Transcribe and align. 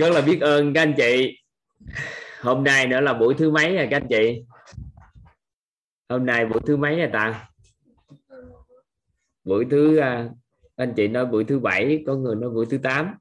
rất 0.00 0.10
là 0.10 0.20
biết 0.20 0.40
ơn 0.40 0.74
các 0.74 0.82
anh 0.82 0.94
chị. 0.96 1.38
Hôm 2.40 2.64
nay 2.64 2.86
nữa 2.86 3.00
là 3.00 3.14
buổi 3.14 3.34
thứ 3.38 3.50
mấy 3.50 3.76
rồi 3.76 3.88
các 3.90 3.96
anh 3.96 4.08
chị? 4.08 4.44
Hôm 6.08 6.26
nay 6.26 6.46
buổi 6.46 6.60
thứ 6.66 6.76
mấy 6.76 6.96
rồi 6.96 7.10
ta? 7.12 7.50
Buổi 9.44 9.66
thứ 9.70 9.96
à, 9.96 10.28
anh 10.76 10.92
chị 10.96 11.08
nói 11.08 11.26
buổi 11.26 11.44
thứ 11.44 11.58
bảy 11.58 12.04
có 12.06 12.14
người 12.14 12.36
nói 12.36 12.50
buổi 12.50 12.66
thứ 12.70 12.78
tám. 12.82 13.14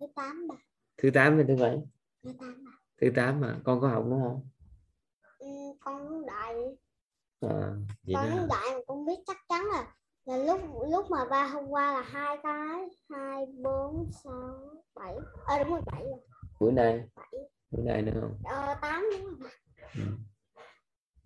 Thứ 0.00 0.06
tám 0.16 0.48
bà. 0.48 0.54
Thứ 0.98 1.10
tám 1.10 1.36
hay 1.36 1.44
thứ 1.48 1.56
bảy? 1.56 1.76
Thứ 2.24 2.32
tám 2.40 2.64
bà. 2.64 2.72
Thứ 3.00 3.10
tám 3.16 3.40
mà 3.40 3.56
con 3.64 3.80
có 3.80 3.88
học 3.88 4.04
nữa 4.06 4.16
không? 4.22 4.48
Ừ, 5.38 5.46
con 5.80 6.26
đại 6.26 6.54
à, 7.40 7.72
vậy 8.02 8.14
con 8.14 8.48
đại 8.48 8.74
mà 8.74 8.80
con 8.86 9.06
biết 9.06 9.18
chắc 9.26 9.36
chắn 9.48 9.64
là 9.72 9.94
là 10.26 10.36
lúc 10.36 10.60
lúc 10.90 11.10
mà 11.10 11.24
ba 11.30 11.46
hôm 11.46 11.64
qua 11.68 11.92
là 11.92 12.02
hai 12.02 12.36
cái 12.42 12.88
hai 13.10 13.46
bốn 13.62 14.10
sáu 14.24 14.58
bảy. 14.94 15.14
À 15.46 15.58
đúng 15.58 15.70
rồi 15.70 15.80
bảy 15.86 16.02
rồi. 16.04 16.20
Buổi 16.60 16.72
nay. 16.72 17.04
Bảy. 17.16 17.40
Buổi 17.70 17.84
nay 17.84 18.02
nữa 18.02 18.12
không? 18.20 18.38
Ờ, 18.44 18.74
tám 18.82 19.04
đúng 19.12 19.38
rồi. 19.40 19.50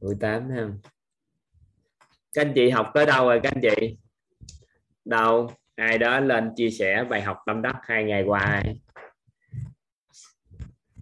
Ừ. 0.00 0.14
tám 0.20 0.50
không 0.56 0.78
các 2.32 2.46
anh 2.46 2.52
chị 2.54 2.70
học 2.70 2.90
tới 2.94 3.06
đâu 3.06 3.28
rồi 3.28 3.40
các 3.42 3.52
anh 3.54 3.62
chị? 3.62 3.98
Đâu? 5.04 5.50
Ai 5.74 5.98
đó 5.98 6.20
lên 6.20 6.52
chia 6.56 6.70
sẻ 6.70 7.04
bài 7.10 7.22
học 7.22 7.38
tâm 7.46 7.62
đắc 7.62 7.76
hai 7.82 8.04
ngày 8.04 8.24
qua 8.26 8.40
ai? 8.40 8.80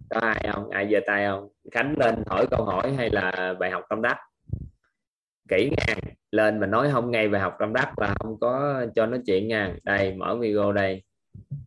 có 0.09 0.19
ai 0.19 0.49
không? 0.53 0.69
Ai 0.69 0.89
giơ 0.91 0.99
tay 1.07 1.25
không? 1.27 1.49
Khánh 1.71 1.95
lên 1.97 2.23
hỏi 2.27 2.47
câu 2.51 2.65
hỏi 2.65 2.93
hay 2.97 3.09
là 3.09 3.53
bài 3.59 3.71
học 3.71 3.83
tâm 3.89 4.01
đắc 4.01 4.17
kỹ 5.49 5.69
nha. 5.77 5.95
Lên 6.31 6.59
mà 6.59 6.67
nói 6.67 6.89
không 6.91 7.11
ngay 7.11 7.27
bài 7.27 7.41
học 7.41 7.55
tâm 7.59 7.73
đắc 7.73 7.99
là 7.99 8.15
không 8.19 8.39
có 8.39 8.83
cho 8.95 9.05
nói 9.05 9.19
chuyện 9.25 9.47
nha. 9.47 9.75
Đây 9.83 10.13
mở 10.13 10.35
video 10.35 10.71
đây. 10.71 11.03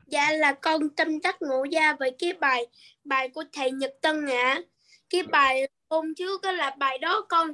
Dạ 0.07 0.33
là 0.33 0.53
con 0.53 0.89
tâm 0.97 1.21
đắc 1.23 1.43
ngộ 1.43 1.67
ra 1.73 1.97
với 1.99 2.17
cái 2.19 2.33
bài 2.33 2.67
bài 3.05 3.29
của 3.29 3.45
thầy 3.53 3.71
Nhật 3.71 3.95
Tân 4.03 4.27
ạ. 4.27 4.61
Cái 5.11 5.23
bài 5.23 5.69
hôm 5.91 6.15
trước 6.15 6.43
đó 6.43 6.53
là 6.53 6.75
bài 6.79 6.99
đó 6.99 7.27
con 7.29 7.53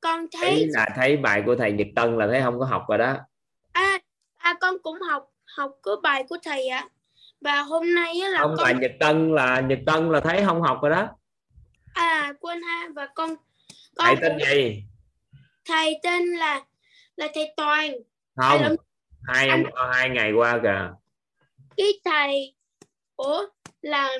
con 0.00 0.26
thấy 0.32 0.50
thấy 0.50 0.66
là 0.68 0.88
thấy 0.96 1.16
bài 1.16 1.42
của 1.46 1.56
thầy 1.56 1.72
Nhật 1.72 1.86
Tân 1.96 2.18
là 2.18 2.26
thấy 2.26 2.42
không 2.42 2.58
có 2.58 2.64
học 2.64 2.84
rồi 2.88 2.98
đó. 2.98 3.16
À, 3.72 3.98
à 4.36 4.54
con 4.60 4.74
cũng 4.82 4.98
học 5.10 5.30
học 5.56 5.70
cái 5.82 5.94
bài 6.02 6.24
của 6.28 6.36
thầy 6.44 6.68
ạ. 6.68 6.88
Và 7.40 7.62
hôm 7.62 7.94
nay 7.94 8.20
á 8.22 8.28
là 8.28 8.38
không 8.40 8.54
con 8.56 8.64
bài 8.64 8.74
Nhật 8.80 8.92
Tân 9.00 9.34
là 9.34 9.60
Nhật 9.60 9.78
Tân 9.86 10.10
là 10.10 10.20
thấy 10.20 10.42
không 10.44 10.62
học 10.62 10.78
rồi 10.82 10.90
đó. 10.90 11.08
À 11.94 12.32
quên 12.40 12.62
ha 12.62 12.88
và 12.94 13.06
con 13.06 13.30
thầy 13.98 14.14
con 14.14 14.18
tên 14.22 14.32
cũng- 14.38 14.48
gì 14.48 14.82
thầy 15.64 16.00
tên 16.02 16.26
là 16.26 16.64
là 17.16 17.28
thầy 17.34 17.52
Toàn. 17.56 17.90
không 18.36 18.60
Thầy 18.60 18.76
hai 19.36 19.48
hôm 19.50 19.62
hai 19.92 20.08
ngày 20.10 20.32
qua 20.32 20.58
kìa 20.62 20.90
cái 21.76 21.92
thầy 22.04 22.54
ủa 23.16 23.46
là 23.82 24.10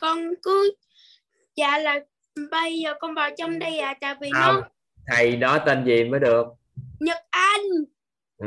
con 0.00 0.34
cứ 0.42 0.74
dạ 1.56 1.78
là 1.78 2.00
bây 2.50 2.78
giờ 2.78 2.94
con 3.00 3.14
vào 3.14 3.30
trong 3.38 3.58
đây 3.58 3.78
à 3.78 3.94
tại 4.00 4.14
vì 4.20 4.30
không 4.34 4.54
nó 4.54 4.68
thầy 5.06 5.36
đó 5.36 5.58
tên 5.66 5.84
gì 5.84 6.04
mới 6.04 6.20
được 6.20 6.46
Nhật 7.00 7.18
Anh 7.30 7.62
ừ 8.38 8.46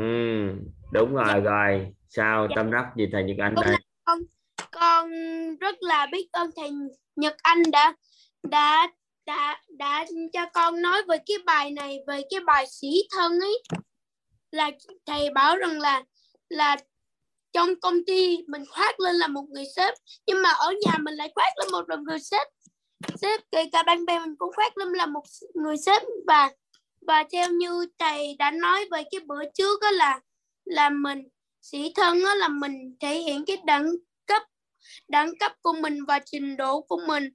đúng 0.92 1.14
rồi 1.14 1.24
Dạ. 1.28 1.38
rồi 1.40 1.86
sao 2.08 2.46
Dạ. 2.50 2.52
tâm 2.56 2.70
đắc 2.72 2.84
gì 2.96 3.04
thầy 3.12 3.22
Nhật 3.24 3.36
Anh 3.40 3.54
đây 3.54 3.74
con 4.70 5.10
rất 5.60 5.76
là 5.80 6.06
biết 6.12 6.28
ơn 6.32 6.50
thầy 6.56 6.70
Nhật 7.16 7.36
Anh 7.42 7.62
đã 7.72 7.94
đã 8.42 8.88
đã 9.28 9.60
đã 9.68 10.06
cho 10.32 10.46
con 10.54 10.82
nói 10.82 11.02
về 11.08 11.16
cái 11.26 11.36
bài 11.46 11.70
này, 11.70 11.98
về 12.06 12.22
cái 12.30 12.40
bài 12.40 12.66
sĩ 12.66 13.08
thân 13.10 13.40
ấy. 13.40 13.62
Là 14.50 14.70
thầy 15.06 15.30
bảo 15.30 15.56
rằng 15.56 15.80
là 15.80 16.02
là 16.48 16.76
trong 17.52 17.80
công 17.80 18.04
ty 18.06 18.38
mình 18.48 18.64
khoác 18.66 19.00
lên 19.00 19.16
là 19.16 19.26
một 19.26 19.44
người 19.48 19.64
sếp, 19.76 19.94
nhưng 20.26 20.42
mà 20.42 20.50
ở 20.50 20.74
nhà 20.86 20.98
mình 21.00 21.14
lại 21.14 21.32
khoác 21.34 21.52
lên 21.58 21.72
một 21.72 21.84
người 22.06 22.18
sếp. 22.20 22.46
Sếp 23.22 23.40
kể 23.50 23.68
cả 23.72 23.82
bạn 23.82 24.06
bè 24.06 24.18
mình 24.18 24.36
cũng 24.38 24.52
khoác 24.56 24.78
lên 24.78 24.88
là 24.88 25.06
một 25.06 25.24
người 25.54 25.76
sếp. 25.76 26.02
Và 26.26 26.50
và 27.00 27.24
theo 27.32 27.50
như 27.50 27.86
thầy 27.98 28.36
đã 28.38 28.50
nói 28.50 28.84
về 28.90 29.02
cái 29.10 29.20
bữa 29.26 29.42
trước 29.54 29.80
đó 29.82 29.90
là 29.90 30.20
là 30.64 30.90
mình, 30.90 31.28
sĩ 31.62 31.92
thân 31.96 32.24
đó 32.24 32.34
là 32.34 32.48
mình 32.48 32.96
thể 33.00 33.18
hiện 33.18 33.44
cái 33.44 33.56
đẳng 33.66 33.90
cấp 34.26 34.42
đẳng 35.08 35.38
cấp 35.38 35.52
của 35.62 35.72
mình 35.72 36.04
và 36.04 36.18
trình 36.18 36.56
độ 36.56 36.80
của 36.80 37.00
mình 37.06 37.30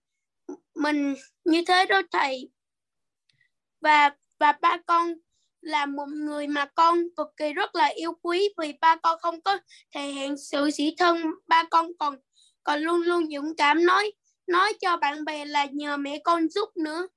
mình 0.75 1.15
như 1.45 1.63
thế 1.67 1.85
đó 1.85 2.01
thầy. 2.11 2.49
Và 3.81 4.11
và 4.39 4.51
ba 4.51 4.77
con 4.85 5.13
là 5.61 5.85
một 5.85 6.05
người 6.05 6.47
mà 6.47 6.65
con 6.65 7.03
cực 7.17 7.27
kỳ 7.37 7.53
rất 7.53 7.75
là 7.75 7.85
yêu 7.85 8.13
quý 8.21 8.49
vì 8.57 8.73
ba 8.81 8.95
con 8.95 9.19
không 9.19 9.41
có 9.41 9.57
thể 9.91 10.07
hiện 10.07 10.37
sự 10.37 10.71
sĩ 10.71 10.95
thân. 10.97 11.17
Ba 11.47 11.63
con 11.71 11.91
còn 11.99 12.15
còn 12.63 12.79
luôn 12.79 13.01
luôn 13.01 13.29
dũng 13.31 13.55
cảm 13.55 13.85
nói 13.85 14.11
nói 14.47 14.73
cho 14.81 14.97
bạn 14.97 15.25
bè 15.25 15.45
là 15.45 15.65
nhờ 15.65 15.97
mẹ 15.97 16.19
con 16.23 16.49
giúp 16.49 16.77
nữa 16.77 17.07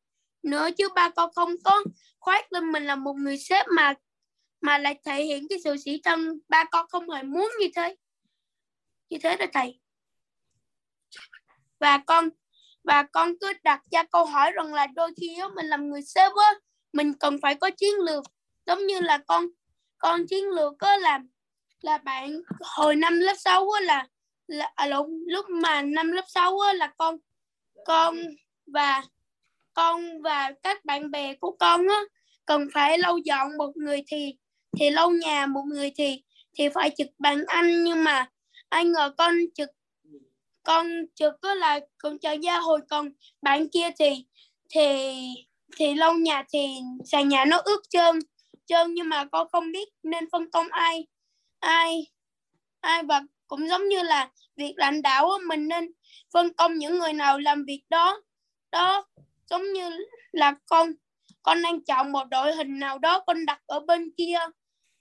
nữa 0.42 0.68
chứ 0.78 0.88
ba 0.94 1.08
con 1.08 1.30
không 1.34 1.54
có 1.64 1.84
khoác 2.18 2.52
lên 2.52 2.72
mình 2.72 2.84
là 2.84 2.96
một 2.96 3.14
người 3.14 3.38
sếp 3.38 3.66
mà 3.76 3.94
mà 4.60 4.78
lại 4.78 5.00
thể 5.04 5.24
hiện 5.24 5.46
cái 5.48 5.58
sự 5.64 5.76
sĩ 5.76 6.00
thân. 6.04 6.38
Ba 6.48 6.64
con 6.64 6.86
không 6.88 7.10
hề 7.10 7.22
muốn 7.22 7.50
như 7.60 7.66
thế 7.76 7.96
như 9.08 9.18
thế 9.22 9.36
đó 9.36 9.46
thầy. 9.52 9.80
Và 11.78 11.98
con 12.06 12.28
và 12.86 13.02
con 13.02 13.32
cứ 13.40 13.52
đặt 13.62 13.80
ra 13.90 14.02
câu 14.02 14.24
hỏi 14.24 14.50
rằng 14.50 14.74
là 14.74 14.86
đôi 14.86 15.10
khi 15.20 15.38
á, 15.40 15.48
mình 15.56 15.66
làm 15.66 15.88
người 15.88 16.02
server 16.02 16.56
mình 16.92 17.14
cần 17.14 17.38
phải 17.42 17.54
có 17.54 17.70
chiến 17.70 17.94
lược. 18.06 18.24
Giống 18.66 18.86
như 18.86 19.00
là 19.00 19.18
con 19.18 19.46
con 19.98 20.26
chiến 20.26 20.48
lược 20.48 20.72
có 20.78 20.96
là 20.96 21.20
là 21.80 21.98
bạn 21.98 22.40
hồi 22.60 22.96
năm 22.96 23.20
lớp 23.20 23.34
6 23.38 23.70
á 23.70 23.80
là 23.80 24.06
là 24.46 24.72
à, 24.74 24.86
lộn, 24.86 25.10
lúc 25.26 25.48
mà 25.48 25.82
năm 25.82 26.12
lớp 26.12 26.24
6 26.28 26.58
á 26.58 26.72
là 26.72 26.92
con 26.98 27.16
con 27.84 28.16
và 28.66 29.02
con 29.74 30.22
và 30.22 30.52
các 30.62 30.84
bạn 30.84 31.10
bè 31.10 31.34
của 31.34 31.56
con 31.60 31.88
á 31.88 32.00
cần 32.46 32.68
phải 32.74 32.98
lau 32.98 33.18
dọn 33.18 33.56
một 33.58 33.76
người 33.76 34.02
thì 34.06 34.36
thì 34.78 34.90
lau 34.90 35.10
nhà 35.10 35.46
một 35.46 35.62
người 35.66 35.92
thì 35.96 36.22
thì 36.58 36.68
phải 36.68 36.90
trực 36.98 37.08
bàn 37.18 37.44
anh. 37.46 37.84
Nhưng 37.84 38.04
mà 38.04 38.26
ai 38.68 38.84
ngờ 38.84 39.10
con 39.18 39.34
trực 39.54 39.68
con 40.66 40.86
chưa 41.14 41.30
có 41.42 41.54
là 41.54 41.80
con 41.98 42.18
chờ 42.18 42.36
ra 42.42 42.58
hồi, 42.58 42.80
còn 42.90 43.08
bạn 43.42 43.68
kia 43.68 43.90
thì 43.98 44.24
thì 44.70 44.84
thì 45.76 45.94
lâu 45.94 46.14
nhà 46.14 46.44
thì 46.52 46.66
sàn 47.04 47.28
nhà 47.28 47.44
nó 47.44 47.56
ướt 47.64 47.82
trơn 47.88 48.18
trơn 48.66 48.94
nhưng 48.94 49.08
mà 49.08 49.24
con 49.24 49.48
không 49.52 49.72
biết 49.72 49.88
nên 50.02 50.30
phân 50.30 50.50
công 50.50 50.66
ai 50.70 51.06
ai 51.60 52.06
ai 52.80 53.02
và 53.02 53.22
cũng 53.46 53.68
giống 53.68 53.88
như 53.88 54.02
là 54.02 54.30
việc 54.56 54.74
lãnh 54.76 55.02
đạo 55.02 55.30
mình 55.48 55.68
nên 55.68 55.92
phân 56.32 56.54
công 56.54 56.74
những 56.74 56.98
người 56.98 57.12
nào 57.12 57.38
làm 57.38 57.64
việc 57.64 57.82
đó 57.90 58.22
đó 58.72 59.06
giống 59.50 59.72
như 59.72 59.90
là 60.32 60.54
con 60.66 60.92
con 61.46 61.62
đang 61.62 61.80
chọn 61.80 62.12
một 62.12 62.24
đội 62.30 62.54
hình 62.54 62.78
nào 62.78 62.98
đó, 62.98 63.22
con 63.26 63.46
đặt 63.46 63.60
ở 63.66 63.80
bên 63.80 64.10
kia 64.16 64.38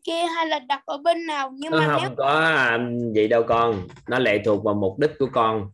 kia 0.05 0.25
hay 0.35 0.47
là 0.47 0.59
đặt 0.59 0.81
ở 0.85 0.97
bên 0.97 1.25
nào? 1.25 1.51
Nhưng 1.57 1.71
nó 1.71 1.79
mà 1.79 1.87
nếu 1.87 2.07
không 2.07 2.15
có 2.15 2.39
à, 2.39 2.79
vậy 3.15 3.27
đâu 3.27 3.43
con. 3.43 3.87
Nó 4.07 4.19
lệ 4.19 4.41
thuộc 4.45 4.63
vào 4.63 4.75
mục 4.75 4.99
đích 4.99 5.11
của 5.19 5.27
con. 5.31 5.71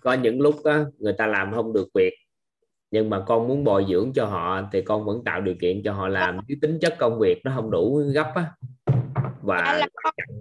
Có 0.00 0.12
những 0.12 0.40
lúc 0.40 0.64
á, 0.64 0.84
người 0.98 1.12
ta 1.12 1.26
làm 1.26 1.52
không 1.54 1.72
được 1.72 1.88
việc 1.94 2.14
nhưng 2.90 3.10
mà 3.10 3.24
con 3.26 3.48
muốn 3.48 3.64
bồi 3.64 3.86
dưỡng 3.88 4.12
cho 4.12 4.26
họ 4.26 4.62
thì 4.72 4.82
con 4.82 5.04
vẫn 5.04 5.24
tạo 5.24 5.40
điều 5.40 5.54
kiện 5.60 5.82
cho 5.84 5.92
họ 5.92 6.08
làm. 6.08 6.38
Chứ 6.48 6.54
tính 6.62 6.78
chất 6.80 6.94
công 6.98 7.18
việc 7.18 7.40
nó 7.44 7.52
không 7.54 7.70
đủ 7.70 8.02
gấp 8.14 8.32
á. 8.34 8.52
Và 9.42 9.76
là 9.78 9.86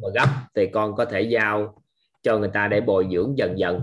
và 0.01 0.09
gấp 0.15 0.29
thì 0.55 0.67
con 0.67 0.95
có 0.95 1.05
thể 1.05 1.21
giao 1.21 1.81
cho 2.23 2.39
người 2.39 2.49
ta 2.53 2.67
để 2.67 2.81
bồi 2.81 3.07
dưỡng 3.11 3.37
dần 3.37 3.59
dần. 3.59 3.81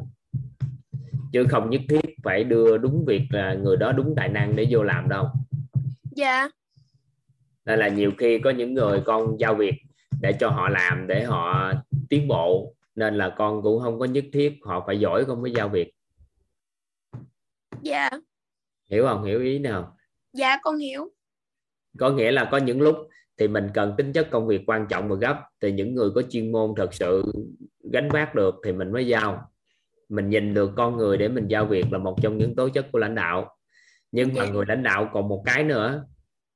Chứ 1.33 1.47
không 1.51 1.71
nhất 1.71 1.81
thiết 1.89 2.17
phải 2.23 2.45
đưa 2.45 2.79
đúng 2.79 3.05
việc 3.05 3.23
là 3.31 3.55
người 3.55 3.77
đó 3.77 3.93
đúng 3.93 4.15
tài 4.17 4.29
năng 4.29 4.57
để 4.57 4.67
vô 4.71 4.83
làm 4.83 5.09
đâu. 5.09 5.27
Dạ 6.11 6.49
nên 7.65 7.79
là 7.79 7.89
nhiều 7.89 8.13
khi 8.19 8.39
có 8.39 8.51
những 8.51 8.75
người 8.75 9.03
con 9.05 9.41
giao 9.41 9.55
việc 9.55 9.75
để 10.21 10.33
cho 10.41 10.49
họ 10.49 10.69
làm 10.69 11.07
để 11.07 11.25
họ 11.25 11.73
tiến 12.11 12.29
bộ. 12.29 12.75
Nên 12.95 13.15
là 13.15 13.35
con 13.39 13.63
cũng 13.63 13.83
không 13.83 13.99
có 13.99 14.05
nhất 14.05 14.25
thiết 14.33 14.59
họ 14.63 14.85
phải 14.87 15.01
giỏi 15.01 15.25
con 15.25 15.43
mới 15.43 15.53
giao 15.57 15.69
việc. 15.69 15.93
Dạ. 17.83 18.11
Hiểu 18.91 19.07
không? 19.07 19.25
Hiểu 19.25 19.41
ý 19.41 19.59
nào? 19.59 19.97
Dạ 20.33 20.59
con 20.63 20.77
hiểu. 20.79 21.09
Có 21.99 22.11
nghĩa 22.11 22.31
là 22.33 22.49
có 22.51 22.57
những 22.57 22.81
lúc 22.81 22.97
thì 23.39 23.49
mình 23.49 23.69
cần 23.75 23.95
tính 23.97 24.13
chất 24.13 24.29
công 24.31 24.47
việc 24.47 24.63
quan 24.67 24.87
trọng 24.91 25.09
và 25.09 25.17
gấp. 25.17 25.41
Thì 25.61 25.73
những 25.73 25.95
người 25.95 26.11
có 26.15 26.23
chuyên 26.23 26.53
môn 26.53 26.75
thật 26.77 26.95
sự 26.95 27.33
gánh 27.93 28.09
vác 28.09 28.35
được 28.35 28.55
thì 28.65 28.73
mình 28.73 28.93
mới 28.93 29.07
giao. 29.07 29.51
Mình 30.09 30.31
nhìn 30.31 30.55
được 30.55 30.71
con 30.77 30.97
người 30.97 31.17
để 31.17 31.29
mình 31.29 31.49
giao 31.49 31.67
việc 31.67 31.93
là 31.93 31.99
một 31.99 32.17
trong 32.23 32.39
những 32.39 32.57
tố 32.57 32.69
chất 32.69 32.87
của 32.93 32.99
lãnh 32.99 33.15
đạo. 33.15 33.57
Nhưng 34.13 34.35
mà 34.35 34.45
Dạ. 34.45 34.51
người 34.53 34.65
lãnh 34.69 34.83
đạo 34.83 35.11
còn 35.13 35.29
một 35.29 35.43
cái 35.47 35.65
nữa 35.65 36.05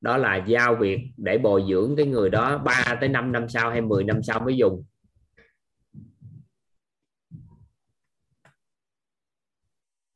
đó 0.01 0.17
là 0.17 0.37
giao 0.37 0.75
việc 0.75 0.99
để 1.17 1.39
bồi 1.39 1.65
dưỡng 1.71 1.95
cái 1.97 2.07
người 2.07 2.31
đó 2.31 2.59
3 2.59 2.97
tới 3.01 3.09
5 3.09 3.33
năm 3.33 3.49
sau 3.49 3.71
hay 3.71 3.81
10 3.81 4.05
năm 4.05 4.23
sau 4.23 4.41
mới 4.41 4.57
dùng. 4.57 4.85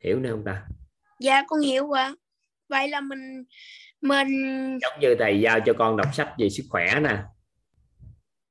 Hiểu 0.04 0.20
nữa 0.20 0.30
không 0.30 0.44
ta? 0.44 0.66
Dạ 1.20 1.42
con 1.48 1.60
hiểu 1.60 1.92
ạ. 1.92 2.14
Vậy 2.68 2.88
là 2.88 3.00
mình 3.00 3.44
mình 4.00 4.28
giống 4.82 5.00
như 5.00 5.14
thầy 5.18 5.40
giao 5.40 5.60
cho 5.60 5.72
con 5.72 5.96
đọc 5.96 6.14
sách 6.14 6.34
về 6.38 6.50
sức 6.50 6.62
khỏe 6.68 7.00
nè. 7.00 7.22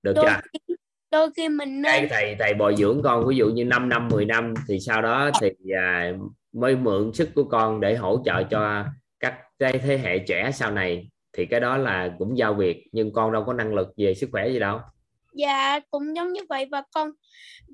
Được 0.04 0.13
đôi 0.16 0.25
chưa? 0.25 0.42
khi, 0.54 0.75
đôi 1.12 1.30
khi 1.36 1.50
mình 1.50 1.81
nên 1.81 2.07
thầy 2.10 2.36
thầy 2.39 2.54
bồi 2.54 2.75
dưỡng 2.75 3.01
con 3.04 3.28
ví 3.28 3.36
dụ 3.36 3.50
như 3.50 3.66
5 3.66 3.89
năm 3.89 4.07
10 4.07 4.25
năm 4.25 4.54
thì 4.68 4.80
sau 4.80 5.01
đó 5.01 5.31
thì 5.42 5.50
à, 5.78 6.13
mới 6.51 6.75
mượn 6.75 7.13
sức 7.13 7.30
của 7.36 7.44
con 7.44 7.81
để 7.81 7.95
hỗ 7.95 8.24
trợ 8.25 8.44
cho 8.44 8.86
các 9.19 9.38
thế 9.60 10.00
hệ 10.04 10.19
trẻ 10.19 10.51
sau 10.54 10.72
này 10.72 11.10
thì 11.33 11.45
cái 11.45 11.60
đó 11.60 11.78
là 11.78 12.12
cũng 12.19 12.38
giao 12.38 12.54
việc 12.54 12.83
nhưng 12.92 13.13
con 13.13 13.31
đâu 13.31 13.44
có 13.48 13.54
năng 13.54 13.74
lực 13.74 13.88
về 13.98 14.16
sức 14.16 14.30
khỏe 14.31 14.50
gì 14.50 14.60
đâu. 14.60 14.80
Dạ 15.33 15.80
cũng 15.92 16.16
giống 16.16 16.33
như 16.33 16.42
vậy 16.50 16.66
và 16.72 16.83
con 16.92 17.12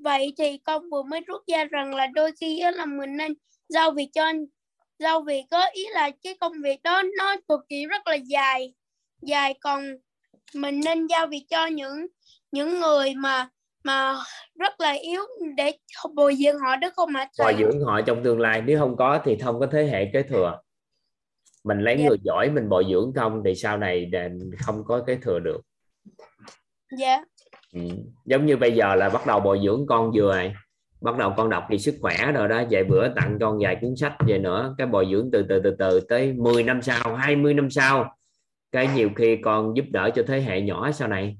vậy 0.04 0.34
thì 0.38 0.58
con 0.58 0.90
vừa 0.90 1.02
mới 1.02 1.20
rút 1.20 1.42
ra 1.52 1.64
rằng 1.64 1.94
là 1.94 2.06
đôi 2.06 2.32
khi 2.40 2.62
là 2.74 2.86
mình 2.86 3.16
nên 3.16 3.34
giao 3.68 3.90
việc 3.90 4.08
cho 4.14 4.32
giao 4.98 5.20
việc 5.20 5.44
có 5.50 5.66
ý 5.72 5.86
là 5.90 6.10
cái 6.22 6.34
công 6.40 6.52
việc 6.62 6.82
đó 6.82 7.02
nó 7.18 7.36
cực 7.48 7.60
kỳ 7.68 7.86
rất 7.86 8.06
là 8.06 8.14
dài 8.14 8.74
dài. 9.22 9.54
Còn 9.60 9.82
mình 10.54 10.80
nên 10.84 11.06
giao 11.06 11.26
việc 11.26 11.44
cho 11.50 11.66
những 11.66 12.06
những 12.52 12.80
người 12.80 13.14
mà 13.14 13.48
mà 13.84 14.16
rất 14.54 14.80
là 14.80 14.92
yếu 14.92 15.20
để 15.56 15.72
bồi 16.14 16.34
dưỡng 16.34 16.58
họ 16.58 16.76
đó 16.76 16.90
không 16.96 17.14
hả 17.14 17.28
bồi 17.38 17.54
dưỡng 17.58 17.84
họ 17.84 18.00
trong 18.00 18.24
tương 18.24 18.40
lai 18.40 18.62
nếu 18.62 18.78
không 18.78 18.96
có 18.96 19.20
thì 19.24 19.38
không 19.38 19.60
có 19.60 19.66
thế 19.72 19.84
hệ 19.84 20.10
kế 20.12 20.22
thừa 20.22 20.58
mình 21.64 21.78
lấy 21.80 21.96
Dạ. 21.98 22.08
người 22.08 22.18
giỏi 22.22 22.50
mình 22.50 22.68
bồi 22.68 22.84
dưỡng 22.90 23.12
không 23.14 23.42
thì 23.44 23.54
sau 23.54 23.78
này 23.78 24.04
đền- 24.04 24.50
không 24.66 24.84
có 24.84 25.02
kế 25.06 25.16
thừa 25.16 25.38
được 25.38 25.60
dạ 26.98 27.24
ừ. 27.74 27.80
giống 28.24 28.46
như 28.46 28.56
bây 28.56 28.72
giờ 28.72 28.94
là 28.94 29.08
bắt 29.08 29.26
đầu 29.26 29.40
bồi 29.40 29.60
dưỡng 29.64 29.86
con 29.88 30.12
vừa 30.14 30.34
này 30.36 30.54
bắt 31.00 31.18
đầu 31.18 31.34
con 31.36 31.50
đọc 31.50 31.64
về 31.70 31.78
sức 31.78 31.94
khỏe 32.00 32.32
rồi 32.32 32.48
đó 32.48 32.62
vài 32.70 32.84
bữa 32.84 33.08
tặng 33.08 33.38
con 33.40 33.58
vài 33.62 33.76
cuốn 33.80 33.96
sách 33.96 34.12
về 34.26 34.38
nữa 34.38 34.74
cái 34.78 34.86
bồi 34.86 35.06
dưỡng 35.10 35.30
từ 35.32 35.46
từ 35.48 35.60
từ 35.64 35.76
từ 35.78 36.00
tới 36.08 36.32
10 36.32 36.62
năm 36.62 36.82
sau 36.82 37.14
20 37.14 37.54
năm 37.54 37.70
sau 37.70 38.14
cái 38.72 38.88
nhiều 38.94 39.10
khi 39.16 39.36
con 39.44 39.76
giúp 39.76 39.84
đỡ 39.90 40.10
cho 40.14 40.22
thế 40.26 40.40
hệ 40.40 40.60
nhỏ 40.60 40.90
sau 40.92 41.08
này 41.08 41.38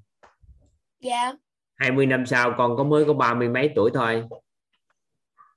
dạ 1.01 1.33
20 1.77 2.07
năm 2.07 2.27
sau 2.27 2.55
con 2.59 2.77
có 2.77 2.85
mới 2.85 3.05
có 3.05 3.15
ba 3.15 3.35
mươi 3.35 3.49
mấy 3.49 3.71
tuổi 3.75 3.91
thôi 3.95 4.25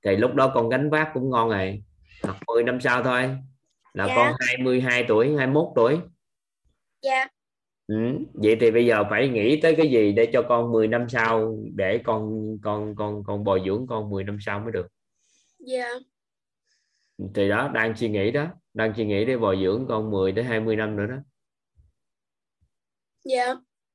thì 0.04 0.16
lúc 0.16 0.34
đó 0.34 0.50
con 0.54 0.68
gánh 0.68 0.90
vác 0.90 1.08
cũng 1.14 1.30
ngon 1.30 1.48
rồi 1.50 1.82
hoặc 2.22 2.36
10 2.46 2.64
năm 2.64 2.80
sau 2.80 3.02
thôi 3.02 3.36
là 3.94 4.06
Dạ. 4.06 4.14
con 4.16 4.32
22 4.40 5.04
tuổi 5.08 5.34
21 5.36 5.66
tuổi. 5.74 5.98
Dạ. 7.02 7.26
Ừ. 7.86 7.96
vậy 8.34 8.56
thì 8.60 8.70
bây 8.70 8.86
giờ 8.86 9.04
phải 9.10 9.28
nghĩ 9.28 9.60
tới 9.60 9.74
cái 9.76 9.90
gì 9.90 10.12
để 10.12 10.30
cho 10.32 10.42
con 10.48 10.72
10 10.72 10.88
năm 10.88 11.08
sau 11.08 11.56
để 11.74 12.00
con 12.04 12.48
con 12.62 12.94
con 12.96 13.24
con 13.24 13.44
bồi 13.44 13.62
dưỡng 13.66 13.86
con 13.86 14.10
10 14.10 14.24
năm 14.24 14.38
sau 14.40 14.60
mới 14.60 14.72
được? 14.72 14.86
Dạ. 15.58 15.88
Thì 17.34 17.48
đó 17.48 17.70
đang 17.74 17.96
suy 17.96 18.08
nghĩ 18.08 18.30
đó 18.30 18.46
đang 18.74 18.92
suy 18.96 19.04
nghĩ 19.04 19.24
để 19.24 19.36
bồi 19.36 19.58
dưỡng 19.62 19.86
con 19.88 20.10
10 20.10 20.32
tới 20.32 20.44
20 20.44 20.76
năm 20.76 20.96
nữa 20.96 21.06
đó. 21.06 21.16
Dạ. 23.24 23.54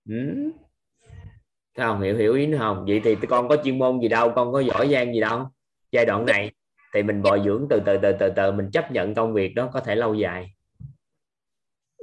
Ừ. 0.10 0.16
Thấy 1.76 1.86
không 1.86 2.02
hiểu 2.02 2.18
hiểu 2.18 2.34
ý 2.34 2.48
nữa 2.48 2.58
không? 2.60 2.86
Vậy 2.88 3.02
thì 3.04 3.16
con 3.30 3.48
có 3.50 3.58
chuyên 3.64 3.80
môn 3.80 4.00
gì 4.02 4.08
đâu 4.08 4.32
con 4.36 4.52
có 4.54 4.60
giỏi 4.60 4.90
giang 4.92 5.14
gì 5.14 5.20
đâu 5.20 5.48
giai 5.92 6.06
đoạn 6.06 6.26
này 6.26 6.52
thì 6.98 7.04
mình 7.04 7.22
bồi 7.22 7.42
dưỡng 7.46 7.68
từ 7.70 7.82
từ 7.86 7.98
từ 8.02 8.12
từ 8.20 8.30
từ 8.36 8.52
mình 8.52 8.70
chấp 8.74 8.92
nhận 8.92 9.16
công 9.16 9.34
việc 9.34 9.54
đó 9.56 9.70
có 9.74 9.80
thể 9.80 9.96
lâu 9.96 10.14
dài. 10.14 10.54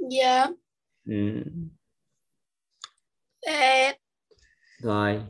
Dạ. 0.09 0.47
Ừ. 1.05 1.43
Ê, 3.41 3.93
rồi. 4.81 5.21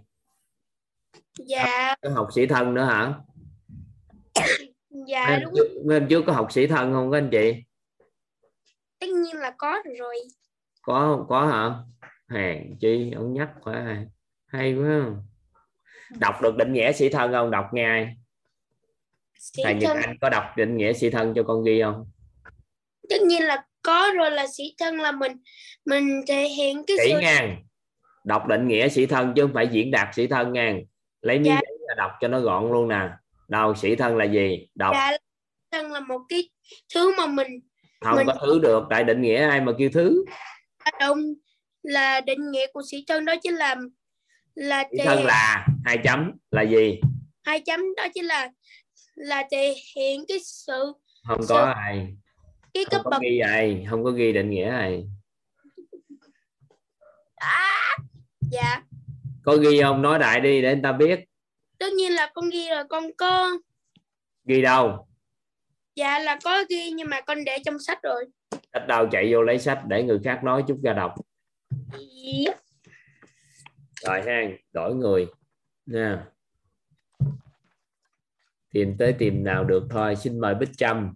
Dạ. 1.40 1.96
Có 2.02 2.10
học 2.10 2.28
sĩ 2.36 2.46
thân 2.46 2.74
nữa 2.74 2.84
hả? 2.84 3.14
Dạ 5.08 5.28
mấy, 5.30 5.40
đúng. 5.40 5.54
trước, 5.56 6.00
trước 6.10 6.24
có 6.28 6.34
học 6.34 6.52
sĩ 6.52 6.68
thân 6.68 6.94
không 6.94 7.12
các 7.12 7.18
anh 7.18 7.30
chị? 7.32 7.64
Tất 9.00 9.08
nhiên 9.10 9.36
là 9.36 9.56
có 9.58 9.84
rồi. 10.00 10.16
Có 10.82 11.00
không 11.00 11.26
có 11.30 11.48
hả? 11.48 11.74
Hèn 12.30 12.78
chi 12.80 13.12
ông 13.16 13.34
nhắc 13.34 13.50
quá 13.64 14.06
hay 14.46 14.76
quá. 14.76 15.06
Đọc 16.20 16.36
được 16.42 16.56
định 16.58 16.74
nghĩa 16.74 16.92
sĩ 16.92 17.10
thân 17.10 17.32
không? 17.32 17.52
Đọc 17.52 17.66
nghe? 17.74 18.16
Sĩ 19.54 19.64
thầy 19.64 19.74
Nhật 19.74 19.88
thân. 19.94 19.98
Anh 20.04 20.18
có 20.22 20.30
đọc 20.30 20.44
định 20.58 20.78
nghĩa 20.78 20.94
sĩ 20.94 21.10
thân 21.10 21.34
cho 21.36 21.44
con 21.44 21.64
ghi 21.64 21.82
không? 21.84 22.06
Tất 23.10 23.22
nhiên 23.22 23.44
là 23.44 23.64
có 23.82 24.12
rồi 24.18 24.32
là 24.32 24.48
sĩ 24.58 24.64
thân 24.80 25.00
là 25.00 25.12
mình 25.12 25.32
mình 25.86 26.22
thể 26.28 26.48
hiện 26.48 26.84
cái 26.88 26.98
kỹ 27.04 27.10
sự 27.14 27.20
ngang 27.22 27.62
đọc 28.24 28.48
định 28.48 28.68
nghĩa 28.68 28.90
sĩ 28.90 29.06
thân 29.06 29.34
chứ 29.36 29.42
không 29.42 29.54
phải 29.54 29.68
diễn 29.72 29.92
đạt 29.92 30.16
sĩ 30.16 30.28
thân 30.28 30.54
ngang. 30.54 30.84
Lấy 31.22 31.38
miếng 31.40 31.46
Dạ. 31.46 31.62
giấy 31.68 31.78
ra 31.88 31.94
đọc 31.98 32.12
cho 32.22 32.28
nó 32.28 32.40
gọn 32.40 32.72
luôn 32.72 32.88
nè. 32.88 33.10
Đâu 33.48 33.76
sĩ 33.76 33.96
thân 33.96 34.18
là 34.18 34.26
gì? 34.26 34.68
Đọc. 34.76 34.94
Dạ 34.96 35.18
thân 35.72 35.92
là 35.92 36.00
một 36.00 36.20
cái 36.30 36.50
thứ 36.94 37.16
mà 37.18 37.28
mình 37.28 37.48
không 38.02 38.16
mình- 38.16 38.28
có 38.28 38.36
thứ 38.46 38.60
được 38.60 38.84
tại 38.90 39.04
định 39.04 39.22
nghĩa 39.22 39.48
ai 39.50 39.62
mà 39.62 39.72
kêu 39.78 39.90
thứ? 39.94 40.26
Hoạt 40.84 40.96
động 41.00 41.20
là 41.84 42.22
định 42.22 42.52
nghĩa 42.52 42.68
của 42.74 42.82
sĩ 42.92 43.04
thân 43.08 43.26
đó 43.26 43.34
chính 43.44 43.56
là 43.56 43.76
là 44.56 44.84
sĩ 44.92 44.98
thể 44.98 45.06
thân 45.06 45.26
là 45.26 45.68
hai 45.86 45.98
chấm 45.98 46.32
là 46.52 46.62
gì? 46.62 47.00
Hai 47.44 47.60
chấm 47.60 47.80
đó 47.98 48.04
chính 48.14 48.26
là 48.26 48.50
là 49.16 49.44
thể 49.52 49.76
hiện 49.96 50.26
cái 50.28 50.40
sự 50.44 50.94
không 51.28 51.44
Sao? 51.44 51.58
có 51.58 51.64
ai. 51.66 52.16
Cái 52.74 52.86
không 52.86 52.92
cấp 52.92 53.02
có 53.04 53.10
bậc 53.10 53.22
ghi 53.22 53.40
ai 53.40 53.86
không 53.90 54.04
có 54.04 54.12
ghi 54.12 54.34
định 54.34 54.50
nghĩa 54.50 54.70
ai. 54.70 55.06
À, 57.36 57.98
dạ. 58.52 58.84
Có 59.44 59.58
ghi 59.58 59.82
không 59.82 60.02
nói 60.02 60.20
đại 60.20 60.40
đi 60.40 60.62
để 60.62 60.74
người 60.74 60.84
ta 60.84 60.92
biết. 60.92 61.20
Tất 61.78 61.94
nhiên 61.94 62.12
là 62.12 62.32
con 62.34 62.50
ghi 62.50 62.70
rồi 62.70 62.84
con 62.90 63.04
có. 63.18 63.58
Ghi 64.46 64.62
đâu? 64.62 65.08
Dạ 65.96 66.20
là 66.20 66.40
có 66.44 66.64
ghi 66.70 66.92
nhưng 66.92 67.10
mà 67.10 67.22
con 67.22 67.44
để 67.44 67.58
trong 67.66 67.80
sách 67.80 68.00
rồi. 68.04 68.26
Sách 68.74 68.88
đâu 68.88 69.08
chạy 69.12 69.34
vô 69.34 69.42
lấy 69.42 69.60
sách 69.60 69.82
để 69.88 70.04
người 70.04 70.20
khác 70.24 70.44
nói 70.44 70.64
chút 70.68 70.80
ra 70.84 70.94
đọc. 70.94 71.14
Dạ. 72.46 72.52
rồi 74.04 74.22
ha 74.22 74.42
đổi 74.74 74.96
người. 74.96 75.28
Nha 75.86 76.26
tìm 78.76 78.98
tới 78.98 79.16
tìm 79.20 79.44
nào 79.44 79.64
được 79.64 79.88
thôi. 79.90 80.16
Xin 80.16 80.40
mời 80.40 80.56
bích 80.56 80.78
trâm. 80.78 81.14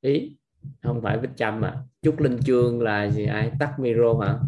Ý 0.00 0.36
không 0.82 1.00
phải 1.02 1.18
bích 1.18 1.30
trâm 1.36 1.64
à. 1.64 1.76
Trúc 2.02 2.20
linh 2.20 2.38
chương 2.46 2.82
là 2.82 3.10
gì? 3.10 3.26
Ai? 3.26 3.50
Tắt 3.60 3.74
micro 3.78 4.14
hả? 4.20 4.38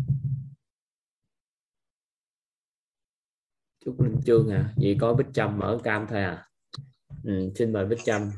Trúc 3.85 4.01
linh 4.01 4.21
chương 4.27 4.49
hả 4.49 4.73
vậy 4.77 4.97
có 5.01 5.15
bích 5.15 5.27
trâm 5.35 5.59
mở 5.59 5.79
cam 5.85 6.07
thôi 6.11 6.23
à. 6.23 6.49
Ừ, 7.25 7.51
xin 7.55 7.73
mời 7.73 7.87
bích 7.87 8.05
trâm. 8.05 8.31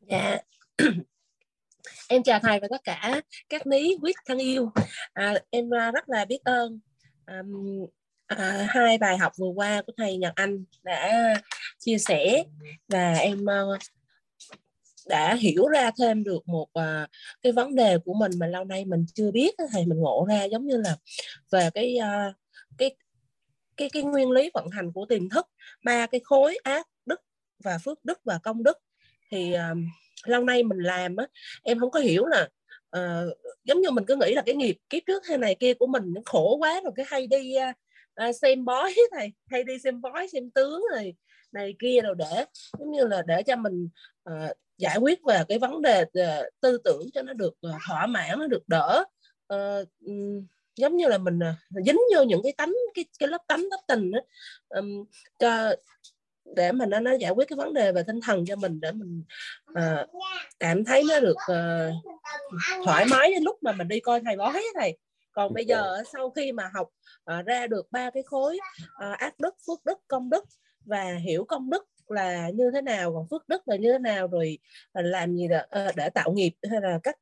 Dạ. 0.00 0.38
em 2.08 2.22
chào 2.22 2.40
thầy 2.42 2.60
và 2.60 2.68
tất 2.70 2.80
cả 2.84 3.20
các 3.48 3.66
lý 3.66 3.96
quyết 4.02 4.16
thân 4.26 4.38
yêu. 4.38 4.70
À, 5.12 5.34
em 5.50 5.74
à, 5.74 5.90
rất 5.90 6.08
là 6.08 6.24
biết 6.24 6.40
ơn. 6.44 6.80
Um, 7.26 7.86
à, 8.28 8.66
hai 8.68 8.98
bài 8.98 9.18
học 9.18 9.32
vừa 9.38 9.48
qua 9.48 9.82
của 9.86 9.92
thầy 9.96 10.16
Nhật 10.16 10.32
Anh 10.36 10.64
đã 10.82 11.34
chia 11.78 11.98
sẻ 11.98 12.44
và 12.88 13.12
em 13.12 13.46
ờ, 13.46 13.78
đã 15.06 15.34
hiểu 15.34 15.68
ra 15.68 15.90
thêm 15.98 16.24
được 16.24 16.48
một 16.48 16.68
uh, 16.78 17.10
cái 17.42 17.52
vấn 17.52 17.74
đề 17.74 17.98
của 18.04 18.14
mình 18.14 18.32
mà 18.38 18.46
lâu 18.46 18.64
nay 18.64 18.84
mình 18.84 19.06
chưa 19.14 19.30
biết 19.30 19.54
thầy 19.72 19.86
mình 19.86 19.98
ngộ 19.98 20.26
ra 20.28 20.44
giống 20.44 20.66
như 20.66 20.76
là 20.76 20.96
về 21.50 21.70
cái 21.74 21.98
uh, 21.98 22.34
cái 22.78 22.96
cái 23.76 23.90
cái 23.92 24.02
nguyên 24.02 24.30
lý 24.30 24.50
vận 24.54 24.68
hành 24.70 24.92
của 24.92 25.06
tiềm 25.06 25.28
thức 25.28 25.46
ba 25.84 26.06
cái 26.06 26.20
khối 26.24 26.58
ác 26.62 26.86
đức 27.06 27.20
và 27.64 27.78
phước 27.78 28.04
đức 28.04 28.20
và 28.24 28.38
công 28.42 28.62
đức. 28.62 28.78
Thì 29.30 29.54
uh, 29.54 29.78
lâu 30.24 30.44
nay 30.44 30.62
mình 30.62 30.78
làm 30.78 31.16
á 31.16 31.26
em 31.62 31.78
không 31.78 31.90
có 31.90 32.00
hiểu 32.00 32.26
là 32.26 32.48
uh, 32.96 33.38
giống 33.64 33.80
như 33.80 33.90
mình 33.90 34.04
cứ 34.06 34.16
nghĩ 34.16 34.34
là 34.34 34.42
cái 34.46 34.54
nghiệp 34.54 34.76
kiếp 34.90 35.02
trước 35.06 35.26
hay 35.26 35.38
này 35.38 35.56
kia 35.60 35.74
của 35.74 35.86
mình 35.86 36.02
nó 36.14 36.20
khổ 36.24 36.56
quá 36.60 36.80
rồi 36.84 36.92
cái 36.96 37.06
hay 37.08 37.26
đi 37.26 37.54
uh, 37.70 37.76
à, 38.18 38.32
xem 38.32 38.64
bói 38.64 38.94
thầy 39.12 39.32
hay 39.46 39.64
đi 39.64 39.78
xem 39.78 40.00
bói 40.00 40.28
xem 40.32 40.50
tướng 40.50 40.82
rồi 40.94 41.14
này 41.52 41.74
kia 41.78 42.00
rồi 42.00 42.14
để 42.18 42.44
giống 42.78 42.90
như 42.90 43.06
là 43.06 43.22
để 43.26 43.42
cho 43.42 43.56
mình 43.56 43.88
uh, 44.30 44.56
giải 44.78 44.98
quyết 44.98 45.18
về 45.24 45.42
cái 45.48 45.58
vấn 45.58 45.82
đề 45.82 46.02
uh, 46.02 46.46
tư 46.60 46.78
tưởng 46.84 47.02
cho 47.14 47.22
nó 47.22 47.32
được 47.32 47.54
uh, 47.68 47.74
thỏa 47.88 48.06
mãn 48.06 48.38
nó 48.38 48.46
được 48.46 48.62
đỡ. 48.68 49.04
Uh, 49.54 49.88
giống 50.76 50.96
như 50.96 51.08
là 51.08 51.18
mình 51.18 51.38
uh, 51.38 51.84
dính 51.86 51.98
vô 52.14 52.22
những 52.22 52.40
cái 52.42 52.52
tánh 52.56 52.72
cái 52.94 53.04
cái 53.18 53.28
lớp 53.28 53.42
tánh 53.48 53.60
lớp 53.70 53.80
tình 53.88 54.10
đó, 54.10 54.20
um, 54.68 55.04
cho 55.38 55.74
để 56.56 56.72
mà 56.72 56.86
nó 56.86 57.00
nó 57.00 57.12
giải 57.12 57.32
quyết 57.32 57.48
cái 57.48 57.56
vấn 57.56 57.74
đề 57.74 57.92
về 57.92 58.02
tinh 58.06 58.20
thần 58.20 58.44
cho 58.46 58.56
mình 58.56 58.80
để 58.80 58.92
mình 58.92 59.22
uh, 59.70 60.08
cảm 60.58 60.84
thấy 60.84 61.02
nó 61.08 61.20
được 61.20 61.36
uh, 61.52 62.14
thoải 62.84 63.04
mái 63.10 63.30
đến 63.32 63.42
lúc 63.42 63.62
mà 63.62 63.72
mình 63.72 63.88
đi 63.88 64.00
coi 64.00 64.20
thầy 64.24 64.36
bói 64.36 64.62
thầy 64.74 64.98
còn 65.32 65.54
bây 65.54 65.64
giờ 65.64 66.02
sau 66.12 66.30
khi 66.30 66.52
mà 66.52 66.70
học 66.74 66.88
ờ, 67.24 67.42
ra 67.42 67.66
được 67.66 67.92
ba 67.92 68.10
cái 68.10 68.22
khối 68.22 68.58
ờ, 68.94 69.12
ác 69.12 69.40
đức 69.40 69.54
phước 69.66 69.84
đức 69.84 69.98
công 70.08 70.30
đức 70.30 70.44
và 70.84 71.14
hiểu 71.24 71.44
công 71.44 71.70
đức 71.70 71.84
là 72.10 72.50
như 72.50 72.70
thế 72.74 72.82
nào 72.82 73.12
còn 73.14 73.28
phước 73.28 73.48
đức 73.48 73.68
là 73.68 73.76
như 73.76 73.92
thế 73.92 73.98
nào 73.98 74.26
rồi 74.26 74.58
ờ, 74.92 75.02
làm 75.02 75.36
gì 75.36 75.48
để, 75.48 75.62
ờ, 75.70 75.92
để 75.96 76.10
tạo 76.10 76.32
nghiệp 76.32 76.52
hay 76.70 76.80
là 76.80 76.98
cách 77.02 77.16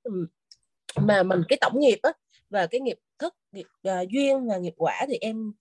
mà 1.01 1.23
mình 1.23 1.43
cái 1.49 1.59
tổng 1.61 1.81
nghiệp 1.81 1.99
á 2.03 2.13
và 2.51 2.67
cái 2.67 2.81
nghiệp 2.81 2.99
thức 3.19 3.35
nghiệp 3.53 3.67
ờ, 3.83 4.05
duyên 4.09 4.47
và 4.47 4.57
nghiệp 4.57 4.75
quả 4.77 5.05
thì 5.09 5.19
em 5.21 5.53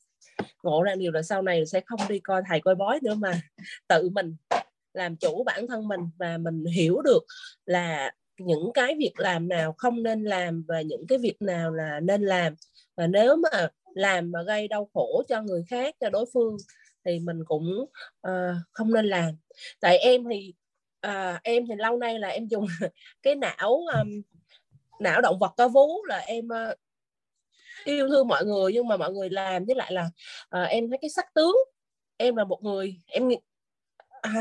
ngộ 0.63 0.83
ra 0.83 0.95
điều 0.95 1.11
là 1.11 1.21
sau 1.21 1.41
này 1.41 1.65
sẽ 1.65 1.81
không 1.85 1.99
đi 2.09 2.19
coi 2.19 2.41
thầy 2.49 2.61
coi 2.61 2.75
bói 2.75 2.99
nữa 3.03 3.15
mà 3.15 3.41
tự 3.87 4.09
mình 4.09 4.35
làm 4.93 5.15
chủ 5.15 5.43
bản 5.43 5.67
thân 5.67 5.87
mình 5.87 5.99
và 6.17 6.37
mình 6.37 6.65
hiểu 6.65 7.01
được 7.01 7.25
là 7.65 8.11
những 8.37 8.71
cái 8.73 8.95
việc 8.99 9.13
làm 9.17 9.47
nào 9.47 9.73
không 9.77 10.03
nên 10.03 10.23
làm 10.23 10.63
và 10.67 10.81
những 10.81 11.07
cái 11.07 11.17
việc 11.17 11.41
nào 11.41 11.71
là 11.71 11.99
nên 11.99 12.21
làm. 12.21 12.55
Và 12.95 13.07
nếu 13.07 13.35
mà 13.35 13.67
làm 13.93 14.31
mà 14.31 14.43
gây 14.43 14.67
đau 14.67 14.89
khổ 14.93 15.23
cho 15.27 15.41
người 15.41 15.63
khác 15.69 15.95
cho 15.99 16.09
đối 16.09 16.25
phương 16.33 16.57
thì 17.05 17.19
mình 17.19 17.45
cũng 17.45 17.85
uh, 18.27 18.55
không 18.71 18.93
nên 18.93 19.05
làm. 19.05 19.37
Tại 19.79 19.97
em 19.97 20.23
thì 20.29 20.53
uh, 21.07 21.43
em 21.43 21.67
thì 21.67 21.75
lâu 21.77 21.97
nay 21.97 22.19
là 22.19 22.27
em 22.27 22.47
dùng 22.47 22.65
cái 23.23 23.35
não 23.35 23.81
um, 23.95 24.21
não 24.99 25.21
động 25.21 25.39
vật 25.39 25.53
có 25.57 25.67
vú 25.67 26.03
là 26.05 26.17
em 26.17 26.45
uh, 26.45 26.77
yêu 27.85 28.07
thương 28.09 28.27
mọi 28.27 28.45
người 28.45 28.73
nhưng 28.73 28.87
mà 28.87 28.97
mọi 28.97 29.11
người 29.11 29.29
làm 29.29 29.65
với 29.65 29.75
lại 29.75 29.91
là 29.93 30.09
uh, 30.57 30.69
em 30.69 30.89
thấy 30.89 30.97
cái 31.01 31.09
sắc 31.09 31.33
tướng. 31.33 31.55
Em 32.17 32.35
là 32.35 32.43
một 32.43 32.63
người 32.63 32.95
em 33.07 33.29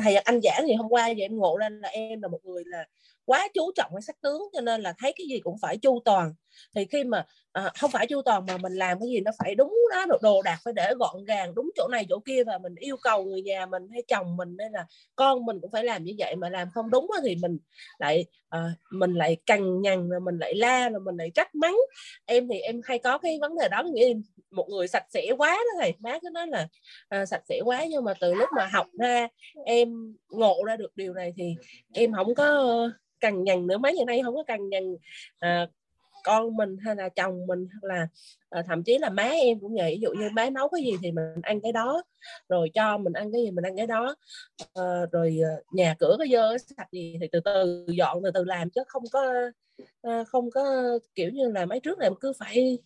thầy 0.02 0.14
à, 0.14 0.22
anh 0.24 0.40
giảng 0.40 0.64
thì 0.66 0.74
hôm 0.74 0.88
qua 0.88 1.08
giờ 1.08 1.24
em 1.24 1.36
ngộ 1.36 1.56
ra 1.56 1.68
là 1.68 1.88
em 1.88 2.22
là 2.22 2.28
một 2.28 2.40
người 2.44 2.62
là 2.66 2.84
quá 3.24 3.48
chú 3.54 3.72
trọng 3.76 3.90
cái 3.94 4.02
sắc 4.02 4.20
tướng, 4.20 4.42
cho 4.52 4.60
nên 4.60 4.80
là 4.82 4.94
thấy 4.98 5.12
cái 5.18 5.26
gì 5.28 5.40
cũng 5.40 5.58
phải 5.62 5.76
chu 5.78 6.00
toàn 6.04 6.34
thì 6.74 6.84
khi 6.84 7.04
mà 7.04 7.26
à, 7.52 7.70
không 7.80 7.90
phải 7.90 8.06
chu 8.06 8.22
toàn 8.22 8.46
mà 8.46 8.56
mình 8.56 8.72
làm 8.72 9.00
cái 9.00 9.08
gì 9.08 9.20
nó 9.20 9.30
phải 9.38 9.54
đúng 9.54 9.74
đó 9.90 10.06
đồ, 10.08 10.18
đồ 10.22 10.42
đạc 10.42 10.58
phải 10.64 10.72
để 10.76 10.92
gọn 10.98 11.24
gàng 11.24 11.54
đúng 11.54 11.70
chỗ 11.76 11.88
này 11.88 12.06
chỗ 12.08 12.18
kia 12.18 12.44
và 12.44 12.58
mình 12.58 12.74
yêu 12.74 12.96
cầu 13.02 13.24
người 13.24 13.42
nhà 13.42 13.66
mình 13.66 13.82
hay 13.92 14.02
chồng 14.08 14.36
mình 14.36 14.56
hay 14.58 14.70
là 14.70 14.86
con 15.16 15.46
mình 15.46 15.60
cũng 15.60 15.70
phải 15.70 15.84
làm 15.84 16.04
như 16.04 16.12
vậy 16.18 16.36
mà 16.36 16.48
làm 16.48 16.68
không 16.74 16.90
đúng 16.90 17.10
thì 17.24 17.36
mình 17.36 17.58
lại 17.98 18.26
à, 18.48 18.74
mình 18.90 19.14
lại 19.14 19.36
cằn 19.46 19.82
nhằn 19.82 20.08
rồi 20.08 20.20
mình 20.20 20.38
lại 20.38 20.54
la 20.54 20.88
rồi 20.88 21.00
mình 21.00 21.16
lại 21.16 21.30
trách 21.34 21.54
mắng. 21.54 21.76
Em 22.24 22.48
thì 22.48 22.58
em 22.58 22.80
hay 22.84 22.98
có 22.98 23.18
cái 23.18 23.38
vấn 23.40 23.58
đề 23.58 23.68
đó 23.68 23.82
nghĩa 23.82 24.14
một 24.50 24.66
người 24.70 24.88
sạch 24.88 25.04
sẽ 25.10 25.26
quá 25.38 25.50
đó 25.50 25.80
thầy. 25.80 25.94
Má 25.98 26.18
cứ 26.22 26.28
nói 26.32 26.46
là 26.46 26.68
à, 27.08 27.26
sạch 27.26 27.42
sẽ 27.48 27.60
quá 27.64 27.84
nhưng 27.90 28.04
mà 28.04 28.14
từ 28.20 28.34
lúc 28.34 28.48
mà 28.56 28.68
học 28.72 28.86
ra 28.98 29.28
em 29.66 30.16
ngộ 30.28 30.64
ra 30.66 30.76
được 30.76 30.96
điều 30.96 31.14
này 31.14 31.32
thì 31.36 31.54
em 31.94 32.12
không 32.12 32.34
có 32.34 32.88
cằn 33.20 33.44
nhằn 33.44 33.66
nữa. 33.66 33.78
Mấy 33.78 33.94
ngày 33.94 34.04
nay 34.04 34.20
không 34.24 34.34
có 34.34 34.42
cằn 34.42 34.68
nhằn 34.68 34.96
à, 35.38 35.66
con 36.24 36.56
mình 36.56 36.76
hay 36.84 36.96
là 36.96 37.08
chồng 37.08 37.46
mình 37.46 37.68
hoặc 37.72 37.88
là 37.94 38.08
à, 38.50 38.62
thậm 38.66 38.82
chí 38.82 38.98
là 38.98 39.10
má 39.10 39.22
em 39.22 39.60
cũng 39.60 39.74
vậy. 39.74 39.94
Ví 39.94 40.00
dụ 40.00 40.10
như 40.10 40.28
má 40.32 40.50
nấu 40.50 40.68
cái 40.68 40.82
gì 40.84 40.92
thì 41.02 41.12
mình 41.12 41.24
ăn 41.42 41.60
cái 41.60 41.72
đó 41.72 42.02
rồi 42.48 42.70
cho 42.74 42.98
mình 42.98 43.12
ăn 43.12 43.32
cái 43.32 43.42
gì 43.42 43.50
mình 43.50 43.64
ăn 43.64 43.76
cái 43.76 43.86
đó. 43.86 44.16
À, 44.74 44.82
rồi 45.12 45.38
ờ, 45.44 45.62
nhà 45.72 45.94
cửa 45.98 46.16
có 46.18 46.26
dơ 46.32 46.58
sạch 46.58 46.88
gì 46.92 47.16
thì 47.20 47.28
từ 47.32 47.40
từ 47.40 47.86
dọn 47.88 48.20
từ 48.24 48.30
từ 48.34 48.44
làm 48.44 48.70
chứ 48.70 48.82
không 48.88 49.02
có 49.12 49.32
à, 50.02 50.24
không 50.24 50.50
có 50.50 50.64
kiểu 51.14 51.30
như 51.30 51.50
là 51.50 51.66
mấy 51.66 51.80
trước 51.80 51.98
này 51.98 52.10
cứ 52.20 52.32
phải 52.38 52.78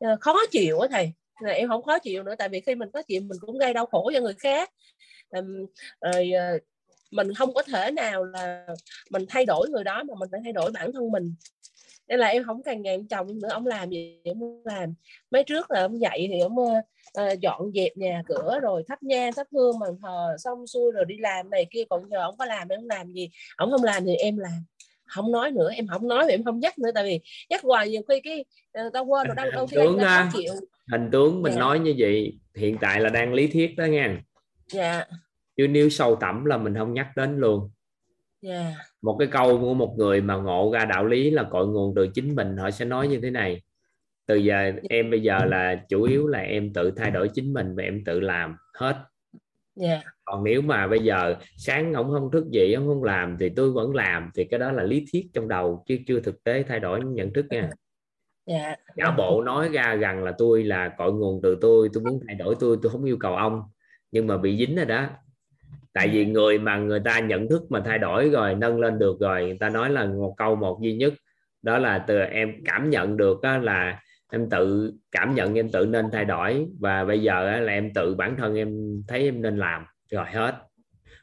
à, 0.00 0.16
khó 0.20 0.36
chịu 0.50 0.78
á 0.80 0.88
thầy. 0.90 1.12
Là 1.40 1.52
em 1.52 1.68
không 1.68 1.82
khó 1.82 1.98
chịu 1.98 2.22
nữa 2.22 2.34
tại 2.38 2.48
vì 2.48 2.60
khi 2.60 2.74
mình 2.74 2.90
có 2.92 3.02
chịu 3.02 3.22
mình 3.22 3.38
cũng 3.40 3.58
gây 3.58 3.74
đau 3.74 3.86
khổ 3.86 4.10
cho 4.14 4.20
người 4.20 4.34
khác. 4.38 4.70
Rồi 6.00 6.32
mình 7.10 7.34
không 7.34 7.54
có 7.54 7.62
thể 7.62 7.90
nào 7.90 8.24
là 8.24 8.66
mình 9.10 9.24
thay 9.28 9.46
đổi 9.46 9.68
người 9.70 9.84
đó 9.84 10.02
mà 10.02 10.14
mình 10.18 10.28
phải 10.32 10.40
thay 10.44 10.52
đổi 10.52 10.70
bản 10.72 10.92
thân 10.92 11.12
mình 11.12 11.34
nên 12.10 12.18
là 12.18 12.26
em 12.26 12.44
không 12.44 12.62
càng 12.62 12.82
ngày 12.82 12.94
em 12.94 13.06
chồng 13.08 13.26
nữa 13.42 13.48
ông 13.50 13.66
làm 13.66 13.90
gì 13.90 14.20
ông 14.24 14.62
làm. 14.64 14.94
Mấy 15.30 15.44
trước 15.44 15.70
là 15.70 15.80
ông 15.80 16.00
dậy 16.00 16.28
thì 16.32 16.40
ông 16.40 16.58
uh, 16.58 17.40
dọn 17.40 17.72
dẹp 17.74 17.96
nhà 17.96 18.22
cửa 18.26 18.58
rồi 18.62 18.82
thắp 18.88 19.02
nhang 19.02 19.32
thắp 19.32 19.46
hương 19.52 19.78
bàn 19.78 19.90
thờ 20.02 20.36
xong 20.38 20.66
xuôi 20.66 20.92
rồi 20.92 21.04
đi 21.04 21.16
làm 21.18 21.50
này 21.50 21.66
kia. 21.70 21.84
Còn 21.90 22.08
nhờ 22.08 22.20
ông 22.20 22.34
có 22.38 22.44
làm 22.44 22.68
em 22.68 22.80
không 22.80 22.88
làm 22.88 23.12
gì? 23.12 23.30
Ông 23.56 23.70
không 23.70 23.84
làm 23.84 24.04
thì 24.04 24.14
em 24.14 24.38
làm. 24.38 24.64
Không 25.04 25.32
nói 25.32 25.50
nữa 25.50 25.70
em 25.72 25.86
không 25.86 26.08
nói 26.08 26.26
em 26.30 26.44
không 26.44 26.60
nhắc 26.60 26.78
nữa. 26.78 26.90
Tại 26.94 27.04
vì 27.04 27.20
nhắc 27.50 27.62
hoài 27.62 27.88
nhiều 27.88 28.02
khi 28.08 28.20
cái 28.20 28.44
uh, 28.86 28.92
tao 28.92 29.04
quên 29.04 29.26
rồi 29.26 29.36
đâu 29.36 29.50
đâu 29.50 29.66
tướng 29.70 29.98
à, 29.98 30.30
chịu. 30.32 30.52
hình 30.92 31.08
tướng 31.12 31.42
mình 31.42 31.52
dạ. 31.52 31.60
nói 31.60 31.78
như 31.78 31.94
vậy 31.98 32.38
hiện 32.56 32.76
tại 32.80 33.00
là 33.00 33.08
đang 33.08 33.34
lý 33.34 33.46
thuyết 33.46 33.76
đó 33.76 33.84
nha 33.84 34.22
dạ. 34.72 35.04
Chứ 35.56 35.68
nếu 35.68 35.88
sâu 35.88 36.16
tẩm 36.16 36.44
là 36.44 36.56
mình 36.56 36.74
không 36.74 36.94
nhắc 36.94 37.06
đến 37.16 37.36
luôn 37.38 37.70
yeah. 38.42 38.74
một 39.02 39.16
cái 39.18 39.28
câu 39.28 39.58
của 39.60 39.74
một 39.74 39.94
người 39.98 40.20
mà 40.20 40.36
ngộ 40.36 40.70
ra 40.74 40.84
đạo 40.84 41.06
lý 41.06 41.30
là 41.30 41.42
cội 41.50 41.66
nguồn 41.66 41.94
từ 41.96 42.08
chính 42.08 42.34
mình 42.34 42.56
họ 42.56 42.70
sẽ 42.70 42.84
nói 42.84 43.08
như 43.08 43.20
thế 43.20 43.30
này 43.30 43.62
từ 44.26 44.36
giờ 44.36 44.72
em 44.88 45.10
bây 45.10 45.22
giờ 45.22 45.44
là 45.44 45.84
chủ 45.88 46.02
yếu 46.02 46.26
là 46.26 46.38
em 46.38 46.72
tự 46.72 46.90
thay 46.90 47.10
đổi 47.10 47.28
chính 47.28 47.52
mình 47.52 47.76
và 47.76 47.82
em 47.82 48.04
tự 48.04 48.20
làm 48.20 48.56
hết 48.74 48.96
yeah. 49.80 50.04
còn 50.24 50.44
nếu 50.44 50.62
mà 50.62 50.86
bây 50.86 50.98
giờ 50.98 51.34
sáng 51.56 51.92
ông 51.92 52.10
không 52.10 52.30
thức 52.30 52.44
dậy 52.50 52.74
ông 52.74 52.86
không 52.86 53.04
làm 53.04 53.36
thì 53.40 53.48
tôi 53.48 53.70
vẫn 53.70 53.94
làm 53.94 54.30
thì 54.34 54.44
cái 54.44 54.60
đó 54.60 54.72
là 54.72 54.82
lý 54.82 55.06
thuyết 55.12 55.26
trong 55.32 55.48
đầu 55.48 55.84
chứ 55.86 55.98
chưa 56.06 56.20
thực 56.20 56.44
tế 56.44 56.62
thay 56.62 56.80
đổi 56.80 57.00
nhận 57.04 57.32
thức 57.32 57.46
nha 57.50 57.70
yeah. 58.44 58.78
giả 58.96 59.10
bộ 59.10 59.42
nói 59.42 59.68
ra 59.68 59.94
rằng 59.94 60.24
là 60.24 60.32
tôi 60.38 60.64
là 60.64 60.88
cội 60.98 61.12
nguồn 61.12 61.40
từ 61.42 61.58
tôi 61.60 61.88
tôi 61.92 62.04
muốn 62.04 62.20
thay 62.26 62.36
đổi 62.36 62.54
tôi 62.60 62.78
tôi 62.82 62.92
không 62.92 63.04
yêu 63.04 63.16
cầu 63.20 63.36
ông 63.36 63.62
nhưng 64.10 64.26
mà 64.26 64.36
bị 64.36 64.58
dính 64.58 64.76
rồi 64.76 64.86
đó 64.86 65.06
tại 65.92 66.08
vì 66.08 66.26
người 66.26 66.58
mà 66.58 66.76
người 66.76 67.00
ta 67.00 67.20
nhận 67.20 67.48
thức 67.48 67.62
mà 67.70 67.82
thay 67.84 67.98
đổi 67.98 68.28
rồi 68.28 68.54
nâng 68.54 68.80
lên 68.80 68.98
được 68.98 69.16
rồi 69.20 69.42
người 69.42 69.58
ta 69.60 69.68
nói 69.68 69.90
là 69.90 70.06
một 70.06 70.34
câu 70.36 70.56
một 70.56 70.78
duy 70.82 70.94
nhất 70.94 71.12
đó 71.62 71.78
là 71.78 71.98
từ 71.98 72.18
em 72.18 72.52
cảm 72.64 72.90
nhận 72.90 73.16
được 73.16 73.40
đó 73.42 73.58
là 73.58 74.00
em 74.32 74.50
tự 74.50 74.92
cảm 75.12 75.34
nhận 75.34 75.54
em 75.54 75.70
tự 75.70 75.86
nên 75.86 76.06
thay 76.12 76.24
đổi 76.24 76.66
và 76.80 77.04
bây 77.04 77.22
giờ 77.22 77.60
là 77.60 77.72
em 77.72 77.94
tự 77.94 78.14
bản 78.14 78.36
thân 78.36 78.54
em 78.54 79.02
thấy 79.08 79.22
em 79.22 79.42
nên 79.42 79.56
làm 79.56 79.84
rồi 80.10 80.26
hết 80.26 80.54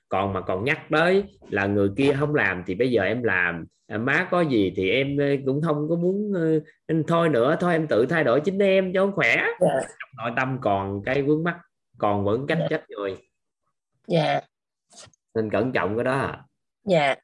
còn 0.09 0.33
mà 0.33 0.41
còn 0.41 0.63
nhắc 0.63 0.79
tới 0.91 1.23
là 1.49 1.65
người 1.65 1.89
kia 1.97 2.15
không 2.19 2.35
làm 2.35 2.63
thì 2.67 2.75
bây 2.75 2.91
giờ 2.91 3.03
em 3.03 3.23
làm 3.23 3.65
má 3.89 4.27
có 4.31 4.41
gì 4.41 4.73
thì 4.75 4.89
em 4.89 5.17
cũng 5.45 5.61
không 5.61 5.89
có 5.89 5.95
muốn 5.95 6.33
anh 6.87 7.03
thôi 7.07 7.29
nữa 7.29 7.57
thôi 7.59 7.73
em 7.73 7.87
tự 7.87 8.05
thay 8.05 8.23
đổi 8.23 8.41
chính 8.41 8.59
em 8.59 8.93
cho 8.93 9.11
khỏe 9.15 9.35
yeah. 9.35 9.55
Dạ. 9.59 9.81
nội 10.17 10.31
tâm 10.35 10.57
còn 10.61 11.03
cái 11.03 11.21
vướng 11.21 11.43
mắt 11.43 11.57
còn 11.97 12.25
vẫn 12.25 12.47
cách 12.47 12.57
yeah. 12.57 12.71
Dạ. 12.71 12.77
trách 12.77 12.89
người 12.89 13.15
dạ 14.07 14.23
yeah 14.23 14.43
nên 15.37 15.49
cẩn 15.51 15.71
trọng 15.71 15.97
cái 15.97 16.03
đó 16.03 16.35
dạ 16.85 17.15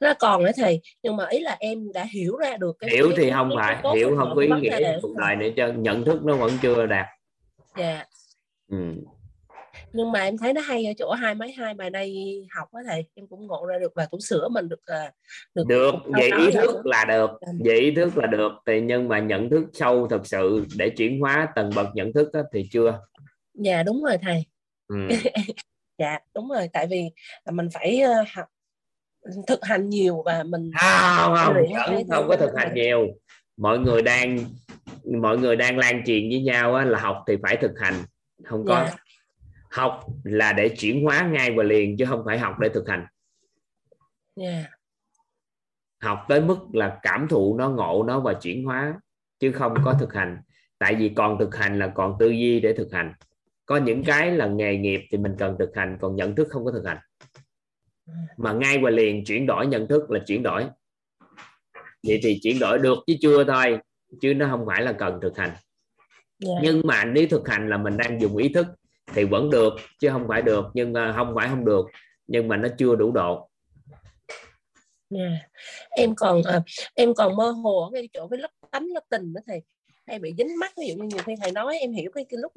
nó 0.00 0.14
còn 0.18 0.44
nữa 0.44 0.50
thầy 0.56 0.80
nhưng 1.02 1.16
mà 1.16 1.26
ý 1.28 1.40
là 1.40 1.56
em 1.60 1.92
đã 1.92 2.06
hiểu 2.12 2.36
ra 2.36 2.56
được 2.56 2.76
cái 2.78 2.90
hiểu 2.90 3.12
thì 3.16 3.30
không 3.30 3.50
phải 3.56 3.82
hiểu 3.94 4.16
không 4.18 4.32
có 4.34 4.42
ý 4.42 4.48
nghĩa 4.60 4.98
cuộc 5.02 5.16
đời 5.16 5.36
này 5.36 5.52
cho 5.56 5.66
nhận 5.66 6.04
thức 6.04 6.24
nó 6.24 6.36
vẫn 6.36 6.52
chưa 6.62 6.86
đạt 6.86 7.06
dạ 7.76 8.04
ừ. 8.70 8.76
nhưng 9.92 10.12
mà 10.12 10.20
em 10.20 10.38
thấy 10.38 10.52
nó 10.52 10.60
hay 10.60 10.86
ở 10.86 10.92
chỗ 10.98 11.12
hai 11.12 11.34
mấy 11.34 11.52
hai 11.52 11.74
bài 11.74 11.90
này 11.90 12.36
học 12.56 12.68
á 12.72 12.82
thầy 12.86 13.06
em 13.14 13.26
cũng 13.26 13.46
ngộ 13.46 13.66
ra 13.66 13.78
được 13.78 13.92
và 13.94 14.06
cũng 14.10 14.20
sửa 14.20 14.48
mình 14.48 14.68
được 14.68 14.80
uh, 14.80 15.14
được, 15.54 15.64
được 15.68 15.94
vậy 16.04 16.30
ý 16.38 16.50
thức 16.50 16.74
được. 16.74 16.86
là 16.86 17.04
được 17.04 17.30
dạ. 17.40 17.52
vậy 17.64 17.80
ý 17.80 17.90
thức 17.90 18.16
là 18.16 18.26
được 18.26 18.52
thì 18.66 18.80
nhưng 18.80 19.08
mà 19.08 19.18
nhận 19.18 19.50
thức 19.50 19.64
sâu 19.72 20.06
thật 20.08 20.20
sự 20.24 20.64
để 20.76 20.90
chuyển 20.90 21.20
hóa 21.20 21.48
tầng 21.54 21.70
bậc 21.76 21.86
nhận 21.94 22.12
thức 22.12 22.28
đó, 22.32 22.42
thì 22.52 22.68
chưa 22.72 23.00
dạ 23.54 23.82
đúng 23.82 24.02
rồi 24.02 24.18
thầy 24.22 24.46
ừ. 24.88 24.96
dạ 26.00 26.18
đúng 26.34 26.48
rồi 26.48 26.68
tại 26.72 26.86
vì 26.90 27.10
mình 27.52 27.68
phải 27.74 28.02
uh, 28.20 28.28
học 28.34 28.46
thực 29.46 29.64
hành 29.64 29.88
nhiều 29.88 30.22
và 30.26 30.42
mình 30.42 30.70
không 30.80 31.34
không 31.36 31.54
không, 31.76 32.08
không 32.10 32.28
có 32.28 32.36
thực 32.36 32.50
hành 32.56 32.74
nhiều 32.74 33.06
mọi 33.56 33.78
người 33.78 34.02
đang 34.02 34.38
mọi 35.20 35.38
người 35.38 35.56
đang 35.56 35.78
lan 35.78 36.02
truyền 36.06 36.28
với 36.28 36.42
nhau 36.42 36.74
á, 36.74 36.84
là 36.84 37.00
học 37.00 37.24
thì 37.26 37.36
phải 37.42 37.56
thực 37.56 37.72
hành 37.80 37.94
không 38.44 38.64
có 38.66 38.84
dạ. 38.88 38.96
học 39.70 40.06
là 40.24 40.52
để 40.52 40.68
chuyển 40.68 41.04
hóa 41.04 41.28
ngay 41.32 41.50
và 41.56 41.62
liền 41.62 41.96
chứ 41.96 42.04
không 42.08 42.22
phải 42.26 42.38
học 42.38 42.58
để 42.60 42.68
thực 42.74 42.88
hành 42.88 43.06
yeah. 44.40 44.66
học 46.00 46.24
tới 46.28 46.40
mức 46.40 46.58
là 46.72 46.98
cảm 47.02 47.28
thụ 47.28 47.56
nó 47.58 47.70
ngộ 47.70 48.04
nó 48.06 48.20
và 48.20 48.34
chuyển 48.34 48.64
hóa 48.64 48.94
chứ 49.38 49.52
không 49.52 49.74
có 49.84 49.94
thực 50.00 50.14
hành 50.14 50.38
tại 50.78 50.94
vì 50.94 51.08
còn 51.16 51.38
thực 51.38 51.56
hành 51.56 51.78
là 51.78 51.92
còn 51.94 52.16
tư 52.18 52.28
duy 52.28 52.60
để 52.60 52.72
thực 52.72 52.92
hành 52.92 53.14
có 53.70 53.76
những 53.76 54.04
cái 54.04 54.30
là 54.30 54.46
nghề 54.46 54.76
nghiệp 54.76 55.00
thì 55.10 55.18
mình 55.18 55.34
cần 55.38 55.56
thực 55.58 55.76
hành 55.76 55.98
còn 56.00 56.16
nhận 56.16 56.34
thức 56.34 56.48
không 56.50 56.64
có 56.64 56.72
thực 56.72 56.86
hành 56.86 56.98
mà 58.36 58.52
ngay 58.52 58.78
và 58.78 58.90
liền 58.90 59.24
chuyển 59.24 59.46
đổi 59.46 59.66
nhận 59.66 59.88
thức 59.88 60.10
là 60.10 60.20
chuyển 60.26 60.42
đổi 60.42 60.66
vậy 62.06 62.20
thì 62.22 62.40
chuyển 62.42 62.58
đổi 62.58 62.78
được 62.78 62.98
chứ 63.06 63.14
chưa 63.20 63.44
thôi 63.44 63.78
chứ 64.20 64.34
nó 64.34 64.48
không 64.50 64.64
phải 64.66 64.82
là 64.82 64.92
cần 64.92 65.18
thực 65.22 65.36
hành 65.36 65.50
yeah. 65.50 65.60
Dạ. 66.38 66.54
nhưng 66.62 66.80
mà 66.84 67.04
nếu 67.04 67.26
thực 67.30 67.48
hành 67.48 67.68
là 67.68 67.76
mình 67.76 67.96
đang 67.96 68.20
dùng 68.20 68.36
ý 68.36 68.48
thức 68.48 68.66
thì 69.14 69.24
vẫn 69.24 69.50
được 69.50 69.72
chứ 70.00 70.08
không 70.10 70.28
phải 70.28 70.42
được 70.42 70.64
nhưng 70.74 70.94
không 71.16 71.32
phải 71.36 71.48
không 71.48 71.64
được 71.64 71.86
nhưng 72.26 72.48
mà 72.48 72.56
nó 72.56 72.68
chưa 72.78 72.96
đủ 72.96 73.12
độ 73.12 73.50
yeah. 75.10 75.30
Dạ. 75.32 75.48
em 75.90 76.14
còn 76.14 76.38
uh, 76.38 76.62
em 76.94 77.14
còn 77.14 77.36
mơ 77.36 77.50
hồ 77.50 77.84
ở 77.84 77.90
cái 77.92 78.08
chỗ 78.12 78.28
cái 78.28 78.38
lớp 78.38 78.50
tánh 78.70 78.86
lớp 78.94 79.02
tình 79.10 79.32
đó 79.32 79.40
thầy 79.46 79.62
hay 80.10 80.18
bị 80.18 80.34
dính 80.38 80.58
mắt 80.58 80.72
ví 80.78 80.86
dụ 80.88 80.94
như 80.94 81.08
nhiều 81.08 81.22
khi 81.26 81.34
thầy 81.42 81.52
nói 81.52 81.78
em 81.78 81.92
hiểu 81.92 82.10
cái, 82.14 82.26
cái 82.30 82.38
lúc 82.42 82.52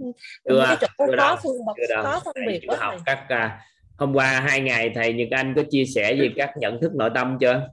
chưa, 0.49 0.65
cái 0.67 0.77
chỗ 0.81 0.87
chưa 1.07 1.17
có 1.17 1.37
phương 1.43 1.65
bậc 1.65 1.75
có 2.03 2.21
phân 2.25 2.35
biệt 2.47 2.59
đó 2.67 2.75
học 2.79 2.95
các 3.05 3.19
uh, 3.25 3.51
hôm 3.97 4.13
qua 4.13 4.39
hai 4.39 4.61
ngày 4.61 4.91
thầy 4.95 5.13
Nhật 5.13 5.27
Anh 5.31 5.53
có 5.55 5.63
chia 5.69 5.85
sẻ 5.85 6.15
về 6.15 6.29
các 6.35 6.49
nhận 6.57 6.81
thức 6.81 6.95
nội 6.95 7.09
tâm 7.15 7.37
chưa? 7.39 7.69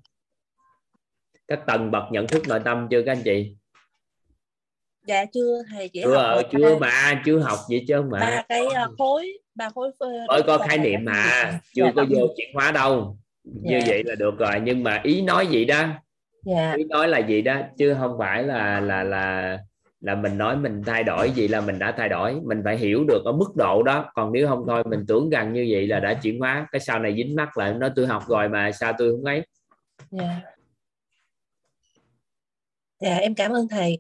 Các 1.49 1.61
tầng 1.67 1.91
bậc 1.91 2.03
nhận 2.13 2.27
thức 2.27 2.43
nội 2.49 2.61
tâm 2.65 2.89
chưa 2.91 3.03
các 3.07 3.13
anh 3.13 3.23
chị? 3.25 3.57
Dạ 5.07 5.25
chưa. 5.25 5.63
Thầy 5.71 5.89
chỉ 5.89 6.01
chưa 6.05 6.17
học 6.17 6.43
chưa 6.53 6.79
mà 6.79 7.23
chưa 7.27 7.39
học 7.39 7.59
gì 7.71 7.85
chứ 7.89 8.03
mà. 8.03 8.21
ba 8.21 8.45
cái 8.49 8.67
uh, 8.67 8.99
khối 8.99 9.39
ba 9.55 9.71
khối 9.71 9.91
mới 10.29 10.43
có 10.43 10.59
khái 10.59 10.79
niệm 10.79 11.05
mà 11.05 11.61
chưa 11.75 11.85
dạ, 11.85 11.93
có 11.97 12.05
vô 12.11 12.27
chuyển 12.37 12.49
hóa 12.55 12.73
đâu. 12.73 13.17
Như 13.45 13.79
dạ. 13.79 13.85
vậy 13.87 14.03
là 14.05 14.15
được 14.15 14.39
rồi 14.39 14.61
nhưng 14.65 14.83
mà 14.83 15.01
ý 15.05 15.23
nói 15.23 15.47
gì 15.47 15.65
đó? 15.65 15.85
Yeah. 16.47 16.79
ý 16.79 16.85
nói 16.85 17.09
là 17.09 17.19
gì 17.19 17.43
đó 17.43 17.61
chứ 17.79 17.97
không 18.01 18.17
phải 18.19 18.43
là 18.43 18.81
là 18.81 19.03
là 19.03 19.59
là 20.01 20.15
mình 20.15 20.39
nói 20.39 20.57
mình 20.57 20.83
thay 20.87 21.05
đổi 21.05 21.31
gì 21.31 21.49
là 21.49 21.61
mình 21.61 21.79
đã 21.79 21.95
thay 21.97 22.09
đổi. 22.09 22.41
Mình 22.45 22.63
phải 22.65 22.77
hiểu 22.77 23.05
được 23.09 23.23
ở 23.25 23.33
mức 23.33 23.57
độ 23.57 23.83
đó. 23.83 24.11
Còn 24.15 24.33
nếu 24.33 24.49
không 24.49 24.65
thôi 24.69 24.83
mình 24.87 25.05
tưởng 25.09 25.31
rằng 25.31 25.53
như 25.53 25.69
vậy 25.71 25.87
là 25.87 26.01
đã 26.01 26.15
chuyển 26.15 26.39
hóa. 26.39 26.67
Cái 26.73 26.81
sau 26.81 26.99
này 26.99 27.15
dính 27.17 27.37
mắt 27.37 27.59
lại 27.59 27.75
nói 27.75 27.91
tôi 27.97 28.07
học 28.07 28.23
rồi 28.29 28.49
mà 28.49 28.73
sao 28.73 28.93
tôi 28.99 29.11
không 29.11 29.25
ấy? 29.25 29.47
Dạ. 30.11 30.41
Dạ 33.01 33.17
em 33.17 33.35
cảm 33.35 33.53
ơn 33.53 33.69
thầy. 33.69 33.99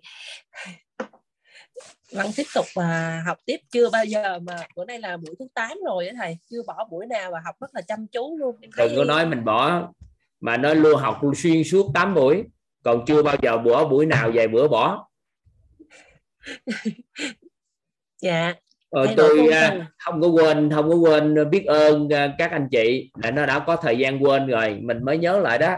Vẫn 2.13 2.27
tiếp 2.37 2.47
tục 2.55 2.65
và 2.75 3.23
học 3.27 3.39
tiếp. 3.47 3.57
Chưa 3.71 3.91
bao 3.91 4.05
giờ 4.05 4.39
mà 4.39 4.57
bữa 4.77 4.85
nay 4.85 4.99
là 4.99 5.17
buổi 5.17 5.35
thứ 5.39 5.47
8 5.55 5.79
rồi 5.87 6.09
á 6.09 6.15
thầy. 6.19 6.39
Chưa 6.51 6.63
bỏ 6.67 6.85
buổi 6.91 7.07
nào 7.07 7.31
và 7.31 7.41
học 7.45 7.55
rất 7.61 7.75
là 7.75 7.81
chăm 7.81 8.07
chú 8.07 8.37
luôn. 8.39 8.57
Em 8.61 8.71
thấy 8.77 8.89
đừng 8.89 8.97
có 8.97 9.05
nói 9.05 9.27
mình 9.27 9.45
bỏ 9.45 9.89
mà 10.41 10.57
nó 10.57 10.75
luôn 10.75 11.01
học 11.01 11.21
xuyên 11.37 11.65
suốt 11.65 11.91
8 11.95 12.15
buổi. 12.15 12.45
Còn 12.83 13.05
chưa 13.07 13.23
bao 13.23 13.37
giờ 13.43 13.59
bỏ 13.59 13.89
buổi 13.89 14.07
nào 14.07 14.31
vài 14.35 14.49
bữa 14.49 14.69
bỏ 14.69 15.10
dạ. 18.23 18.55
Ờ, 18.91 19.07
tôi 19.17 19.49
từ. 19.51 19.81
không 19.99 20.21
có 20.21 20.29
quên 20.29 20.71
không 20.71 20.89
có 20.89 20.95
quên 20.95 21.51
biết 21.51 21.65
ơn 21.67 22.09
à, 22.13 22.35
các 22.39 22.51
anh 22.51 22.69
chị 22.71 23.11
là 23.23 23.31
nó 23.31 23.47
đã 23.47 23.59
có 23.59 23.77
thời 23.77 23.99
gian 23.99 24.25
quên 24.25 24.47
rồi 24.47 24.79
mình 24.83 25.05
mới 25.05 25.19
nhớ 25.19 25.39
lại 25.39 25.59
đó. 25.59 25.77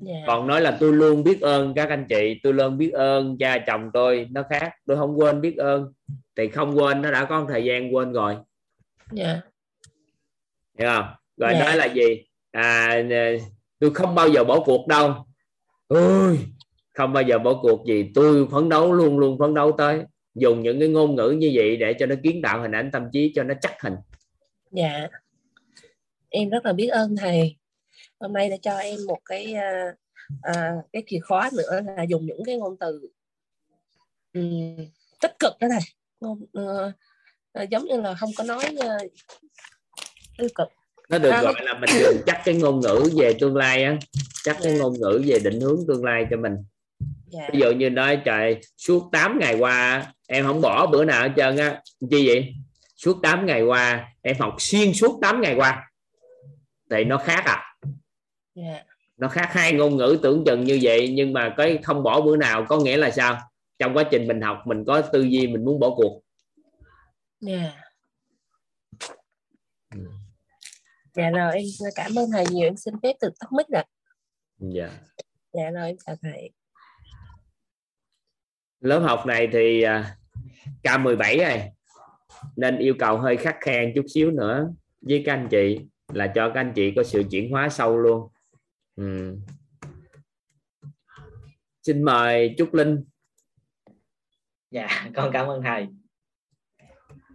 Dạ. 0.00 0.14
Còn 0.26 0.46
nói 0.46 0.60
là 0.60 0.76
tôi 0.80 0.92
luôn 0.92 1.24
biết 1.24 1.40
ơn 1.40 1.74
các 1.74 1.88
anh 1.88 2.06
chị 2.08 2.40
tôi 2.42 2.52
luôn 2.52 2.78
biết 2.78 2.90
ơn 2.92 3.36
cha 3.38 3.58
chồng 3.58 3.90
tôi 3.92 4.28
nó 4.30 4.42
khác 4.50 4.72
tôi 4.86 4.96
không 4.96 5.18
quên 5.18 5.40
biết 5.40 5.56
ơn. 5.56 5.92
Thì 6.36 6.48
không 6.48 6.78
quên 6.78 7.02
nó 7.02 7.10
đã 7.10 7.24
có 7.24 7.46
thời 7.48 7.64
gian 7.64 7.94
quên 7.94 8.12
rồi. 8.12 8.36
Dạ. 9.12 9.40
Hiểu 10.78 10.88
không? 10.88 11.06
Rồi 11.36 11.52
Dạ. 11.52 11.64
nói 11.64 11.76
là 11.76 11.84
gì? 11.86 12.24
À 12.50 13.02
tôi 13.78 13.94
không 13.94 14.14
bao 14.14 14.28
giờ 14.28 14.44
bỏ 14.44 14.60
cuộc 14.60 14.86
đâu. 14.86 15.26
Ôi 15.88 16.38
không 16.92 17.12
bao 17.12 17.22
giờ 17.22 17.38
bỏ 17.38 17.58
cuộc 17.62 17.86
gì 17.86 18.10
tôi 18.14 18.48
phấn 18.50 18.68
đấu 18.68 18.92
luôn 18.92 19.18
luôn 19.18 19.38
phấn 19.38 19.54
đấu 19.54 19.72
tới. 19.78 20.02
Dùng 20.34 20.62
những 20.62 20.80
cái 20.80 20.88
ngôn 20.88 21.14
ngữ 21.16 21.30
như 21.30 21.50
vậy 21.54 21.76
để 21.76 21.94
cho 21.98 22.06
nó 22.06 22.14
kiến 22.22 22.40
tạo 22.42 22.62
hình 22.62 22.72
ảnh 22.72 22.90
tâm 22.92 23.02
trí 23.12 23.32
cho 23.34 23.42
nó 23.42 23.54
chắc 23.60 23.82
hình. 23.82 23.94
Dạ. 24.70 25.08
Em 26.28 26.50
rất 26.50 26.66
là 26.66 26.72
biết 26.72 26.86
ơn 26.88 27.16
thầy. 27.16 27.56
Hôm 28.20 28.32
nay 28.32 28.50
đã 28.50 28.56
cho 28.62 28.76
em 28.76 28.98
một 29.06 29.18
cái 29.24 29.54
à, 29.54 29.94
à, 30.42 30.72
cái 30.92 31.02
chìa 31.06 31.18
khóa 31.20 31.50
nữa 31.56 31.80
là 31.96 32.02
dùng 32.02 32.26
những 32.26 32.44
cái 32.46 32.56
ngôn 32.56 32.76
từ 32.80 33.08
ừm, 34.32 34.76
tích 35.20 35.38
cực 35.38 35.52
đó 35.60 35.68
thầy. 35.70 35.80
Ngôn 36.20 36.46
ờ, 37.52 37.62
giống 37.70 37.84
như 37.84 38.00
là 38.00 38.14
không 38.14 38.30
có 38.36 38.44
nói 38.44 38.64
ờ, 38.78 38.98
tiêu 40.38 40.48
cực. 40.54 40.68
Nó 41.10 41.18
được 41.18 41.30
À. 41.30 41.42
gọi 41.42 41.54
là 41.60 41.78
mình 41.78 41.90
dùng 42.02 42.22
chắc 42.26 42.42
cái 42.44 42.54
ngôn 42.54 42.80
ngữ 42.80 43.10
về 43.16 43.34
tương 43.40 43.56
lai 43.56 43.84
á. 43.84 43.98
Chắc 44.44 44.56
cái 44.62 44.78
ngôn 44.78 44.92
ngữ 45.00 45.22
về 45.26 45.38
định 45.44 45.60
hướng 45.60 45.80
tương 45.88 46.04
lai 46.04 46.26
cho 46.30 46.36
mình 46.36 46.52
dạ. 47.32 47.48
Ví 47.52 47.60
dụ 47.60 47.70
như 47.70 47.90
nói 47.90 48.20
trời 48.24 48.60
suốt 48.76 49.08
8 49.12 49.38
ngày 49.38 49.56
qua 49.58 50.06
em 50.28 50.46
không 50.46 50.60
bỏ 50.60 50.86
bữa 50.86 51.04
nào 51.04 51.22
hết 51.22 51.32
trơn 51.36 51.56
á. 51.56 51.82
Chi 52.10 52.26
vậy? 52.26 52.54
Suốt 52.96 53.16
8 53.22 53.46
ngày 53.46 53.62
qua 53.62 54.12
em 54.22 54.36
học 54.38 54.54
xuyên 54.58 54.94
suốt 54.94 55.18
8 55.22 55.40
ngày 55.40 55.54
qua. 55.54 55.90
Thì 56.90 57.04
nó 57.04 57.18
khác 57.18 57.42
à? 57.44 57.74
Dạ. 58.54 58.84
Nó 59.16 59.28
khác 59.28 59.48
hai 59.52 59.72
ngôn 59.72 59.96
ngữ 59.96 60.18
tưởng 60.22 60.44
chừng 60.46 60.64
như 60.64 60.78
vậy 60.82 61.08
nhưng 61.12 61.32
mà 61.32 61.54
cái 61.56 61.78
không 61.82 62.02
bỏ 62.02 62.20
bữa 62.20 62.36
nào 62.36 62.66
có 62.68 62.78
nghĩa 62.78 62.96
là 62.96 63.10
sao? 63.10 63.38
Trong 63.78 63.96
quá 63.96 64.04
trình 64.10 64.28
mình 64.28 64.40
học 64.40 64.58
mình 64.64 64.84
có 64.86 65.00
tư 65.00 65.22
duy 65.22 65.46
mình 65.46 65.64
muốn 65.64 65.80
bỏ 65.80 65.90
cuộc. 65.96 66.22
Dạ. 67.40 67.72
Ừ. 69.94 70.00
dạ 71.14 71.30
rồi 71.30 71.54
em 71.54 71.64
cảm 71.94 72.18
ơn 72.18 72.30
thầy 72.32 72.44
nhiều. 72.50 72.68
Em 72.68 72.76
xin 72.76 72.94
phép 73.02 73.12
được 73.22 73.32
tắt 73.40 73.52
mic 73.52 73.66
ạ 73.68 73.84
dạ. 74.58 74.90
Dạ 75.52 75.70
rồi 75.70 75.86
em 75.86 75.96
chào 76.06 76.16
thầy 76.22 76.50
lớp 78.82 78.98
học 78.98 79.26
này 79.26 79.48
thì 79.52 79.82
à, 79.82 80.16
K17 80.82 81.38
rồi 81.38 81.62
nên 82.56 82.78
yêu 82.78 82.94
cầu 82.98 83.18
hơi 83.18 83.36
khắc 83.36 83.56
khe 83.60 83.92
chút 83.94 84.04
xíu 84.14 84.30
nữa. 84.30 84.68
Với 85.00 85.22
các 85.26 85.32
anh 85.32 85.48
chị 85.50 85.80
là 86.12 86.26
cho 86.26 86.48
các 86.48 86.60
anh 86.60 86.72
chị 86.74 86.92
có 86.96 87.02
sự 87.02 87.24
chuyển 87.30 87.50
hóa 87.50 87.68
sâu 87.68 87.98
luôn. 87.98 88.28
Ừ. 88.96 89.36
xin 91.82 92.02
mời 92.02 92.54
Trúc 92.58 92.74
Linh. 92.74 93.04
Dạ 94.70 94.88
con 95.14 95.30
cảm 95.32 95.46
ơn 95.46 95.62
thầy. 95.62 95.88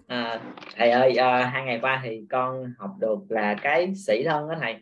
À, 0.07 0.41
thầy 0.75 0.89
ơi 0.89 1.15
à, 1.15 1.45
hai 1.45 1.63
ngày 1.63 1.79
qua 1.81 2.01
thì 2.03 2.21
con 2.29 2.73
học 2.77 2.91
được 2.99 3.19
là 3.29 3.55
cái 3.61 3.95
sĩ 3.95 4.23
thân 4.23 4.49
đó 4.49 4.55
thầy. 4.61 4.75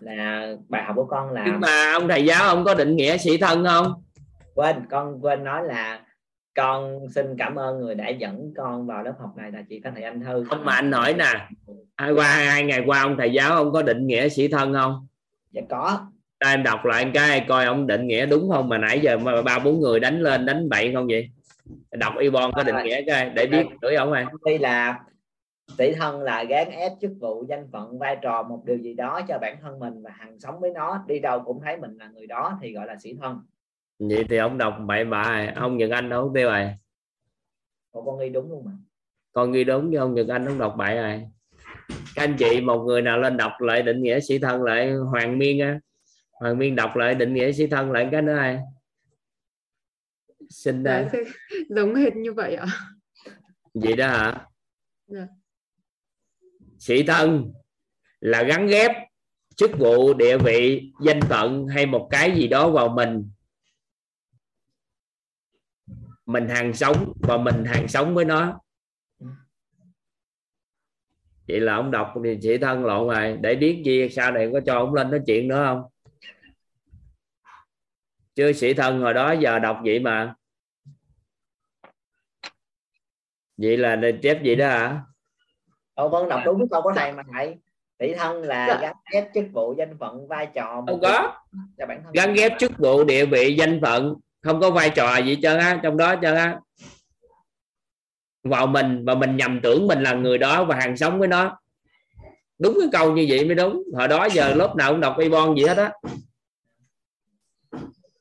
Là 0.00 0.52
bài 0.68 0.84
học 0.84 0.96
của 0.96 1.06
con 1.06 1.30
là 1.30 1.44
nhưng 1.46 1.60
mà 1.60 1.92
ông 1.92 2.08
thầy 2.08 2.24
giáo 2.24 2.44
ông 2.44 2.64
có 2.64 2.74
định 2.74 2.96
nghĩa 2.96 3.16
sĩ 3.18 3.36
thân 3.38 3.64
không? 3.64 4.04
Quên 4.54 4.86
con 4.90 5.24
quên 5.24 5.44
nói 5.44 5.64
là 5.64 6.03
con 6.56 7.08
xin 7.14 7.36
cảm 7.38 7.54
ơn 7.54 7.80
người 7.80 7.94
đã 7.94 8.08
dẫn 8.08 8.52
con 8.56 8.86
vào 8.86 9.02
lớp 9.02 9.14
học 9.18 9.36
này 9.36 9.52
là 9.52 9.62
chị 9.68 9.80
Phan 9.84 9.94
Thị 9.94 10.02
Anh 10.02 10.20
Thư. 10.20 10.44
Không 10.44 10.64
mà 10.64 10.72
anh 10.72 10.92
hỏi 10.92 11.14
nè 11.14 11.48
hai 11.96 12.12
qua 12.12 12.26
hai 12.26 12.64
ngày 12.64 12.82
qua 12.86 13.00
ông 13.00 13.16
thầy 13.18 13.32
giáo 13.32 13.52
ông 13.52 13.72
có 13.72 13.82
định 13.82 14.06
nghĩa 14.06 14.28
sĩ 14.28 14.48
thân 14.48 14.74
không? 14.74 15.06
Dạ 15.50 15.62
có. 15.68 16.06
Ta 16.38 16.50
em 16.50 16.62
đọc 16.62 16.84
lại 16.84 17.10
cái 17.14 17.44
coi 17.48 17.64
ông 17.64 17.86
định 17.86 18.06
nghĩa 18.06 18.26
đúng 18.26 18.50
không? 18.50 18.68
Mà 18.68 18.78
nãy 18.78 19.00
giờ 19.00 19.18
mà 19.18 19.42
ba 19.42 19.58
bốn 19.58 19.80
người 19.80 20.00
đánh 20.00 20.20
lên 20.20 20.46
đánh 20.46 20.68
bậy 20.68 20.92
không 20.94 21.06
vậy? 21.06 21.30
Đọc 21.90 22.12
y 22.18 22.30
bon 22.30 22.52
có 22.52 22.62
định 22.62 22.76
nghĩa 22.84 23.02
cái 23.06 23.30
để 23.30 23.46
biết 23.46 23.66
chửi 23.82 23.94
ông 23.94 24.12
này 24.12 24.26
đây 24.44 24.58
là 24.58 25.00
sĩ 25.78 25.92
thân 25.92 26.20
là 26.20 26.44
gán 26.44 26.70
ép 26.70 26.92
chức 27.00 27.10
vụ 27.20 27.44
danh 27.48 27.68
phận 27.72 27.98
vai 27.98 28.16
trò 28.22 28.42
một 28.42 28.62
điều 28.64 28.76
gì 28.76 28.94
đó 28.94 29.20
cho 29.28 29.38
bản 29.38 29.56
thân 29.62 29.78
mình 29.78 30.02
và 30.02 30.10
hàng 30.10 30.40
sống 30.40 30.60
với 30.60 30.70
nó. 30.70 31.04
Đi 31.06 31.18
đâu 31.18 31.40
cũng 31.40 31.60
thấy 31.64 31.76
mình 31.76 31.96
là 31.98 32.08
người 32.14 32.26
đó 32.26 32.58
thì 32.62 32.72
gọi 32.72 32.86
là 32.86 32.96
sĩ 32.96 33.14
thân 33.22 33.40
vậy 33.98 34.24
thì 34.28 34.36
ông 34.36 34.58
đọc 34.58 34.76
bậy 34.86 35.04
bạ 35.04 35.52
ông 35.56 35.76
Nhật 35.76 35.90
Anh 35.90 36.08
đâu 36.08 36.32
tiêu 36.34 36.48
rồi 36.48 36.70
Ủa, 37.90 38.04
con 38.04 38.20
ghi 38.20 38.28
đúng 38.28 38.50
luôn 38.50 38.64
mà 38.64 38.72
con 39.32 39.52
ghi 39.52 39.64
đúng 39.64 39.90
với 39.90 39.98
ông 39.98 40.14
Nhật 40.14 40.28
Anh 40.28 40.46
ông 40.46 40.58
đọc 40.58 40.74
bậy 40.78 40.96
rồi 40.96 41.22
các 42.14 42.22
anh 42.22 42.36
chị 42.38 42.60
một 42.60 42.84
người 42.84 43.02
nào 43.02 43.18
lên 43.18 43.36
đọc 43.36 43.52
lại 43.60 43.82
định 43.82 44.02
nghĩa 44.02 44.20
sĩ 44.20 44.38
thân 44.38 44.62
lại 44.62 44.92
Hoàng 44.92 45.38
Miên 45.38 45.60
á. 45.60 45.78
Hoàng 46.30 46.58
Miên 46.58 46.76
đọc 46.76 46.96
lại 46.96 47.14
định 47.14 47.34
nghĩa 47.34 47.52
sĩ 47.52 47.66
thân 47.66 47.92
lại 47.92 48.08
cái 48.12 48.22
nữa 48.22 48.36
ai? 48.36 48.58
Xin 50.50 50.84
Dạ, 50.84 50.90
đây. 50.90 51.08
Thế 51.12 51.24
giống 51.68 51.94
hệt 51.94 52.16
như 52.16 52.32
vậy 52.32 52.54
ạ. 52.54 52.66
vậy 53.74 53.96
đó 53.96 54.06
hả? 54.08 54.46
Dạ. 55.06 55.26
sĩ 56.78 57.02
thân 57.02 57.52
là 58.20 58.42
gắn 58.42 58.66
ghép 58.66 58.90
chức 59.56 59.70
vụ 59.78 60.14
địa 60.14 60.38
vị 60.38 60.92
danh 61.04 61.20
phận 61.20 61.66
hay 61.66 61.86
một 61.86 62.08
cái 62.10 62.32
gì 62.36 62.48
đó 62.48 62.70
vào 62.70 62.88
mình 62.88 63.30
mình 66.26 66.48
hàng 66.48 66.72
sống 66.74 67.12
và 67.20 67.36
mình 67.36 67.64
hàng 67.64 67.88
sống 67.88 68.14
với 68.14 68.24
nó. 68.24 68.60
Vậy 71.48 71.60
là 71.60 71.74
ông 71.74 71.90
đọc 71.90 72.14
thì 72.24 72.38
sĩ 72.42 72.58
thân 72.58 72.84
lộn 72.84 73.08
rồi. 73.08 73.38
Để 73.40 73.54
biết 73.54 73.82
gì 73.84 74.08
sau 74.08 74.32
này 74.32 74.50
có 74.52 74.60
cho 74.66 74.74
ông 74.74 74.94
lên 74.94 75.10
nói 75.10 75.20
chuyện 75.26 75.48
nữa 75.48 75.64
không? 75.66 75.82
Chứ 78.34 78.52
sĩ 78.52 78.74
thân 78.74 79.00
hồi 79.00 79.14
đó 79.14 79.32
giờ 79.32 79.58
đọc 79.58 79.80
vậy 79.84 80.00
mà. 80.00 80.34
Vậy 83.56 83.76
là 83.76 84.00
chép 84.22 84.38
vậy 84.44 84.56
đó 84.56 84.68
hả? 84.68 85.00
Ồ, 85.94 86.08
con 86.10 86.28
đọc 86.28 86.40
đúng 86.44 86.68
câu 86.68 86.82
của 86.82 86.92
thầy 86.96 87.12
mà 87.12 87.22
thầy. 87.32 87.56
Sĩ 87.98 88.14
thân 88.14 88.42
là 88.42 88.66
Dạ. 88.68 88.78
gắn 88.80 88.94
ghép 89.12 89.28
chức 89.34 89.44
vụ 89.52 89.74
danh 89.78 89.98
phận 89.98 90.28
vai 90.28 90.48
trò 90.54 90.82
không 90.86 91.00
có. 91.02 91.40
cho 91.78 91.86
bản 91.86 92.02
thân. 92.04 92.12
Gắn 92.12 92.34
ghép 92.34 92.52
chức 92.58 92.72
vụ 92.78 93.04
địa 93.04 93.26
vị 93.26 93.54
danh 93.58 93.80
phận 93.82 94.14
không 94.44 94.60
có 94.60 94.70
vai 94.70 94.90
trò 94.90 95.16
gì 95.16 95.38
trơn 95.42 95.58
á 95.58 95.80
trong 95.82 95.96
đó 95.96 96.14
trơn 96.22 96.34
á. 96.34 96.58
Vào 98.42 98.66
mình 98.66 99.04
và 99.04 99.14
mình 99.14 99.36
nhầm 99.36 99.60
tưởng 99.62 99.86
mình 99.86 100.02
là 100.02 100.12
người 100.12 100.38
đó 100.38 100.64
và 100.64 100.76
hàng 100.76 100.96
sống 100.96 101.18
với 101.18 101.28
nó. 101.28 101.58
Đúng 102.58 102.76
cái 102.80 102.88
câu 102.92 103.12
như 103.12 103.26
vậy 103.28 103.44
mới 103.44 103.54
đúng. 103.54 103.82
Hồi 103.94 104.08
đó 104.08 104.28
giờ 104.32 104.54
lớp 104.54 104.76
nào 104.76 104.92
cũng 104.92 105.00
đọc 105.00 105.18
y 105.18 105.28
bon 105.28 105.56
gì 105.56 105.64
hết 105.64 105.76
á. 105.76 105.92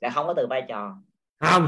Là 0.01 0.09
không 0.09 0.27
có 0.27 0.33
từ 0.37 0.47
vai 0.49 0.63
trò. 0.69 0.95
Không. 1.39 1.67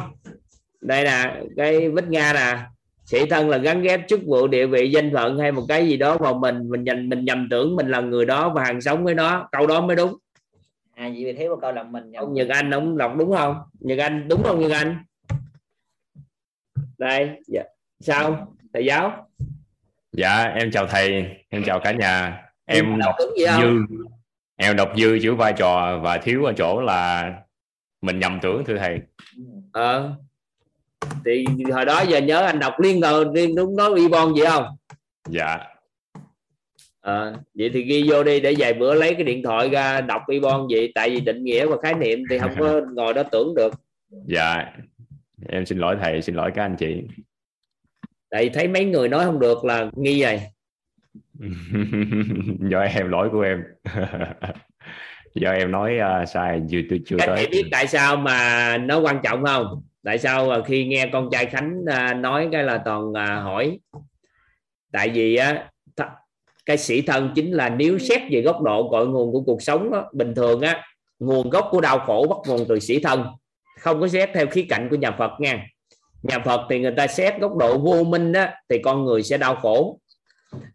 Đây 0.81 1.03
là 1.03 1.41
cái 1.57 1.89
vít 1.89 2.07
nga 2.07 2.33
nè. 2.33 2.59
Sĩ 3.05 3.25
thân 3.25 3.49
là 3.49 3.57
gắn 3.57 3.81
ghép 3.81 4.01
chức 4.07 4.19
vụ 4.25 4.47
địa 4.47 4.65
vị 4.65 4.91
danh 4.91 5.13
phận 5.13 5.39
hay 5.39 5.51
một 5.51 5.65
cái 5.67 5.87
gì 5.87 5.97
đó 5.97 6.17
vào 6.17 6.33
mình. 6.33 6.69
Mình 6.69 6.83
nhầm 6.83 7.09
mình 7.09 7.25
nhầm 7.25 7.47
tưởng 7.51 7.75
mình 7.75 7.89
là 7.89 8.01
người 8.01 8.25
đó 8.25 8.49
và 8.49 8.63
hàng 8.63 8.81
sống 8.81 9.03
với 9.03 9.13
nó. 9.15 9.49
Câu 9.51 9.67
đó 9.67 9.81
mới 9.81 9.95
đúng 9.95 10.17
à 10.95 11.09
vậy 11.13 11.25
vì 11.25 11.33
thiếu 11.33 11.49
một 11.49 11.59
câu 11.61 11.71
là 11.71 11.83
mình 11.83 12.11
ông 12.11 12.33
Nhật 12.33 12.47
Anh 12.49 12.71
ông 12.71 12.97
đọc 12.97 13.13
đúng 13.17 13.31
không? 13.35 13.61
Nhật 13.79 13.99
Anh 13.99 14.27
đúng 14.27 14.43
không 14.43 14.59
Nhật 14.59 14.71
Anh? 14.71 14.97
Đây 16.97 17.29
dạ. 17.47 17.63
sao 17.99 18.53
thầy 18.73 18.85
giáo? 18.85 19.27
Dạ 20.11 20.43
em 20.43 20.71
chào 20.71 20.87
thầy, 20.87 21.25
em 21.49 21.63
chào 21.65 21.79
cả 21.79 21.91
nhà. 21.91 22.41
Em 22.65 22.99
đọc 22.99 23.15
đúng 23.19 23.29
gì 23.37 23.45
không? 23.45 23.61
dư, 23.61 23.95
em 24.55 24.75
đọc 24.75 24.91
dư 24.97 25.19
chữ 25.21 25.35
vai 25.35 25.53
trò 25.57 25.99
và 26.03 26.17
thiếu 26.17 26.43
ở 26.43 26.53
chỗ 26.57 26.81
là 26.81 27.33
mình 28.01 28.19
nhầm 28.19 28.39
tưởng 28.41 28.63
thưa 28.65 28.77
thầy. 28.77 28.99
Ờ. 29.71 30.15
Thì 31.25 31.45
hồi 31.73 31.85
đó 31.85 32.01
giờ 32.01 32.17
nhớ 32.17 32.39
anh 32.39 32.59
đọc 32.59 32.79
liên 32.79 33.01
rồi 33.01 33.25
liên 33.33 33.55
đúng 33.55 33.75
nói 33.75 33.91
y 33.95 34.07
bon 34.07 34.33
vậy 34.33 34.47
không? 34.47 34.65
Dạ, 35.29 35.57
ờ 37.05 37.33
vậy 37.53 37.69
thì 37.73 37.81
ghi 37.81 38.09
vô 38.09 38.23
đi 38.23 38.39
để 38.39 38.55
vài 38.57 38.73
bữa 38.73 38.93
lấy 38.93 39.13
cái 39.13 39.23
điện 39.23 39.43
thoại 39.43 39.69
ra 39.69 40.01
đọc 40.01 40.21
y 40.27 40.39
bon 40.39 40.67
vậy 40.71 40.91
tại 40.95 41.09
vì 41.09 41.19
định 41.19 41.43
nghĩa 41.43 41.65
và 41.65 41.77
khái 41.83 41.93
niệm 41.93 42.23
thì 42.29 42.39
không 42.39 42.51
có 42.59 42.81
ngồi 42.93 43.13
đó 43.13 43.23
tưởng 43.23 43.55
được 43.55 43.73
dạ. 44.27 44.73
Em 45.49 45.65
xin 45.65 45.77
lỗi 45.77 45.97
thầy, 46.01 46.21
xin 46.21 46.35
lỗi 46.35 46.51
các 46.55 46.61
anh 46.63 46.75
chị. 46.79 47.03
tại 48.29 48.49
thấy 48.49 48.67
mấy 48.67 48.85
người 48.85 49.09
nói 49.09 49.25
không 49.25 49.39
được 49.39 49.65
là 49.65 49.89
nghi 49.95 50.23
rồi 50.23 50.41
Do 52.69 52.79
em 52.79 53.09
lỗi 53.09 53.29
của 53.31 53.41
em. 53.41 53.63
Do 55.35 55.51
em 55.51 55.71
nói 55.71 55.97
uh, 56.21 56.29
sai 56.29 56.61
chưa 56.69 56.81
chưa 56.89 56.97
chưa 57.05 57.17
các 57.19 57.25
tới. 57.25 57.47
biết 57.51 57.63
tại 57.71 57.87
sao 57.87 58.15
mà 58.15 58.77
nó 58.77 58.99
quan 58.99 59.19
trọng 59.23 59.45
không 59.45 59.83
tại 60.03 60.17
sao 60.17 60.63
khi 60.63 60.85
nghe 60.85 61.09
con 61.13 61.29
trai 61.31 61.45
khánh 61.45 61.83
à, 61.87 62.13
nói 62.13 62.49
cái 62.51 62.63
là 62.63 62.77
toàn 62.85 63.13
à, 63.13 63.35
hỏi 63.35 63.79
tại 64.91 65.09
vì 65.09 65.35
á 65.35 65.69
cái 66.65 66.77
sĩ 66.77 67.01
thân 67.01 67.31
chính 67.35 67.51
là 67.51 67.69
nếu 67.69 67.97
xét 67.97 68.21
về 68.31 68.41
góc 68.41 68.61
độ 68.61 68.89
cội 68.89 69.07
nguồn 69.07 69.31
của 69.31 69.41
cuộc 69.41 69.61
sống 69.61 69.93
á, 69.93 70.01
bình 70.13 70.35
thường 70.35 70.61
á 70.61 70.83
nguồn 71.19 71.49
gốc 71.49 71.67
của 71.71 71.81
đau 71.81 71.99
khổ 71.99 72.25
bắt 72.29 72.37
nguồn 72.47 72.65
từ 72.69 72.79
sĩ 72.79 72.99
thân 72.99 73.25
không 73.79 74.01
có 74.01 74.07
xét 74.07 74.29
theo 74.33 74.47
khía 74.47 74.65
cạnh 74.69 74.87
của 74.89 74.95
nhà 74.95 75.11
Phật 75.11 75.31
nha. 75.39 75.67
Nhà 76.23 76.39
Phật 76.39 76.61
thì 76.69 76.79
người 76.79 76.93
ta 76.97 77.07
xét 77.07 77.39
góc 77.39 77.55
độ 77.55 77.77
vô 77.77 78.03
minh 78.03 78.33
á, 78.33 78.53
thì 78.69 78.77
con 78.79 79.05
người 79.05 79.23
sẽ 79.23 79.37
đau 79.37 79.55
khổ. 79.55 79.99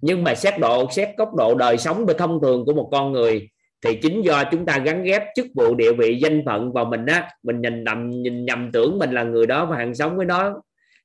Nhưng 0.00 0.24
mà 0.24 0.34
xét 0.34 0.58
độ 0.58 0.90
xét 0.90 1.08
góc 1.16 1.34
độ 1.34 1.54
đời 1.54 1.78
sống 1.78 2.06
và 2.06 2.14
thông 2.18 2.40
thường 2.42 2.64
của 2.64 2.72
một 2.72 2.88
con 2.92 3.12
người 3.12 3.48
thì 3.84 3.94
chính 4.02 4.22
do 4.22 4.44
chúng 4.50 4.66
ta 4.66 4.78
gắn 4.78 5.02
ghép 5.02 5.22
chức 5.36 5.46
vụ 5.54 5.74
địa 5.74 5.92
vị 5.92 6.18
danh 6.22 6.42
phận 6.46 6.72
vào 6.72 6.84
mình 6.84 7.06
á 7.06 7.30
mình 7.42 7.60
nhìn 7.60 7.84
nhầm 7.84 8.10
nhìn 8.10 8.44
nhầm 8.44 8.70
tưởng 8.72 8.98
mình 8.98 9.10
là 9.10 9.22
người 9.22 9.46
đó 9.46 9.66
và 9.66 9.76
hàng 9.76 9.94
sống 9.94 10.16
với 10.16 10.26
nó 10.26 10.62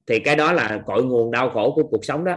thì 0.07 0.19
cái 0.19 0.35
đó 0.35 0.53
là 0.53 0.79
cội 0.85 1.03
nguồn 1.03 1.31
đau 1.31 1.49
khổ 1.49 1.71
của 1.75 1.83
cuộc 1.83 2.05
sống 2.05 2.23
đó 2.25 2.35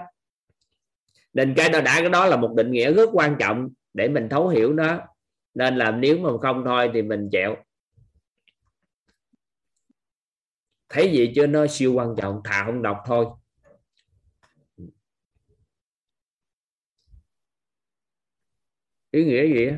nên 1.33 1.55
cái 1.57 1.69
đó 1.69 1.81
đã 1.81 2.01
cái 2.01 2.09
đó 2.09 2.27
là 2.27 2.37
một 2.37 2.55
định 2.57 2.71
nghĩa 2.71 2.93
rất 2.93 3.09
quan 3.13 3.37
trọng 3.39 3.69
để 3.95 4.09
mình 4.09 4.29
thấu 4.29 4.49
hiểu 4.49 4.73
nó. 4.73 5.01
Nên 5.55 5.77
là 5.77 5.91
nếu 5.91 6.19
mà 6.19 6.31
không 6.43 6.63
thôi 6.65 6.91
thì 6.95 7.03
mình 7.03 7.29
chẹo. 7.33 7.57
Thấy 10.89 11.13
gì 11.13 11.33
chưa? 11.35 11.47
Nó 11.47 11.67
siêu 11.67 11.93
quan 11.93 12.15
trọng 12.17 12.41
thà 12.45 12.65
không 12.65 12.83
đọc 12.83 12.99
thôi. 13.07 13.27
Ý 19.11 19.25
nghĩa 19.25 19.47
gì 19.47 19.71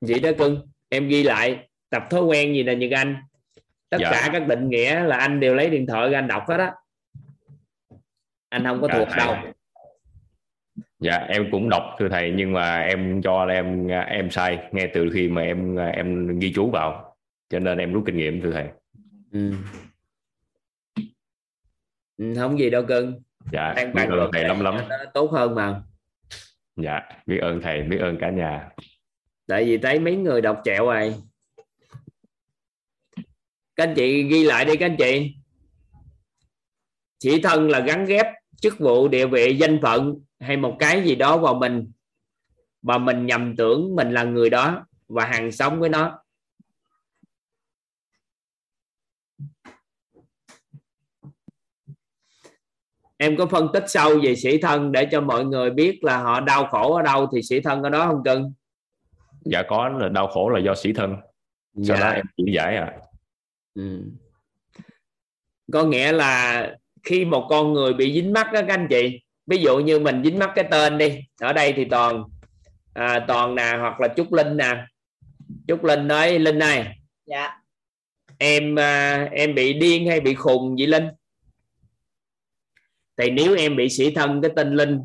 vậy 0.00 0.20
đó 0.20 0.30
cưng 0.38 0.68
em 0.88 1.08
ghi 1.08 1.22
lại 1.22 1.68
tập 1.90 2.02
thói 2.10 2.22
quen 2.22 2.54
gì 2.54 2.62
nè 2.62 2.74
Nhật 2.74 2.90
Anh. 2.92 3.16
Tất 3.88 3.98
Dạ. 4.00 4.10
cả 4.12 4.28
các 4.32 4.46
định 4.48 4.68
nghĩa 4.68 5.00
là 5.04 5.16
anh 5.16 5.40
đều 5.40 5.54
lấy 5.54 5.70
điện 5.70 5.86
thoại 5.86 6.10
ra 6.10 6.18
anh 6.18 6.28
đọc 6.28 6.42
hết 6.48 6.56
á 6.56 6.74
anh 8.48 8.64
không 8.64 8.80
có 8.82 8.88
Dạ, 8.88 8.98
thuộc 8.98 9.08
đâu. 9.16 9.36
Dạ 11.00 11.16
em 11.28 11.48
cũng 11.50 11.68
đọc 11.68 11.82
thưa 11.98 12.08
thầy 12.08 12.32
nhưng 12.36 12.52
mà 12.52 12.78
em 12.78 13.22
cho 13.22 13.44
là 13.44 13.54
em 13.54 13.86
em 13.88 14.30
sai 14.30 14.58
ngay 14.72 14.90
từ 14.94 15.10
khi 15.14 15.28
mà 15.28 15.42
em 15.42 15.76
em 15.76 16.38
ghi 16.38 16.52
chú 16.54 16.70
vào. 16.70 17.16
Cho 17.50 17.58
nên 17.58 17.78
em 17.78 17.92
rút 17.92 18.02
kinh 18.06 18.16
nghiệm 18.16 18.40
thưa 18.40 18.52
thầy. 18.52 18.66
Ừ. 19.32 19.52
Ừ, 22.16 22.34
không 22.36 22.58
gì 22.58 22.70
đâu 22.70 22.82
cưng. 22.88 23.22
Dạ 23.52 23.72
Đang 23.76 23.94
biết 23.94 24.08
ơn 24.10 24.30
thầy 24.32 24.44
lắm 24.44 24.60
lắm. 24.60 24.74
tốt 25.14 25.30
hơn 25.32 25.54
mà. 25.54 25.82
Dạ 26.76 27.00
biết 27.26 27.38
ơn 27.38 27.60
thầy 27.62 27.82
biết 27.82 27.98
ơn 28.00 28.16
cả 28.20 28.30
nhà. 28.30 28.68
Tại 29.46 29.64
vì 29.64 29.78
thấy 29.78 29.98
mấy 29.98 30.16
người 30.16 30.40
đọc 30.40 30.60
chẹo 30.64 30.86
rồi. 30.86 31.14
Các 33.76 33.88
anh 33.88 33.94
chị 33.94 34.22
ghi 34.22 34.44
lại 34.44 34.64
đi 34.64 34.76
các 34.76 34.86
anh 34.86 34.96
chị 34.98 35.34
chỉ 37.18 37.40
thân 37.42 37.68
là 37.70 37.80
gắn 37.80 38.04
ghép 38.04 38.26
chức 38.56 38.78
vụ 38.78 39.08
địa 39.08 39.26
vị 39.26 39.56
danh 39.56 39.78
phận 39.82 40.14
hay 40.40 40.56
một 40.56 40.76
cái 40.78 41.04
gì 41.04 41.14
đó 41.14 41.38
vào 41.38 41.54
mình. 41.54 41.92
Mà 42.82 42.98
mình 42.98 43.26
nhầm 43.26 43.56
tưởng 43.56 43.96
mình 43.96 44.12
là 44.12 44.24
người 44.24 44.50
đó 44.50 44.86
và 45.08 45.24
hàng 45.24 45.52
sống 45.52 45.80
với 45.80 45.88
nó. 45.88 46.18
Em 53.16 53.36
có 53.36 53.46
phân 53.46 53.68
tích 53.72 53.84
sâu 53.86 54.18
về 54.22 54.36
sĩ 54.36 54.58
thân 54.58 54.92
để 54.92 55.08
cho 55.10 55.20
mọi 55.20 55.44
người 55.44 55.70
biết 55.70 55.98
là 56.04 56.18
họ 56.18 56.40
đau 56.40 56.66
khổ 56.66 56.94
ở 56.94 57.02
đâu 57.02 57.28
thì 57.32 57.42
sĩ 57.42 57.60
thân 57.60 57.82
ở 57.82 57.90
đó 57.90 58.06
không 58.06 58.22
cưng 58.24 58.52
dạ 59.44 59.62
có 59.68 59.88
là 59.88 60.08
đau 60.08 60.26
khổ 60.28 60.48
là 60.48 60.60
do 60.60 60.74
sĩ 60.74 60.92
thân. 60.92 61.16
Sau 61.82 61.96
đó 61.96 62.08
em 62.08 62.24
chỉ 62.36 62.44
giải 62.54 62.76
à 62.76 62.92
Ừ. 63.74 64.02
có 65.72 65.84
nghĩa 65.84 66.12
là 66.12 66.76
khi 67.08 67.24
một 67.24 67.46
con 67.50 67.72
người 67.72 67.94
bị 67.94 68.12
dính 68.12 68.32
mắc 68.32 68.52
đó 68.52 68.60
các 68.60 68.74
anh 68.74 68.86
chị 68.90 69.20
ví 69.46 69.56
dụ 69.56 69.78
như 69.78 69.98
mình 69.98 70.22
dính 70.24 70.38
mắc 70.38 70.50
cái 70.54 70.64
tên 70.70 70.98
đi 70.98 71.20
ở 71.40 71.52
đây 71.52 71.72
thì 71.76 71.84
toàn 71.84 72.24
à, 72.94 73.24
toàn 73.28 73.54
nè 73.54 73.76
hoặc 73.80 74.00
là 74.00 74.08
trúc 74.16 74.32
linh 74.32 74.56
nè. 74.56 74.86
Trúc 75.68 75.84
linh 75.84 76.08
nói 76.08 76.38
linh 76.38 76.58
này 76.58 76.98
dạ. 77.26 77.50
em 78.38 78.78
à, 78.78 79.24
em 79.32 79.54
bị 79.54 79.72
điên 79.72 80.06
hay 80.08 80.20
bị 80.20 80.34
khùng 80.34 80.76
vậy 80.78 80.86
linh? 80.86 81.04
Thì 83.16 83.30
nếu 83.30 83.56
em 83.56 83.76
bị 83.76 83.88
sĩ 83.88 84.14
thân 84.14 84.42
cái 84.42 84.50
tên 84.56 84.74
linh 84.74 85.00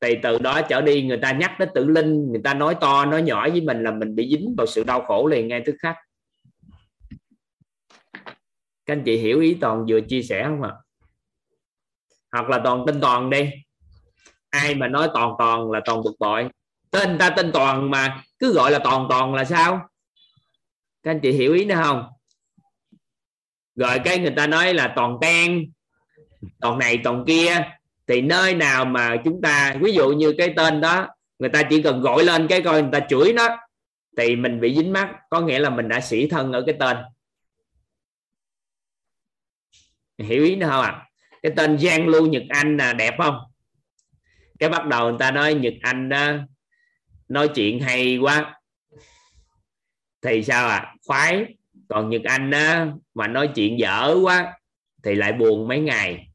thì 0.00 0.14
từ 0.22 0.38
đó 0.38 0.62
trở 0.62 0.80
đi 0.80 1.02
người 1.02 1.18
ta 1.22 1.32
nhắc 1.32 1.58
đến 1.58 1.68
tử 1.74 1.84
linh 1.84 2.32
người 2.32 2.40
ta 2.44 2.54
nói 2.54 2.76
to 2.80 3.04
nói 3.04 3.22
nhỏ 3.22 3.48
với 3.48 3.60
mình 3.60 3.82
là 3.82 3.90
mình 3.90 4.14
bị 4.14 4.28
dính 4.30 4.54
vào 4.58 4.66
sự 4.66 4.84
đau 4.84 5.00
khổ 5.00 5.26
liền 5.26 5.48
ngay 5.48 5.62
tức 5.66 5.74
khắc 5.78 5.96
các 8.86 8.92
anh 8.92 9.02
chị 9.04 9.16
hiểu 9.16 9.40
ý 9.40 9.56
toàn 9.60 9.86
vừa 9.88 10.00
chia 10.00 10.22
sẻ 10.22 10.44
không 10.44 10.62
ạ? 10.62 10.72
Hoặc 12.32 12.48
là 12.48 12.60
toàn 12.64 12.84
tên 12.86 13.00
toàn 13.00 13.30
đi. 13.30 13.50
Ai 14.50 14.74
mà 14.74 14.88
nói 14.88 15.08
toàn 15.14 15.32
toàn 15.38 15.70
là 15.70 15.80
toàn 15.84 16.02
bực 16.02 16.14
bội. 16.18 16.48
Tên 16.90 17.18
ta 17.18 17.30
tên 17.30 17.52
toàn 17.52 17.90
mà 17.90 18.22
cứ 18.38 18.52
gọi 18.52 18.70
là 18.70 18.78
toàn 18.78 19.06
toàn 19.10 19.34
là 19.34 19.44
sao? 19.44 19.88
Các 21.02 21.10
anh 21.10 21.20
chị 21.20 21.32
hiểu 21.32 21.54
ý 21.54 21.64
nữa 21.64 21.80
không? 21.84 22.04
Rồi 23.74 23.98
cái 24.04 24.18
người 24.18 24.32
ta 24.36 24.46
nói 24.46 24.74
là 24.74 24.92
toàn 24.96 25.18
ten 25.20 25.64
toàn 26.60 26.78
này, 26.78 27.00
toàn 27.04 27.24
kia. 27.26 27.62
Thì 28.06 28.20
nơi 28.20 28.54
nào 28.54 28.84
mà 28.84 29.16
chúng 29.24 29.42
ta, 29.42 29.76
ví 29.80 29.92
dụ 29.92 30.08
như 30.08 30.34
cái 30.38 30.54
tên 30.56 30.80
đó, 30.80 31.08
người 31.38 31.50
ta 31.50 31.62
chỉ 31.70 31.82
cần 31.82 32.00
gọi 32.00 32.24
lên 32.24 32.46
cái 32.48 32.62
coi 32.62 32.82
người 32.82 32.92
ta 32.92 33.06
chửi 33.08 33.32
nó, 33.32 33.56
thì 34.16 34.36
mình 34.36 34.60
bị 34.60 34.74
dính 34.74 34.92
mắt 34.92 35.14
có 35.30 35.40
nghĩa 35.40 35.58
là 35.58 35.70
mình 35.70 35.88
đã 35.88 36.00
sĩ 36.00 36.28
thân 36.28 36.52
ở 36.52 36.62
cái 36.66 36.76
tên 36.80 36.96
hiểu 40.18 40.44
ý 40.44 40.56
nữa 40.56 40.66
không 40.70 40.82
ạ? 40.82 41.08
Cái 41.42 41.52
tên 41.56 41.78
Giang 41.78 42.08
Lưu 42.08 42.26
Nhật 42.26 42.42
Anh 42.48 42.76
là 42.76 42.92
đẹp 42.92 43.14
không? 43.18 43.38
Cái 44.58 44.68
bắt 44.68 44.86
đầu 44.86 45.08
người 45.08 45.18
ta 45.18 45.30
nói 45.30 45.54
Nhật 45.54 45.74
Anh 45.82 46.08
đó 46.08 46.32
nói 47.28 47.48
chuyện 47.54 47.80
hay 47.80 48.18
quá. 48.18 48.60
Thì 50.22 50.42
sao 50.42 50.68
ạ? 50.68 50.76
À? 50.76 50.94
khoái. 51.06 51.54
Còn 51.88 52.10
Nhật 52.10 52.22
Anh 52.24 52.50
đó 52.50 52.86
mà 53.14 53.28
nói 53.28 53.50
chuyện 53.54 53.78
dở 53.78 54.16
quá 54.22 54.52
thì 55.02 55.14
lại 55.14 55.32
buồn 55.32 55.68
mấy 55.68 55.80
ngày. 55.80 56.28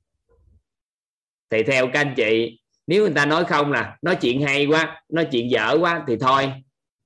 Thì 1.49 1.63
theo 1.63 1.87
các 1.93 1.99
anh 1.99 2.13
chị 2.17 2.59
nếu 2.87 3.01
người 3.01 3.13
ta 3.15 3.25
nói 3.25 3.45
không 3.45 3.71
là 3.71 3.97
nói 4.01 4.17
chuyện 4.21 4.41
hay 4.41 4.65
quá 4.65 5.03
nói 5.09 5.27
chuyện 5.31 5.51
dở 5.51 5.77
quá 5.79 6.03
thì 6.07 6.17
thôi. 6.19 6.53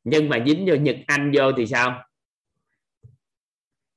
Nhưng 0.03 0.29
mà 0.29 0.43
dính 0.47 0.65
vô 0.67 0.75
Nhật 0.75 0.97
Anh 1.07 1.31
vô 1.35 1.51
thì 1.57 1.67
sao? 1.67 2.03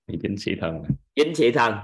Thì 0.06 0.18
chính 0.22 0.36
sĩ 0.38 0.52
thân 0.60 0.82
dính 1.16 1.34
sĩ 1.34 1.50
thần 1.50 1.74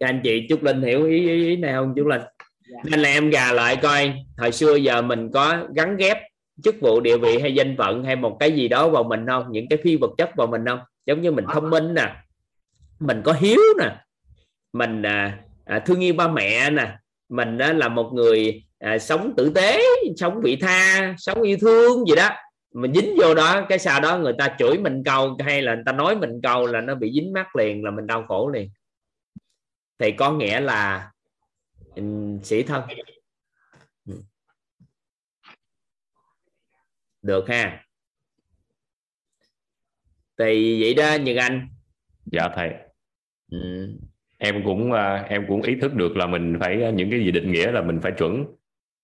các 0.00 0.06
anh 0.06 0.20
chị 0.24 0.46
Trúc 0.48 0.62
Linh 0.62 0.82
hiểu 0.82 1.04
ý, 1.04 1.28
ý, 1.28 1.46
ý 1.46 1.56
này 1.56 1.72
không 1.72 1.94
Trúc 1.96 2.06
Linh? 2.06 2.22
Dạ. 2.68 2.78
nên 2.84 3.00
là 3.00 3.08
em 3.08 3.30
gà 3.30 3.52
lại 3.52 3.76
coi 3.76 4.14
hồi 4.38 4.52
xưa 4.52 4.74
giờ 4.74 5.02
mình 5.02 5.30
có 5.32 5.66
gắn 5.74 5.96
ghép 5.96 6.18
chức 6.62 6.80
vụ 6.80 7.00
địa 7.00 7.16
vị 7.16 7.38
hay 7.38 7.54
danh 7.54 7.76
phận 7.78 8.04
hay 8.04 8.16
một 8.16 8.36
cái 8.40 8.52
gì 8.52 8.68
đó 8.68 8.88
vào 8.88 9.02
mình 9.02 9.26
không? 9.26 9.44
Những 9.50 9.68
cái 9.68 9.78
phi 9.84 9.96
vật 9.96 10.10
chất 10.18 10.30
vào 10.36 10.46
mình 10.46 10.64
không? 10.66 10.80
Giống 11.06 11.22
như 11.22 11.32
mình 11.32 11.44
thông 11.52 11.70
minh 11.70 11.94
nè 11.94 12.14
mình 12.98 13.22
có 13.24 13.32
hiếu 13.32 13.60
nè 13.78 13.96
mình 14.72 15.02
à, 15.02 15.38
à, 15.64 15.78
thương 15.78 16.00
yêu 16.00 16.14
ba 16.14 16.28
mẹ 16.28 16.70
nè 16.70 16.88
mình 17.28 17.58
á, 17.58 17.72
là 17.72 17.88
một 17.88 18.10
người 18.14 18.62
à, 18.78 18.98
sống 18.98 19.32
tử 19.36 19.52
tế 19.54 19.80
sống 20.16 20.40
vị 20.42 20.56
tha 20.56 21.14
sống 21.18 21.42
yêu 21.42 21.56
thương 21.60 22.06
gì 22.08 22.14
đó. 22.16 22.28
Mình 22.74 22.94
dính 22.94 23.16
vô 23.18 23.34
đó 23.34 23.66
cái 23.68 23.78
sau 23.78 24.00
đó 24.00 24.18
người 24.18 24.32
ta 24.38 24.56
chửi 24.58 24.78
mình 24.78 25.02
câu 25.04 25.36
hay 25.38 25.62
là 25.62 25.74
người 25.74 25.84
ta 25.86 25.92
nói 25.92 26.16
mình 26.16 26.40
câu 26.42 26.66
là 26.66 26.80
nó 26.80 26.94
bị 26.94 27.12
dính 27.12 27.32
mắc 27.32 27.56
liền 27.56 27.84
là 27.84 27.90
mình 27.90 28.06
đau 28.06 28.24
khổ 28.28 28.48
liền 28.48 28.70
thì 29.98 30.12
có 30.12 30.32
nghĩa 30.32 30.60
là 30.60 31.12
sĩ 32.42 32.62
thân. 32.62 32.82
Được 37.22 37.48
ha. 37.48 37.84
Thì 40.38 40.82
vậy 40.82 40.94
đó 40.94 41.16
Nhật 41.24 41.36
Anh. 41.36 41.68
Dạ 42.32 42.48
thầy. 42.54 42.74
Ừ. 43.50 43.88
em 44.38 44.64
cũng 44.64 44.92
à, 44.92 45.26
em 45.28 45.44
cũng 45.48 45.62
ý 45.62 45.74
thức 45.80 45.94
được 45.94 46.16
là 46.16 46.26
mình 46.26 46.56
phải 46.60 46.82
à, 46.82 46.90
những 46.90 47.10
cái 47.10 47.20
gì 47.20 47.30
định 47.30 47.52
nghĩa 47.52 47.72
là 47.72 47.82
mình 47.82 48.00
phải 48.02 48.12
chuẩn. 48.18 48.44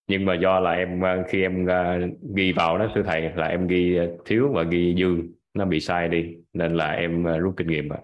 Nhưng 0.06 0.24
mà 0.24 0.34
do 0.34 0.60
là 0.60 0.72
em 0.72 1.04
à, 1.04 1.24
khi 1.28 1.42
em 1.42 1.66
ghi 2.34 2.52
vào 2.52 2.78
đó 2.78 2.92
thưa 2.94 3.02
thầy 3.02 3.32
là 3.36 3.46
em 3.46 3.66
ghi 3.66 3.98
thiếu 4.24 4.52
và 4.54 4.62
ghi 4.62 4.94
dư. 4.98 5.22
Nó 5.54 5.64
bị 5.64 5.80
sai 5.80 6.08
đi 6.08 6.36
nên 6.52 6.76
là 6.76 6.90
em 6.90 7.24
rút 7.24 7.54
kinh 7.56 7.66
nghiệm 7.66 7.92
ạ. 7.92 7.98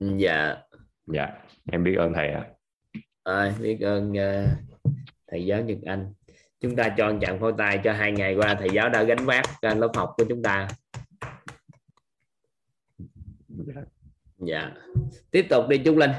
Dạ. 0.00 0.56
Dạ 1.06 1.43
em 1.72 1.84
biết 1.84 1.94
ơn 1.94 2.12
thầy 2.14 2.28
ạ. 2.28 2.46
À, 3.22 3.52
biết 3.60 3.80
ơn 3.80 4.10
uh, 4.10 4.48
thầy 5.26 5.46
giáo 5.46 5.62
Nhật 5.62 5.78
Anh. 5.84 6.12
Chúng 6.60 6.76
ta 6.76 6.94
cho 6.96 7.12
chàng 7.20 7.40
pháo 7.40 7.52
tay 7.52 7.80
cho 7.84 7.92
hai 7.92 8.12
ngày 8.12 8.34
qua 8.34 8.56
thầy 8.58 8.68
giáo 8.72 8.88
đã 8.88 9.02
gánh 9.02 9.24
vác 9.24 9.44
uh, 9.72 9.78
lớp 9.78 9.90
học 9.94 10.14
của 10.16 10.24
chúng 10.28 10.42
ta. 10.42 10.68
Dạ. 14.38 14.72
Tiếp 15.30 15.46
tục 15.50 15.64
đi 15.68 15.82
Trúc 15.84 15.96
Linh. 15.96 16.10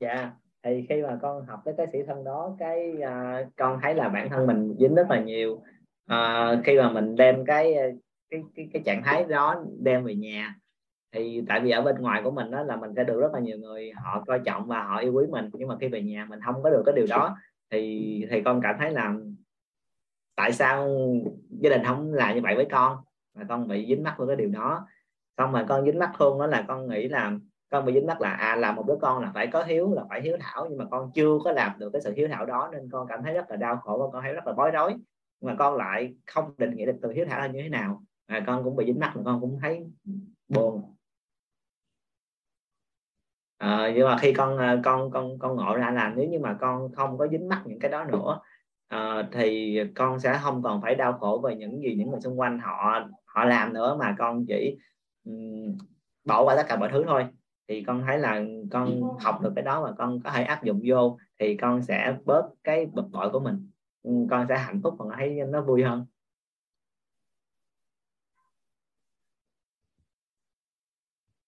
Dạ 0.00 0.32
thì 0.64 0.86
khi 0.88 1.02
mà 1.02 1.18
con 1.22 1.46
học 1.46 1.62
tới 1.64 1.74
cái 1.76 1.86
sĩ 1.92 1.98
thân 2.06 2.24
đó 2.24 2.56
cái 2.58 3.02
à, 3.02 3.44
con 3.56 3.78
thấy 3.82 3.94
là 3.94 4.08
bản 4.08 4.30
thân 4.30 4.46
mình 4.46 4.76
dính 4.78 4.94
rất 4.94 5.06
là 5.10 5.20
nhiều. 5.20 5.62
À, 6.06 6.52
khi 6.64 6.78
mà 6.78 6.90
mình 6.90 7.16
đem 7.16 7.44
cái 7.44 7.74
cái 8.30 8.42
cái, 8.54 8.68
cái 8.72 8.82
trạng 8.84 9.02
thái 9.02 9.24
đó 9.24 9.64
đem 9.80 10.04
về 10.04 10.14
nhà 10.14 10.54
thì 11.14 11.42
tại 11.48 11.60
vì 11.60 11.70
ở 11.70 11.82
bên 11.82 11.96
ngoài 11.98 12.22
của 12.24 12.30
mình 12.30 12.50
đó 12.50 12.62
là 12.62 12.76
mình 12.76 12.92
sẽ 12.96 13.04
được 13.04 13.20
rất 13.20 13.32
là 13.32 13.40
nhiều 13.40 13.58
người 13.58 13.92
họ 13.92 14.24
coi 14.26 14.40
trọng 14.44 14.66
và 14.66 14.82
họ 14.82 14.98
yêu 14.98 15.12
quý 15.12 15.26
mình 15.30 15.50
nhưng 15.52 15.68
mà 15.68 15.76
khi 15.80 15.88
về 15.88 16.02
nhà 16.02 16.26
mình 16.30 16.40
không 16.44 16.62
có 16.62 16.70
được 16.70 16.82
cái 16.86 16.94
điều 16.96 17.06
đó 17.08 17.36
thì 17.70 18.26
thì 18.30 18.42
con 18.42 18.60
cảm 18.62 18.76
thấy 18.78 18.90
là 18.90 19.14
tại 20.36 20.52
sao 20.52 20.88
gia 21.48 21.70
đình 21.70 21.84
không 21.84 22.12
làm 22.12 22.34
như 22.34 22.40
vậy 22.42 22.54
với 22.56 22.66
con? 22.70 22.96
Mà 23.34 23.44
con 23.48 23.68
bị 23.68 23.86
dính 23.86 24.02
mắc 24.02 24.14
với 24.18 24.26
cái 24.26 24.36
điều 24.36 24.48
đó. 24.48 24.86
Xong 25.36 25.52
mà 25.52 25.66
con 25.68 25.84
dính 25.84 25.98
mắc 25.98 26.10
hơn 26.14 26.38
đó 26.38 26.46
là 26.46 26.64
con 26.68 26.88
nghĩ 26.88 27.08
là 27.08 27.32
con 27.70 27.84
bị 27.84 27.92
dính 27.92 28.06
mắc 28.06 28.20
là 28.20 28.30
à 28.30 28.56
làm 28.56 28.76
một 28.76 28.86
đứa 28.86 28.96
con 29.00 29.22
là 29.22 29.30
phải 29.34 29.46
có 29.46 29.62
hiếu 29.62 29.94
là 29.94 30.04
phải 30.08 30.22
hiếu 30.22 30.36
thảo 30.40 30.66
nhưng 30.68 30.78
mà 30.78 30.84
con 30.90 31.10
chưa 31.14 31.38
có 31.44 31.52
làm 31.52 31.78
được 31.78 31.90
cái 31.92 32.02
sự 32.02 32.12
hiếu 32.16 32.28
thảo 32.32 32.46
đó 32.46 32.70
nên 32.72 32.90
con 32.90 33.06
cảm 33.06 33.22
thấy 33.22 33.34
rất 33.34 33.50
là 33.50 33.56
đau 33.56 33.76
khổ 33.76 33.98
và 33.98 34.06
con 34.12 34.22
thấy 34.22 34.32
rất 34.32 34.46
là 34.46 34.52
bối 34.52 34.70
rối. 34.70 34.94
Mà 35.40 35.54
con 35.58 35.76
lại 35.76 36.14
không 36.26 36.54
định 36.58 36.76
nghĩa 36.76 36.86
được 36.86 36.96
từ 37.02 37.12
hiếu 37.12 37.24
thảo 37.28 37.40
là 37.40 37.46
như 37.46 37.62
thế 37.62 37.68
nào. 37.68 38.02
À, 38.26 38.44
con 38.46 38.64
cũng 38.64 38.76
bị 38.76 38.86
dính 38.86 39.00
mắc 39.00 39.12
mà 39.16 39.22
con 39.24 39.40
cũng 39.40 39.58
thấy 39.62 39.86
buồn 40.48 40.93
à, 43.64 43.92
nhưng 43.94 44.06
mà 44.08 44.16
khi 44.18 44.32
con 44.32 44.58
ờ, 44.58 44.80
con 44.84 45.10
con 45.10 45.38
con 45.38 45.56
ngộ 45.56 45.76
ra 45.76 45.90
là 45.90 46.12
nếu 46.16 46.28
như 46.28 46.38
mà 46.38 46.56
con 46.60 46.92
không 46.92 47.18
có 47.18 47.28
dính 47.28 47.48
mắc 47.48 47.62
những 47.66 47.78
cái 47.78 47.90
đó 47.90 48.04
nữa 48.04 48.40
à, 48.88 49.28
thì 49.32 49.80
con 49.94 50.20
sẽ 50.20 50.38
không 50.42 50.62
còn 50.62 50.82
phải 50.82 50.94
đau 50.94 51.12
khổ 51.12 51.40
về 51.44 51.56
những 51.56 51.82
gì 51.82 51.94
những 51.94 52.10
người 52.10 52.20
xung 52.20 52.40
quanh 52.40 52.58
họ 52.58 53.08
họ 53.24 53.44
làm 53.44 53.72
nữa 53.72 53.96
mà 54.00 54.14
con 54.18 54.44
chỉ 54.48 54.78
um, 55.24 55.78
bỏ 56.24 56.44
qua 56.44 56.56
tất 56.56 56.62
cả 56.68 56.76
mọi 56.76 56.88
thứ 56.92 57.04
thôi. 57.06 57.26
Thì 57.68 57.84
con 57.84 58.02
thấy 58.06 58.18
là 58.18 58.42
con 58.70 59.02
học 59.20 59.40
được 59.42 59.52
cái 59.56 59.64
đó 59.64 59.82
và 59.82 59.92
con 59.98 60.20
có 60.24 60.30
thể 60.30 60.44
áp 60.44 60.64
dụng 60.64 60.80
vô 60.86 61.18
thì 61.38 61.56
con 61.56 61.82
sẽ 61.82 62.16
bớt 62.24 62.42
cái 62.64 62.86
bực 62.86 63.06
bội 63.12 63.30
của 63.30 63.40
mình. 63.40 63.70
Con 64.30 64.46
sẽ 64.48 64.58
hạnh 64.58 64.80
phúc 64.82 64.94
và 64.98 65.16
thấy 65.18 65.40
nó 65.48 65.62
vui 65.62 65.82
hơn 65.82 66.06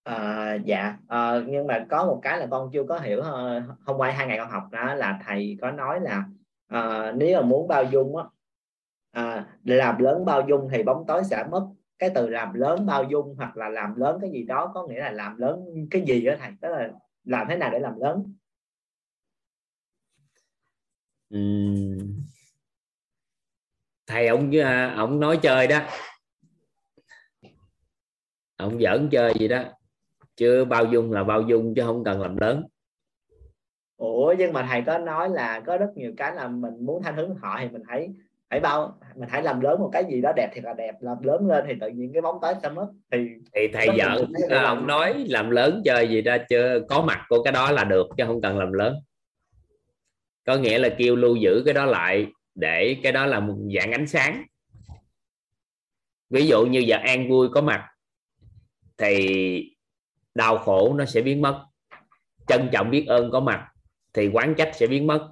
À, 0.06 0.45
dạ 0.64 0.96
à, 1.08 1.40
nhưng 1.46 1.66
mà 1.66 1.86
có 1.90 2.06
một 2.06 2.20
cái 2.22 2.38
là 2.38 2.46
con 2.50 2.70
chưa 2.72 2.84
có 2.84 2.98
hiểu 2.98 3.20
ờ, 3.20 3.62
hôm 3.84 3.96
qua 3.96 4.10
hai 4.10 4.26
ngày 4.26 4.38
con 4.38 4.50
học 4.50 4.62
đó 4.70 4.94
là 4.94 5.20
thầy 5.26 5.58
có 5.60 5.70
nói 5.70 6.00
là 6.00 6.24
à, 6.68 7.12
nếu 7.12 7.40
mà 7.40 7.46
muốn 7.46 7.68
bao 7.68 7.84
dung 7.84 8.16
á 8.16 8.24
à, 9.10 9.46
làm 9.64 9.98
lớn 9.98 10.24
bao 10.24 10.42
dung 10.48 10.68
thì 10.72 10.82
bóng 10.82 11.04
tối 11.08 11.24
sẽ 11.24 11.44
mất. 11.50 11.66
Cái 11.98 12.10
từ 12.14 12.28
làm 12.28 12.54
lớn 12.54 12.86
bao 12.86 13.04
dung 13.04 13.34
hoặc 13.36 13.56
là 13.56 13.68
làm 13.68 13.96
lớn 13.96 14.18
cái 14.20 14.30
gì 14.30 14.42
đó 14.42 14.70
có 14.74 14.86
nghĩa 14.86 15.00
là 15.00 15.10
làm 15.10 15.36
lớn 15.38 15.64
cái 15.90 16.02
gì 16.02 16.26
đó 16.26 16.32
thầy? 16.40 16.50
Tức 16.60 16.68
là 16.68 16.90
làm 17.24 17.46
thế 17.50 17.56
nào 17.56 17.70
để 17.72 17.78
làm 17.78 18.00
lớn? 18.00 18.34
Ừ. 21.30 21.38
thầy 24.06 24.28
ông 24.28 24.50
ông 24.96 25.20
nói 25.20 25.38
chơi 25.42 25.66
đó. 25.66 25.78
Ông 28.56 28.80
giỡn 28.80 29.08
chơi 29.12 29.34
gì 29.38 29.48
đó 29.48 29.64
chứ 30.36 30.64
bao 30.64 30.84
dung 30.84 31.12
là 31.12 31.24
bao 31.24 31.42
dung 31.42 31.74
chứ 31.74 31.82
không 31.82 32.04
cần 32.04 32.20
làm 32.20 32.36
lớn. 32.36 32.62
Ủa 33.96 34.34
nhưng 34.38 34.52
mà 34.52 34.66
thầy 34.70 34.82
có 34.86 34.98
nói 34.98 35.30
là 35.30 35.60
có 35.66 35.76
rất 35.76 35.90
nhiều 35.94 36.12
cái 36.16 36.34
là 36.34 36.48
mình 36.48 36.74
muốn 36.80 37.02
thanh 37.02 37.16
hướng 37.16 37.34
họ 37.34 37.56
thì 37.60 37.68
mình 37.68 37.82
thấy 37.88 38.08
phải 38.50 38.60
bao 38.60 38.98
mình 39.14 39.28
hãy 39.28 39.42
làm 39.42 39.60
lớn 39.60 39.80
một 39.80 39.90
cái 39.92 40.04
gì 40.10 40.20
đó 40.20 40.32
đẹp 40.36 40.50
thì 40.54 40.60
là 40.60 40.74
đẹp 40.74 40.94
làm 41.00 41.22
lớn 41.22 41.48
lên 41.48 41.64
thì 41.68 41.74
tự 41.80 41.88
nhiên 41.88 42.10
cái 42.12 42.22
bóng 42.22 42.38
tối 42.42 42.54
sẽ 42.62 42.68
mất. 42.68 42.86
Thì 43.10 43.18
thì 43.54 43.68
thầy 43.72 43.88
giỡn 43.98 44.32
ông 44.50 44.86
nói 44.86 45.24
làm 45.28 45.50
lớn 45.50 45.82
chơi 45.84 46.08
gì 46.08 46.22
đó 46.22 46.36
chưa 46.48 46.80
có 46.88 47.02
mặt 47.02 47.24
của 47.28 47.42
cái 47.42 47.52
đó 47.52 47.70
là 47.70 47.84
được 47.84 48.06
chứ 48.16 48.24
không 48.26 48.40
cần 48.40 48.58
làm 48.58 48.72
lớn. 48.72 48.94
Có 50.46 50.56
nghĩa 50.56 50.78
là 50.78 50.88
kêu 50.98 51.16
lưu 51.16 51.36
giữ 51.36 51.62
cái 51.64 51.74
đó 51.74 51.84
lại 51.84 52.26
để 52.54 52.96
cái 53.02 53.12
đó 53.12 53.26
là 53.26 53.40
một 53.40 53.56
dạng 53.76 53.92
ánh 53.92 54.06
sáng. 54.06 54.44
Ví 56.30 56.46
dụ 56.46 56.66
như 56.66 56.78
giờ 56.78 56.96
an 56.96 57.30
vui 57.30 57.48
có 57.48 57.60
mặt 57.60 57.88
thì 58.98 59.75
đau 60.36 60.58
khổ 60.58 60.94
nó 60.94 61.04
sẽ 61.04 61.20
biến 61.20 61.42
mất. 61.42 61.60
Trân 62.46 62.68
trọng 62.72 62.90
biết 62.90 63.06
ơn 63.06 63.30
có 63.30 63.40
mặt 63.40 63.64
thì 64.14 64.28
quán 64.28 64.54
trách 64.54 64.70
sẽ 64.74 64.86
biến 64.86 65.06
mất. 65.06 65.28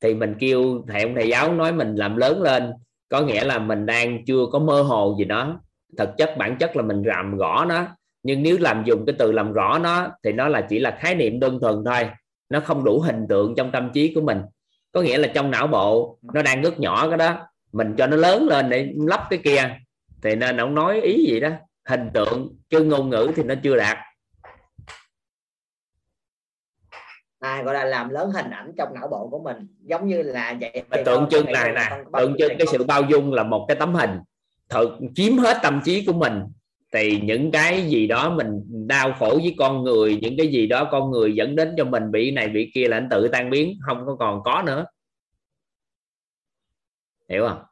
Thì 0.00 0.14
mình 0.14 0.34
kêu 0.38 0.84
thầy 0.88 1.02
ông 1.02 1.14
thầy 1.14 1.28
giáo 1.28 1.52
nói 1.52 1.72
mình 1.72 1.94
làm 1.94 2.16
lớn 2.16 2.42
lên, 2.42 2.72
có 3.08 3.20
nghĩa 3.20 3.44
là 3.44 3.58
mình 3.58 3.86
đang 3.86 4.24
chưa 4.24 4.46
có 4.52 4.58
mơ 4.58 4.82
hồ 4.82 5.16
gì 5.18 5.24
đó. 5.24 5.60
Thực 5.98 6.08
chất 6.18 6.34
bản 6.38 6.56
chất 6.58 6.76
là 6.76 6.82
mình 6.82 7.02
làm 7.02 7.38
rõ 7.38 7.64
nó, 7.68 7.86
nhưng 8.22 8.42
nếu 8.42 8.56
làm 8.60 8.84
dùng 8.84 9.06
cái 9.06 9.14
từ 9.18 9.32
làm 9.32 9.52
rõ 9.52 9.78
nó 9.78 10.08
thì 10.24 10.32
nó 10.32 10.48
là 10.48 10.60
chỉ 10.60 10.78
là 10.78 10.98
khái 11.00 11.14
niệm 11.14 11.40
đơn 11.40 11.58
thuần 11.60 11.84
thôi. 11.84 12.10
Nó 12.48 12.60
không 12.60 12.84
đủ 12.84 13.00
hình 13.00 13.26
tượng 13.28 13.54
trong 13.56 13.72
tâm 13.72 13.90
trí 13.94 14.14
của 14.14 14.20
mình. 14.20 14.40
Có 14.92 15.02
nghĩa 15.02 15.18
là 15.18 15.28
trong 15.34 15.50
não 15.50 15.66
bộ 15.66 16.18
nó 16.34 16.42
đang 16.42 16.62
rất 16.62 16.80
nhỏ 16.80 17.08
cái 17.08 17.18
đó, 17.18 17.36
mình 17.72 17.94
cho 17.98 18.06
nó 18.06 18.16
lớn 18.16 18.46
lên 18.48 18.70
để 18.70 18.92
lắp 18.96 19.26
cái 19.30 19.38
kia. 19.44 19.76
Thì 20.22 20.34
nên 20.34 20.56
ông 20.56 20.74
nói 20.74 21.00
ý 21.00 21.24
gì 21.28 21.40
đó, 21.40 21.50
hình 21.88 22.10
tượng 22.14 22.56
chứ 22.70 22.84
ngôn 22.84 23.10
ngữ 23.10 23.30
thì 23.36 23.42
nó 23.42 23.54
chưa 23.62 23.76
đạt. 23.76 23.98
À, 27.44 27.62
gọi 27.62 27.74
là 27.74 27.84
làm 27.84 28.08
lớn 28.08 28.30
hình 28.30 28.50
ảnh 28.50 28.72
trong 28.78 28.94
não 28.94 29.08
bộ 29.08 29.28
của 29.30 29.38
mình. 29.38 29.56
Giống 29.80 30.08
như 30.08 30.22
là 30.22 30.56
vậy 30.60 30.82
tượng 31.04 31.26
trưng 31.30 31.46
này 31.46 31.72
nè 31.72 32.04
tượng 32.18 32.36
trưng 32.38 32.58
cái 32.58 32.66
sự 32.72 32.84
bao 32.84 33.02
dung 33.02 33.32
là 33.32 33.42
một 33.42 33.64
cái 33.68 33.76
tấm 33.76 33.94
hình. 33.94 34.10
Thật 34.68 34.98
chiếm 35.14 35.38
hết 35.38 35.58
tâm 35.62 35.80
trí 35.84 36.04
của 36.06 36.12
mình. 36.12 36.42
Thì 36.92 37.20
những 37.20 37.50
cái 37.50 37.82
gì 37.82 38.06
đó 38.06 38.30
mình 38.30 38.62
đau 38.86 39.12
khổ 39.18 39.38
với 39.42 39.54
con 39.58 39.82
người 39.82 40.18
những 40.22 40.34
cái 40.38 40.48
gì 40.48 40.66
đó 40.66 40.88
con 40.92 41.10
người 41.10 41.34
dẫn 41.34 41.56
đến 41.56 41.74
cho 41.76 41.84
mình 41.84 42.10
bị 42.10 42.30
này 42.30 42.48
bị 42.48 42.70
kia 42.74 42.88
là 42.88 42.96
anh 42.96 43.08
tự 43.10 43.28
tan 43.28 43.50
biến 43.50 43.78
không 43.86 44.06
có 44.06 44.16
còn 44.18 44.42
có 44.44 44.62
nữa. 44.66 44.84
Hiểu 47.28 47.48
không? 47.48 47.62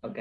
Ok. 0.00 0.16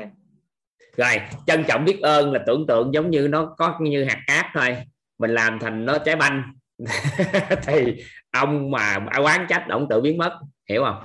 Rồi 0.97 1.21
trân 1.47 1.63
trọng 1.67 1.85
biết 1.85 2.01
ơn 2.01 2.33
là 2.33 2.43
tưởng 2.47 2.67
tượng 2.67 2.93
giống 2.93 3.09
như 3.09 3.27
nó 3.27 3.55
có 3.57 3.77
như 3.79 4.03
hạt 4.03 4.19
cát 4.27 4.45
thôi. 4.53 4.77
Mình 5.17 5.31
làm 5.31 5.59
thành 5.59 5.85
nó 5.85 5.97
trái 5.97 6.15
banh 6.15 6.43
thì 7.63 8.03
ông 8.31 8.71
mà 8.71 8.99
quán 9.23 9.45
trách 9.49 9.65
ông 9.69 9.87
tự 9.89 10.01
biến 10.01 10.17
mất 10.17 10.39
hiểu 10.69 10.83
không? 10.85 11.03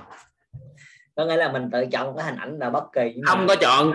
Có 1.15 1.25
nghĩa 1.25 1.37
là 1.37 1.51
mình 1.51 1.69
tự 1.71 1.85
chọn 1.91 2.15
cái 2.17 2.25
hình 2.25 2.35
ảnh 2.35 2.59
là 2.59 2.69
bất 2.69 2.83
kỳ 2.93 3.21
không 3.25 3.47
có 3.47 3.55
chọn 3.55 3.93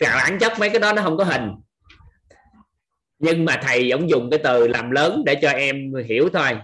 bản 0.00 0.38
chất 0.38 0.52
mấy 0.58 0.70
cái 0.70 0.80
đó 0.80 0.92
nó 0.92 1.02
không 1.02 1.16
có 1.16 1.24
hình. 1.24 1.50
Nhưng 3.18 3.44
mà 3.44 3.60
thầy 3.62 3.90
ông 3.90 4.10
dùng 4.10 4.30
cái 4.30 4.40
từ 4.44 4.68
làm 4.68 4.90
lớn 4.90 5.22
để 5.26 5.34
cho 5.42 5.50
em 5.50 5.94
hiểu 5.94 6.28
thôi. 6.32 6.58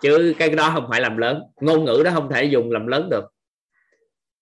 Chứ 0.00 0.34
cái 0.38 0.50
đó 0.50 0.70
không 0.74 0.86
phải 0.90 1.00
làm 1.00 1.16
lớn 1.16 1.42
ngôn 1.60 1.84
ngữ 1.84 2.02
đó 2.04 2.10
không 2.14 2.30
thể 2.32 2.44
dùng 2.44 2.70
làm 2.70 2.86
lớn 2.86 3.08
được. 3.10 3.24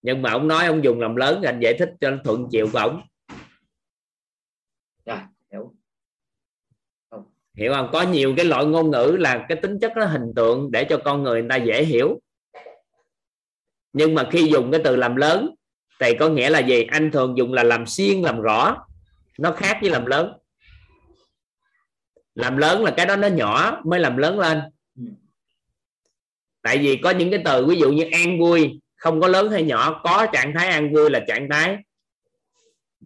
Nhưng 0.03 0.23
mà 0.23 0.31
ông 0.31 0.49
nói 0.49 0.67
ông 0.67 0.85
dùng 0.85 1.01
làm 1.01 1.17
lớn 1.17 1.43
anh 1.43 1.61
giải 1.61 1.75
thích 1.79 1.91
cho 2.01 2.11
thuận 2.25 2.47
chiều 2.51 2.69
của 2.73 2.79
ông 2.79 3.03
hiểu 7.61 7.73
không? 7.75 7.89
Có 7.93 8.03
nhiều 8.03 8.35
cái 8.37 8.45
loại 8.45 8.65
ngôn 8.65 8.91
ngữ 8.91 9.17
là 9.19 9.47
cái 9.49 9.59
tính 9.63 9.79
chất 9.81 9.93
nó 9.97 10.05
hình 10.05 10.33
tượng 10.37 10.71
để 10.71 10.85
cho 10.85 11.01
con 11.05 11.23
người 11.23 11.41
người 11.41 11.51
ta 11.51 11.57
dễ 11.57 11.85
hiểu. 11.85 12.21
Nhưng 13.93 14.15
mà 14.15 14.29
khi 14.31 14.49
dùng 14.53 14.71
cái 14.71 14.81
từ 14.85 14.97
làm 14.97 15.17
lớn 15.17 15.55
thì 16.01 16.15
có 16.15 16.29
nghĩa 16.29 16.51
là 16.51 16.59
gì? 16.59 16.83
Anh 16.83 17.11
thường 17.11 17.39
dùng 17.39 17.53
là 17.53 17.63
làm 17.63 17.87
xuyên 17.87 18.23
làm 18.23 18.41
rõ. 18.41 18.87
Nó 19.39 19.53
khác 19.53 19.79
với 19.81 19.91
làm 19.91 20.07
lớn. 20.07 20.33
Làm 22.35 22.57
lớn 22.57 22.85
là 22.85 22.91
cái 22.97 23.07
đó 23.07 23.17
nó 23.17 23.29
nhỏ 23.29 23.81
mới 23.85 24.01
làm 24.01 24.17
lớn 24.17 24.39
lên. 24.39 24.61
Tại 26.63 26.79
vì 26.79 26.97
có 26.97 27.11
những 27.11 27.31
cái 27.31 27.43
từ 27.45 27.67
ví 27.67 27.79
dụ 27.79 27.93
như 27.93 28.09
an 28.13 28.41
vui 28.41 28.81
không 28.97 29.21
có 29.21 29.29
lớn 29.29 29.51
hay 29.51 29.63
nhỏ 29.63 30.01
có 30.05 30.27
trạng 30.33 30.53
thái 30.59 30.69
an 30.69 30.95
vui 30.95 31.11
là 31.11 31.21
trạng 31.29 31.49
thái 31.51 31.77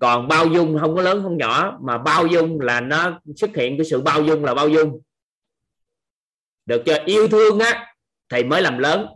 còn 0.04 0.28
bao 0.28 0.46
dung 0.46 0.78
không 0.80 0.94
có 0.96 1.02
lớn 1.02 1.22
không 1.22 1.36
nhỏ, 1.36 1.78
mà 1.82 1.98
bao 1.98 2.26
dung 2.26 2.60
là 2.60 2.80
nó 2.80 3.20
xuất 3.36 3.56
hiện 3.56 3.76
cái 3.76 3.84
sự 3.84 4.00
bao 4.00 4.22
dung 4.22 4.44
là 4.44 4.54
bao 4.54 4.68
dung. 4.68 5.00
Được 6.66 6.82
chưa? 6.86 6.98
Yêu 7.04 7.28
thương 7.28 7.58
á 7.58 7.94
thì 8.28 8.44
mới 8.44 8.62
làm 8.62 8.78
lớn. 8.78 9.06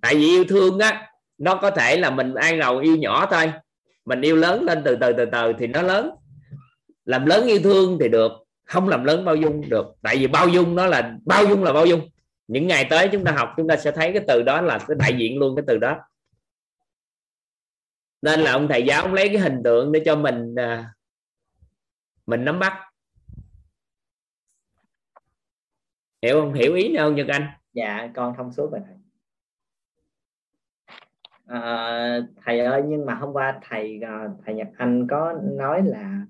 Tại 0.00 0.14
vì 0.14 0.26
yêu 0.26 0.44
thương 0.48 0.78
á, 0.78 1.10
nó 1.38 1.54
có 1.54 1.70
thể 1.70 1.96
là 1.96 2.10
mình 2.10 2.34
an 2.34 2.58
đầu 2.58 2.78
yêu 2.78 2.96
nhỏ 2.96 3.26
thôi. 3.30 3.52
Mình 4.04 4.20
yêu 4.20 4.36
lớn 4.36 4.64
lên 4.64 4.82
từ 4.84 4.96
từ 5.00 5.12
từ 5.12 5.24
từ 5.32 5.52
thì 5.58 5.66
nó 5.66 5.82
lớn. 5.82 6.10
Làm 7.04 7.26
lớn 7.26 7.46
yêu 7.46 7.58
thương 7.62 7.98
thì 8.00 8.08
được, 8.08 8.32
không 8.64 8.88
làm 8.88 9.04
lớn 9.04 9.24
bao 9.24 9.36
dung 9.36 9.68
được. 9.68 9.86
Tại 10.02 10.16
vì 10.16 10.26
bao 10.26 10.48
dung 10.48 10.74
nó 10.74 10.86
là, 10.86 11.14
bao 11.24 11.44
dung 11.44 11.64
là 11.64 11.72
bao 11.72 11.86
dung. 11.86 12.08
Những 12.48 12.66
ngày 12.66 12.86
tới 12.90 13.08
chúng 13.12 13.24
ta 13.24 13.32
học, 13.32 13.54
chúng 13.56 13.68
ta 13.68 13.76
sẽ 13.76 13.90
thấy 13.90 14.12
cái 14.12 14.22
từ 14.28 14.42
đó 14.42 14.60
là 14.60 14.78
cái 14.78 14.96
đại 14.98 15.14
diện 15.18 15.38
luôn, 15.38 15.56
cái 15.56 15.64
từ 15.66 15.78
đó 15.78 15.96
nên 18.22 18.40
là 18.40 18.52
ông 18.52 18.68
thầy 18.68 18.84
giáo 18.86 19.02
ông 19.02 19.14
lấy 19.14 19.28
cái 19.28 19.38
hình 19.38 19.62
tượng 19.64 19.92
để 19.92 20.02
cho 20.04 20.16
mình 20.16 20.54
à, 20.54 20.94
mình 22.26 22.44
nắm 22.44 22.58
bắt. 22.58 22.82
Hiểu 26.22 26.40
không? 26.40 26.54
Hiểu 26.54 26.74
ý 26.74 26.94
đâu 26.94 27.12
Nhật 27.12 27.26
Anh. 27.28 27.46
Dạ 27.72 28.10
con 28.14 28.34
thông 28.36 28.52
suốt 28.52 28.72
rồi 28.72 28.80
thầy. 28.86 28.96
À, 31.46 32.20
thầy 32.44 32.60
ơi 32.60 32.82
nhưng 32.86 33.06
mà 33.06 33.14
hôm 33.14 33.32
qua 33.32 33.60
thầy 33.62 34.00
à, 34.02 34.28
thầy 34.44 34.54
Nhật 34.54 34.68
Anh 34.76 35.06
có 35.10 35.40
nói 35.42 35.82
là 35.84 36.26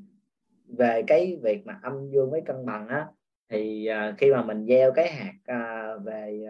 về 0.66 1.02
cái 1.06 1.38
việc 1.42 1.66
mà 1.66 1.78
âm 1.82 2.10
dương 2.10 2.30
với 2.30 2.42
cân 2.46 2.66
bằng 2.66 2.88
á 2.88 3.06
thì 3.48 3.86
à, 3.86 4.14
khi 4.18 4.32
mà 4.32 4.42
mình 4.42 4.66
gieo 4.66 4.92
cái 4.92 5.12
hạt 5.12 5.32
về 6.04 6.46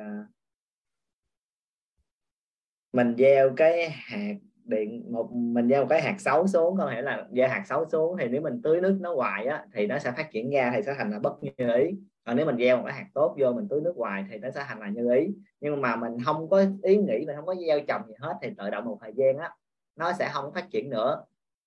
mình 2.92 3.14
gieo 3.18 3.53
cái 3.57 3.90
hạt 3.90 4.35
điện 4.69 5.13
một, 5.13 5.33
mình 5.33 5.69
gieo 5.69 5.83
một 5.83 5.87
cái 5.91 6.03
hạt 6.03 6.21
xấu 6.21 6.47
xuống, 6.47 6.77
có 6.79 6.91
hiểu 6.91 7.03
là 7.03 7.27
gieo 7.33 7.49
hạt 7.49 7.63
xấu 7.67 7.89
xuống 7.89 8.17
thì 8.21 8.29
nếu 8.29 8.41
mình 8.41 8.61
tưới 8.63 8.81
nước 8.81 8.99
nó 9.01 9.15
hoài 9.15 9.47
á, 9.47 9.65
thì 9.75 9.87
nó 9.87 9.99
sẽ 9.99 10.11
phát 10.11 10.31
triển 10.33 10.51
ra 10.51 10.73
thì 10.75 10.83
sẽ 10.83 10.95
thành 10.99 11.11
là 11.11 11.19
bất 11.19 11.43
như 11.43 11.51
ý. 11.77 11.91
Còn 12.25 12.37
nếu 12.37 12.47
mình 12.47 12.57
gieo 12.59 12.77
một 12.77 12.83
cái 12.87 12.95
hạt 12.95 13.07
tốt 13.15 13.37
vô 13.39 13.53
mình 13.53 13.69
tưới 13.71 13.81
nước 13.81 13.95
hoài 13.97 14.25
thì 14.31 14.39
nó 14.39 14.51
sẽ 14.51 14.65
thành 14.69 14.81
là 14.81 14.89
như 14.89 15.15
ý. 15.15 15.29
Nhưng 15.61 15.81
mà 15.81 15.97
mình 15.97 16.13
không 16.25 16.49
có 16.49 16.65
ý 16.83 16.97
nghĩ, 16.97 17.25
mình 17.27 17.37
không 17.37 17.47
có 17.47 17.55
gieo 17.67 17.81
trồng 17.89 18.03
gì 18.09 18.15
hết 18.19 18.35
thì 18.43 18.51
tự 18.59 18.71
động 18.71 18.85
một 18.85 18.99
thời 19.01 19.13
gian 19.17 19.39
á, 19.39 19.51
nó 19.97 20.13
sẽ 20.13 20.31
không 20.33 20.53
phát 20.55 20.71
triển 20.71 20.91
nữa. 20.91 21.25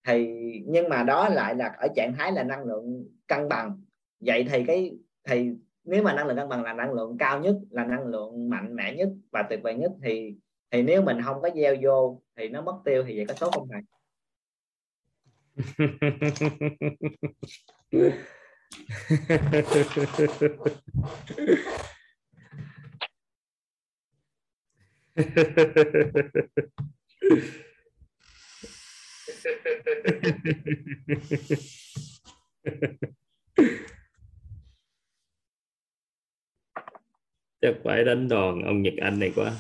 Thì, 0.08 0.28
nhưng 0.68 0.90
mà 0.90 1.04
đó 1.04 1.30
lại 1.30 1.56
là 1.56 1.76
ở 1.78 1.88
trạng 1.96 2.14
thái 2.18 2.32
là 2.32 2.44
năng 2.44 2.64
lượng 2.64 3.06
cân 3.28 3.50
bằng. 3.50 3.82
Vậy 4.20 4.48
thì 4.52 4.64
cái, 4.64 4.98
thì 5.24 5.52
nếu 5.84 6.04
mà 6.04 6.14
năng 6.14 6.28
lượng 6.28 6.38
cân 6.38 6.50
bằng 6.50 6.64
là 6.64 6.74
năng 6.74 6.94
lượng 6.94 7.18
cao 7.18 7.40
nhất, 7.40 7.56
là 7.70 7.86
năng 7.86 8.06
lượng 8.06 8.50
mạnh 8.50 8.76
mẽ 8.76 8.96
nhất 8.96 9.10
và 9.32 9.44
tuyệt 9.50 9.60
vời 9.64 9.76
nhất 9.76 9.92
thì 10.04 10.36
thì 10.72 10.82
nếu 10.82 11.02
mình 11.02 11.18
không 11.24 11.42
có 11.42 11.50
gieo 11.56 11.76
vô 11.82 12.22
thì 12.38 12.50
nó 12.50 12.62
mất 12.62 12.82
tiêu 12.86 13.04
thì 13.08 13.16
vậy 13.18 13.26
có 13.28 13.34
tốt 13.40 13.52
không 13.54 13.68
thầy? 13.72 13.82
Chắc 37.62 37.76
phải 37.84 38.04
đánh 38.04 38.28
đòn 38.30 38.62
ông 38.62 38.82
Nhật 38.82 38.94
Anh 39.02 39.20
này 39.20 39.32
quá. 39.36 39.54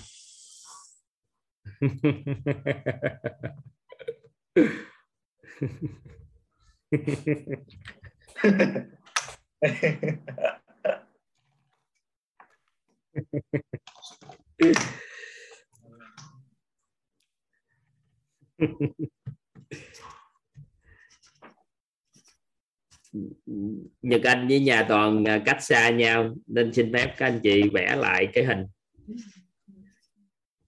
Nhật 24.01 24.21
Anh 24.23 24.47
với 24.47 24.59
nhà 24.59 24.85
toàn 24.89 25.27
à, 25.27 25.41
cách 25.45 25.63
xa 25.63 25.89
nhau, 25.89 26.35
nên 26.47 26.73
xin 26.73 26.93
phép 26.93 27.13
các 27.17 27.25
anh 27.25 27.39
chị 27.43 27.61
vẽ 27.73 27.95
lại 27.95 28.27
cái 28.33 28.45
hình. 28.45 28.65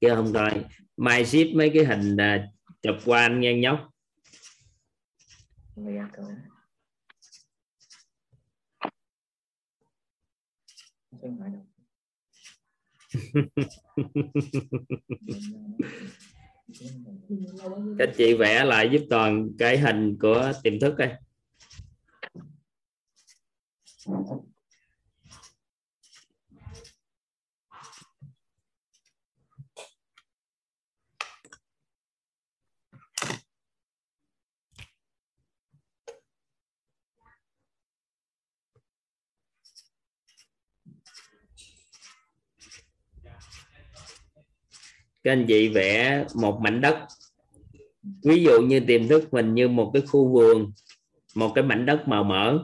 Chứ 0.01 0.09
không 0.15 0.33
thôi 0.33 0.65
mai 1.01 1.25
ship 1.25 1.47
mấy 1.55 1.71
cái 1.73 1.85
hình 1.85 2.17
à, 2.17 2.47
chụp 2.81 2.95
qua 3.05 3.21
anh 3.21 3.39
nghe 3.39 3.53
nhóc. 3.53 3.79
Các 17.97 18.09
chị 18.17 18.33
vẽ 18.33 18.63
lại 18.63 18.89
giúp 18.91 19.01
toàn 19.09 19.49
cái 19.57 19.77
hình 19.77 20.17
của 20.21 20.51
tiềm 20.63 20.79
thức 20.79 20.95
đây 20.97 21.13
các 45.23 45.31
anh 45.31 45.45
chị 45.47 45.69
vẽ 45.69 46.25
một 46.35 46.59
mảnh 46.61 46.81
đất. 46.81 47.07
Ví 48.23 48.43
dụ 48.43 48.61
như 48.61 48.79
tiềm 48.79 49.07
thức 49.07 49.33
mình 49.33 49.53
như 49.53 49.67
một 49.67 49.91
cái 49.93 50.01
khu 50.01 50.33
vườn, 50.33 50.71
một 51.35 51.51
cái 51.55 51.63
mảnh 51.63 51.85
đất 51.85 52.03
màu 52.07 52.23
mỡ. 52.23 52.63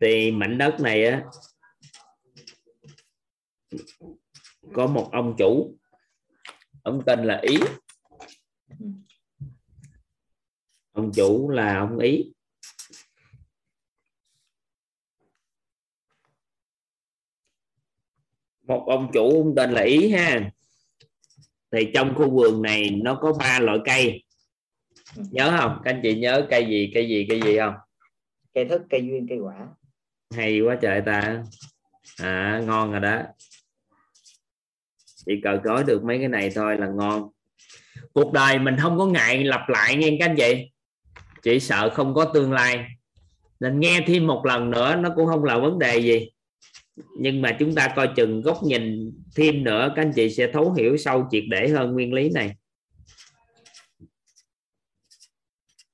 Thì 0.00 0.30
mảnh 0.30 0.58
đất 0.58 0.80
này 0.80 1.06
á, 1.06 1.24
có 4.72 4.86
một 4.86 5.08
ông 5.12 5.34
chủ. 5.38 5.78
Ông 6.82 7.02
tên 7.06 7.24
là 7.24 7.40
ý. 7.42 7.58
Ông 10.92 11.12
chủ 11.14 11.50
là 11.50 11.78
ông 11.78 11.98
ý. 11.98 12.33
Một 18.66 18.84
ông 18.86 19.10
chủ 19.12 19.30
ông 19.30 19.54
tên 19.56 19.72
là 19.72 19.82
ý 19.82 20.10
ha. 20.12 20.50
Thì 21.72 21.90
trong 21.94 22.14
khu 22.14 22.30
vườn 22.30 22.62
này 22.62 22.90
nó 22.90 23.14
có 23.14 23.32
ba 23.32 23.58
loại 23.60 23.78
cây. 23.84 24.24
Nhớ 25.16 25.56
không? 25.58 25.80
Các 25.84 25.90
anh 25.90 26.00
chị 26.02 26.14
nhớ 26.14 26.46
cây 26.50 26.66
gì 26.66 26.90
cây 26.94 27.08
gì 27.08 27.26
cây 27.28 27.40
gì 27.44 27.58
không? 27.58 27.74
Cây 28.54 28.64
thức 28.64 28.82
cây 28.90 29.00
duyên 29.06 29.26
cây 29.28 29.38
quả. 29.38 29.66
Hay 30.34 30.60
quá 30.60 30.78
trời 30.82 31.02
ta. 31.06 31.42
À 32.16 32.62
ngon 32.66 32.90
rồi 32.90 33.00
đó. 33.00 33.22
Chỉ 35.26 35.32
cần 35.42 35.60
nói 35.64 35.84
được 35.86 36.04
mấy 36.04 36.18
cái 36.18 36.28
này 36.28 36.50
thôi 36.54 36.76
là 36.78 36.86
ngon. 36.86 37.30
Cuộc 38.12 38.32
đời 38.32 38.58
mình 38.58 38.76
không 38.80 38.98
có 38.98 39.06
ngại 39.06 39.44
lặp 39.44 39.68
lại 39.68 39.96
nghe 39.96 40.16
các 40.20 40.28
anh 40.28 40.36
chị. 40.36 40.70
Chỉ 41.42 41.60
sợ 41.60 41.90
không 41.90 42.14
có 42.14 42.24
tương 42.24 42.52
lai. 42.52 42.86
Nên 43.60 43.80
nghe 43.80 44.00
thêm 44.06 44.26
một 44.26 44.46
lần 44.46 44.70
nữa 44.70 44.96
nó 44.96 45.12
cũng 45.16 45.26
không 45.26 45.44
là 45.44 45.58
vấn 45.58 45.78
đề 45.78 45.98
gì 45.98 46.30
nhưng 46.96 47.42
mà 47.42 47.56
chúng 47.58 47.74
ta 47.74 47.92
coi 47.96 48.10
chừng 48.16 48.42
góc 48.42 48.62
nhìn 48.62 49.12
thêm 49.36 49.64
nữa, 49.64 49.92
các 49.96 50.02
anh 50.02 50.12
chị 50.16 50.30
sẽ 50.30 50.52
thấu 50.52 50.72
hiểu 50.72 50.96
sâu 50.96 51.28
triệt 51.30 51.44
để 51.50 51.68
hơn 51.68 51.92
nguyên 51.92 52.12
lý 52.12 52.30
này. 52.30 52.56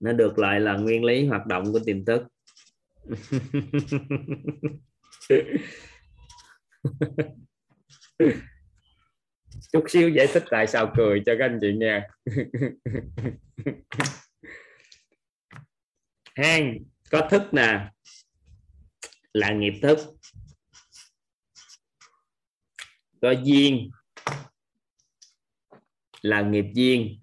Nó 0.01 0.13
được 0.13 0.39
lại 0.39 0.61
là 0.61 0.77
nguyên 0.77 1.05
lý 1.05 1.27
hoạt 1.27 1.47
động 1.47 1.73
của 1.73 1.81
tiềm 1.87 2.05
thức. 2.05 2.23
Chút 9.73 9.85
xíu 9.89 10.09
giải 10.09 10.27
thích 10.33 10.45
tại 10.51 10.67
sao 10.67 10.93
cười 10.97 11.23
cho 11.27 11.35
các 11.39 11.45
anh 11.45 11.59
chị 11.61 11.73
nghe. 11.77 12.09
Hang, 16.35 16.79
có 17.11 17.29
thức 17.31 17.55
nè. 17.55 17.91
Là 19.33 19.53
nghiệp 19.53 19.75
thức 19.83 19.99
có 23.21 23.31
duyên 23.31 23.91
là 26.23 26.43
nghiệp 26.43 26.67
duyên. 26.75 27.21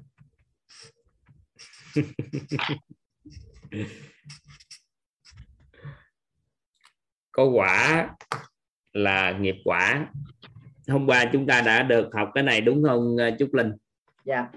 Có 7.32 7.44
quả 7.44 8.10
là 8.94 9.38
nghiệp 9.40 9.56
quả. 9.64 10.12
Hôm 10.88 11.08
qua 11.08 11.30
chúng 11.34 11.48
ta 11.48 11.62
đã 11.62 11.84
được 11.84 12.10
học 12.14 12.32
cái 12.34 12.44
này 12.44 12.62
đúng 12.62 12.84
không 12.84 13.18
ờ, 13.18 13.32
Trúc 13.40 13.54
Linh? 13.54 13.72
Dạ. 14.26 14.48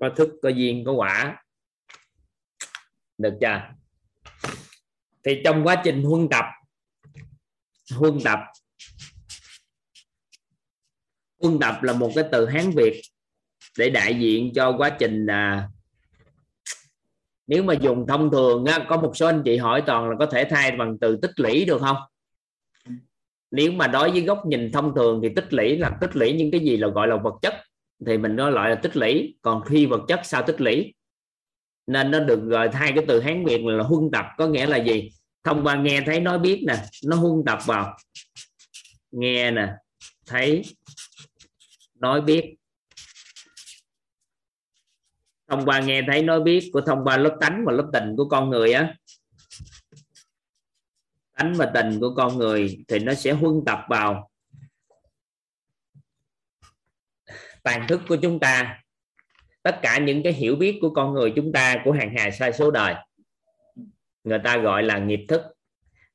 Có 0.00 0.10
thức 0.16 0.28
có 0.42 0.48
duyên 0.48 0.84
có 0.86 0.92
quả. 0.92 1.44
Được 3.18 3.38
chưa? 3.40 3.60
Thì 5.24 5.40
trong 5.44 5.66
quá 5.66 5.82
trình 5.84 6.02
huân 6.02 6.28
tập 6.30 6.44
huân 7.94 8.18
tập 8.24 8.38
quân 11.46 11.58
tập 11.60 11.82
là 11.82 11.92
một 11.92 12.12
cái 12.14 12.24
từ 12.32 12.46
hán 12.46 12.70
việt 12.70 13.02
để 13.78 13.90
đại 13.90 14.14
diện 14.14 14.52
cho 14.54 14.76
quá 14.78 14.90
trình 14.98 15.26
là 15.26 15.68
nếu 17.46 17.62
mà 17.62 17.74
dùng 17.74 18.06
thông 18.08 18.30
thường 18.30 18.64
á, 18.64 18.86
có 18.88 18.96
một 18.96 19.12
số 19.16 19.26
anh 19.26 19.42
chị 19.44 19.56
hỏi 19.56 19.82
toàn 19.86 20.10
là 20.10 20.16
có 20.18 20.26
thể 20.26 20.44
thay 20.50 20.70
bằng 20.70 20.98
từ 21.00 21.18
tích 21.22 21.30
lũy 21.36 21.64
được 21.64 21.80
không? 21.80 21.96
Nếu 23.50 23.72
mà 23.72 23.86
đối 23.86 24.10
với 24.10 24.20
góc 24.20 24.46
nhìn 24.46 24.72
thông 24.72 24.92
thường 24.94 25.20
thì 25.22 25.28
tích 25.36 25.52
lũy 25.52 25.76
là 25.78 25.90
tích 26.00 26.16
lũy 26.16 26.32
những 26.32 26.50
cái 26.50 26.60
gì 26.60 26.76
là 26.76 26.88
gọi 26.88 27.08
là 27.08 27.16
vật 27.16 27.34
chất 27.42 27.54
thì 28.06 28.18
mình 28.18 28.36
nói 28.36 28.52
loại 28.52 28.70
là 28.70 28.76
tích 28.76 28.96
lũy. 28.96 29.36
Còn 29.42 29.64
khi 29.64 29.86
vật 29.86 30.00
chất 30.08 30.20
sao 30.24 30.42
tích 30.42 30.60
lũy? 30.60 30.94
Nên 31.86 32.10
nó 32.10 32.20
được 32.20 32.42
gọi 32.42 32.68
thay 32.68 32.92
cái 32.94 33.04
từ 33.08 33.20
hán 33.20 33.44
việt 33.44 33.64
là 33.64 33.84
huân 33.84 34.10
tập 34.12 34.26
có 34.36 34.46
nghĩa 34.46 34.66
là 34.66 34.76
gì? 34.76 35.10
Thông 35.44 35.66
qua 35.66 35.76
nghe 35.76 36.00
thấy 36.06 36.20
nói 36.20 36.38
biết 36.38 36.64
nè 36.66 36.74
nó 37.06 37.16
huân 37.16 37.44
tập 37.46 37.58
vào. 37.66 37.96
Nghe 39.10 39.50
nè 39.50 39.68
thấy 40.26 40.62
nói 41.98 42.20
biết. 42.20 42.56
Thông 45.48 45.64
qua 45.64 45.80
nghe 45.80 46.02
thấy 46.06 46.22
nói 46.22 46.42
biết 46.42 46.70
của 46.72 46.80
thông 46.80 47.04
qua 47.04 47.16
lớp 47.16 47.36
tánh 47.40 47.64
và 47.66 47.72
lớp 47.72 47.90
tình 47.92 48.14
của 48.16 48.28
con 48.28 48.50
người 48.50 48.72
á. 48.72 48.94
Tánh 51.32 51.54
và 51.54 51.70
tình 51.74 52.00
của 52.00 52.14
con 52.16 52.38
người 52.38 52.84
thì 52.88 52.98
nó 52.98 53.14
sẽ 53.14 53.32
huân 53.32 53.54
tập 53.66 53.78
vào 53.88 54.30
tàn 57.62 57.86
thức 57.88 58.00
của 58.08 58.16
chúng 58.16 58.40
ta. 58.40 58.82
Tất 59.62 59.78
cả 59.82 59.98
những 59.98 60.22
cái 60.22 60.32
hiểu 60.32 60.56
biết 60.56 60.78
của 60.80 60.90
con 60.90 61.14
người 61.14 61.32
chúng 61.36 61.52
ta, 61.52 61.76
của 61.84 61.92
hàng 61.92 62.14
hà 62.18 62.30
sai 62.30 62.52
số 62.52 62.70
đời. 62.70 62.94
Người 64.24 64.40
ta 64.44 64.58
gọi 64.58 64.82
là 64.82 64.98
nghiệp 64.98 65.24
thức. 65.28 65.42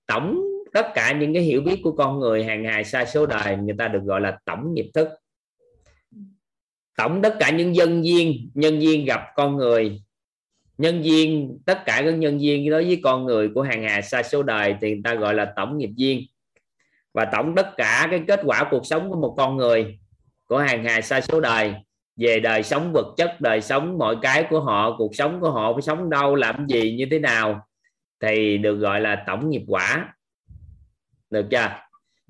Tổng 0.06 0.42
tất 0.74 0.92
cả 0.96 1.12
những 1.12 1.34
cái 1.34 1.44
hiểu 1.44 1.62
biết 1.62 1.80
của 1.84 1.92
con 1.92 2.20
người 2.20 2.44
hàng 2.44 2.64
ngày 2.64 2.84
sai 2.84 3.06
số 3.06 3.26
đời, 3.26 3.58
người 3.58 3.76
ta 3.78 3.88
được 3.88 4.02
gọi 4.04 4.22
là 4.22 4.40
tổng 4.46 4.74
nghiệp 4.74 4.92
thức 4.94 5.08
tổng 6.98 7.22
tất 7.22 7.36
cả 7.40 7.50
những 7.50 7.72
nhân 7.72 8.02
viên 8.02 8.50
nhân 8.54 8.80
viên 8.80 9.06
gặp 9.06 9.22
con 9.36 9.56
người. 9.56 10.02
Nhân 10.78 11.02
viên, 11.02 11.58
tất 11.66 11.86
cả 11.86 12.02
các 12.06 12.12
nhân 12.12 12.40
viên 12.40 12.70
đối 12.70 12.84
với 12.84 13.00
con 13.04 13.26
người 13.26 13.50
của 13.56 13.62
hàng 13.62 13.84
hà 13.84 14.02
xa 14.02 14.24
số 14.24 14.44
đời 14.44 14.76
thì 14.82 14.90
người 14.90 15.02
ta 15.04 15.16
gọi 15.16 15.34
là 15.34 15.54
tổng 15.56 15.78
nghiệp 15.78 15.90
viên. 15.98 16.26
Và 17.14 17.26
tổng 17.26 17.56
tất 17.56 17.78
cả 17.78 18.08
cái 18.12 18.24
kết 18.28 18.40
quả 18.44 18.68
cuộc 18.72 18.86
sống 18.86 19.10
của 19.10 19.22
một 19.22 19.34
con 19.38 19.58
người 19.58 20.00
của 20.46 20.58
hàng 20.58 20.84
hà 20.86 21.02
xa 21.02 21.22
số 21.22 21.40
đời, 21.40 21.74
về 22.18 22.40
đời 22.40 22.64
sống 22.64 22.92
vật 22.94 23.14
chất, 23.18 23.42
đời 23.42 23.62
sống 23.62 23.98
mọi 23.98 24.16
cái 24.22 24.46
của 24.50 24.60
họ, 24.60 24.96
cuộc 24.98 25.16
sống 25.16 25.42
của 25.42 25.52
họ, 25.52 25.74
phải 25.74 25.82
sống 25.82 26.10
đâu, 26.10 26.36
làm 26.36 26.68
gì, 26.68 26.96
như 26.96 27.06
thế 27.12 27.20
nào, 27.20 27.68
thì 28.20 28.58
được 28.58 28.76
gọi 28.76 29.02
là 29.02 29.24
tổng 29.28 29.50
nghiệp 29.50 29.64
quả. 29.68 30.14
Được 31.30 31.48
chưa? 31.52 31.70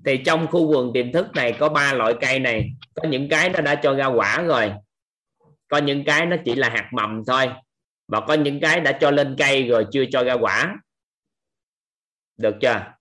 Thì 0.05 0.21
trong 0.25 0.47
khu 0.47 0.67
vườn 0.67 0.91
tiềm 0.93 1.11
thức 1.11 1.27
này 1.35 1.55
có 1.59 1.69
ba 1.69 1.93
loại 1.93 2.13
cây 2.21 2.39
này. 2.39 2.69
Có 2.95 3.09
những 3.09 3.29
cái 3.29 3.49
nó 3.49 3.61
đã 3.61 3.75
cho 3.83 3.93
ra 3.95 4.05
quả 4.05 4.41
rồi. 4.41 4.73
Có 5.67 5.77
những 5.77 6.03
cái 6.05 6.25
nó 6.25 6.35
chỉ 6.45 6.55
là 6.55 6.69
hạt 6.69 6.89
mầm 6.93 7.23
thôi. 7.27 7.49
Và 8.07 8.21
có 8.27 8.33
những 8.33 8.59
cái 8.61 8.79
đã 8.79 8.97
cho 9.01 9.11
lên 9.11 9.35
cây 9.37 9.67
rồi 9.67 9.85
chưa 9.91 10.03
cho 10.11 10.23
ra 10.23 10.33
quả. 10.33 10.77
Được 12.37 12.55
chưa? 12.61 12.93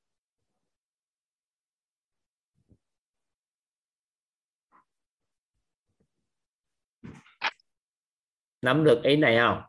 Nắm 8.63 8.85
được 8.85 9.03
ý 9.03 9.17
này 9.17 9.37
không? 9.37 9.63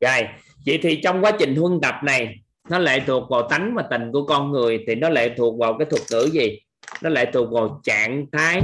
Rồi, 0.00 0.28
vậy 0.66 0.78
thì 0.82 1.00
trong 1.04 1.24
quá 1.24 1.32
trình 1.38 1.56
huân 1.56 1.80
tập 1.82 1.94
này 2.04 2.45
nó 2.68 2.78
lệ 2.78 3.00
thuộc 3.06 3.30
vào 3.30 3.48
tánh 3.48 3.74
và 3.74 3.84
tình 3.90 4.12
của 4.12 4.26
con 4.26 4.50
người 4.50 4.84
thì 4.86 4.94
nó 4.94 5.08
lệ 5.08 5.34
thuộc 5.36 5.58
vào 5.58 5.78
cái 5.78 5.86
thuật 5.90 6.02
ngữ 6.10 6.30
gì? 6.32 6.60
Nó 7.02 7.10
lệ 7.10 7.30
thuộc 7.32 7.52
vào 7.52 7.80
trạng 7.84 8.26
thái 8.32 8.62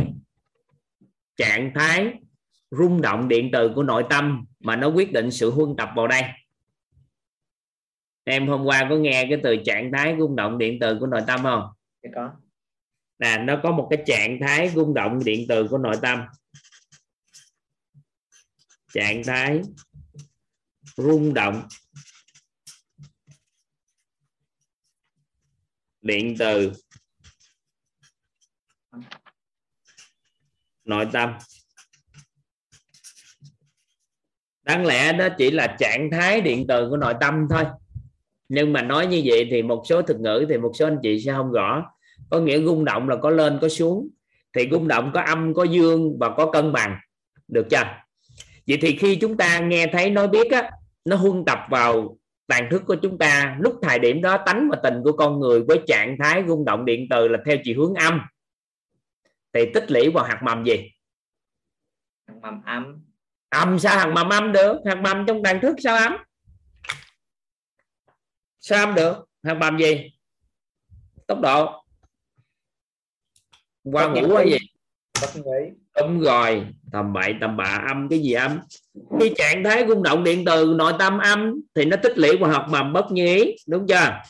trạng 1.36 1.72
thái 1.74 2.12
rung 2.70 3.00
động 3.00 3.28
điện 3.28 3.50
từ 3.52 3.72
của 3.74 3.82
nội 3.82 4.04
tâm 4.10 4.46
mà 4.60 4.76
nó 4.76 4.88
quyết 4.88 5.12
định 5.12 5.30
sự 5.30 5.50
huân 5.50 5.76
tập 5.76 5.90
vào 5.96 6.06
đây. 6.06 6.22
Em 8.24 8.48
hôm 8.48 8.64
qua 8.64 8.86
có 8.90 8.96
nghe 8.96 9.26
cái 9.30 9.40
từ 9.42 9.56
trạng 9.56 9.92
thái 9.92 10.16
rung 10.18 10.36
động 10.36 10.58
điện 10.58 10.78
từ 10.80 10.98
của 11.00 11.06
nội 11.06 11.22
tâm 11.26 11.42
không? 11.42 11.62
Dạ 12.02 12.10
có. 12.14 12.30
Nè 13.18 13.38
nó 13.38 13.60
có 13.62 13.70
một 13.70 13.86
cái 13.90 14.02
trạng 14.06 14.38
thái 14.40 14.68
rung 14.68 14.94
động 14.94 15.24
điện 15.24 15.46
từ 15.48 15.68
của 15.68 15.78
nội 15.78 15.96
tâm. 16.02 16.22
Trạng 18.92 19.22
thái 19.24 19.60
rung 20.96 21.34
động 21.34 21.62
điện 26.02 26.36
từ. 26.38 26.72
Nội 30.84 31.06
tâm. 31.12 31.34
Đáng 34.62 34.86
lẽ 34.86 35.12
đó 35.12 35.28
chỉ 35.38 35.50
là 35.50 35.76
trạng 35.78 36.10
thái 36.10 36.40
điện 36.40 36.64
từ 36.68 36.88
của 36.90 36.96
nội 36.96 37.14
tâm 37.20 37.46
thôi. 37.50 37.64
Nhưng 38.48 38.72
mà 38.72 38.82
nói 38.82 39.06
như 39.06 39.22
vậy 39.24 39.48
thì 39.50 39.62
một 39.62 39.82
số 39.88 40.02
thực 40.02 40.20
ngữ 40.20 40.46
thì 40.48 40.58
một 40.58 40.72
số 40.78 40.86
anh 40.86 40.98
chị 41.02 41.20
sẽ 41.20 41.32
không 41.32 41.52
rõ. 41.52 41.92
Có 42.30 42.40
nghĩa 42.40 42.62
rung 42.62 42.84
động 42.84 43.08
là 43.08 43.16
có 43.16 43.30
lên, 43.30 43.58
có 43.62 43.68
xuống. 43.68 44.08
Thì 44.56 44.68
rung 44.70 44.88
động 44.88 45.10
có 45.14 45.22
âm, 45.22 45.54
có 45.54 45.64
dương 45.64 46.18
và 46.18 46.34
có 46.36 46.50
cân 46.50 46.72
bằng. 46.72 46.98
Được 47.48 47.66
chưa? 47.70 47.84
Vậy 48.66 48.78
thì 48.82 48.96
khi 48.96 49.16
chúng 49.16 49.36
ta 49.36 49.58
nghe 49.58 49.86
thấy, 49.92 50.10
nói 50.10 50.28
biết 50.28 50.52
á, 50.52 50.70
nó 51.04 51.16
huân 51.16 51.44
tập 51.44 51.58
vào 51.70 52.18
tàn 52.52 52.68
thức 52.70 52.82
của 52.86 52.96
chúng 53.02 53.18
ta 53.18 53.56
lúc 53.60 53.78
thời 53.82 53.98
điểm 53.98 54.22
đó 54.22 54.38
tánh 54.46 54.68
và 54.70 54.80
tình 54.82 54.94
của 55.04 55.12
con 55.12 55.40
người 55.40 55.62
với 55.62 55.80
trạng 55.86 56.16
thái 56.18 56.44
rung 56.48 56.64
động 56.64 56.84
điện 56.84 57.06
từ 57.10 57.28
là 57.28 57.38
theo 57.46 57.56
chiều 57.64 57.80
hướng 57.80 57.94
âm. 57.94 58.20
Thì 59.52 59.60
tích 59.74 59.90
lũy 59.90 60.10
vào 60.10 60.24
hạt 60.24 60.40
mầm 60.44 60.64
gì? 60.64 60.90
Hạt 62.26 62.34
mầm 62.42 62.62
âm. 62.64 63.04
Âm 63.48 63.78
sao 63.78 63.98
hạt 63.98 64.12
mầm 64.14 64.28
âm 64.28 64.52
được? 64.52 64.76
Hạt 64.86 64.94
mầm 64.94 65.26
trong 65.26 65.42
tàn 65.42 65.60
thức 65.62 65.76
sao 65.78 65.96
âm? 65.96 66.12
Sao 68.58 68.86
âm 68.86 68.94
được? 68.94 69.24
Hạt 69.42 69.54
mầm 69.54 69.78
gì? 69.78 70.18
Tốc 71.26 71.40
độ. 71.40 71.84
Qua 73.82 74.08
ngủ 74.08 74.36
hay 74.36 74.50
gì? 74.50 74.58
Bất 75.20 75.36
nghĩ 75.36 75.81
âm 75.92 76.20
rồi. 76.20 76.66
Tầm 76.92 77.12
bậy, 77.12 77.34
tầm 77.40 77.56
bạ, 77.56 77.84
âm, 77.88 78.08
cái 78.08 78.18
gì 78.18 78.32
âm? 78.32 78.58
Khi 79.20 79.32
trạng 79.36 79.64
thái 79.64 79.84
rung 79.88 80.02
động 80.02 80.24
điện 80.24 80.44
từ, 80.44 80.74
nội 80.76 80.92
tâm 80.98 81.18
âm, 81.18 81.60
thì 81.74 81.84
nó 81.84 81.96
tích 81.96 82.18
lũy 82.18 82.36
vào 82.36 82.50
hạt 82.50 82.66
mầm 82.70 82.92
bất 82.92 83.12
như 83.12 83.26
ý 83.26 83.56
đúng 83.66 83.86
chưa? 83.86 84.20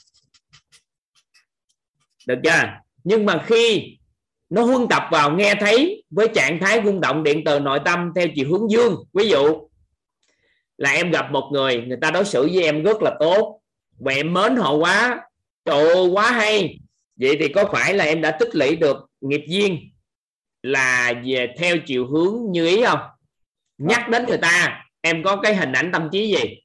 Được 2.26 2.38
chưa? 2.44 2.68
Nhưng 3.04 3.26
mà 3.26 3.44
khi 3.46 3.96
nó 4.50 4.62
huân 4.62 4.88
tập 4.88 5.02
vào 5.10 5.30
nghe 5.30 5.54
thấy 5.54 6.04
với 6.10 6.28
trạng 6.34 6.60
thái 6.60 6.82
rung 6.84 7.00
động 7.00 7.22
điện 7.22 7.42
từ 7.44 7.60
nội 7.60 7.80
tâm 7.84 8.12
theo 8.16 8.26
chiều 8.34 8.48
hướng 8.50 8.70
dương. 8.70 8.96
Ví 9.12 9.28
dụ, 9.28 9.68
là 10.78 10.90
em 10.90 11.10
gặp 11.10 11.32
một 11.32 11.50
người 11.52 11.82
người 11.86 11.98
ta 12.00 12.10
đối 12.10 12.24
xử 12.24 12.48
với 12.52 12.62
em 12.62 12.82
rất 12.82 13.02
là 13.02 13.16
tốt. 13.20 13.60
Và 13.98 14.12
em 14.12 14.34
mến 14.34 14.56
họ 14.56 14.74
quá. 14.74 15.20
Trời 15.64 16.08
quá 16.08 16.30
hay. 16.30 16.78
Vậy 17.16 17.36
thì 17.40 17.48
có 17.48 17.64
phải 17.72 17.94
là 17.94 18.04
em 18.04 18.20
đã 18.20 18.30
tích 18.30 18.54
lũy 18.54 18.76
được 18.76 18.96
nghiệp 19.20 19.44
duyên? 19.48 19.91
Là 20.62 21.12
về 21.24 21.54
theo 21.58 21.76
chiều 21.86 22.06
hướng 22.06 22.52
như 22.52 22.66
ý 22.66 22.84
không? 22.84 23.00
Nhắc 23.78 24.08
đến 24.08 24.26
người 24.28 24.38
ta 24.38 24.84
em 25.00 25.22
có 25.22 25.36
cái 25.36 25.56
hình 25.56 25.72
ảnh 25.72 25.90
tâm 25.92 26.08
trí 26.12 26.28
gì? 26.28 26.56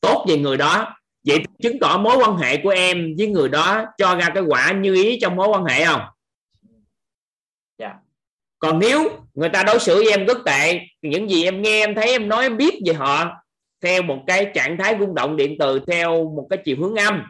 Tốt 0.00 0.26
về 0.28 0.38
người 0.38 0.56
đó. 0.56 0.96
Vậy 1.26 1.38
chứng 1.62 1.78
tỏ 1.80 1.98
mối 1.98 2.16
quan 2.16 2.36
hệ 2.36 2.56
của 2.62 2.70
em 2.70 3.14
với 3.18 3.26
người 3.26 3.48
đó 3.48 3.84
cho 3.98 4.14
ra 4.14 4.30
cái 4.34 4.42
quả 4.42 4.72
như 4.72 4.94
ý 4.94 5.18
trong 5.20 5.36
mối 5.36 5.48
quan 5.48 5.64
hệ 5.64 5.84
không? 5.84 6.00
Dạ. 7.78 7.94
còn 8.58 8.78
nếu 8.78 9.10
người 9.34 9.48
ta 9.48 9.62
đối 9.62 9.78
xử 9.78 9.94
với 9.94 10.10
em 10.10 10.26
rất 10.26 10.38
tệ 10.44 10.80
những 11.02 11.30
gì 11.30 11.44
em 11.44 11.62
nghe 11.62 11.82
em 11.82 11.94
thấy 11.94 12.08
em 12.08 12.28
nói 12.28 12.42
em 12.42 12.56
biết 12.56 12.74
về 12.86 12.94
họ 12.94 13.44
theo 13.80 14.02
một 14.02 14.24
cái 14.26 14.50
trạng 14.54 14.78
thái 14.78 14.96
rung 15.00 15.14
động 15.14 15.36
điện 15.36 15.56
từ 15.58 15.80
theo 15.86 16.24
một 16.24 16.46
cái 16.50 16.58
chiều 16.64 16.76
hướng 16.80 16.94
âm 16.94 17.22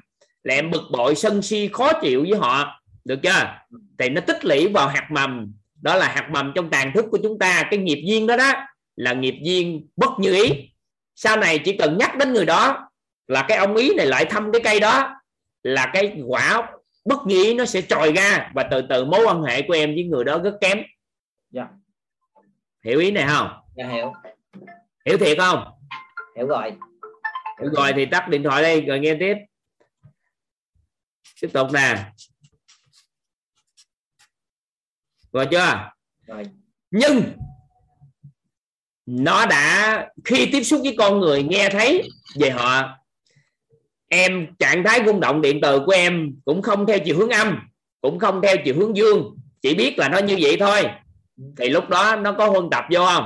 là 0.42 0.54
em 0.54 0.70
bực 0.70 0.82
bội 0.92 1.14
sân 1.14 1.42
si 1.42 1.68
khó 1.72 1.92
chịu 2.02 2.26
với 2.28 2.38
họ 2.38 2.83
được 3.04 3.20
chưa? 3.22 3.58
Thì 3.98 4.08
nó 4.08 4.20
tích 4.20 4.44
lũy 4.44 4.68
vào 4.68 4.88
hạt 4.88 5.08
mầm. 5.10 5.54
Đó 5.82 5.96
là 5.96 6.08
hạt 6.08 6.28
mầm 6.30 6.52
trong 6.54 6.70
tàn 6.70 6.92
thức 6.94 7.04
của 7.10 7.18
chúng 7.22 7.38
ta. 7.38 7.68
Cái 7.70 7.78
nghiệp 7.78 8.02
duyên 8.06 8.26
đó 8.26 8.36
đó 8.36 8.52
là 8.96 9.12
nghiệp 9.12 9.34
duyên 9.42 9.88
bất 9.96 10.10
như 10.18 10.34
ý. 10.42 10.70
Sau 11.14 11.36
này 11.36 11.58
chỉ 11.58 11.76
cần 11.76 11.98
nhắc 11.98 12.16
đến 12.18 12.32
người 12.32 12.46
đó 12.46 12.90
là 13.26 13.44
cái 13.48 13.58
ông 13.58 13.76
ý 13.76 13.94
này 13.94 14.06
lại 14.06 14.24
thăm 14.24 14.52
cái 14.52 14.60
cây 14.64 14.80
đó 14.80 15.20
là 15.62 15.90
cái 15.92 16.22
quả 16.26 16.72
bất 17.04 17.18
như 17.26 17.44
ý 17.44 17.54
nó 17.54 17.64
sẽ 17.64 17.82
trồi 17.82 18.12
ra 18.12 18.50
và 18.54 18.62
từ 18.70 18.82
từ 18.88 19.04
mối 19.04 19.26
quan 19.26 19.42
hệ 19.42 19.62
của 19.62 19.74
em 19.74 19.94
với 19.94 20.04
người 20.04 20.24
đó 20.24 20.38
rất 20.38 20.54
kém. 20.60 20.82
Dạ. 21.50 21.68
hiểu 22.84 23.00
ý 23.00 23.10
này 23.10 23.24
không? 23.28 23.48
Dạ 23.76 23.88
hiểu. 23.88 24.12
Hiểu 25.06 25.18
thiệt 25.18 25.38
không? 25.38 25.64
Hiểu 26.36 26.46
rồi. 26.46 26.72
Hiểu 27.60 27.70
rồi 27.70 27.92
thì 27.96 28.06
tắt 28.06 28.28
điện 28.28 28.42
thoại 28.42 28.62
đây 28.62 28.80
rồi 28.80 29.00
nghe 29.00 29.16
tiếp. 29.20 29.34
Tiếp 31.40 31.48
tục 31.52 31.68
nè 31.72 31.96
rồi 35.34 35.46
chưa? 35.50 35.90
Rồi. 36.26 36.44
Nhưng 36.90 37.22
nó 39.06 39.46
đã 39.46 40.06
khi 40.24 40.48
tiếp 40.52 40.62
xúc 40.62 40.80
với 40.84 40.94
con 40.98 41.20
người 41.20 41.42
nghe 41.42 41.68
thấy 41.70 42.08
về 42.40 42.50
họ 42.50 42.82
em 44.08 44.54
trạng 44.58 44.84
thái 44.84 45.00
rung 45.06 45.20
động 45.20 45.40
điện 45.40 45.58
từ 45.62 45.82
của 45.86 45.92
em 45.92 46.36
cũng 46.44 46.62
không 46.62 46.86
theo 46.86 46.98
chiều 47.04 47.18
hướng 47.18 47.30
âm 47.30 47.58
cũng 48.00 48.18
không 48.18 48.42
theo 48.42 48.56
chiều 48.64 48.74
hướng 48.78 48.96
dương 48.96 49.36
chỉ 49.62 49.74
biết 49.74 49.98
là 49.98 50.08
nó 50.08 50.18
như 50.18 50.38
vậy 50.40 50.56
thôi. 50.60 50.82
Thì 51.56 51.68
lúc 51.68 51.88
đó 51.88 52.16
nó 52.16 52.32
có 52.32 52.48
huân 52.48 52.70
tập 52.70 52.84
vô 52.90 53.06
không? 53.06 53.24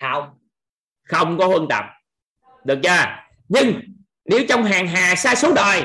Không. 0.00 0.38
Không 1.04 1.38
có 1.38 1.46
huân 1.46 1.68
tập. 1.68 1.84
Được 2.64 2.78
chưa? 2.82 3.04
Nhưng 3.48 3.80
nếu 4.24 4.40
trong 4.48 4.64
hàng 4.64 4.88
hà 4.88 5.14
sa 5.14 5.34
số 5.34 5.52
đời 5.54 5.82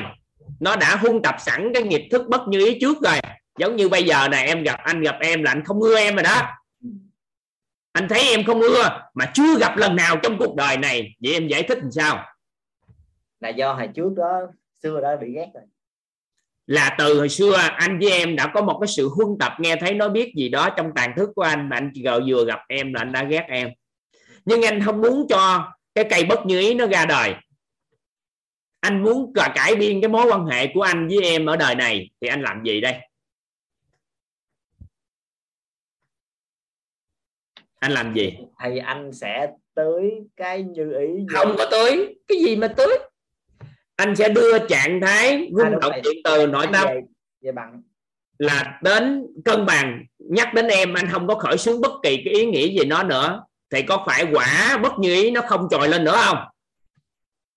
nó 0.60 0.76
đã 0.76 0.96
huân 0.96 1.22
tập 1.22 1.34
sẵn 1.38 1.70
cái 1.74 1.82
nghiệp 1.82 2.08
thức 2.10 2.22
bất 2.28 2.48
như 2.48 2.66
ý 2.66 2.78
trước 2.80 2.96
rồi 3.02 3.20
giống 3.58 3.76
như 3.76 3.88
bây 3.88 4.02
giờ 4.02 4.28
này 4.28 4.46
em 4.46 4.62
gặp 4.62 4.80
anh 4.84 5.00
gặp 5.00 5.16
em 5.20 5.42
là 5.42 5.50
anh 5.50 5.64
không 5.64 5.80
ưa 5.80 5.98
em 5.98 6.14
rồi 6.14 6.22
đó. 6.22 6.42
Anh 7.92 8.08
thấy 8.08 8.20
em 8.20 8.44
không 8.44 8.60
ưa 8.60 9.00
mà 9.14 9.30
chưa 9.34 9.58
gặp 9.58 9.76
lần 9.76 9.96
nào 9.96 10.16
trong 10.22 10.38
cuộc 10.38 10.56
đời 10.56 10.76
này 10.76 11.16
vậy 11.20 11.32
em 11.32 11.48
giải 11.48 11.62
thích 11.62 11.78
làm 11.78 11.92
sao? 11.92 12.26
Là 13.40 13.48
do 13.48 13.72
hồi 13.72 13.88
trước 13.94 14.12
đó 14.16 14.40
xưa 14.82 15.00
đó 15.00 15.16
bị 15.20 15.32
ghét 15.34 15.50
rồi. 15.54 15.62
Là 16.66 16.94
từ 16.98 17.18
hồi 17.18 17.28
xưa 17.28 17.56
anh 17.56 17.98
với 17.98 18.10
em 18.10 18.36
đã 18.36 18.50
có 18.54 18.62
một 18.62 18.78
cái 18.80 18.88
sự 18.88 19.08
huân 19.08 19.28
tập 19.40 19.52
nghe 19.58 19.76
thấy 19.76 19.94
nói 19.94 20.10
biết 20.10 20.32
gì 20.36 20.48
đó 20.48 20.70
trong 20.76 20.90
tàn 20.94 21.12
thức 21.16 21.30
của 21.34 21.42
anh 21.42 21.68
mà 21.68 21.76
anh 21.76 21.92
vừa 22.28 22.44
gặp 22.44 22.60
em 22.68 22.94
là 22.94 23.00
anh 23.00 23.12
đã 23.12 23.24
ghét 23.24 23.44
em. 23.48 23.70
Nhưng 24.44 24.62
anh 24.62 24.82
không 24.82 25.00
muốn 25.00 25.26
cho 25.28 25.72
cái 25.94 26.04
cây 26.10 26.24
bất 26.24 26.46
như 26.46 26.60
ý 26.60 26.74
nó 26.74 26.86
ra 26.86 27.06
đời. 27.06 27.34
Anh 28.80 29.02
muốn 29.02 29.32
cả 29.34 29.52
cải 29.54 29.74
biên 29.74 30.00
cái 30.00 30.08
mối 30.08 30.26
quan 30.26 30.46
hệ 30.46 30.66
của 30.74 30.82
anh 30.82 31.08
với 31.08 31.22
em 31.22 31.46
ở 31.46 31.56
đời 31.56 31.74
này 31.74 32.10
thì 32.20 32.28
anh 32.28 32.42
làm 32.42 32.62
gì 32.64 32.80
đây 32.80 32.94
anh 37.84 37.92
làm 37.92 38.14
gì? 38.14 38.32
Thì 38.64 38.78
anh 38.78 39.12
sẽ 39.12 39.48
tưới 39.74 40.10
cái 40.36 40.62
như 40.62 40.92
ý 41.00 41.06
vô- 41.06 41.26
không 41.38 41.54
có 41.58 41.66
tưới 41.70 42.14
cái 42.28 42.38
gì 42.38 42.56
mà 42.56 42.68
tưới 42.68 42.96
anh 43.96 44.16
sẽ 44.16 44.28
đưa 44.28 44.58
trạng 44.68 45.00
thái 45.00 45.28
À, 45.30 45.38
rung 45.50 45.70
đúng 45.70 45.80
động 45.80 45.92
điện 46.04 46.14
từ 46.24 46.46
nội 46.46 46.66
tâm. 46.72 46.86
về, 46.88 47.00
về 47.42 47.52
bằng 47.52 47.82
là 48.38 48.80
đến 48.82 49.26
cân 49.44 49.66
bằng 49.66 50.04
nhắc 50.18 50.54
đến 50.54 50.66
em 50.66 50.94
anh 50.94 51.08
không 51.12 51.26
có 51.28 51.34
khởi 51.34 51.58
xướng 51.58 51.80
bất 51.80 51.92
kỳ 52.02 52.22
cái 52.24 52.34
ý 52.34 52.46
nghĩa 52.46 52.68
gì 52.68 52.84
nó 52.86 53.02
nữa. 53.02 53.42
Thì 53.70 53.82
có 53.82 54.04
phải 54.06 54.26
quả 54.32 54.78
bất 54.82 54.92
như 54.98 55.14
ý 55.14 55.30
nó 55.30 55.40
không 55.40 55.68
trồi 55.70 55.88
lên 55.88 56.04
nữa 56.04 56.16
không? 56.24 56.38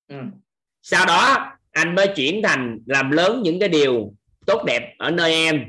Ừ. 0.10 0.16
sau 0.82 1.06
đó 1.06 1.52
anh 1.72 1.96
mới 1.96 2.08
chuyển 2.16 2.42
thành 2.44 2.80
làm 2.86 3.12
lớn 3.12 3.42
những 3.44 3.60
cái 3.60 3.70
điều 3.70 4.14
tốt 4.46 4.64
đẹp 4.66 4.96
ở 4.98 5.12
nơi 5.12 5.34
em. 5.34 5.66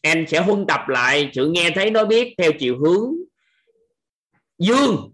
Em 0.00 0.26
sẽ 0.26 0.40
huân 0.40 0.66
tập 0.66 0.80
lại 0.88 1.30
sự 1.34 1.50
nghe 1.54 1.70
thấy 1.74 1.90
nói 1.90 2.06
biết 2.06 2.34
theo 2.38 2.52
chiều 2.58 2.78
hướng 2.78 3.12
dương. 4.58 5.12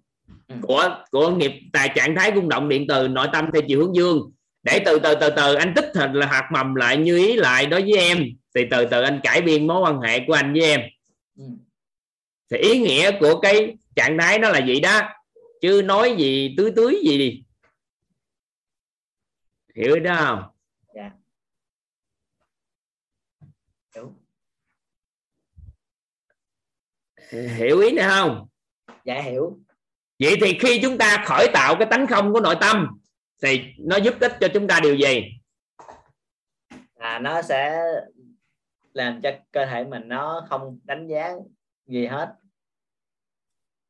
Ừ. 0.49 0.55
của 0.63 1.05
của 1.11 1.31
nghiệp 1.31 1.53
tại 1.73 1.91
trạng 1.95 2.17
thái 2.17 2.33
rung 2.35 2.49
động 2.49 2.69
điện 2.69 2.87
từ 2.89 3.09
nội 3.09 3.29
tâm 3.33 3.47
theo 3.53 3.63
chiều 3.69 3.81
hướng 3.81 3.97
dương. 3.97 4.33
Để 4.63 4.83
từ 4.85 4.99
từ 4.99 5.15
từ 5.21 5.31
từ 5.37 5.55
anh 5.55 5.73
tích 5.77 5.91
hình 5.95 6.13
là 6.13 6.27
hạt 6.27 6.49
mầm 6.53 6.75
lại 6.75 6.97
như 6.97 7.17
ý 7.17 7.37
lại 7.37 7.67
đối 7.67 7.81
với 7.81 7.97
em. 7.99 8.25
Thì 8.55 8.63
từ 8.71 8.85
từ 8.91 9.03
anh 9.03 9.21
cải 9.23 9.43
biên 9.43 9.67
mối 9.67 9.81
quan 9.81 10.01
hệ 10.01 10.21
của 10.27 10.33
anh 10.33 10.53
với 10.53 10.63
em. 10.63 10.81
Ừ. 11.37 11.45
thì 12.51 12.59
ý 12.59 12.79
nghĩa 12.79 13.11
của 13.21 13.41
cái 13.41 13.77
trạng 13.97 14.19
thái 14.19 14.39
đó 14.39 14.51
là 14.51 14.67
gì 14.67 14.81
đó. 14.81 15.01
Chứ 15.61 15.83
nói 15.85 16.15
gì 16.19 16.55
tưới 16.57 16.73
tưới 16.77 17.01
gì 17.05 17.19
đi. 17.19 17.43
Hiểu 19.77 20.01
đó 20.01 20.15
không? 20.19 20.43
Dạ. 20.95 21.11
Hiểu. 23.95 24.13
Hiểu 27.57 27.81
ý 27.81 27.91
này 27.91 28.09
không 28.09 28.47
dạ 29.05 29.21
hiểu. 29.21 29.59
Vậy 30.19 30.37
thì 30.41 30.59
khi 30.61 30.81
chúng 30.83 30.99
ta 30.99 31.25
khởi 31.27 31.49
tạo 31.53 31.77
cái 31.79 31.89
tánh 31.91 32.07
không 32.07 32.33
của 32.33 32.41
nội 32.41 32.57
tâm 32.61 32.87
thì 33.43 33.61
nó 33.79 33.97
giúp 33.97 34.15
ích 34.21 34.33
cho 34.41 34.49
chúng 34.55 34.67
ta 34.67 34.81
điều 34.81 34.95
gì? 34.95 35.23
Là 36.95 37.19
nó 37.19 37.43
sẽ 37.43 37.83
làm 38.93 39.21
cho 39.23 39.31
cơ 39.53 39.67
thể 39.67 39.85
mình 39.85 40.03
nó 40.07 40.47
không 40.49 40.79
đánh 40.85 41.07
giá 41.09 41.33
gì 41.87 42.07
hết. 42.07 42.35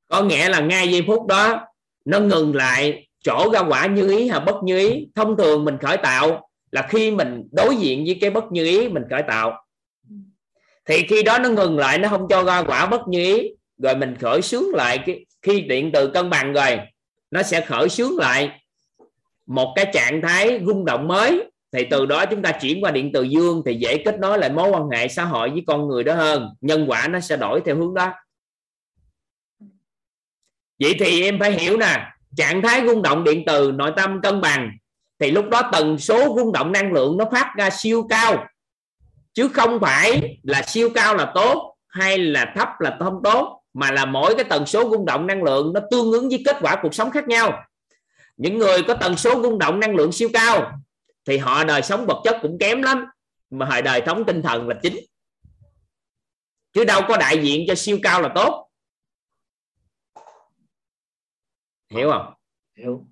Có 0.09 0.23
nghĩa 0.23 0.49
là 0.49 0.61
ngay 0.61 0.89
giây 0.89 1.05
phút 1.07 1.27
đó 1.27 1.67
nó 2.05 2.21
ngừng 2.21 2.55
lại 2.55 3.09
chỗ 3.21 3.51
ra 3.53 3.61
quả 3.61 3.87
như 3.87 4.11
ý 4.11 4.29
hay 4.29 4.41
bất 4.41 4.57
như 4.65 4.79
ý. 4.79 5.09
Thông 5.15 5.37
thường 5.37 5.65
mình 5.65 5.79
khởi 5.79 5.97
tạo 5.97 6.49
là 6.71 6.87
khi 6.91 7.11
mình 7.11 7.49
đối 7.53 7.77
diện 7.77 8.05
với 8.07 8.19
cái 8.21 8.31
bất 8.31 8.45
như 8.53 8.65
ý 8.65 8.89
mình 8.89 9.03
khởi 9.11 9.23
tạo. 9.29 9.67
Thì 10.85 11.07
khi 11.09 11.23
đó 11.23 11.39
nó 11.39 11.49
ngừng 11.49 11.79
lại 11.79 11.99
nó 11.99 12.09
không 12.09 12.27
cho 12.31 12.45
ra 12.45 12.63
quả 12.63 12.87
bất 12.87 13.09
như 13.09 13.19
ý 13.19 13.55
rồi 13.79 13.97
mình 13.97 14.17
khởi 14.21 14.43
xướng 14.43 14.75
lại 14.75 14.99
cái, 15.07 15.27
khi 15.43 15.61
điện 15.61 15.91
từ 15.95 16.11
cân 16.11 16.31
bằng 16.31 16.53
rồi, 16.53 16.79
nó 17.31 17.43
sẽ 17.43 17.61
khởi 17.61 17.89
xướng 17.89 18.19
lại 18.19 18.61
một 19.47 19.73
cái 19.77 19.91
trạng 19.95 20.23
thái 20.23 20.61
rung 20.67 20.85
động 20.85 21.09
mới. 21.09 21.51
Thì 21.73 21.87
từ 21.91 22.07
đó 22.07 22.27
chúng 22.27 22.43
ta 22.43 22.53
chuyển 22.53 22.85
qua 22.85 22.91
điện 22.91 23.11
từ 23.15 23.23
dương 23.23 23.63
thì 23.67 23.75
dễ 23.75 24.03
kết 24.05 24.19
nối 24.19 24.39
lại 24.39 24.51
mối 24.51 24.71
quan 24.71 24.89
hệ 24.91 25.09
xã 25.09 25.25
hội 25.25 25.51
với 25.51 25.65
con 25.67 25.89
người 25.89 26.05
đó 26.05 26.15
hơn. 26.15 26.49
Nhân 26.61 26.85
quả 26.89 27.09
nó 27.09 27.21
sẽ 27.21 27.37
đổi 27.37 27.61
theo 27.65 27.77
hướng 27.77 27.95
đó. 27.95 28.13
Vậy 30.79 30.95
thì 30.99 31.23
em 31.23 31.39
phải 31.39 31.53
hiểu 31.53 31.77
nè, 31.77 32.07
trạng 32.37 32.63
thái 32.63 32.87
rung 32.87 33.03
động 33.03 33.25
điện 33.25 33.43
từ 33.47 33.73
nội 33.73 33.93
tâm 33.97 34.21
cân 34.23 34.41
bằng, 34.41 34.71
thì 35.19 35.31
lúc 35.31 35.49
đó 35.49 35.71
tần 35.73 35.99
số 35.99 36.35
rung 36.39 36.53
động 36.53 36.73
năng 36.73 36.93
lượng 36.93 37.17
nó 37.17 37.25
phát 37.33 37.53
ra 37.57 37.71
siêu 37.71 38.07
cao. 38.09 38.47
Chứ 39.35 39.49
không 39.49 39.81
phải 39.81 40.39
là 40.43 40.63
siêu 40.63 40.91
cao 40.95 41.15
là 41.15 41.33
tốt 41.35 41.77
hay 41.89 42.19
là 42.19 42.53
thấp 42.57 42.69
là 42.79 42.97
không 42.99 43.21
tốt 43.25 43.62
mà 43.75 43.91
là 43.91 44.05
mỗi 44.05 44.35
cái 44.35 44.45
tần 44.45 44.67
số 44.67 44.91
rung 44.91 45.05
động 45.05 45.27
năng 45.27 45.43
lượng 45.43 45.73
nó 45.73 45.81
tương 45.91 46.13
ứng 46.13 46.29
với 46.29 46.43
kết 46.47 46.57
quả 46.61 46.79
cuộc 46.83 46.95
sống 46.95 47.11
khác 47.11 47.29
nhau. 47.29 47.65
Những 48.37 48.59
người 48.59 48.83
có 48.83 48.95
tần 48.95 49.17
số 49.17 49.43
rung 49.43 49.59
động 49.59 49.81
năng 49.81 49.95
lượng 49.95 50.13
siêu 50.13 50.29
cao 50.33 50.79
thì 51.25 51.39
họ 51.39 51.65
đời 51.65 51.83
sống 51.83 52.07
vật 52.07 52.21
chất 52.25 52.39
cũng 52.43 52.59
kém 52.61 52.83
lắm 52.83 53.05
mà 53.51 53.67
họ 53.67 53.81
đời 53.81 54.03
sống 54.07 54.25
tinh 54.27 54.43
thần 54.43 54.69
là 54.69 54.75
chính. 54.83 54.97
Chứ 56.73 56.85
đâu 56.85 57.03
có 57.09 57.17
đại 57.17 57.43
diện 57.43 57.65
cho 57.69 57.75
siêu 57.75 57.99
cao 58.03 58.23
là 58.23 58.33
tốt. 58.35 58.69
Hiểu 61.91 62.11
không? 62.11 62.35
Hiểu. 62.79 63.07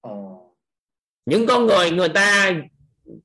Ồ 0.00 0.42
những 1.26 1.46
con 1.46 1.66
người 1.66 1.90
người 1.90 2.08
ta 2.08 2.52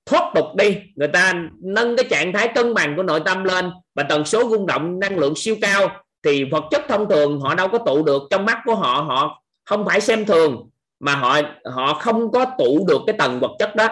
thoát 0.05 0.31
tục 0.35 0.45
đi 0.55 0.81
người 0.95 1.07
ta 1.07 1.33
nâng 1.59 1.95
cái 1.97 2.05
trạng 2.09 2.33
thái 2.33 2.51
cân 2.55 2.73
bằng 2.73 2.93
của 2.95 3.03
nội 3.03 3.21
tâm 3.25 3.43
lên 3.43 3.71
và 3.97 4.03
tần 4.03 4.25
số 4.25 4.49
rung 4.49 4.65
động, 4.65 4.99
năng 4.99 5.17
lượng 5.17 5.33
siêu 5.35 5.55
cao 5.61 5.89
thì 6.23 6.43
vật 6.43 6.63
chất 6.71 6.81
thông 6.87 7.09
thường 7.09 7.39
họ 7.39 7.55
đâu 7.55 7.67
có 7.67 7.77
tụ 7.77 8.03
được 8.03 8.23
trong 8.29 8.45
mắt 8.45 8.61
của 8.65 8.75
họ 8.75 9.05
họ 9.07 9.43
không 9.65 9.85
phải 9.85 10.01
xem 10.01 10.25
thường, 10.25 10.69
mà 10.99 11.15
họ 11.15 11.37
họ 11.65 11.93
không 11.93 12.31
có 12.31 12.45
tụ 12.57 12.85
được 12.87 13.01
cái 13.07 13.15
tầng 13.19 13.39
vật 13.39 13.51
chất 13.59 13.75
đó. 13.75 13.87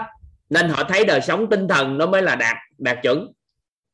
Nên 0.49 0.69
họ 0.69 0.83
thấy 0.83 1.05
đời 1.05 1.21
sống 1.21 1.49
tinh 1.49 1.67
thần 1.67 1.97
nó 1.97 2.05
mới 2.05 2.21
là 2.21 2.35
đạt 2.35 2.55
đạt 2.77 2.97
chuẩn. 3.03 3.31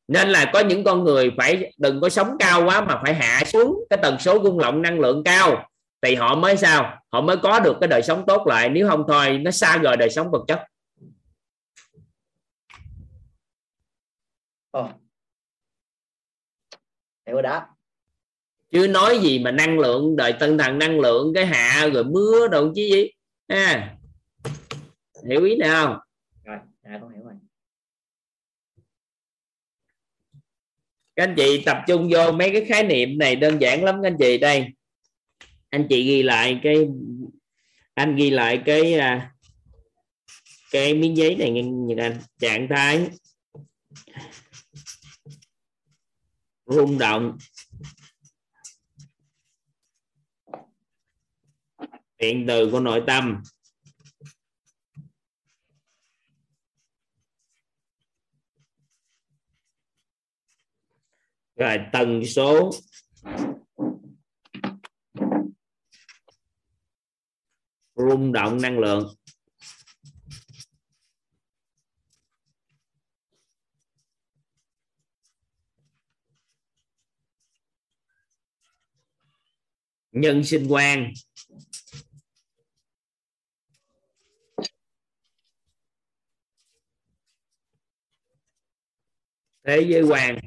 Nên 0.08 0.28
là 0.28 0.50
có 0.52 0.60
những 0.60 0.84
con 0.84 1.04
người 1.04 1.32
phải, 1.36 1.72
đừng 1.78 2.00
có 2.00 2.08
sống 2.08 2.36
cao 2.38 2.64
quá 2.64 2.80
mà 2.80 3.00
phải 3.04 3.14
hạ 3.14 3.42
xuống 3.46 3.84
cái 3.90 3.98
tần 4.02 4.18
số 4.18 4.42
rung 4.42 4.58
động, 4.58 4.82
năng 4.82 5.00
lượng 5.00 5.24
cao, 5.24 5.68
thì 6.02 6.14
họ 6.14 6.34
mới 6.34 6.56
sao? 6.56 6.98
Họ 7.12 7.20
mới 7.20 7.36
có 7.36 7.60
được 7.60 7.76
cái 7.80 7.88
đời 7.88 8.02
sống 8.02 8.24
tốt 8.26 8.46
lại, 8.46 8.68
nếu 8.68 8.88
không 8.88 9.04
thôi 9.08 9.38
nó 9.38 9.50
xa 9.50 9.78
rời 9.78 9.96
đời 9.96 10.10
sống 10.10 10.30
vật 10.30 10.44
chất. 10.48 10.60
Ờ 14.70 14.88
hiểu 17.26 17.34
rồi 17.34 17.42
đó. 17.42 17.66
Chứ 18.70 18.86
nói 18.88 19.18
gì 19.18 19.38
mà 19.38 19.50
năng 19.50 19.78
lượng 19.78 20.16
đời 20.16 20.34
tinh 20.40 20.58
thần 20.58 20.78
năng 20.78 21.00
lượng 21.00 21.32
cái 21.34 21.46
hạ 21.46 21.88
rồi 21.92 22.04
mưa 22.04 22.48
đồ 22.48 22.72
chứ 22.74 22.82
gì 22.82 23.10
ha. 23.48 23.96
Hiểu 25.28 25.44
ý 25.44 25.56
này 25.56 25.68
không 25.68 25.96
rồi 26.44 26.58
dạ 26.84 26.98
con 27.00 27.14
hiểu 27.14 27.24
rồi. 27.24 27.34
Các 31.16 31.28
anh 31.28 31.34
chị 31.36 31.62
tập 31.66 31.78
trung 31.86 32.08
vô 32.12 32.32
mấy 32.32 32.50
cái 32.50 32.64
khái 32.64 32.84
niệm 32.84 33.18
này 33.18 33.36
đơn 33.36 33.60
giản 33.60 33.84
lắm 33.84 34.00
các 34.02 34.08
anh 34.08 34.16
chị 34.18 34.38
đây. 34.38 34.66
Anh 35.70 35.86
chị 35.88 36.04
ghi 36.04 36.22
lại 36.22 36.60
cái 36.62 36.88
anh 37.94 38.16
ghi 38.16 38.30
lại 38.30 38.62
cái 38.66 38.94
à, 38.94 39.32
cái 40.70 40.94
miếng 40.94 41.16
giấy 41.16 41.36
này 41.36 41.50
nhìn 41.50 41.96
anh 41.96 42.18
trạng 42.38 42.68
thái 42.70 43.08
rung 46.72 46.98
động. 46.98 47.38
Điện 52.18 52.44
từ 52.48 52.70
của 52.70 52.80
nội 52.80 53.02
tâm. 53.06 53.42
Rồi 61.56 61.78
tần 61.92 62.26
số. 62.26 62.70
Rung 67.94 68.32
động 68.32 68.62
năng 68.62 68.78
lượng. 68.78 69.14
Nhân 80.12 80.44
sinh 80.44 80.66
quan. 80.68 81.12
Thế 89.64 89.80
giới 89.88 90.02
quan. 90.02 90.38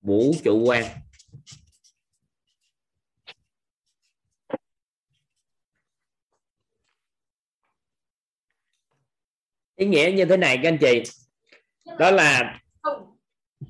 Vũ 0.00 0.34
trụ 0.44 0.64
quan. 0.66 0.84
Ý 9.76 9.86
nghĩa 9.86 10.12
như 10.16 10.24
thế 10.24 10.36
này 10.36 10.60
các 10.62 10.68
anh 10.68 10.78
chị. 10.80 11.02
Đó 11.98 12.10
là 12.10 12.62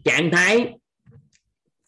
trạng 0.04 0.30
thái 0.32 0.74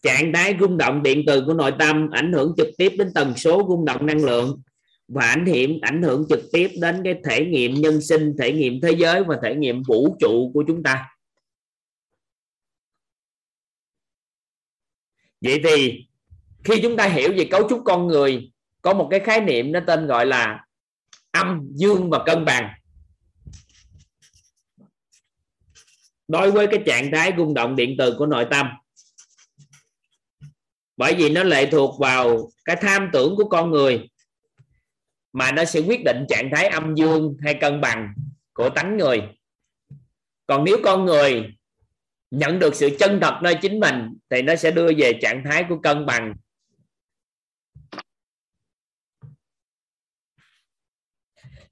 trạng 0.01 0.33
thái 0.33 0.55
rung 0.59 0.77
động 0.77 1.03
điện 1.03 1.23
từ 1.27 1.43
của 1.45 1.53
nội 1.53 1.73
tâm 1.79 2.09
ảnh 2.11 2.33
hưởng 2.33 2.53
trực 2.57 2.67
tiếp 2.77 2.93
đến 2.97 3.11
tần 3.15 3.33
số 3.37 3.65
rung 3.69 3.85
động 3.85 4.05
năng 4.05 4.25
lượng 4.25 4.61
và 5.07 5.25
ảnh 5.25 5.45
hưởng 5.45 5.79
ảnh 5.81 6.01
hưởng 6.01 6.25
trực 6.29 6.39
tiếp 6.51 6.69
đến 6.81 7.01
cái 7.03 7.15
thể 7.23 7.45
nghiệm 7.45 7.73
nhân 7.73 8.01
sinh, 8.01 8.35
thể 8.39 8.51
nghiệm 8.51 8.81
thế 8.81 8.91
giới 8.91 9.23
và 9.23 9.39
thể 9.43 9.55
nghiệm 9.55 9.83
vũ 9.83 10.17
trụ 10.19 10.51
của 10.53 10.63
chúng 10.67 10.83
ta. 10.83 11.07
Vậy 15.41 15.61
thì 15.63 16.05
khi 16.63 16.79
chúng 16.81 16.97
ta 16.97 17.07
hiểu 17.07 17.33
về 17.37 17.47
cấu 17.51 17.69
trúc 17.69 17.81
con 17.85 18.07
người, 18.07 18.51
có 18.81 18.93
một 18.93 19.07
cái 19.11 19.19
khái 19.19 19.41
niệm 19.41 19.71
nó 19.71 19.79
tên 19.87 20.07
gọi 20.07 20.25
là 20.25 20.65
âm 21.31 21.69
dương 21.71 22.09
và 22.09 22.23
cân 22.25 22.45
bằng. 22.45 22.73
Đối 26.27 26.51
với 26.51 26.67
cái 26.67 26.83
trạng 26.85 27.11
thái 27.11 27.33
rung 27.37 27.53
động 27.53 27.75
điện 27.75 27.95
từ 27.97 28.15
của 28.17 28.25
nội 28.25 28.47
tâm. 28.51 28.69
Bởi 30.97 31.15
vì 31.15 31.29
nó 31.29 31.43
lệ 31.43 31.69
thuộc 31.71 31.99
vào 31.99 32.49
cái 32.65 32.75
tham 32.75 33.09
tưởng 33.13 33.35
của 33.35 33.49
con 33.49 33.71
người, 33.71 34.09
mà 35.33 35.51
nó 35.51 35.65
sẽ 35.65 35.79
quyết 35.79 36.03
định 36.05 36.25
trạng 36.29 36.49
thái 36.55 36.67
âm 36.67 36.95
dương 36.95 37.37
hay 37.43 37.53
cân 37.61 37.81
bằng 37.81 38.13
của 38.53 38.69
tánh 38.69 38.97
người. 38.97 39.21
Còn 40.47 40.63
nếu 40.63 40.77
con 40.83 41.05
người 41.05 41.55
nhận 42.31 42.59
được 42.59 42.75
sự 42.75 42.89
chân 42.99 43.19
thật 43.21 43.39
nơi 43.43 43.55
chính 43.61 43.79
mình, 43.79 44.17
thì 44.29 44.41
nó 44.41 44.55
sẽ 44.55 44.71
đưa 44.71 44.89
về 44.97 45.19
trạng 45.21 45.43
thái 45.45 45.65
của 45.69 45.79
cân 45.83 46.05
bằng. 46.05 46.35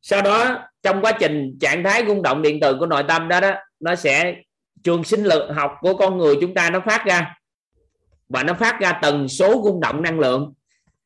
Sau 0.01 0.21
đó, 0.21 0.67
trong 0.81 1.01
quá 1.01 1.17
trình 1.19 1.57
trạng 1.61 1.83
thái 1.83 2.03
rung 2.07 2.21
động 2.21 2.41
điện 2.41 2.59
từ 2.61 2.77
của 2.79 2.85
nội 2.85 3.03
tâm 3.07 3.27
đó 3.27 3.39
đó 3.39 3.53
nó 3.83 3.95
sẽ 3.95 4.35
trường 4.83 5.03
sinh 5.03 5.23
lực 5.23 5.49
học 5.55 5.71
của 5.81 5.97
con 5.97 6.17
người 6.17 6.35
chúng 6.41 6.53
ta 6.53 6.69
nó 6.69 6.79
phát 6.85 7.05
ra. 7.05 7.35
Và 8.29 8.43
nó 8.43 8.53
phát 8.53 8.79
ra 8.79 8.99
tần 9.01 9.27
số 9.27 9.61
rung 9.65 9.79
động 9.79 10.01
năng 10.01 10.19
lượng. 10.19 10.53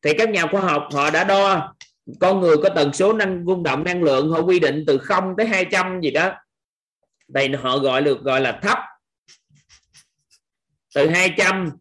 Thì 0.01 0.13
các 0.17 0.29
nhà 0.29 0.47
khoa 0.51 0.61
học 0.61 0.87
họ 0.93 1.09
đã 1.09 1.23
đo 1.23 1.73
con 2.19 2.39
người 2.39 2.57
có 2.63 2.69
tần 2.69 2.93
số 2.93 3.13
năng, 3.13 3.45
rung 3.45 3.63
động 3.63 3.83
năng 3.83 4.03
lượng, 4.03 4.29
họ 4.29 4.41
quy 4.41 4.59
định 4.59 4.83
từ 4.87 4.97
0 4.97 5.33
tới 5.37 5.47
200 5.47 6.01
gì 6.01 6.11
đó. 6.11 6.31
Thì 7.35 7.47
họ 7.55 7.77
gọi 7.77 8.01
được, 8.01 8.21
gọi 8.23 8.41
là 8.41 8.59
thấp. 8.61 8.77
Từ 10.95 11.09
200 11.09 11.71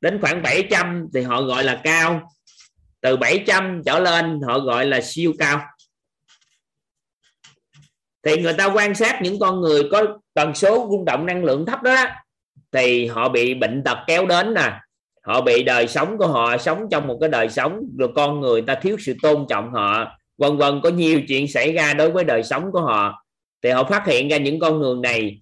đến 0.00 0.20
khoảng 0.20 0.42
700 0.42 1.06
thì 1.14 1.22
họ 1.22 1.42
gọi 1.42 1.64
là 1.64 1.80
cao. 1.84 2.32
Từ 3.00 3.16
700 3.16 3.82
trở 3.86 3.98
lên, 3.98 4.40
họ 4.46 4.58
gọi 4.58 4.86
là 4.86 5.00
siêu 5.00 5.32
cao 5.38 5.60
thì 8.22 8.42
người 8.42 8.52
ta 8.52 8.66
quan 8.66 8.94
sát 8.94 9.22
những 9.22 9.38
con 9.38 9.60
người 9.60 9.82
có 9.92 10.18
tần 10.34 10.54
số 10.54 10.88
rung 10.90 11.04
động 11.04 11.26
năng 11.26 11.44
lượng 11.44 11.66
thấp 11.66 11.82
đó, 11.82 12.04
thì 12.72 13.06
họ 13.06 13.28
bị 13.28 13.54
bệnh 13.54 13.82
tật 13.84 13.98
kéo 14.06 14.26
đến 14.26 14.54
nè. 14.54 14.72
Họ 15.22 15.40
bị 15.40 15.62
đời 15.62 15.88
sống 15.88 16.18
của 16.18 16.26
họ, 16.26 16.56
sống 16.56 16.86
trong 16.90 17.06
một 17.06 17.18
cái 17.20 17.28
đời 17.28 17.48
sống, 17.48 17.80
rồi 17.98 18.08
con 18.14 18.40
người 18.40 18.62
ta 18.62 18.74
thiếu 18.74 18.96
sự 19.00 19.14
tôn 19.22 19.46
trọng 19.48 19.72
họ, 19.72 20.18
vân 20.38 20.56
vân, 20.56 20.80
có 20.82 20.90
nhiều 20.90 21.20
chuyện 21.28 21.48
xảy 21.48 21.72
ra 21.72 21.94
đối 21.94 22.10
với 22.10 22.24
đời 22.24 22.42
sống 22.42 22.72
của 22.72 22.80
họ. 22.80 23.24
Thì 23.62 23.70
họ 23.70 23.84
phát 23.84 24.06
hiện 24.06 24.28
ra 24.28 24.36
những 24.36 24.58
con 24.58 24.78
người 24.78 24.96
này 25.02 25.40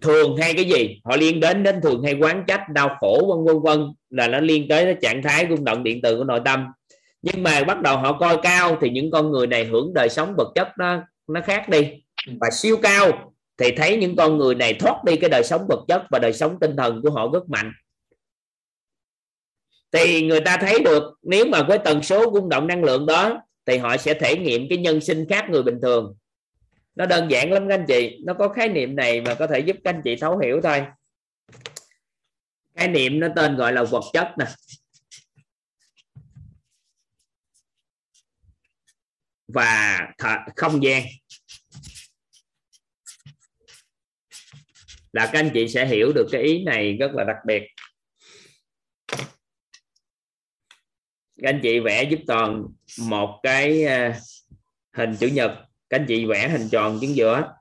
thường 0.00 0.36
hay 0.36 0.54
cái 0.54 0.64
gì? 0.64 1.00
Họ 1.04 1.16
liên 1.16 1.40
đến 1.40 1.62
đến 1.62 1.80
thường 1.82 2.02
hay 2.02 2.14
quán 2.14 2.44
trách, 2.46 2.68
đau 2.68 2.96
khổ, 3.00 3.22
vân 3.28 3.44
vân 3.44 3.62
vân, 3.62 3.92
là 4.10 4.28
nó 4.28 4.40
liên 4.40 4.68
tới 4.68 4.84
cái 4.84 4.96
trạng 5.02 5.22
thái 5.22 5.46
rung 5.50 5.64
động 5.64 5.82
điện 5.82 6.00
từ 6.02 6.16
của 6.16 6.24
nội 6.24 6.40
tâm. 6.44 6.66
Nhưng 7.22 7.42
mà 7.42 7.64
bắt 7.64 7.80
đầu 7.80 7.96
họ 7.96 8.12
coi 8.12 8.36
cao 8.42 8.76
thì 8.80 8.90
những 8.90 9.10
con 9.10 9.30
người 9.30 9.46
này 9.46 9.64
hưởng 9.64 9.94
đời 9.94 10.08
sống 10.08 10.34
vật 10.36 10.52
chất 10.54 10.68
nó 10.78 11.02
nó 11.32 11.40
khác 11.44 11.68
đi. 11.68 12.02
Và 12.40 12.50
siêu 12.52 12.76
cao 12.82 13.32
thì 13.56 13.72
thấy 13.76 13.96
những 13.96 14.16
con 14.16 14.38
người 14.38 14.54
này 14.54 14.74
thoát 14.74 15.04
đi 15.04 15.16
cái 15.16 15.30
đời 15.30 15.44
sống 15.44 15.66
vật 15.68 15.84
chất 15.88 16.02
và 16.10 16.18
đời 16.18 16.32
sống 16.32 16.56
tinh 16.60 16.76
thần 16.76 17.00
của 17.02 17.10
họ 17.10 17.28
rất 17.32 17.48
mạnh. 17.48 17.72
Thì 19.92 20.26
người 20.26 20.40
ta 20.40 20.56
thấy 20.56 20.78
được 20.84 21.02
nếu 21.22 21.46
mà 21.46 21.62
với 21.62 21.78
tần 21.78 22.02
số 22.02 22.32
rung 22.34 22.48
động 22.48 22.66
năng 22.66 22.84
lượng 22.84 23.06
đó 23.06 23.42
thì 23.66 23.78
họ 23.78 23.96
sẽ 23.96 24.14
thể 24.14 24.36
nghiệm 24.36 24.66
cái 24.68 24.78
nhân 24.78 25.00
sinh 25.00 25.26
khác 25.28 25.46
người 25.50 25.62
bình 25.62 25.78
thường. 25.82 26.16
Nó 26.94 27.06
đơn 27.06 27.30
giản 27.30 27.52
lắm 27.52 27.68
các 27.68 27.74
anh 27.74 27.84
chị, 27.88 28.18
nó 28.24 28.34
có 28.34 28.48
khái 28.48 28.68
niệm 28.68 28.96
này 28.96 29.20
mà 29.20 29.34
có 29.34 29.46
thể 29.46 29.60
giúp 29.60 29.76
các 29.84 29.94
anh 29.94 30.00
chị 30.04 30.16
thấu 30.16 30.38
hiểu 30.38 30.60
thôi. 30.62 30.86
Khái 32.76 32.88
niệm 32.88 33.20
nó 33.20 33.28
tên 33.36 33.56
gọi 33.56 33.72
là 33.72 33.82
vật 33.82 34.04
chất 34.12 34.28
nè. 34.38 34.46
Và 39.48 39.98
không 40.56 40.82
gian. 40.82 41.02
Là 45.12 45.30
các 45.32 45.38
anh 45.38 45.50
chị 45.54 45.68
sẽ 45.68 45.86
hiểu 45.86 46.12
được 46.12 46.28
cái 46.32 46.42
ý 46.42 46.64
này 46.64 46.96
rất 46.96 47.12
là 47.14 47.24
đặc 47.24 47.36
biệt. 47.46 47.62
Các 51.42 51.48
anh 51.48 51.60
chị 51.62 51.80
vẽ 51.80 52.02
giúp 52.02 52.20
toàn 52.26 52.64
một 53.00 53.40
cái 53.42 53.84
à, 53.84 54.20
hình 54.92 55.16
chữ 55.16 55.26
nhật. 55.26 55.50
Các 55.90 56.00
anh 56.00 56.06
chị 56.08 56.26
vẽ 56.26 56.48
hình 56.48 56.68
tròn 56.68 56.98
chính 57.00 57.16
giữa. 57.16 57.52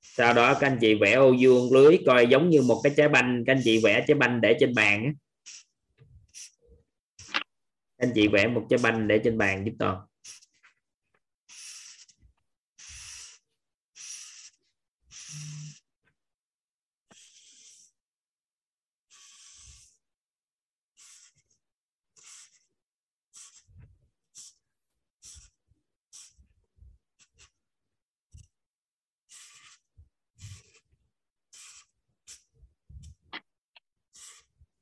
Sau 0.00 0.34
đó 0.34 0.54
các 0.60 0.66
anh 0.68 0.78
chị 0.80 0.94
vẽ 0.94 1.12
ô 1.12 1.34
vuông 1.40 1.72
lưới 1.72 1.98
coi 2.06 2.26
giống 2.26 2.50
như 2.50 2.62
một 2.62 2.80
cái 2.84 2.92
trái 2.96 3.08
banh. 3.08 3.44
Các 3.46 3.52
anh 3.52 3.60
chị 3.64 3.80
vẽ 3.84 4.04
trái 4.08 4.14
banh 4.14 4.40
để 4.40 4.56
trên 4.60 4.74
bàn 4.74 5.12
các 8.00 8.06
anh 8.06 8.12
chị 8.14 8.28
vẽ 8.28 8.46
một 8.46 8.66
trái 8.70 8.78
banh 8.82 9.08
để 9.08 9.20
trên 9.24 9.38
bàn 9.38 9.64
giúp 9.64 9.72
toàn. 9.78 9.96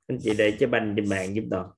Anh 0.09 0.19
chị 0.23 0.35
để 0.39 0.57
trái 0.61 0.69
banh 0.69 0.95
trên 0.97 1.09
bàn 1.09 1.35
giúp 1.35 1.45
toàn 1.51 1.71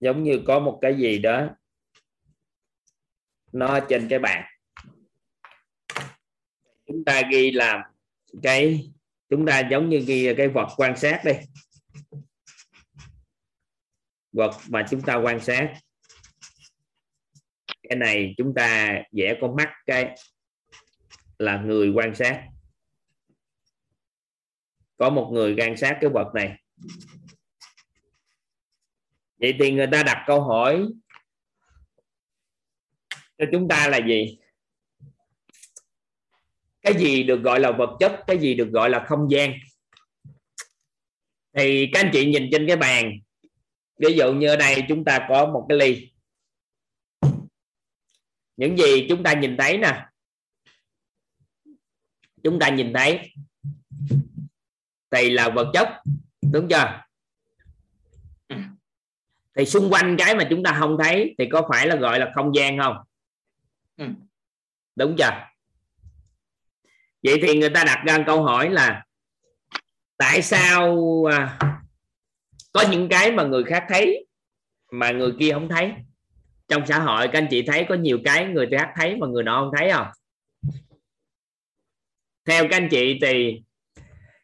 giống 0.00 0.22
như 0.22 0.42
có 0.46 0.60
một 0.60 0.78
cái 0.82 0.96
gì 0.98 1.18
đó 1.18 1.48
nó 3.52 3.80
trên 3.88 4.08
cái 4.08 4.18
bàn. 4.18 4.44
Chúng 6.86 7.04
ta 7.04 7.22
ghi 7.30 7.50
làm 7.50 7.80
cái, 8.42 8.92
chúng 9.28 9.46
ta 9.46 9.68
giống 9.70 9.88
như 9.88 10.04
ghi 10.06 10.34
cái 10.36 10.48
vật 10.48 10.68
quan 10.76 10.96
sát 10.96 11.22
đi. 11.24 11.32
Vật 14.32 14.60
mà 14.68 14.86
chúng 14.90 15.02
ta 15.02 15.16
quan 15.16 15.40
sát 15.40 15.81
cái 17.92 17.98
này 17.98 18.34
chúng 18.36 18.54
ta 18.54 18.98
vẽ 19.12 19.38
con 19.40 19.56
mắt 19.56 19.72
cái 19.86 20.16
là 21.38 21.56
người 21.56 21.92
quan 21.94 22.14
sát. 22.14 22.44
Có 24.96 25.10
một 25.10 25.30
người 25.32 25.54
quan 25.58 25.76
sát 25.76 25.98
cái 26.00 26.10
vật 26.14 26.32
này. 26.34 26.56
Vậy 29.36 29.54
thì 29.58 29.72
người 29.72 29.86
ta 29.92 30.02
đặt 30.02 30.24
câu 30.26 30.40
hỏi 30.40 30.86
cho 33.38 33.44
chúng 33.52 33.68
ta 33.68 33.88
là 33.88 34.00
gì? 34.06 34.38
Cái 36.82 36.94
gì 36.98 37.22
được 37.22 37.42
gọi 37.42 37.60
là 37.60 37.72
vật 37.72 37.96
chất, 38.00 38.20
cái 38.26 38.38
gì 38.38 38.54
được 38.54 38.68
gọi 38.72 38.90
là 38.90 39.04
không 39.08 39.30
gian? 39.30 39.52
Thì 41.56 41.88
các 41.92 42.00
anh 42.00 42.10
chị 42.12 42.26
nhìn 42.26 42.48
trên 42.52 42.66
cái 42.66 42.76
bàn. 42.76 43.12
Ví 43.98 44.14
dụ 44.16 44.32
như 44.32 44.48
ở 44.48 44.56
đây 44.56 44.84
chúng 44.88 45.04
ta 45.04 45.26
có 45.28 45.46
một 45.46 45.66
cái 45.68 45.78
ly 45.78 46.11
những 48.56 48.76
gì 48.78 49.06
chúng 49.08 49.22
ta 49.22 49.32
nhìn 49.32 49.56
thấy 49.56 49.78
nè. 49.78 50.06
Chúng 52.44 52.58
ta 52.58 52.68
nhìn 52.68 52.92
thấy. 52.94 53.32
Thì 55.10 55.30
là 55.30 55.48
vật 55.48 55.70
chất, 55.74 55.88
đúng 56.52 56.68
chưa? 56.68 57.02
Thì 59.56 59.64
xung 59.66 59.92
quanh 59.92 60.16
cái 60.18 60.34
mà 60.34 60.46
chúng 60.50 60.62
ta 60.62 60.76
không 60.78 60.96
thấy 61.02 61.34
thì 61.38 61.48
có 61.52 61.68
phải 61.68 61.86
là 61.86 61.96
gọi 61.96 62.18
là 62.18 62.32
không 62.34 62.54
gian 62.54 62.78
không? 62.78 62.96
Ừ. 63.96 64.06
đúng 64.96 65.16
chưa? 65.18 65.48
Vậy 67.22 67.38
thì 67.42 67.58
người 67.58 67.70
ta 67.70 67.84
đặt 67.84 68.02
ra 68.06 68.24
câu 68.26 68.42
hỏi 68.42 68.70
là 68.70 69.04
tại 70.16 70.42
sao 70.42 70.98
à, 71.30 71.58
có 72.72 72.84
những 72.90 73.08
cái 73.08 73.32
mà 73.32 73.42
người 73.44 73.64
khác 73.64 73.84
thấy 73.88 74.26
mà 74.92 75.10
người 75.10 75.32
kia 75.38 75.52
không 75.52 75.68
thấy? 75.68 75.92
Trong 76.72 76.86
xã 76.86 76.98
hội 76.98 77.28
các 77.28 77.38
anh 77.38 77.46
chị 77.50 77.62
thấy 77.62 77.86
có 77.88 77.94
nhiều 77.94 78.18
cái 78.24 78.46
người 78.46 78.68
khác 78.70 78.92
thấy 78.96 79.16
mà 79.16 79.26
người 79.26 79.42
nọ 79.42 79.60
không 79.60 79.70
thấy 79.78 79.90
không? 79.92 80.06
Theo 82.46 82.68
các 82.70 82.76
anh 82.76 82.88
chị 82.90 83.18
thì 83.22 83.62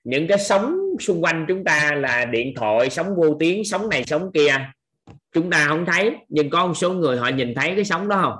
những 0.04 0.28
cái 0.28 0.38
sóng 0.38 0.76
xung 1.00 1.24
quanh 1.24 1.44
chúng 1.48 1.64
ta 1.64 1.94
là 1.94 2.24
điện 2.24 2.54
thoại 2.56 2.90
sóng 2.90 3.16
vô 3.16 3.36
tuyến 3.40 3.64
sóng 3.64 3.88
này 3.88 4.04
sóng 4.06 4.30
kia 4.34 4.70
chúng 5.32 5.50
ta 5.50 5.66
không 5.68 5.86
thấy. 5.86 6.16
Nhưng 6.28 6.50
có 6.50 6.66
một 6.66 6.74
số 6.74 6.92
người 6.92 7.18
họ 7.18 7.28
nhìn 7.28 7.54
thấy 7.54 7.72
cái 7.74 7.84
sóng 7.84 8.08
đó 8.08 8.20
không? 8.22 8.38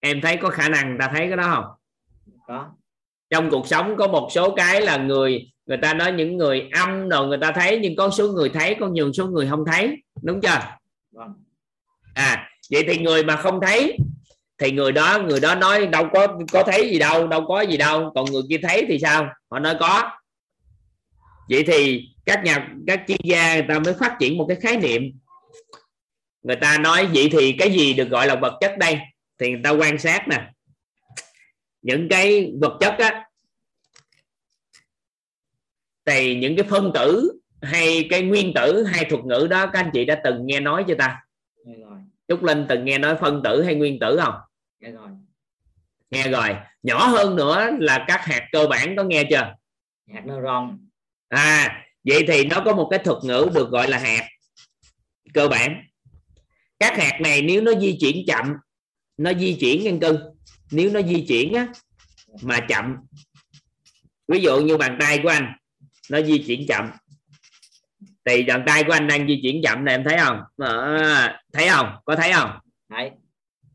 Em 0.00 0.20
thấy 0.20 0.36
có 0.36 0.50
khả 0.50 0.68
năng 0.68 0.96
ta 1.00 1.10
thấy 1.12 1.26
cái 1.26 1.36
đó 1.36 1.52
không? 1.54 1.64
Có. 2.46 2.70
Trong 3.30 3.50
cuộc 3.50 3.66
sống 3.68 3.96
có 3.96 4.08
một 4.08 4.28
số 4.32 4.54
cái 4.54 4.80
là 4.80 4.96
người 4.96 5.52
người 5.66 5.78
ta 5.82 5.94
nói 5.94 6.12
những 6.12 6.36
người 6.36 6.68
âm 6.72 7.08
rồi 7.08 7.26
người 7.26 7.38
ta 7.40 7.52
thấy 7.52 7.78
nhưng 7.82 7.96
có 7.96 8.10
số 8.10 8.28
người 8.28 8.48
thấy 8.48 8.76
có 8.80 8.88
nhiều 8.88 9.12
số 9.12 9.26
người 9.26 9.46
không 9.50 9.64
thấy. 9.66 9.96
Đúng 10.22 10.40
chưa 10.40 10.78
à 12.18 12.48
vậy 12.70 12.84
thì 12.88 12.98
người 12.98 13.24
mà 13.24 13.36
không 13.36 13.60
thấy, 13.66 13.96
thì 14.58 14.72
người 14.72 14.92
đó 14.92 15.18
người 15.28 15.40
đó 15.40 15.54
nói, 15.54 15.86
đâu 15.86 16.08
có 16.12 16.38
có 16.52 16.62
thấy 16.62 16.90
gì 16.90 16.98
đâu 16.98 17.26
đâu 17.26 17.44
có 17.48 17.60
gì 17.60 17.76
đâu. 17.76 18.12
Còn 18.14 18.24
người 18.24 18.42
kia 18.48 18.58
thấy 18.62 18.84
thì 18.88 18.98
sao? 18.98 19.28
Họ 19.50 19.58
nói, 19.58 19.74
có. 19.80 20.10
Vậy 21.50 21.64
thì 21.66 22.08
các 22.26 22.44
nhà, 22.44 22.68
các 22.86 23.04
chuyên 23.08 23.18
gia, 23.24 23.54
người 23.54 23.64
ta 23.68 23.78
mới 23.78 23.94
phát 23.94 24.16
triển 24.20 24.38
một 24.38 24.46
cái 24.48 24.56
khái 24.60 24.76
niệm. 24.76 25.02
Người 26.42 26.56
ta 26.56 26.78
nói, 26.78 27.06
vậy 27.06 27.28
thì 27.32 27.52
cái 27.58 27.70
gì 27.70 27.94
được 27.94 28.08
gọi 28.08 28.26
là 28.26 28.34
vật 28.34 28.58
chất 28.60 28.78
đây? 28.78 28.98
Thì 29.38 29.50
người 29.50 29.60
ta 29.64 29.70
quan 29.70 29.98
sát 29.98 30.28
nè. 30.28 30.50
Những 31.82 32.08
cái 32.08 32.52
vật 32.60 32.76
chất 32.80 32.94
á, 32.98 33.24
thì 36.04 36.34
những 36.34 36.56
cái 36.56 36.66
phân 36.70 36.90
tử 36.94 37.40
hay 37.62 38.06
cái 38.10 38.22
nguyên 38.22 38.52
tử 38.54 38.84
hay 38.84 39.04
thuật 39.04 39.24
ngữ 39.24 39.46
đó, 39.50 39.66
các 39.66 39.80
anh 39.80 39.90
chị 39.94 40.04
đã 40.04 40.20
từng 40.24 40.46
nghe 40.46 40.60
nói 40.60 40.84
chưa 40.88 40.94
ta? 40.94 41.22
Trúc 42.28 42.42
Linh 42.42 42.66
từng 42.68 42.84
nghe 42.84 42.98
nói 42.98 43.16
phân 43.20 43.42
tử 43.44 43.62
hay 43.62 43.74
nguyên 43.74 43.98
tử 43.98 44.18
không? 44.22 44.34
Nghe 44.80 44.90
rồi. 44.90 45.08
Nghe 46.10 46.28
rồi. 46.28 46.48
Nhỏ 46.82 47.06
hơn 47.06 47.36
nữa 47.36 47.70
là 47.78 48.04
các 48.08 48.24
hạt 48.24 48.48
cơ 48.52 48.66
bản 48.66 48.96
có 48.96 49.04
nghe 49.04 49.24
chưa? 49.30 49.54
Hạt 50.14 50.26
neuron. 50.26 50.88
À 51.28 51.84
vậy 52.04 52.24
thì 52.28 52.44
nó 52.44 52.62
có 52.64 52.74
một 52.74 52.88
cái 52.90 52.98
thuật 52.98 53.24
ngữ 53.24 53.48
được 53.54 53.70
gọi 53.70 53.88
là 53.88 53.98
hạt 53.98 54.28
cơ 55.34 55.48
bản. 55.48 55.82
Các 56.78 56.98
hạt 56.98 57.18
này 57.20 57.42
nếu 57.42 57.62
nó 57.62 57.72
di 57.80 57.96
chuyển 58.00 58.24
chậm 58.26 58.54
nó 59.16 59.32
di 59.34 59.56
chuyển 59.60 59.82
nhân 59.82 60.00
cưng 60.00 60.18
nếu 60.70 60.90
nó 60.90 61.02
di 61.02 61.24
chuyển 61.28 61.52
á, 61.52 61.66
mà 62.42 62.60
chậm. 62.68 62.96
Ví 64.28 64.40
dụ 64.40 64.60
như 64.60 64.76
bàn 64.76 64.96
tay 65.00 65.20
của 65.22 65.28
anh 65.28 65.52
nó 66.10 66.20
di 66.20 66.44
chuyển 66.46 66.66
chậm 66.68 66.90
thì 68.28 68.42
bàn 68.42 68.62
tay 68.66 68.84
của 68.84 68.92
anh 68.92 69.06
đang 69.06 69.28
di 69.28 69.40
chuyển 69.42 69.62
chậm 69.64 69.84
này 69.84 69.94
em 69.94 70.04
thấy 70.04 70.18
không? 70.18 70.40
À, 70.58 71.42
thấy 71.52 71.68
không? 71.68 71.88
Có 72.04 72.16
thấy 72.16 72.32
không? 72.32 72.50
Đấy 72.88 73.10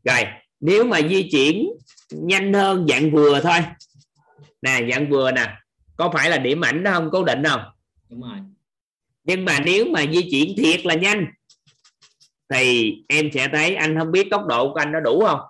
rồi 0.04 0.24
nếu 0.60 0.84
mà 0.84 1.00
di 1.08 1.28
chuyển 1.30 1.68
nhanh 2.10 2.52
hơn 2.52 2.86
dạng 2.88 3.10
vừa 3.10 3.40
thôi. 3.40 3.58
Nè 4.62 4.80
dạng 4.90 5.10
vừa 5.10 5.32
nè. 5.32 5.56
Có 5.96 6.10
phải 6.14 6.30
là 6.30 6.38
điểm 6.38 6.60
ảnh 6.60 6.82
đó 6.82 6.92
không? 6.92 7.08
Cố 7.12 7.24
định 7.24 7.42
không? 7.44 7.60
Đúng 8.10 8.22
rồi. 8.22 8.38
Nhưng 9.24 9.44
mà 9.44 9.60
nếu 9.60 9.84
mà 9.84 10.04
di 10.12 10.30
chuyển 10.30 10.54
thiệt 10.56 10.86
là 10.86 10.94
nhanh 10.94 11.26
thì 12.48 12.94
em 13.08 13.30
sẽ 13.34 13.48
thấy 13.48 13.74
anh 13.74 13.98
không 13.98 14.12
biết 14.12 14.28
tốc 14.30 14.46
độ 14.48 14.72
của 14.72 14.80
anh 14.80 14.92
nó 14.92 15.00
đủ 15.00 15.24
không? 15.26 15.40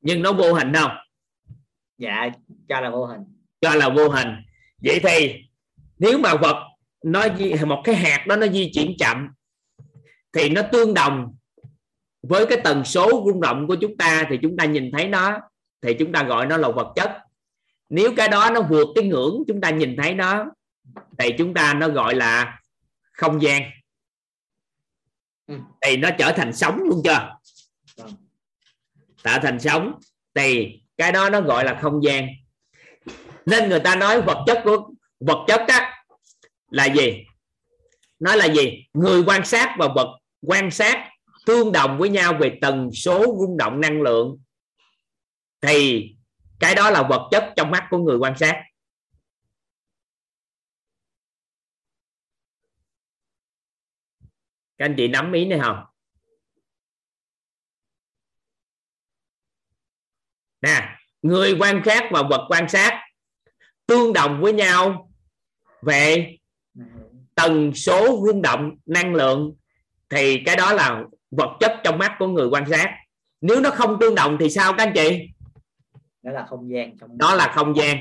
Nhưng 0.00 0.22
nó 0.22 0.32
vô 0.32 0.54
hình 0.54 0.72
không? 0.74 0.90
Dạ 1.98 2.28
cho 2.68 2.80
là 2.80 2.90
vô 2.90 3.06
hình. 3.06 3.20
Cho 3.60 3.74
là 3.74 3.88
vô 3.88 4.08
hình. 4.08 4.28
Vậy 4.82 5.00
thì 5.02 5.44
nếu 6.02 6.18
mà 6.18 6.34
vật 6.34 6.56
nó 7.04 7.26
một 7.66 7.80
cái 7.84 7.94
hạt 7.94 8.24
đó 8.26 8.36
nó 8.36 8.46
di 8.46 8.70
chuyển 8.74 8.94
chậm 8.98 9.28
thì 10.32 10.48
nó 10.48 10.62
tương 10.72 10.94
đồng 10.94 11.34
với 12.22 12.46
cái 12.46 12.60
tần 12.64 12.84
số 12.84 13.22
rung 13.26 13.40
động 13.40 13.66
của 13.68 13.76
chúng 13.80 13.96
ta 13.96 14.26
thì 14.30 14.38
chúng 14.42 14.56
ta 14.56 14.64
nhìn 14.64 14.90
thấy 14.92 15.08
nó 15.08 15.38
thì 15.82 15.94
chúng 15.98 16.12
ta 16.12 16.22
gọi 16.22 16.46
nó 16.46 16.56
là 16.56 16.68
vật 16.68 16.92
chất 16.96 17.18
nếu 17.88 18.14
cái 18.16 18.28
đó 18.28 18.50
nó 18.54 18.60
vượt 18.62 18.88
cái 18.94 19.04
ngưỡng 19.04 19.42
chúng 19.48 19.60
ta 19.60 19.70
nhìn 19.70 19.96
thấy 20.02 20.14
nó 20.14 20.44
thì 21.18 21.34
chúng 21.38 21.54
ta 21.54 21.74
nó 21.74 21.88
gọi 21.88 22.14
là 22.14 22.60
không 23.12 23.42
gian 23.42 23.62
Ừ. 25.46 25.54
thì 25.80 25.96
nó 25.96 26.08
trở 26.18 26.32
thành 26.32 26.52
sống 26.52 26.78
luôn 26.82 27.00
chưa 27.04 27.36
Vâng. 27.96 28.10
tạo 29.22 29.38
thành 29.42 29.60
sống 29.60 29.98
thì 30.34 30.80
cái 30.96 31.12
đó 31.12 31.30
nó 31.30 31.40
gọi 31.40 31.64
là 31.64 31.78
không 31.82 32.04
gian 32.04 32.26
nên 33.46 33.68
người 33.68 33.80
ta 33.80 33.96
nói 33.96 34.22
vật 34.22 34.44
chất 34.46 34.60
của 34.64 34.90
vật 35.20 35.44
chất 35.48 35.60
á 35.68 35.91
là 36.72 36.94
gì? 36.94 37.24
Nó 38.18 38.34
là 38.34 38.46
gì? 38.54 38.86
Người 38.92 39.24
quan 39.26 39.44
sát 39.44 39.76
và 39.78 39.88
vật 39.94 40.18
quan 40.40 40.70
sát 40.70 41.10
tương 41.46 41.72
đồng 41.72 41.98
với 41.98 42.08
nhau 42.08 42.38
về 42.40 42.58
tần 42.60 42.90
số 42.92 43.18
rung 43.40 43.56
động 43.56 43.80
năng 43.80 44.02
lượng. 44.02 44.38
Thì 45.60 46.08
cái 46.60 46.74
đó 46.74 46.90
là 46.90 47.02
vật 47.02 47.28
chất 47.30 47.52
trong 47.56 47.70
mắt 47.70 47.86
của 47.90 47.98
người 47.98 48.16
quan 48.16 48.38
sát. 48.38 48.62
Các 54.78 54.84
anh 54.84 54.94
chị 54.96 55.08
nắm 55.08 55.32
ý 55.32 55.44
này 55.44 55.58
không? 55.62 55.84
Nè, 60.60 60.98
người 61.22 61.56
quan 61.60 61.82
sát 61.84 62.08
và 62.12 62.22
vật 62.30 62.46
quan 62.48 62.68
sát 62.68 63.00
tương 63.86 64.12
đồng 64.12 64.40
với 64.42 64.52
nhau 64.52 65.12
về 65.82 66.36
tần 67.34 67.74
số 67.74 68.22
rung 68.26 68.42
động 68.42 68.76
năng 68.86 69.14
lượng 69.14 69.54
thì 70.10 70.42
cái 70.46 70.56
đó 70.56 70.72
là 70.72 71.04
vật 71.30 71.56
chất 71.60 71.72
trong 71.84 71.98
mắt 71.98 72.16
của 72.18 72.26
người 72.26 72.46
quan 72.46 72.64
sát. 72.70 72.94
Nếu 73.40 73.60
nó 73.60 73.70
không 73.70 73.96
tương 74.00 74.14
đồng 74.14 74.36
thì 74.40 74.50
sao 74.50 74.72
các 74.72 74.86
anh 74.86 74.92
chị? 74.94 75.28
Đó 76.22 76.32
là 76.32 76.46
không 76.48 76.70
gian 76.70 76.98
trong 76.98 77.18
đó 77.18 77.34
là 77.34 77.52
không 77.54 77.76
gian. 77.76 77.96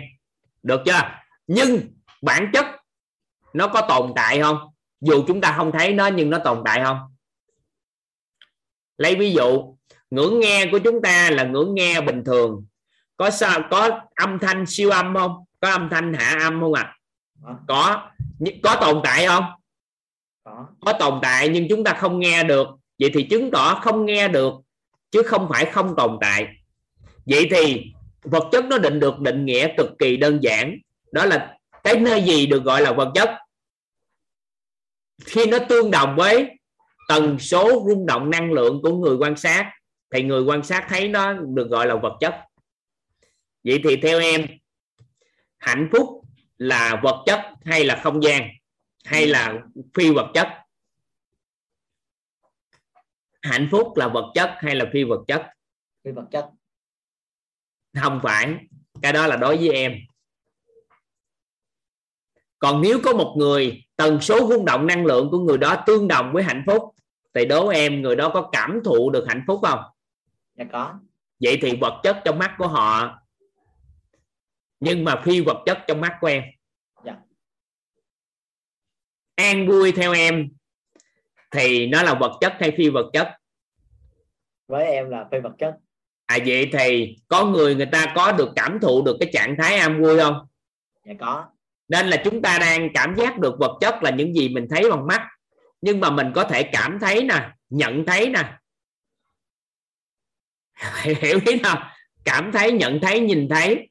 Được 0.63 0.81
chưa? 0.85 1.01
Nhưng 1.47 1.79
bản 2.21 2.49
chất 2.53 2.65
nó 3.53 3.67
có 3.67 3.81
tồn 3.81 4.11
tại 4.15 4.41
không? 4.41 4.57
Dù 5.01 5.23
chúng 5.27 5.41
ta 5.41 5.53
không 5.57 5.71
thấy 5.71 5.93
nó 5.93 6.07
nhưng 6.07 6.29
nó 6.29 6.37
tồn 6.37 6.61
tại 6.65 6.81
không? 6.83 6.97
Lấy 8.97 9.15
ví 9.15 9.33
dụ 9.33 9.75
ngưỡng 10.11 10.39
nghe 10.39 10.65
của 10.71 10.79
chúng 10.79 11.01
ta 11.01 11.29
là 11.31 11.43
ngưỡng 11.43 11.75
nghe 11.75 12.01
bình 12.01 12.23
thường. 12.25 12.65
Có 13.17 13.29
sao 13.29 13.61
có 13.71 14.01
âm 14.15 14.39
thanh 14.39 14.65
siêu 14.65 14.89
âm 14.89 15.15
không? 15.15 15.45
Có 15.59 15.69
âm 15.71 15.89
thanh 15.89 16.13
hạ 16.13 16.37
âm 16.41 16.61
không 16.61 16.73
ạ? 16.73 16.81
à? 16.81 16.97
Có. 17.67 18.09
có 18.63 18.77
tồn 18.81 19.01
tại 19.03 19.27
không? 19.27 19.43
Có. 20.43 20.67
Có 20.85 20.93
tồn 20.93 21.19
tại 21.21 21.49
nhưng 21.49 21.67
chúng 21.69 21.83
ta 21.83 21.93
không 21.93 22.19
nghe 22.19 22.43
được. 22.43 22.67
Vậy 22.99 23.11
thì 23.13 23.23
chứng 23.23 23.51
tỏ 23.51 23.79
không 23.83 24.05
nghe 24.05 24.27
được 24.27 24.53
chứ 25.11 25.23
không 25.23 25.47
phải 25.49 25.65
không 25.65 25.95
tồn 25.97 26.17
tại. 26.21 26.47
Vậy 27.25 27.47
thì 27.51 27.93
vật 28.23 28.43
chất 28.51 28.65
nó 28.65 28.77
định 28.77 28.99
được 28.99 29.19
định 29.19 29.45
nghĩa 29.45 29.73
cực 29.77 29.89
kỳ 29.99 30.17
đơn 30.17 30.39
giản. 30.43 30.77
Đó 31.11 31.25
là 31.25 31.57
cái 31.83 31.99
nơi 31.99 32.23
gì 32.23 32.45
được 32.45 32.63
gọi 32.63 32.81
là 32.81 32.91
vật 32.91 33.11
chất? 33.15 33.29
Khi 35.25 35.45
nó 35.45 35.57
tương 35.69 35.91
đồng 35.91 36.15
với 36.15 36.49
tần 37.07 37.39
số 37.39 37.83
rung 37.87 38.05
động 38.05 38.29
năng 38.29 38.51
lượng 38.51 38.81
của 38.81 38.97
người 38.97 39.17
quan 39.17 39.37
sát 39.37 39.71
thì 40.13 40.23
người 40.23 40.43
quan 40.43 40.63
sát 40.63 40.85
thấy 40.89 41.07
nó 41.07 41.33
được 41.33 41.69
gọi 41.69 41.87
là 41.87 41.95
vật 41.95 42.17
chất. 42.19 42.35
Vậy 43.63 43.81
thì 43.83 43.95
theo 43.95 44.19
em 44.19 44.45
hạnh 45.57 45.89
phúc 45.91 46.20
là 46.61 46.99
vật 47.03 47.23
chất 47.25 47.39
hay 47.65 47.85
là 47.85 47.99
không 48.03 48.23
gian 48.23 48.49
hay 49.05 49.27
là 49.27 49.59
phi 49.93 50.11
vật 50.11 50.31
chất? 50.33 50.47
Hạnh 53.41 53.67
phúc 53.71 53.87
là 53.95 54.07
vật 54.07 54.31
chất 54.33 54.51
hay 54.57 54.75
là 54.75 54.85
phi 54.93 55.03
vật 55.03 55.23
chất? 55.27 55.45
Phi 56.03 56.11
vật 56.11 56.25
chất. 56.31 56.49
Không 58.01 58.19
phải 58.23 58.55
cái 59.01 59.13
đó 59.13 59.27
là 59.27 59.35
đối 59.35 59.57
với 59.57 59.69
em. 59.69 59.95
Còn 62.59 62.81
nếu 62.81 62.99
có 63.03 63.13
một 63.13 63.35
người 63.37 63.83
tần 63.95 64.21
số 64.21 64.47
rung 64.49 64.65
động 64.65 64.87
năng 64.87 65.05
lượng 65.05 65.29
của 65.31 65.39
người 65.39 65.57
đó 65.57 65.83
tương 65.85 66.07
đồng 66.07 66.33
với 66.33 66.43
hạnh 66.43 66.63
phúc 66.67 66.83
thì 67.33 67.45
đố 67.45 67.67
em 67.67 68.01
người 68.01 68.15
đó 68.15 68.31
có 68.33 68.49
cảm 68.51 68.79
thụ 68.85 69.09
được 69.09 69.25
hạnh 69.27 69.43
phúc 69.47 69.59
không? 69.63 69.79
Dạ 70.55 70.65
có. 70.71 70.99
Vậy 71.39 71.59
thì 71.61 71.77
vật 71.81 71.99
chất 72.03 72.21
trong 72.25 72.39
mắt 72.39 72.55
của 72.57 72.67
họ 72.67 73.20
nhưng 74.81 75.03
mà 75.03 75.21
phi 75.25 75.41
vật 75.41 75.63
chất 75.65 75.79
trong 75.87 76.01
mắt 76.01 76.17
của 76.21 76.27
em. 76.27 76.43
Dạ. 77.05 77.15
an 79.35 79.67
vui 79.67 79.91
theo 79.91 80.13
em 80.13 80.49
thì 81.51 81.87
nó 81.87 82.03
là 82.03 82.13
vật 82.13 82.37
chất 82.41 82.53
hay 82.59 82.71
phi 82.77 82.89
vật 82.89 83.09
chất? 83.13 83.27
Với 84.67 84.85
em 84.85 85.09
là 85.09 85.27
phi 85.31 85.39
vật 85.39 85.53
chất. 85.57 85.75
À 86.25 86.37
vậy 86.45 86.69
thì 86.73 87.17
có 87.27 87.45
người 87.45 87.75
người 87.75 87.85
ta 87.85 88.13
có 88.15 88.31
được 88.31 88.49
cảm 88.55 88.79
thụ 88.79 89.01
được 89.01 89.17
cái 89.19 89.29
trạng 89.33 89.55
thái 89.57 89.75
an 89.75 90.03
vui 90.03 90.19
không? 90.19 90.47
Dạ 91.05 91.13
có. 91.19 91.45
Nên 91.87 92.07
là 92.07 92.21
chúng 92.25 92.41
ta 92.41 92.57
đang 92.59 92.89
cảm 92.93 93.15
giác 93.15 93.39
được 93.39 93.55
vật 93.59 93.77
chất 93.81 94.03
là 94.03 94.11
những 94.11 94.33
gì 94.33 94.49
mình 94.49 94.67
thấy 94.69 94.91
bằng 94.91 95.07
mắt. 95.07 95.27
Nhưng 95.81 95.99
mà 95.99 96.09
mình 96.09 96.31
có 96.35 96.43
thể 96.43 96.63
cảm 96.63 96.99
thấy 96.99 97.23
nè 97.23 97.49
nhận 97.69 98.05
thấy 98.05 98.29
nè. 98.29 98.57
Hiểu 101.03 101.39
ý 101.45 101.59
nào 101.59 101.91
cảm 102.25 102.51
thấy 102.51 102.71
nhận 102.71 102.99
thấy 103.01 103.19
nhìn 103.19 103.49
thấy 103.49 103.90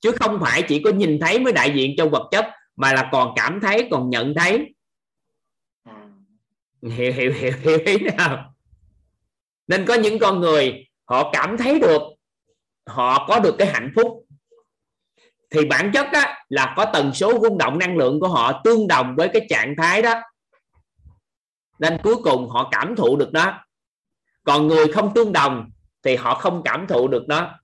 chứ 0.00 0.12
không 0.12 0.38
phải 0.40 0.62
chỉ 0.62 0.82
có 0.82 0.90
nhìn 0.90 1.18
thấy 1.20 1.38
mới 1.40 1.52
đại 1.52 1.72
diện 1.74 1.94
cho 1.96 2.08
vật 2.08 2.28
chất 2.30 2.46
mà 2.76 2.92
là 2.92 3.08
còn 3.12 3.32
cảm 3.36 3.60
thấy 3.60 3.88
còn 3.90 4.10
nhận 4.10 4.34
thấy. 4.34 4.74
À, 5.84 6.08
hiểu 6.82 7.12
hiểu 7.12 7.32
hiểu 7.32 7.52
hiểu 7.62 7.78
ý 7.86 7.98
nào? 7.98 8.54
Nên 9.66 9.86
có 9.86 9.94
những 9.94 10.18
con 10.18 10.40
người 10.40 10.88
họ 11.04 11.30
cảm 11.32 11.56
thấy 11.56 11.78
được 11.78 12.02
họ 12.86 13.26
có 13.28 13.40
được 13.40 13.54
cái 13.58 13.68
hạnh 13.68 13.92
phúc. 13.96 14.24
Thì 15.50 15.64
bản 15.64 15.90
chất 15.94 16.06
á, 16.12 16.44
là 16.48 16.74
có 16.76 16.84
tần 16.84 17.14
số 17.14 17.38
rung 17.42 17.58
động 17.58 17.78
năng 17.78 17.96
lượng 17.96 18.20
của 18.20 18.28
họ 18.28 18.60
tương 18.64 18.88
đồng 18.88 19.14
với 19.16 19.28
cái 19.32 19.46
trạng 19.48 19.74
thái 19.78 20.02
đó. 20.02 20.20
Nên 21.78 21.98
cuối 22.02 22.16
cùng 22.22 22.48
họ 22.48 22.68
cảm 22.72 22.96
thụ 22.96 23.16
được 23.16 23.32
đó 23.32 23.64
còn 24.48 24.68
người 24.68 24.92
không 24.92 25.14
tương 25.14 25.32
đồng 25.32 25.70
thì 26.02 26.16
họ 26.16 26.34
không 26.34 26.62
cảm 26.64 26.86
thụ 26.86 27.08
được 27.08 27.28
đó 27.28 27.58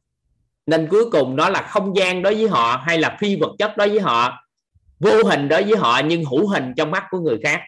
nên 0.66 0.88
cuối 0.90 1.10
cùng 1.10 1.36
đó 1.36 1.48
là 1.48 1.68
không 1.70 1.96
gian 1.96 2.22
đối 2.22 2.34
với 2.34 2.48
họ 2.48 2.82
hay 2.86 2.98
là 2.98 3.16
phi 3.20 3.36
vật 3.36 3.54
chất 3.58 3.76
đối 3.76 3.88
với 3.88 4.00
họ 4.00 4.48
vô 4.98 5.24
hình 5.30 5.48
đối 5.48 5.64
với 5.64 5.76
họ 5.76 6.00
nhưng 6.04 6.24
hữu 6.24 6.48
hình 6.48 6.72
trong 6.76 6.90
mắt 6.90 7.04
của 7.10 7.20
người 7.20 7.38
khác. 7.42 7.60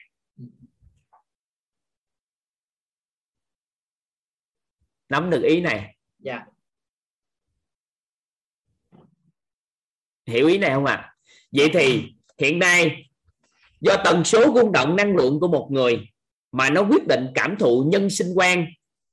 Nắm 5.08 5.30
được 5.30 5.42
ý 5.42 5.60
này. 5.60 5.96
Dạ. 6.18 6.44
Hiểu 10.26 10.46
ý 10.46 10.58
này 10.58 10.70
không 10.74 10.84
ạ? 10.84 10.94
À? 10.94 11.12
vậy 11.52 11.70
thì 11.72 12.12
hiện 12.38 12.58
nay 12.58 13.10
do 13.80 13.96
tần 14.04 14.24
số 14.24 14.54
rung 14.54 14.72
động 14.72 14.96
năng 14.96 15.16
lượng 15.16 15.40
của 15.40 15.48
một 15.48 15.68
người 15.70 16.08
mà 16.52 16.70
nó 16.70 16.82
quyết 16.90 17.06
định 17.06 17.26
cảm 17.34 17.56
thụ 17.58 17.84
nhân 17.92 18.10
sinh 18.10 18.32
quan 18.34 18.66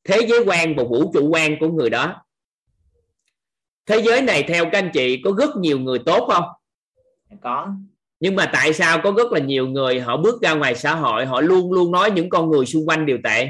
thế 0.03 0.19
giới 0.29 0.43
quan 0.45 0.75
và 0.75 0.83
vũ 0.83 1.11
trụ 1.13 1.29
quan 1.29 1.55
của 1.59 1.67
người 1.67 1.89
đó 1.89 2.22
thế 3.85 4.01
giới 4.01 4.21
này 4.21 4.43
theo 4.47 4.65
các 4.65 4.73
anh 4.73 4.89
chị 4.93 5.21
có 5.23 5.31
rất 5.37 5.55
nhiều 5.55 5.79
người 5.79 5.99
tốt 6.05 6.27
không? 6.31 6.43
Có. 7.41 7.67
Nhưng 8.19 8.35
mà 8.35 8.49
tại 8.53 8.73
sao 8.73 8.99
có 9.03 9.11
rất 9.17 9.31
là 9.31 9.39
nhiều 9.39 9.67
người 9.67 9.99
họ 9.99 10.17
bước 10.17 10.41
ra 10.41 10.53
ngoài 10.53 10.75
xã 10.75 10.95
hội 10.95 11.25
họ 11.25 11.41
luôn 11.41 11.73
luôn 11.73 11.91
nói 11.91 12.11
những 12.11 12.29
con 12.29 12.49
người 12.49 12.65
xung 12.65 12.85
quanh 12.87 13.05
đều 13.05 13.17
tệ? 13.23 13.49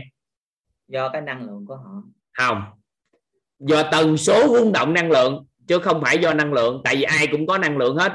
Do 0.87 1.09
cái 1.09 1.21
năng 1.21 1.45
lượng 1.45 1.65
của 1.67 1.75
họ. 1.75 2.03
Không. 2.37 2.63
Do 3.59 3.83
tần 3.91 4.17
số 4.17 4.57
rung 4.57 4.71
động 4.71 4.93
năng 4.93 5.11
lượng 5.11 5.45
chứ 5.67 5.79
không 5.79 6.01
phải 6.01 6.17
do 6.17 6.33
năng 6.33 6.53
lượng 6.53 6.81
tại 6.83 6.95
vì 6.95 7.03
ai 7.03 7.27
cũng 7.27 7.47
có 7.47 7.57
năng 7.57 7.77
lượng 7.77 7.97
hết. 7.97 8.13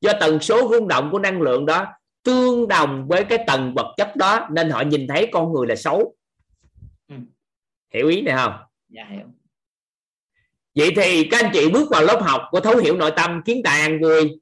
Do 0.00 0.12
tần 0.20 0.40
số 0.40 0.68
rung 0.72 0.88
động 0.88 1.08
của 1.12 1.18
năng 1.18 1.42
lượng 1.42 1.66
đó 1.66 1.86
tương 2.22 2.68
đồng 2.68 3.08
với 3.08 3.24
cái 3.24 3.38
tầng 3.46 3.74
vật 3.76 3.94
chất 3.96 4.16
đó 4.16 4.48
nên 4.50 4.70
họ 4.70 4.80
nhìn 4.80 5.08
thấy 5.08 5.28
con 5.32 5.52
người 5.52 5.66
là 5.66 5.76
xấu. 5.76 6.14
Ừ. 7.08 7.14
hiểu 7.94 8.08
ý 8.08 8.22
này 8.22 8.36
không? 8.36 8.52
Dạ 8.88 9.06
hiểu 9.10 9.26
vậy 10.74 10.92
thì 10.96 11.28
các 11.30 11.44
anh 11.44 11.50
chị 11.54 11.68
bước 11.68 11.90
vào 11.90 12.02
lớp 12.02 12.22
học 12.22 12.42
của 12.50 12.60
thấu 12.60 12.76
hiểu 12.76 12.96
nội 12.96 13.10
tâm 13.16 13.42
kiến 13.44 13.60
tài 13.64 13.80
an 13.80 14.00
vui 14.02 14.40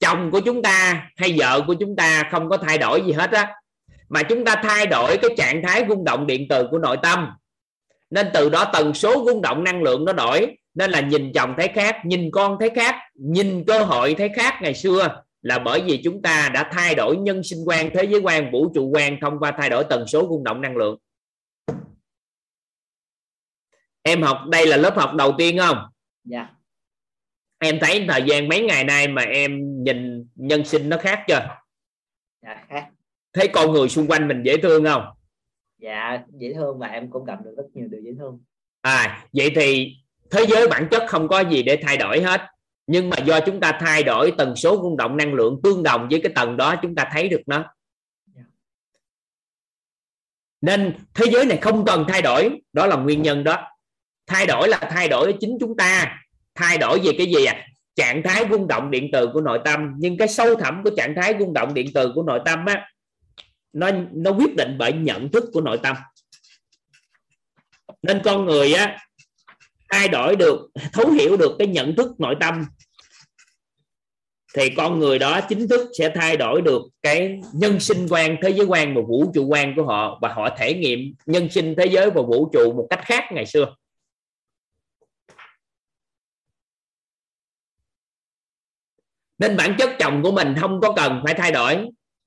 chồng 0.00 0.30
của 0.30 0.40
chúng 0.40 0.62
ta 0.62 1.06
hay 1.16 1.34
vợ 1.38 1.64
của 1.66 1.74
chúng 1.74 1.96
ta 1.96 2.28
không 2.30 2.48
có 2.48 2.56
thay 2.56 2.78
đổi 2.78 3.02
gì 3.06 3.12
hết 3.12 3.30
á. 3.32 3.54
Mà 4.08 4.22
chúng 4.22 4.44
ta 4.44 4.60
thay 4.62 4.86
đổi 4.86 5.16
cái 5.16 5.30
trạng 5.36 5.62
thái 5.62 5.84
rung 5.88 6.04
động 6.04 6.26
điện 6.26 6.46
từ 6.48 6.68
của 6.70 6.78
nội 6.78 6.96
tâm. 7.02 7.28
Nên 8.10 8.26
từ 8.34 8.48
đó 8.48 8.64
tần 8.72 8.94
số 8.94 9.24
rung 9.26 9.42
động 9.42 9.64
năng 9.64 9.82
lượng 9.82 10.04
nó 10.04 10.12
đổi. 10.12 10.46
Nên 10.74 10.90
là 10.90 11.00
nhìn 11.00 11.32
chồng 11.32 11.54
thấy 11.56 11.68
khác, 11.74 11.96
nhìn 12.04 12.30
con 12.30 12.56
thấy 12.60 12.70
khác, 12.70 12.94
nhìn 13.14 13.64
cơ 13.64 13.78
hội 13.78 14.14
thấy 14.14 14.28
khác 14.36 14.54
ngày 14.62 14.74
xưa. 14.74 15.22
Là 15.42 15.58
bởi 15.58 15.82
vì 15.86 16.00
chúng 16.04 16.22
ta 16.22 16.50
đã 16.54 16.70
thay 16.72 16.94
đổi 16.94 17.16
nhân 17.16 17.42
sinh 17.42 17.58
quan, 17.66 17.90
thế 17.94 18.04
giới 18.04 18.20
quan, 18.20 18.52
vũ 18.52 18.72
trụ 18.74 18.90
quan 18.94 19.16
thông 19.20 19.38
qua 19.38 19.52
thay 19.58 19.70
đổi 19.70 19.84
tần 19.84 20.06
số 20.06 20.26
rung 20.30 20.44
động 20.44 20.60
năng 20.60 20.76
lượng 20.76 20.98
em 24.08 24.22
học 24.22 24.38
đây 24.50 24.66
là 24.66 24.76
lớp 24.76 24.96
học 24.96 25.14
đầu 25.14 25.34
tiên 25.38 25.58
không? 25.58 25.78
Dạ. 26.24 26.48
Em 27.58 27.78
thấy 27.80 28.06
thời 28.08 28.22
gian 28.26 28.48
mấy 28.48 28.62
ngày 28.62 28.84
nay 28.84 29.08
mà 29.08 29.22
em 29.22 29.82
nhìn 29.84 30.28
nhân 30.34 30.64
sinh 30.64 30.88
nó 30.88 30.96
khác 30.96 31.24
chưa? 31.28 31.48
Dạ 32.42 32.64
khác. 32.68 32.88
Thấy 33.32 33.48
con 33.48 33.72
người 33.72 33.88
xung 33.88 34.06
quanh 34.08 34.28
mình 34.28 34.42
dễ 34.42 34.56
thương 34.56 34.84
không? 34.84 35.04
Dạ 35.78 36.22
dễ 36.38 36.54
thương 36.54 36.78
và 36.78 36.86
em 36.86 37.10
cũng 37.10 37.24
gặp 37.24 37.38
được 37.44 37.54
rất 37.56 37.64
nhiều 37.74 37.88
điều 37.88 38.00
dễ 38.00 38.10
thương. 38.18 38.40
À 38.80 39.26
vậy 39.32 39.52
thì 39.54 39.96
thế 40.30 40.46
giới 40.48 40.68
bản 40.68 40.88
chất 40.90 41.02
không 41.08 41.28
có 41.28 41.40
gì 41.40 41.62
để 41.62 41.78
thay 41.82 41.96
đổi 41.96 42.22
hết. 42.22 42.40
Nhưng 42.86 43.10
mà 43.10 43.16
do 43.24 43.40
chúng 43.40 43.60
ta 43.60 43.78
thay 43.80 44.02
đổi 44.02 44.32
tần 44.38 44.56
số 44.56 44.76
rung 44.82 44.96
động 44.96 45.16
năng 45.16 45.34
lượng 45.34 45.60
tương 45.62 45.82
đồng 45.82 46.08
với 46.10 46.20
cái 46.22 46.32
tầng 46.34 46.56
đó 46.56 46.74
chúng 46.82 46.94
ta 46.94 47.08
thấy 47.12 47.28
được 47.28 47.40
nó. 47.46 47.64
Nên 50.60 50.94
thế 51.14 51.26
giới 51.32 51.44
này 51.44 51.58
không 51.62 51.84
cần 51.84 52.04
thay 52.08 52.22
đổi 52.22 52.60
đó 52.72 52.86
là 52.86 52.96
nguyên 52.96 53.22
nhân 53.22 53.44
đó 53.44 53.77
thay 54.28 54.46
đổi 54.46 54.68
là 54.68 54.78
thay 54.78 55.08
đổi 55.08 55.34
chính 55.40 55.56
chúng 55.60 55.76
ta. 55.76 56.18
Thay 56.54 56.78
đổi 56.78 57.00
về 57.04 57.12
cái 57.18 57.26
gì 57.26 57.44
à 57.44 57.64
trạng 57.98 58.22
thái 58.22 58.44
rung 58.50 58.68
động 58.68 58.90
điện 58.90 59.08
từ 59.12 59.30
của 59.32 59.40
nội 59.40 59.60
tâm. 59.64 59.94
Nhưng 59.98 60.16
cái 60.16 60.28
sâu 60.28 60.54
thẳm 60.54 60.80
của 60.84 60.90
trạng 60.96 61.14
thái 61.16 61.34
rung 61.38 61.52
động 61.52 61.74
điện 61.74 61.86
từ 61.94 62.12
của 62.14 62.22
nội 62.22 62.40
tâm 62.44 62.66
á, 62.66 62.88
nó 63.72 63.90
nó 64.12 64.30
quyết 64.30 64.56
định 64.56 64.76
bởi 64.78 64.92
nhận 64.92 65.32
thức 65.32 65.44
của 65.52 65.60
nội 65.60 65.78
tâm. 65.82 65.96
Nên 68.02 68.20
con 68.24 68.44
người 68.44 68.72
á, 68.72 68.98
thay 69.90 70.08
đổi 70.08 70.36
được, 70.36 70.70
thấu 70.92 71.10
hiểu 71.10 71.36
được 71.36 71.56
cái 71.58 71.68
nhận 71.68 71.96
thức 71.96 72.20
nội 72.20 72.36
tâm, 72.40 72.64
thì 74.54 74.70
con 74.76 74.98
người 74.98 75.18
đó 75.18 75.40
chính 75.40 75.68
thức 75.68 75.90
sẽ 75.98 76.12
thay 76.14 76.36
đổi 76.36 76.62
được 76.62 76.82
cái 77.02 77.40
nhân 77.52 77.80
sinh 77.80 78.06
quan, 78.10 78.36
thế 78.42 78.50
giới 78.50 78.66
quan 78.66 78.94
và 78.94 79.02
vũ 79.08 79.30
trụ 79.34 79.46
quan 79.46 79.76
của 79.76 79.82
họ 79.82 80.18
và 80.22 80.32
họ 80.32 80.48
thể 80.58 80.74
nghiệm 80.74 81.14
nhân 81.26 81.50
sinh 81.50 81.74
thế 81.78 81.86
giới 81.86 82.10
và 82.10 82.22
vũ 82.22 82.50
trụ 82.52 82.72
một 82.72 82.86
cách 82.90 83.00
khác 83.04 83.24
ngày 83.32 83.46
xưa. 83.46 83.74
Nên 89.38 89.56
bản 89.56 89.74
chất 89.78 89.90
chồng 89.98 90.22
của 90.22 90.32
mình 90.32 90.54
không 90.60 90.80
có 90.80 90.92
cần 90.92 91.22
phải 91.24 91.34
thay 91.34 91.52
đổi. 91.52 91.86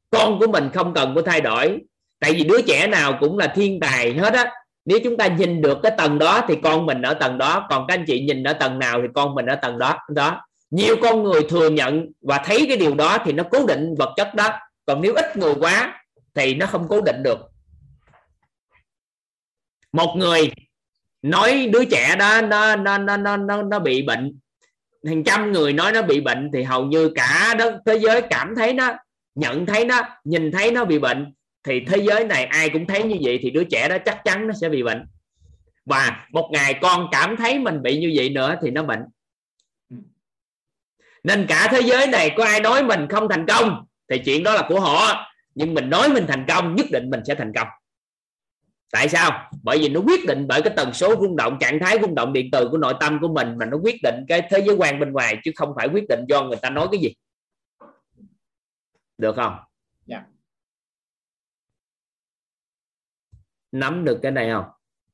Con 0.09 0.39
của 0.39 0.47
mình 0.47 0.69
không 0.73 0.93
cần 0.93 1.15
phải 1.15 1.23
thay 1.25 1.41
đổi. 1.41 1.79
Tại 2.19 2.33
vì 2.33 2.43
đứa 2.43 2.61
trẻ 2.61 2.87
nào 2.87 3.17
cũng 3.19 3.37
là 3.37 3.47
thiên 3.47 3.79
tài 3.79 4.13
hết 4.13 4.33
á. 4.33 4.51
Nếu 4.85 4.99
chúng 5.03 5.17
ta 5.17 5.27
nhìn 5.27 5.61
được 5.61 5.77
cái 5.83 5.91
tầng 5.97 6.19
đó 6.19 6.41
thì 6.47 6.55
con 6.63 6.85
mình 6.85 7.01
ở 7.01 7.13
tầng 7.13 7.37
đó 7.37 7.67
còn 7.69 7.87
các 7.87 7.93
anh 7.93 8.05
chị 8.07 8.25
nhìn 8.25 8.43
ở 8.43 8.53
tầng 8.53 8.79
nào 8.79 8.99
thì 9.01 9.07
con 9.15 9.35
mình 9.35 9.45
ở 9.45 9.55
tầng 9.55 9.77
đó 9.77 9.97
đó. 10.09 10.41
Nhiều 10.69 10.95
con 11.01 11.23
người 11.23 11.41
thừa 11.49 11.69
nhận 11.69 12.11
và 12.21 12.41
thấy 12.45 12.65
cái 12.67 12.77
điều 12.77 12.95
đó 12.95 13.17
thì 13.25 13.33
nó 13.33 13.43
cố 13.51 13.65
định 13.65 13.95
vật 13.97 14.13
chất 14.15 14.35
đó. 14.35 14.49
Còn 14.85 15.01
nếu 15.01 15.13
ít 15.13 15.37
người 15.37 15.53
quá 15.59 16.03
thì 16.33 16.55
nó 16.55 16.65
không 16.65 16.87
cố 16.89 17.01
định 17.01 17.23
được. 17.23 17.39
Một 19.91 20.15
người 20.17 20.51
nói 21.21 21.69
đứa 21.73 21.85
trẻ 21.85 22.15
đó 22.19 22.41
nó 22.41 22.75
nó 22.75 22.97
nó 22.97 23.17
nó 23.17 23.37
nó, 23.37 23.61
nó 23.61 23.79
bị 23.79 24.01
bệnh 24.01 24.39
hàng 25.07 25.23
trăm 25.23 25.51
người 25.51 25.73
nói 25.73 25.91
nó 25.91 26.01
bị 26.01 26.21
bệnh 26.21 26.49
thì 26.53 26.63
hầu 26.63 26.85
như 26.85 27.11
cả 27.15 27.55
đất 27.57 27.73
thế 27.85 27.99
giới 27.99 28.21
cảm 28.21 28.55
thấy 28.55 28.73
nó, 28.73 28.93
nhận 29.35 29.65
thấy 29.65 29.85
nó, 29.85 30.01
nhìn 30.23 30.51
thấy 30.51 30.71
nó 30.71 30.85
bị 30.85 30.99
bệnh. 30.99 31.33
Thì 31.63 31.85
thế 31.87 31.97
giới 31.97 32.25
này 32.25 32.45
ai 32.45 32.69
cũng 32.69 32.87
thấy 32.87 33.03
như 33.03 33.15
vậy 33.21 33.39
thì 33.41 33.49
đứa 33.49 33.63
trẻ 33.63 33.89
đó 33.89 33.97
chắc 34.05 34.21
chắn 34.23 34.47
nó 34.47 34.53
sẽ 34.61 34.69
bị 34.69 34.83
bệnh. 34.83 35.05
Và 35.85 36.27
một 36.31 36.49
ngày 36.53 36.79
con 36.81 37.07
cảm 37.11 37.37
thấy 37.37 37.59
mình 37.59 37.81
bị 37.81 37.99
như 37.99 38.11
vậy 38.15 38.29
nữa 38.29 38.55
thì 38.63 38.71
nó 38.71 38.83
bệnh. 38.83 39.03
Nên 41.23 41.45
cả 41.47 41.67
thế 41.71 41.81
giới 41.81 42.07
này 42.07 42.33
có 42.37 42.45
ai 42.45 42.59
nói 42.59 42.83
mình 42.83 43.07
không 43.09 43.29
thành 43.29 43.45
công 43.45 43.85
thì 44.09 44.19
chuyện 44.25 44.43
đó 44.43 44.53
là 44.53 44.65
của 44.69 44.79
họ. 44.79 45.27
Nhưng 45.55 45.73
mình 45.73 45.89
nói 45.89 46.09
mình 46.09 46.25
thành 46.27 46.45
công, 46.47 46.75
nhất 46.75 46.85
định 46.91 47.09
mình 47.09 47.19
sẽ 47.27 47.35
thành 47.35 47.53
công 47.55 47.67
tại 48.91 49.09
sao? 49.09 49.51
Bởi 49.63 49.79
vì 49.79 49.89
nó 49.89 49.99
quyết 49.99 50.25
định 50.27 50.45
bởi 50.47 50.61
cái 50.61 50.73
tần 50.77 50.93
số 50.93 51.15
rung 51.21 51.35
động 51.35 51.57
trạng 51.59 51.79
thái 51.79 51.97
rung 52.01 52.15
động 52.15 52.33
điện 52.33 52.49
từ 52.51 52.67
của 52.71 52.77
nội 52.77 52.93
tâm 52.99 53.17
của 53.21 53.33
mình 53.33 53.57
mà 53.57 53.65
nó 53.65 53.77
quyết 53.83 53.95
định 54.03 54.15
cái 54.27 54.47
thế 54.49 54.63
giới 54.67 54.75
quan 54.75 54.99
bên 54.99 55.11
ngoài 55.11 55.37
chứ 55.43 55.51
không 55.55 55.73
phải 55.75 55.87
quyết 55.93 56.03
định 56.09 56.25
do 56.27 56.43
người 56.43 56.57
ta 56.61 56.69
nói 56.69 56.87
cái 56.91 57.01
gì. 57.01 57.13
Được 59.17 59.35
không? 59.35 59.57
Dạ. 60.05 60.23
nắm 63.71 64.05
được 64.05 64.19
cái 64.23 64.31
này 64.31 64.49
không? 64.51 64.65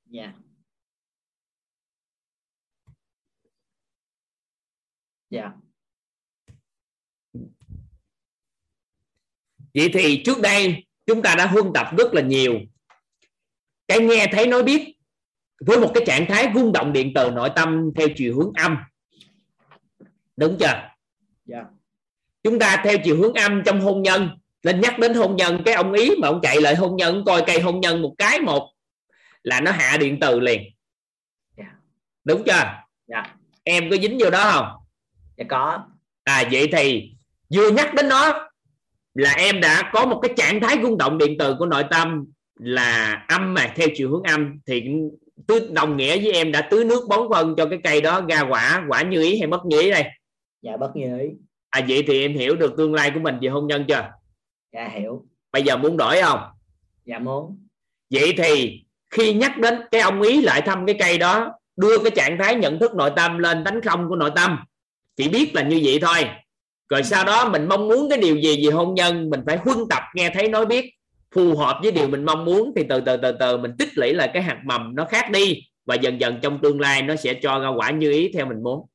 Dạ. 0.06 0.34
Dạ. 5.30 5.52
Vậy 9.74 9.90
thì 9.94 10.22
trước 10.26 10.42
đây 10.42 10.86
chúng 11.06 11.22
ta 11.22 11.36
đã 11.38 11.48
huân 11.48 11.66
tập 11.74 11.88
rất 11.98 12.14
là 12.14 12.22
nhiều 12.22 12.60
cái 13.88 14.00
nghe 14.00 14.28
thấy 14.32 14.48
nói 14.48 14.64
biết. 14.64 14.94
Với 15.60 15.80
một 15.80 15.92
cái 15.94 16.04
trạng 16.08 16.26
thái 16.26 16.52
rung 16.56 16.72
động 16.72 16.94
điện 16.94 17.12
từ 17.16 17.32
nội 17.32 17.50
tâm 17.56 17.92
theo 17.96 18.08
chiều 18.16 18.36
hướng 18.36 18.52
âm. 18.56 18.78
Đúng 20.38 20.58
chưa? 20.60 20.90
Dạ. 21.46 21.64
Chúng 22.44 22.60
ta 22.60 22.82
theo 22.84 22.98
chiều 23.04 23.18
hướng 23.18 23.34
âm 23.34 23.62
trong 23.66 23.82
hôn 23.82 24.02
nhân. 24.02 24.30
Nên 24.64 24.82
nhắc 24.82 25.00
đến 25.00 25.14
hôn 25.14 25.36
nhân 25.36 25.62
cái 25.66 25.74
ông 25.74 25.94
ý 25.94 26.12
mà 26.22 26.28
ông 26.28 26.40
chạy 26.44 26.62
lại 26.62 26.76
hôn 26.76 26.96
nhân 26.96 27.24
coi 27.26 27.44
cây 27.48 27.60
hôn 27.60 27.80
nhân 27.80 28.02
một 28.02 28.16
cái 28.18 28.40
một 28.40 28.74
là 29.44 29.62
nó 29.62 29.72
hạ 29.72 29.98
điện 29.98 30.18
từ 30.22 30.40
liền. 30.40 30.62
Dạ. 31.58 31.66
đúng 32.24 32.44
chưa? 32.46 32.74
Dạ. 33.08 33.36
Em 33.64 33.90
có 33.90 33.98
dính 33.98 34.18
vô 34.20 34.30
đó 34.30 34.52
không? 34.52 34.68
Dạ 35.38 35.46
có. 35.50 35.80
À 36.24 36.44
vậy 36.52 36.70
thì 36.72 37.12
vừa 37.56 37.72
nhắc 37.72 37.94
đến 37.94 38.10
nó 38.10 38.50
là 39.14 39.32
em 39.32 39.62
đã 39.62 39.90
có 39.94 40.06
một 40.06 40.20
cái 40.22 40.34
trạng 40.38 40.62
thái 40.62 40.78
rung 40.84 40.98
động 40.98 41.18
điện 41.18 41.36
từ 41.40 41.56
của 41.60 41.66
nội 41.66 41.84
tâm 41.92 42.26
là 42.60 43.26
âm 43.28 43.54
mà 43.54 43.74
theo 43.76 43.88
chiều 43.96 44.10
hướng 44.10 44.24
âm 44.24 44.60
thì 44.66 44.84
tưới 45.48 45.60
đồng 45.72 45.98
nghĩa 45.98 46.18
với 46.18 46.32
em 46.32 46.52
đã 46.52 46.62
tưới 46.62 46.86
nước 46.86 47.08
bón 47.10 47.20
phân 47.34 47.56
cho 47.58 47.66
cái 47.66 47.80
cây 47.84 48.02
đó 48.02 48.22
ra 48.30 48.42
quả 48.50 48.86
quả 48.88 49.02
như 49.02 49.22
ý 49.22 49.40
hay 49.40 49.48
mất 49.48 49.66
như 49.66 49.82
ý 49.82 49.92
đây? 49.92 50.04
Dạ 50.62 50.78
bất 50.78 50.96
như 50.96 51.20
ý. 51.20 51.28
À 51.70 51.82
vậy 51.88 52.04
thì 52.08 52.22
em 52.22 52.34
hiểu 52.34 52.56
được 52.56 52.74
tương 52.78 52.94
lai 52.94 53.12
của 53.12 53.20
mình 53.20 53.36
về 53.42 53.50
hôn 53.50 53.68
nhân 53.68 53.86
chưa? 53.88 54.12
Dạ 54.74 54.90
hiểu. 54.94 55.26
Bây 55.52 55.64
giờ 55.64 55.78
muốn 55.78 55.98
đổi 55.98 56.22
không? 56.22 56.40
Dạ 57.06 57.20
muốn. 57.20 57.68
Vậy 58.10 58.34
thì 58.38 58.84
khi 59.10 59.34
nhắc 59.34 59.58
đến 59.58 59.82
cái 59.92 60.02
ông 60.02 60.22
ý 60.22 60.42
lại 60.42 60.62
thăm 60.62 60.86
cái 60.86 60.96
cây 61.00 61.18
đó 61.18 61.54
đưa 61.78 61.98
cái 61.98 62.12
trạng 62.16 62.38
thái 62.40 62.56
nhận 62.56 62.80
thức 62.80 62.96
nội 62.96 63.12
tâm 63.16 63.38
lên 63.38 63.64
tánh 63.64 63.82
không 63.82 64.10
của 64.10 64.16
nội 64.16 64.32
tâm 64.36 64.58
chỉ 65.16 65.30
biết 65.30 65.56
là 65.56 65.62
như 65.62 65.82
vậy 65.84 66.00
thôi. 66.02 66.30
Rồi 66.90 67.04
sau 67.04 67.26
đó 67.26 67.50
mình 67.50 67.68
mong 67.70 67.88
muốn 67.88 68.10
cái 68.10 68.20
điều 68.20 68.36
gì 68.36 68.66
về 68.66 68.72
hôn 68.72 68.96
nhân 68.96 69.30
mình 69.30 69.42
phải 69.46 69.58
huân 69.58 69.78
tập 69.90 70.04
nghe 70.16 70.32
thấy 70.34 70.48
nói 70.48 70.66
biết 70.66 70.94
phù 71.38 71.58
hợp 71.58 71.80
với 71.84 71.92
điều 71.92 72.08
mình 72.08 72.26
mong 72.26 72.46
muốn 72.46 72.74
thì 72.76 72.84
từ 72.90 73.02
từ 73.02 73.18
từ 73.18 73.32
từ 73.32 73.58
mình 73.58 73.72
tích 73.80 73.98
lũy 73.98 74.14
lại 74.14 74.30
cái 74.34 74.44
hạt 74.44 74.62
mầm 74.66 74.96
nó 74.96 75.06
khác 75.06 75.32
đi. 75.32 75.62
Và 75.86 75.96
dần 75.96 76.22
dần 76.22 76.40
trong 76.42 76.60
tương 76.62 76.80
lai 76.80 77.02
nó 77.02 77.16
sẽ 77.16 77.34
cho 77.34 77.60
ra 77.60 77.70
quả 77.70 77.92
như 77.92 78.12
ý 78.12 78.32
theo 78.34 78.46
mình 78.46 78.64
muốn. 78.64 78.86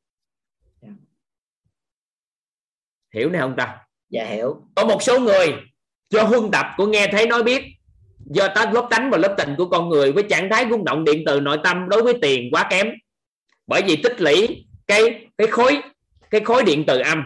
Dạ. 0.82 0.88
hiểu 3.14 3.30
này 3.30 3.40
không 3.40 3.54
ta? 3.56 3.78
Dạ 4.10 4.24
hiểu. 4.24 4.56
Có 4.74 4.84
một 4.84 5.02
số 5.02 5.20
người 5.20 5.54
do 6.10 6.22
huân 6.22 6.50
tập 6.50 6.66
của 6.76 6.86
nghe 6.86 7.06
thấy 7.12 7.26
nói 7.26 7.42
biết 7.42 7.64
do 8.30 8.48
tánh 8.48 8.72
lớp 8.72 8.86
tánh 8.90 9.10
và 9.10 9.18
lớp 9.18 9.34
tình 9.38 9.54
của 9.58 9.68
con 9.68 9.88
người 9.88 10.12
với 10.12 10.24
trạng 10.30 10.48
thái 10.50 10.66
rung 10.70 10.84
động 10.84 11.04
điện 11.04 11.22
từ 11.26 11.40
nội 11.40 11.58
tâm 11.64 11.88
đối 11.88 12.02
với 12.02 12.14
tiền 12.22 12.48
quá 12.52 12.66
kém. 12.70 12.90
Bởi 13.66 13.82
vì 13.82 13.96
tích 13.96 14.20
lũy 14.20 14.66
cái 14.86 15.26
cái 15.38 15.46
khối 15.46 15.82
cái 16.30 16.40
khối 16.40 16.64
điện 16.64 16.84
từ 16.86 16.98
âm 16.98 17.24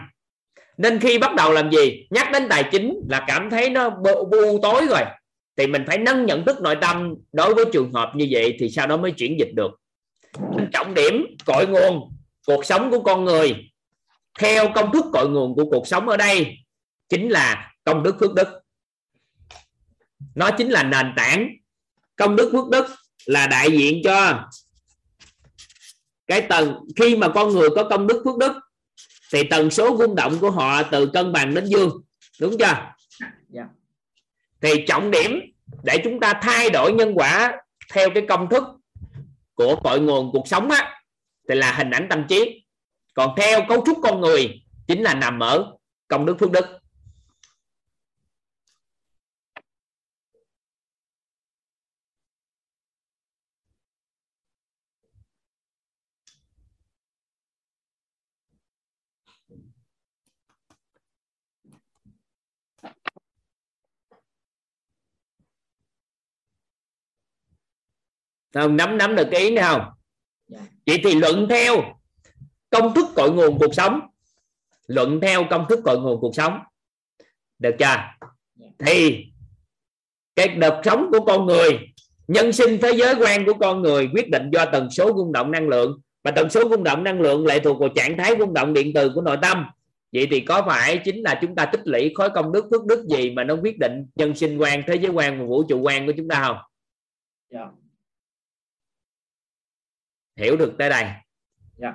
nên 0.77 0.99
khi 0.99 1.17
bắt 1.17 1.35
đầu 1.35 1.51
làm 1.51 1.71
gì? 1.71 2.07
Nhắc 2.09 2.29
đến 2.33 2.47
tài 2.49 2.69
chính 2.71 2.99
là 3.09 3.25
cảm 3.27 3.49
thấy 3.49 3.69
nó 3.69 3.89
bu 4.31 4.59
tối 4.61 4.87
rồi. 4.89 5.01
Thì 5.57 5.67
mình 5.67 5.83
phải 5.87 5.97
nâng 5.97 6.25
nhận 6.25 6.45
thức 6.45 6.61
nội 6.61 6.75
tâm. 6.81 7.13
Đối 7.33 7.53
với 7.53 7.65
trường 7.73 7.93
hợp 7.93 8.11
như 8.15 8.27
vậy 8.31 8.55
thì 8.59 8.69
sau 8.69 8.87
đó 8.87 8.97
mới 8.97 9.11
chuyển 9.11 9.39
dịch 9.39 9.51
được. 9.55 9.71
Trọng 10.73 10.93
điểm, 10.93 11.25
cội 11.45 11.67
nguồn, 11.67 12.17
cuộc 12.45 12.65
sống 12.65 12.91
của 12.91 12.99
con 12.99 13.23
người. 13.25 13.55
Theo 14.39 14.71
công 14.75 14.93
thức 14.93 15.05
cội 15.13 15.29
nguồn 15.29 15.55
của 15.55 15.65
cuộc 15.71 15.87
sống 15.87 16.09
ở 16.09 16.17
đây 16.17 16.57
chính 17.09 17.29
là 17.29 17.71
công 17.83 18.03
đức 18.03 18.15
phước 18.19 18.33
đức. 18.33 18.47
Nó 20.35 20.51
chính 20.51 20.69
là 20.69 20.83
nền 20.83 21.13
tảng. 21.15 21.49
Công 22.15 22.35
đức 22.35 22.49
phước 22.53 22.69
đức 22.69 22.85
là 23.25 23.47
đại 23.47 23.71
diện 23.71 24.01
cho 24.03 24.47
cái 26.27 26.41
tầng. 26.41 26.75
Khi 26.95 27.15
mà 27.15 27.29
con 27.29 27.49
người 27.49 27.69
có 27.75 27.83
công 27.89 28.07
đức 28.07 28.21
phước 28.25 28.37
đức 28.37 28.51
thì 29.33 29.43
tần 29.43 29.69
số 29.69 29.97
rung 29.97 30.15
động 30.15 30.39
của 30.39 30.51
họ 30.51 30.83
từ 30.83 31.05
cân 31.05 31.33
bằng 31.33 31.53
đến 31.53 31.65
dương 31.65 31.91
đúng 32.41 32.55
chưa 32.59 32.65
yeah. 32.65 32.83
Dạ. 33.49 33.67
thì 34.61 34.85
trọng 34.87 35.11
điểm 35.11 35.39
để 35.83 36.01
chúng 36.03 36.19
ta 36.19 36.33
thay 36.41 36.69
đổi 36.69 36.93
nhân 36.93 37.13
quả 37.15 37.57
theo 37.93 38.09
cái 38.09 38.25
công 38.29 38.49
thức 38.49 38.63
của 39.53 39.75
cội 39.75 39.99
nguồn 39.99 40.31
cuộc 40.31 40.47
sống 40.47 40.69
á 40.69 41.01
thì 41.49 41.55
là 41.55 41.71
hình 41.71 41.91
ảnh 41.91 42.07
tâm 42.09 42.25
trí 42.29 42.65
còn 43.13 43.33
theo 43.37 43.61
cấu 43.69 43.83
trúc 43.85 43.97
con 44.03 44.21
người 44.21 44.61
chính 44.87 45.01
là 45.01 45.13
nằm 45.13 45.39
ở 45.39 45.71
công 46.07 46.25
đức 46.25 46.35
phước 46.39 46.51
đức 46.51 46.65
không 68.61 68.77
nắm 68.77 68.97
nắm 68.97 69.15
được 69.15 69.27
cái 69.31 69.41
ý 69.41 69.51
này 69.51 69.63
không? 69.63 69.81
Dạ. 70.47 70.59
vậy 70.85 71.01
thì 71.03 71.15
luận 71.15 71.47
theo 71.49 71.75
công 72.69 72.93
thức 72.93 73.05
cội 73.15 73.31
nguồn 73.31 73.59
cuộc 73.59 73.73
sống. 73.73 73.99
Luận 74.87 75.19
theo 75.21 75.43
công 75.49 75.65
thức 75.69 75.79
cội 75.83 75.99
nguồn 75.99 76.21
cuộc 76.21 76.35
sống. 76.35 76.59
Được 77.59 77.75
chưa? 77.79 77.95
Thì 78.79 79.25
cái 80.35 80.47
đợt 80.47 80.81
sống 80.83 81.09
của 81.11 81.25
con 81.25 81.45
người 81.45 81.79
nhân 82.27 82.51
sinh 82.51 82.77
thế 82.81 82.91
giới 82.95 83.15
quan 83.15 83.45
của 83.45 83.53
con 83.53 83.81
người 83.81 84.09
quyết 84.13 84.29
định 84.29 84.49
do 84.53 84.65
tần 84.65 84.89
số 84.91 85.13
rung 85.17 85.31
động 85.31 85.51
năng 85.51 85.69
lượng. 85.69 86.01
Và 86.23 86.31
tần 86.31 86.49
số 86.49 86.69
rung 86.69 86.83
động 86.83 87.03
năng 87.03 87.21
lượng 87.21 87.45
lệ 87.45 87.59
thuộc 87.59 87.79
vào 87.79 87.89
trạng 87.89 88.17
thái 88.17 88.35
rung 88.39 88.53
động 88.53 88.73
điện 88.73 88.91
từ 88.95 89.11
của 89.15 89.21
nội 89.21 89.37
tâm. 89.41 89.65
Vậy 90.11 90.27
thì 90.31 90.39
có 90.39 90.63
phải 90.67 90.97
chính 90.97 91.21
là 91.21 91.39
chúng 91.41 91.55
ta 91.55 91.65
tích 91.65 91.81
lũy 91.83 92.11
khối 92.15 92.29
công 92.29 92.51
đức 92.51 92.65
phước 92.71 92.85
đức 92.85 93.05
gì 93.05 93.31
mà 93.31 93.43
nó 93.43 93.55
quyết 93.55 93.79
định 93.79 94.05
nhân 94.15 94.35
sinh 94.35 94.57
quan 94.57 94.81
thế 94.87 94.95
giới 94.95 95.11
quan 95.11 95.39
và 95.39 95.45
vũ 95.45 95.63
trụ 95.63 95.81
quan 95.81 96.05
của 96.05 96.13
chúng 96.17 96.27
ta 96.27 96.43
không? 96.47 96.57
Dạ. 97.51 97.67
Hiểu 100.37 100.57
được 100.57 100.73
tới 100.79 100.89
đây. 100.89 101.05
Dạ. 101.77 101.93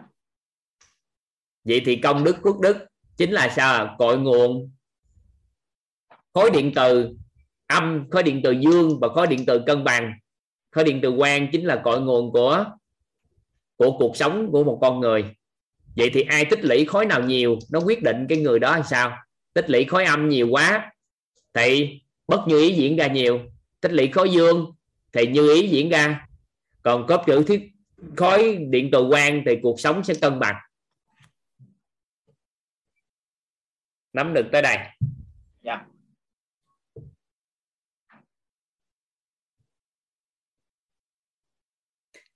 vậy 1.65 1.83
thì 1.85 1.97
công 1.97 2.25
đức 2.25 2.37
phước 2.45 2.61
đức 2.61 2.77
chính 3.17 3.31
là 3.31 3.49
sao 3.57 3.97
cội 3.99 4.19
nguồn 4.19 4.71
khối 6.35 6.51
điện 6.51 6.73
từ 6.75 7.17
âm 7.67 8.11
khối 8.11 8.23
điện 8.23 8.41
từ 8.45 8.51
dương 8.51 9.01
và 9.01 9.09
khối 9.09 9.27
điện 9.27 9.45
từ 9.47 9.63
cân 9.67 9.85
bằng. 9.85 10.13
Khối 10.71 10.85
điện 10.85 11.01
từ 11.03 11.17
quang 11.19 11.49
chính 11.53 11.67
là 11.67 11.81
cội 11.85 12.01
nguồn 12.01 12.33
của 12.33 12.65
của 13.77 13.99
cuộc 13.99 14.17
sống 14.17 14.49
của 14.53 14.65
một 14.65 14.79
con 14.81 15.01
người. 15.01 15.25
Vậy 15.97 16.11
thì 16.15 16.23
ai 16.23 16.45
tích 16.45 16.65
lũy 16.65 16.85
khối 16.85 17.07
nào 17.07 17.23
nhiều 17.23 17.59
nó 17.71 17.81
quyết 17.81 18.03
định 18.03 18.27
cái 18.29 18.39
người 18.39 18.59
đó 18.59 18.77
là 18.77 18.83
sao? 18.83 19.19
Tích 19.55 19.71
lũy 19.71 19.85
khối 19.85 20.05
âm 20.05 20.29
nhiều 20.29 20.49
quá 20.51 20.93
thì 21.55 22.01
bất 22.27 22.41
như 22.47 22.61
ý 22.61 22.75
diễn 22.75 22.97
ra 22.97 23.07
nhiều. 23.07 23.41
Tích 23.81 23.93
lũy 23.93 24.09
khối 24.09 24.31
dương 24.31 24.73
thì 25.13 25.27
như 25.27 25.55
ý 25.55 25.69
diễn 25.69 25.89
ra. 25.89 26.27
Còn 26.83 27.07
có 27.07 27.25
chữ 27.27 27.45
thiết 27.47 27.72
khối 28.17 28.57
điện 28.71 28.89
từ 28.93 29.07
quang 29.11 29.43
thì 29.47 29.59
cuộc 29.63 29.81
sống 29.81 30.05
sẽ 30.05 30.15
cân 30.21 30.41
bằng. 30.41 30.57
Nắm 34.13 34.35
được 34.35 34.49
tới 34.53 34.63
đây. 34.63 34.77
Dạ. 35.61 35.87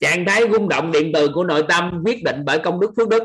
trạng 0.01 0.25
thái 0.27 0.43
rung 0.53 0.69
động 0.69 0.93
điện 0.93 1.11
từ 1.14 1.29
của 1.35 1.45
nội 1.45 1.64
tâm 1.69 2.03
quyết 2.05 2.25
định 2.25 2.43
bởi 2.45 2.59
công 2.64 2.81
đức 2.81 2.93
phước 2.97 3.09
đức. 3.09 3.23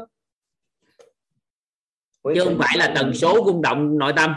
Quyết 2.22 2.34
chứ 2.36 2.42
không 2.44 2.58
phải 2.60 2.78
là 2.78 2.94
tần 2.96 3.14
số 3.14 3.44
rung 3.46 3.62
động 3.62 3.98
nội 3.98 4.14
tâm 4.16 4.34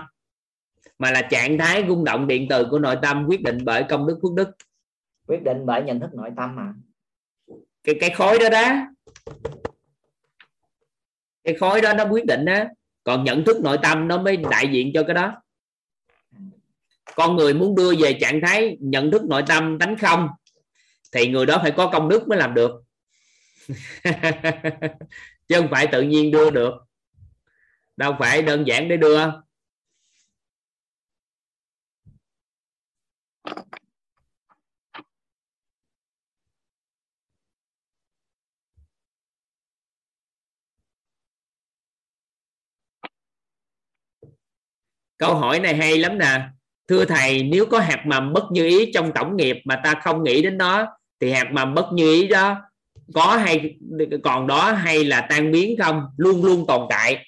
mà 0.99 1.11
là 1.11 1.29
trạng 1.31 1.59
thái 1.59 1.85
rung 1.89 2.05
động 2.05 2.27
điện 2.27 2.47
từ 2.51 2.67
của 2.71 2.79
nội 2.79 2.97
tâm 3.03 3.27
quyết 3.29 3.43
định 3.43 3.59
bởi 3.65 3.85
công 3.89 4.07
đức 4.07 4.19
phước 4.23 4.33
đức. 4.35 4.51
Quyết 5.27 5.43
định 5.43 5.67
bởi 5.67 5.83
nhận 5.83 6.01
thức 6.01 6.15
nội 6.15 6.31
tâm 6.37 6.57
mà 6.57 6.75
cái 7.85 7.95
cái 8.01 8.11
khối 8.11 8.39
đó 8.39 8.49
đó. 8.49 8.73
Cái 11.45 11.55
khối 11.55 11.81
đó 11.81 11.95
nó 11.95 12.05
quyết 12.05 12.27
định 12.27 12.45
đó 12.45 12.65
còn 13.05 13.25
nhận 13.25 13.45
thức 13.45 13.57
nội 13.61 13.79
tâm 13.83 14.09
nó 14.09 14.23
mới 14.23 14.37
đại 14.37 14.69
diện 14.69 14.91
cho 14.95 15.03
cái 15.03 15.15
đó. 15.15 15.43
Con 17.15 17.37
người 17.37 17.55
muốn 17.55 17.75
đưa 17.75 17.95
về 17.99 18.19
trạng 18.21 18.41
thái 18.47 18.77
nhận 18.81 19.11
thức 19.11 19.23
nội 19.25 19.43
tâm 19.47 19.79
tánh 19.79 19.97
không, 19.99 20.29
thì 21.13 21.29
người 21.29 21.47
đó 21.47 21.59
phải 21.63 21.71
có 21.71 21.87
công 21.87 22.09
đức 22.09 22.29
mới 22.29 22.39
làm 22.39 22.55
được. 22.55 22.71
Chứ 25.49 25.61
không 25.61 25.69
phải 25.71 25.87
tự 25.87 26.03
nhiên 26.03 26.31
đưa 26.31 26.51
được. 26.51 26.75
Đâu 27.97 28.17
phải 28.19 28.43
đơn 28.43 28.67
giản 28.67 28.89
để 28.89 28.97
đưa. 28.97 29.21
Câu 45.19 45.35
hỏi 45.35 45.61
này 45.61 45.75
hay 45.75 45.99
lắm 45.99 46.19
nè. 46.19 46.41
Thưa 46.89 47.05
thầy 47.05 47.43
nếu 47.43 47.67
có 47.67 47.79
hạt 47.79 48.03
mầm 48.07 48.33
bất 48.33 48.45
như 48.53 48.67
ý 48.67 48.93
trong 48.93 49.13
tổng 49.13 49.37
nghiệp 49.37 49.57
mà 49.65 49.81
ta 49.85 49.95
không 50.03 50.25
nghĩ 50.25 50.43
đến 50.43 50.59
nó 50.59 50.87
thì 51.21 51.33
hạt 51.33 51.51
mầm 51.53 51.75
bất 51.75 51.93
như 51.93 52.13
ý 52.13 52.29
đó 52.29 52.57
có 53.15 53.37
hay 53.37 53.77
còn 54.25 54.47
đó 54.47 54.73
hay 54.73 55.05
là 55.05 55.27
tan 55.31 55.53
biến 55.53 55.77
không? 55.83 56.07
Luôn 56.17 56.45
luôn 56.45 56.67
tồn 56.67 56.87
tại. 56.91 57.27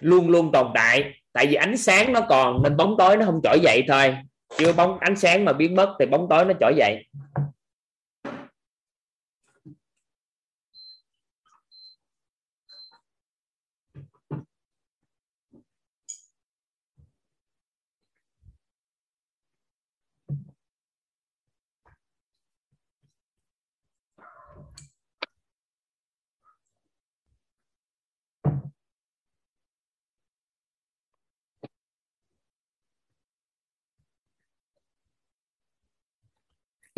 Luôn 0.00 0.30
luôn 0.30 0.52
tồn 0.52 0.66
tại. 0.74 1.12
Tại 1.32 1.46
vì 1.46 1.54
ánh 1.54 1.76
sáng 1.76 2.12
nó 2.12 2.20
còn 2.28 2.62
nên 2.62 2.76
bóng 2.76 2.94
tối 2.98 3.16
nó 3.16 3.24
không 3.24 3.40
trỗi 3.42 3.60
dậy 3.62 3.84
thôi. 3.88 4.16
Chưa 4.58 4.72
bóng 4.72 4.98
ánh 4.98 5.16
sáng 5.16 5.44
mà 5.44 5.52
biến 5.52 5.76
mất 5.76 5.96
thì 6.00 6.06
bóng 6.06 6.26
tối 6.30 6.44
nó 6.44 6.54
trỗi 6.60 6.74
dậy 6.76 7.04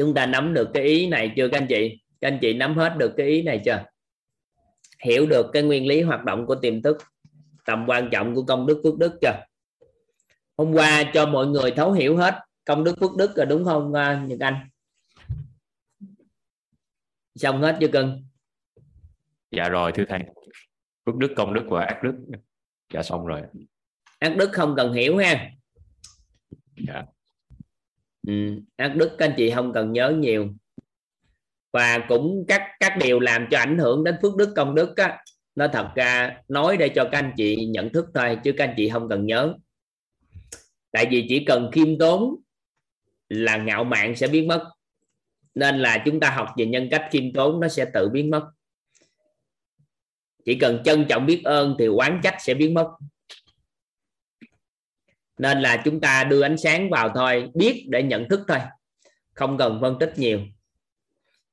chúng 0.01 0.15
ta 0.15 0.27
nắm 0.27 0.55
được 0.55 0.71
cái 0.75 0.83
ý 0.83 1.07
này 1.09 1.33
chưa 1.37 1.49
các 1.49 1.59
anh 1.59 1.67
chị? 1.69 2.01
Các 2.21 2.29
anh 2.29 2.39
chị 2.43 2.55
nắm 2.55 2.77
hết 2.77 2.97
được 2.99 3.15
cái 3.17 3.27
ý 3.27 3.43
này 3.43 3.61
chưa? 3.65 3.85
Hiểu 5.05 5.27
được 5.27 5.47
cái 5.53 5.63
nguyên 5.63 5.87
lý 5.87 6.03
hoạt 6.03 6.25
động 6.25 6.47
của 6.47 6.55
tiềm 6.55 6.83
thức 6.83 6.99
tầm 7.65 7.85
quan 7.89 8.09
trọng 8.13 8.35
của 8.35 8.43
công 8.43 8.67
đức 8.67 8.81
phước 8.85 8.99
đức 8.99 9.19
chưa? 9.21 9.45
Hôm 10.57 10.73
qua 10.73 11.11
cho 11.15 11.27
mọi 11.27 11.47
người 11.47 11.71
thấu 11.71 11.93
hiểu 11.93 12.17
hết 12.17 12.35
công 12.65 12.85
đức 12.85 12.97
phước 13.01 13.17
đức 13.17 13.37
rồi 13.37 13.47
đúng 13.47 13.65
không 13.65 13.95
à, 13.95 14.25
Nhật 14.29 14.41
Anh? 14.41 14.69
Xong 17.35 17.63
hết 17.63 17.77
chưa 17.81 17.89
cưng? 17.89 18.25
Dạ 19.51 19.69
rồi 19.69 19.93
thưa 19.95 20.05
thầy. 20.09 20.21
Phước 21.07 21.17
đức 21.17 21.33
công 21.37 21.55
đức 21.55 21.65
và 21.69 21.85
ác 21.85 22.01
đức. 22.03 22.15
Dạ 22.95 23.03
xong 23.03 23.27
rồi. 23.27 23.43
Ác 24.19 24.37
đức 24.37 24.51
không 24.53 24.75
cần 24.77 24.93
hiểu 24.93 25.17
ha. 25.17 25.51
Dạ 26.77 27.03
ừ, 28.27 28.35
ác 28.77 28.97
đức 28.97 29.11
các 29.19 29.29
anh 29.29 29.35
chị 29.37 29.51
không 29.51 29.73
cần 29.73 29.93
nhớ 29.93 30.15
nhiều. 30.19 30.49
Và 31.73 31.99
cũng 32.09 32.45
các 32.49 32.63
các 32.81 32.97
điều 33.01 33.21
làm 33.21 33.47
cho 33.51 33.59
ảnh 33.59 33.79
hưởng 33.79 34.05
đến 34.05 34.15
phước 34.23 34.37
đức 34.37 34.53
công 34.57 34.75
đức 34.75 34.97
á, 34.97 35.25
nó 35.55 35.69
thật 35.69 35.89
ra 35.95 36.37
nói 36.49 36.77
để 36.77 36.89
cho 36.89 37.09
các 37.13 37.19
anh 37.19 37.33
chị 37.37 37.67
nhận 37.67 37.93
thức 37.93 38.07
thôi 38.15 38.39
chứ 38.45 38.53
các 38.57 38.65
anh 38.65 38.75
chị 38.77 38.89
không 38.89 39.09
cần 39.09 39.27
nhớ. 39.27 39.55
Tại 40.91 41.07
vì 41.11 41.27
chỉ 41.29 41.45
cần 41.45 41.71
khiêm 41.73 41.99
tốn 41.99 42.37
là 43.29 43.57
ngạo 43.57 43.85
mạn 43.85 44.17
sẽ 44.17 44.27
biến 44.27 44.49
mất. 44.49 44.71
Nên 45.55 45.79
là 45.79 46.03
chúng 46.07 46.21
ta 46.21 46.31
học 46.31 46.49
về 46.57 46.67
nhân 46.67 46.89
cách 46.91 47.09
khiêm 47.11 47.33
tốn 47.33 47.61
nó 47.61 47.69
sẽ 47.69 47.85
tự 47.95 48.09
biến 48.09 48.31
mất. 48.31 48.51
Chỉ 50.45 50.55
cần 50.55 50.83
trân 50.85 51.07
trọng 51.09 51.27
biết 51.27 51.43
ơn 51.45 51.77
thì 51.79 51.87
oán 51.87 52.21
trách 52.23 52.37
sẽ 52.41 52.55
biến 52.55 52.75
mất 52.75 52.89
nên 55.41 55.61
là 55.61 55.83
chúng 55.85 56.01
ta 56.01 56.25
đưa 56.25 56.43
ánh 56.43 56.59
sáng 56.59 56.91
vào 56.91 57.09
thôi 57.15 57.51
biết 57.55 57.87
để 57.89 58.03
nhận 58.03 58.29
thức 58.29 58.41
thôi 58.49 58.59
không 59.33 59.59
cần 59.59 59.79
phân 59.81 59.99
tích 59.99 60.13
nhiều. 60.17 60.41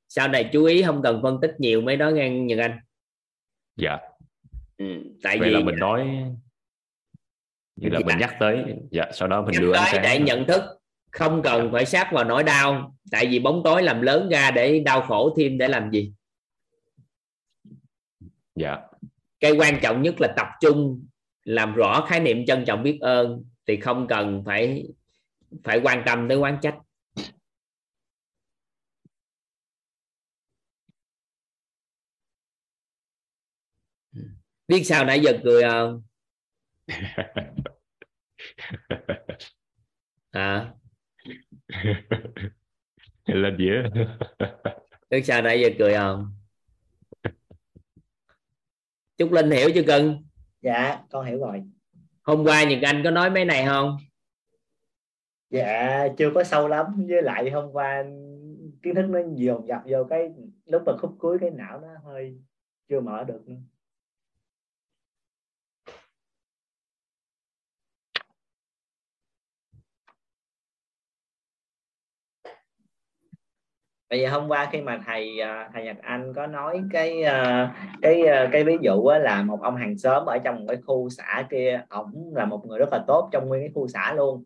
Sau 0.08 0.28
này 0.28 0.50
chú 0.52 0.64
ý 0.64 0.82
không 0.82 1.02
cần 1.02 1.20
phân 1.22 1.40
tích 1.40 1.54
nhiều 1.58 1.80
mấy 1.80 1.96
đó 1.96 2.10
nghe 2.10 2.30
Nhật 2.30 2.58
Anh. 2.58 2.78
Dạ. 3.76 3.98
Ừ, 4.78 4.84
tại 5.22 5.38
vậy 5.38 5.48
vì 5.48 5.54
là 5.54 5.60
mình 5.60 5.76
nói 5.76 6.06
như 7.76 7.88
là 7.88 8.00
Dạ. 8.00 8.06
mình 8.06 8.18
nhắc 8.18 8.36
tới. 8.40 8.64
Dạ 8.90 9.04
sau 9.12 9.28
đó 9.28 9.42
mình 9.42 9.52
nhắc 9.52 9.62
đưa 9.62 9.72
ánh 9.72 9.88
sáng 9.92 10.02
để 10.02 10.18
nhận 10.18 10.46
thức 10.46 10.62
không 11.10 11.42
cần 11.42 11.72
phải 11.72 11.86
sát 11.86 12.10
vào 12.12 12.24
nỗi 12.24 12.44
đau 12.44 12.96
tại 13.10 13.26
vì 13.26 13.38
bóng 13.38 13.62
tối 13.64 13.82
làm 13.82 14.02
lớn 14.02 14.28
ra 14.28 14.50
để 14.50 14.80
đau 14.80 15.02
khổ 15.02 15.34
thêm 15.36 15.58
để 15.58 15.68
làm 15.68 15.90
gì. 15.90 16.12
Dạ. 18.54 18.76
Cái 19.40 19.52
quan 19.52 19.78
trọng 19.82 20.02
nhất 20.02 20.14
là 20.20 20.28
tập 20.36 20.46
trung 20.60 21.06
làm 21.44 21.74
rõ 21.74 22.06
khái 22.08 22.20
niệm 22.20 22.46
trân 22.46 22.64
trọng 22.64 22.82
biết 22.82 22.98
ơn 23.00 23.44
thì 23.68 23.80
không 23.80 24.06
cần 24.08 24.42
phải 24.46 24.84
phải 25.64 25.80
quan 25.82 26.02
tâm 26.06 26.28
tới 26.28 26.38
quán 26.38 26.58
trách. 26.62 26.78
Biết 34.68 34.82
sao 34.84 35.04
nãy 35.04 35.20
giờ 35.24 35.32
cười 35.44 35.62
không? 35.62 36.02
À 40.30 40.74
lên 43.24 43.56
dĩa. 43.58 43.82
Biết 45.10 45.22
sao 45.24 45.42
nãy 45.42 45.60
giờ 45.60 45.68
cười 45.78 45.94
không? 45.94 46.32
Trúc 49.18 49.32
Linh 49.32 49.50
hiểu 49.50 49.70
chưa 49.74 49.82
cưng 49.82 50.24
dạ 50.62 51.02
con 51.10 51.26
hiểu 51.26 51.38
rồi 51.38 51.62
hôm 52.28 52.44
qua 52.44 52.64
Nhật 52.64 52.78
Anh 52.82 53.00
có 53.04 53.10
nói 53.10 53.30
mấy 53.30 53.44
này 53.44 53.66
không? 53.66 53.96
Dạ 55.50 56.08
chưa 56.18 56.30
có 56.34 56.44
sâu 56.44 56.68
lắm. 56.68 56.86
Với 57.08 57.22
lại 57.22 57.50
hôm 57.50 57.72
qua 57.72 58.04
kiến 58.82 58.94
thức 58.94 59.06
nó 59.08 59.20
dồn 59.34 59.66
dập 59.68 59.82
vô 59.86 60.04
cái 60.10 60.32
lúc 60.66 60.82
mà 60.86 60.92
khúc 60.96 61.16
cuối, 61.18 61.38
cái 61.40 61.50
não 61.50 61.80
nó 61.80 61.88
hơi 62.04 62.38
chưa 62.88 63.00
mở 63.00 63.24
được 63.24 63.40
nữa. 74.10 74.16
Bây 74.16 74.20
giờ 74.20 74.30
hôm 74.30 74.48
qua 74.48 74.68
khi 74.72 74.80
mà 74.80 75.00
thầy 75.06 75.40
à, 75.40 75.70
thầy 75.74 75.84
Nhật 75.84 75.96
Anh 76.02 76.32
có 76.34 76.46
nói 76.46 76.82
cái 76.92 77.22
à, 77.22 77.74
cái 78.02 78.22
à, 78.22 78.48
cái 78.52 78.64
ví 78.64 78.76
dụ 78.80 79.10
là 79.20 79.42
một 79.42 79.60
ông 79.62 79.76
hàng 79.76 79.98
xóm 79.98 80.26
ở 80.26 80.38
trong 80.38 80.56
một 80.56 80.64
cái 80.68 80.76
khu 80.86 81.08
xã 81.10 81.46
kia, 81.50 81.82
ổng 81.88 82.32
là 82.34 82.44
một 82.44 82.66
người 82.66 82.78
rất 82.78 82.88
là 82.92 83.04
tốt 83.06 83.28
trong 83.32 83.48
nguyên 83.48 83.62
cái 83.62 83.70
khu 83.74 83.88
xã 83.88 84.14
luôn 84.14 84.44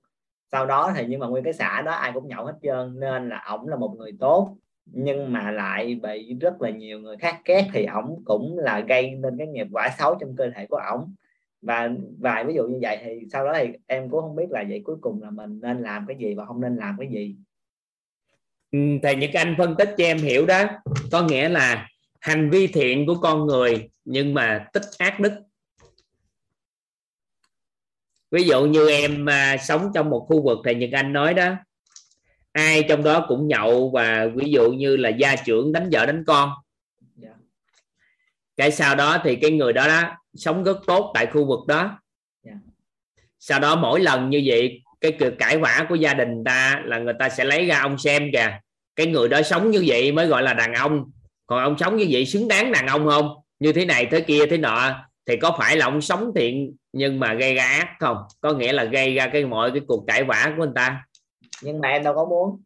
sau 0.52 0.66
đó 0.66 0.92
thì 0.96 1.06
nhưng 1.08 1.20
mà 1.20 1.26
nguyên 1.26 1.44
cái 1.44 1.52
xã 1.52 1.82
đó 1.82 1.92
ai 1.92 2.12
cũng 2.14 2.28
nhậu 2.28 2.44
hết 2.44 2.54
trơn, 2.62 3.00
nên 3.00 3.28
là 3.28 3.44
ổng 3.48 3.68
là 3.68 3.76
một 3.76 3.94
người 3.98 4.12
tốt, 4.20 4.56
nhưng 4.86 5.32
mà 5.32 5.50
lại 5.50 6.00
bị 6.02 6.36
rất 6.40 6.62
là 6.62 6.70
nhiều 6.70 7.00
người 7.00 7.16
khác 7.16 7.40
ghét 7.44 7.68
thì 7.72 7.84
ổng 7.84 8.22
cũng 8.24 8.58
là 8.58 8.80
gây 8.80 9.10
nên 9.10 9.38
cái 9.38 9.46
nghiệp 9.46 9.66
quả 9.72 9.88
xấu 9.98 10.14
trong 10.14 10.36
cơ 10.36 10.50
thể 10.56 10.66
của 10.66 10.80
ổng 10.92 11.14
và 11.62 11.90
vài 12.18 12.44
ví 12.44 12.54
dụ 12.54 12.66
như 12.66 12.78
vậy 12.82 12.98
thì 13.04 13.20
sau 13.32 13.44
đó 13.44 13.52
thì 13.58 13.68
em 13.86 14.08
cũng 14.10 14.20
không 14.20 14.36
biết 14.36 14.50
là 14.50 14.64
vậy 14.68 14.82
cuối 14.84 14.96
cùng 15.00 15.22
là 15.22 15.30
mình 15.30 15.60
nên 15.62 15.82
làm 15.82 16.06
cái 16.08 16.16
gì 16.16 16.34
và 16.34 16.44
không 16.44 16.60
nên 16.60 16.76
làm 16.76 16.96
cái 16.98 17.08
gì 17.08 17.36
Ừ, 18.72 18.78
thầy 19.02 19.16
Nhật 19.16 19.30
Anh 19.34 19.54
phân 19.58 19.74
tích 19.78 19.94
cho 19.98 20.04
em 20.04 20.18
hiểu 20.18 20.46
đó 20.46 20.64
có 21.12 21.22
nghĩa 21.22 21.48
là 21.48 21.88
hành 22.20 22.50
vi 22.50 22.66
thiện 22.66 23.06
của 23.06 23.14
con 23.14 23.46
người 23.46 23.90
nhưng 24.04 24.34
mà 24.34 24.66
tích 24.72 24.82
ác 24.98 25.20
đức 25.20 25.32
ví 28.30 28.42
dụ 28.44 28.64
như 28.64 28.88
em 28.90 29.26
à, 29.26 29.56
sống 29.56 29.90
trong 29.94 30.10
một 30.10 30.26
khu 30.28 30.42
vực 30.42 30.58
thầy 30.64 30.74
Nhật 30.74 30.90
Anh 30.92 31.12
nói 31.12 31.34
đó 31.34 31.54
ai 32.52 32.82
trong 32.88 33.02
đó 33.04 33.24
cũng 33.28 33.48
nhậu 33.48 33.90
và 33.90 34.26
ví 34.34 34.50
dụ 34.50 34.70
như 34.72 34.96
là 34.96 35.08
gia 35.08 35.36
trưởng 35.36 35.72
đánh 35.72 35.88
vợ 35.92 36.06
đánh 36.06 36.24
con 36.26 36.50
Dạ. 37.16 37.30
cái 38.56 38.72
sau 38.72 38.94
đó 38.94 39.18
thì 39.24 39.36
cái 39.36 39.50
người 39.50 39.72
đó 39.72 39.86
đó 39.88 40.02
sống 40.34 40.64
rất 40.64 40.76
tốt 40.86 41.10
tại 41.14 41.26
khu 41.26 41.46
vực 41.46 41.66
đó 41.66 41.98
Dạ. 42.42 42.52
sau 43.38 43.60
đó 43.60 43.76
mỗi 43.76 44.00
lần 44.00 44.30
như 44.30 44.42
vậy 44.46 44.82
cái 45.02 45.12
cuộc 45.20 45.30
cãi 45.38 45.58
vã 45.58 45.86
của 45.88 45.94
gia 45.94 46.14
đình 46.14 46.44
ta 46.44 46.82
là 46.84 46.98
người 46.98 47.14
ta 47.18 47.28
sẽ 47.28 47.44
lấy 47.44 47.66
ra 47.66 47.80
ông 47.80 47.98
xem 47.98 48.30
kìa. 48.32 48.58
Cái 48.96 49.06
người 49.06 49.28
đó 49.28 49.42
sống 49.42 49.70
như 49.70 49.84
vậy 49.86 50.12
mới 50.12 50.26
gọi 50.26 50.42
là 50.42 50.54
đàn 50.54 50.74
ông. 50.74 51.10
Còn 51.46 51.62
ông 51.62 51.78
sống 51.78 51.96
như 51.96 52.06
vậy 52.10 52.26
xứng 52.26 52.48
đáng 52.48 52.72
đàn 52.72 52.86
ông 52.86 53.06
không? 53.06 53.28
Như 53.58 53.72
thế 53.72 53.84
này 53.84 54.06
thế 54.06 54.20
kia 54.20 54.46
thế 54.46 54.56
nọ 54.56 55.04
thì 55.26 55.36
có 55.36 55.56
phải 55.58 55.76
là 55.76 55.86
ông 55.86 56.00
sống 56.00 56.32
thiện 56.36 56.76
nhưng 56.92 57.20
mà 57.20 57.34
gây 57.34 57.54
ra 57.54 57.64
ác 57.64 57.88
không? 58.00 58.16
Có 58.40 58.52
nghĩa 58.52 58.72
là 58.72 58.84
gây 58.84 59.14
ra 59.14 59.26
cái 59.32 59.44
mọi 59.44 59.70
cái 59.70 59.80
cuộc 59.86 60.04
cãi 60.06 60.24
vã 60.24 60.52
của 60.56 60.64
người 60.64 60.72
ta. 60.74 61.06
Nhưng 61.62 61.80
mà 61.80 61.88
em 61.88 62.04
đâu 62.04 62.14
có 62.14 62.24
muốn. 62.24 62.62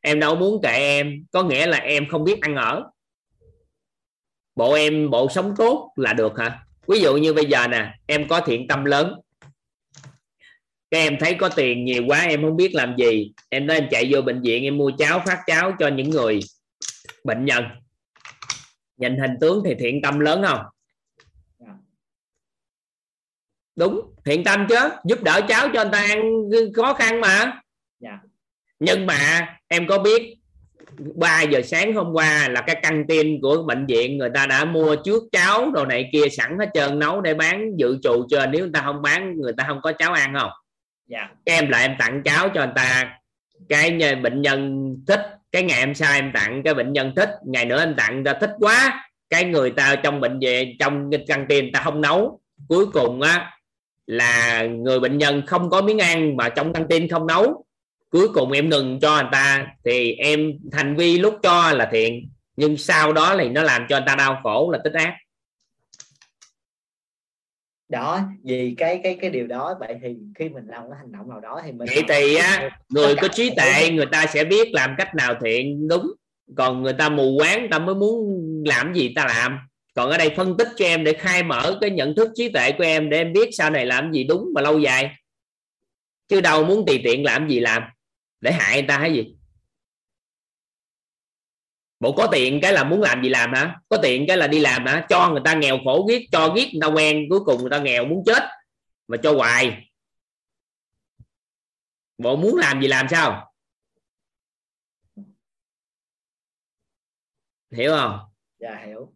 Em 0.00 0.20
đâu 0.20 0.34
muốn 0.34 0.62
kệ 0.62 0.76
em. 0.76 1.24
Có 1.32 1.42
nghĩa 1.42 1.66
là 1.66 1.78
em 1.78 2.08
không 2.08 2.24
biết 2.24 2.40
ăn 2.40 2.56
ở. 2.56 2.84
Bộ 4.56 4.72
em 4.72 5.10
bộ 5.10 5.28
sống 5.28 5.54
tốt 5.56 5.92
là 5.96 6.12
được 6.12 6.38
hả? 6.38 6.58
Ví 6.86 7.00
dụ 7.00 7.16
như 7.16 7.34
bây 7.34 7.44
giờ 7.44 7.68
nè 7.68 7.94
em 8.06 8.28
có 8.28 8.40
thiện 8.40 8.68
tâm 8.68 8.84
lớn 8.84 9.14
các 10.92 10.98
em 10.98 11.16
thấy 11.20 11.34
có 11.34 11.48
tiền 11.48 11.84
nhiều 11.84 12.02
quá 12.06 12.20
em 12.20 12.42
không 12.42 12.56
biết 12.56 12.74
làm 12.74 12.96
gì. 12.98 13.32
Em 13.48 13.66
nói 13.66 13.76
em 13.76 13.88
chạy 13.90 14.08
vô 14.10 14.22
bệnh 14.22 14.42
viện 14.42 14.64
em 14.64 14.78
mua 14.78 14.90
cháo 14.98 15.22
phát 15.26 15.38
cháo 15.46 15.72
cho 15.78 15.88
những 15.88 16.10
người 16.10 16.40
bệnh 17.24 17.44
nhân. 17.44 17.64
Nhìn 18.96 19.18
hình 19.18 19.30
tướng 19.40 19.62
thì 19.64 19.74
thiện 19.78 20.02
tâm 20.02 20.18
lớn 20.18 20.42
không? 20.46 20.60
Dạ. 21.58 21.74
đúng 23.76 24.00
thiện 24.24 24.44
tâm 24.44 24.66
chứ. 24.68 24.76
Giúp 25.04 25.22
đỡ 25.22 25.40
cháu 25.48 25.68
cho 25.74 25.82
người 25.82 25.92
ta 25.92 25.98
ăn 25.98 26.22
khó 26.74 26.94
khăn 26.94 27.20
mà. 27.20 27.60
Dạ. 28.00 28.18
nhưng 28.78 29.06
mà 29.06 29.48
em 29.68 29.86
có 29.86 29.98
biết 29.98 30.36
3 31.14 31.42
giờ 31.42 31.62
sáng 31.62 31.94
hôm 31.94 32.12
qua 32.12 32.48
là 32.48 32.60
cái 32.66 32.80
căng 32.82 33.06
tin 33.08 33.40
của 33.42 33.62
bệnh 33.62 33.86
viện 33.86 34.18
người 34.18 34.30
ta 34.34 34.46
đã 34.46 34.64
mua 34.64 34.96
trước 35.04 35.22
cháo 35.32 35.70
đồ 35.70 35.84
này 35.84 36.08
kia 36.12 36.28
sẵn 36.28 36.58
hết 36.58 36.70
trơn 36.74 36.98
nấu 36.98 37.20
để 37.20 37.34
bán 37.34 37.76
dự 37.76 37.98
trù 38.02 38.26
cho 38.28 38.46
nếu 38.46 38.60
người 38.60 38.72
ta 38.74 38.82
không 38.84 39.02
bán 39.02 39.36
người 39.40 39.52
ta 39.56 39.64
không 39.68 39.80
có 39.82 39.92
cháo 39.92 40.12
ăn 40.12 40.34
không 40.40 40.50
dạ. 41.12 41.28
Em 41.44 41.68
lại 41.68 41.82
em 41.82 41.96
tặng 41.98 42.22
cháo 42.24 42.48
cho 42.54 42.60
anh 42.60 42.72
ta. 42.76 43.18
Cái 43.68 44.14
bệnh 44.22 44.42
nhân 44.42 44.88
thích, 45.06 45.20
cái 45.52 45.62
ngày 45.62 45.78
em 45.78 45.94
sai 45.94 46.18
em 46.18 46.32
tặng, 46.34 46.62
cái 46.64 46.74
bệnh 46.74 46.92
nhân 46.92 47.12
thích, 47.16 47.30
ngày 47.46 47.64
nữa 47.64 47.80
em 47.80 47.94
tặng 47.96 48.24
ta 48.24 48.32
thích 48.32 48.50
quá. 48.60 49.08
Cái 49.30 49.44
người 49.44 49.70
ta 49.70 49.96
trong 49.96 50.20
bệnh 50.20 50.38
viện 50.38 50.76
trong 50.78 51.10
căng 51.28 51.46
tin 51.48 51.72
ta 51.72 51.80
không 51.80 52.00
nấu. 52.00 52.40
Cuối 52.68 52.86
cùng 52.86 53.20
á, 53.20 53.50
là 54.06 54.62
người 54.62 55.00
bệnh 55.00 55.18
nhân 55.18 55.42
không 55.46 55.70
có 55.70 55.82
miếng 55.82 55.98
ăn 55.98 56.36
mà 56.36 56.48
trong 56.48 56.72
căng 56.72 56.88
tin 56.88 57.08
không 57.08 57.26
nấu. 57.26 57.64
Cuối 58.10 58.28
cùng 58.34 58.52
em 58.52 58.68
ngừng 58.68 59.00
cho 59.00 59.14
anh 59.14 59.28
ta. 59.32 59.66
Thì 59.84 60.12
em, 60.12 60.52
hành 60.72 60.96
vi 60.96 61.18
lúc 61.18 61.38
cho 61.42 61.72
là 61.72 61.88
thiện, 61.92 62.28
nhưng 62.56 62.76
sau 62.76 63.12
đó 63.12 63.36
thì 63.38 63.48
nó 63.48 63.62
làm 63.62 63.86
cho 63.88 63.96
anh 63.96 64.04
ta 64.06 64.14
đau 64.14 64.40
khổ, 64.42 64.70
là 64.72 64.78
tích 64.84 64.92
ác 64.92 65.14
đó 67.92 68.20
vì 68.44 68.74
cái 68.78 69.00
cái 69.02 69.16
cái 69.20 69.30
điều 69.30 69.46
đó 69.46 69.74
vậy 69.80 69.96
thì 70.02 70.16
khi 70.34 70.48
mình 70.48 70.64
làm 70.66 70.82
cái 70.90 70.98
hành 70.98 71.12
động 71.12 71.28
nào 71.30 71.40
đó 71.40 71.60
thì 71.64 71.72
mình 71.72 71.88
vậy 71.94 72.04
thì 72.08 72.34
á 72.34 72.70
người 72.88 73.14
Tất 73.14 73.22
có 73.22 73.28
trí 73.28 73.50
tuệ 73.56 73.90
người 73.90 74.06
ta 74.06 74.26
sẽ 74.26 74.44
biết 74.44 74.68
làm 74.72 74.94
cách 74.98 75.14
nào 75.14 75.34
thiện 75.44 75.88
đúng. 75.88 76.12
Còn 76.56 76.82
người 76.82 76.92
ta 76.92 77.08
mù 77.08 77.38
quáng 77.38 77.60
người 77.60 77.68
ta 77.68 77.78
mới 77.78 77.94
muốn 77.94 78.42
làm 78.66 78.94
gì 78.94 79.12
ta 79.16 79.26
làm. 79.26 79.58
Còn 79.94 80.10
ở 80.10 80.18
đây 80.18 80.30
phân 80.36 80.56
tích 80.56 80.68
cho 80.76 80.84
em 80.84 81.04
để 81.04 81.12
khai 81.12 81.42
mở 81.42 81.78
cái 81.80 81.90
nhận 81.90 82.14
thức 82.14 82.28
trí 82.34 82.48
tuệ 82.48 82.72
của 82.72 82.84
em 82.84 83.10
để 83.10 83.18
em 83.18 83.32
biết 83.32 83.48
sau 83.52 83.70
này 83.70 83.86
làm 83.86 84.12
gì 84.12 84.24
đúng 84.24 84.48
và 84.54 84.62
lâu 84.62 84.78
dài. 84.78 85.10
Chứ 86.28 86.40
đâu 86.40 86.64
muốn 86.64 86.86
tùy 86.86 87.00
tiện 87.04 87.24
làm 87.24 87.48
gì 87.48 87.60
làm 87.60 87.82
để 88.40 88.52
hại 88.52 88.74
người 88.74 88.88
ta 88.88 88.98
hay 88.98 89.12
gì 89.12 89.34
bộ 92.02 92.12
có 92.12 92.28
tiền 92.32 92.58
cái 92.62 92.72
là 92.72 92.84
muốn 92.84 93.02
làm 93.02 93.22
gì 93.22 93.28
làm 93.28 93.52
hả? 93.52 93.80
Có 93.88 93.96
tiền 94.02 94.24
cái 94.28 94.36
là 94.36 94.46
đi 94.46 94.58
làm 94.58 94.86
hả? 94.86 95.06
Cho 95.08 95.30
người 95.30 95.40
ta 95.44 95.54
nghèo 95.54 95.78
khổ 95.84 96.06
ghét 96.08 96.26
cho 96.32 96.48
ghét 96.48 96.68
người 96.72 96.80
ta 96.80 96.86
quen 96.86 97.26
cuối 97.30 97.40
cùng 97.44 97.60
người 97.60 97.70
ta 97.70 97.78
nghèo 97.78 98.04
muốn 98.04 98.22
chết 98.26 98.42
mà 99.08 99.16
cho 99.22 99.34
hoài. 99.34 99.90
Bộ 102.18 102.36
muốn 102.36 102.56
làm 102.56 102.80
gì 102.80 102.88
làm 102.88 103.06
sao? 103.10 103.52
Hiểu 107.70 107.92
không? 107.92 108.18
Dạ 108.58 108.82
hiểu. 108.86 109.12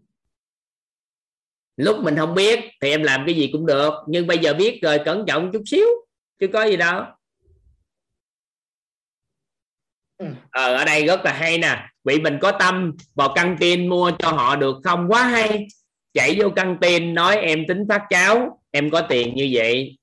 Lúc 1.76 1.96
mình 2.02 2.16
không 2.16 2.34
biết 2.34 2.60
thì 2.82 2.90
em 2.90 3.02
làm 3.02 3.22
cái 3.26 3.34
gì 3.34 3.50
cũng 3.52 3.66
được 3.66 3.94
nhưng 4.08 4.26
bây 4.26 4.38
giờ 4.38 4.54
biết 4.54 4.78
rồi 4.82 5.00
cẩn 5.04 5.24
trọng 5.26 5.50
chút 5.52 5.62
xíu 5.66 5.86
chứ 6.38 6.46
có 6.52 6.64
gì 6.64 6.76
đâu. 6.76 7.04
Ừ. 10.18 10.26
ờ, 10.50 10.74
ở 10.74 10.84
đây 10.84 11.06
rất 11.06 11.20
là 11.24 11.32
hay 11.32 11.58
nè 11.58 11.88
vị 12.06 12.20
mình 12.20 12.38
có 12.40 12.52
tâm 12.52 12.92
vào 13.14 13.32
căng 13.34 13.56
tin 13.60 13.88
mua 13.88 14.12
cho 14.18 14.30
họ 14.30 14.56
được 14.56 14.76
không? 14.84 15.08
Quá 15.08 15.22
hay. 15.24 15.66
Chạy 16.12 16.36
vô 16.38 16.50
căng 16.50 16.76
tin 16.80 17.14
nói 17.14 17.36
em 17.36 17.64
tính 17.68 17.84
phát 17.88 18.02
cháo 18.10 18.62
em 18.70 18.90
có 18.90 19.00
tiền 19.00 19.34
như 19.34 19.50
vậy. 19.52 19.98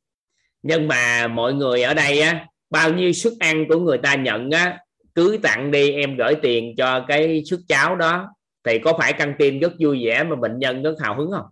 Nhưng 0.62 0.88
mà 0.88 1.28
mọi 1.28 1.54
người 1.54 1.82
ở 1.82 1.94
đây 1.94 2.22
á 2.22 2.48
bao 2.70 2.94
nhiêu 2.94 3.14
suất 3.14 3.34
ăn 3.40 3.66
của 3.70 3.80
người 3.80 3.98
ta 3.98 4.16
nhận 4.16 4.52
á 4.52 4.80
cứ 5.16 5.40
tặng 5.44 5.72
đi 5.72 5.92
em 5.92 6.18
gửi 6.18 6.36
tiền 6.42 6.74
cho 6.78 7.06
cái 7.08 7.44
suất 7.46 7.60
cháo 7.68 7.96
đó. 7.96 8.30
Thì 8.64 8.80
có 8.80 8.94
phải 8.98 9.14
căng 9.14 9.34
tin 9.40 9.60
rất 9.60 9.74
vui 9.80 10.06
vẻ 10.06 10.24
mà 10.24 10.36
bệnh 10.36 10.60
nhân 10.60 10.84
rất 10.84 10.96
hào 11.00 11.18
hứng 11.18 11.32
không? 11.32 11.46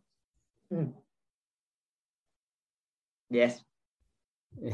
Yes. 3.34 3.52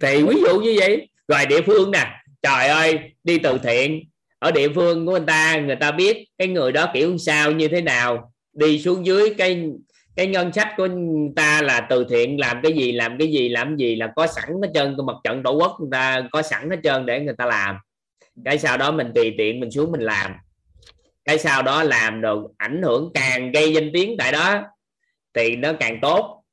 Thì 0.00 0.22
ví 0.22 0.40
dụ 0.40 0.60
như 0.60 0.76
vậy 0.78 1.08
rồi 1.28 1.46
địa 1.46 1.62
phương 1.62 1.90
nè, 1.90 2.06
trời 2.42 2.68
ơi, 2.68 2.98
đi 3.24 3.38
từ 3.38 3.58
thiện. 3.58 4.02
Ở 4.38 4.50
địa 4.50 4.68
phương 4.68 5.06
của 5.06 5.12
người 5.12 5.26
ta 5.26 5.58
người 5.58 5.76
ta 5.76 5.90
biết 5.90 6.28
cái 6.38 6.48
người 6.48 6.72
đó 6.72 6.90
kiểu 6.94 7.18
sao, 7.18 7.52
như 7.52 7.68
thế 7.68 7.80
nào. 7.80 8.32
Đi 8.52 8.78
xuống 8.78 9.06
dưới 9.06 9.34
cái 9.38 9.70
cái 10.16 10.26
ngân 10.26 10.52
sách 10.52 10.68
của 10.76 10.86
người 10.86 11.30
ta 11.36 11.62
là 11.62 11.80
từ 11.80 12.06
thiện, 12.10 12.40
làm 12.40 12.60
cái 12.62 12.72
gì, 12.72 12.92
làm 12.92 13.18
cái 13.18 13.28
gì, 13.28 13.48
làm 13.48 13.68
cái 13.68 13.76
gì 13.78 13.96
là 13.96 14.12
có 14.16 14.26
sẵn 14.26 14.48
hết 14.62 14.70
trơn. 14.74 14.96
Của 14.96 15.02
mặt 15.02 15.16
trận 15.24 15.42
tổ 15.42 15.52
quốc 15.52 15.76
người 15.80 15.88
ta 15.92 16.28
có 16.32 16.42
sẵn 16.42 16.70
hết 16.70 16.76
trơn 16.84 17.06
để 17.06 17.20
người 17.20 17.34
ta 17.38 17.46
làm. 17.46 17.76
Cái 18.44 18.58
sau 18.58 18.76
đó 18.76 18.90
mình 18.90 19.12
tùy 19.14 19.34
tiện 19.38 19.60
mình 19.60 19.70
xuống 19.70 19.92
mình 19.92 20.00
làm. 20.00 20.34
Cái 21.24 21.38
sau 21.38 21.62
đó 21.62 21.82
làm 21.82 22.20
được 22.20 22.42
ảnh 22.56 22.82
hưởng 22.82 23.10
càng 23.14 23.52
gây 23.52 23.72
danh 23.72 23.90
tiếng 23.94 24.16
tại 24.18 24.32
đó, 24.32 24.62
thì 25.34 25.56
nó 25.56 25.72
càng 25.72 25.98
tốt 26.02 26.44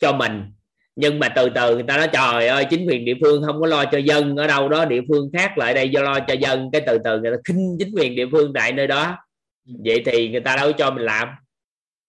cho 0.00 0.12
mình 0.12 0.53
nhưng 0.96 1.18
mà 1.18 1.28
từ 1.36 1.48
từ 1.54 1.74
người 1.74 1.84
ta 1.88 1.96
nói 1.96 2.08
trời 2.12 2.46
ơi 2.48 2.66
chính 2.70 2.86
quyền 2.88 3.04
địa 3.04 3.14
phương 3.20 3.42
không 3.46 3.60
có 3.60 3.66
lo 3.66 3.84
cho 3.92 3.98
dân 3.98 4.36
ở 4.36 4.46
đâu 4.46 4.68
đó 4.68 4.84
địa 4.84 5.00
phương 5.08 5.30
khác 5.32 5.58
lại 5.58 5.74
đây 5.74 5.90
do 5.90 6.02
lo 6.02 6.20
cho 6.28 6.34
dân. 6.34 6.70
Cái 6.72 6.82
từ 6.86 6.98
từ 7.04 7.20
người 7.20 7.30
ta 7.36 7.36
khinh 7.44 7.76
chính 7.78 7.92
quyền 7.96 8.16
địa 8.16 8.26
phương 8.32 8.52
tại 8.54 8.72
nơi 8.72 8.86
đó. 8.86 9.18
Vậy 9.64 10.02
thì 10.06 10.30
người 10.30 10.40
ta 10.40 10.56
đâu 10.56 10.72
có 10.72 10.78
cho 10.78 10.90
mình 10.90 11.04
làm. 11.04 11.28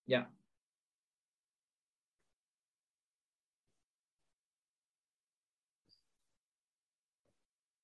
Dạ. 0.08 0.24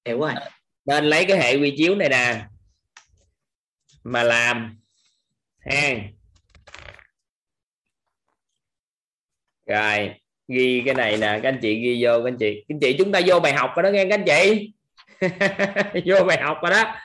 Hiểu 0.06 0.20
rồi. 0.20 0.34
Nên 0.86 1.06
lấy 1.06 1.26
cái 1.28 1.38
hệ 1.38 1.56
quy 1.58 1.74
chiếu 1.78 1.96
này 1.96 2.10
nè. 2.10 2.46
Mà 4.04 4.24
làm. 4.24 4.78
Ha 5.60 5.96
rồi 9.66 10.21
ghi 10.52 10.84
cái 10.86 10.94
này 10.96 11.18
nè, 11.18 11.40
các 11.44 11.50
anh 11.50 11.60
chị 11.62 11.76
ghi 11.76 12.06
vô 12.06 12.18
các 12.18 12.28
anh 12.28 12.38
chị. 12.38 12.64
Các 12.70 12.76
anh 12.76 12.80
chị, 12.80 12.96
chúng 12.98 13.12
ta 13.12 13.22
vô 13.26 13.40
bài 13.40 13.54
học 13.54 13.72
rồi 13.76 13.84
đó 13.84 13.90
nghe 13.90 14.06
các 14.06 14.20
anh 14.20 14.26
chị. 14.26 14.72
Vô 16.06 16.24
bài 16.24 16.42
học 16.42 16.58
rồi 16.62 16.72
đó. 16.72 16.96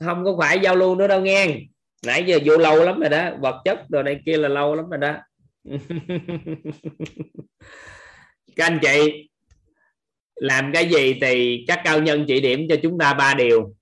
Không 0.00 0.24
có 0.24 0.36
phải 0.40 0.58
giao 0.60 0.76
lưu 0.76 0.94
nữa 0.94 1.06
đâu 1.06 1.20
nghe. 1.20 1.56
Nãy 2.06 2.24
giờ 2.26 2.38
vô 2.44 2.56
lâu 2.56 2.84
lắm 2.84 3.00
rồi 3.00 3.08
đó. 3.08 3.30
Vật 3.40 3.62
chất 3.64 3.78
rồi 3.88 4.02
này 4.02 4.20
kia 4.26 4.36
là 4.36 4.48
lâu 4.48 4.74
lắm 4.74 4.90
rồi 4.90 4.98
đó. 4.98 5.16
Các 8.56 8.66
anh 8.66 8.78
chị, 8.82 9.28
làm 10.34 10.72
cái 10.74 10.88
gì 10.88 11.18
thì 11.20 11.64
các 11.68 11.80
cao 11.84 12.02
nhân 12.02 12.24
chỉ 12.28 12.40
điểm 12.40 12.66
cho 12.68 12.76
chúng 12.82 12.98
ta 12.98 13.14
ba 13.14 13.34
điều. 13.34 13.74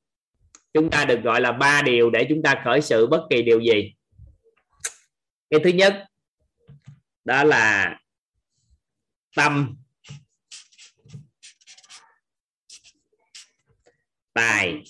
Chúng 0.74 0.90
ta 0.90 1.04
được 1.04 1.22
gọi 1.22 1.40
là 1.40 1.52
ba 1.52 1.82
điều 1.82 2.10
để 2.10 2.26
chúng 2.28 2.42
ta 2.42 2.60
khởi 2.64 2.80
sự 2.80 3.06
bất 3.06 3.22
kỳ 3.30 3.42
điều 3.42 3.60
gì. 3.60 3.94
Cái 5.50 5.60
thứ 5.64 5.70
nhất, 5.70 6.04
đó 7.24 7.44
là 7.44 7.96
tâm. 9.36 9.76
Tài. 14.34 14.82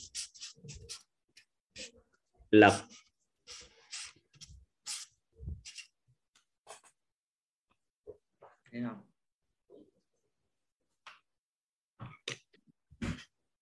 Lực. 2.51 2.73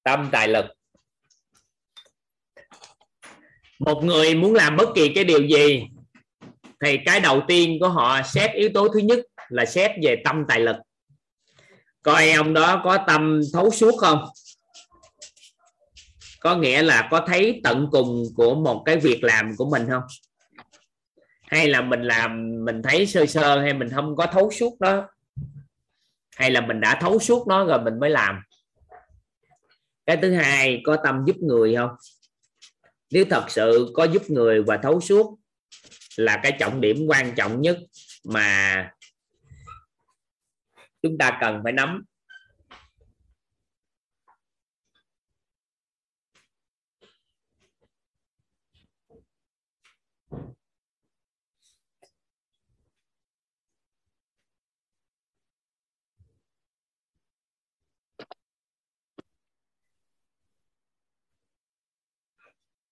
Tâm 0.03 0.28
tài 0.32 0.48
lực. 0.48 0.65
Một 3.78 4.03
người 4.05 4.35
muốn 4.35 4.55
làm 4.55 4.77
bất 4.77 4.89
kỳ 4.94 5.12
cái 5.15 5.24
điều 5.24 5.47
gì 5.47 5.82
thì 6.85 6.98
cái 7.07 7.20
đầu 7.20 7.43
tiên 7.48 7.77
của 7.81 7.89
họ 7.89 8.23
xét 8.23 8.51
yếu 8.55 8.70
tố 8.74 8.89
thứ 8.89 8.98
nhất 8.98 9.19
là 9.48 9.64
xét 9.64 9.90
về 10.02 10.23
tâm 10.24 10.44
tài 10.48 10.60
lực. 10.60 10.77
Coi 12.02 12.31
ông 12.32 12.55
đó 12.55 12.81
có 12.85 12.98
tâm 13.06 13.40
thấu 13.52 13.70
suốt 13.70 13.97
không? 13.98 14.24
Có 16.40 16.56
nghĩa 16.56 16.82
là 16.82 17.09
có 17.10 17.24
thấy 17.27 17.60
tận 17.64 17.89
cùng 17.93 18.24
của 18.35 18.55
một 18.55 18.82
cái 18.86 18.97
việc 18.97 19.24
làm 19.24 19.56
của 19.56 19.70
mình 19.70 19.86
không? 19.90 20.02
Hay 21.43 21.68
là 21.68 21.81
mình 21.81 22.02
làm, 22.02 22.64
mình 22.64 22.82
thấy 22.82 23.06
sơ 23.06 23.27
sơ 23.27 23.60
hay 23.60 23.74
mình 23.74 23.89
không 23.90 24.16
có 24.16 24.27
thấu 24.27 24.51
suốt 24.51 24.81
đó 24.81 25.09
hay 26.36 26.51
là 26.51 26.60
mình 26.60 26.81
đã 26.81 26.98
thấu 27.01 27.18
suốt 27.18 27.48
nó 27.48 27.64
rồi 27.64 27.82
mình 27.82 28.01
mới 28.01 28.10
làm? 28.10 28.40
Cái 30.06 30.16
thứ 30.23 30.32
hai, 30.35 30.81
có 30.85 30.97
tâm 31.05 31.24
giúp 31.27 31.36
người 31.36 31.77
không? 31.77 31.90
Nếu 33.10 33.24
thật 33.31 33.44
sự 33.48 33.90
có 33.94 34.05
giúp 34.05 34.31
người 34.31 34.62
và 34.62 34.77
thấu 34.77 35.01
suốt 35.01 35.39
là 36.16 36.40
cái 36.43 36.52
trọng 36.59 36.81
điểm 36.81 37.06
quan 37.09 37.35
trọng 37.36 37.60
nhất 37.60 37.78
mà 38.24 38.90
chúng 41.09 41.19
ta 41.19 41.39
cần 41.41 41.61
phải 41.65 41.73
nắm. 41.73 42.05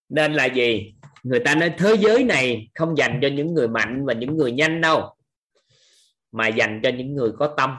Nên 0.08 0.32
là 0.32 0.44
gì? 0.44 0.94
Người 1.22 1.40
ta 1.44 1.54
nói 1.54 1.74
thế 1.78 1.96
giới 2.00 2.24
này 2.24 2.68
không 2.74 2.96
dành 2.98 3.18
cho 3.22 3.28
những 3.28 3.54
người 3.54 3.68
mạnh 3.68 4.04
và 4.06 4.14
những 4.14 4.36
người 4.36 4.52
nhanh 4.52 4.80
đâu, 4.80 5.16
mà 6.32 6.48
dành 6.48 6.80
cho 6.82 6.90
những 6.90 7.14
người 7.14 7.30
có 7.38 7.54
tâm 7.56 7.76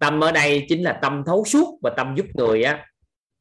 tâm 0.00 0.20
ở 0.20 0.32
đây 0.32 0.66
chính 0.68 0.82
là 0.82 0.98
tâm 1.02 1.22
thấu 1.26 1.44
suốt 1.44 1.78
và 1.82 1.94
tâm 1.96 2.14
giúp 2.16 2.26
người 2.34 2.62
á, 2.62 2.86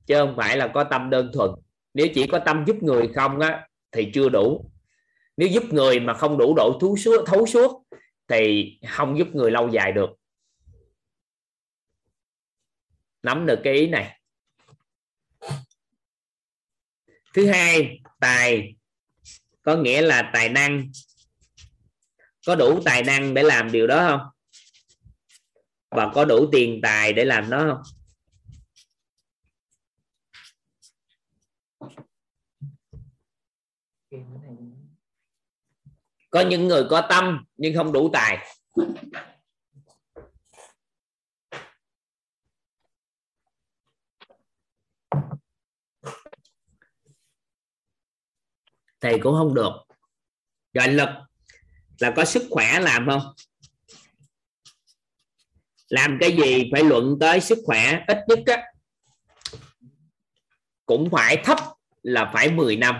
chứ 0.05 0.15
không 0.15 0.33
phải 0.37 0.57
là 0.57 0.67
có 0.67 0.83
tâm 0.83 1.09
đơn 1.09 1.31
thuần. 1.33 1.51
Nếu 1.93 2.07
chỉ 2.15 2.27
có 2.27 2.39
tâm 2.39 2.63
giúp 2.67 2.75
người 2.81 3.09
không 3.15 3.39
á, 3.39 3.67
thì 3.91 4.11
chưa 4.13 4.29
đủ. 4.29 4.71
Nếu 5.37 5.49
giúp 5.49 5.63
người 5.71 5.99
mà 5.99 6.13
không 6.13 6.37
đủ 6.37 6.53
độ 6.57 6.77
thú 6.81 6.97
suốt, 6.97 7.23
thấu 7.25 7.45
suốt, 7.45 7.83
thì 8.27 8.71
không 8.89 9.17
giúp 9.17 9.27
người 9.33 9.51
lâu 9.51 9.69
dài 9.69 9.91
được. 9.91 10.09
Nắm 13.23 13.45
được 13.45 13.59
cái 13.63 13.73
ý 13.73 13.87
này. 13.87 14.19
Thứ 17.33 17.47
hai, 17.47 17.99
tài. 18.19 18.75
Có 19.61 19.75
nghĩa 19.75 20.01
là 20.01 20.31
tài 20.33 20.49
năng. 20.49 20.89
Có 22.45 22.55
đủ 22.55 22.79
tài 22.85 23.03
năng 23.03 23.33
để 23.33 23.43
làm 23.43 23.71
điều 23.71 23.87
đó 23.87 24.07
không? 24.09 24.36
Và 25.89 26.11
có 26.13 26.25
đủ 26.25 26.49
tiền 26.51 26.79
tài 26.83 27.13
để 27.13 27.25
làm 27.25 27.49
nó 27.49 27.59
không? 27.59 27.81
Có 36.29 36.41
những 36.41 36.67
người 36.67 36.87
có 36.89 37.07
tâm 37.09 37.45
nhưng 37.57 37.75
không 37.75 37.91
đủ 37.91 38.09
tài. 38.13 38.47
Thì 49.01 49.19
cũng 49.23 49.33
không 49.33 49.53
được. 49.53 49.71
Rồi 50.73 50.87
lực, 50.87 51.09
là 51.99 52.13
có 52.15 52.25
sức 52.25 52.47
khỏe 52.51 52.79
làm 52.79 53.07
không? 53.09 53.33
Làm 55.89 56.17
cái 56.21 56.37
gì 56.37 56.69
phải 56.71 56.83
luận 56.83 57.17
tới 57.19 57.41
sức 57.41 57.57
khỏe 57.65 58.03
ít 58.07 58.17
nhất 58.27 58.39
á, 58.45 58.63
cũng 60.85 61.09
phải 61.09 61.41
thấp 61.43 61.57
là 62.03 62.31
phải 62.33 62.51
10 62.51 62.75
năm. 62.75 62.95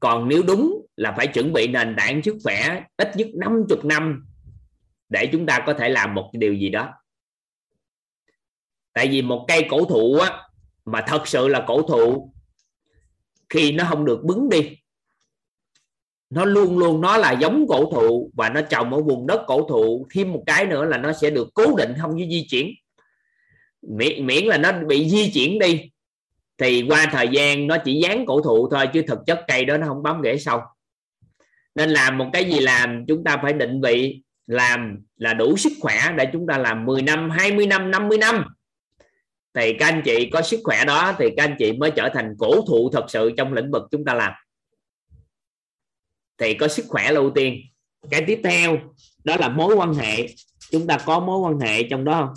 Còn 0.00 0.28
nếu 0.28 0.42
đúng 0.42 0.86
là 0.96 1.14
phải 1.16 1.26
chuẩn 1.26 1.52
bị 1.52 1.68
nền 1.68 1.94
tảng 1.98 2.22
sức 2.22 2.36
khỏe 2.44 2.84
ít 2.96 3.16
nhất 3.16 3.28
50 3.34 3.78
năm 3.84 4.26
để 5.08 5.28
chúng 5.32 5.46
ta 5.46 5.62
có 5.66 5.74
thể 5.74 5.88
làm 5.88 6.14
một 6.14 6.30
điều 6.32 6.54
gì 6.54 6.68
đó. 6.68 6.94
Tại 8.92 9.08
vì 9.08 9.22
một 9.22 9.44
cây 9.48 9.66
cổ 9.70 9.84
thụ 9.84 10.18
á, 10.18 10.42
mà 10.84 11.04
thật 11.06 11.22
sự 11.26 11.48
là 11.48 11.64
cổ 11.66 11.82
thụ 11.82 12.32
khi 13.48 13.72
nó 13.72 13.86
không 13.88 14.04
được 14.04 14.20
bứng 14.24 14.48
đi 14.48 14.78
nó 16.30 16.44
luôn 16.44 16.78
luôn 16.78 17.00
nó 17.00 17.16
là 17.16 17.32
giống 17.32 17.66
cổ 17.68 17.90
thụ 17.92 18.30
và 18.34 18.48
nó 18.48 18.60
trồng 18.60 18.94
ở 18.94 19.00
vùng 19.02 19.26
đất 19.26 19.40
cổ 19.46 19.66
thụ. 19.68 20.06
Thêm 20.14 20.32
một 20.32 20.42
cái 20.46 20.66
nữa 20.66 20.84
là 20.84 20.98
nó 20.98 21.12
sẽ 21.12 21.30
được 21.30 21.48
cố 21.54 21.76
định 21.76 21.92
không 22.00 22.18
di 22.18 22.46
chuyển. 22.50 22.70
Miễn, 23.82 24.26
miễn 24.26 24.44
là 24.44 24.58
nó 24.58 24.72
bị 24.72 25.08
di 25.08 25.30
chuyển 25.30 25.58
đi 25.58 25.90
thì 26.58 26.84
qua 26.88 27.06
thời 27.12 27.28
gian 27.28 27.66
nó 27.66 27.76
chỉ 27.84 28.00
dán 28.00 28.26
cổ 28.26 28.40
thụ 28.40 28.68
thôi 28.70 28.86
chứ 28.92 29.02
thực 29.02 29.18
chất 29.26 29.40
cây 29.48 29.64
đó 29.64 29.76
nó 29.76 29.86
không 29.86 30.02
bám 30.02 30.20
rễ 30.24 30.38
sâu. 30.38 30.60
Nên 31.74 31.90
làm 31.90 32.18
một 32.18 32.30
cái 32.32 32.44
gì 32.44 32.60
làm 32.60 33.04
chúng 33.08 33.24
ta 33.24 33.36
phải 33.42 33.52
định 33.52 33.80
vị 33.80 34.22
làm 34.46 34.98
là 35.16 35.34
đủ 35.34 35.56
sức 35.56 35.72
khỏe 35.80 36.12
để 36.16 36.26
chúng 36.32 36.46
ta 36.46 36.58
làm 36.58 36.84
10 36.84 37.02
năm 37.02 37.30
20 37.30 37.66
năm 37.66 37.90
50 37.90 38.18
năm. 38.18 38.44
Thì 39.54 39.72
các 39.78 39.86
anh 39.86 40.02
chị 40.04 40.30
có 40.32 40.42
sức 40.42 40.60
khỏe 40.64 40.84
đó 40.84 41.14
thì 41.18 41.26
các 41.36 41.44
anh 41.44 41.56
chị 41.58 41.72
mới 41.72 41.90
trở 41.90 42.08
thành 42.14 42.34
cổ 42.38 42.64
thụ 42.68 42.90
thật 42.92 43.04
sự 43.08 43.32
trong 43.36 43.52
lĩnh 43.52 43.70
vực 43.70 43.82
chúng 43.90 44.04
ta 44.04 44.14
làm 44.14 44.32
thì 46.38 46.54
có 46.54 46.68
sức 46.68 46.84
khỏe 46.88 47.12
là 47.12 47.20
ưu 47.20 47.30
tiên. 47.34 47.60
Cái 48.10 48.24
tiếp 48.26 48.40
theo, 48.44 48.78
đó 49.24 49.36
là 49.36 49.48
mối 49.48 49.74
quan 49.74 49.94
hệ. 49.94 50.26
Chúng 50.70 50.86
ta 50.86 50.98
có 51.06 51.20
mối 51.20 51.38
quan 51.38 51.60
hệ 51.60 51.82
trong 51.82 52.04
đó 52.04 52.12
không? 52.12 52.34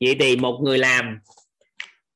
Vậy 0.00 0.16
thì 0.20 0.36
một 0.36 0.60
người 0.62 0.78
làm 0.78 1.18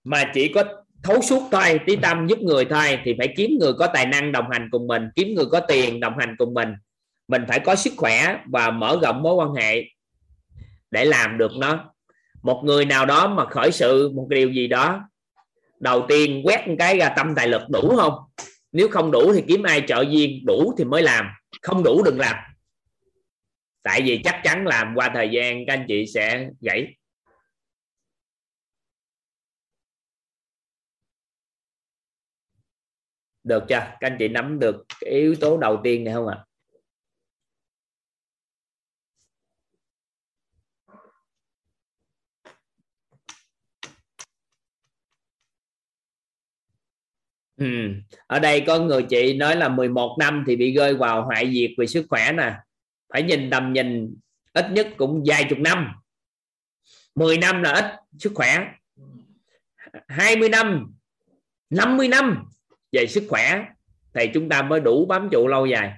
mà 0.05 0.31
chỉ 0.35 0.53
có 0.55 0.65
thấu 1.03 1.23
suốt 1.23 1.49
thôi, 1.53 1.81
tí 1.87 1.97
tâm 1.97 2.27
giúp 2.27 2.39
người 2.39 2.65
thôi, 2.65 2.99
thì 3.05 3.15
phải 3.19 3.35
kiếm 3.37 3.51
người 3.61 3.73
có 3.73 3.87
tài 3.95 4.07
năng 4.07 4.33
đồng 4.33 4.51
hành 4.51 4.69
cùng 4.71 4.87
mình, 4.87 5.09
kiếm 5.17 5.35
người 5.35 5.47
có 5.47 5.61
tiền 5.61 6.01
đồng 6.01 6.19
hành 6.19 6.35
cùng 6.39 6.55
mình. 6.55 6.75
Mình 7.29 7.43
phải 7.49 7.61
có 7.61 7.75
sức 7.75 7.93
khỏe 7.97 8.39
và 8.47 8.71
mở 8.71 8.99
rộng 9.03 9.23
mối 9.23 9.35
quan 9.35 9.55
hệ 9.55 9.85
để 10.91 11.05
làm 11.05 11.39
được 11.39 11.53
nó. 11.57 11.95
Một 12.43 12.63
người 12.65 12.85
nào 12.85 13.07
đó 13.07 13.29
mà 13.29 13.45
khởi 13.45 13.73
sự 13.73 14.11
một 14.15 14.27
điều 14.31 14.53
gì 14.53 14.67
đó 14.67 15.10
đầu 15.81 16.07
tiên 16.09 16.43
quét 16.45 16.69
một 16.69 16.75
cái 16.79 16.99
ra 16.99 17.15
tâm 17.17 17.35
tài 17.37 17.49
lực 17.49 17.63
đủ 17.69 17.97
không? 17.97 18.15
Nếu 18.73 18.89
không 18.89 19.11
đủ 19.11 19.33
thì 19.33 19.45
kiếm 19.49 19.63
ai 19.63 19.85
trợ 19.89 20.05
duyên, 20.11 20.45
đủ 20.47 20.75
thì 20.79 20.85
mới 20.85 21.03
làm, 21.03 21.27
không 21.63 21.83
đủ 21.83 22.03
đừng 22.03 22.19
làm. 22.19 22.37
Tại 23.83 24.03
vì 24.03 24.21
chắc 24.25 24.41
chắn 24.45 24.67
làm 24.67 24.93
qua 24.97 25.11
thời 25.15 25.29
gian 25.29 25.67
các 25.67 25.73
anh 25.73 25.85
chị 25.89 26.07
sẽ 26.15 26.49
gãy. 26.61 26.95
Được 33.45 33.63
chưa? 33.69 33.75
Các 33.79 33.97
anh 34.01 34.17
chị 34.19 34.29
nắm 34.29 34.59
được 34.59 34.85
cái 35.01 35.11
yếu 35.11 35.35
tố 35.41 35.59
đầu 35.59 35.81
tiên 35.85 36.05
này 36.05 36.15
không 36.15 36.29
ạ? 36.29 36.45
Ừ. 47.61 47.67
Ở 48.27 48.39
đây 48.39 48.65
có 48.67 48.79
người 48.79 49.03
chị 49.03 49.35
nói 49.35 49.57
là 49.57 49.69
11 49.69 50.17
năm 50.19 50.45
thì 50.47 50.57
bị 50.57 50.75
rơi 50.75 50.95
vào 50.95 51.25
hoại 51.25 51.53
diệt 51.53 51.71
về 51.79 51.87
sức 51.87 52.07
khỏe 52.09 52.33
nè. 52.33 52.55
Phải 53.13 53.23
nhìn 53.23 53.51
tầm 53.51 53.73
nhìn 53.73 54.17
ít 54.53 54.67
nhất 54.73 54.89
cũng 54.97 55.23
vài 55.27 55.47
chục 55.51 55.59
năm. 55.59 55.93
10 57.15 57.39
năm 57.39 57.63
là 57.63 57.73
ít 57.73 57.85
sức 58.19 58.33
khỏe. 58.35 58.69
20 60.09 60.49
năm, 60.49 60.95
50 61.71 62.09
năm 62.09 62.45
về 62.93 63.07
sức 63.07 63.27
khỏe 63.29 63.65
thì 64.15 64.31
chúng 64.35 64.49
ta 64.49 64.63
mới 64.63 64.81
đủ 64.81 65.07
bám 65.07 65.29
trụ 65.33 65.49
lâu 65.49 65.67
dài. 65.67 65.93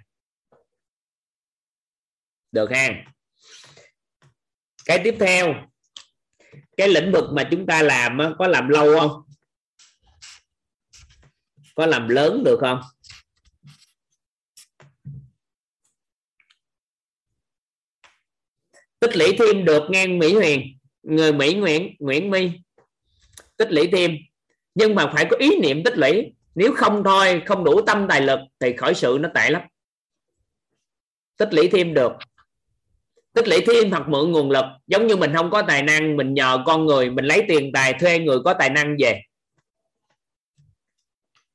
Được 2.52 2.70
ha. 2.70 3.04
Cái 4.84 5.00
tiếp 5.04 5.16
theo 5.20 5.54
cái 6.76 6.88
lĩnh 6.88 7.12
vực 7.12 7.24
mà 7.32 7.48
chúng 7.50 7.66
ta 7.66 7.82
làm 7.82 8.18
có 8.38 8.46
làm 8.46 8.68
lâu 8.68 8.98
không? 9.00 9.22
Có 11.74 11.86
làm 11.86 12.08
lớn 12.08 12.44
được 12.44 12.58
không? 12.60 12.80
Tích 19.00 19.16
lũy 19.16 19.36
thêm 19.38 19.64
được 19.64 19.82
ngang 19.90 20.18
Mỹ 20.18 20.34
Huyền, 20.34 20.78
người 21.02 21.32
Mỹ 21.32 21.54
Nguyễn 21.54 21.96
Nguyễn 21.98 22.30
My. 22.30 22.50
Tích 23.56 23.72
lũy 23.72 23.88
thêm. 23.92 24.16
Nhưng 24.74 24.94
mà 24.94 25.12
phải 25.14 25.26
có 25.30 25.36
ý 25.36 25.50
niệm 25.62 25.84
tích 25.84 25.98
lũy. 25.98 26.32
Nếu 26.54 26.74
không 26.76 27.04
thôi, 27.04 27.42
không 27.46 27.64
đủ 27.64 27.80
tâm 27.86 28.06
tài 28.08 28.20
lực 28.20 28.38
thì 28.60 28.76
khởi 28.76 28.94
sự 28.94 29.18
nó 29.20 29.28
tệ 29.34 29.50
lắm. 29.50 29.62
Tích 31.36 31.48
lũy 31.54 31.68
thêm 31.68 31.94
được. 31.94 32.12
Tích 33.32 33.48
lũy 33.48 33.64
thêm 33.66 33.90
hoặc 33.90 34.08
mượn 34.08 34.32
nguồn 34.32 34.50
lực. 34.50 34.64
Giống 34.86 35.06
như 35.06 35.16
mình 35.16 35.32
không 35.34 35.50
có 35.50 35.62
tài 35.62 35.82
năng, 35.82 36.16
mình 36.16 36.34
nhờ 36.34 36.62
con 36.66 36.86
người, 36.86 37.10
mình 37.10 37.24
lấy 37.24 37.44
tiền 37.48 37.70
tài, 37.74 37.92
thuê 38.00 38.18
người 38.18 38.38
có 38.44 38.54
tài 38.58 38.70
năng 38.70 38.96
về 38.98 39.22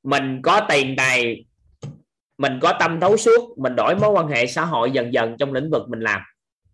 mình 0.02 0.40
có 0.42 0.66
tiền 0.68 0.94
tài, 0.96 1.44
mình 2.38 2.58
có 2.62 2.72
tâm 2.80 3.00
thấu 3.00 3.16
suốt, 3.16 3.58
mình 3.58 3.76
đổi 3.76 3.96
mối 3.96 4.10
quan 4.10 4.28
hệ 4.28 4.46
xã 4.46 4.64
hội 4.64 4.90
dần 4.90 5.12
dần 5.12 5.36
trong 5.38 5.52
lĩnh 5.52 5.70
vực 5.70 5.88
mình 5.88 6.00
làm. 6.00 6.20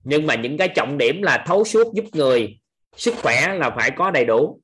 Nhưng 0.05 0.27
mà 0.27 0.35
những 0.35 0.59
cái 0.59 0.69
trọng 0.69 0.99
điểm 0.99 1.23
là 1.23 1.45
thấu 1.47 1.65
suốt 1.65 1.95
giúp 1.95 2.05
người, 2.13 2.59
sức 2.97 3.15
khỏe 3.23 3.55
là 3.59 3.71
phải 3.71 3.91
có 3.91 4.11
đầy 4.11 4.25
đủ. 4.25 4.61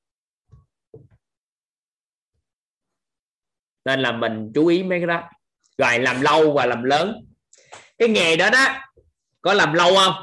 Nên 3.85 4.01
là 4.01 4.12
mình 4.12 4.53
chú 4.55 4.66
ý 4.66 4.82
mấy 4.82 4.99
cái 4.99 5.07
đó. 5.07 5.23
Rồi 5.78 5.99
làm 5.99 6.20
lâu 6.20 6.53
và 6.53 6.66
làm 6.66 6.82
lớn. 6.82 7.27
Cái 7.99 8.09
nghề 8.09 8.37
đó 8.37 8.51
đó, 8.51 8.66
có 9.41 9.55
làm 9.55 9.73
lâu 9.73 9.95
không? 9.95 10.15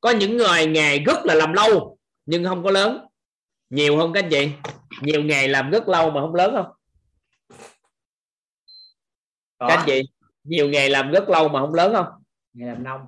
Có 0.00 0.10
những 0.10 0.36
người 0.36 0.66
nghề 0.66 0.98
rất 0.98 1.18
là 1.24 1.34
làm 1.34 1.52
lâu, 1.52 1.98
nhưng 2.26 2.44
không 2.44 2.64
có 2.64 2.70
lớn. 2.70 3.06
Nhiều 3.70 3.98
không 3.98 4.12
các 4.12 4.24
anh 4.24 4.30
chị? 4.30 4.50
Nhiều 5.00 5.22
nghề 5.22 5.48
làm 5.48 5.70
rất 5.70 5.88
lâu 5.88 6.10
mà 6.10 6.20
không 6.20 6.34
lớn 6.34 6.54
không? 6.54 6.66
Có. 9.62 9.68
các 9.68 9.74
anh 9.74 9.84
chị 9.86 10.02
nhiều 10.44 10.68
nghề 10.68 10.88
làm 10.88 11.10
rất 11.10 11.28
lâu 11.28 11.48
mà 11.48 11.60
không 11.60 11.74
lớn 11.74 11.92
không? 11.94 12.06
Nghề 12.52 12.66
làm 12.66 12.84
nông. 12.84 13.06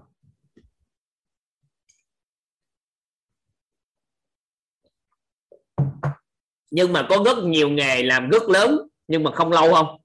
Nhưng 6.71 6.93
mà 6.93 7.07
có 7.09 7.23
rất 7.25 7.39
nhiều 7.45 7.71
nghề 7.71 8.03
làm 8.03 8.29
rất 8.29 8.43
lớn 8.43 8.79
nhưng 9.09 9.23
mà 9.23 9.31
không 9.35 9.53
lâu 9.53 9.75
không? 9.75 10.01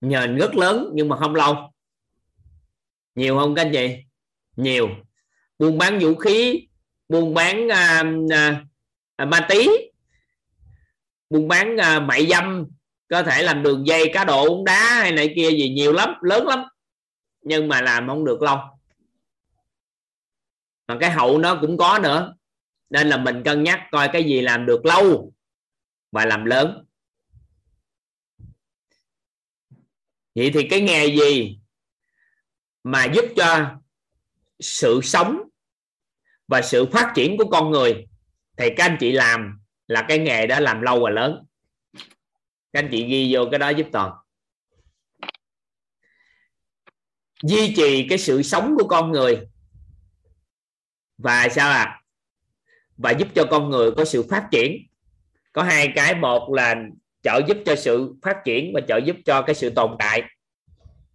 Nhờ 0.00 0.26
rất 0.26 0.54
lớn 0.54 0.90
nhưng 0.94 1.08
mà 1.08 1.16
không 1.16 1.34
lâu. 1.34 1.72
Nhiều 3.14 3.38
không 3.38 3.54
các 3.54 3.62
anh 3.62 3.72
chị? 3.72 3.96
Nhiều. 4.56 4.88
Buôn 5.58 5.78
bán 5.78 5.98
vũ 5.98 6.14
khí 6.14 6.68
buôn 7.08 7.34
bán 7.34 7.68
à, 7.68 8.04
à, 8.30 8.64
à, 9.16 9.24
ma 9.24 9.46
tí 9.48 9.68
buôn 11.32 11.48
bán 11.48 11.76
uh, 11.76 12.02
mại 12.02 12.26
dâm 12.26 12.66
có 13.08 13.22
thể 13.22 13.42
làm 13.42 13.62
đường 13.62 13.86
dây 13.86 14.10
cá 14.14 14.24
độ 14.24 14.48
bóng 14.48 14.64
đá 14.64 14.94
hay 14.94 15.12
này 15.12 15.32
kia 15.36 15.50
gì 15.50 15.68
nhiều 15.68 15.92
lắm 15.92 16.14
lớn 16.22 16.46
lắm. 16.46 16.58
Nhưng 17.40 17.68
mà 17.68 17.80
làm 17.80 18.08
không 18.08 18.24
được 18.24 18.42
lâu. 18.42 18.58
Mà 20.88 20.96
cái 21.00 21.10
hậu 21.10 21.38
nó 21.38 21.58
cũng 21.60 21.76
có 21.78 21.98
nữa. 22.02 22.34
Nên 22.90 23.08
là 23.08 23.16
mình 23.16 23.42
cân 23.44 23.62
nhắc 23.62 23.80
coi 23.90 24.08
cái 24.12 24.24
gì 24.24 24.40
làm 24.40 24.66
được 24.66 24.86
lâu 24.86 25.32
và 26.12 26.26
làm 26.26 26.44
lớn. 26.44 26.84
Vậy 30.34 30.50
thì 30.54 30.68
cái 30.68 30.80
nghề 30.80 31.06
gì 31.06 31.58
mà 32.84 33.04
giúp 33.14 33.24
cho 33.36 33.76
sự 34.60 35.00
sống 35.02 35.42
và 36.48 36.62
sự 36.62 36.86
phát 36.86 37.12
triển 37.14 37.36
của 37.38 37.50
con 37.50 37.70
người 37.70 38.06
thì 38.56 38.68
các 38.76 38.84
anh 38.84 38.96
chị 39.00 39.12
làm 39.12 39.61
là 39.86 40.04
cái 40.08 40.18
nghề 40.18 40.46
đó 40.46 40.60
làm 40.60 40.82
lâu 40.82 41.00
và 41.04 41.10
lớn. 41.10 41.46
Các 42.72 42.82
anh 42.82 42.88
chị 42.90 43.04
ghi 43.04 43.34
vô 43.34 43.48
cái 43.50 43.58
đó 43.58 43.68
giúp 43.68 43.86
toàn. 43.92 44.12
Duy 47.42 47.74
trì 47.76 48.06
cái 48.08 48.18
sự 48.18 48.42
sống 48.42 48.74
của 48.78 48.88
con 48.88 49.12
người. 49.12 49.40
Và 51.18 51.48
sao 51.48 51.70
à 51.70 52.02
và 52.96 53.10
giúp 53.10 53.28
cho 53.34 53.44
con 53.50 53.70
người 53.70 53.90
có 53.90 54.04
sự 54.04 54.22
phát 54.30 54.48
triển. 54.50 54.86
Có 55.52 55.62
hai 55.62 55.92
cái, 55.94 56.14
một 56.14 56.52
là 56.52 56.76
trợ 57.22 57.40
giúp 57.48 57.56
cho 57.66 57.76
sự 57.76 58.14
phát 58.22 58.36
triển 58.44 58.72
và 58.74 58.80
trợ 58.88 58.96
giúp 58.96 59.16
cho 59.24 59.42
cái 59.42 59.54
sự 59.54 59.70
tồn 59.70 59.96
tại. 59.98 60.22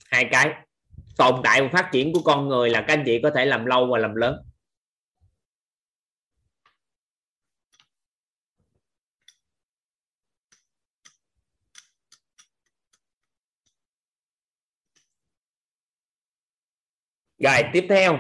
Hai 0.06 0.26
cái, 0.32 0.54
tồn 1.18 1.42
tại 1.44 1.62
và 1.62 1.68
phát 1.68 1.90
triển 1.92 2.14
của 2.14 2.22
con 2.22 2.48
người 2.48 2.70
là 2.70 2.82
các 2.82 2.94
anh 2.94 3.04
chị 3.06 3.20
có 3.24 3.30
thể 3.30 3.46
làm 3.46 3.66
lâu 3.66 3.88
và 3.88 3.98
làm 4.00 4.16
lớn. 4.16 4.47
Rồi, 17.38 17.64
tiếp 17.74 17.86
theo. 17.90 18.20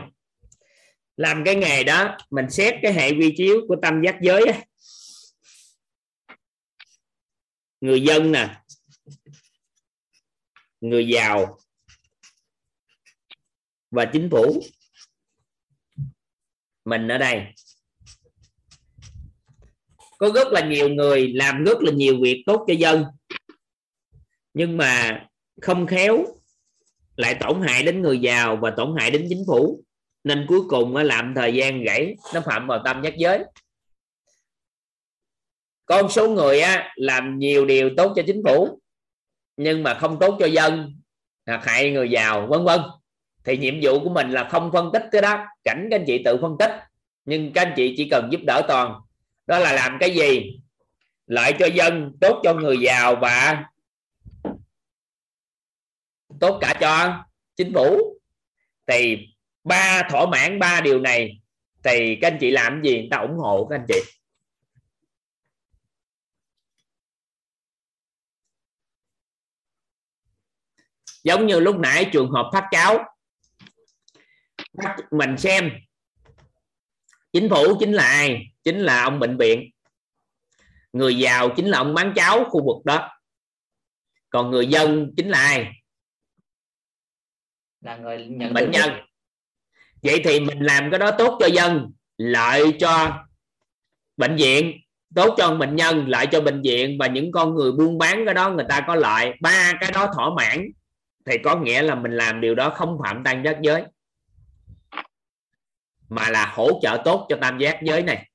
Làm 1.17 1.43
cái 1.45 1.55
nghề 1.55 1.83
đó, 1.83 2.17
mình 2.29 2.49
xét 2.49 2.75
cái 2.81 2.93
hệ 2.93 3.13
vi 3.13 3.33
chiếu 3.37 3.61
của 3.67 3.75
tâm 3.81 4.01
giác 4.05 4.15
giới 4.21 4.41
ấy. 4.45 4.63
người 7.81 8.01
dân 8.01 8.31
nè. 8.31 8.61
Người 10.81 11.07
giàu. 11.07 11.59
Và 13.91 14.05
chính 14.13 14.29
phủ. 14.31 14.63
Mình 16.85 17.07
ở 17.07 17.17
đây. 17.17 17.53
Có 20.17 20.31
rất 20.35 20.47
là 20.47 20.67
nhiều 20.67 20.89
người 20.89 21.27
làm 21.33 21.63
rất 21.63 21.77
là 21.81 21.91
nhiều 21.91 22.21
việc 22.21 22.43
tốt 22.45 22.65
cho 22.67 22.73
dân. 22.73 23.05
Nhưng 24.53 24.77
mà 24.77 25.25
không 25.61 25.87
khéo 25.87 26.36
lại 27.17 27.35
tổn 27.39 27.61
hại 27.61 27.83
đến 27.83 28.01
người 28.01 28.19
giàu 28.19 28.55
và 28.55 28.71
tổn 28.71 28.95
hại 28.99 29.11
đến 29.11 29.25
chính 29.29 29.43
phủ. 29.47 29.83
Nên 30.23 30.45
cuối 30.47 30.61
cùng 30.69 30.93
nó 30.93 31.03
làm 31.03 31.33
thời 31.35 31.53
gian 31.53 31.83
gãy 31.83 32.15
nó 32.33 32.41
phạm 32.41 32.67
vào 32.67 32.81
tâm 32.85 33.01
giác 33.03 33.17
giới. 33.17 33.43
Con 35.85 36.09
số 36.09 36.29
người 36.29 36.59
á, 36.59 36.93
làm 36.95 37.39
nhiều 37.39 37.65
điều 37.65 37.89
tốt 37.97 38.13
cho 38.15 38.23
chính 38.27 38.41
phủ 38.45 38.79
nhưng 39.57 39.83
mà 39.83 39.93
không 39.93 40.19
tốt 40.19 40.37
cho 40.39 40.45
dân 40.45 41.01
hoặc 41.45 41.65
hại 41.65 41.91
người 41.91 42.09
giàu 42.09 42.47
vân 42.47 42.63
vân. 42.63 42.79
Thì 43.43 43.57
nhiệm 43.57 43.75
vụ 43.81 43.99
của 43.99 44.09
mình 44.09 44.31
là 44.31 44.49
không 44.51 44.71
phân 44.73 44.89
tích 44.93 45.03
cái 45.11 45.21
đó. 45.21 45.45
Cảnh 45.63 45.87
các 45.91 45.99
anh 45.99 46.03
chị 46.07 46.21
tự 46.25 46.37
phân 46.41 46.55
tích 46.59 46.71
nhưng 47.25 47.53
các 47.53 47.61
anh 47.61 47.73
chị 47.75 47.93
chỉ 47.97 48.09
cần 48.09 48.29
giúp 48.31 48.41
đỡ 48.47 48.61
toàn. 48.67 48.93
Đó 49.47 49.59
là 49.59 49.73
làm 49.73 49.97
cái 49.99 50.15
gì? 50.15 50.59
Lợi 51.27 51.53
cho 51.59 51.65
dân 51.65 52.17
tốt 52.21 52.41
cho 52.43 52.53
người 52.53 52.77
giàu 52.77 53.15
và 53.15 53.65
tốt 56.41 56.57
cả 56.61 56.73
cho 56.81 57.23
chính 57.55 57.73
phủ. 57.73 58.19
Thì 58.87 59.27
ba 59.63 60.07
thỏa 60.09 60.25
mãn 60.25 60.59
ba 60.59 60.81
điều 60.81 60.99
này, 60.99 61.41
thì 61.83 62.17
các 62.21 62.31
anh 62.31 62.37
chị 62.41 62.51
làm 62.51 62.81
gì, 62.83 62.99
người 62.99 63.07
ta 63.11 63.17
ủng 63.17 63.37
hộ 63.37 63.67
các 63.69 63.75
anh 63.75 63.85
chị. 63.87 63.99
Giống 71.23 71.47
như 71.47 71.59
lúc 71.59 71.75
nãy 71.79 72.09
trường 72.13 72.31
hợp 72.31 72.49
phát 72.53 72.67
cáo 72.71 73.03
mình 75.11 75.37
xem. 75.37 75.71
Chính 77.33 77.49
phủ 77.49 77.77
chính 77.79 77.93
là 77.93 78.03
ai? 78.03 78.43
Chính 78.63 78.79
là 78.79 79.03
ông 79.03 79.19
bệnh 79.19 79.37
viện. 79.37 79.71
Người 80.93 81.17
giàu 81.17 81.49
chính 81.55 81.65
là 81.65 81.77
ông 81.77 81.93
bán 81.93 82.13
cháo 82.15 82.43
khu 82.49 82.65
vực 82.65 82.85
đó. 82.85 83.09
Còn 84.29 84.51
người 84.51 84.67
dân 84.67 85.13
chính 85.17 85.29
là 85.29 85.39
ai? 85.39 85.71
Là 87.81 87.97
người 87.97 88.25
nhận 88.29 88.53
bệnh 88.53 88.71
nhân. 88.71 88.89
Vậy 90.03 90.21
thì 90.23 90.39
mình 90.39 90.59
làm 90.59 90.91
cái 90.91 90.99
đó 90.99 91.11
tốt 91.11 91.37
cho 91.39 91.47
dân 91.47 91.91
lợi 92.17 92.73
cho 92.79 93.23
bệnh 94.17 94.35
viện 94.35 94.81
tốt 95.15 95.35
cho 95.37 95.55
bệnh 95.55 95.75
nhân 95.75 96.07
lợi 96.07 96.27
cho 96.31 96.41
bệnh 96.41 96.61
viện. 96.61 96.97
Và 96.99 97.07
những 97.07 97.31
con 97.31 97.55
người 97.55 97.71
buôn 97.71 97.97
bán 97.97 98.25
cái 98.25 98.33
đó 98.33 98.49
người 98.49 98.65
ta 98.69 98.83
có 98.87 98.95
lợi. 98.95 99.33
Ba 99.41 99.73
cái 99.81 99.91
đó 99.91 100.11
thỏa 100.13 100.29
mãn 100.37 100.67
thì 101.25 101.37
có 101.43 101.55
nghĩa 101.55 101.81
là 101.81 101.95
mình 101.95 102.11
làm 102.11 102.41
điều 102.41 102.55
đó 102.55 102.69
không 102.69 102.97
phạm 103.03 103.23
tam 103.23 103.43
giác 103.43 103.57
giới 103.61 103.83
mà 106.09 106.29
là 106.29 106.45
hỗ 106.45 106.79
trợ 106.81 107.01
tốt 107.05 107.25
cho 107.29 107.37
tam 107.41 107.57
giác 107.57 107.79
giới 107.83 108.03
này. 108.03 108.29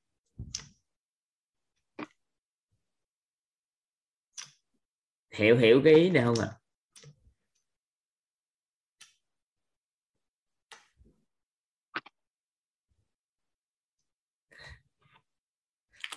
Hiểu 5.31 5.57
hiểu 5.57 5.81
cái 5.85 5.93
ý 5.93 6.09
này 6.09 6.23
không 6.23 6.39
ạ? 6.39 6.47
à? 6.49 6.62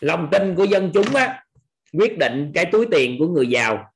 Lòng 0.01 0.29
tin 0.33 0.55
của 0.55 0.65
dân 0.65 0.91
chúng 0.95 1.15
á, 1.15 1.45
quyết 1.93 2.19
định 2.19 2.53
cái 2.55 2.67
túi 2.73 2.87
tiền 2.91 3.17
của 3.19 3.29
người 3.29 3.47
giàu. 3.47 3.93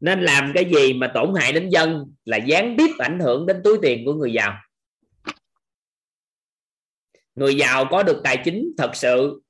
Nên 0.00 0.22
làm 0.22 0.52
cái 0.54 0.64
gì 0.74 0.92
mà 0.92 1.10
tổn 1.14 1.34
hại 1.36 1.52
đến 1.52 1.68
dân 1.68 2.14
là 2.24 2.36
gián 2.36 2.74
tiếp 2.78 2.90
ảnh 2.98 3.20
hưởng 3.20 3.46
đến 3.46 3.60
túi 3.64 3.78
tiền 3.82 4.04
của 4.04 4.14
người 4.14 4.32
giàu. 4.32 4.58
Người 7.34 7.56
giàu 7.56 7.84
có 7.90 8.02
được 8.02 8.20
tài 8.24 8.42
chính 8.44 8.72
thật 8.78 8.90
sự 8.94 9.42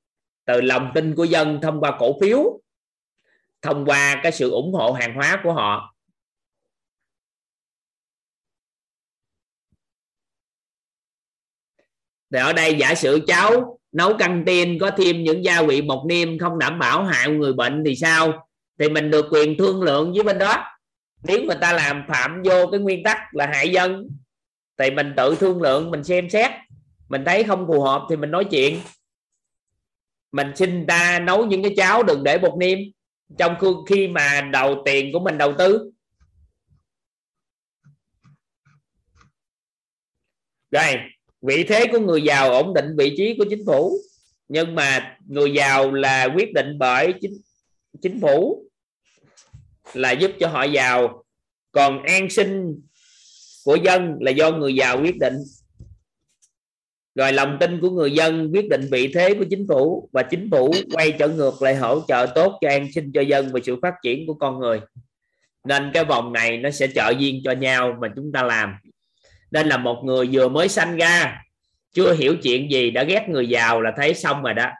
từ 0.44 0.60
lòng 0.60 0.92
tin 0.94 1.14
của 1.14 1.24
dân 1.24 1.60
thông 1.62 1.80
qua 1.80 1.96
cổ 1.98 2.20
phiếu 2.20 2.60
thông 3.62 3.84
qua 3.86 4.20
cái 4.22 4.32
sự 4.32 4.50
ủng 4.50 4.72
hộ 4.72 4.92
hàng 4.92 5.14
hóa 5.14 5.40
của 5.44 5.52
họ. 5.52 5.94
Thì 12.32 12.38
ở 12.38 12.52
đây 12.52 12.76
giả 12.80 12.94
sử 12.94 13.24
cháu 13.26 13.77
nấu 13.92 14.16
căng 14.18 14.42
tin, 14.46 14.78
có 14.78 14.90
thêm 14.90 15.24
những 15.24 15.44
gia 15.44 15.62
vị 15.62 15.82
bột 15.82 16.06
niêm, 16.06 16.38
không 16.38 16.58
đảm 16.58 16.78
bảo 16.78 17.04
hại 17.04 17.28
người 17.30 17.52
bệnh 17.52 17.82
thì 17.86 17.96
sao? 17.96 18.48
Thì 18.78 18.88
mình 18.88 19.10
được 19.10 19.26
quyền 19.30 19.58
thương 19.58 19.82
lượng 19.82 20.12
với 20.12 20.22
bên 20.22 20.38
đó. 20.38 20.64
Nếu 21.22 21.42
người 21.42 21.56
ta 21.60 21.72
làm 21.72 22.04
phạm 22.08 22.42
vô 22.44 22.66
cái 22.70 22.80
nguyên 22.80 23.02
tắc 23.02 23.18
là 23.32 23.46
hại 23.46 23.68
dân, 23.68 24.08
thì 24.78 24.90
mình 24.90 25.12
tự 25.16 25.36
thương 25.40 25.62
lượng, 25.62 25.90
mình 25.90 26.04
xem 26.04 26.30
xét. 26.30 26.50
Mình 27.08 27.24
thấy 27.24 27.44
không 27.44 27.66
phù 27.66 27.82
hợp 27.82 28.06
thì 28.10 28.16
mình 28.16 28.30
nói 28.30 28.44
chuyện. 28.50 28.80
Mình 30.32 30.52
xin 30.56 30.86
ta 30.86 31.18
nấu 31.18 31.46
những 31.46 31.62
cái 31.62 31.74
cháo 31.76 32.02
đừng 32.02 32.24
để 32.24 32.38
bột 32.38 32.58
niêm. 32.58 32.78
Trong 33.38 33.54
khi 33.88 34.08
mà 34.08 34.40
đầu 34.52 34.82
tiền 34.84 35.12
của 35.12 35.20
mình 35.20 35.38
đầu 35.38 35.54
tư. 35.58 35.90
Rồi 40.70 40.96
vị 41.42 41.64
thế 41.64 41.86
của 41.92 41.98
người 41.98 42.22
giàu 42.22 42.52
ổn 42.52 42.74
định 42.74 42.96
vị 42.98 43.14
trí 43.16 43.34
của 43.38 43.44
chính 43.50 43.66
phủ. 43.66 43.98
Nhưng 44.48 44.74
mà 44.74 45.16
người 45.26 45.52
giàu 45.52 45.92
là 45.92 46.28
quyết 46.36 46.52
định 46.52 46.78
bởi 46.78 47.14
chính 47.20 47.32
chính 48.02 48.20
phủ, 48.20 48.64
là 49.94 50.12
giúp 50.12 50.30
cho 50.40 50.48
họ 50.48 50.64
giàu. 50.64 51.24
Còn 51.72 52.02
an 52.02 52.30
sinh 52.30 52.80
của 53.64 53.76
dân 53.76 54.16
là 54.20 54.30
do 54.30 54.50
người 54.50 54.74
giàu 54.74 55.00
quyết 55.02 55.18
định. 55.18 55.34
Rồi 57.14 57.32
lòng 57.32 57.56
tin 57.60 57.80
của 57.80 57.90
người 57.90 58.12
dân 58.12 58.50
quyết 58.52 58.68
định 58.68 58.88
vị 58.90 59.12
thế 59.14 59.34
của 59.34 59.44
chính 59.50 59.66
phủ 59.68 60.08
và 60.12 60.22
chính 60.22 60.48
phủ 60.50 60.74
quay 60.92 61.12
trở 61.18 61.28
ngược 61.28 61.62
lại 61.62 61.76
hỗ 61.76 62.00
trợ 62.08 62.26
tốt 62.34 62.58
cho 62.60 62.68
an 62.68 62.92
sinh 62.94 63.12
cho 63.14 63.20
dân 63.20 63.50
và 63.52 63.60
sự 63.64 63.76
phát 63.82 63.94
triển 64.02 64.26
của 64.26 64.34
con 64.34 64.58
người. 64.58 64.80
Nên 65.64 65.90
cái 65.94 66.04
vòng 66.04 66.32
này 66.32 66.56
nó 66.58 66.70
sẽ 66.70 66.86
trợ 66.94 67.12
duyên 67.18 67.40
cho 67.44 67.52
nhau 67.52 67.96
mà 68.00 68.08
chúng 68.16 68.32
ta 68.32 68.42
làm 68.42 68.74
nên 69.50 69.68
là 69.68 69.76
một 69.76 70.02
người 70.04 70.28
vừa 70.32 70.48
mới 70.48 70.68
sanh 70.68 70.96
ra, 70.96 71.42
chưa 71.92 72.14
hiểu 72.14 72.36
chuyện 72.42 72.70
gì, 72.70 72.90
đã 72.90 73.02
ghét 73.02 73.28
người 73.28 73.48
giàu 73.48 73.80
là 73.80 73.92
thấy 73.96 74.14
xong 74.14 74.42
rồi 74.42 74.54
đó. 74.54 74.70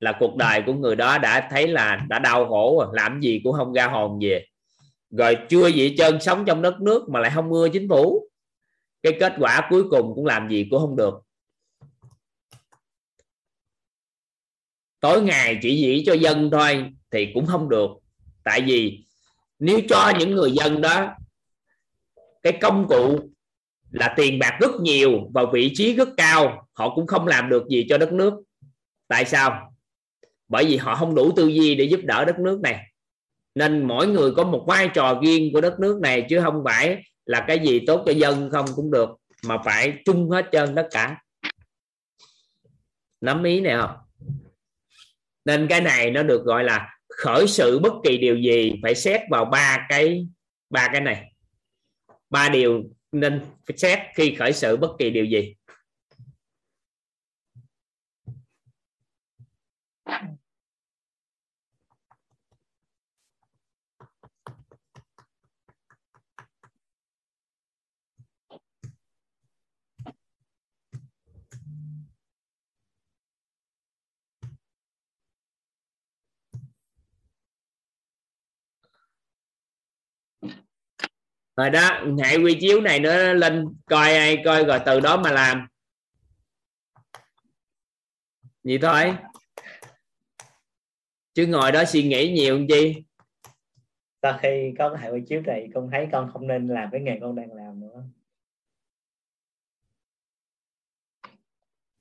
Là 0.00 0.16
cuộc 0.20 0.36
đời 0.36 0.62
của 0.66 0.72
người 0.72 0.96
đó 0.96 1.18
đã 1.18 1.48
thấy 1.50 1.68
là 1.68 2.06
đã 2.08 2.18
đau 2.18 2.48
khổ 2.48 2.78
rồi, 2.80 2.88
làm 2.92 3.20
gì 3.20 3.40
cũng 3.44 3.52
không 3.52 3.72
ra 3.72 3.86
hồn 3.86 4.18
về. 4.22 4.46
Rồi 5.10 5.36
chưa 5.48 5.66
gì 5.66 5.94
chân 5.98 6.20
sống 6.20 6.44
trong 6.44 6.62
đất 6.62 6.80
nước 6.80 7.08
mà 7.08 7.20
lại 7.20 7.32
không 7.34 7.48
mưa 7.48 7.68
chính 7.68 7.88
phủ. 7.88 8.28
Cái 9.02 9.16
kết 9.20 9.32
quả 9.38 9.66
cuối 9.70 9.84
cùng 9.90 10.14
cũng 10.14 10.26
làm 10.26 10.48
gì 10.48 10.66
cũng 10.70 10.80
không 10.80 10.96
được. 10.96 11.14
Tối 15.00 15.22
ngày 15.22 15.58
chỉ 15.62 15.76
dĩ 15.76 16.02
cho 16.06 16.12
dân 16.12 16.50
thôi 16.50 16.84
thì 17.10 17.30
cũng 17.34 17.46
không 17.46 17.68
được. 17.68 17.90
Tại 18.44 18.60
vì 18.60 19.04
nếu 19.58 19.80
cho 19.88 20.12
những 20.18 20.34
người 20.34 20.52
dân 20.52 20.80
đó 20.80 21.14
cái 22.42 22.58
công 22.60 22.88
cụ 22.88 23.30
là 23.90 24.14
tiền 24.16 24.38
bạc 24.38 24.58
rất 24.60 24.70
nhiều 24.80 25.30
và 25.34 25.44
vị 25.52 25.70
trí 25.74 25.94
rất 25.94 26.08
cao, 26.16 26.68
họ 26.72 26.94
cũng 26.94 27.06
không 27.06 27.26
làm 27.26 27.48
được 27.48 27.68
gì 27.68 27.86
cho 27.88 27.98
đất 27.98 28.12
nước. 28.12 28.42
Tại 29.08 29.24
sao? 29.24 29.74
Bởi 30.48 30.64
vì 30.64 30.76
họ 30.76 30.94
không 30.94 31.14
đủ 31.14 31.32
tư 31.36 31.46
duy 31.46 31.74
để 31.74 31.84
giúp 31.84 32.00
đỡ 32.04 32.24
đất 32.24 32.38
nước 32.38 32.60
này. 32.60 32.84
Nên 33.54 33.88
mỗi 33.88 34.06
người 34.06 34.32
có 34.36 34.44
một 34.44 34.64
vai 34.68 34.88
trò 34.94 35.20
riêng 35.22 35.52
của 35.52 35.60
đất 35.60 35.80
nước 35.80 36.00
này, 36.02 36.26
chứ 36.28 36.40
không 36.40 36.62
phải 36.64 37.02
là 37.24 37.44
cái 37.48 37.58
gì 37.58 37.80
tốt 37.86 38.02
cho 38.06 38.12
dân 38.12 38.50
không 38.50 38.66
cũng 38.76 38.90
được, 38.90 39.10
mà 39.44 39.58
phải 39.64 39.98
chung 40.04 40.30
hết 40.30 40.46
trơn 40.52 40.74
tất 40.74 40.88
cả. 40.90 41.22
Nắm 43.20 43.42
ý 43.42 43.60
này 43.60 43.76
không? 43.80 43.96
Nên 45.44 45.66
cái 45.68 45.80
này 45.80 46.10
nó 46.10 46.22
được 46.22 46.44
gọi 46.44 46.64
là 46.64 46.88
khởi 47.08 47.48
sự 47.48 47.78
bất 47.78 47.92
kỳ 48.04 48.18
điều 48.18 48.36
gì 48.36 48.72
phải 48.82 48.94
xét 48.94 49.20
vào 49.30 49.44
ba 49.44 49.86
cái 49.88 50.26
ba 50.70 50.88
cái 50.92 51.00
này. 51.00 51.32
Ba 52.30 52.48
điều 52.48 52.82
nên 53.12 53.40
phải 53.66 53.76
xét 53.76 53.98
khi 54.14 54.34
khởi 54.34 54.52
sự 54.52 54.76
bất 54.76 54.90
kỳ 54.98 55.10
điều 55.10 55.24
gì. 55.24 55.54
Rồi 81.58 81.70
đó 81.70 82.04
hệ 82.24 82.36
quy 82.36 82.58
chiếu 82.60 82.80
này 82.80 83.00
nó 83.00 83.32
lên 83.32 83.64
coi 83.86 84.12
ai 84.12 84.42
coi 84.44 84.64
rồi 84.64 84.78
từ 84.86 85.00
đó 85.00 85.16
mà 85.16 85.32
làm. 85.32 85.66
Vậy 88.64 88.78
thôi. 88.82 89.14
Chứ 91.34 91.46
ngồi 91.46 91.72
đó 91.72 91.84
suy 91.84 92.02
nghĩ 92.02 92.32
nhiều 92.32 92.58
làm 92.58 92.66
chi? 92.68 93.02
Sau 94.22 94.38
khi 94.42 94.72
có 94.78 94.94
cái 94.94 95.02
hệ 95.02 95.10
quy 95.10 95.20
chiếu 95.28 95.40
này 95.40 95.68
con 95.74 95.90
thấy 95.92 96.08
con 96.12 96.30
không 96.32 96.46
nên 96.46 96.68
làm 96.68 96.88
cái 96.92 97.00
nghề 97.00 97.18
con 97.20 97.34
đang 97.34 97.52
làm 97.52 97.80
nữa. 97.80 98.02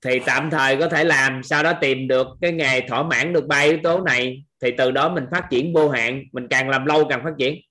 Thì 0.02 0.20
tạm 0.26 0.50
thời 0.50 0.78
có 0.78 0.90
thể 0.90 1.04
làm 1.04 1.44
sau 1.44 1.64
đó 1.64 1.74
tìm 1.82 2.08
được 2.08 2.28
cái 2.42 2.52
nghề 2.52 2.88
thỏa 2.88 3.04
mãn 3.04 3.34
được 3.34 3.48
ba 3.48 3.60
yếu 3.60 3.80
tố 3.84 4.02
này 4.02 4.46
thì 4.62 4.72
từ 4.78 4.92
đó 4.92 5.10
mình 5.10 5.26
phát 5.32 5.48
triển 5.52 5.74
vô 5.74 5.90
hạn 5.90 6.24
mình 6.32 6.48
càng 6.50 6.70
làm 6.70 6.86
lâu 6.86 7.06
càng 7.10 7.24
phát 7.24 7.34
triển 7.38 7.67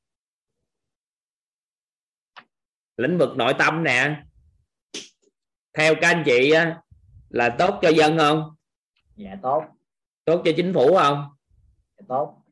lĩnh 2.96 3.18
vực 3.18 3.36
nội 3.36 3.54
tâm 3.58 3.84
nè. 3.84 4.22
Theo 5.74 5.94
các 5.94 6.08
anh 6.08 6.22
chị 6.26 6.54
là 7.28 7.48
tốt 7.48 7.78
cho 7.82 7.88
dân 7.88 8.18
không? 8.18 8.54
Dạ 9.16 9.36
tốt. 9.42 9.64
Tốt 10.24 10.42
cho 10.44 10.52
chính 10.56 10.74
phủ 10.74 10.96
không? 10.96 11.24
Tốt. 12.08 12.42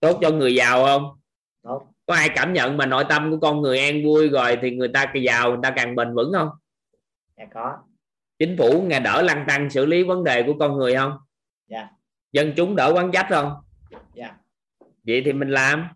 Tốt 0.00 0.18
cho 0.22 0.30
người 0.30 0.54
giàu 0.54 0.84
không? 0.84 1.20
Tốt. 1.62 1.86
Có 2.06 2.14
ai 2.14 2.30
cảm 2.34 2.52
nhận 2.52 2.76
mà 2.76 2.86
nội 2.86 3.04
tâm 3.08 3.30
của 3.30 3.38
con 3.40 3.60
người 3.60 3.78
an 3.78 4.04
vui 4.04 4.28
rồi 4.28 4.58
thì 4.62 4.70
người 4.70 4.88
ta 4.88 5.06
càng 5.06 5.22
giàu 5.22 5.50
người 5.50 5.60
ta 5.62 5.72
càng 5.76 5.96
bền 5.96 6.14
vững 6.14 6.32
không? 6.32 6.48
Dạ 7.36 7.44
có. 7.54 7.78
Chính 8.38 8.56
phủ 8.58 8.82
nghe 8.82 9.00
đỡ 9.00 9.22
lăng 9.22 9.44
tăng 9.48 9.70
xử 9.70 9.86
lý 9.86 10.02
vấn 10.02 10.24
đề 10.24 10.42
của 10.42 10.54
con 10.58 10.76
người 10.76 10.94
không? 10.94 11.18
Dạ. 11.66 11.88
Dân 12.32 12.52
chúng 12.56 12.76
đỡ 12.76 12.92
quán 12.94 13.10
trách 13.12 13.26
không? 13.30 13.54
Dạ. 14.14 14.36
Vậy 15.06 15.22
thì 15.24 15.32
mình 15.32 15.50
làm 15.50 15.88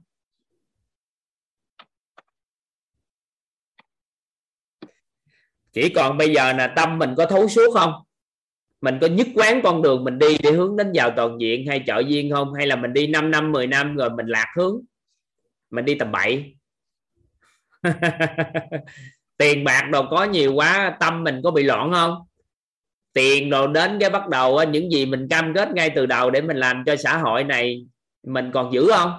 chỉ 5.74 5.88
còn 5.88 6.18
bây 6.18 6.34
giờ 6.34 6.52
là 6.52 6.66
tâm 6.66 6.98
mình 6.98 7.14
có 7.16 7.26
thấu 7.26 7.48
suốt 7.48 7.74
không? 7.74 7.92
Mình 8.80 8.98
có 9.00 9.06
nhất 9.06 9.26
quán 9.34 9.60
con 9.62 9.82
đường 9.82 10.04
mình 10.04 10.18
đi 10.18 10.38
để 10.42 10.52
hướng 10.52 10.76
đến 10.76 10.92
giàu 10.92 11.10
toàn 11.16 11.40
diện 11.40 11.66
hay 11.66 11.82
trợ 11.86 12.02
duyên 12.06 12.30
không? 12.32 12.54
Hay 12.54 12.66
là 12.66 12.76
mình 12.76 12.92
đi 12.92 13.06
5 13.06 13.30
năm 13.30 13.52
10 13.52 13.66
năm 13.66 13.96
rồi 13.96 14.10
mình 14.10 14.26
lạc 14.26 14.46
hướng? 14.56 14.80
Mình 15.70 15.84
đi 15.84 15.94
tầm 15.94 16.12
bậy. 16.12 16.56
Tiền 19.36 19.64
bạc 19.64 19.88
đồ 19.90 20.06
có 20.10 20.24
nhiều 20.24 20.54
quá 20.54 20.96
tâm 21.00 21.24
mình 21.24 21.40
có 21.44 21.50
bị 21.50 21.62
loạn 21.62 21.92
không? 21.92 22.26
Tiền 23.12 23.50
đồ 23.50 23.66
đến 23.66 23.98
cái 24.00 24.10
bắt 24.10 24.28
đầu 24.28 24.56
á, 24.56 24.64
những 24.64 24.90
gì 24.90 25.06
mình 25.06 25.28
cam 25.28 25.54
kết 25.54 25.68
ngay 25.74 25.90
từ 25.90 26.06
đầu 26.06 26.30
để 26.30 26.40
mình 26.40 26.56
làm 26.56 26.82
cho 26.86 26.96
xã 26.96 27.16
hội 27.16 27.44
này 27.44 27.86
mình 28.22 28.50
còn 28.54 28.72
giữ 28.72 28.86
không? 28.96 29.12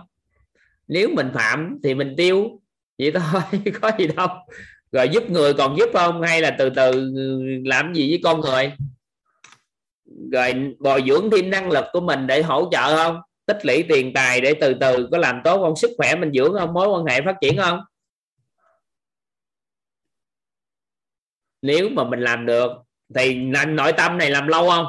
Nếu 0.88 1.10
mình 1.14 1.32
phạm 1.34 1.80
thì 1.84 1.94
mình 1.94 2.14
tiêu. 2.18 2.61
Vậy 2.99 3.11
thôi 3.11 3.41
có 3.82 3.91
gì 3.99 4.07
đâu 4.07 4.27
rồi 4.95 5.09
giúp 5.09 5.30
người 5.30 5.53
còn 5.53 5.77
giúp 5.77 5.89
không? 5.93 6.22
Hay 6.22 6.41
là 6.41 6.55
từ 6.59 6.69
từ 6.69 7.11
làm 7.65 7.93
gì 7.93 8.09
với 8.09 8.19
con 8.23 8.41
người? 8.41 8.73
Rồi 10.31 10.76
bồi 10.80 11.03
dưỡng 11.07 11.31
thêm 11.31 11.49
năng 11.49 11.72
lực 11.72 11.85
của 11.93 12.01
mình 12.01 12.27
để 12.27 12.41
hỗ 12.41 12.69
trợ 12.72 12.95
không? 12.95 13.22
Tích 13.45 13.65
lũy 13.65 13.85
tiền 13.89 14.11
tài 14.13 14.41
để 14.41 14.53
từ 14.61 14.73
từ 14.80 15.07
có 15.11 15.17
làm 15.17 15.41
tốt 15.43 15.61
không? 15.61 15.76
Sức 15.76 15.91
khỏe 15.97 16.15
mình 16.15 16.31
dưỡng 16.34 16.53
không? 16.59 16.73
Mối 16.73 16.88
quan 16.88 17.05
hệ 17.05 17.22
phát 17.22 17.35
triển 17.41 17.57
không? 17.57 17.80
Nếu 21.61 21.89
mà 21.89 22.03
mình 22.03 22.19
làm 22.19 22.45
được 22.45 22.72
thì 23.15 23.35
nội 23.67 23.93
tâm 23.97 24.17
này 24.17 24.30
làm 24.30 24.47
lâu 24.47 24.69
không? 24.69 24.85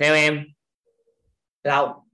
Theo 0.00 0.14
em. 0.14 0.48
Lâu. 1.62 2.04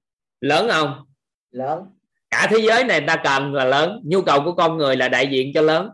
Lớn 0.40 0.68
không? 0.70 1.06
Lớn 1.50 1.95
cả 2.30 2.46
thế 2.50 2.58
giới 2.58 2.84
này 2.84 3.00
ta 3.06 3.16
cần 3.24 3.54
là 3.54 3.64
lớn, 3.64 4.00
nhu 4.04 4.22
cầu 4.22 4.42
của 4.44 4.52
con 4.52 4.76
người 4.76 4.96
là 4.96 5.08
đại 5.08 5.26
diện 5.26 5.50
cho 5.54 5.60
lớn. 5.62 5.90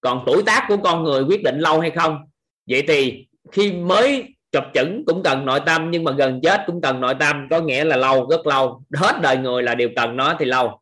Còn 0.00 0.22
tuổi 0.26 0.42
tác 0.46 0.64
của 0.68 0.76
con 0.76 1.04
người 1.04 1.22
quyết 1.22 1.42
định 1.42 1.58
lâu 1.58 1.80
hay 1.80 1.90
không? 1.90 2.18
Vậy 2.66 2.84
thì 2.88 3.26
khi 3.52 3.72
mới 3.72 4.34
chập 4.52 4.70
chững 4.74 5.04
cũng 5.06 5.22
cần 5.22 5.44
nội 5.44 5.60
tâm, 5.66 5.90
nhưng 5.90 6.04
mà 6.04 6.12
gần 6.12 6.40
chết 6.42 6.62
cũng 6.66 6.80
cần 6.80 7.00
nội 7.00 7.14
tâm, 7.20 7.46
có 7.50 7.60
nghĩa 7.60 7.84
là 7.84 7.96
lâu, 7.96 8.28
rất 8.30 8.46
lâu. 8.46 8.82
Hết 8.94 9.20
đời 9.22 9.36
người 9.36 9.62
là 9.62 9.74
đều 9.74 9.88
cần 9.96 10.16
nó 10.16 10.36
thì 10.38 10.44
lâu. 10.44 10.80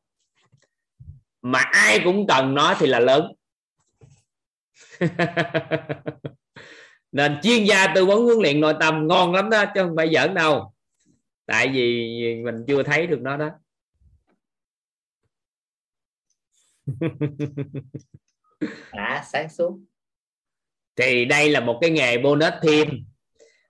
Mà 1.42 1.58
ai 1.58 2.00
cũng 2.04 2.26
cần 2.26 2.54
nó 2.54 2.74
thì 2.78 2.86
là 2.86 3.00
lớn. 3.00 3.32
Nên 7.12 7.38
chuyên 7.42 7.64
gia 7.64 7.86
tư 7.94 8.06
vấn 8.06 8.24
huấn 8.24 8.38
luyện 8.42 8.60
nội 8.60 8.74
tâm 8.80 9.06
ngon 9.06 9.34
lắm 9.34 9.50
đó, 9.50 9.64
chứ 9.74 9.82
không 9.82 9.96
phải 9.96 10.10
giỡn 10.14 10.34
đâu. 10.34 10.72
Tại 11.46 11.68
vì 11.68 12.14
mình 12.44 12.64
chưa 12.66 12.82
thấy 12.82 13.06
được 13.06 13.20
nó 13.20 13.36
đó. 13.36 13.50
Đã, 18.92 19.24
sáng 19.32 19.48
suốt. 19.48 19.78
Thì 20.96 21.24
đây 21.24 21.50
là 21.50 21.60
một 21.60 21.78
cái 21.80 21.90
nghề 21.90 22.18
bonus 22.18 22.52
thêm. 22.62 22.88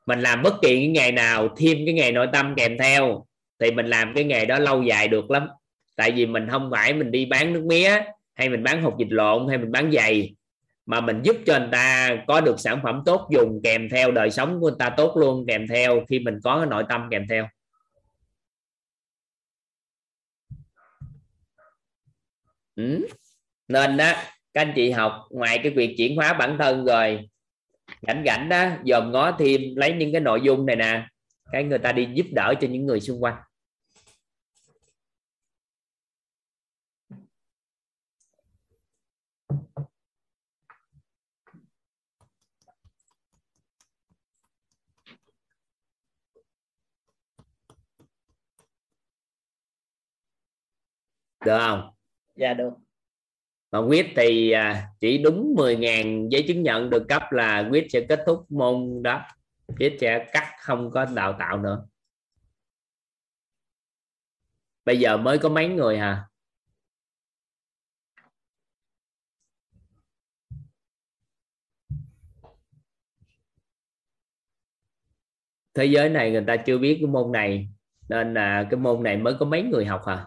Mình 0.07 0.21
làm 0.21 0.43
bất 0.43 0.55
kỳ 0.63 0.77
cái 0.77 0.89
nghề 0.89 1.13
nào, 1.13 1.49
thêm 1.57 1.79
cái 1.87 1.95
nghề 1.95 2.13
nội 2.13 2.27
tâm 2.33 2.55
kèm 2.57 2.79
theo, 2.79 3.27
thì 3.61 3.71
mình 3.71 3.87
làm 3.87 4.13
cái 4.15 4.25
nghề 4.25 4.47
đó 4.47 4.59
lâu 4.59 4.83
dài 4.83 5.09
được 5.09 5.31
lắm. 5.31 5.49
Tại 5.97 6.13
vì 6.13 6.27
mình 6.27 6.47
không 6.51 6.71
phải 6.73 6.95
mình 6.95 7.11
đi 7.11 7.27
bán 7.27 7.53
nước 7.53 7.65
mía, 7.65 8.03
hay 8.35 8.49
mình 8.49 8.63
bán 8.63 8.83
hột 8.83 8.95
dịch 8.99 9.11
lộn, 9.11 9.49
hay 9.49 9.59
mình 9.59 9.73
bán 9.73 9.93
giày, 9.93 10.35
mà 10.87 11.01
mình 11.01 11.21
giúp 11.23 11.37
cho 11.47 11.59
người 11.59 11.69
ta 11.73 12.17
có 12.27 12.41
được 12.41 12.61
sản 12.61 12.81
phẩm 12.83 13.03
tốt 13.07 13.29
dùng 13.31 13.61
kèm 13.65 13.89
theo 13.89 14.11
đời 14.11 14.31
sống 14.31 14.61
của 14.61 14.67
người 14.69 14.77
ta 14.79 14.91
tốt 14.91 15.17
luôn, 15.17 15.45
kèm 15.49 15.67
theo 15.69 16.05
khi 16.09 16.19
mình 16.19 16.39
có 16.45 16.59
cái 16.59 16.67
nội 16.67 16.85
tâm 16.89 17.09
kèm 17.11 17.27
theo. 17.29 17.49
Ừ. 22.79 23.07
nên 23.69 23.97
đó 23.97 24.13
các 24.55 24.63
anh 24.63 24.73
chị 24.77 24.91
học 24.91 25.13
ngoài 25.31 25.61
cái 25.63 25.73
việc 25.73 25.95
chuyển 25.99 26.17
hóa 26.17 26.33
bản 26.33 26.57
thân 26.59 26.85
rồi, 26.85 27.29
rảnh 28.03 28.23
rảnh 28.27 28.49
đó 28.49 28.69
dòm 28.87 29.13
ngó 29.13 29.33
thêm, 29.39 29.61
lấy 29.77 29.93
những 29.93 30.13
cái 30.13 30.21
nội 30.21 30.41
dung 30.45 30.67
này 30.67 30.77
nè, 30.77 31.07
cái 31.53 31.65
người 31.65 31.79
ta 31.79 31.93
đi 31.93 32.09
giúp 32.15 32.27
đỡ 32.33 32.55
cho 32.61 32.69
những 32.69 32.87
người 32.87 33.01
xung 33.01 33.25
quanh 33.25 33.37
được 51.45 51.59
không 51.59 51.98
dạ 52.39 52.55
được. 52.55 52.73
Mà 53.73 53.79
quyết 53.79 54.07
thì 54.17 54.51
à, 54.51 54.89
chỉ 55.01 55.19
đúng 55.19 55.55
10.000 55.57 56.29
giấy 56.29 56.45
chứng 56.49 56.63
nhận 56.63 56.91
được 56.91 57.05
cấp 57.09 57.23
là 57.31 57.69
quyết 57.71 57.87
sẽ 57.91 58.07
kết 58.09 58.23
thúc 58.27 58.51
môn 58.51 59.03
đó. 59.03 59.23
Quyết 59.79 59.97
sẽ 60.01 60.27
cắt, 60.33 60.55
không 60.61 60.91
có 60.91 61.05
đào 61.05 61.37
tạo 61.39 61.59
nữa. 61.59 61.87
Bây 64.85 64.99
giờ 64.99 65.17
mới 65.17 65.39
có 65.39 65.49
mấy 65.49 65.69
người 65.69 65.99
hả? 65.99 66.25
Thế 75.75 75.85
giới 75.85 76.09
này 76.09 76.31
người 76.31 76.45
ta 76.47 76.57
chưa 76.57 76.79
biết 76.79 76.97
cái 77.01 77.07
môn 77.11 77.33
này, 77.33 77.69
nên 78.09 78.35
là 78.35 78.67
cái 78.71 78.81
môn 78.81 79.03
này 79.03 79.17
mới 79.17 79.35
có 79.41 79.47
mấy 79.47 79.63
người 79.63 79.85
học 79.85 80.03
hả? 80.07 80.27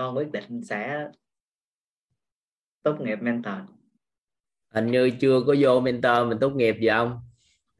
Con 0.00 0.16
quyết 0.16 0.32
định 0.32 0.64
sẽ 0.64 1.08
tốt 2.82 3.00
nghiệp 3.00 3.18
mentor. 3.20 3.54
Hình 4.68 4.86
như 4.86 5.10
chưa 5.20 5.40
có 5.46 5.54
vô 5.60 5.80
mentor 5.80 6.28
mình 6.28 6.38
tốt 6.40 6.50
nghiệp 6.50 6.76
gì 6.80 6.88
không? 6.88 7.20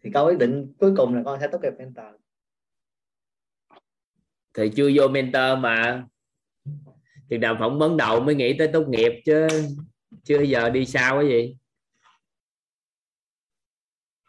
Thì 0.02 0.10
con 0.14 0.26
quyết 0.26 0.38
định 0.38 0.72
cuối 0.78 0.94
cùng 0.96 1.14
là 1.14 1.22
con 1.24 1.40
sẽ 1.40 1.48
tốt 1.52 1.58
nghiệp 1.62 1.72
mentor. 1.78 2.14
Thì 4.54 4.70
chưa 4.76 4.90
vô 4.94 5.08
mentor 5.08 5.58
mà. 5.58 6.06
Thì 7.30 7.38
đàm 7.38 7.56
phỏng 7.58 7.78
vấn 7.78 7.96
đầu 7.96 8.20
mới 8.20 8.34
nghĩ 8.34 8.56
tới 8.58 8.70
tốt 8.72 8.84
nghiệp 8.88 9.22
chứ 9.24 9.48
chưa 10.24 10.42
giờ 10.42 10.70
đi 10.70 10.86
sao 10.86 11.20
cái 11.20 11.28
gì? 11.28 11.56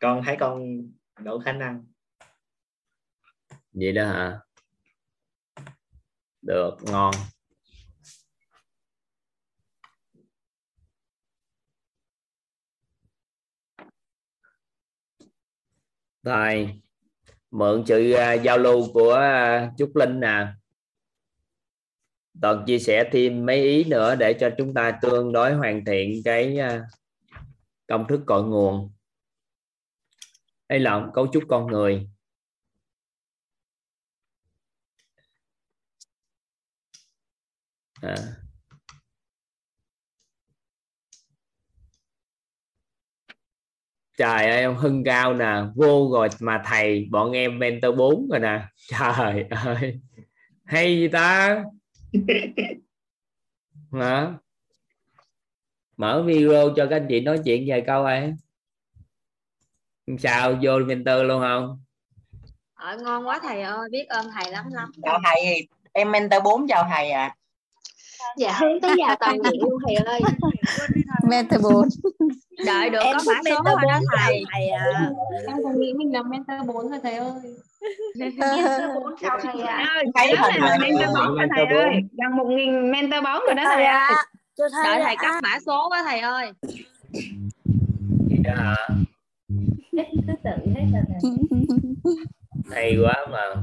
Con 0.01 0.22
thấy 0.26 0.38
con 0.39 0.63
đủ 1.23 1.39
khả 1.39 1.53
năng. 1.53 1.85
Vậy 3.72 3.91
đó 3.91 4.05
hả? 4.05 4.39
Được 6.41 6.77
ngon 6.81 7.13
rồi 16.23 16.81
mượn 17.52 17.84
sự 17.88 18.14
uh, 18.14 18.43
giao 18.43 18.57
lưu 18.57 18.93
của 18.93 19.14
uh, 19.14 19.77
Trúc 19.77 19.95
Linh 19.95 20.19
nè. 20.19 20.48
Toàn 22.41 22.64
chia 22.68 22.80
sẻ 22.80 23.10
thêm 23.11 23.45
mấy 23.45 23.64
ý 23.64 23.84
nữa 23.84 24.15
để 24.15 24.34
cho 24.39 24.49
chúng 24.57 24.73
ta 24.73 24.99
tương 25.02 25.31
đối 25.31 25.53
hoàn 25.53 25.85
thiện 25.85 26.22
cái 26.26 26.57
uh, 26.60 26.81
công 27.88 28.07
thức 28.07 28.22
cội 28.26 28.43
nguồn. 28.43 28.91
Đây 30.69 30.80
là 30.80 31.07
cấu 31.14 31.27
trúc 31.34 31.43
con 31.49 31.68
người. 31.68 32.10
À. 38.02 38.40
trời 44.22 44.49
ơi 44.49 44.64
ông 44.64 44.77
hưng 44.77 45.03
cao 45.03 45.34
nè 45.34 45.56
vô 45.76 46.10
rồi 46.11 46.27
mà 46.39 46.61
thầy 46.65 47.07
bọn 47.11 47.31
em 47.31 47.60
mentor 47.60 47.98
4 47.98 48.27
rồi 48.30 48.39
nè. 48.39 48.61
Trời 48.88 49.45
ơi 49.49 49.99
hay 50.65 50.98
gì 50.98 51.07
ta? 51.07 51.64
Hả? 53.91 54.34
Mở 55.98 56.23
video 56.26 56.73
cho 56.76 56.88
các 56.89 56.95
anh 56.95 57.06
chị 57.10 57.19
nói 57.19 57.39
chuyện 57.45 57.64
vài 57.68 57.84
câu 57.88 58.03
ấy. 58.03 58.34
Sao 60.19 60.53
vô 60.61 60.80
mentor 60.80 61.23
luôn 61.26 61.41
không? 61.41 61.84
Ờ, 62.73 62.98
ngon 63.02 63.27
quá 63.27 63.39
thầy 63.43 63.61
ơi, 63.61 63.89
biết 63.91 64.06
ơn 64.07 64.26
thầy 64.34 64.52
lắm 64.52 64.65
lắm. 64.72 64.91
chào 65.03 65.19
thầy 65.23 65.68
em 65.91 66.11
mentor 66.11 66.43
4 66.43 66.68
chào 66.68 66.88
thầy 66.89 67.11
ạ. 67.11 67.35
Dạ 68.38 68.57
hướng 68.60 68.81
tới 68.81 68.95
giàu 68.99 69.15
toàn 69.19 69.38
diện 69.43 69.61
luôn 69.61 69.80
thầy 69.85 69.95
ơi. 69.95 70.22
mentor 71.30 71.64
4 71.64 71.88
Đợi 72.65 72.89
được 72.89 72.99
em 73.01 73.15
có 73.17 73.23
cũng 73.25 73.33
mã 73.33 73.41
số 73.49 73.63
mentor 73.63 73.65
rồi 73.65 73.91
đó 73.91 73.99
4 73.99 74.05
thầy. 74.17 74.43
thầy 74.51 74.69
à. 74.69 75.09
Em 75.47 75.57
còn 75.63 75.79
nghĩ 75.79 75.93
mình 75.93 76.13
là 76.13 76.23
mentor 76.23 76.67
4 76.67 76.89
rồi 76.89 76.99
thầy 77.03 77.13
ơi. 77.13 77.31
Mentor 78.15 78.49
4 78.95 79.15
chào 79.21 79.39
thầy 79.43 79.61
ạ. 79.61 80.03
thấy 80.15 80.35
Đó 80.35 80.47
thầy 80.51 80.59
là 80.59 80.77
thầy 80.79 80.91
mentor 80.91 81.17
4 81.17 81.38
rồi 81.38 81.47
thầy 81.55 81.65
ơi. 81.65 82.01
Gần 82.17 82.31
1.000 82.31 82.91
mentor 82.91 83.23
4 83.23 83.43
rồi 83.45 83.55
đó 83.55 83.63
thầy 83.65 83.85
ơi. 83.85 84.11
cho 84.57 84.69
thầy 84.71 84.83
Đợi 84.83 84.99
là 84.99 85.05
thầy 85.05 85.15
cấp 85.15 85.35
mã 85.43 85.59
số 85.65 85.89
quá 85.89 86.03
thầy 86.03 86.19
ơi. 86.19 86.51
Đó 88.43 88.75
tự 90.43 90.71
hết 90.75 90.85
rồi 90.93 91.03
thầy. 91.07 91.31
hay 92.71 92.97
quá 93.03 93.27
mà 93.31 93.55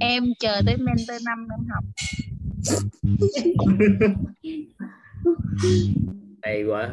em 0.00 0.24
chờ 0.40 0.60
tới 0.66 0.76
mentor 0.76 1.22
5 1.26 1.46
em 1.50 1.66
học 1.68 1.84
hay 6.42 6.64
quá 6.64 6.90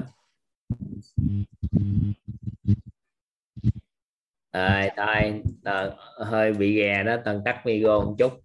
à, 4.51 4.89
tờ, 5.63 5.95
hơi 6.25 6.53
bị 6.53 6.75
ghè 6.77 7.03
đó 7.03 7.15
tần 7.25 7.41
tắt 7.45 7.61
micro 7.65 7.99
một 7.99 8.15
chút. 8.19 8.43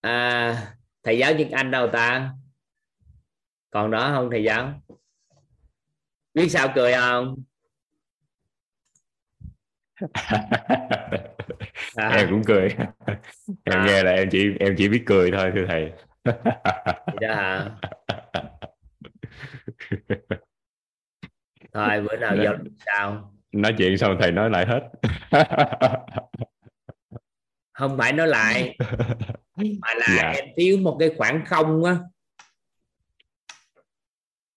À, 0.00 0.76
thầy 1.02 1.18
giáo 1.18 1.34
Nhật 1.34 1.48
Anh 1.52 1.70
đâu 1.70 1.88
ta? 1.92 2.32
Còn 3.70 3.90
đó 3.90 4.10
không 4.14 4.30
thầy 4.30 4.44
giáo? 4.44 4.80
Biết 6.34 6.48
sao 6.48 6.72
cười 6.74 6.92
không? 6.92 7.36
À, 11.96 12.08
em 12.16 12.28
cũng 12.30 12.42
cười. 12.46 12.68
Em 13.64 13.78
À. 13.78 13.84
nghe 13.86 14.02
là 14.02 14.10
em 14.10 14.28
chỉ 14.32 14.50
em 14.60 14.74
chỉ 14.78 14.88
biết 14.88 15.02
cười 15.06 15.30
thôi 15.30 15.50
thưa 15.54 15.64
thầy 15.68 15.92
đó 17.20 17.34
hả 17.34 17.70
thôi 21.72 22.00
bữa 22.00 22.16
nào 22.16 22.36
giao 22.44 22.54
lưu 22.54 22.72
sao? 22.86 23.32
Nói 23.52 23.74
chuyện 23.78 23.98
xong 23.98 24.16
thầy 24.20 24.32
nói 24.32 24.50
lại 24.50 24.66
hết. 24.66 24.80
Không 27.72 27.98
phải 27.98 28.12
nói 28.12 28.28
lại 28.28 28.76
mà 29.56 29.94
là 29.94 30.06
Dạ. 30.16 30.30
em 30.30 30.44
thiếu 30.56 30.76
một 30.78 30.96
cái 31.00 31.10
khoảng 31.16 31.44
không 31.46 31.84
á. 31.84 31.96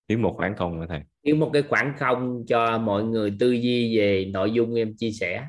Thiếu 0.08 0.18
một 0.18 0.34
khoảng 0.38 0.56
không 0.56 0.80
mà 0.80 0.86
thầy? 0.90 1.02
Thiếu 1.24 1.36
một 1.36 1.50
cái 1.54 1.62
khoảng 1.70 1.94
không 2.00 2.44
cho 2.48 2.78
mọi 2.78 3.04
người 3.04 3.36
tư 3.40 3.52
duy 3.52 3.98
về 3.98 4.26
nội 4.34 4.52
dung 4.52 4.76
em 4.76 4.94
chia 4.98 5.12
sẻ. 5.12 5.48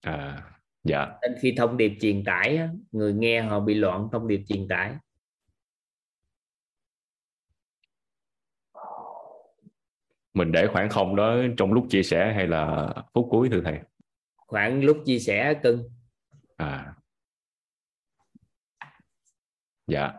À 0.00 0.42
dạ. 0.84 1.06
Nên 1.22 1.34
khi 1.40 1.54
thông 1.56 1.76
điệp 1.76 1.92
truyền 2.00 2.24
tải 2.24 2.68
người 2.92 3.12
nghe 3.12 3.40
họ 3.40 3.60
bị 3.60 3.74
loạn 3.74 4.08
thông 4.12 4.28
điệp 4.28 4.40
truyền 4.48 4.68
tải. 4.68 4.92
Mình 10.34 10.52
để 10.52 10.66
khoảng 10.66 10.88
không 10.88 11.16
đó 11.16 11.36
trong 11.56 11.72
lúc 11.72 11.86
chia 11.90 12.02
sẻ 12.02 12.32
hay 12.32 12.46
là 12.46 12.94
phút 13.14 13.26
cuối 13.30 13.48
thưa 13.52 13.60
thầy? 13.64 13.78
Khoảng 14.36 14.84
lúc 14.84 14.96
chia 15.06 15.18
sẻ 15.18 15.54
cưng. 15.62 15.82
À. 16.56 16.94
Dạ. 19.86 20.12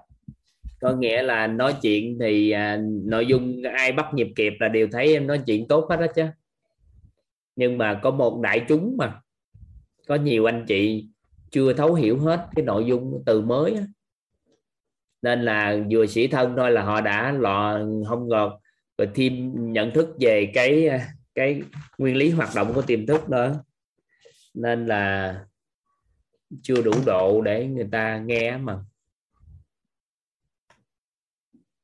Có 0.81 0.91
nghĩa 0.91 1.23
là 1.23 1.47
nói 1.47 1.75
chuyện 1.81 2.17
thì 2.19 2.51
à, 2.51 2.77
nội 3.03 3.25
dung 3.25 3.63
ai 3.77 3.91
bắt 3.91 4.13
nhịp 4.13 4.27
kịp 4.35 4.53
là 4.59 4.67
đều 4.67 4.87
thấy 4.91 5.13
em 5.13 5.27
nói 5.27 5.41
chuyện 5.45 5.67
tốt 5.67 5.87
hết 5.89 5.97
đó 5.97 6.05
chứ. 6.15 6.25
Nhưng 7.55 7.77
mà 7.77 7.99
có 8.03 8.11
một 8.11 8.39
đại 8.41 8.65
chúng 8.67 8.95
mà 8.97 9.21
có 10.07 10.15
nhiều 10.15 10.45
anh 10.45 10.65
chị 10.67 11.07
chưa 11.51 11.73
thấu 11.73 11.93
hiểu 11.93 12.19
hết 12.19 12.47
cái 12.55 12.65
nội 12.65 12.85
dung 12.85 13.23
từ 13.25 13.41
mới 13.41 13.73
á. 13.73 13.83
nên 15.21 15.41
là 15.41 15.77
vừa 15.91 16.05
sĩ 16.05 16.27
thân 16.27 16.53
thôi 16.57 16.71
là 16.71 16.83
họ 16.83 17.01
đã 17.01 17.31
lọ 17.31 17.79
không 18.07 18.27
ngọt 18.27 18.61
rồi 18.97 19.09
thêm 19.15 19.53
nhận 19.73 19.91
thức 19.91 20.09
về 20.19 20.51
cái 20.53 20.89
cái 21.35 21.61
nguyên 21.97 22.15
lý 22.15 22.29
hoạt 22.29 22.49
động 22.55 22.73
của 22.73 22.81
tiềm 22.81 23.05
thức 23.05 23.29
nữa 23.29 23.63
nên 24.53 24.85
là 24.85 25.35
chưa 26.61 26.81
đủ 26.81 26.91
độ 27.05 27.41
để 27.41 27.67
người 27.67 27.87
ta 27.91 28.17
nghe 28.17 28.57
mà. 28.57 28.79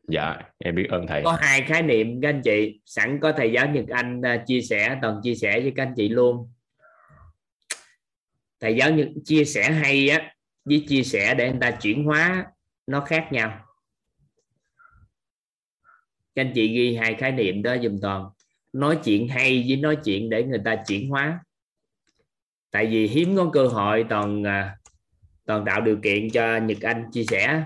Dạ 0.08 0.38
em 0.58 0.76
biết 0.76 0.88
ơn 0.90 1.08
thầy. 1.08 1.22
Có 1.26 1.38
hai 1.40 1.62
khái 1.62 1.84
niệm 1.84 2.22
các 2.22 2.30
anh 2.30 2.42
chị. 2.44 2.82
Sẵn 2.86 3.20
có 3.22 3.32
thầy 3.38 3.52
giáo 3.52 3.68
Nhật 3.68 3.86
Anh 3.90 4.22
à, 4.22 4.44
chia 4.48 4.62
sẻ 4.62 5.00
toàn 5.02 5.20
chia 5.24 5.36
sẻ 5.36 5.60
với 5.62 5.74
các 5.76 5.84
anh 5.84 5.94
chị 5.96 6.10
luôn 6.10 6.52
thầy 8.62 8.76
giáo 8.76 8.92
như 8.92 9.14
chia 9.26 9.46
sẻ 9.46 9.72
hay 9.72 10.10
á, 10.10 10.34
với 10.66 10.86
chia 10.88 11.04
sẻ 11.04 11.36
để 11.36 11.50
người 11.52 11.60
ta 11.62 11.72
chuyển 11.72 12.04
hóa 12.06 12.46
nó 12.88 13.06
khác 13.06 13.30
nhau. 13.32 13.66
Các 16.36 16.42
anh 16.42 16.52
chị 16.56 16.68
ghi 16.68 16.96
hai 16.96 17.16
khái 17.16 17.32
niệm 17.32 17.64
đó 17.64 17.76
dùm 17.84 18.00
toàn. 18.02 18.30
Nói 18.74 19.00
chuyện 19.04 19.28
hay 19.28 19.66
với 19.68 19.78
nói 19.78 19.98
chuyện 20.06 20.30
để 20.30 20.44
người 20.44 20.62
ta 20.66 20.84
chuyển 20.88 21.10
hóa. 21.10 21.44
Tại 22.72 22.88
vì 22.88 23.08
hiếm 23.08 23.36
có 23.36 23.50
cơ 23.54 23.68
hội 23.68 24.06
toàn 24.10 24.44
à, 24.44 24.78
toàn 25.46 25.66
tạo 25.66 25.82
điều 25.82 26.00
kiện 26.04 26.30
cho 26.30 26.58
Nhật 26.58 26.78
Anh 26.82 27.06
chia 27.12 27.24
sẻ. 27.24 27.66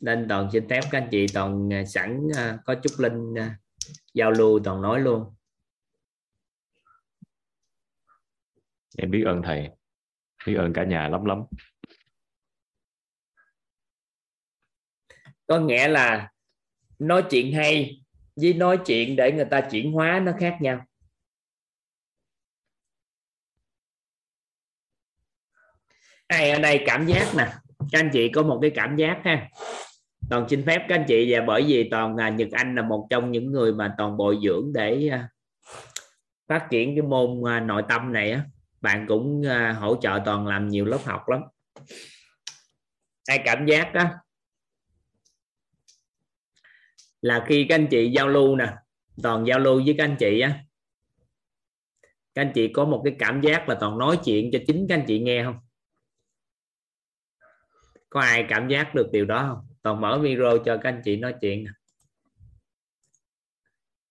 Nên 0.00 0.26
toàn 0.28 0.48
xin 0.52 0.68
phép 0.68 0.80
các 0.90 1.02
anh 1.02 1.08
chị 1.10 1.26
toàn 1.34 1.72
à, 1.72 1.84
sẵn 1.84 2.28
à, 2.36 2.58
có 2.64 2.74
chút 2.74 2.92
linh 2.98 3.34
giao 4.14 4.30
lưu 4.30 4.60
toàn 4.64 4.82
nói 4.82 5.00
luôn. 5.00 5.34
Em 8.98 9.10
biết 9.10 9.22
ơn 9.26 9.42
thầy 9.42 9.70
biết 10.46 10.54
ơn 10.54 10.72
cả 10.72 10.84
nhà 10.84 11.08
lắm 11.08 11.24
lắm. 11.24 11.42
Có 15.46 15.60
nghĩa 15.60 15.88
là 15.88 16.30
nói 16.98 17.24
chuyện 17.30 17.52
hay 17.52 18.02
với 18.36 18.52
nói 18.54 18.78
chuyện 18.86 19.16
để 19.16 19.32
người 19.32 19.44
ta 19.44 19.60
chuyển 19.70 19.92
hóa 19.92 20.20
nó 20.24 20.32
khác 20.38 20.58
nhau. 20.60 20.84
Ai 26.26 26.50
ở 26.50 26.58
đây 26.58 26.82
cảm 26.86 27.06
giác 27.06 27.32
nè, 27.36 27.52
các 27.92 28.00
anh 28.00 28.10
chị 28.12 28.28
có 28.34 28.42
một 28.42 28.58
cái 28.62 28.70
cảm 28.74 28.96
giác 28.96 29.20
ha. 29.24 29.48
Toàn 30.30 30.48
xin 30.48 30.64
phép 30.66 30.86
các 30.88 30.94
anh 30.94 31.04
chị 31.08 31.32
và 31.32 31.44
bởi 31.46 31.64
vì 31.66 31.88
toàn 31.90 32.16
là 32.16 32.28
Nhật 32.28 32.48
Anh 32.52 32.74
là 32.74 32.82
một 32.82 33.06
trong 33.10 33.32
những 33.32 33.52
người 33.52 33.72
mà 33.72 33.94
toàn 33.98 34.16
bồi 34.16 34.38
dưỡng 34.44 34.72
để 34.74 35.08
à, 35.08 35.28
phát 36.48 36.66
triển 36.70 36.96
cái 36.96 37.02
môn 37.02 37.42
à, 37.48 37.60
nội 37.60 37.82
tâm 37.88 38.12
này 38.12 38.32
á 38.32 38.44
bạn 38.82 39.06
cũng 39.08 39.42
à, 39.48 39.72
hỗ 39.72 39.96
trợ 40.00 40.20
toàn 40.24 40.46
làm 40.46 40.68
nhiều 40.68 40.84
lớp 40.84 41.00
học 41.04 41.28
lắm. 41.28 41.40
Ai 43.28 43.42
cảm 43.44 43.66
giác 43.66 43.94
đó 43.94 44.04
là 47.20 47.44
khi 47.48 47.66
các 47.68 47.74
anh 47.74 47.86
chị 47.90 48.10
giao 48.16 48.28
lưu 48.28 48.56
nè 48.56 48.74
toàn 49.22 49.44
giao 49.46 49.58
lưu 49.58 49.82
với 49.84 49.94
các 49.98 50.04
anh 50.04 50.16
chị 50.18 50.40
á 50.40 50.64
các 52.34 52.42
anh 52.42 52.52
chị 52.54 52.68
có 52.68 52.84
một 52.84 53.02
cái 53.04 53.16
cảm 53.18 53.40
giác 53.40 53.68
là 53.68 53.76
toàn 53.80 53.98
nói 53.98 54.18
chuyện 54.24 54.50
cho 54.52 54.58
chính 54.66 54.86
các 54.88 54.94
anh 54.94 55.04
chị 55.06 55.18
nghe 55.18 55.44
không? 55.44 55.58
Có 58.10 58.20
ai 58.20 58.46
cảm 58.48 58.68
giác 58.68 58.94
được 58.94 59.08
điều 59.12 59.24
đó 59.24 59.46
không? 59.48 59.66
Toàn 59.82 60.00
mở 60.00 60.18
micro 60.18 60.58
cho 60.64 60.76
các 60.76 60.88
anh 60.88 61.02
chị 61.04 61.16
nói 61.16 61.34
chuyện 61.40 61.64
nè 61.64 61.70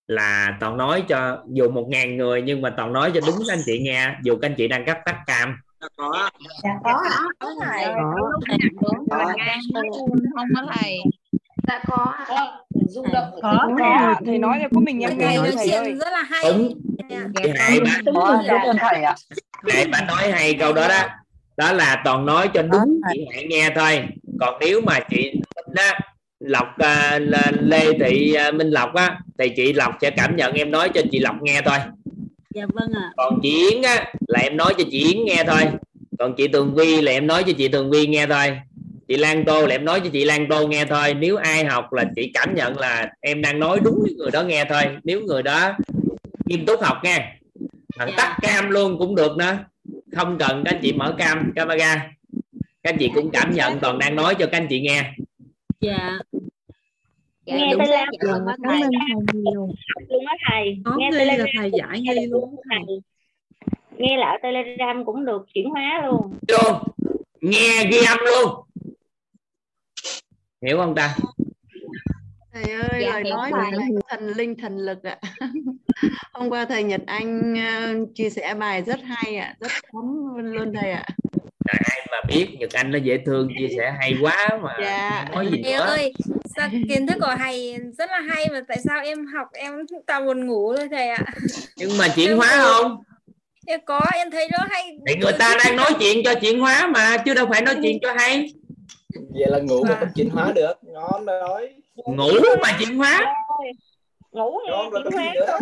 là 0.06 0.56
toàn 0.60 0.76
nói 0.76 1.04
cho 1.08 1.38
dù 1.48 1.70
một 1.70 1.86
ngàn 1.88 2.16
người 2.16 2.42
nhưng 2.42 2.62
mà 2.62 2.70
toàn 2.76 2.92
nói 2.92 3.10
cho 3.14 3.20
đúng 3.26 3.36
các 3.48 3.52
anh 3.54 3.62
chị 3.66 3.78
nghe 3.78 4.14
dù 4.22 4.36
các 4.36 4.48
anh 4.48 4.54
chị 4.54 4.68
đang 4.68 4.84
cắt 4.84 4.98
tắt 5.04 5.16
cam. 5.26 5.56
Có 5.96 6.30
Dạ 6.62 6.70
có. 6.84 7.02
có 7.38 7.54
thầy 7.64 7.84
Có. 7.84 7.94
không 10.36 10.48
đó 10.54 10.62
thầy. 10.74 10.98
Dạ 11.68 11.80
có. 11.86 12.14
rung 12.88 13.12
động 13.12 13.30
có. 13.42 13.68
có 13.78 14.14
thầy 14.26 14.38
nói 14.38 14.58
cho 14.62 14.68
có 14.74 14.80
mình 14.80 15.00
em 15.00 15.18
nghe 15.18 15.36
nói 15.36 15.50
thầy 15.56 15.70
ơi 15.70 15.84
chuyện 15.84 15.98
rất 15.98 16.12
là 16.12 16.22
hay. 16.22 16.42
Đúng. 16.52 16.80
Hai 17.58 17.80
bạn. 17.80 18.04
có 18.14 18.42
để 19.64 19.86
bạn 19.92 20.06
nói 20.06 20.30
hay 20.32 20.54
câu 20.54 20.72
đó 20.72 20.88
đó. 20.88 21.02
Đó 21.56 21.72
là 21.72 22.02
toàn 22.04 22.26
nói 22.26 22.50
cho 22.54 22.62
đúng 22.62 23.00
chị 23.12 23.26
hãy 23.32 23.46
nghe 23.46 23.70
thôi. 23.74 24.04
Còn 24.40 24.54
nếu 24.60 24.80
mà 24.80 24.98
chị 25.10 25.40
đó, 25.66 25.90
lộc 26.42 26.78
à, 26.78 27.18
là 27.22 27.52
lê 27.60 27.98
thị 27.98 28.34
à, 28.34 28.50
minh 28.50 28.70
lộc 28.70 28.94
á. 28.94 29.18
Thì 29.38 29.48
chị 29.56 29.72
lộc 29.72 29.94
sẽ 30.02 30.10
cảm 30.10 30.36
nhận 30.36 30.52
em 30.52 30.70
nói 30.70 30.88
cho 30.94 31.00
chị 31.12 31.18
lộc 31.18 31.42
nghe 31.42 31.60
thôi. 31.64 31.78
Dạ 32.54 32.66
vâng 32.72 32.92
ạ. 32.94 33.10
Còn 33.16 33.38
chị 33.42 33.70
yến 33.70 33.82
á 33.82 34.12
là 34.28 34.40
em 34.40 34.56
nói 34.56 34.74
cho 34.78 34.84
chị 34.90 34.98
yến 35.12 35.24
nghe 35.24 35.44
thôi. 35.46 35.60
Còn 36.18 36.34
chị 36.36 36.48
tường 36.48 36.74
vi 36.74 37.00
là 37.00 37.12
em 37.12 37.26
nói 37.26 37.44
cho 37.46 37.52
chị 37.58 37.68
tường 37.68 37.90
vi 37.90 38.06
nghe 38.06 38.26
thôi. 38.26 38.58
Chị 39.08 39.16
lan 39.16 39.44
tô 39.44 39.66
là 39.66 39.74
em 39.74 39.84
nói 39.84 40.00
cho 40.00 40.10
chị 40.12 40.24
lan 40.24 40.46
tô 40.48 40.68
nghe 40.68 40.84
thôi. 40.84 41.14
Nếu 41.14 41.36
ai 41.36 41.64
học 41.64 41.92
là 41.92 42.04
chị 42.16 42.30
cảm 42.34 42.54
nhận 42.54 42.78
là 42.78 43.10
em 43.20 43.42
đang 43.42 43.58
nói 43.60 43.78
đúng 43.84 43.98
với 44.02 44.14
người 44.14 44.30
đó 44.30 44.42
nghe 44.42 44.64
thôi. 44.64 44.82
Nếu 45.04 45.20
người 45.20 45.42
đó 45.42 45.72
nghiêm 46.46 46.66
túc 46.66 46.82
học 46.82 46.98
nghe. 47.04 47.32
Bằng 47.98 48.08
Dạ. 48.08 48.14
tắt 48.16 48.36
cam 48.42 48.70
luôn 48.70 48.98
cũng 48.98 49.14
được 49.14 49.36
nữa. 49.36 49.58
Không 50.16 50.38
cần 50.38 50.62
các 50.64 50.74
anh 50.74 50.80
chị 50.82 50.92
mở 50.92 51.14
cam 51.18 51.52
camera. 51.56 52.10
Các 52.82 52.90
anh 52.90 52.96
chị 52.98 53.10
cũng 53.14 53.30
cảm 53.30 53.54
nhận 53.54 53.78
toàn 53.80 53.98
đang 53.98 54.16
nói 54.16 54.34
cho 54.34 54.46
các 54.46 54.58
anh 54.58 54.66
chị 54.70 54.80
nghe 54.80 55.12
dạ. 55.82 56.18
Dạ, 57.46 57.56
nghe 57.56 57.74
xác 57.78 58.06
dạ, 58.12 58.32
luôn 58.32 58.46
á 58.46 58.56
cảm 58.62 58.72
thầy 58.72 58.82
ơn 58.82 58.90
thầy. 59.00 59.40
nhiều. 59.42 59.68
Luôn 60.08 60.24
á 60.26 60.36
thầy. 60.50 60.78
Có 60.84 60.96
nghe 60.98 61.10
nghi 61.10 61.16
là 61.16 61.24
Telegram 61.24 61.46
thầy 61.58 61.70
cũng 61.70 61.78
giải 61.78 62.00
được 62.16 62.26
luôn 62.30 62.56
thầy. 62.70 63.00
nghe 63.98 64.16
lại 64.16 64.38
Telegram 64.42 65.04
cũng 65.04 65.24
được 65.24 65.46
chuyển 65.54 65.70
hóa 65.70 66.02
luôn. 66.06 66.38
Luôn 66.48 66.82
nghe 67.40 67.84
ghi 67.90 67.98
âm 68.08 68.18
luôn. 68.24 68.64
Hiểu 70.66 70.76
không 70.78 70.94
ta? 70.94 71.16
Thầy 72.52 72.62
ơi, 72.62 73.02
Dạ, 73.02 73.12
lời 73.12 73.24
nói 73.30 73.50
thầy. 73.52 73.70
của 73.70 73.78
lại 73.78 73.88
thần 74.08 74.28
linh 74.28 74.54
thần 74.58 74.76
lực 74.76 75.02
ạ. 75.02 75.18
Hôm 76.32 76.50
qua 76.50 76.64
thầy 76.64 76.82
Nhật 76.82 77.00
Anh 77.06 77.54
ờ, 77.66 77.94
chia 78.14 78.30
sẻ 78.30 78.54
bài 78.54 78.82
rất 78.82 79.00
hay 79.02 79.36
ạ, 79.36 79.54
rất 79.60 79.70
thấm 79.92 80.34
luôn 80.44 80.72
thầy 80.74 80.90
ạ. 80.90 81.04
Trời, 81.72 81.80
ai 81.90 82.06
mà 82.10 82.20
biết 82.28 82.48
Nhật 82.58 82.72
Anh 82.72 82.90
nó 82.90 82.98
dễ 82.98 83.18
thương 83.26 83.48
chia 83.58 83.68
sẻ 83.76 83.94
hay 84.00 84.14
quá 84.20 84.48
mà 84.62 84.76
Dạ. 84.80 85.24
nói 85.34 85.46
gì 85.52 85.60
Thầy 85.64 85.72
nữa. 85.72 85.80
ơi, 85.80 86.12
sao 86.56 86.68
kiến 86.88 87.06
thức 87.06 87.16
của 87.20 87.34
thầy 87.38 87.76
rất 87.98 88.10
là 88.10 88.20
hay 88.20 88.48
mà 88.52 88.60
tại 88.68 88.78
sao 88.84 89.00
em 89.04 89.26
học 89.26 89.46
em 89.52 89.72
toàn 90.06 90.26
buồn 90.26 90.46
ngủ 90.46 90.76
thôi 90.76 90.88
thầy 90.90 91.08
ạ? 91.08 91.24
nhưng 91.76 91.90
mà 91.98 92.08
chuyển 92.16 92.36
hóa 92.36 92.48
không? 92.56 92.96
Em 93.66 93.80
có, 93.86 94.00
em 94.14 94.30
thấy 94.30 94.48
nó 94.52 94.58
hay. 94.70 94.98
thì 95.06 95.14
người 95.16 95.32
ta 95.38 95.54
đang 95.64 95.76
nói 95.76 95.90
chuyện 96.00 96.18
cho 96.24 96.34
chuyển 96.34 96.60
hóa 96.60 96.86
mà 96.86 97.16
chứ 97.24 97.34
đâu 97.34 97.46
phải 97.50 97.62
nói 97.62 97.74
chuyện 97.82 97.98
cho 98.02 98.12
hay. 98.12 98.52
Vậy 99.14 99.46
là 99.50 99.58
ngủ 99.58 99.84
mà 99.84 99.96
không 100.00 100.08
chuyển 100.14 100.30
hóa 100.30 100.52
được 100.54 100.74
ngon 100.82 101.24
rồi. 101.26 101.70
Ngủ 101.96 102.32
mà 102.62 102.76
chuyển 102.78 102.96
hóa. 102.98 103.34
Ngủ 104.32 104.60
ngon 104.68 104.90
rồi 104.90 105.02
chuyển 105.10 105.46
hóa 105.46 105.60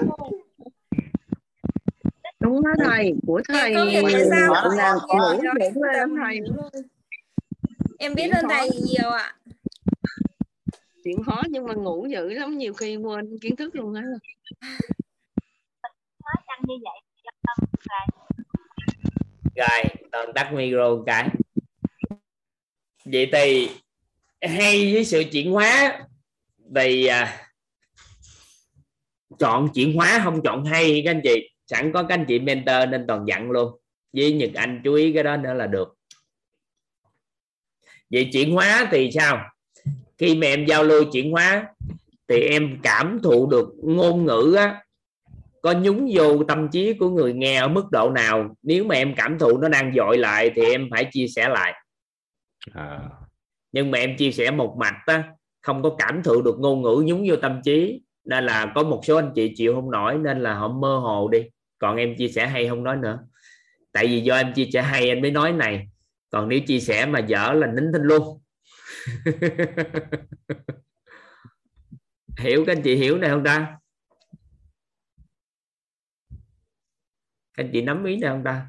đúng 2.41 2.63
đó 2.65 2.71
thầy 2.85 3.15
của 3.27 3.43
thầy 3.49 3.75
sao 4.31 4.55
làm 4.77 4.99
Em 5.09 5.19
ngủ 5.19 5.43
lắm 5.93 6.15
thầy. 6.25 6.41
Em 7.99 8.15
biết 8.15 8.35
hơn 8.35 8.45
thầy 8.51 8.69
nhiều 8.69 9.11
ạ. 9.11 9.35
chuyện 11.05 11.23
khó 11.23 11.43
nhưng 11.49 11.67
mà 11.67 11.75
ngủ 11.75 12.07
dữ 12.07 12.29
lắm 12.29 12.59
nhiều 12.59 12.75
khi 12.75 12.97
quên 12.97 13.39
kiến 13.39 13.57
thức 13.57 13.77
luôn 13.77 13.95
á 13.95 14.03
rồi 19.55 19.83
toàn 20.13 20.33
tắt 20.35 20.53
micro 20.53 21.03
cái 21.07 21.29
vậy 23.05 23.31
thì 23.33 23.71
hay 24.43 24.95
với 24.95 25.05
sự 25.05 25.25
chuyển 25.33 25.53
hóa 25.53 26.07
thì 26.77 27.07
à, 27.07 27.49
chọn 29.39 29.69
chuyển 29.75 29.97
hóa 29.97 30.21
không 30.25 30.43
chọn 30.43 30.65
hay 30.65 31.03
các 31.05 31.11
anh 31.11 31.21
chị 31.25 31.50
sẵn 31.71 31.93
có 31.93 32.03
các 32.03 32.15
anh 32.15 32.25
chị 32.29 32.39
mentor 32.39 32.89
nên 32.89 33.07
toàn 33.07 33.25
dặn 33.27 33.51
luôn. 33.51 33.73
Với 34.13 34.33
Nhật 34.33 34.51
Anh 34.55 34.81
chú 34.85 34.95
ý 34.95 35.13
cái 35.13 35.23
đó 35.23 35.37
nữa 35.37 35.55
là 35.55 35.67
được. 35.67 35.95
Vậy 38.11 38.31
chuyển 38.33 38.53
hóa 38.55 38.89
thì 38.91 39.11
sao? 39.13 39.51
Khi 40.19 40.35
mà 40.35 40.47
em 40.47 40.67
giao 40.67 40.85
lưu 40.85 41.05
chuyển 41.13 41.31
hóa 41.31 41.67
thì 42.29 42.41
em 42.41 42.79
cảm 42.83 43.21
thụ 43.23 43.47
được 43.47 43.69
ngôn 43.83 44.27
ngữ 44.27 44.55
á, 44.59 44.85
có 45.63 45.73
nhúng 45.73 46.11
vô 46.15 46.45
tâm 46.45 46.69
trí 46.73 46.93
của 46.93 47.11
người 47.11 47.33
nghe 47.33 47.57
ở 47.57 47.69
mức 47.69 47.91
độ 47.91 48.11
nào. 48.11 48.57
Nếu 48.63 48.85
mà 48.85 48.95
em 48.95 49.15
cảm 49.17 49.39
thụ 49.39 49.59
nó 49.59 49.69
đang 49.69 49.93
dội 49.97 50.19
lại 50.19 50.51
thì 50.55 50.63
em 50.63 50.89
phải 50.91 51.09
chia 51.13 51.27
sẻ 51.29 51.49
lại. 51.49 51.75
À, 52.73 53.01
nhưng 53.73 53.91
mà 53.91 53.99
em 53.99 54.17
chia 54.17 54.33
sẻ 54.33 54.51
một 54.51 54.77
mạch 54.79 55.03
á 55.07 55.25
không 55.63 55.83
có 55.83 55.95
cảm 55.99 56.23
thụ 56.23 56.43
được 56.43 56.57
ngôn 56.59 56.83
ngữ 56.83 57.03
nhúng 57.07 57.25
vô 57.29 57.37
tâm 57.37 57.61
trí. 57.65 58.01
Nên 58.25 58.47
là 58.47 58.73
có 58.75 58.83
một 58.83 59.01
số 59.05 59.17
anh 59.17 59.33
chị 59.35 59.53
chịu 59.57 59.75
không 59.75 59.91
nổi 59.91 60.19
nên 60.19 60.43
là 60.43 60.55
họ 60.55 60.69
mơ 60.69 60.99
hồ 60.99 61.29
đi 61.29 61.49
còn 61.81 61.97
em 61.97 62.17
chia 62.19 62.29
sẻ 62.29 62.47
hay 62.47 62.69
không 62.69 62.85
nói 62.85 62.97
nữa. 62.97 63.27
Tại 63.93 64.07
vì 64.07 64.21
do 64.21 64.37
em 64.37 64.53
chia 64.55 64.69
sẻ 64.73 64.83
hay, 64.83 65.07
em 65.07 65.21
mới 65.21 65.31
nói 65.31 65.53
này. 65.53 65.89
Còn 66.31 66.49
nếu 66.49 66.61
chia 66.67 66.81
sẻ 66.81 67.07
mà 67.07 67.19
dở 67.19 67.53
là 67.53 67.67
nín 67.67 67.93
thinh 67.93 68.03
luôn. 68.03 68.43
Hiểu 72.39 72.65
các 72.67 72.77
anh 72.77 72.83
chị 72.83 72.97
hiểu 72.97 73.19
này 73.19 73.31
không 73.31 73.45
ta? 73.45 73.77
Các 77.55 77.65
anh 77.65 77.71
chị 77.73 77.83
nắm 77.83 78.05
ý 78.05 78.17
này 78.17 78.31
không 78.31 78.45
ta? 78.45 78.69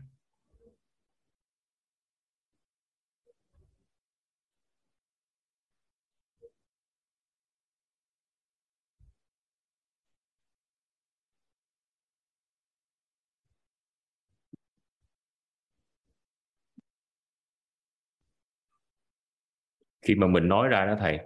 Khi 20.01 20.15
mà 20.15 20.27
mình 20.27 20.47
nói 20.47 20.67
ra 20.67 20.85
đó 20.85 20.95
thầy 20.99 21.19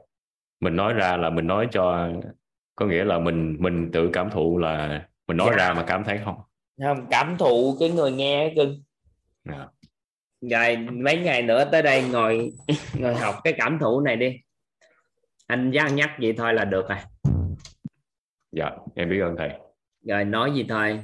mình 0.60 0.76
nói 0.76 0.93
ra 0.93 1.18
là 1.18 1.30
mình 1.30 1.47
nói 1.47 1.68
cho 1.72 2.10
có 2.76 2.85
nghĩa 2.85 3.03
là 3.03 3.19
mình 3.19 3.57
mình 3.60 3.89
tự 3.93 4.10
cảm 4.14 4.30
thụ 4.30 4.57
là 4.57 5.06
mình 5.27 5.38
nói 5.38 5.49
Dạ. 5.52 5.57
ra 5.57 5.73
mà 5.73 5.84
cảm 5.88 6.03
thấy 6.03 6.19
không? 6.26 6.35
Không 6.84 7.07
cảm 7.11 7.38
thụ 7.38 7.77
cái 7.80 7.89
người 7.89 8.11
nghe 8.11 8.53
cưng. 8.56 8.84
Dạ. 9.45 9.68
rồi 10.41 10.77
mấy 10.77 11.18
ngày 11.18 11.41
nữa 11.41 11.65
tới 11.72 11.81
đây 11.81 12.03
ngồi 12.11 12.52
ngồi 12.99 13.15
học 13.15 13.35
cái 13.43 13.53
cảm 13.57 13.80
thụ 13.80 14.02
này 14.02 14.15
đi. 14.15 14.38
Anh 15.47 15.72
nhắc 15.72 15.91
nhắc 15.93 16.10
vậy 16.22 16.34
thôi 16.38 16.53
là 16.53 16.65
được 16.65 16.85
rồi. 16.89 16.97
Dạ 18.52 18.72
em 18.95 19.10
biết 19.10 19.19
ơn 19.19 19.35
thầy. 19.38 19.49
Rồi 20.07 20.26
nói 20.26 20.52
gì 20.56 20.65
thôi. 20.69 20.99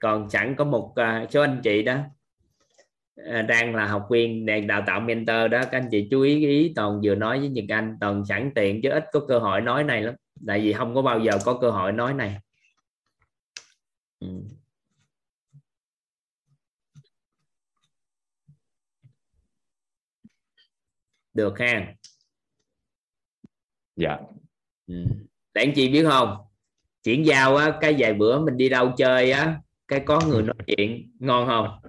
Còn 0.00 0.30
sẵn 0.30 0.54
có 0.54 0.64
một 0.64 0.92
à, 0.96 1.26
số 1.30 1.40
anh 1.40 1.60
chị 1.62 1.82
đó 1.82 1.98
đang 3.24 3.74
là 3.74 3.86
học 3.86 4.06
viên 4.10 4.46
đang 4.46 4.66
đào 4.66 4.82
tạo 4.86 5.00
mentor 5.00 5.50
đó. 5.50 5.62
Các 5.62 5.72
anh 5.72 5.88
chị 5.90 6.08
chú 6.10 6.20
ý 6.20 6.46
ý 6.46 6.72
toàn 6.76 7.00
vừa 7.04 7.14
nói 7.14 7.38
với 7.38 7.48
Nhật 7.48 7.64
Anh 7.68 7.96
toàn 8.00 8.24
sẵn 8.28 8.50
tiện 8.54 8.82
chứ 8.82 8.90
ít 8.90 9.04
có 9.12 9.20
cơ 9.28 9.38
hội 9.38 9.60
nói 9.60 9.84
này 9.84 10.02
lắm. 10.02 10.14
Tại 10.46 10.60
vì 10.60 10.72
không 10.72 10.94
có 10.94 11.02
bao 11.02 11.20
giờ 11.20 11.32
có 11.44 11.58
cơ 11.60 11.70
hội 11.70 11.92
nói 11.92 12.14
này. 12.14 12.36
Ừ. 14.20 14.28
được 21.34 21.58
ha. 21.58 21.94
Dạ. 23.96 24.18
Ừ. 24.86 24.94
để 25.54 25.62
anh 25.62 25.72
chị 25.76 25.88
biết 25.88 26.04
không? 26.10 26.36
Chuyển 27.02 27.26
giao 27.26 27.56
á 27.56 27.78
cái 27.80 27.94
vài 27.98 28.14
bữa 28.14 28.40
mình 28.40 28.56
đi 28.56 28.68
đâu 28.68 28.92
chơi 28.96 29.32
á 29.32 29.60
cái 29.88 30.00
có 30.06 30.20
người 30.28 30.42
nói 30.42 30.54
chuyện 30.66 31.12
ngon 31.18 31.46
không? 31.46 31.68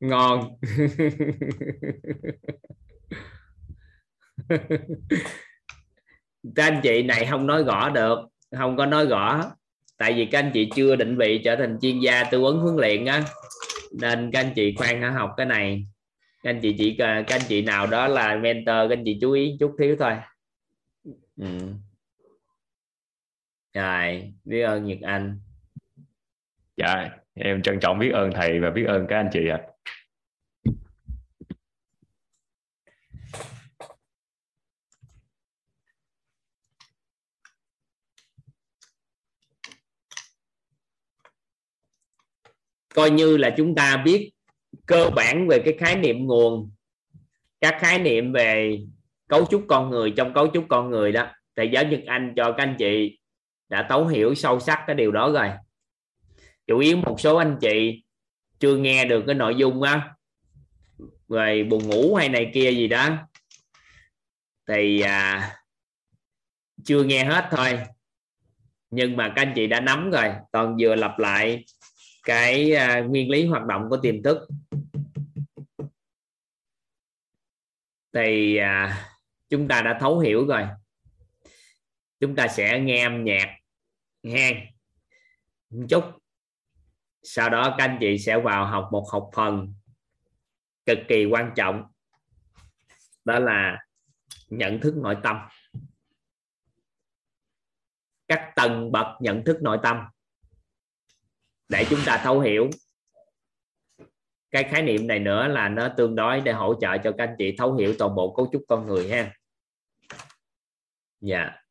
Ngon. 0.00 0.56
Các 6.54 6.64
anh 6.64 6.80
chị 6.82 7.02
này 7.02 7.26
không 7.30 7.46
nói 7.46 7.62
gõ 7.62 7.90
được 7.90 8.18
không 8.56 8.76
có 8.76 8.86
nói 8.86 9.06
gõ. 9.06 9.44
Tại 9.98 10.12
vì 10.12 10.26
các 10.26 10.38
anh 10.38 10.50
chị 10.54 10.70
chưa 10.74 10.96
định 10.96 11.16
vị 11.16 11.40
trở 11.44 11.56
thành 11.56 11.78
chuyên 11.82 12.00
gia 12.00 12.24
tư 12.24 12.40
vấn 12.40 12.58
huấn 12.58 12.76
luyện 12.76 13.04
á. 13.04 13.24
Nên 14.00 14.30
các 14.32 14.40
anh 14.40 14.52
chị 14.54 14.74
khoan 14.78 15.02
hãy 15.02 15.12
học 15.12 15.30
cái 15.36 15.46
này. 15.46 15.86
Các 16.42 16.50
anh 16.50 16.60
chị 16.60 16.74
chỉ 16.78 16.94
các 16.98 17.26
anh 17.28 17.40
chị 17.48 17.62
nào 17.62 17.86
đó 17.86 18.08
là 18.08 18.36
mentor 18.36 18.66
các 18.66 18.90
anh 18.90 19.04
chị 19.04 19.18
chú 19.20 19.32
ý 19.32 19.56
chút 19.60 19.74
thiếu 19.78 19.96
thôi. 19.98 20.12
Ừ. 21.36 21.48
rồi 23.76 24.32
biết 24.44 24.60
ơn 24.62 24.84
Nhật 24.84 24.98
Anh. 25.02 25.40
Dạ 26.76 27.10
em 27.34 27.62
trân 27.62 27.80
trọng 27.80 27.98
biết 27.98 28.10
ơn 28.10 28.30
thầy 28.34 28.60
và 28.60 28.70
biết 28.70 28.84
ơn 28.88 29.06
các 29.08 29.16
anh 29.16 29.30
chị 29.32 29.48
ạ. 29.48 29.60
Coi 42.94 43.10
như 43.10 43.36
là 43.36 43.54
chúng 43.56 43.74
ta 43.74 44.02
biết 44.04 44.32
cơ 44.86 45.10
bản 45.16 45.48
về 45.48 45.62
cái 45.64 45.74
khái 45.78 45.96
niệm 45.96 46.26
nguồn 46.26 46.70
các 47.60 47.76
khái 47.80 47.98
niệm 47.98 48.32
về 48.32 48.78
cấu 49.28 49.46
trúc 49.46 49.64
con 49.68 49.90
người 49.90 50.14
trong 50.16 50.34
cấu 50.34 50.48
trúc 50.54 50.66
con 50.68 50.90
người 50.90 51.12
đó. 51.12 51.26
Thầy 51.56 51.70
giáo 51.70 51.84
Nhật 51.84 52.00
Anh 52.06 52.32
cho 52.36 52.52
các 52.52 52.62
anh 52.62 52.76
chị 52.78 53.18
đã 53.68 53.86
thấu 53.88 54.06
hiểu 54.06 54.34
sâu 54.34 54.60
sắc 54.60 54.84
cái 54.86 54.96
điều 54.96 55.12
đó 55.12 55.32
rồi. 55.32 55.50
Chủ 56.66 56.78
yếu 56.78 56.96
một 56.96 57.20
số 57.20 57.36
anh 57.36 57.58
chị 57.60 58.04
chưa 58.58 58.76
nghe 58.76 59.04
được 59.04 59.24
cái 59.26 59.34
nội 59.34 59.54
dung 59.54 59.82
á 59.82 60.14
về 61.28 61.64
buồn 61.64 61.88
ngủ 61.88 62.14
hay 62.14 62.28
này 62.28 62.50
kia 62.54 62.70
gì 62.70 62.88
đó 62.88 63.28
thì 64.68 65.00
à, 65.00 65.50
chưa 66.84 67.04
nghe 67.04 67.24
hết 67.24 67.48
thôi. 67.50 67.78
Nhưng 68.90 69.16
mà 69.16 69.32
các 69.36 69.42
anh 69.42 69.52
chị 69.54 69.66
đã 69.66 69.80
nắm 69.80 70.10
rồi 70.10 70.32
toàn 70.52 70.76
vừa 70.80 70.94
lặp 70.94 71.18
lại 71.18 71.64
cái 72.22 72.72
à, 72.72 73.00
nguyên 73.00 73.30
lý 73.30 73.46
hoạt 73.46 73.64
động 73.66 73.86
của 73.90 73.96
tiềm 73.96 74.22
thức. 74.22 74.38
Thì 78.12 78.56
à, 78.56 79.04
chúng 79.48 79.68
ta 79.68 79.82
đã 79.82 79.98
thấu 80.00 80.18
hiểu 80.18 80.46
rồi 80.46 80.62
chúng 82.20 82.36
ta 82.36 82.48
sẽ 82.48 82.80
nghe 82.80 83.02
âm 83.02 83.24
nhạc 83.24 83.56
nghe 84.22 84.72
một 85.70 85.86
chút. 85.88 86.04
Sau 87.22 87.50
đó 87.50 87.74
các 87.78 87.84
anh 87.84 87.98
chị 88.00 88.18
sẽ 88.18 88.38
vào 88.40 88.66
học 88.66 88.88
một 88.92 89.06
học 89.12 89.30
phần 89.34 89.74
cực 90.86 90.98
kỳ 91.08 91.24
quan 91.24 91.52
trọng, 91.56 91.84
đó 93.24 93.38
là 93.38 93.78
nhận 94.48 94.80
thức 94.80 94.94
nội 94.96 95.16
tâm. 95.22 95.36
Các 98.28 98.52
tầng 98.56 98.92
bậc 98.92 99.06
nhận 99.20 99.44
thức 99.44 99.62
nội 99.62 99.78
tâm 99.82 99.96
để 101.68 101.86
chúng 101.90 102.00
ta 102.06 102.20
thấu 102.24 102.40
hiểu. 102.40 102.70
Cái 104.50 104.64
khái 104.64 104.82
niệm 104.82 105.06
này 105.06 105.18
nữa 105.18 105.48
là 105.48 105.68
nó 105.68 105.88
tương 105.96 106.16
đối 106.16 106.40
để 106.40 106.52
hỗ 106.52 106.74
trợ 106.80 106.98
cho 107.04 107.12
các 107.18 107.28
anh 107.28 107.34
chị 107.38 107.54
thấu 107.58 107.74
hiểu 107.74 107.94
toàn 107.98 108.14
bộ 108.14 108.34
cấu 108.34 108.48
trúc 108.52 108.62
con 108.68 108.86
người 108.86 109.08
ha 109.08 109.32
dạ 111.20 111.65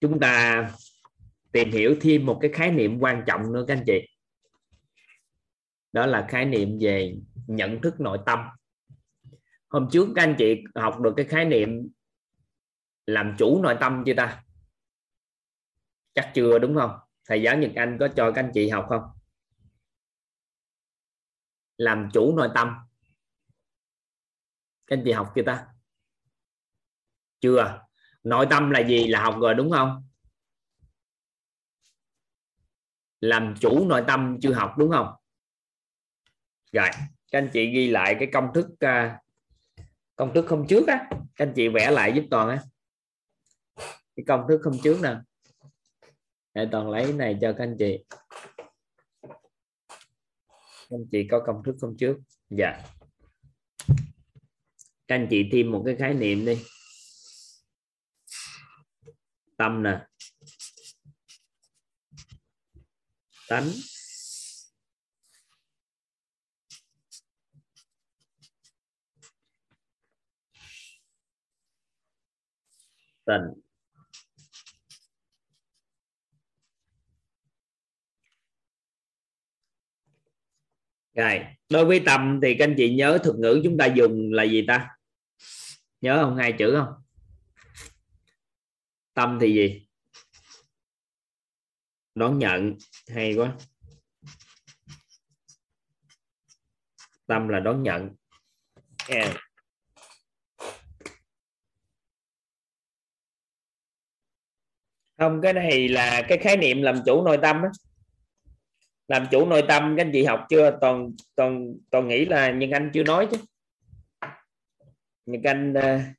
chúng 0.00 0.20
ta 0.20 0.70
tìm 1.52 1.70
hiểu 1.70 1.96
thêm 2.00 2.26
một 2.26 2.38
cái 2.42 2.50
khái 2.54 2.70
niệm 2.70 2.98
quan 3.00 3.24
trọng 3.26 3.52
nữa 3.52 3.64
các 3.68 3.74
anh 3.74 3.84
chị. 3.86 4.08
Đó 5.92 6.06
là 6.06 6.26
khái 6.28 6.44
niệm 6.44 6.78
về 6.80 7.16
nhận 7.46 7.82
thức 7.82 8.00
nội 8.00 8.18
tâm. 8.26 8.38
Hôm 9.68 9.88
trước 9.92 10.08
các 10.14 10.22
anh 10.22 10.34
chị 10.38 10.62
học 10.74 11.00
được 11.00 11.14
cái 11.16 11.26
khái 11.26 11.44
niệm 11.44 11.88
làm 13.06 13.34
chủ 13.38 13.62
nội 13.62 13.76
tâm 13.80 14.02
chưa 14.06 14.14
ta? 14.14 14.44
Chắc 16.14 16.32
chưa 16.34 16.58
đúng 16.58 16.74
không? 16.74 16.98
Thầy 17.24 17.42
giáo 17.42 17.58
Nhật 17.58 17.70
Anh 17.74 17.96
có 18.00 18.08
cho 18.16 18.32
các 18.32 18.44
anh 18.44 18.50
chị 18.54 18.68
học 18.68 18.86
không? 18.88 19.02
Làm 21.76 22.08
chủ 22.12 22.36
nội 22.36 22.48
tâm. 22.54 22.74
Các 24.86 24.96
anh 24.96 25.02
chị 25.04 25.12
học 25.12 25.32
chưa 25.34 25.42
ta? 25.46 25.66
Chưa 27.40 27.85
nội 28.26 28.46
tâm 28.50 28.70
là 28.70 28.80
gì? 28.80 29.06
Là 29.06 29.22
học 29.22 29.36
rồi, 29.40 29.54
đúng 29.54 29.70
không? 29.70 30.08
Làm 33.20 33.54
chủ 33.60 33.88
nội 33.88 34.04
tâm 34.06 34.38
chưa 34.42 34.52
học, 34.52 34.74
đúng 34.78 34.90
không? 34.90 35.14
Rồi, 36.72 36.88
các 37.30 37.38
anh 37.38 37.50
chị 37.52 37.66
ghi 37.66 37.88
lại 37.88 38.16
cái 38.18 38.28
công 38.32 38.48
thức 38.54 38.66
à, 38.80 39.20
công 40.16 40.34
thức 40.34 40.44
không 40.48 40.66
trước 40.68 40.86
á. 40.88 41.08
Các 41.10 41.46
anh 41.46 41.52
chị 41.56 41.68
vẽ 41.68 41.90
lại 41.90 42.12
giúp 42.14 42.24
toàn 42.30 42.48
á. 42.48 42.62
Cái 44.16 44.24
công 44.26 44.44
thức 44.48 44.60
không 44.62 44.78
trước 44.82 45.00
nè. 45.02 45.16
Để 46.54 46.68
toàn 46.72 46.90
lấy 46.90 47.12
này 47.12 47.38
cho 47.40 47.52
các 47.58 47.64
anh 47.64 47.76
chị. 47.78 48.04
Các 50.88 50.90
anh 50.90 51.06
chị 51.12 51.28
có 51.30 51.42
công 51.46 51.62
thức 51.64 51.76
không 51.80 51.96
trước. 51.98 52.16
Dạ. 52.50 52.82
Các 55.08 55.14
anh 55.14 55.26
chị 55.30 55.48
thêm 55.52 55.72
một 55.72 55.82
cái 55.86 55.96
khái 55.98 56.14
niệm 56.14 56.46
đi 56.46 56.62
tâm 59.56 59.82
nè. 59.82 60.06
Tánh. 63.48 63.70
Tình. 73.26 73.42
Rồi 81.14 81.46
đối 81.70 81.84
với 81.84 82.02
tâm 82.06 82.40
thì 82.42 82.56
các 82.58 82.64
anh 82.64 82.74
chị 82.78 82.94
nhớ 82.94 83.18
thuật 83.24 83.36
ngữ 83.36 83.60
chúng 83.64 83.78
ta 83.78 83.86
dùng 83.86 84.32
là 84.32 84.42
gì 84.42 84.64
ta? 84.68 84.88
Nhớ 86.00 86.24
không? 86.24 86.36
Hai 86.36 86.52
chữ 86.58 86.74
không? 86.78 87.05
Tâm 89.16 89.38
thì 89.40 89.54
gì? 89.54 89.86
Đón 92.14 92.38
nhận. 92.38 92.76
Hay 93.08 93.34
quá. 93.34 93.56
Tâm 97.26 97.48
là 97.48 97.60
đón 97.60 97.82
nhận. 97.82 98.14
Yeah. 99.08 99.36
không 105.18 105.40
cái 105.42 105.52
này 105.52 105.88
là 105.88 106.22
cái 106.28 106.38
khái 106.38 106.56
niệm 106.56 106.82
làm 106.82 107.02
chủ 107.06 107.24
nội 107.24 107.38
tâm 107.42 107.62
đó. 107.62 107.68
làm 109.08 109.26
chủ 109.30 109.46
nội 109.46 109.62
tâm 109.68 109.94
các 109.96 110.04
anh 110.04 110.10
chị 110.12 110.24
học 110.24 110.46
chưa? 110.48 110.78
Toàn 110.80 111.10
toàn 111.34 111.74
toàn 111.90 112.08
nghĩ 112.08 112.24
là 112.24 112.50
nhưng 112.50 112.70
anh 112.70 112.90
chưa 112.94 113.04
nói 113.04 113.28
chứ. 113.30 113.36
Nhưng 115.26 115.42
anh 115.42 115.72
uh, 115.72 116.16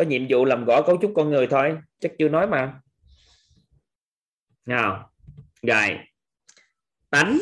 có 0.00 0.06
nhiệm 0.06 0.26
vụ 0.30 0.44
làm 0.44 0.64
gõ 0.64 0.82
cấu 0.86 0.98
trúc 1.02 1.12
con 1.16 1.30
người 1.30 1.46
thôi, 1.50 1.78
chắc 1.98 2.12
chưa 2.18 2.28
nói 2.28 2.46
mà. 2.46 2.80
Nào. 4.66 5.12
Rồi. 5.62 5.98
Tánh. 7.10 7.38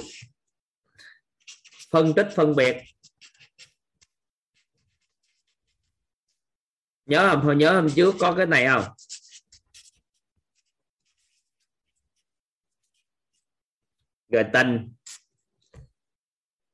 Phân 1.90 2.12
tích 2.16 2.28
phân 2.36 2.56
biệt. 2.56 2.76
Nhớ 7.06 7.28
không? 7.30 7.44
Hồi 7.44 7.56
nhớ 7.56 7.74
hôm 7.74 7.88
trước 7.96 8.14
có 8.20 8.34
cái 8.36 8.46
này 8.46 8.66
không? 8.66 8.84
Rồi 14.28 14.44
tình 14.52 14.94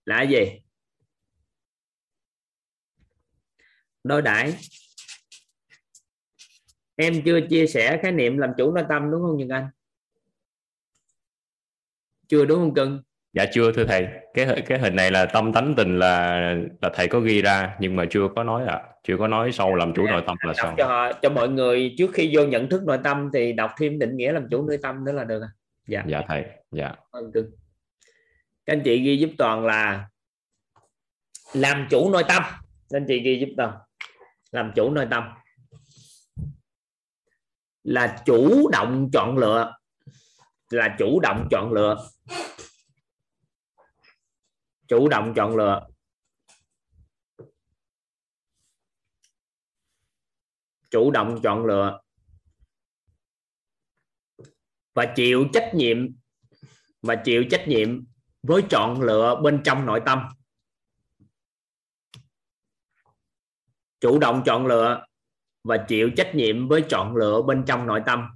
là 0.05 0.23
gì? 0.23 0.61
Đối 4.05 4.23
đãi 4.23 4.59
em 6.97 7.23
chưa 7.25 7.41
chia 7.41 7.67
sẻ 7.67 7.99
khái 8.03 8.13
niệm 8.13 8.39
làm 8.39 8.51
chủ 8.59 8.73
nội 8.73 8.85
tâm 8.89 9.11
đúng 9.11 9.23
không 9.23 9.37
Nhật 9.37 9.49
Anh? 9.51 9.69
Chưa 12.29 12.45
đúng 12.45 12.59
không 12.59 12.75
cưng? 12.75 13.03
Dạ 13.33 13.47
chưa 13.53 13.73
thưa 13.73 13.85
thầy. 13.85 14.07
Cái 14.35 14.63
cái 14.67 14.79
hình 14.79 14.97
này 14.97 15.11
là 15.11 15.27
tâm 15.27 15.53
tánh 15.53 15.75
tình 15.77 15.99
là 15.99 16.41
là 16.83 16.91
thầy 16.95 17.09
có 17.09 17.21
ghi 17.21 17.43
ra 17.43 17.77
nhưng 17.81 17.97
mà 17.97 18.05
chưa 18.11 18.29
có 18.37 18.45
nói 18.45 18.65
ạ. 18.67 18.75
À. 18.75 18.83
chưa 19.03 19.17
có 19.19 19.29
nói 19.29 19.53
sâu 19.53 19.75
làm 19.75 19.95
chủ 19.95 20.07
nội 20.07 20.23
tâm 20.27 20.37
là 20.41 20.53
sao. 20.55 20.75
cho 20.79 20.87
họ 20.87 21.13
cho 21.13 21.31
mọi 21.31 21.49
người 21.49 21.95
trước 21.99 22.11
khi 22.15 22.31
vô 22.35 22.47
nhận 22.47 22.69
thức 22.69 22.83
nội 22.87 22.99
tâm 23.05 23.31
thì 23.33 23.53
đọc 23.53 23.71
thêm 23.79 23.99
định 23.99 24.17
nghĩa 24.17 24.33
làm 24.33 24.49
chủ 24.51 24.67
nội 24.67 24.79
tâm 24.83 25.05
nữa 25.05 25.13
là 25.13 25.25
được 25.25 25.43
à 25.43 25.49
dạ. 25.87 26.05
Dạ 26.07 26.23
thầy. 26.29 26.45
Dạ. 26.71 26.95
Cưng. 27.35 27.51
Các 28.67 28.73
anh 28.73 28.83
chị 28.85 28.99
ghi 28.99 29.17
giúp 29.17 29.31
toàn 29.39 29.67
là 29.67 30.09
làm 31.55 31.87
chủ 31.91 32.11
nội 32.11 32.23
tâm. 32.29 32.43
Các 32.91 32.97
anh 32.97 33.05
chị 33.09 33.21
ghi 33.21 33.39
giúp 33.39 33.49
toàn. 33.57 33.73
Làm 34.51 34.73
chủ 34.75 34.91
nội 34.91 35.07
tâm 35.11 35.25
là 37.85 38.23
chủ 38.27 38.69
động 38.69 39.11
chọn 39.13 39.39
lựa, 39.39 39.73
là 40.71 40.97
chủ 40.99 41.21
động 41.21 41.49
chọn 41.51 41.73
lựa. 41.73 42.09
Chủ 44.89 45.09
động 45.09 45.33
chọn 45.37 45.57
lựa. 45.57 45.87
Chủ 50.91 51.11
động 51.11 51.41
chọn 51.43 51.65
lựa. 51.65 52.01
Và 54.95 55.13
chịu 55.17 55.47
trách 55.53 55.73
nhiệm, 55.75 55.97
và 57.03 57.17
chịu 57.25 57.45
trách 57.51 57.65
nhiệm 57.69 58.05
với 58.43 58.63
chọn 58.71 59.01
lựa 59.01 59.41
bên 59.43 59.63
trong 59.65 59.87
nội 59.87 60.03
tâm. 60.07 60.29
Chủ 64.01 64.19
động 64.19 64.43
chọn 64.47 64.67
lựa 64.67 65.05
và 65.65 65.85
chịu 65.89 66.11
trách 66.17 66.33
nhiệm 66.35 66.69
với 66.69 66.85
chọn 66.89 67.17
lựa 67.17 67.43
bên 67.43 67.65
trong 67.67 67.87
nội 67.87 68.03
tâm. 68.07 68.29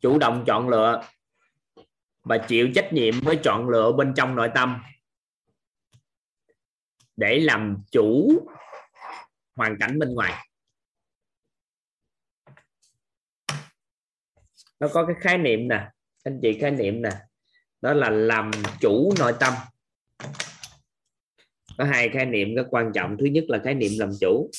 Chủ 0.00 0.18
động 0.18 0.44
chọn 0.46 0.68
lựa 0.68 1.02
và 2.22 2.38
chịu 2.48 2.68
trách 2.74 2.88
nhiệm 2.92 3.14
với 3.20 3.38
chọn 3.42 3.68
lựa 3.68 3.92
bên 3.92 4.12
trong 4.16 4.36
nội 4.36 4.50
tâm. 4.54 4.82
Để 7.16 7.38
làm 7.40 7.82
chủ 7.90 8.30
hoàn 9.54 9.76
cảnh 9.80 9.98
bên 9.98 10.14
ngoài. 10.14 10.48
Nó 14.80 14.88
có 14.92 15.06
cái 15.06 15.16
khái 15.20 15.38
niệm 15.38 15.68
nè, 15.68 15.90
anh 16.24 16.38
chị 16.42 16.58
khái 16.60 16.70
niệm 16.70 17.02
nè, 17.02 17.10
đó 17.80 17.92
là 17.92 18.10
làm 18.10 18.50
chủ 18.80 19.14
nội 19.18 19.34
tâm 19.40 19.54
có 21.78 21.84
hai 21.84 22.08
khái 22.08 22.26
niệm 22.26 22.54
rất 22.54 22.66
quan 22.70 22.90
trọng. 22.94 23.16
Thứ 23.20 23.26
nhất 23.26 23.44
là 23.48 23.60
khái 23.64 23.74
niệm 23.74 23.92
làm 23.98 24.10
chủ. 24.20 24.50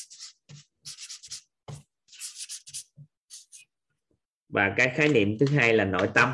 Và 4.49 4.73
cái 4.77 4.91
khái 4.95 5.07
niệm 5.07 5.37
thứ 5.39 5.45
hai 5.45 5.73
là 5.73 5.85
nội 5.85 6.09
tâm. 6.13 6.33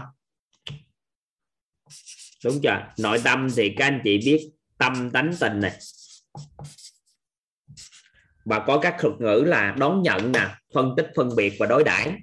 Đúng 2.44 2.60
chưa? 2.64 2.94
Nội 2.98 3.22
tâm 3.24 3.48
thì 3.56 3.74
các 3.78 3.86
anh 3.86 4.02
chị 4.04 4.18
biết 4.26 4.52
tâm 4.78 5.12
tánh 5.12 5.32
tình 5.40 5.60
này. 5.60 5.78
Và 8.46 8.64
có 8.68 8.80
các 8.82 8.96
thuật 9.00 9.14
ngữ 9.20 9.44
là 9.48 9.76
đón 9.80 10.02
nhận 10.02 10.32
nè 10.32 10.48
phân 10.74 10.94
tích 10.98 11.08
phân 11.16 11.36
biệt 11.36 11.54
và 11.60 11.66
đối 11.66 11.84
đãi. 11.84 12.14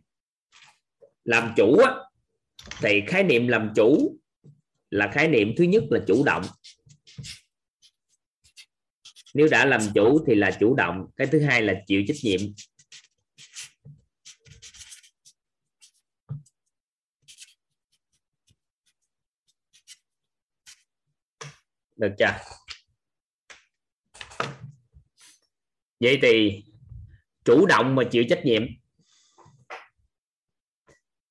Làm 1.24 1.52
chủ 1.56 1.78
á, 1.78 1.94
thì 2.80 3.02
khái 3.06 3.22
niệm 3.22 3.48
làm 3.48 3.72
chủ 3.76 4.18
là 4.90 5.10
khái 5.14 5.28
niệm 5.28 5.54
thứ 5.56 5.64
nhất 5.64 5.84
là 5.90 6.00
chủ 6.06 6.24
động 6.24 6.42
nếu 9.34 9.48
đã 9.50 9.66
làm 9.66 9.80
chủ 9.94 10.24
thì 10.26 10.34
là 10.34 10.50
chủ 10.60 10.74
động. 10.74 11.06
Cái 11.16 11.26
thứ 11.26 11.40
hai 11.40 11.62
là 11.62 11.74
chịu 11.86 12.02
trách 12.08 12.16
nhiệm. 12.22 12.40
Được 21.96 22.12
chưa? 22.18 22.34
Vậy 26.00 26.18
thì 26.22 26.64
chủ 27.44 27.66
động 27.66 27.94
mà 27.94 28.02
chịu 28.10 28.24
trách 28.28 28.40
nhiệm. 28.44 28.62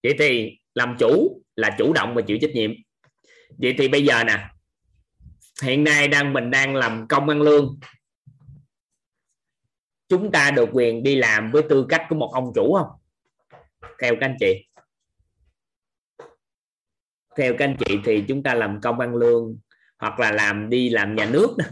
Vậy 0.04 0.16
thì 0.20 0.60
làm 0.74 0.96
chủ 1.00 1.44
là 1.56 1.76
chủ 1.78 1.94
động 1.94 2.14
và 2.16 2.22
chịu 2.28 2.38
trách 2.42 2.52
nhiệm. 2.54 2.72
Vậy 3.58 3.76
thì 3.78 3.88
bây 3.88 4.06
giờ 4.06 4.24
nè 4.24 4.50
hiện 5.64 5.84
nay 5.84 6.08
đang 6.08 6.34
mình 6.34 6.52
đang 6.52 6.76
làm 6.76 7.08
công 7.08 7.30
ăn 7.30 7.42
lương. 7.42 7.80
Chúng 10.10 10.32
ta 10.32 10.52
được 10.52 10.70
quyền 10.72 11.04
đi 11.04 11.16
làm 11.16 11.52
với 11.52 11.64
tư 11.70 11.86
cách 11.90 12.06
của 12.10 12.16
một 12.16 12.32
ông 12.34 12.52
chủ 12.56 12.74
không? 12.74 12.88
Theo 14.02 14.16
các 14.20 14.26
anh 14.26 14.38
chị. 14.40 14.66
Theo 17.38 17.54
các 17.58 17.66
anh 17.66 17.78
chị 17.80 18.00
thì 18.06 18.24
chúng 18.28 18.44
ta 18.44 18.54
làm 18.54 18.82
công 18.82 19.00
ăn 19.00 19.16
lương 19.16 19.58
hoặc 19.98 20.20
là 20.20 20.32
làm 20.32 20.70
đi 20.70 20.90
làm 20.90 21.16
nhà 21.16 21.26
nước 21.26 21.56
đó, 21.58 21.66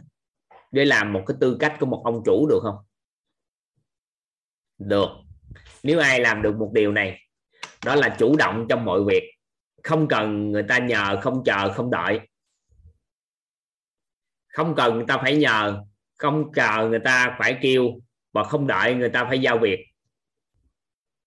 để 0.71 0.85
làm 0.85 1.13
một 1.13 1.23
cái 1.27 1.37
tư 1.39 1.57
cách 1.59 1.77
của 1.79 1.85
một 1.85 2.01
ông 2.05 2.21
chủ 2.25 2.47
được 2.49 2.59
không? 2.63 2.75
Được. 4.77 5.09
Nếu 5.83 5.99
ai 5.99 6.19
làm 6.19 6.41
được 6.41 6.55
một 6.55 6.71
điều 6.73 6.91
này 6.91 7.21
đó 7.85 7.95
là 7.95 8.15
chủ 8.19 8.35
động 8.35 8.65
trong 8.69 8.85
mọi 8.85 9.03
việc. 9.03 9.33
Không 9.83 10.07
cần 10.07 10.51
người 10.51 10.63
ta 10.63 10.77
nhờ 10.77 11.19
không 11.21 11.43
chờ 11.45 11.73
không 11.73 11.91
đợi 11.91 12.19
không 14.57 14.75
cần 14.75 14.95
người 14.95 15.05
ta 15.07 15.17
phải 15.17 15.35
nhờ, 15.35 15.83
không 16.17 16.51
chờ 16.55 16.87
người 16.89 16.99
ta 16.99 17.35
phải 17.39 17.57
kêu 17.61 17.91
và 18.33 18.43
không 18.43 18.67
đợi 18.67 18.93
người 18.93 19.09
ta 19.09 19.25
phải 19.25 19.39
giao 19.39 19.57
việc. 19.57 19.79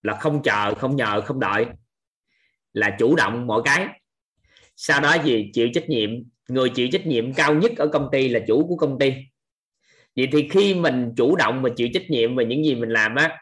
Là 0.01 0.15
không 0.15 0.43
chờ, 0.43 0.73
không 0.73 0.95
nhờ, 0.95 1.21
không 1.21 1.39
đợi 1.39 1.65
là 2.73 2.95
chủ 2.99 3.15
động 3.15 3.47
mọi 3.47 3.61
cái. 3.65 3.87
Sau 4.75 5.01
đó 5.01 5.13
gì? 5.23 5.49
Chịu 5.53 5.69
trách 5.73 5.89
nhiệm. 5.89 6.09
Người 6.49 6.69
chịu 6.69 6.87
trách 6.91 7.07
nhiệm 7.07 7.33
cao 7.33 7.53
nhất 7.53 7.71
ở 7.77 7.87
công 7.87 8.09
ty 8.11 8.29
là 8.29 8.39
chủ 8.47 8.67
của 8.67 8.75
công 8.75 8.99
ty. 8.99 9.13
Vậy 10.15 10.27
thì 10.31 10.49
khi 10.49 10.73
mình 10.73 11.13
chủ 11.17 11.35
động 11.35 11.61
và 11.61 11.69
chịu 11.75 11.87
trách 11.93 12.09
nhiệm 12.09 12.35
về 12.35 12.45
những 12.45 12.65
gì 12.65 12.75
mình 12.75 12.89
làm 12.89 13.15
á, 13.15 13.37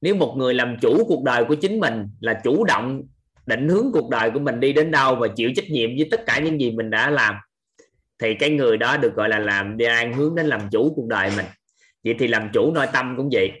nếu 0.00 0.14
một 0.14 0.34
người 0.36 0.54
làm 0.54 0.76
chủ 0.80 1.04
cuộc 1.08 1.24
đời 1.24 1.44
của 1.44 1.54
chính 1.54 1.80
mình 1.80 2.08
là 2.20 2.40
chủ 2.44 2.64
động 2.64 3.02
định 3.46 3.68
hướng 3.68 3.92
cuộc 3.92 4.10
đời 4.10 4.30
của 4.30 4.40
mình 4.40 4.60
đi 4.60 4.72
đến 4.72 4.90
đâu 4.90 5.16
và 5.16 5.28
chịu 5.28 5.50
trách 5.56 5.70
nhiệm 5.70 5.90
với 5.96 6.08
tất 6.10 6.20
cả 6.26 6.38
những 6.38 6.60
gì 6.60 6.70
mình 6.70 6.90
đã 6.90 7.10
làm 7.10 7.34
thì 8.18 8.34
cái 8.34 8.50
người 8.50 8.76
đó 8.76 8.96
được 8.96 9.14
gọi 9.14 9.28
là 9.28 9.38
làm 9.38 9.76
đang 9.76 10.14
hướng 10.14 10.34
đến 10.34 10.46
làm 10.46 10.60
chủ 10.70 10.92
cuộc 10.96 11.06
đời 11.08 11.30
mình. 11.36 11.46
Vậy 12.04 12.14
thì 12.18 12.28
làm 12.28 12.50
chủ 12.52 12.72
nội 12.74 12.86
tâm 12.92 13.14
cũng 13.16 13.28
vậy. 13.32 13.52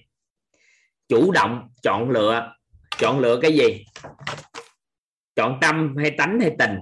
Chủ 1.08 1.32
động 1.32 1.68
chọn 1.82 2.10
lựa. 2.10 2.52
Chọn 2.98 3.20
lựa 3.20 3.38
cái 3.42 3.52
gì? 3.52 3.84
Chọn 5.36 5.58
tâm 5.60 5.96
hay 5.96 6.10
tánh 6.10 6.40
hay 6.40 6.50
tình? 6.58 6.78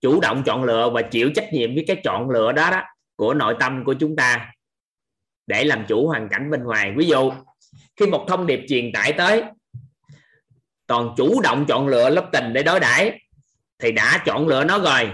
Chủ 0.00 0.20
động 0.20 0.42
chọn 0.46 0.64
lựa 0.64 0.90
và 0.90 1.02
chịu 1.02 1.30
trách 1.34 1.52
nhiệm 1.52 1.74
với 1.74 1.84
cái 1.86 1.96
chọn 2.04 2.30
lựa 2.30 2.52
đó 2.52 2.70
đó 2.70 2.82
của 3.16 3.34
nội 3.34 3.56
tâm 3.60 3.84
của 3.84 3.94
chúng 3.94 4.16
ta 4.16 4.52
để 5.46 5.64
làm 5.64 5.84
chủ 5.88 6.08
hoàn 6.08 6.28
cảnh 6.28 6.50
bên 6.50 6.64
ngoài. 6.64 6.92
Ví 6.96 7.06
dụ, 7.06 7.32
khi 7.96 8.06
một 8.06 8.24
thông 8.28 8.46
điệp 8.46 8.60
truyền 8.68 8.92
tải 8.92 9.12
tới, 9.12 9.42
toàn 10.86 11.14
chủ 11.16 11.40
động 11.40 11.64
chọn 11.68 11.88
lựa 11.88 12.10
lớp 12.10 12.28
tình 12.32 12.52
để 12.52 12.62
đối 12.62 12.80
đãi, 12.80 13.20
thì 13.78 13.92
đã 13.92 14.22
chọn 14.26 14.48
lựa 14.48 14.64
nó 14.64 14.78
rồi 14.78 15.10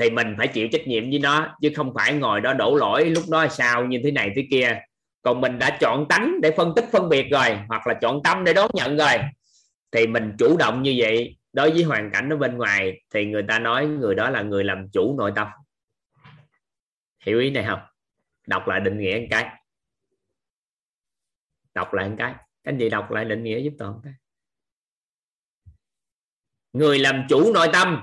thì 0.00 0.10
mình 0.10 0.34
phải 0.38 0.48
chịu 0.48 0.68
trách 0.72 0.86
nhiệm 0.86 1.10
với 1.10 1.18
nó, 1.18 1.56
chứ 1.62 1.70
không 1.76 1.94
phải 1.94 2.12
ngồi 2.12 2.40
đó 2.40 2.52
đổ 2.52 2.76
lỗi 2.76 3.10
lúc 3.10 3.24
đó 3.28 3.48
sao, 3.48 3.86
như 3.86 4.00
thế 4.04 4.10
này 4.10 4.32
thế 4.36 4.46
kia. 4.50 4.80
Còn 5.22 5.40
mình 5.40 5.58
đã 5.58 5.78
chọn 5.80 6.06
tánh 6.08 6.40
để 6.42 6.50
phân 6.56 6.72
tích, 6.76 6.84
phân 6.92 7.08
biệt 7.08 7.26
rồi, 7.30 7.58
hoặc 7.68 7.86
là 7.86 7.94
chọn 7.94 8.20
tâm 8.24 8.44
để 8.44 8.54
đón 8.54 8.70
nhận 8.74 8.96
rồi. 8.96 9.16
Thì 9.92 10.06
mình 10.06 10.32
chủ 10.38 10.56
động 10.56 10.82
như 10.82 10.94
vậy. 10.98 11.36
Đối 11.52 11.70
với 11.70 11.82
hoàn 11.82 12.10
cảnh 12.10 12.32
ở 12.32 12.36
bên 12.36 12.56
ngoài, 12.58 13.02
thì 13.14 13.24
người 13.24 13.42
ta 13.48 13.58
nói 13.58 13.86
người 13.86 14.14
đó 14.14 14.30
là 14.30 14.42
người 14.42 14.64
làm 14.64 14.88
chủ 14.92 15.18
nội 15.18 15.32
tâm. 15.36 15.48
Hiểu 17.26 17.38
ý 17.38 17.50
này 17.50 17.64
không? 17.64 17.80
Đọc 18.46 18.68
lại 18.68 18.80
định 18.80 18.98
nghĩa 18.98 19.18
một 19.20 19.26
cái. 19.30 19.48
Đọc 21.74 21.94
lại 21.94 22.08
một 22.08 22.14
cái. 22.18 22.34
Anh 22.64 22.76
chị 22.78 22.90
đọc 22.90 23.10
lại 23.10 23.24
định 23.24 23.42
nghĩa 23.42 23.58
giúp 23.58 23.72
toàn 23.78 23.94
cái 24.04 24.12
người 26.72 26.98
làm 26.98 27.26
chủ 27.28 27.52
nội 27.52 27.68
tâm 27.72 28.00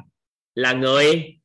là 0.56 0.74
người 0.74 1.37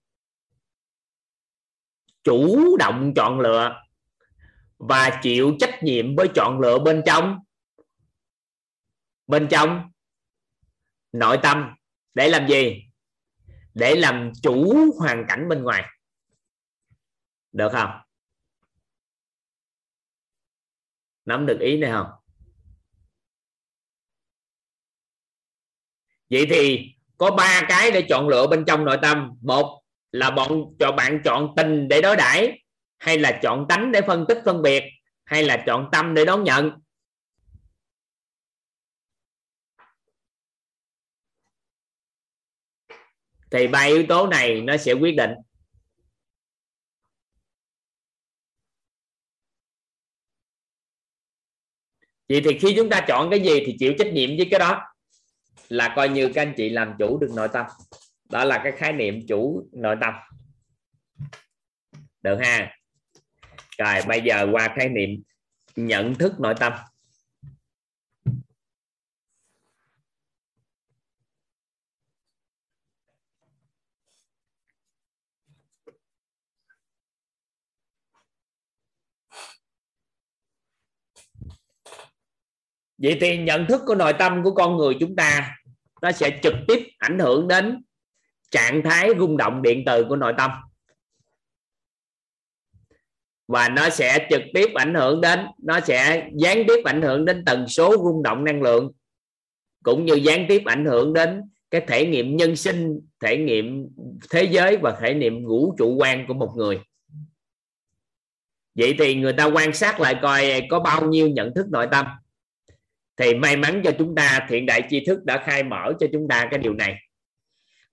chủ 2.25 2.77
động 2.77 3.13
chọn 3.17 3.41
lựa 3.41 3.83
và 4.79 5.21
chịu 5.23 5.57
trách 5.61 5.83
nhiệm 5.83 6.17
với 6.17 6.29
chọn 6.35 6.61
lựa 6.61 6.79
bên 6.79 7.03
trong. 7.07 7.39
Bên 9.27 9.49
trong, 9.51 9.91
nội 11.13 11.39
tâm, 11.43 11.75
để 12.15 12.29
làm 12.29 12.49
gì? 12.49 12.83
Để 13.75 13.95
làm 13.95 14.33
chủ 14.43 14.75
hoàn 14.99 15.25
cảnh 15.29 15.49
bên 15.49 15.63
ngoài. 15.63 15.85
Được 17.53 17.69
không? 17.73 17.91
Nắm 21.25 21.47
được 21.47 21.59
ý 21.61 21.77
này 21.77 21.91
không? 21.91 22.07
Vậy 26.31 26.47
thì 26.51 26.95
có 27.17 27.31
ba 27.31 27.67
cái 27.69 27.91
để 27.91 28.07
chọn 28.09 28.29
lựa 28.29 28.47
bên 28.47 28.65
trong 28.67 28.85
nội 28.85 28.99
tâm. 29.03 29.31
Một 29.41 29.82
là 30.13 30.31
bọn 30.31 30.75
cho 30.79 30.93
bạn 30.93 31.21
chọn 31.25 31.55
tình 31.57 31.89
để 31.89 32.03
đối 32.03 32.17
đãi, 32.17 32.63
hay 32.99 33.19
là 33.19 33.41
chọn 33.43 33.67
tánh 33.69 33.93
để 33.93 34.01
phân 34.07 34.25
tích 34.29 34.39
phân 34.45 34.63
biệt, 34.63 34.83
hay 35.25 35.45
là 35.45 35.65
chọn 35.67 35.89
tâm 35.93 36.15
để 36.15 36.25
đón 36.25 36.45
nhận? 36.45 36.71
Thì 43.51 43.69
ba 43.69 43.81
yếu 43.81 44.05
tố 44.09 44.27
này 44.27 44.61
nó 44.61 44.77
sẽ 44.77 44.93
quyết 44.93 45.13
định. 45.17 45.31
Vậy 52.29 52.43
thì 52.45 52.59
khi 52.59 52.75
chúng 52.77 52.91
ta 52.91 53.05
chọn 53.09 53.31
cái 53.31 53.41
gì 53.41 53.63
thì 53.67 53.77
chịu 53.79 53.93
trách 53.99 54.13
nhiệm 54.13 54.31
với 54.37 54.49
cái 54.51 54.61
đó, 54.61 54.83
là 55.69 55.93
coi 55.97 56.09
như 56.09 56.31
các 56.35 56.43
anh 56.43 56.55
chị 56.57 56.69
làm 56.69 56.95
chủ 56.99 57.19
được 57.19 57.31
nội 57.37 57.49
tâm 57.53 57.67
đó 58.33 58.45
là 58.45 58.61
cái 58.65 58.73
khái 58.73 58.93
niệm 58.93 59.21
chủ 59.29 59.69
nội 59.73 59.97
tâm. 60.01 60.15
Được 62.23 62.39
ha? 62.45 62.77
Rồi, 63.79 63.95
bây 64.09 64.21
giờ 64.21 64.49
qua 64.53 64.75
khái 64.77 64.89
niệm 64.89 65.23
nhận 65.77 66.15
thức 66.15 66.41
nội 66.41 66.55
tâm. 66.61 66.73
Vậy 82.99 83.19
thì 83.21 83.39
nhận 83.39 83.67
thức 83.69 83.83
của 83.87 83.95
nội 83.95 84.13
tâm 84.19 84.43
của 84.43 84.55
con 84.55 84.77
người 84.77 84.97
chúng 85.01 85.17
ta, 85.17 85.57
nó 86.03 86.13
sẽ 86.13 86.41
trực 86.43 86.55
tiếp 86.69 86.89
ảnh 86.99 87.19
hưởng 87.19 87.49
đến 87.49 87.85
trạng 88.53 88.83
thái 88.83 89.11
rung 89.19 89.37
động 89.37 89.63
điện 89.63 89.83
từ 89.87 90.05
của 90.09 90.17
nội 90.17 90.35
tâm. 90.39 90.51
Và 93.49 93.69
nó 93.69 93.91
sẽ 93.91 94.27
trực 94.31 94.43
tiếp 94.55 94.71
ảnh 94.75 94.95
hưởng 94.95 95.21
đến, 95.21 95.41
nó 95.59 95.81
sẽ 95.81 96.29
gián 96.35 96.65
tiếp 96.69 96.85
ảnh 96.85 97.03
hưởng 97.03 97.25
đến 97.25 97.45
tần 97.47 97.69
số 97.69 97.97
rung 98.05 98.23
động 98.23 98.45
năng 98.45 98.63
lượng, 98.63 98.93
cũng 99.85 100.05
như 100.05 100.15
gián 100.15 100.47
tiếp 100.49 100.63
ảnh 100.65 100.85
hưởng 100.85 101.13
đến 101.13 101.43
cái 101.71 101.81
thể 101.87 102.07
nghiệm 102.07 102.37
nhân 102.37 102.57
sinh, 102.57 103.01
thể 103.21 103.37
nghiệm 103.37 103.89
thế 104.31 104.49
giới 104.51 104.77
và 104.77 104.97
thể 105.01 105.15
nghiệm 105.15 105.47
vũ 105.47 105.75
trụ 105.79 105.97
quan 105.99 106.25
của 106.29 106.35
một 106.35 106.53
người. 106.57 106.81
Vậy 108.75 108.95
thì 108.99 109.15
người 109.15 109.33
ta 109.33 109.45
quan 109.45 109.73
sát 109.73 110.01
lại 110.01 110.17
coi 110.23 110.63
có 110.71 110.81
bao 110.81 111.09
nhiêu 111.09 111.29
nhận 111.29 111.55
thức 111.55 111.67
nội 111.71 111.87
tâm. 111.91 112.07
Thì 113.17 113.35
may 113.35 113.57
mắn 113.57 113.81
cho 113.85 113.91
chúng 113.99 114.15
ta, 114.15 114.47
thiện 114.49 114.67
đại 114.67 114.83
tri 114.91 115.05
thức 115.07 115.25
đã 115.25 115.43
khai 115.45 115.63
mở 115.63 115.93
cho 116.01 116.07
chúng 116.13 116.29
ta 116.29 116.49
cái 116.51 116.59
điều 116.59 116.75
này 116.75 116.95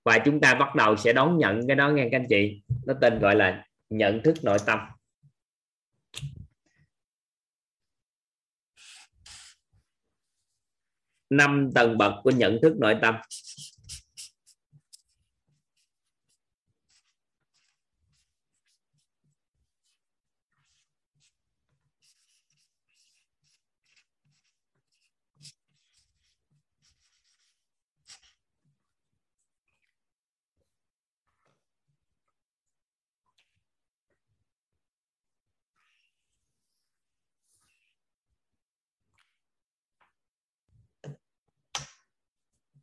và 0.09 0.19
chúng 0.25 0.39
ta 0.41 0.53
bắt 0.53 0.75
đầu 0.75 0.97
sẽ 0.97 1.13
đón 1.13 1.37
nhận 1.37 1.67
cái 1.67 1.75
đó, 1.75 1.89
nghe 1.89 2.07
các 2.11 2.17
anh 2.19 2.25
chị. 2.29 2.61
Nó 2.85 2.93
tên 3.01 3.19
gọi 3.19 3.35
là 3.35 3.65
nhận 3.89 4.21
thức 4.23 4.35
nội 4.43 4.57
tâm. 4.65 4.79
Năm 11.29 11.69
tầng 11.75 11.97
bậc 11.97 12.13
của 12.23 12.31
nhận 12.31 12.59
thức 12.61 12.75
nội 12.79 12.95
tâm. 13.01 13.15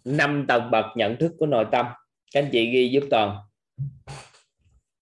Năm 0.07 0.45
tầng 0.49 0.71
bậc 0.71 0.85
nhận 0.97 1.17
thức 1.21 1.33
của 1.39 1.47
nội 1.47 1.67
tâm. 1.73 1.87
Các 2.33 2.41
anh 2.41 2.49
chị 2.53 2.71
ghi 2.71 2.91
giúp 2.91 3.07
toàn. 3.11 3.39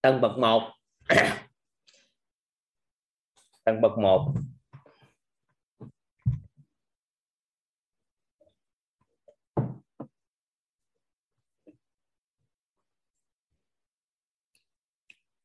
Tầng 0.00 0.20
bậc 0.20 0.38
1 0.38 0.72
tầng 3.64 3.80
bậc 3.80 3.98
1 3.98 4.34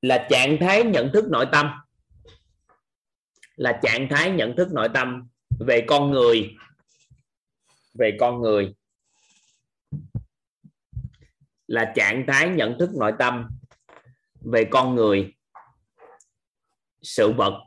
là 0.01 0.27
trạng 0.29 0.57
thái 0.59 0.83
nhận 0.83 1.09
thức 1.13 1.25
nội 1.29 1.45
tâm. 1.51 1.67
Là 3.55 3.79
trạng 3.83 4.07
thái 4.09 4.31
nhận 4.31 4.55
thức 4.57 4.67
nội 4.71 4.89
tâm 4.93 5.29
về 5.59 5.85
con 5.87 6.11
người. 6.11 6.55
Về 7.93 8.17
con 8.19 8.41
người 8.41 8.78
là 11.69 11.93
trạng 11.95 12.25
thái 12.27 12.49
nhận 12.49 12.75
thức 12.79 12.89
nội 12.93 13.11
tâm 13.19 13.49
về 14.51 14.67
con 14.71 14.95
người, 14.95 15.35
sự 17.01 17.31
vật, 17.37 17.63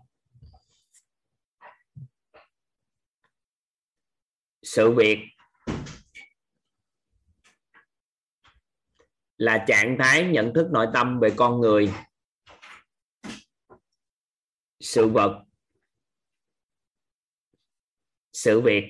sự 4.62 4.90
việc 4.96 5.18
là 9.36 9.64
trạng 9.68 9.96
thái 9.98 10.24
nhận 10.24 10.52
thức 10.54 10.68
nội 10.72 10.86
tâm 10.94 11.18
về 11.22 11.34
con 11.36 11.60
người, 11.60 11.92
sự 14.80 15.08
vật, 15.08 15.44
sự 18.32 18.60
việc. 18.60 18.84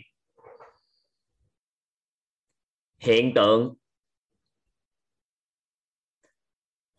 Hiện 2.98 3.32
tượng 3.34 3.81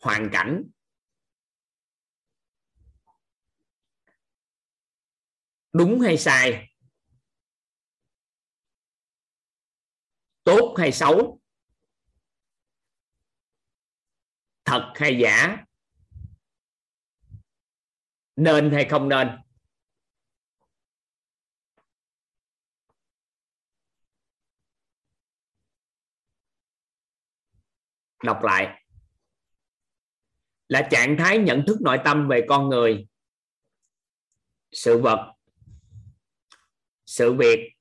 hoàn 0.04 0.30
cảnh. 0.32 0.64
Đúng 5.74 6.00
hay 6.00 6.18
sai? 6.18 6.70
Tốt 10.44 10.76
hay 10.78 10.92
xấu? 10.92 11.40
Thật 14.66 14.94
hay 14.96 15.20
giả? 15.22 15.66
Nên 18.36 18.72
hay 18.72 18.88
không 18.90 19.10
nên? 19.10 19.28
Đọc 28.24 28.40
lại 28.44 28.83
là 30.74 30.88
trạng 30.92 31.18
thái 31.18 31.38
nhận 31.38 31.64
thức 31.68 31.82
nội 31.82 32.00
tâm 32.06 32.28
về 32.28 32.46
con 32.48 32.70
người, 32.70 33.08
sự 34.72 35.02
vật, 35.02 35.34
sự 37.06 37.34
việc, 37.34 37.74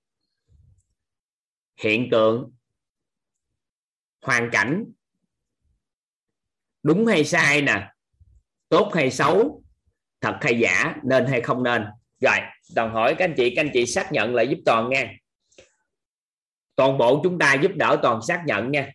hiện 1.76 2.08
tượng, 2.10 2.52
hoàn 4.22 4.48
cảnh. 4.52 4.84
Đúng 6.82 7.06
hay 7.06 7.24
sai 7.24 7.62
nè, 7.62 7.92
tốt 8.68 8.90
hay 8.94 9.10
xấu, 9.10 9.62
thật 10.20 10.38
hay 10.40 10.58
giả, 10.58 10.94
nên 11.04 11.26
hay 11.26 11.40
không 11.40 11.62
nên. 11.62 11.84
Rồi 12.20 12.38
toàn 12.74 12.92
hỏi 12.92 13.14
các 13.18 13.24
anh 13.24 13.34
chị, 13.36 13.52
các 13.56 13.62
anh 13.64 13.70
chị 13.74 13.86
xác 13.86 14.12
nhận 14.12 14.34
lại 14.34 14.48
giúp 14.48 14.58
toàn 14.66 14.90
nghe. 14.90 15.16
Toàn 16.74 16.98
bộ 16.98 17.20
chúng 17.24 17.38
ta 17.38 17.54
giúp 17.54 17.72
đỡ 17.74 17.98
toàn 18.02 18.20
xác 18.28 18.42
nhận 18.46 18.70
nha. 18.70 18.92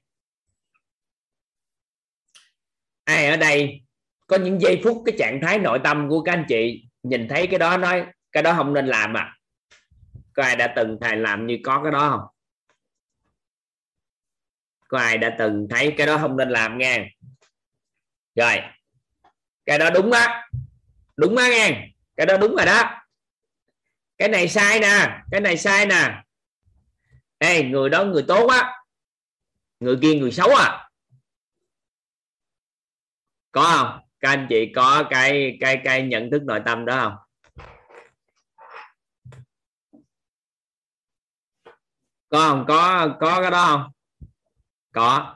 Ai 3.03 3.27
ở 3.27 3.37
đây 3.37 3.86
có 4.27 4.37
những 4.37 4.61
giây 4.61 4.81
phút 4.83 5.03
cái 5.05 5.15
trạng 5.19 5.39
thái 5.41 5.59
nội 5.59 5.79
tâm 5.83 6.09
của 6.09 6.21
các 6.21 6.31
anh 6.31 6.45
chị 6.49 6.83
nhìn 7.03 7.27
thấy 7.27 7.47
cái 7.47 7.59
đó 7.59 7.77
nói 7.77 8.05
cái 8.31 8.43
đó 8.43 8.53
không 8.53 8.73
nên 8.73 8.87
làm 8.87 9.17
à. 9.17 9.37
Có 10.33 10.43
ai 10.43 10.55
đã 10.55 10.73
từng 10.75 10.97
thầy 11.01 11.17
làm 11.17 11.47
như 11.47 11.57
có 11.63 11.83
cái 11.83 11.91
đó 11.91 12.09
không? 12.09 12.27
Có 14.87 14.97
ai 14.97 15.17
đã 15.17 15.35
từng 15.39 15.67
thấy 15.69 15.93
cái 15.97 16.07
đó 16.07 16.17
không 16.17 16.37
nên 16.37 16.49
làm 16.49 16.77
nghe. 16.77 17.09
Rồi 18.35 18.55
cái 19.65 19.79
đó 19.79 19.89
đúng 19.89 20.11
á. 20.11 20.49
Đúng 21.15 21.37
á 21.37 21.49
nghe. 21.49 21.89
Cái 22.15 22.25
đó 22.25 22.37
đúng 22.37 22.55
rồi 22.55 22.65
đó. 22.65 23.01
Cái 24.17 24.29
này 24.29 24.47
sai 24.47 24.79
nè 24.79 25.21
cái 25.31 25.41
này 25.41 25.57
sai 25.57 25.85
nè. 25.85 26.23
Ê, 27.37 27.63
người 27.63 27.89
đó 27.89 28.05
người 28.05 28.25
tốt 28.27 28.47
á. 28.47 28.73
Người 29.79 29.97
kia 30.01 30.13
người 30.13 30.31
xấu 30.31 30.49
à. 30.49 30.89
Có 33.51 33.63
không? 33.63 34.06
Các 34.27 34.33
anh 34.33 34.47
chị 34.49 34.71
có 34.75 35.03
cái 35.09 35.57
cái 35.59 35.81
cái 35.83 36.03
nhận 36.03 36.31
thức 36.31 36.43
nội 36.43 36.61
tâm 36.65 36.85
đó 36.85 36.99
không? 36.99 37.15
Có 42.29 42.49
không? 42.49 42.65
Có 42.67 43.09
có 43.19 43.41
cái 43.41 43.51
đó 43.51 43.65
không? 43.65 43.91
Có. 44.93 45.35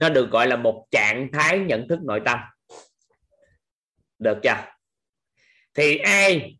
Nó 0.00 0.08
được 0.08 0.30
gọi 0.30 0.46
là 0.46 0.56
một 0.56 0.86
trạng 0.90 1.28
thái 1.32 1.58
nhận 1.58 1.88
thức 1.88 1.98
nội 2.02 2.20
tâm. 2.24 2.38
Được 4.18 4.38
chưa? 4.42 4.64
Thì 5.74 5.96
ai 5.96 6.56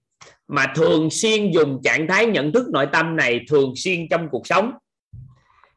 mà 0.49 0.73
thường 0.77 1.11
xuyên 1.11 1.51
dùng 1.51 1.81
trạng 1.85 2.07
thái 2.09 2.27
nhận 2.27 2.53
thức 2.53 2.67
nội 2.73 2.89
tâm 2.93 3.17
này 3.17 3.45
thường 3.49 3.73
xuyên 3.77 4.09
trong 4.11 4.29
cuộc 4.31 4.47
sống? 4.47 4.73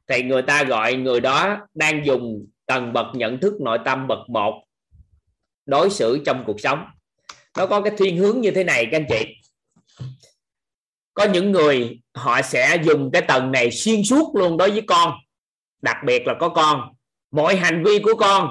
Thì 0.07 0.23
người 0.23 0.41
ta 0.41 0.63
gọi 0.63 0.95
người 0.95 1.19
đó 1.19 1.67
đang 1.73 2.05
dùng 2.05 2.47
tầng 2.65 2.93
bậc 2.93 3.05
nhận 3.13 3.39
thức 3.39 3.53
nội 3.61 3.79
tâm 3.85 4.07
bậc 4.07 4.29
một 4.29 4.63
đối 5.69 5.89
xử 5.89 6.23
trong 6.25 6.43
cuộc 6.47 6.59
sống. 6.59 6.85
Nó 7.57 7.65
có 7.65 7.81
cái 7.81 7.93
thiên 7.97 8.17
hướng 8.17 8.41
như 8.41 8.51
thế 8.51 8.63
này, 8.63 8.87
các 8.91 8.97
anh 8.97 9.05
chị. 9.09 9.35
Có 11.13 11.23
những 11.23 11.51
người 11.51 11.99
họ 12.13 12.41
sẽ 12.41 12.77
dùng 12.83 13.11
cái 13.13 13.21
tầng 13.21 13.51
này 13.51 13.71
xuyên 13.71 14.03
suốt 14.03 14.35
luôn 14.35 14.57
đối 14.57 14.71
với 14.71 14.81
con. 14.81 15.13
Đặc 15.81 15.97
biệt 16.05 16.27
là 16.27 16.33
có 16.39 16.49
con. 16.49 16.81
Mọi 17.31 17.55
hành 17.55 17.83
vi 17.83 17.99
của 17.99 18.15
con 18.15 18.49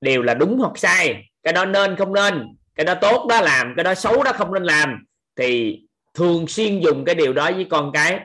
đều 0.00 0.22
là 0.22 0.34
đúng 0.34 0.58
hoặc 0.58 0.78
sai. 0.78 1.24
Cái 1.42 1.52
đó 1.52 1.64
nên 1.64 1.96
không 1.96 2.12
nên. 2.12 2.56
Cái 2.74 2.86
đó 2.86 2.94
tốt 2.94 3.26
đó 3.28 3.40
làm, 3.40 3.72
cái 3.76 3.84
đó 3.84 3.94
xấu 3.94 4.22
đó 4.22 4.32
không 4.32 4.54
nên 4.54 4.62
làm. 4.62 5.04
Thì 5.36 5.80
thường 6.14 6.46
xuyên 6.46 6.80
dùng 6.80 7.04
cái 7.04 7.14
điều 7.14 7.32
đó 7.32 7.50
với 7.52 7.66
con 7.70 7.92
cái. 7.92 8.20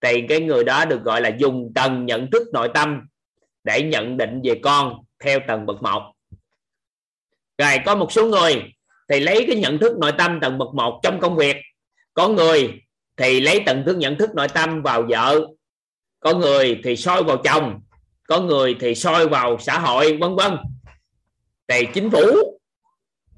Thì 0.00 0.24
cái 0.28 0.40
người 0.40 0.64
đó 0.64 0.84
được 0.84 1.02
gọi 1.02 1.20
là 1.20 1.28
dùng 1.28 1.72
tầng 1.74 2.06
nhận 2.06 2.30
thức 2.30 2.42
nội 2.52 2.70
tâm 2.74 3.00
để 3.64 3.82
nhận 3.82 4.16
định 4.16 4.40
về 4.44 4.60
con 4.62 4.94
theo 5.24 5.38
tầng 5.48 5.66
bậc 5.66 5.82
một 5.82 6.12
rồi 7.60 7.78
có 7.86 7.94
một 7.96 8.12
số 8.12 8.26
người 8.26 8.62
thì 9.08 9.20
lấy 9.20 9.44
cái 9.46 9.56
nhận 9.56 9.78
thức 9.78 9.98
nội 9.98 10.12
tâm 10.18 10.40
tầng 10.40 10.58
bậc 10.58 10.74
một 10.74 11.00
trong 11.02 11.20
công 11.20 11.36
việc. 11.36 11.56
Có 12.14 12.28
người 12.28 12.82
thì 13.16 13.40
lấy 13.40 13.62
tầng 13.66 13.82
thức 13.86 13.96
nhận 13.96 14.18
thức 14.18 14.30
nội 14.34 14.48
tâm 14.48 14.82
vào 14.82 15.02
vợ. 15.08 15.40
Có 16.20 16.34
người 16.34 16.80
thì 16.84 16.96
soi 16.96 17.22
vào 17.22 17.36
chồng. 17.36 17.80
Có 18.28 18.40
người 18.40 18.76
thì 18.80 18.94
soi 18.94 19.28
vào 19.28 19.58
xã 19.58 19.78
hội, 19.78 20.16
vân 20.16 20.36
vân. 20.36 20.56
Thì 21.68 21.86
chính 21.94 22.10
phủ 22.10 22.26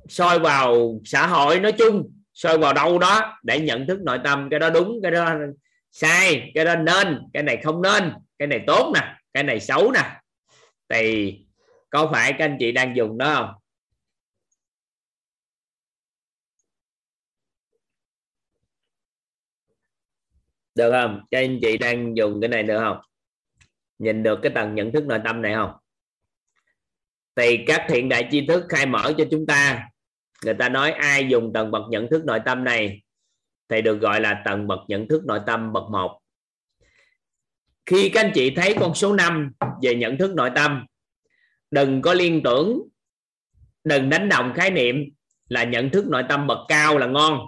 soi 0.08 0.38
vào 0.38 1.00
xã 1.04 1.26
hội 1.26 1.60
nói 1.60 1.72
chung, 1.72 2.12
soi 2.34 2.58
vào 2.58 2.72
đâu 2.72 2.98
đó 2.98 3.38
để 3.42 3.60
nhận 3.60 3.86
thức 3.86 4.00
nội 4.02 4.18
tâm. 4.24 4.48
Cái 4.50 4.60
đó 4.60 4.70
đúng, 4.70 4.98
cái 5.02 5.10
đó 5.10 5.34
sai, 5.92 6.50
cái 6.54 6.64
đó 6.64 6.74
nên, 6.76 7.18
cái 7.32 7.42
này 7.42 7.60
không 7.64 7.82
nên, 7.82 8.12
cái 8.38 8.48
này 8.48 8.60
tốt 8.66 8.92
nè, 8.94 9.14
cái 9.34 9.42
này 9.42 9.60
xấu 9.60 9.92
nè. 9.92 10.20
Thì 10.88 11.36
có 11.90 12.10
phải 12.12 12.32
các 12.32 12.44
anh 12.44 12.56
chị 12.60 12.72
đang 12.72 12.96
dùng 12.96 13.18
đó 13.18 13.34
không? 13.34 13.61
Được 20.74 20.90
không? 20.90 21.20
Các 21.30 21.38
anh 21.38 21.58
chị 21.62 21.78
đang 21.78 22.16
dùng 22.16 22.40
cái 22.40 22.48
này 22.48 22.62
được 22.62 22.78
không? 22.78 22.98
Nhìn 23.98 24.22
được 24.22 24.38
cái 24.42 24.52
tầng 24.54 24.74
nhận 24.74 24.92
thức 24.92 25.06
nội 25.06 25.20
tâm 25.24 25.42
này 25.42 25.54
không? 25.54 25.72
Thì 27.36 27.64
các 27.66 27.86
thiện 27.88 28.08
đại 28.08 28.28
tri 28.30 28.46
thức 28.46 28.64
khai 28.68 28.86
mở 28.86 29.12
cho 29.18 29.24
chúng 29.30 29.46
ta. 29.46 29.88
Người 30.44 30.54
ta 30.54 30.68
nói 30.68 30.90
ai 30.90 31.28
dùng 31.28 31.52
tầng 31.52 31.70
bậc 31.70 31.82
nhận 31.90 32.08
thức 32.10 32.24
nội 32.24 32.40
tâm 32.44 32.64
này 32.64 33.02
thì 33.68 33.82
được 33.82 34.00
gọi 34.00 34.20
là 34.20 34.42
tầng 34.44 34.66
bậc 34.66 34.78
nhận 34.88 35.08
thức 35.08 35.24
nội 35.26 35.40
tâm 35.46 35.72
bậc 35.72 35.84
1 35.90 36.22
khi 37.86 38.08
các 38.08 38.20
anh 38.20 38.32
chị 38.34 38.50
thấy 38.50 38.74
con 38.80 38.94
số 38.94 39.12
5 39.12 39.52
về 39.82 39.94
nhận 39.94 40.18
thức 40.18 40.34
nội 40.34 40.50
tâm, 40.54 40.86
đừng 41.70 42.02
có 42.02 42.14
liên 42.14 42.42
tưởng, 42.44 42.82
đừng 43.84 44.10
đánh 44.10 44.28
đồng 44.28 44.52
khái 44.54 44.70
niệm 44.70 44.96
là 45.48 45.64
nhận 45.64 45.90
thức 45.90 46.06
nội 46.08 46.22
tâm 46.28 46.46
bậc 46.46 46.58
cao 46.68 46.98
là 46.98 47.06
ngon 47.06 47.40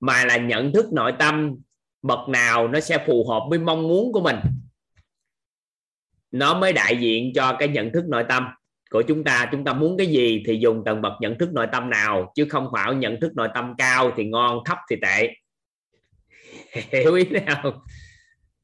mà 0.00 0.24
là 0.24 0.36
nhận 0.36 0.72
thức 0.72 0.92
nội 0.92 1.12
tâm 1.18 1.56
bậc 2.02 2.28
nào 2.28 2.68
nó 2.68 2.80
sẽ 2.80 3.04
phù 3.06 3.28
hợp 3.28 3.42
với 3.50 3.58
mong 3.58 3.88
muốn 3.88 4.12
của 4.12 4.20
mình. 4.20 4.36
Nó 6.30 6.58
mới 6.58 6.72
đại 6.72 6.96
diện 6.96 7.32
cho 7.34 7.56
cái 7.58 7.68
nhận 7.68 7.92
thức 7.92 8.04
nội 8.08 8.24
tâm 8.28 8.48
của 8.90 9.02
chúng 9.02 9.24
ta. 9.24 9.48
Chúng 9.52 9.64
ta 9.64 9.72
muốn 9.72 9.98
cái 9.98 10.06
gì 10.06 10.42
thì 10.46 10.58
dùng 10.62 10.82
tầng 10.84 11.02
bậc 11.02 11.12
nhận 11.20 11.38
thức 11.38 11.52
nội 11.52 11.66
tâm 11.72 11.90
nào, 11.90 12.32
chứ 12.34 12.46
không 12.50 12.68
phải 12.72 12.94
nhận 12.94 13.20
thức 13.20 13.32
nội 13.34 13.48
tâm 13.54 13.74
cao 13.78 14.12
thì 14.16 14.24
ngon, 14.24 14.58
thấp 14.64 14.78
thì 14.90 14.96
tệ. 15.02 15.34
Hiểu 17.00 17.14
ý 17.14 17.24
nào? 17.24 17.84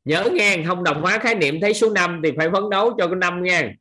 Nhớ 0.04 0.28
nghe, 0.32 0.64
không 0.66 0.84
đồng 0.84 1.02
hóa 1.02 1.18
khái 1.18 1.34
niệm 1.34 1.60
thấy 1.60 1.74
số 1.74 1.90
5 1.90 2.20
thì 2.24 2.32
phải 2.36 2.50
phấn 2.50 2.62
đấu 2.70 2.94
cho 2.98 3.06
cái 3.06 3.16
năm 3.16 3.42
nha 3.42 3.72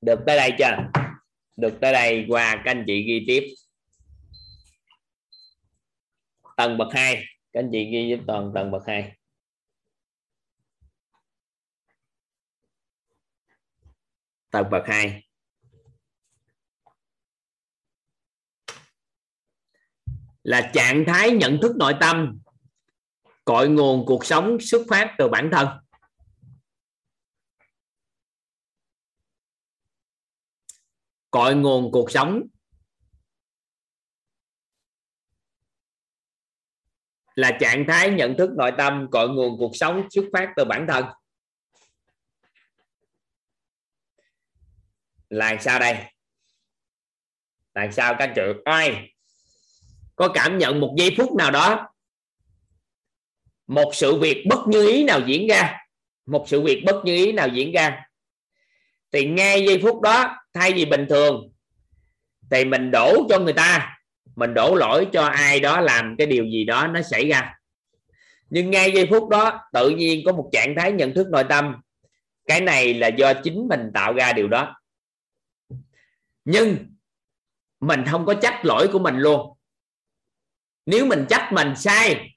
được 0.00 0.20
tới 0.26 0.36
đây 0.36 0.52
chưa? 0.58 1.00
Được 1.58 1.78
tới 1.80 1.92
đây, 1.92 2.26
qua 2.28 2.62
các 2.64 2.70
anh 2.70 2.84
chị 2.86 3.02
ghi 3.02 3.24
tiếp. 3.26 3.54
Tầng 6.56 6.78
bậc 6.78 6.88
2 6.92 7.24
các 7.52 7.60
anh 7.60 7.68
chị 7.72 7.90
ghi 7.92 8.08
giúp 8.08 8.24
toàn 8.26 8.52
tầng 8.54 8.70
bậc 8.70 8.82
2 8.86 9.16
tầng 14.50 14.70
bậc 14.70 14.82
2 14.86 15.24
là 20.42 20.70
trạng 20.74 21.04
thái 21.06 21.30
nhận 21.30 21.58
thức 21.62 21.76
nội 21.76 21.94
tâm, 22.00 22.38
cội 23.44 23.68
nguồn 23.68 24.06
cuộc 24.06 24.26
sống, 24.26 24.56
xuất 24.60 24.82
phát 24.88 25.14
từ 25.18 25.28
bản 25.28 25.50
thân. 25.52 25.68
Cội 31.30 31.54
nguồn 31.54 31.92
cuộc 31.92 32.10
sống. 32.10 32.42
Là 37.34 37.58
trạng 37.60 37.84
thái 37.88 38.10
nhận 38.10 38.36
thức 38.38 38.50
nội 38.56 38.72
tâm, 38.78 39.06
cội 39.10 39.28
nguồn 39.28 39.58
cuộc 39.58 39.76
sống 39.76 40.08
xuất 40.10 40.24
phát 40.32 40.52
từ 40.56 40.64
bản 40.64 40.86
thân. 40.88 41.04
Là 45.28 45.56
sao 45.60 45.78
đây? 45.78 45.96
Là 47.74 47.90
sao 47.90 48.14
các 48.18 48.32
chị? 48.34 48.42
Ai 48.64 49.14
có 50.16 50.28
cảm 50.34 50.58
nhận 50.58 50.80
một 50.80 50.94
giây 50.98 51.14
phút 51.16 51.36
nào 51.36 51.50
đó, 51.50 51.88
một 53.66 53.90
sự 53.94 54.20
việc 54.20 54.46
bất 54.48 54.58
như 54.68 54.88
ý 54.88 55.04
nào 55.04 55.20
diễn 55.26 55.46
ra? 55.48 55.78
Một 56.26 56.44
sự 56.48 56.60
việc 56.60 56.82
bất 56.86 57.02
như 57.04 57.14
ý 57.14 57.32
nào 57.32 57.48
diễn 57.48 57.72
ra? 57.72 58.07
Thì 59.12 59.24
ngay 59.24 59.64
giây 59.66 59.80
phút 59.82 60.00
đó, 60.00 60.36
thay 60.54 60.72
vì 60.72 60.84
bình 60.84 61.06
thường, 61.08 61.52
thì 62.50 62.64
mình 62.64 62.90
đổ 62.90 63.26
cho 63.28 63.38
người 63.38 63.52
ta. 63.52 63.94
Mình 64.36 64.54
đổ 64.54 64.74
lỗi 64.74 65.06
cho 65.12 65.24
ai 65.24 65.60
đó 65.60 65.80
làm 65.80 66.14
cái 66.18 66.26
điều 66.26 66.44
gì 66.44 66.64
đó 66.64 66.86
nó 66.86 67.02
xảy 67.02 67.28
ra. 67.28 67.54
Nhưng 68.50 68.70
ngay 68.70 68.92
giây 68.92 69.06
phút 69.10 69.28
đó, 69.28 69.60
tự 69.72 69.90
nhiên 69.90 70.22
có 70.26 70.32
một 70.32 70.48
trạng 70.52 70.74
thái 70.76 70.92
nhận 70.92 71.14
thức 71.14 71.26
nội 71.30 71.44
tâm. 71.48 71.76
Cái 72.46 72.60
này 72.60 72.94
là 72.94 73.08
do 73.08 73.32
chính 73.34 73.68
mình 73.68 73.90
tạo 73.94 74.12
ra 74.12 74.32
điều 74.32 74.48
đó. 74.48 74.76
Nhưng 76.44 76.76
mình 77.80 78.04
không 78.10 78.26
có 78.26 78.34
trách 78.34 78.64
lỗi 78.64 78.88
của 78.92 78.98
mình 78.98 79.16
luôn. 79.18 79.58
Nếu 80.86 81.06
mình 81.06 81.26
trách 81.28 81.52
mình 81.52 81.76
sai, 81.76 82.30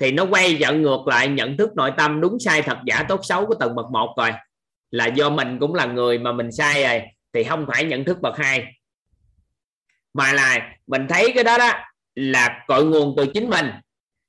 thì 0.00 0.12
nó 0.12 0.26
quay 0.30 0.54
dẫn 0.54 0.82
ngược 0.82 1.06
lại 1.06 1.28
nhận 1.28 1.56
thức 1.56 1.76
nội 1.76 1.92
tâm. 1.96 2.20
Đúng 2.20 2.38
sai, 2.40 2.62
thật 2.62 2.78
giả, 2.86 3.04
tốt 3.08 3.20
xấu 3.22 3.46
của 3.46 3.54
tầng 3.54 3.74
bậc 3.74 3.86
một 3.90 4.14
rồi 4.16 4.30
là 4.90 5.06
do 5.06 5.30
mình 5.30 5.58
cũng 5.58 5.74
là 5.74 5.86
người 5.86 6.18
mà 6.18 6.32
mình 6.32 6.52
sai 6.52 6.82
rồi, 6.82 7.02
thì 7.32 7.44
không 7.44 7.66
phải 7.72 7.84
nhận 7.84 8.04
thức 8.04 8.20
bậc 8.20 8.38
hai. 8.38 8.74
Mà 10.14 10.32
là 10.32 10.72
mình 10.86 11.06
thấy 11.08 11.32
cái 11.34 11.44
đó 11.44 11.58
đó 11.58 11.72
là 12.14 12.64
cội 12.66 12.84
nguồn 12.84 13.14
từ 13.16 13.26
chính 13.34 13.50
mình, 13.50 13.70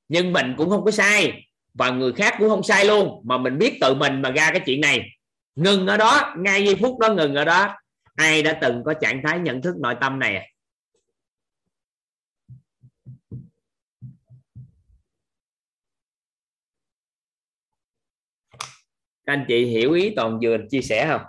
nhưng 0.08 0.32
mình 0.32 0.54
cũng 0.58 0.70
không 0.70 0.84
có 0.84 0.90
sai 0.90 1.46
và 1.74 1.90
người 1.90 2.12
khác 2.12 2.34
cũng 2.38 2.48
không 2.48 2.62
sai 2.62 2.84
luôn, 2.84 3.22
mà 3.24 3.38
mình 3.38 3.58
biết 3.58 3.78
tự 3.80 3.94
mình 3.94 4.22
mà 4.22 4.30
ra 4.30 4.50
cái 4.50 4.60
chuyện 4.66 4.80
này. 4.80 5.08
Ngừng 5.54 5.86
ở 5.86 5.96
đó, 5.96 6.34
ngay 6.38 6.64
giây 6.64 6.76
phút 6.80 6.98
đó 6.98 7.08
ngừng 7.08 7.34
ở 7.34 7.44
đó, 7.44 7.74
ai 8.14 8.42
đã 8.42 8.52
từng 8.52 8.82
có 8.84 8.94
trạng 8.94 9.22
thái 9.24 9.38
nhận 9.38 9.62
thức 9.62 9.74
nội 9.80 9.94
tâm 10.00 10.18
này 10.18 10.36
à? 10.36 10.44
Các 19.26 19.32
anh 19.32 19.44
chị 19.48 19.64
hiểu 19.64 19.92
ý 19.92 20.12
toàn 20.16 20.38
vừa 20.42 20.56
chia 20.70 20.82
sẻ 20.82 21.06
không? 21.08 21.22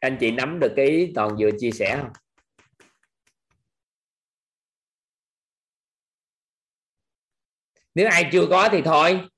Các 0.00 0.08
anh 0.08 0.16
chị 0.20 0.30
nắm 0.30 0.60
được 0.60 0.72
cái 0.76 0.86
ý 0.86 1.12
toàn 1.14 1.36
vừa 1.38 1.50
chia 1.58 1.70
sẻ 1.70 1.98
không? 2.00 2.12
Nếu 7.94 8.08
ai 8.08 8.28
chưa 8.32 8.46
có 8.50 8.68
thì 8.72 8.82
thôi. 8.84 9.28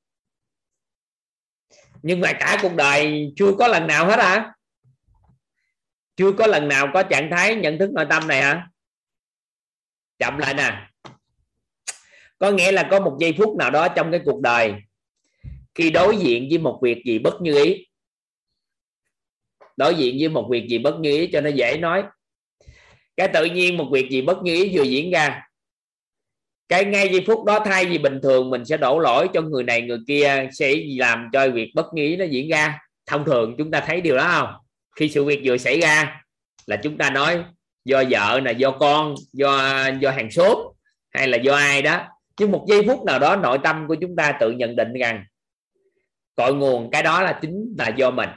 Nhưng 2.03 2.20
mà 2.20 2.32
cả 2.40 2.59
cuộc 2.62 2.74
đời 2.77 3.32
chưa 3.36 3.53
có 3.59 3.69
lần 3.69 3.86
nào 3.86 4.07
hết 4.07 4.19
hả? 4.19 4.53
Chưa 6.16 6.32
có 6.39 6.47
lần 6.47 6.69
nào 6.69 6.89
có 6.94 7.03
trạng 7.03 7.28
thái 7.31 7.55
nhận 7.55 7.78
thức 7.78 7.90
nội 7.93 8.07
tâm 8.11 8.28
này 8.28 8.43
hả? 8.43 8.69
Chậm 10.19 10.39
lại 10.39 10.55
nè 10.55 10.91
có 12.43 12.51
nghĩa 12.51 12.73
là 12.73 12.89
có 12.90 13.01
một 13.01 13.16
giây 13.20 13.35
phút 13.39 13.56
nào 13.56 13.70
đó 13.70 13.89
trong 13.89 14.10
cái 14.10 14.20
cuộc 14.24 14.40
đời, 14.40 14.74
khi 15.74 15.90
đối 15.90 16.16
diện 16.16 16.47
với 16.51 16.59
một 16.59 16.78
việc 16.82 17.02
gì 17.06 17.19
bất 17.19 17.40
như 17.40 17.64
ý, 17.64 17.86
đối 19.77 19.94
diện 19.94 20.16
với 20.20 20.28
một 20.28 20.48
việc 20.51 20.69
gì 20.69 20.78
bất 20.78 21.01
như 21.01 21.10
ý 21.10 21.27
cho 21.32 21.40
nó 21.40 21.51
dễ 21.51 21.77
nói. 21.77 22.05
Cái 23.16 23.28
tự 23.28 23.44
nhiên 23.44 23.77
một 23.77 23.89
việc 23.93 24.10
gì 24.10 24.23
bất 24.23 24.43
như 24.43 24.55
ý 24.55 24.77
vừa 24.77 24.82
diễn 24.82 25.10
ra, 25.10 25.43
cái 26.69 26.85
ngay 26.85 27.09
giây 27.09 27.24
phút 27.27 27.44
đó 27.44 27.60
thay 27.64 27.86
vì 27.86 27.98
bình 27.98 28.20
thường 28.23 28.51
mình 28.51 28.64
sẽ 28.64 28.77
đổ 28.77 28.98
lỗi 28.98 29.28
cho 29.35 29.40
người 29.40 29.62
này 29.62 29.82
người 29.82 29.98
kia, 30.06 30.48
sẽ 30.52 30.74
làm 30.98 31.28
cho 31.32 31.51
việc 31.51 31.73
bất 31.74 31.86
như 31.94 32.02
ý 32.02 32.16
nó 32.16 32.24
diễn 32.24 32.48
ra. 32.48 32.78
Thông 33.06 33.24
thường 33.24 33.55
chúng 33.59 33.70
ta 33.70 33.81
thấy 33.81 34.01
điều 34.01 34.16
đó 34.16 34.28
không? 34.28 34.55
Khi 34.97 35.09
sự 35.09 35.24
việc 35.24 35.40
vừa 35.44 35.56
xảy 35.56 35.81
ra 35.81 36.23
là 36.66 36.77
chúng 36.77 36.98
ta 36.98 37.10
nói 37.10 37.44
do 37.85 38.02
vợ 38.10 38.40
là 38.40 38.51
do 38.51 38.70
con, 38.70 39.14
do 39.32 39.89
do 40.01 40.10
hàng 40.10 40.31
xóm 40.31 40.59
hay 41.10 41.28
là 41.28 41.36
do 41.36 41.55
ai 41.55 41.82
đó 41.82 42.09
chứ 42.37 42.47
một 42.47 42.65
giây 42.69 42.85
phút 42.87 43.05
nào 43.05 43.19
đó 43.19 43.37
nội 43.37 43.59
tâm 43.65 43.89
của 43.89 43.95
chúng 44.01 44.17
ta 44.17 44.37
tự 44.41 44.51
nhận 44.51 44.77
định 44.77 44.93
rằng 45.01 45.25
cội 46.35 46.55
nguồn 46.55 46.91
cái 46.91 47.03
đó 47.03 47.23
là 47.23 47.39
chính 47.43 47.75
là 47.79 47.89
do 47.89 48.11
mình. 48.11 48.29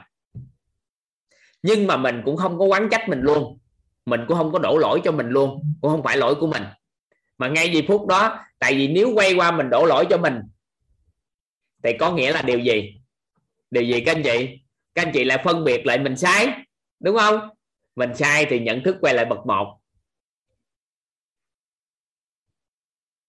Nhưng 1.62 1.86
mà 1.86 1.96
mình 1.96 2.22
cũng 2.24 2.36
không 2.36 2.58
có 2.58 2.64
quán 2.64 2.88
trách 2.90 3.08
mình 3.08 3.20
luôn. 3.20 3.58
Mình 4.06 4.20
cũng 4.28 4.36
không 4.36 4.52
có 4.52 4.58
đổ 4.58 4.78
lỗi 4.78 5.00
cho 5.04 5.12
mình 5.12 5.28
luôn. 5.28 5.74
Cũng 5.80 5.90
không 5.90 6.02
phải 6.02 6.16
lỗi 6.16 6.34
của 6.34 6.46
mình. 6.46 6.62
Mà 7.38 7.48
ngay 7.48 7.70
giây 7.72 7.84
phút 7.88 8.06
đó, 8.06 8.38
tại 8.58 8.74
vì 8.74 8.88
nếu 8.88 9.12
quay 9.14 9.34
qua 9.34 9.50
mình 9.50 9.70
đổ 9.70 9.84
lỗi 9.84 10.06
cho 10.10 10.18
mình, 10.18 10.40
thì 11.82 11.92
có 11.98 12.12
nghĩa 12.12 12.32
là 12.32 12.42
điều 12.42 12.58
gì? 12.58 13.00
Điều 13.70 13.82
gì 13.82 14.00
các 14.00 14.16
anh 14.16 14.22
chị? 14.22 14.58
Các 14.94 15.06
anh 15.06 15.12
chị 15.12 15.24
lại 15.24 15.38
phân 15.44 15.64
biệt 15.64 15.86
lại 15.86 15.98
mình 15.98 16.16
sai, 16.16 16.48
đúng 17.00 17.16
không? 17.16 17.48
Mình 17.96 18.14
sai 18.14 18.46
thì 18.50 18.60
nhận 18.60 18.82
thức 18.82 18.96
quay 19.00 19.14
lại 19.14 19.24
bậc 19.24 19.46
một. 19.46 19.78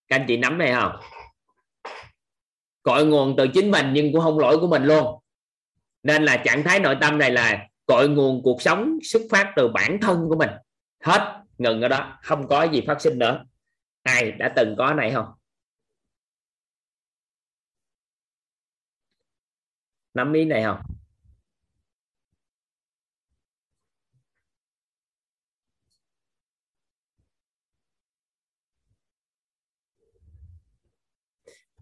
Các 0.07 0.15
anh 0.15 0.25
chị 0.27 0.37
nắm 0.37 0.57
này 0.57 0.73
không? 0.73 1.01
Cội 2.83 3.05
nguồn 3.05 3.35
từ 3.37 3.47
chính 3.53 3.71
mình 3.71 3.93
nhưng 3.93 4.13
cũng 4.13 4.21
không 4.21 4.39
lỗi 4.39 4.57
của 4.59 4.67
mình 4.67 4.83
luôn. 4.83 5.19
Nên 6.03 6.23
là 6.23 6.41
trạng 6.45 6.63
thái 6.63 6.79
nội 6.79 6.97
tâm 7.01 7.17
này 7.17 7.31
là 7.31 7.67
cội 7.85 8.09
nguồn 8.09 8.43
cuộc 8.43 8.61
sống 8.61 8.97
xuất 9.03 9.21
phát 9.31 9.53
từ 9.55 9.67
bản 9.67 9.97
thân 10.01 10.25
của 10.29 10.35
mình. 10.35 10.49
Hết, 11.03 11.43
ngừng 11.57 11.81
ở 11.81 11.87
đó, 11.87 12.19
không 12.21 12.47
có 12.47 12.63
gì 12.63 12.83
phát 12.87 13.01
sinh 13.01 13.19
nữa. 13.19 13.45
Ai, 14.03 14.31
đã 14.31 14.53
từng 14.55 14.75
có 14.77 14.93
này 14.93 15.11
không? 15.11 15.25
Nắm 20.13 20.33
ý 20.33 20.45
này 20.45 20.63
không? 20.63 20.96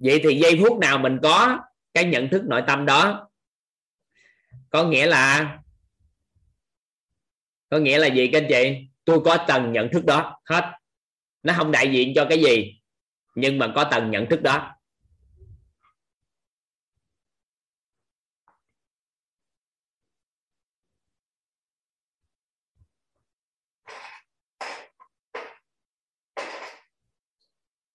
Vậy 0.05 0.19
thì 0.23 0.39
giây 0.39 0.59
phút 0.61 0.79
nào 0.79 0.97
mình 0.97 1.19
có 1.23 1.59
cái 1.93 2.05
nhận 2.05 2.29
thức 2.29 2.43
nội 2.45 2.63
tâm 2.67 2.85
đó? 2.85 3.29
Có 4.69 4.83
nghĩa 4.83 5.05
là, 5.05 5.57
có 7.69 7.77
nghĩa 7.77 7.97
là 7.97 8.07
gì 8.07 8.29
các 8.31 8.43
anh 8.43 8.47
chị? 8.49 8.87
Tôi 9.05 9.19
có 9.25 9.37
tầng 9.47 9.71
nhận 9.71 9.89
thức 9.93 10.05
đó, 10.05 10.41
hết. 10.45 10.71
Nó 11.43 11.53
không 11.57 11.71
đại 11.71 11.91
diện 11.91 12.13
cho 12.15 12.25
cái 12.29 12.41
gì, 12.41 12.81
nhưng 13.35 13.59
mà 13.59 13.71
có 13.75 13.83
tầng 13.83 14.11
nhận 14.11 14.29
thức 14.29 14.41
đó. 14.41 14.71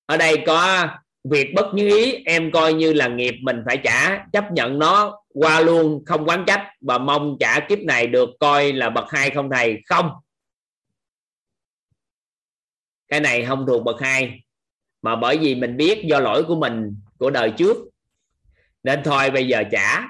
Ở 0.07 0.17
đây 0.17 0.43
có 0.47 0.89
việc 1.25 1.53
bất 1.55 1.75
như 1.75 1.89
ý, 1.89 2.13
em 2.13 2.51
coi 2.51 2.75
như 2.75 2.93
là 2.93 3.09
nghiệp 3.09 3.35
mình 3.43 3.63
phải 3.67 3.77
trả. 3.85 4.27
Chấp 4.33 4.53
nhận 4.53 4.79
nó 4.79 5.23
qua 5.29 5.61
luôn, 5.61 6.05
không 6.07 6.25
quán 6.25 6.45
trách, 6.47 6.69
và 6.81 6.99
mong 6.99 7.37
trả 7.41 7.61
kiếp 7.61 7.79
này 7.79 8.07
được 8.07 8.29
coi 8.41 8.73
là 8.73 8.91
bậc 8.91 9.11
hai 9.11 9.31
không 9.31 9.51
thầy. 9.51 9.83
Không. 9.87 10.11
Cái 13.09 13.21
này 13.21 13.45
không 13.45 13.67
thuộc 13.67 13.85
bậc 13.85 14.01
hai, 14.01 14.41
mà 15.03 15.17
bởi 15.17 15.39
vì 15.39 15.55
mình 15.55 15.77
biết 15.77 16.05
do 16.05 16.21
lỗi 16.21 16.45
của 16.49 16.57
mình, 16.57 16.97
của 17.19 17.31
đời 17.31 17.53
trước. 17.57 17.77
Nên 18.83 19.01
thôi, 19.05 19.31
bây 19.31 19.49
giờ 19.49 19.63
trả. 19.73 20.03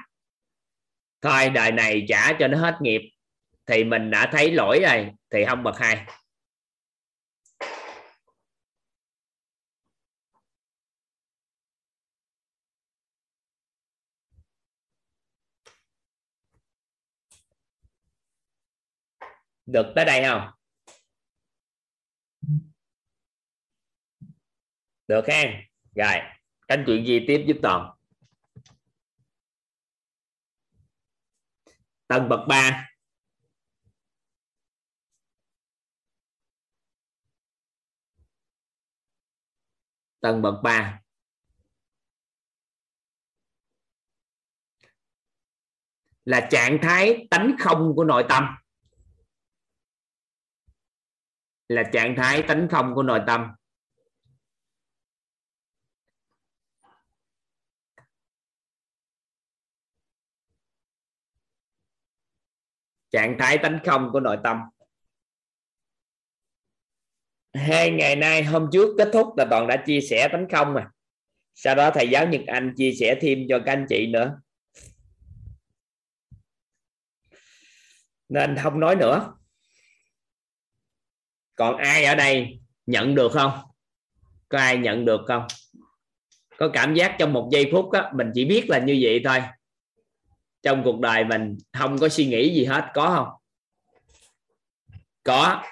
Thôi, 1.21 1.49
đời 1.49 1.71
này 1.71 2.05
trả 2.07 2.33
cho 2.33 2.47
nó 2.47 2.57
hết 2.57 2.77
nghiệp, 2.81 3.01
thì 3.65 3.83
mình 3.83 4.11
đã 4.11 4.29
thấy 4.31 4.51
lỗi 4.51 4.79
rồi, 4.83 5.07
thì 5.29 5.45
không 5.45 5.63
bậc 5.63 5.79
hai. 5.79 6.05
Được, 19.71 19.93
tới 19.95 20.05
đây 20.05 20.23
không? 20.23 20.51
Được 25.07 25.21
ha. 25.27 25.43
Rồi 25.95 26.19
anh 26.67 26.83
chuyện 26.87 27.05
gì 27.05 27.25
tiếp 27.27 27.43
giúp 27.47 27.57
toàn? 27.61 27.97
Tầng 32.07 32.29
bậc 32.29 32.39
3 32.47 32.87
tầng 40.21 40.41
bậc 40.41 40.53
3 40.63 41.01
là 46.25 46.47
trạng 46.51 46.77
thái 46.81 47.27
tánh 47.29 47.55
không 47.59 47.93
của 47.95 48.03
nội 48.03 48.25
tâm. 48.29 48.60
Là 51.71 51.83
trạng 51.93 52.15
thái 52.17 52.43
tánh 52.47 52.67
không 52.71 52.95
của 52.95 53.03
nội 53.03 53.21
tâm. 53.27 53.51
Trạng 63.11 63.35
thái 63.39 63.57
tánh 63.57 63.79
không 63.85 64.09
của 64.13 64.19
nội 64.19 64.37
tâm. 64.43 64.57
Hai 67.53 67.91
ngày 67.91 68.15
nay, 68.15 68.43
hôm 68.43 68.69
trước 68.71 68.95
kết 68.97 69.09
thúc 69.13 69.27
là 69.37 69.45
toàn 69.49 69.67
đã 69.67 69.83
chia 69.85 70.01
sẻ 70.01 70.27
tánh 70.31 70.47
không 70.49 70.75
à 70.75 70.91
sau 71.53 71.75
đó 71.75 71.91
thầy 71.93 72.09
giáo 72.09 72.27
Nhật 72.27 72.41
Anh 72.47 72.73
chia 72.77 72.91
sẻ 72.99 73.17
thêm 73.21 73.39
cho 73.49 73.59
các 73.65 73.71
anh 73.71 73.85
chị 73.89 74.07
nữa. 74.07 74.41
Nên 78.29 78.55
không 78.63 78.79
nói 78.79 78.95
nữa 78.95 79.33
còn 81.61 81.77
ai 81.77 82.05
ở 82.05 82.15
đây 82.15 82.59
nhận 82.85 83.15
được 83.15 83.31
không? 83.31 83.51
Có 84.49 84.57
ai 84.57 84.77
nhận 84.77 85.05
được 85.05 85.21
không? 85.27 85.47
Có 86.57 86.69
cảm 86.73 86.93
giác 86.93 87.15
trong 87.19 87.33
một 87.33 87.49
giây 87.51 87.69
phút 87.71 87.91
á, 87.91 88.11
mình 88.15 88.31
chỉ 88.33 88.45
biết 88.45 88.69
là 88.69 88.79
như 88.79 88.99
vậy 89.01 89.21
thôi. 89.23 89.41
Trong 90.61 90.81
cuộc 90.83 90.99
đời 90.99 91.23
mình 91.23 91.57
không 91.73 91.97
có 91.97 92.09
suy 92.09 92.25
nghĩ 92.25 92.55
gì 92.55 92.65
hết 92.65 92.91
có 92.93 93.09
không? 93.15 93.27
Có. 95.23 95.63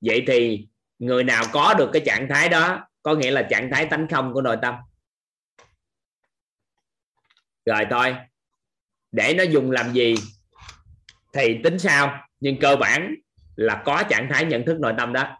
Vậy 0.00 0.24
thì 0.26 0.68
người 0.98 1.24
nào 1.24 1.44
có 1.52 1.74
được 1.74 1.90
cái 1.92 2.02
trạng 2.06 2.26
thái 2.30 2.48
đó 2.48 2.88
có 3.02 3.14
nghĩa 3.14 3.30
là 3.30 3.42
trạng 3.50 3.70
thái 3.72 3.86
tánh 3.86 4.08
không 4.10 4.32
của 4.32 4.42
nội 4.42 4.56
tâm. 4.62 4.74
Rồi 7.66 7.86
thôi. 7.90 8.16
Để 9.12 9.34
nó 9.38 9.42
dùng 9.42 9.70
làm 9.70 9.92
gì 9.92 10.14
thì 11.32 11.58
tính 11.64 11.78
sao? 11.78 12.24
Nhưng 12.40 12.60
cơ 12.60 12.76
bản 12.76 13.14
là 13.60 13.82
có 13.84 14.02
trạng 14.10 14.28
thái 14.30 14.44
nhận 14.44 14.64
thức 14.66 14.80
nội 14.80 14.94
tâm 14.98 15.12
đó. 15.12 15.36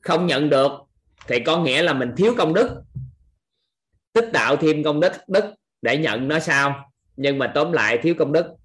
Không 0.00 0.26
nhận 0.26 0.50
được 0.50 0.70
thì 1.26 1.40
có 1.46 1.62
nghĩa 1.62 1.82
là 1.82 1.92
mình 1.92 2.12
thiếu 2.16 2.34
công 2.38 2.54
đức. 2.54 2.82
Tích 4.12 4.30
tạo 4.32 4.56
thêm 4.56 4.84
công 4.84 5.00
đức 5.00 5.12
đức 5.28 5.54
để 5.82 5.98
nhận 5.98 6.28
nó 6.28 6.38
sao? 6.40 6.92
Nhưng 7.16 7.38
mà 7.38 7.52
tóm 7.54 7.72
lại 7.72 7.98
thiếu 8.02 8.14
công 8.18 8.32
đức. 8.32 8.57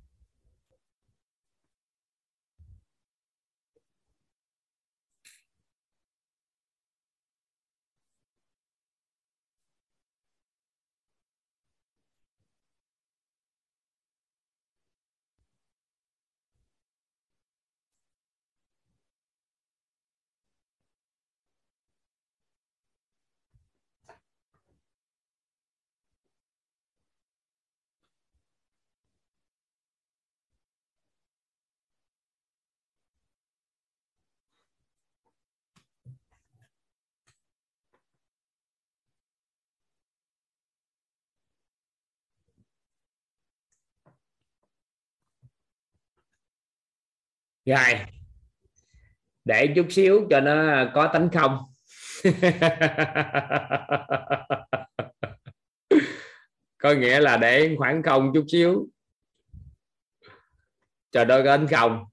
Rồi. 47.65 47.99
Để 49.45 49.73
chút 49.75 49.85
xíu 49.89 50.27
cho 50.29 50.39
nó 50.39 50.85
có 50.93 51.09
tánh 51.13 51.29
không. 51.33 51.57
Có 56.77 56.93
nghĩa 56.93 57.19
là 57.19 57.37
để 57.37 57.75
khoảng 57.77 58.03
không 58.03 58.31
chút 58.33 58.45
xíu 58.47 58.87
cho 61.11 61.25
nó 61.25 61.37
có 61.37 61.57
tánh 61.57 61.67
không. 61.67 62.05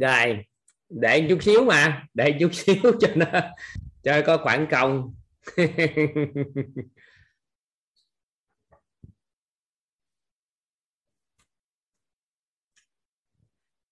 Rồi 0.00 0.44
để 0.88 1.26
chút 1.28 1.42
xíu 1.42 1.64
mà 1.64 2.06
để 2.14 2.36
chút 2.40 2.54
xíu 2.54 2.82
cho 3.00 3.08
nó 3.16 3.26
cho 4.02 4.22
có 4.26 4.38
khoảng 4.42 4.66
công. 4.70 5.14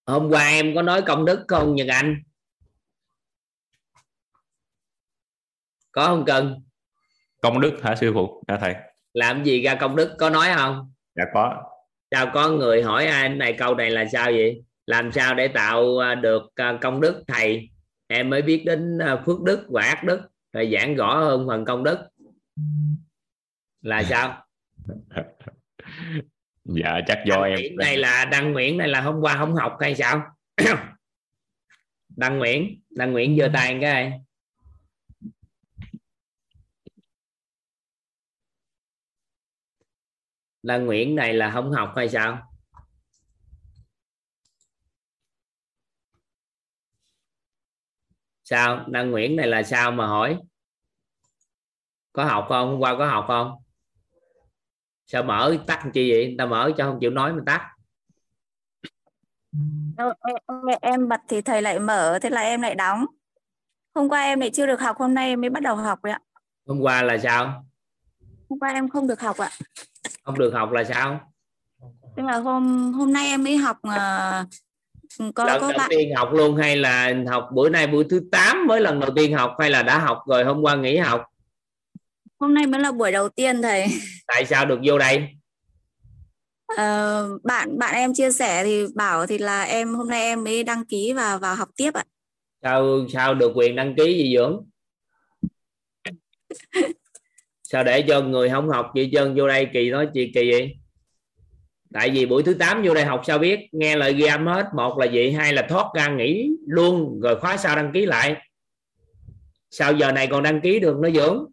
Hôm 0.07 0.31
qua 0.31 0.49
em 0.49 0.75
có 0.75 0.83
nói 0.83 1.03
công 1.07 1.25
đức 1.25 1.45
không 1.49 1.75
Nhật 1.75 1.87
Anh? 1.91 2.23
Có 5.93 6.07
không 6.07 6.25
cần? 6.27 6.63
Công 7.43 7.61
đức 7.61 7.79
hả 7.83 7.97
sư 7.97 8.11
phụ? 8.15 8.45
Hả 8.49 8.59
thầy. 8.61 8.75
Làm 9.13 9.45
gì 9.45 9.63
ra 9.63 9.75
công 9.81 9.97
đức? 9.97 10.17
Có 10.19 10.31
nói 10.31 10.49
không? 10.55 10.93
Dạ 11.15 11.25
có. 11.35 11.63
Sao 12.11 12.31
có 12.35 12.49
người 12.51 12.83
hỏi 12.83 13.07
anh 13.07 13.39
này 13.39 13.55
câu 13.59 13.75
này 13.75 13.91
là 13.91 14.05
sao 14.13 14.31
vậy 14.31 14.65
làm 14.87 15.13
sao 15.13 15.35
để 15.35 15.49
tạo 15.49 15.99
à, 15.99 16.15
được 16.15 16.43
à, 16.55 16.79
công 16.81 17.01
đức? 17.01 17.25
Thầy 17.29 17.71
em 18.07 18.31
mới 18.31 18.43
biết 18.43 18.63
đến 18.67 18.99
à, 18.99 19.23
phước 19.27 19.43
đức 19.43 19.67
và 19.69 19.83
ác 19.83 20.05
đức. 20.05 20.21
Thầy 20.53 20.73
giảng 20.73 20.95
rõ 20.95 21.19
hơn 21.19 21.47
phần 21.49 21.65
công 21.65 21.85
đức. 21.85 21.99
Là 23.83 24.03
sao? 24.03 24.47
Dạ 26.65 27.01
chắc 27.07 27.19
do 27.27 27.37
đăng 27.37 27.45
em 27.45 27.77
này 27.77 27.97
là 27.97 28.25
đăng 28.25 28.53
nguyễn 28.53 28.79
này 28.79 28.89
là 28.89 29.01
hôm 29.01 29.21
qua 29.21 29.37
không 29.37 29.55
học 29.55 29.77
hay 29.81 29.95
sao? 29.95 30.23
Đăng 32.17 32.39
nguyễn 32.39 32.81
đăng 32.91 33.13
nguyễn 33.13 33.39
giơ 33.39 33.51
tay 33.55 33.79
cái. 33.81 33.81
Này 33.83 34.21
đăng 40.63 40.87
nguyễn 40.87 41.15
này 41.15 41.35
là 41.35 41.51
không 41.51 41.73
học 41.73 41.93
hay 41.97 42.09
sao? 42.09 42.54
Sao? 48.45 48.85
Lan 48.87 49.11
Nguyễn 49.11 49.37
này 49.37 49.47
là 49.47 49.63
sao 49.63 49.91
mà 49.93 50.07
hỏi? 50.07 50.39
Có 52.13 52.25
học 52.25 52.47
không? 52.49 52.69
Hôm 52.71 52.81
qua 52.81 52.95
có 52.99 53.07
học 53.07 53.25
không? 53.29 53.53
Sao 55.07 55.23
mở 55.23 55.57
tắt 55.67 55.83
chi 55.95 56.11
vậy? 56.13 56.27
Người 56.27 56.35
ta 56.39 56.47
mở 56.47 56.73
cho 56.79 56.85
không 56.85 56.99
chịu 57.01 57.11
nói 57.11 57.33
mà 57.33 57.43
tắt. 57.47 57.71
Đâu, 59.97 60.13
em, 60.27 60.79
em- 60.83 61.09
bật 61.09 61.21
thì 61.29 61.41
thầy 61.41 61.63
lại 61.63 61.79
mở 61.79 62.19
thế 62.23 62.31
là 62.31 62.41
em 62.41 62.63
lại 62.63 62.75
đóng. 62.75 63.07
Hôm 63.95 64.09
qua 64.09 64.23
em 64.23 64.41
lại 64.41 64.51
chưa 64.51 64.67
được 64.67 64.81
học 64.81 64.97
hôm 64.99 65.15
nay 65.15 65.29
em 65.29 65.41
mới 65.41 65.51
bắt 65.51 65.63
đầu 65.63 65.77
học 65.77 66.05
đấy 66.05 66.13
ạ. 66.13 66.21
Hôm 66.67 66.81
qua 66.81 67.03
là 67.03 67.19
sao? 67.19 67.67
Hôm 68.49 68.59
qua 68.59 68.73
em 68.73 68.89
không 68.89 69.07
được 69.07 69.21
học 69.21 69.37
ạ. 69.39 69.51
Không 70.23 70.39
được 70.39 70.51
học 70.55 70.71
là 70.71 70.85
sao? 70.85 71.33
Tức 72.17 72.23
là 72.23 72.37
hôm 72.39 72.93
hôm 72.93 73.13
nay 73.13 73.27
em 73.27 73.45
mới 73.45 73.57
học 73.57 73.79
ờ, 73.83 74.45
có 75.35 75.45
lần 75.45 75.61
có 75.61 75.69
đầu 75.69 75.79
bạn 75.79 75.91
tiên 75.91 76.15
học 76.17 76.33
luôn 76.33 76.57
hay 76.57 76.77
là 76.77 77.15
học 77.29 77.49
bữa 77.53 77.69
nay 77.69 77.87
buổi 77.87 78.05
thứ 78.11 78.21
8 78.33 78.67
mới 78.67 78.81
lần 78.81 79.01
đầu 79.01 79.11
tiên 79.17 79.33
học 79.33 79.55
hay 79.59 79.71
là 79.71 79.83
đã 79.83 79.99
học 79.99 80.19
rồi 80.27 80.45
hôm 80.45 80.63
qua 80.63 80.77
nghỉ 80.77 80.97
học? 80.97 81.25
Hôm 82.39 82.55
nay 82.55 82.67
mới 82.67 82.81
là 82.81 82.93
buổi 82.93 83.13
đầu 83.13 83.29
tiên 83.29 83.63
thầy. 83.63 83.87
Tại 84.27 84.45
sao 84.47 84.67
được 84.67 84.79
vô 84.85 84.99
đây? 84.99 85.29
Ờ, 86.77 87.29
bạn 87.43 87.79
bạn 87.79 87.95
em 87.95 88.15
chia 88.15 88.33
sẻ 88.33 88.65
thì 88.65 88.87
bảo 88.95 89.27
thì 89.27 89.39
là 89.39 89.63
em 89.63 89.95
hôm 89.95 90.09
nay 90.09 90.21
em 90.21 90.45
mới 90.45 90.65
đăng 90.65 90.85
ký 90.85 91.13
và 91.13 91.37
vào 91.37 91.55
học 91.55 91.69
tiếp 91.77 91.95
ạ. 91.95 92.05
Sao 92.63 93.07
sao 93.13 93.35
được 93.35 93.53
quyền 93.55 93.77
đăng 93.77 93.95
ký 93.97 94.05
gì 94.05 94.37
dưỡng 94.37 94.65
sao 97.63 97.85
để 97.85 98.05
cho 98.09 98.21
người 98.21 98.51
không 98.51 98.69
học 98.69 98.93
gì 98.95 99.11
trơn 99.13 99.35
vô 99.37 99.49
đây 99.49 99.69
kỳ 99.73 99.91
nói 99.91 100.09
chị 100.15 100.31
kỳ 100.35 100.51
vậy 100.51 100.77
tại 101.95 102.11
vì 102.11 102.27
buổi 102.27 102.43
thứ 102.43 102.55
8 102.55 102.83
vô 102.85 102.95
đây 102.95 103.05
học 103.05 103.23
sao 103.27 103.39
biết 103.39 103.59
nghe 103.73 103.97
lời 103.97 104.15
ghi 104.15 104.27
âm 104.27 104.47
hết. 104.47 104.67
Một 104.77 104.99
là 104.99 105.07
vậy 105.13 105.33
hai 105.33 105.53
là 105.53 105.67
thoát 105.69 105.87
ra 105.97 106.09
nghỉ 106.09 106.51
luôn 106.67 107.21
rồi 107.21 107.41
khóa 107.41 107.57
sao 107.57 107.77
đăng 107.77 107.91
ký 107.95 108.07
lại. 108.07 108.37
Sao 109.71 109.93
giờ 109.93 110.13
này 110.13 110.27
còn 110.27 110.43
đăng 110.43 110.61
ký 110.61 110.81
được 110.81 110.97
nó 111.01 111.11
dưỡng 111.11 111.47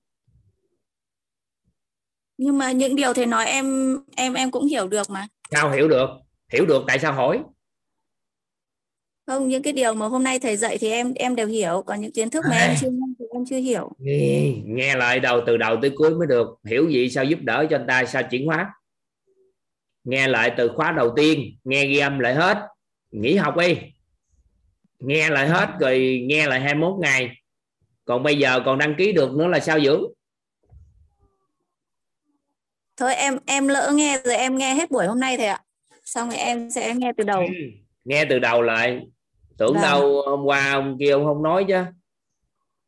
nhưng 2.38 2.58
mà 2.58 2.72
những 2.72 2.96
điều 2.96 3.14
thầy 3.14 3.26
nói 3.26 3.46
em 3.46 3.98
em 4.16 4.34
em 4.34 4.52
cũng 4.52 4.66
hiểu 4.66 4.88
được 4.88 5.10
mà. 5.10 5.28
Sao 5.52 5.72
hiểu 5.72 5.88
được? 5.88 6.10
Hiểu 6.54 6.66
được 6.66 6.84
tại 6.88 7.00
sao 7.00 7.14
hỏi? 7.14 7.40
Không 9.28 9.48
những 9.48 9.64
cái 9.64 9.74
điều 9.74 9.94
mà 9.94 10.08
hôm 10.08 10.24
nay 10.24 10.40
thầy 10.40 10.58
dạy 10.58 10.78
thì 10.78 10.92
em 10.92 11.14
em 11.14 11.36
đều 11.36 11.48
hiểu. 11.48 11.84
Còn 11.86 12.02
những 12.02 12.12
kiến 12.12 12.30
thức 12.30 12.46
mà 12.50 12.58
em 12.58 12.76
chưa 12.82 12.90
thì 13.20 13.26
em 13.34 13.46
chưa 13.46 13.58
hiểu. 13.58 13.92
Nghe, 14.00 14.54
nghe 14.66 14.96
lại 14.96 15.20
đầu 15.20 15.42
từ 15.48 15.58
đầu 15.58 15.78
tới 15.82 15.92
cuối 15.96 16.10
mới 16.10 16.28
được. 16.28 16.48
Hiểu 16.66 16.90
gì 16.90 17.10
sao 17.10 17.24
giúp 17.24 17.40
đỡ 17.42 17.66
cho 17.70 17.78
anh 17.78 17.88
ta 17.88 18.06
sao 18.06 18.24
chuyển 18.32 18.46
hóa 18.46 18.74
nghe 20.04 20.28
lại 20.28 20.54
từ 20.58 20.72
khóa 20.76 20.92
đầu 20.92 21.14
tiên 21.16 21.58
nghe 21.64 21.86
ghi 21.86 21.98
âm 21.98 22.20
lại 22.20 22.34
hết. 22.34 22.58
Nghỉ 23.12 23.36
học 23.36 23.58
đi. 23.58 23.78
Nghe 25.00 25.30
lại 25.30 25.48
hết 25.48 25.70
rồi 25.80 26.26
nghe 26.28 26.48
lại 26.48 26.60
21 26.60 27.00
ngày. 27.02 27.30
Còn 28.06 28.24
bây 28.24 28.38
giờ 28.38 28.60
còn 28.66 28.78
đăng 28.78 28.96
ký 28.96 29.12
được 29.12 29.32
nữa 29.32 29.48
là 29.48 29.60
sao 29.60 29.80
dưỡng 29.80 30.04
thôi 32.98 33.16
em 33.16 33.38
em 33.46 33.68
lỡ 33.68 33.92
nghe 33.94 34.22
rồi 34.26 34.36
em 34.36 34.58
nghe 34.58 34.74
hết 34.74 34.92
buổi 34.92 35.06
hôm 35.06 35.20
nay 35.20 35.38
thầy 35.38 35.46
ạ. 35.46 35.62
Xong 36.04 36.30
rồi 36.30 36.38
em 36.38 36.72
sẽ 36.72 36.94
nghe 36.96 37.12
từ 37.18 37.24
đầu. 37.24 37.44
Nghe 38.04 38.26
từ 38.26 38.40
đầu 38.40 38.62
lại. 38.62 39.02
Tưởng 39.58 39.74
Vâng. 39.74 39.82
đâu 39.82 40.22
hôm 40.26 40.44
qua 40.44 40.72
ông 40.72 40.98
kia 41.00 41.12
ông 41.12 41.26
không 41.26 41.44
nói 41.44 41.66
chứ. 41.68 41.84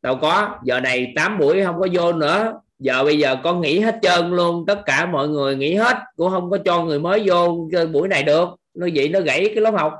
Đâu 0.02 0.18
có 0.22 0.58
giờ 0.64 0.80
này 0.80 1.12
8 1.16 1.38
buổi 1.38 1.64
không 1.64 1.80
có 1.80 1.88
vô 1.92 2.12
nữa 2.12 2.60
giờ 2.78 3.04
bây 3.04 3.18
giờ 3.18 3.36
con 3.44 3.60
nghỉ 3.60 3.80
hết 3.80 3.98
trơn 4.02 4.30
luôn 4.30 4.64
tất 4.66 4.82
cả 4.86 5.06
mọi 5.06 5.28
người 5.28 5.56
nghỉ 5.56 5.74
hết 5.74 5.96
cũng 6.16 6.30
không 6.30 6.50
có 6.50 6.58
cho 6.64 6.84
người 6.84 6.98
mới 6.98 7.28
vô 7.28 7.68
buổi 7.92 8.08
này 8.08 8.22
được. 8.22 8.48
Nó 8.74 8.86
vậy 8.94 9.08
nó 9.08 9.20
gãy 9.20 9.50
cái 9.54 9.62
lớp 9.62 9.70
học. 9.70 9.94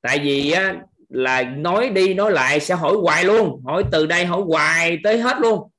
Tại 0.00 0.18
vì 0.18 0.50
á, 0.50 0.76
là 1.08 1.42
nói 1.42 1.88
đi 1.88 2.14
nói 2.14 2.32
lại 2.32 2.60
sẽ 2.60 2.74
hỏi 2.74 2.96
hoài 3.02 3.24
luôn. 3.24 3.62
Hỏi 3.64 3.84
từ 3.92 4.06
đây 4.06 4.24
hỏi 4.24 4.42
hoài 4.46 4.98
tới 5.04 5.18
hết 5.18 5.36
luôn. 5.40 5.70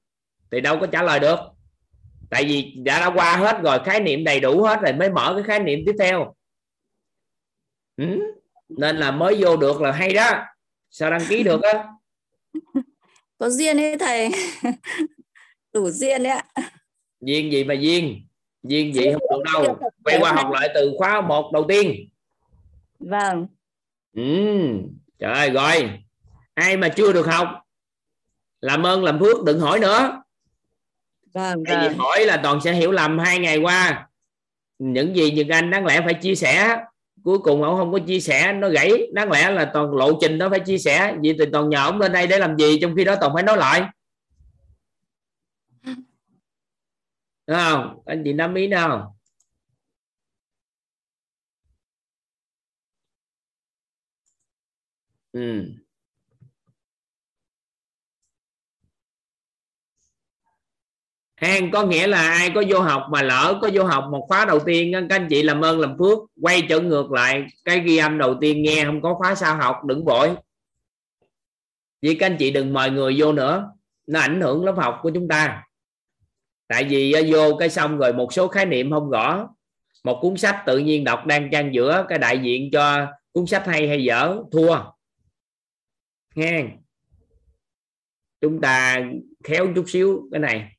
Thì 0.51 0.61
đâu 0.61 0.77
có 0.81 0.87
trả 0.87 1.03
lời 1.03 1.19
được. 1.19 1.39
Tại 2.29 2.43
vì 2.45 2.73
đã 2.83 2.99
đã 2.99 3.11
qua 3.15 3.37
hết 3.37 3.61
rồi 3.63 3.79
khái 3.85 3.99
niệm 3.99 4.23
đầy 4.23 4.39
đủ 4.39 4.63
hết 4.63 4.81
rồi 4.81 4.93
mới 4.93 5.09
mở 5.09 5.33
cái 5.35 5.43
khái 5.43 5.59
niệm 5.59 5.79
tiếp 5.85 5.95
theo. 5.99 6.35
Ừ? 7.97 8.19
nên 8.69 8.97
là 8.97 9.11
mới 9.11 9.35
vô 9.39 9.57
được 9.57 9.81
là 9.81 9.91
hay 9.91 10.13
đó. 10.13 10.45
Sao 10.89 11.11
đăng 11.11 11.21
ký 11.29 11.43
được 11.43 11.61
á? 11.61 11.87
Có 13.37 13.49
duyên 13.49 13.77
đấy 13.77 13.97
thầy 13.99 14.29
đủ 15.73 15.89
duyên 15.89 16.23
đấy 16.23 16.31
ạ. 16.33 16.43
Duyên 17.21 17.51
gì 17.51 17.63
mà 17.63 17.73
duyên? 17.73 18.27
Duyên 18.63 18.93
gì 18.93 19.11
không 19.13 19.21
được 19.29 19.43
đâu. 19.53 19.79
quay 20.03 20.17
qua 20.19 20.33
học 20.33 20.51
lại 20.51 20.69
từ 20.73 20.93
khóa 20.97 21.21
một 21.21 21.51
đầu 21.53 21.65
tiên. 21.67 22.09
Vâng. 22.99 23.47
Ừ. 24.15 24.23
trời 25.19 25.33
ơi 25.33 25.49
rồi. 25.49 25.89
Ai 26.53 26.77
mà 26.77 26.89
chưa 26.89 27.13
được 27.13 27.27
học? 27.27 27.47
Làm 28.61 28.85
ơn 28.85 29.03
làm 29.03 29.19
phước 29.19 29.43
đừng 29.43 29.59
hỏi 29.59 29.79
nữa. 29.79 30.21
Vâng 31.33 31.63
Tại 31.67 31.77
vì 31.81 31.87
vâng. 31.87 31.97
hỏi 31.97 32.25
là 32.25 32.37
toàn 32.43 32.61
sẽ 32.61 32.73
hiểu 32.73 32.91
lầm 32.91 33.19
hai 33.19 33.39
ngày 33.39 33.57
qua. 33.57 34.09
Những 34.79 35.15
gì 35.15 35.31
những 35.31 35.49
anh 35.49 35.71
đáng 35.71 35.85
lẽ 35.85 36.01
phải 36.05 36.13
chia 36.13 36.35
sẻ 36.35 36.77
cuối 37.23 37.39
cùng 37.39 37.63
ông 37.63 37.77
không 37.77 37.91
có 37.91 37.99
chia 37.99 38.19
sẻ 38.19 38.53
nó 38.53 38.69
gãy. 38.69 39.07
Đáng 39.13 39.31
lẽ 39.31 39.51
là 39.51 39.65
toàn 39.73 39.91
lộ 39.91 40.17
trình 40.21 40.37
đó 40.37 40.49
phải 40.49 40.59
chia 40.59 40.77
sẻ. 40.77 41.15
Vậy 41.23 41.35
thì 41.39 41.45
toàn 41.51 41.69
nhờ 41.69 41.83
ông 41.83 41.99
lên 41.99 42.11
đây 42.11 42.27
để 42.27 42.39
làm 42.39 42.57
gì 42.57 42.79
trong 42.81 42.95
khi 42.95 43.03
đó 43.03 43.15
toàn 43.21 43.33
phải 43.33 43.43
nói 43.43 43.57
lại 43.57 43.83
nào 47.49 47.83
không? 47.83 48.01
Anh 48.05 48.21
chị 48.25 48.33
nắm 48.33 48.55
ý 48.55 48.67
nào? 48.67 49.15
Ừ. 55.31 55.63
An 61.35 61.71
có 61.71 61.83
nghĩa 61.85 62.07
là 62.07 62.21
ai 62.21 62.51
có 62.55 62.63
vô 62.69 62.79
học 62.79 63.03
mà 63.11 63.21
lỡ 63.21 63.59
có 63.61 63.69
vô 63.73 63.83
học 63.83 64.05
một 64.11 64.25
khóa 64.27 64.45
đầu 64.45 64.59
tiên 64.65 64.91
các 65.09 65.15
anh 65.15 65.27
chị 65.29 65.43
làm 65.43 65.61
ơn 65.61 65.79
làm 65.79 65.95
phước, 65.99 66.17
quay 66.41 66.65
trở 66.69 66.79
ngược 66.79 67.11
lại, 67.11 67.45
cái 67.65 67.79
ghi 67.79 67.97
âm 67.97 68.17
đầu 68.17 68.37
tiên 68.41 68.63
nghe, 68.63 68.85
không 68.85 69.01
có 69.01 69.13
khóa 69.13 69.35
sau 69.35 69.55
học, 69.55 69.75
đừng 69.85 70.05
vội. 70.05 70.35
Vì 72.01 72.15
các 72.15 72.25
anh 72.25 72.37
chị 72.39 72.51
đừng 72.51 72.73
mời 72.73 72.89
người 72.91 73.15
vô 73.17 73.33
nữa, 73.33 73.71
nó 74.07 74.19
ảnh 74.19 74.41
hưởng 74.41 74.65
lớp 74.65 74.75
học 74.77 74.99
của 75.01 75.11
chúng 75.13 75.27
ta 75.27 75.68
tại 76.69 76.83
vì 76.83 77.11
ờ, 77.11 77.21
vô 77.31 77.55
cái 77.55 77.69
xong 77.69 77.97
rồi 77.97 78.13
một 78.13 78.33
số 78.33 78.47
khái 78.47 78.65
niệm 78.65 78.91
không 78.91 79.09
rõ. 79.09 79.49
Một 80.03 80.19
cuốn 80.21 80.37
sách 80.37 80.63
tự 80.65 80.77
nhiên 80.77 81.03
đọc 81.03 81.25
đang 81.25 81.49
trang 81.51 81.73
giữa 81.73 82.05
cái 82.09 82.17
đại 82.17 82.39
diện 82.39 82.69
cho 82.71 83.07
cuốn 83.31 83.45
sách 83.45 83.65
hay 83.65 83.87
hay 83.87 84.03
dở, 84.03 84.37
thua. 84.51 84.79
Nghe 86.35 86.65
chúng 88.41 88.61
ta 88.61 89.01
khéo 89.43 89.67
chút 89.75 89.85
xíu 89.87 90.29
cái 90.31 90.39
này. 90.39 90.71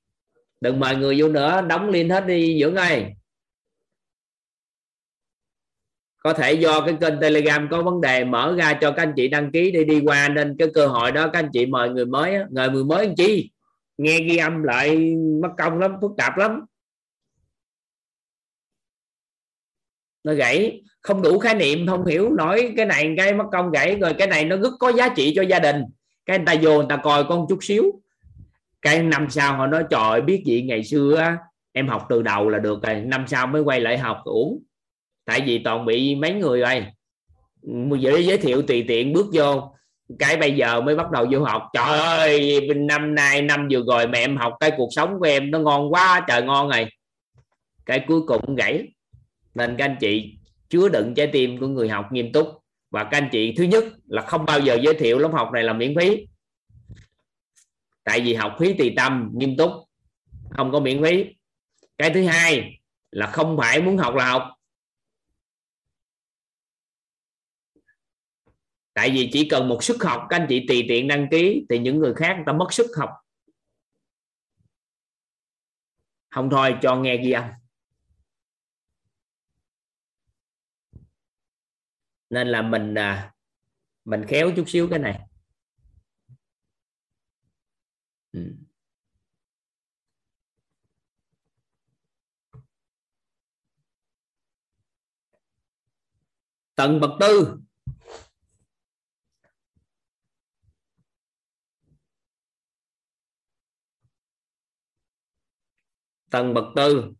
Đừng 0.61 0.81
mời 0.81 0.97
người 0.97 1.21
vô 1.21 1.29
nữa, 1.29 1.63
đóng 1.69 1.89
liên 1.89 2.11
hết 2.11 2.27
đi 2.27 2.61
dưỡng 2.61 2.75
ơi. 2.75 3.15
Có 6.19 6.33
thể 6.33 6.53
do 6.53 6.81
cái 6.81 6.97
kênh 7.01 7.21
telegram 7.21 7.69
có 7.71 7.83
vấn 7.83 8.01
đề, 8.01 8.25
mở 8.25 8.55
ra 8.59 8.79
cho 8.81 8.93
các 8.93 9.03
anh 9.03 9.13
chị 9.17 9.29
đăng 9.29 9.53
ký 9.53 9.71
đi 9.71 9.85
đi 9.85 10.01
qua, 10.05 10.29
nên 10.29 10.57
cái 10.59 10.69
cơ 10.75 10.87
hội 10.87 11.13
đó 11.13 11.29
các 11.33 11.39
anh 11.39 11.51
chị 11.53 11.67
mời 11.67 11.89
người 11.89 12.07
mới 12.07 12.37
người 12.51 12.69
người 12.69 12.85
mới 12.85 13.07
làm 13.07 13.17
chi? 13.17 13.51
Nghe 14.03 14.21
ghi 14.21 14.37
âm 14.37 14.63
lại 14.63 15.17
mất 15.43 15.49
công 15.59 15.79
lắm, 15.79 15.97
phức 16.01 16.11
tạp 16.17 16.37
lắm. 16.37 16.65
Nó 20.25 20.35
gãy, 20.35 20.83
không 21.01 21.23
đủ 21.23 21.39
khái 21.39 21.55
niệm, 21.55 21.87
không 21.87 22.07
hiểu. 22.07 22.31
Nói 22.31 22.73
cái 22.77 22.87
này 22.87 23.15
cái 23.17 23.35
mất 23.35 23.45
công 23.53 23.71
gãy, 23.71 23.97
rồi 23.97 24.15
cái 24.19 24.27
này 24.27 24.45
nó 24.45 24.57
rất 24.57 24.73
có 24.79 24.93
giá 24.93 25.09
trị 25.17 25.33
cho 25.37 25.43
gia 25.43 25.59
đình. 25.59 25.85
Cái 26.27 26.39
người 26.39 26.47
ta 26.47 26.55
vô 26.63 26.77
người 26.77 26.87
ta 26.89 26.97
coi 26.97 27.25
con 27.29 27.47
chút 27.49 27.59
xíu. 27.65 27.85
Cái 28.83 29.03
năm 29.03 29.31
sau 29.31 29.57
họ 29.57 29.67
nói, 29.67 29.85
trời, 29.91 30.21
biết 30.21 30.43
gì 30.47 30.63
ngày 30.63 30.85
xưa 30.85 31.37
em 31.73 31.89
học 31.89 32.07
từ 32.09 32.23
đầu 32.23 32.49
là 32.49 32.59
được 32.59 32.83
rồi, 32.83 33.01
năm 33.01 33.25
sau 33.29 33.47
mới 33.47 33.63
quay 33.63 33.81
lại 33.81 33.99
học. 33.99 34.21
Uổng 34.25 34.63
tại 35.25 35.41
vì 35.47 35.59
toàn 35.65 35.87
bị 35.87 36.15
mấy 36.15 36.35
người 36.35 36.61
rồi 36.61 36.87
giới 38.01 38.27
giới 38.27 38.39
thiệu 38.39 38.63
tùy 38.63 38.85
tiện 38.89 39.13
bước 39.13 39.27
vô 39.33 39.75
cái 40.19 40.37
bây 40.37 40.57
giờ 40.57 40.81
mới 40.81 40.97
bắt 40.97 41.11
đầu 41.11 41.27
vô 41.31 41.45
học. 41.45 41.63
Trời 41.73 41.99
ơi, 41.99 42.61
năm 42.77 43.15
nay 43.15 43.43
năm 43.43 43.69
vừa 43.71 43.83
rồi 43.87 44.07
mẹ 44.07 44.19
em 44.19 44.37
học 44.37 44.53
cái 44.61 44.73
cuộc 44.77 44.89
sống 44.91 45.19
của 45.19 45.27
em 45.27 45.51
nó 45.51 45.59
ngon 45.59 45.93
quá, 45.93 46.25
trời 46.29 46.43
ngon 46.43 46.69
rồi. 46.69 46.87
Cái 47.87 48.05
cuối 48.07 48.21
cùng 48.27 48.55
gãy. 48.55 48.89
Nên 49.55 49.77
các 49.77 49.85
anh 49.85 49.97
chị 50.01 50.35
chứa 50.69 50.89
đựng 50.89 51.15
trái 51.15 51.27
tim 51.27 51.61
của 51.61 51.67
người 51.67 51.89
học 51.89 52.13
nghiêm 52.13 52.33
túc. 52.33 52.49
Và 52.91 53.05
các 53.05 53.19
anh 53.19 53.29
chị, 53.33 53.55
thứ 53.57 53.65
nhất 53.65 53.85
là 54.07 54.23
không 54.23 54.45
bao 54.45 54.61
giờ 54.61 54.79
giới 54.83 54.95
thiệu 54.95 55.19
lớp 55.19 55.33
học 55.33 55.51
này 55.53 55.63
là 55.63 55.73
miễn 55.73 55.95
phí. 55.99 56.27
Tại 58.05 58.21
vì 58.21 58.35
học 58.35 58.57
phí 58.59 58.73
tùy 58.73 58.93
tâm, 58.97 59.31
nghiêm 59.35 59.57
túc, 59.57 59.71
không 60.51 60.73
có 60.73 60.81
miễn 60.81 61.03
phí. 61.03 61.25
Cái 61.99 62.11
thứ 62.11 62.23
hai 62.25 62.81
là 63.11 63.27
không 63.27 63.57
phải 63.57 63.83
muốn 63.83 63.97
học 63.97 64.15
là 64.15 64.31
học. 64.31 64.43
tại 68.93 69.11
vì 69.11 69.31
chỉ 69.33 69.49
cần 69.49 69.69
một 69.69 69.85
suất 69.85 69.97
học, 70.01 70.27
các 70.31 70.37
anh 70.37 70.47
chị 70.49 70.65
tùy 70.69 70.85
tiện 70.89 71.09
đăng 71.09 71.27
ký, 71.31 71.67
thì 71.71 71.79
những 71.79 71.99
người 71.99 72.15
khác 72.15 72.35
người 72.35 72.45
ta 72.47 72.53
mất 72.53 72.73
suất 72.73 72.87
học. 72.97 73.11
Không 76.31 76.51
thôi, 76.51 76.75
cho 76.83 76.97
nghe 76.97 77.17
ghi 77.17 77.33
âm. 77.33 77.45
Nên 82.31 82.49
là 82.49 82.63
mình 82.63 82.95
à, 82.95 83.35
mình 84.05 84.25
khéo 84.29 84.51
chút 84.57 84.65
xíu 84.67 84.89
cái 84.91 84.99
này. 84.99 85.21
Ừ. 88.33 88.55
Tầng 96.75 97.01
bậc 97.01 97.11
tư. 97.21 97.60
Tầng 106.31 106.55
bậc 106.55 106.65
tư. 106.77 107.13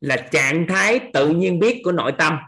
Là 0.00 0.28
trạng 0.32 0.66
thái 0.68 1.10
tự 1.12 1.28
nhiên 1.28 1.58
biết 1.58 1.80
của 1.84 1.92
nội 1.92 2.12
tâm. 2.18 2.38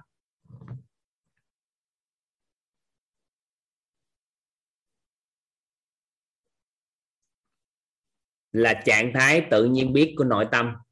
Là 8.53 8.83
trạng 8.87 9.11
thái 9.15 9.47
tự 9.51 9.65
nhiên 9.65 9.93
biết 9.93 10.15
của 10.19 10.25
nội 10.25 10.47
tâm. 10.53 10.86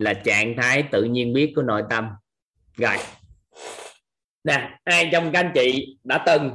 Là 0.00 0.14
trạng 0.14 0.54
thái 0.56 0.84
tự 0.92 1.04
nhiên 1.04 1.32
biết 1.32 1.52
của 1.56 1.62
nội 1.62 1.82
tâm. 1.90 2.08
Rồi. 2.76 2.96
Nè, 4.44 4.78
ai 4.84 5.08
trong 5.12 5.32
các 5.32 5.40
anh 5.40 5.52
chị 5.54 5.98
đã 6.04 6.22
từng 6.26 6.50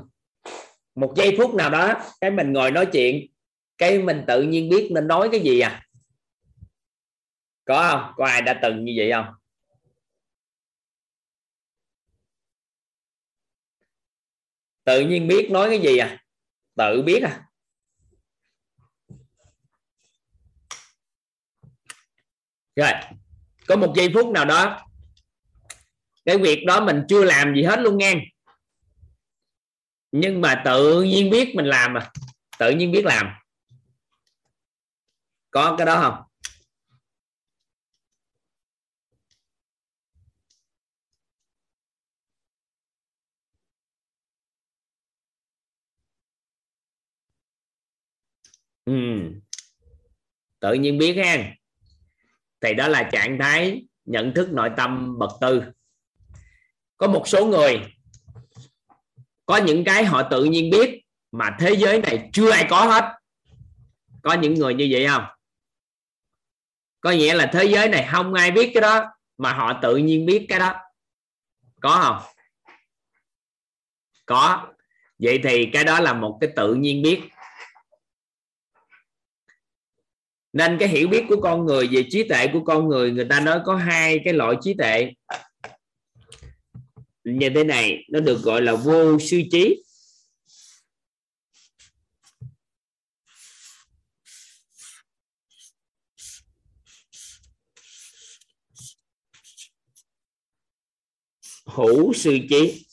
một 0.95 1.13
giây 1.15 1.35
phút 1.37 1.55
nào 1.55 1.69
đó 1.69 1.93
cái 2.21 2.31
mình 2.31 2.53
ngồi 2.53 2.71
nói 2.71 2.85
chuyện, 2.85 3.27
cái 3.77 3.99
mình 3.99 4.23
tự 4.27 4.41
nhiên 4.41 4.69
biết 4.69 4.89
nên 4.91 5.07
nói 5.07 5.29
cái 5.31 5.39
gì 5.39 5.59
à? 5.59 5.87
Có 7.65 7.89
không? 7.91 8.13
Có 8.15 8.25
ai 8.25 8.41
đã 8.41 8.59
từng 8.61 8.85
như 8.85 8.93
vậy 8.97 9.11
không? 9.11 9.25
Tự 14.83 15.01
nhiên 15.01 15.27
biết 15.27 15.47
nói 15.51 15.69
cái 15.69 15.79
gì 15.79 15.97
à? 15.97 16.23
Tự 16.75 17.01
biết 17.01 17.23
à? 17.23 17.45
Rồi 22.75 22.91
có 23.67 23.75
một 23.75 23.93
giây 23.95 24.11
phút 24.13 24.31
nào 24.31 24.45
đó, 24.45 24.81
cái 26.25 26.37
việc 26.37 26.63
đó 26.67 26.85
mình 26.85 27.03
chưa 27.09 27.23
làm 27.23 27.55
gì 27.55 27.63
hết 27.63 27.79
luôn 27.79 27.97
nghe. 27.97 28.15
Nhưng 30.11 30.41
mà 30.41 30.61
tự 30.65 31.03
nhiên 31.03 31.29
biết 31.29 31.55
mình 31.55 31.65
làm 31.65 31.97
à 31.97 32.11
tự 32.59 32.71
nhiên 32.71 32.91
biết 32.91 33.05
làm. 33.05 33.27
Có 35.51 35.75
cái 35.77 35.85
đó 35.85 36.01
không? 36.01 36.23
Ừ. 48.85 48.93
tự 50.59 50.73
nhiên 50.73 50.97
biết 50.97 51.13
ha 51.13 51.55
thì 52.61 52.73
đó 52.73 52.87
là 52.87 53.09
trạng 53.11 53.39
thái 53.39 53.85
nhận 54.05 54.33
thức 54.33 54.49
nội 54.51 54.69
tâm 54.77 55.19
bậc 55.19 55.31
tư. 55.41 55.63
Có 56.97 57.07
một 57.07 57.27
số 57.27 57.45
người, 57.45 57.81
có 59.45 59.57
những 59.57 59.83
cái 59.83 60.05
họ 60.05 60.23
tự 60.23 60.43
nhiên 60.43 60.71
biết 60.71 61.01
mà 61.31 61.57
thế 61.59 61.75
giới 61.77 62.01
này 62.01 62.29
chưa 62.33 62.51
ai 62.51 62.67
có 62.69 62.85
hết. 62.85 63.03
Có 64.21 64.33
những 64.33 64.53
người 64.53 64.73
như 64.73 64.87
vậy 64.91 65.07
không? 65.07 65.23
Có 67.01 67.11
nghĩa 67.11 67.33
là 67.33 67.49
thế 67.53 67.63
giới 67.63 67.89
này 67.89 68.07
không 68.11 68.33
ai 68.33 68.51
biết 68.51 68.71
cái 68.73 68.81
đó 68.81 69.05
mà 69.37 69.53
họ 69.53 69.79
tự 69.81 69.97
nhiên 69.97 70.25
biết 70.25 70.45
cái 70.49 70.59
đó. 70.59 70.73
Có 71.81 71.99
không? 72.03 72.33
Có. 74.25 74.67
Vậy 75.19 75.39
thì 75.43 75.69
cái 75.73 75.83
đó 75.83 75.99
là 75.99 76.13
một 76.13 76.37
cái 76.41 76.49
tự 76.55 76.73
nhiên 76.73 77.01
biết. 77.01 77.21
Nên 80.55 80.77
cái 80.79 80.89
hiểu 80.89 81.07
biết 81.07 81.23
của 81.29 81.41
con 81.41 81.65
người 81.65 81.87
về 81.87 82.05
trí 82.09 82.23
tuệ 82.23 82.47
của 82.53 82.63
con 82.65 82.89
người 82.89 83.11
người 83.11 83.25
ta 83.29 83.39
nói 83.39 83.59
có 83.65 83.75
hai 83.75 84.19
cái 84.25 84.33
loại 84.33 84.55
trí 84.61 84.73
tuệ. 84.73 85.11
Như 87.23 87.49
thế 87.55 87.63
này, 87.63 88.03
nó 88.09 88.19
được 88.19 88.41
gọi 88.41 88.61
là 88.61 88.75
vô 88.75 89.19
sư 89.19 89.41
trí. 89.51 89.83
Hữu 101.65 102.13
sư 102.13 102.37
trí. 102.49 102.84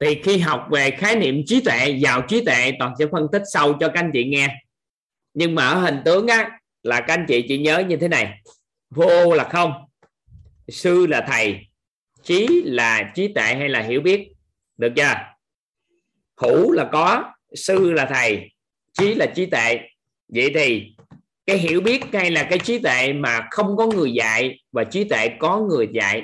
Thì 0.00 0.20
khi 0.22 0.38
học 0.38 0.68
về 0.70 0.90
khái 0.90 1.16
niệm 1.16 1.42
trí 1.46 1.60
tuệ 1.60 1.88
giàu 1.90 2.22
trí 2.28 2.44
tuệ 2.44 2.72
toàn 2.78 2.92
sẽ 2.98 3.06
phân 3.12 3.26
tích 3.32 3.42
sâu 3.52 3.72
cho 3.80 3.88
các 3.88 4.00
anh 4.00 4.10
chị 4.12 4.24
nghe. 4.24 4.48
Nhưng 5.34 5.54
mà 5.54 5.68
ở 5.68 5.74
hình 5.74 6.02
tướng 6.04 6.26
á, 6.26 6.50
là 6.82 7.00
các 7.00 7.14
anh 7.14 7.24
chị 7.28 7.44
chỉ 7.48 7.58
nhớ 7.58 7.78
như 7.88 7.96
thế 7.96 8.08
này. 8.08 8.40
Vô 8.90 9.34
là 9.34 9.44
không, 9.44 9.72
sư 10.68 11.06
là 11.06 11.26
thầy, 11.28 11.66
trí 12.22 12.62
là 12.64 13.12
trí 13.14 13.28
tuệ 13.28 13.54
hay 13.54 13.68
là 13.68 13.80
hiểu 13.80 14.00
biết. 14.00 14.28
Được 14.76 14.92
chưa? 14.96 15.14
Hữu 16.36 16.72
là 16.72 16.88
có, 16.92 17.32
sư 17.54 17.92
là 17.92 18.06
thầy, 18.06 18.50
trí 18.98 19.14
là 19.14 19.26
trí 19.26 19.46
tuệ. 19.46 19.80
Vậy 20.28 20.50
thì 20.54 20.94
cái 21.46 21.58
hiểu 21.58 21.80
biết 21.80 22.02
hay 22.12 22.30
là 22.30 22.46
cái 22.50 22.58
trí 22.58 22.78
tuệ 22.78 23.12
mà 23.12 23.48
không 23.50 23.76
có 23.76 23.86
người 23.86 24.12
dạy 24.12 24.60
và 24.72 24.84
trí 24.84 25.04
tuệ 25.04 25.28
có 25.38 25.60
người 25.60 25.88
dạy, 25.92 26.22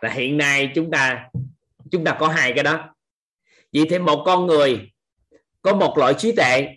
là 0.00 0.10
hiện 0.10 0.36
nay 0.36 0.70
chúng 0.74 0.90
ta 0.90 1.28
chúng 1.90 2.04
ta 2.04 2.16
có 2.20 2.28
hai 2.28 2.52
cái 2.52 2.64
đó. 2.64 2.94
Vậy 3.72 3.86
thì 3.90 3.98
một 3.98 4.22
con 4.26 4.46
người 4.46 4.90
có 5.62 5.74
một 5.74 5.98
loại 5.98 6.14
trí 6.14 6.32
tuệ 6.32 6.68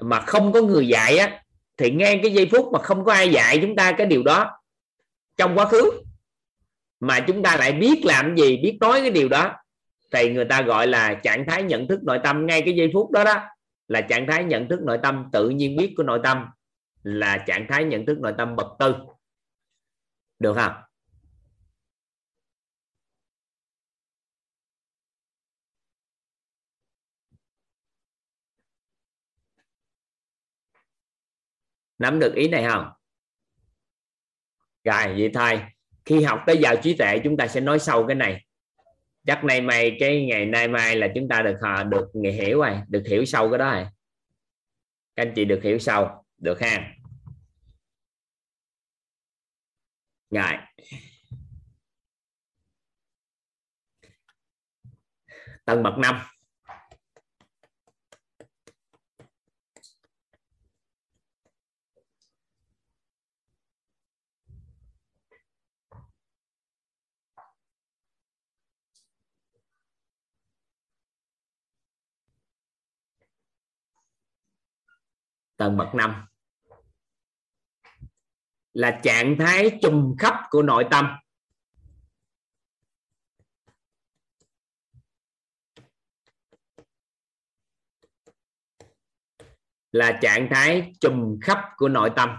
mà 0.00 0.20
không 0.20 0.52
có 0.52 0.62
người 0.62 0.88
dạy 0.88 1.18
á, 1.18 1.42
thì 1.76 1.90
ngay 1.90 2.20
cái 2.22 2.32
giây 2.32 2.48
phút 2.52 2.72
mà 2.72 2.78
không 2.78 3.04
có 3.04 3.12
ai 3.12 3.28
dạy 3.28 3.58
chúng 3.62 3.76
ta 3.76 3.92
cái 3.92 4.06
điều 4.06 4.22
đó, 4.22 4.50
trong 5.36 5.58
quá 5.58 5.64
khứ, 5.64 5.90
mà 7.00 7.20
chúng 7.20 7.42
ta 7.42 7.56
lại 7.56 7.72
biết 7.72 8.00
làm 8.04 8.36
gì, 8.36 8.56
biết 8.56 8.78
nói 8.80 9.00
cái 9.00 9.10
điều 9.10 9.28
đó, 9.28 9.54
thì 10.12 10.30
người 10.32 10.44
ta 10.44 10.62
gọi 10.62 10.86
là 10.86 11.14
trạng 11.14 11.44
thái 11.46 11.62
nhận 11.62 11.88
thức 11.88 12.00
nội 12.02 12.20
tâm. 12.24 12.46
Ngay 12.46 12.62
cái 12.62 12.74
giây 12.74 12.90
phút 12.94 13.10
đó 13.10 13.24
đó 13.24 13.44
là 13.88 14.00
trạng 14.00 14.26
thái 14.26 14.44
nhận 14.44 14.68
thức 14.68 14.80
nội 14.82 14.98
tâm, 15.02 15.24
tự 15.32 15.48
nhiên 15.48 15.76
biết 15.76 15.94
của 15.96 16.02
nội 16.02 16.20
tâm 16.22 16.46
là 17.02 17.44
trạng 17.46 17.66
thái 17.68 17.84
nhận 17.84 18.06
thức 18.06 18.18
nội 18.18 18.32
tâm 18.38 18.56
bậc 18.56 18.66
tư. 18.78 18.94
Được 20.38 20.54
không? 20.54 20.72
Nắm 31.98 32.18
được 32.18 32.34
ý 32.34 32.48
này 32.48 32.66
không? 32.68 32.88
Rồi, 34.84 35.06
vậy 35.06 35.30
thôi. 35.34 35.62
Khi 36.04 36.22
học 36.22 36.40
tới 36.46 36.58
vào 36.60 36.76
trí 36.82 36.96
tuệ, 36.96 37.18
chúng 37.24 37.36
ta 37.36 37.46
sẽ 37.46 37.60
nói 37.60 37.78
sâu 37.78 38.06
cái 38.06 38.14
này. 38.14 38.44
Chắc 39.26 39.44
nay 39.44 39.60
mai, 39.60 39.96
cái 40.00 40.26
ngày 40.26 40.46
nay 40.46 40.68
mai 40.68 40.96
là 40.96 41.08
chúng 41.14 41.28
ta 41.28 41.42
được 41.42 41.56
họ 41.62 41.84
được 41.84 42.10
nghe 42.14 42.30
hiểu 42.30 42.58
rồi, 42.58 42.80
được 42.88 43.02
hiểu 43.08 43.24
sâu 43.24 43.50
cái 43.50 43.58
đó 43.58 43.72
rồi. 43.72 43.86
Các 45.16 45.22
anh 45.22 45.32
chị 45.36 45.44
được 45.44 45.60
hiểu 45.62 45.78
sâu, 45.78 46.24
được 46.38 46.60
ha? 46.60 46.94
Rồi. 50.30 50.52
Tầng 55.64 55.82
bậc 55.82 55.98
năm. 55.98 56.20
Tầng 75.58 75.76
bậc 75.76 75.94
5 75.94 76.26
là 78.72 79.00
trạng 79.02 79.36
thái 79.38 79.78
trùm 79.82 80.16
khắp 80.18 80.34
của 80.50 80.62
nội 80.62 80.84
tâm. 80.90 81.16
Là 89.92 90.18
trạng 90.22 90.48
thái 90.50 90.92
trùm 91.00 91.38
khắp 91.42 91.58
của 91.76 91.88
nội 91.88 92.10
tâm. 92.16 92.36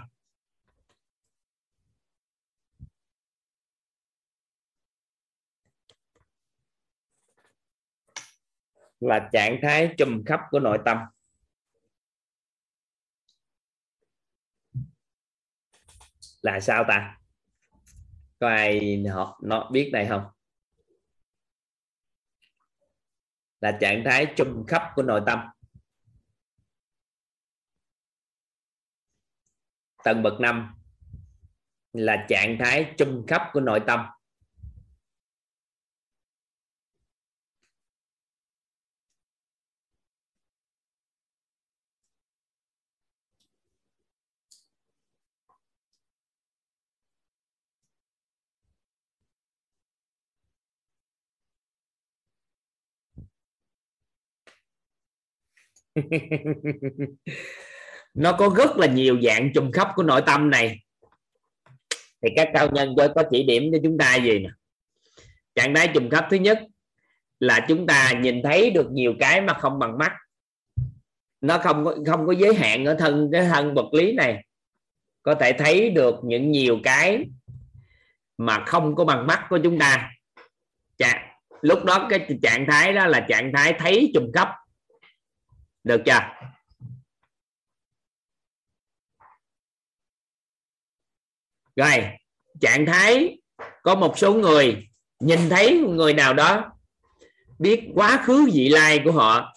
Là 9.00 9.28
trạng 9.32 9.58
thái 9.62 9.94
trùm 9.98 10.24
khắp 10.26 10.40
của 10.50 10.60
nội 10.60 10.78
tâm. 10.84 10.98
Là 16.42 16.60
sao 16.60 16.84
ta? 16.88 17.18
Có 18.40 18.48
ai 18.48 19.04
họ 19.12 19.40
nó 19.42 19.70
biết 19.72 19.90
này 19.92 20.06
không? 20.08 20.24
Là 23.60 23.78
trạng 23.80 24.02
thái 24.04 24.26
trùm 24.36 24.66
khắp 24.66 24.82
của 24.94 25.02
nội 25.02 25.22
tâm. 25.26 25.40
Tầng 30.04 30.22
bậc 30.22 30.40
5 30.40 30.74
là 31.92 32.26
trạng 32.28 32.56
thái 32.60 32.94
trùm 32.98 33.26
khắp 33.26 33.42
của 33.52 33.60
nội 33.60 33.80
tâm. 33.86 34.06
nó 58.14 58.32
có 58.32 58.54
rất 58.56 58.76
là 58.76 58.86
nhiều 58.86 59.20
dạng 59.22 59.52
trùng 59.54 59.72
khắp 59.72 59.88
của 59.94 60.02
nội 60.02 60.22
tâm 60.26 60.50
này. 60.50 60.80
Thì 62.22 62.28
các 62.36 62.48
cao 62.54 62.68
nhân 62.72 62.94
có, 62.96 63.08
có 63.14 63.22
chỉ 63.30 63.42
điểm 63.42 63.62
cho 63.72 63.78
chúng 63.82 63.98
ta 63.98 64.16
gì 64.16 64.38
nè? 64.38 64.50
Trạng 65.54 65.74
thái 65.74 65.88
trùng 65.94 66.10
khắp 66.10 66.26
thứ 66.30 66.36
nhất 66.36 66.62
là 67.40 67.64
chúng 67.68 67.86
ta 67.86 68.12
nhìn 68.20 68.42
thấy 68.42 68.70
được 68.70 68.90
nhiều 68.90 69.14
cái 69.20 69.40
mà 69.40 69.54
không 69.54 69.78
bằng 69.78 69.98
mắt. 69.98 70.12
Nó 71.40 71.58
không 71.58 71.84
có 71.84 71.96
không 72.06 72.26
có 72.26 72.32
giới 72.32 72.54
hạn 72.54 72.84
ở 72.84 72.94
thân 72.94 73.28
cái 73.32 73.42
thân 73.42 73.74
vật 73.74 73.94
lý 73.94 74.12
này. 74.12 74.44
Có 75.22 75.34
thể 75.34 75.52
thấy 75.52 75.90
được 75.90 76.14
những 76.24 76.50
nhiều 76.50 76.78
cái 76.82 77.24
mà 78.38 78.64
không 78.66 78.94
có 78.94 79.04
bằng 79.04 79.26
mắt 79.26 79.46
của 79.50 79.58
chúng 79.62 79.78
ta. 79.78 80.10
Chà, 80.96 81.36
lúc 81.60 81.84
đó 81.84 82.06
cái 82.10 82.26
trạng 82.42 82.66
thái 82.70 82.92
đó 82.92 83.06
là 83.06 83.26
trạng 83.28 83.52
thái 83.54 83.74
thấy 83.78 84.10
trùng 84.14 84.30
khắp 84.34 84.48
được 85.84 86.02
chưa? 86.06 86.20
Rồi, 91.76 92.04
trạng 92.60 92.86
thái, 92.86 93.38
có 93.82 93.94
một 93.94 94.18
số 94.18 94.34
người 94.34 94.88
nhìn 95.20 95.48
thấy 95.50 95.78
người 95.78 96.14
nào 96.14 96.34
đó 96.34 96.72
biết 97.58 97.88
quá 97.94 98.22
khứ 98.26 98.50
vị 98.54 98.68
lai 98.68 99.00
của 99.04 99.12
họ. 99.12 99.54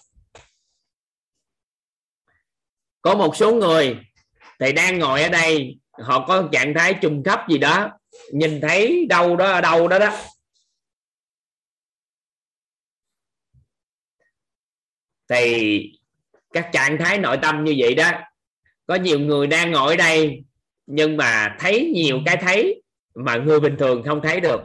Có 3.02 3.14
một 3.14 3.36
số 3.36 3.54
người 3.54 3.98
thì 4.60 4.72
đang 4.72 4.98
ngồi 4.98 5.22
ở 5.22 5.28
đây, 5.28 5.78
họ 5.92 6.26
có 6.28 6.48
trạng 6.52 6.74
thái 6.76 6.98
trùng 7.02 7.22
khắp 7.24 7.46
gì 7.48 7.58
đó, 7.58 7.98
nhìn 8.32 8.60
thấy 8.60 9.06
đâu 9.08 9.36
đó 9.36 9.52
ở 9.52 9.60
đâu 9.60 9.88
đó 9.88 9.98
đó. 9.98 10.18
Thì 15.28 16.03
các 16.54 16.70
trạng 16.72 16.98
thái 16.98 17.18
nội 17.18 17.38
tâm 17.42 17.64
như 17.64 17.74
vậy 17.78 17.94
đó. 17.94 18.10
Có 18.86 18.94
nhiều 18.94 19.20
người 19.20 19.46
đang 19.46 19.72
ngồi 19.72 19.92
ở 19.92 19.96
đây 19.96 20.44
nhưng 20.86 21.16
mà 21.16 21.56
thấy 21.60 21.90
nhiều 21.94 22.20
cái 22.26 22.36
thấy 22.36 22.82
mà 23.14 23.36
người 23.36 23.60
bình 23.60 23.76
thường 23.78 24.02
không 24.06 24.20
thấy 24.22 24.40
được. 24.40 24.60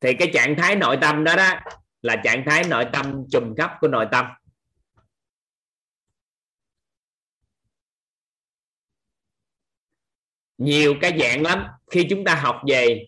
Thì 0.00 0.14
cái 0.18 0.30
trạng 0.34 0.54
thái 0.58 0.76
nội 0.76 0.98
tâm 1.00 1.24
đó 1.24 1.36
đó 1.36 1.54
là 2.02 2.16
trạng 2.24 2.44
thái 2.46 2.64
nội 2.64 2.86
tâm 2.92 3.24
trùm 3.32 3.54
khắp 3.58 3.76
của 3.80 3.88
nội 3.88 4.06
tâm. 4.12 4.26
Nhiều 10.58 10.94
cái 11.00 11.18
dạng 11.20 11.42
lắm. 11.42 11.66
Khi 11.90 12.06
chúng 12.10 12.24
ta 12.24 12.34
học 12.34 12.62
về 12.68 13.06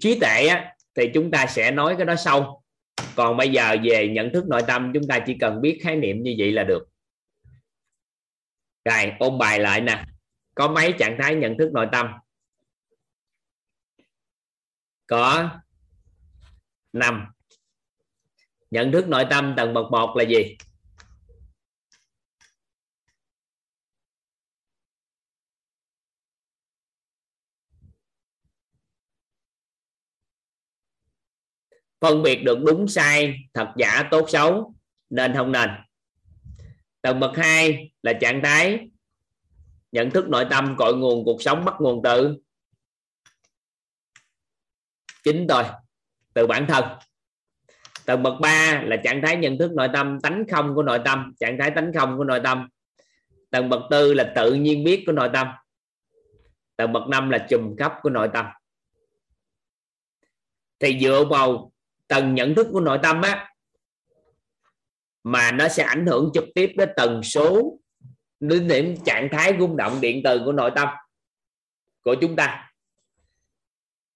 trí 0.00 0.20
tuệ 0.20 0.46
á, 0.46 0.74
thì 0.94 1.10
chúng 1.14 1.30
ta 1.30 1.46
sẽ 1.46 1.70
nói 1.70 1.94
cái 1.96 2.06
đó 2.06 2.16
sau. 2.16 2.62
Còn 3.16 3.36
bây 3.36 3.48
giờ 3.48 3.76
về 3.82 4.08
nhận 4.08 4.32
thức 4.32 4.44
nội 4.48 4.62
tâm, 4.66 4.90
chúng 4.94 5.06
ta 5.08 5.18
chỉ 5.26 5.36
cần 5.40 5.60
biết 5.60 5.78
khái 5.82 5.96
niệm 5.96 6.22
như 6.22 6.34
vậy 6.38 6.52
là 6.52 6.64
được. 6.64 6.88
Rồi, 8.84 9.12
ôn 9.18 9.38
bài 9.38 9.60
lại 9.60 9.80
nè. 9.80 10.04
Có 10.54 10.68
mấy 10.68 10.94
trạng 10.98 11.16
thái 11.20 11.34
nhận 11.34 11.58
thức 11.58 11.70
nội 11.72 11.86
tâm? 11.92 12.06
Có 15.06 15.50
năm. 16.92 17.26
Nhận 18.70 18.92
thức 18.92 19.08
nội 19.08 19.24
tâm 19.30 19.54
tầng 19.56 19.74
bậc 19.74 19.90
một 19.90 20.16
là 20.16 20.24
gì? 20.24 20.56
Phân 32.00 32.22
biệt 32.22 32.42
được 32.44 32.58
đúng 32.66 32.88
sai, 32.88 33.34
thật 33.54 33.72
giả, 33.76 34.08
tốt 34.10 34.30
xấu, 34.30 34.74
nên 35.10 35.34
không 35.34 35.52
nên. 35.52 35.70
Tầng 37.02 37.20
bậc 37.20 37.36
2 37.36 37.92
là 38.02 38.12
trạng 38.12 38.40
thái, 38.44 38.88
nhận 39.92 40.10
thức 40.10 40.28
nội 40.28 40.46
tâm, 40.50 40.74
cội 40.78 40.96
nguồn 40.96 41.24
cuộc 41.24 41.42
sống, 41.42 41.64
bắt 41.64 41.74
nguồn 41.78 42.02
từ. 42.02 42.36
Chính 45.24 45.46
tôi, 45.48 45.64
từ 46.34 46.46
bản 46.46 46.66
thân. 46.68 46.84
Tầng 48.04 48.22
bậc 48.22 48.34
3 48.40 48.82
là 48.86 48.96
trạng 49.04 49.22
thái 49.22 49.36
nhận 49.36 49.58
thức 49.58 49.72
nội 49.72 49.88
tâm, 49.92 50.20
tánh 50.20 50.44
không 50.50 50.74
của 50.74 50.82
nội 50.82 51.00
tâm, 51.04 51.34
trạng 51.40 51.58
thái 51.60 51.70
tánh 51.70 51.92
không 51.94 52.18
của 52.18 52.24
nội 52.24 52.40
tâm. 52.44 52.68
Tầng 53.50 53.68
bậc 53.68 53.80
tư 53.90 54.14
là 54.14 54.32
tự 54.36 54.54
nhiên 54.54 54.84
biết 54.84 55.02
của 55.06 55.12
nội 55.12 55.30
tâm. 55.32 55.48
Tầng 56.76 56.92
bậc 56.92 57.08
5 57.08 57.30
là 57.30 57.46
trùm 57.50 57.76
khắp 57.78 57.92
của 58.02 58.10
nội 58.10 58.30
tâm. 58.34 58.46
Thì 60.78 60.98
dựa 61.00 61.24
vào 61.30 61.72
tầng 62.08 62.34
nhận 62.34 62.54
thức 62.54 62.66
của 62.72 62.80
nội 62.80 62.98
tâm 63.02 63.22
á, 63.22 63.48
mà 65.24 65.52
nó 65.52 65.68
sẽ 65.68 65.82
ảnh 65.82 66.06
hưởng 66.06 66.30
trực 66.34 66.44
tiếp 66.54 66.72
đến 66.76 66.88
tần 66.96 67.22
số, 67.22 67.78
đến 68.40 68.68
điểm 68.68 68.94
trạng 69.04 69.28
thái 69.32 69.56
rung 69.58 69.76
động 69.76 70.00
điện 70.00 70.20
từ 70.24 70.42
của 70.44 70.52
nội 70.52 70.70
tâm 70.74 70.88
của 72.02 72.16
chúng 72.20 72.36
ta. 72.36 72.72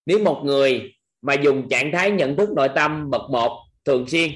Nếu 0.06 0.18
một 0.18 0.42
người 0.44 0.94
mà 1.22 1.34
dùng 1.34 1.68
trạng 1.68 1.90
thái 1.92 2.10
nhận 2.10 2.36
thức 2.36 2.50
nội 2.56 2.68
tâm 2.74 3.10
bậc 3.10 3.30
một 3.30 3.66
thường 3.84 4.08
xuyên, 4.08 4.30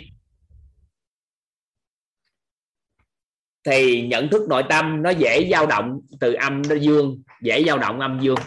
thì 3.64 4.06
nhận 4.06 4.28
thức 4.30 4.48
nội 4.48 4.62
tâm 4.68 5.02
nó 5.02 5.10
dễ 5.10 5.48
dao 5.50 5.66
động 5.66 6.00
từ 6.20 6.32
âm 6.32 6.62
đến 6.68 6.80
dương, 6.80 7.22
dễ 7.42 7.64
dao 7.66 7.78
động 7.78 8.00
âm 8.00 8.20
dương. 8.22 8.38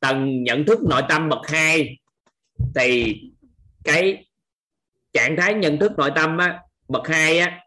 Tầng 0.00 0.42
nhận 0.42 0.64
thức 0.66 0.78
nội 0.88 1.02
tâm 1.08 1.28
bậc 1.28 1.46
2 1.48 1.98
thì 2.74 3.20
cái 3.84 4.26
trạng 5.12 5.36
thái 5.36 5.54
nhận 5.54 5.78
thức 5.78 5.92
nội 5.98 6.10
tâm 6.14 6.38
á, 6.38 6.60
bậc 6.88 7.08
hai 7.08 7.38
á 7.38 7.60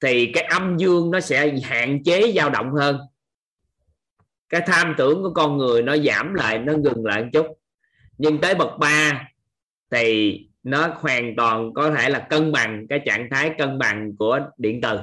thì 0.00 0.30
cái 0.34 0.44
âm 0.44 0.76
dương 0.76 1.10
nó 1.10 1.20
sẽ 1.20 1.54
hạn 1.62 2.02
chế 2.04 2.32
dao 2.36 2.50
động 2.50 2.72
hơn. 2.72 2.98
Cái 4.48 4.60
tham 4.66 4.94
tưởng 4.98 5.22
của 5.22 5.32
con 5.34 5.56
người 5.56 5.82
nó 5.82 5.96
giảm 5.96 6.34
lại 6.34 6.58
nó 6.58 6.72
ngừng 6.72 7.06
lại 7.06 7.22
một 7.22 7.28
chút. 7.32 7.46
Nhưng 8.18 8.40
tới 8.40 8.54
bậc 8.54 8.78
3 8.78 9.28
thì 9.90 10.38
nó 10.62 10.88
hoàn 11.00 11.34
toàn 11.36 11.74
có 11.74 11.90
thể 11.90 12.08
là 12.08 12.26
cân 12.30 12.52
bằng 12.52 12.86
cái 12.88 13.00
trạng 13.06 13.28
thái 13.30 13.54
cân 13.58 13.78
bằng 13.78 14.16
của 14.16 14.40
điện 14.56 14.80
từ. 14.82 14.98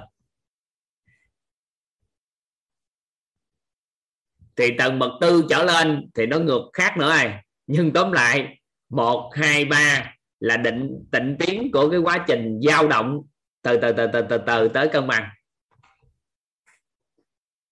Thì 4.56 4.78
tầng 4.78 5.00
bậc 5.00 5.12
tư 5.22 5.46
trở 5.50 5.64
lên 5.64 6.10
thì 6.16 6.26
nó 6.26 6.40
ngược 6.40 6.70
khác 6.74 6.98
nữa 6.98 7.10
này 7.10 7.44
nhưng 7.68 7.94
tóm 7.94 8.12
lại, 8.12 8.60
một, 8.90 9.32
hai, 9.36 9.66
ba 9.66 10.16
là 10.40 10.58
định, 10.58 11.06
tịnh 11.12 11.36
tiến 11.40 11.72
của 11.72 11.90
cái 11.90 12.00
quá 12.00 12.26
trình 12.28 12.60
dao 12.68 12.88
động 12.88 13.22
từ 13.62 13.78
từ 13.82 13.92
từ 13.92 14.08
từ 14.14 14.22
từ 14.30 14.38
từ 14.38 14.68
tới 14.68 14.90
cân 14.94 15.08
bằng. 15.08 15.30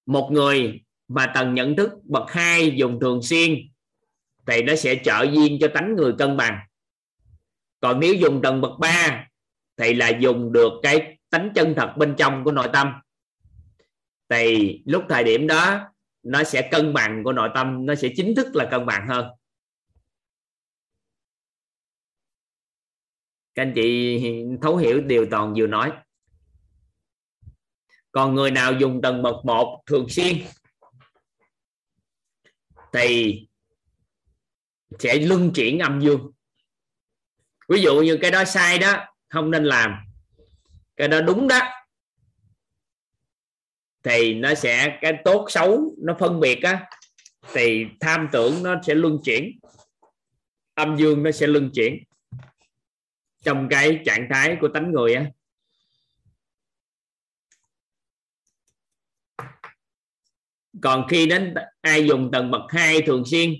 Một 0.05 0.29
người 0.31 0.81
mà 1.07 1.31
tầng 1.35 1.53
nhận 1.53 1.75
thức 1.75 1.91
bậc 2.03 2.31
hai 2.31 2.71
dùng 2.75 2.99
thường 2.99 3.21
xuyên 3.21 3.55
thì 4.47 4.61
nó 4.61 4.75
sẽ 4.75 4.95
trợ 5.03 5.25
duyên 5.31 5.57
cho 5.61 5.67
tánh 5.73 5.95
người 5.95 6.13
cân 6.17 6.37
bằng. 6.37 6.59
Còn 7.79 7.99
nếu 7.99 8.13
dùng 8.13 8.41
tầng 8.41 8.61
bậc 8.61 8.71
ba 8.79 9.27
thì 9.77 9.93
là 9.93 10.09
dùng 10.09 10.51
được 10.51 10.71
cái 10.83 11.17
tánh 11.29 11.49
chân 11.55 11.73
thật 11.77 11.93
bên 11.97 12.15
trong 12.17 12.43
của 12.43 12.51
nội 12.51 12.67
tâm. 12.73 12.93
Thì 14.29 14.81
lúc 14.85 15.03
thời 15.09 15.23
điểm 15.23 15.47
đó, 15.47 15.79
nó 16.23 16.43
sẽ 16.43 16.69
cân 16.71 16.93
bằng 16.93 17.23
của 17.23 17.33
nội 17.33 17.49
tâm, 17.55 17.85
nó 17.85 17.95
sẽ 17.95 18.09
chính 18.15 18.35
thức 18.35 18.55
là 18.55 18.65
cân 18.71 18.85
bằng 18.85 19.07
hơn. 19.07 19.27
Các 23.55 23.61
anh 23.61 23.71
chị 23.75 24.19
thấu 24.61 24.77
hiểu 24.77 25.01
điều 25.01 25.27
toàn 25.31 25.53
vừa 25.57 25.67
nói. 25.67 25.91
Còn 28.11 28.35
người 28.35 28.51
nào 28.51 28.73
dùng 28.73 29.01
tầng 29.01 29.21
bậc 29.21 29.45
một 29.45 29.83
thường 29.85 30.09
xuyên, 30.09 30.37
thì 32.93 33.39
sẽ 34.99 35.19
luân 35.19 35.51
chuyển 35.55 35.79
âm 35.79 36.01
dương. 36.01 36.31
Ví 37.69 37.81
dụ 37.81 38.01
như 38.01 38.17
cái 38.21 38.31
đó 38.31 38.45
sai 38.45 38.79
đó, 38.79 39.05
không 39.29 39.51
nên 39.51 39.65
làm. 39.65 39.95
Cái 40.95 41.07
đó 41.07 41.21
đúng 41.21 41.47
đó, 41.47 41.59
thì 44.03 44.33
nó 44.33 44.55
sẽ, 44.55 44.97
cái 45.01 45.13
tốt 45.25 45.45
xấu 45.49 45.95
nó 45.97 46.15
phân 46.19 46.39
biệt 46.39 46.59
á, 46.63 46.89
thì 47.53 47.85
tham 47.99 48.27
tưởng 48.31 48.63
nó 48.63 48.81
sẽ 48.87 48.95
luân 48.95 49.19
chuyển, 49.23 49.59
âm 50.73 50.97
dương 50.97 51.23
nó 51.23 51.31
sẽ 51.31 51.47
luân 51.47 51.71
chuyển 51.73 52.03
trong 53.45 53.67
cái 53.69 53.99
trạng 54.05 54.27
thái 54.29 54.57
của 54.61 54.67
tánh 54.67 54.91
người 54.91 55.13
á. 55.13 55.25
Còn 60.81 61.07
khi 61.09 61.27
đến 61.27 61.53
ai 61.81 62.07
dùng 62.07 62.31
tầng 62.31 62.51
bậc 62.51 62.61
2 62.69 63.01
thường 63.01 63.23
xuyên, 63.25 63.53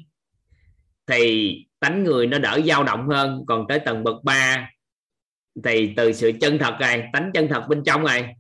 thì 1.08 1.56
tánh 1.80 2.04
người 2.04 2.28
nó 2.28 2.40
đỡ 2.40 2.62
dao 2.66 2.84
động 2.84 3.08
hơn. 3.10 3.44
Còn 3.48 3.66
tới 3.70 3.80
tầng 3.80 4.04
bậc 4.04 4.24
3 4.24 4.72
thì 5.64 5.94
từ 5.98 6.14
sự 6.14 6.32
chân 6.42 6.58
thật 6.58 6.76
này, 6.80 7.10
tánh 7.14 7.32
chân 7.34 7.48
thật 7.50 7.66
bên 7.70 7.84
trong 7.86 8.04
này, 8.04 8.36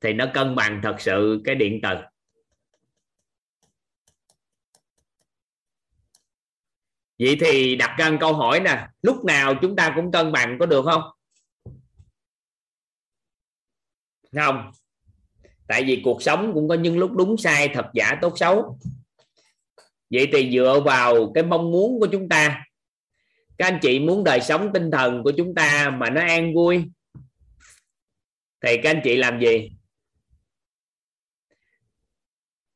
thì 0.00 0.12
nó 0.12 0.26
cân 0.34 0.54
bằng 0.54 0.80
thật 0.82 0.96
sự 0.98 1.42
cái 1.44 1.54
điện 1.54 1.80
từ. 1.82 2.09
Vậy 7.20 7.36
thì 7.40 7.76
đặt 7.76 7.96
ra 7.98 8.16
câu 8.20 8.34
hỏi 8.34 8.60
nè, 8.60 8.88
lúc 9.02 9.24
nào 9.24 9.54
chúng 9.62 9.76
ta 9.76 9.92
cũng 9.96 10.12
cân 10.12 10.32
bằng, 10.32 10.56
có 10.60 10.66
được 10.66 10.84
không? 10.84 11.02
Không. 14.32 14.70
Tại 15.68 15.84
vì 15.84 16.00
cuộc 16.04 16.22
sống 16.22 16.50
cũng 16.54 16.68
có 16.68 16.74
những 16.74 16.98
lúc 16.98 17.12
đúng 17.12 17.36
sai, 17.36 17.68
thật 17.68 17.86
giả, 17.94 18.18
tốt 18.22 18.32
xấu. 18.36 18.78
Vậy 20.10 20.28
thì 20.32 20.50
dựa 20.52 20.80
vào 20.84 21.32
cái 21.34 21.44
mong 21.44 21.70
muốn 21.70 22.00
của 22.00 22.08
chúng 22.12 22.28
ta, 22.28 22.64
các 23.58 23.66
anh 23.66 23.78
chị 23.82 23.98
muốn 23.98 24.24
đời 24.24 24.40
sống 24.40 24.70
tinh 24.74 24.90
thần 24.90 25.22
của 25.22 25.32
chúng 25.36 25.54
ta 25.54 25.90
mà 25.90 26.10
nó 26.10 26.20
an 26.20 26.54
vui, 26.54 26.84
thì 28.64 28.76
các 28.82 28.90
anh 28.90 29.00
chị 29.04 29.16
làm 29.16 29.40
gì? 29.40 29.72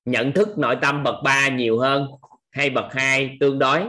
Nhận 0.05 0.33
thức 0.33 0.59
nội 0.59 0.77
tâm 0.83 1.03
bậc 1.03 1.15
3 1.25 1.49
nhiều 1.49 1.79
hơn 1.79 2.07
hay 2.51 2.71
bậc 2.71 2.93
2 2.93 3.37
tương 3.41 3.59
đối? 3.59 3.89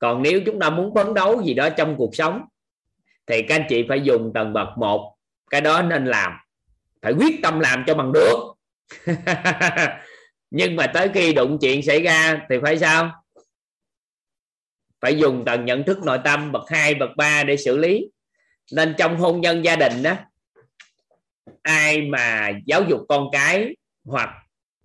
Còn 0.00 0.22
nếu 0.22 0.40
chúng 0.46 0.58
ta 0.58 0.70
muốn 0.70 0.94
phấn 0.94 1.14
đấu 1.14 1.42
gì 1.42 1.54
đó 1.54 1.68
trong 1.70 1.96
cuộc 1.96 2.14
sống, 2.16 2.42
thì 3.26 3.42
các 3.42 3.54
anh 3.54 3.66
chị 3.68 3.84
phải 3.88 4.00
dùng 4.00 4.32
tầng 4.34 4.52
bậc 4.52 4.68
một, 4.78 5.16
cái 5.50 5.60
đó 5.60 5.82
nên 5.82 6.04
làm. 6.04 6.32
Phải 7.02 7.12
quyết 7.12 7.42
tâm 7.42 7.60
làm 7.60 7.84
cho 7.86 7.94
bằng 7.94 8.12
được. 8.12 8.54
Nhưng 10.50 10.76
mà 10.76 10.86
tới 10.86 11.10
khi 11.14 11.32
đụng 11.32 11.58
chuyện 11.60 11.82
xảy 11.82 12.02
ra 12.02 12.40
thì 12.50 12.56
phải 12.62 12.78
sao? 12.78 13.24
Phải 15.00 15.18
dùng 15.18 15.44
tầng 15.44 15.64
nhận 15.64 15.84
thức 15.84 15.98
nội 16.02 16.18
tâm, 16.24 16.52
bậc 16.52 16.62
2 16.68 16.94
bậc 16.94 17.10
3 17.16 17.44
để 17.44 17.56
xử 17.56 17.76
lý. 17.76 18.10
Nên 18.72 18.94
trong 18.98 19.16
hôn 19.16 19.40
nhân 19.40 19.64
gia 19.64 19.76
đình 19.76 20.02
đó 20.02 20.14
ai 21.62 22.02
mà 22.02 22.50
giáo 22.66 22.82
dục 22.82 23.00
con 23.08 23.28
cái 23.32 23.76
hoặc 24.04 24.30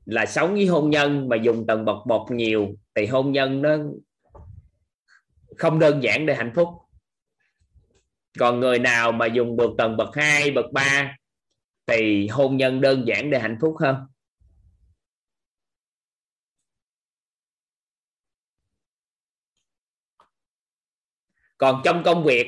là 0.06 0.26
sống 0.26 0.54
với 0.54 0.66
hôn 0.66 0.90
nhân 0.90 1.30
mà 1.30 1.36
dùng 1.36 1.68
tầng 1.68 1.86
bậc 1.86 2.08
một 2.08 2.28
nhiều, 2.32 2.68
thì 2.96 3.06
hôn 3.06 3.32
nhân 3.32 3.62
nó 3.62 3.78
không 5.58 5.80
đơn 5.80 6.04
giản 6.04 6.26
để 6.26 6.36
hạnh 6.36 6.52
phúc. 6.56 6.70
Còn 8.40 8.60
người 8.60 8.80
nào 8.80 9.12
mà 9.12 9.26
dùng 9.26 9.58
được 9.58 9.72
tầng, 9.78 9.98
bậc 9.98 10.16
2 10.16 10.52
bậc 10.52 10.66
3 10.72 11.18
thì 11.88 12.28
hôn 12.28 12.58
nhân 12.58 12.82
đơn 12.82 13.04
giản 13.08 13.30
để 13.30 13.40
hạnh 13.40 13.58
phúc 13.62 13.76
hơn? 13.80 13.96
Còn 21.58 21.82
trong 21.84 22.04
công 22.06 22.24
việc 22.24 22.48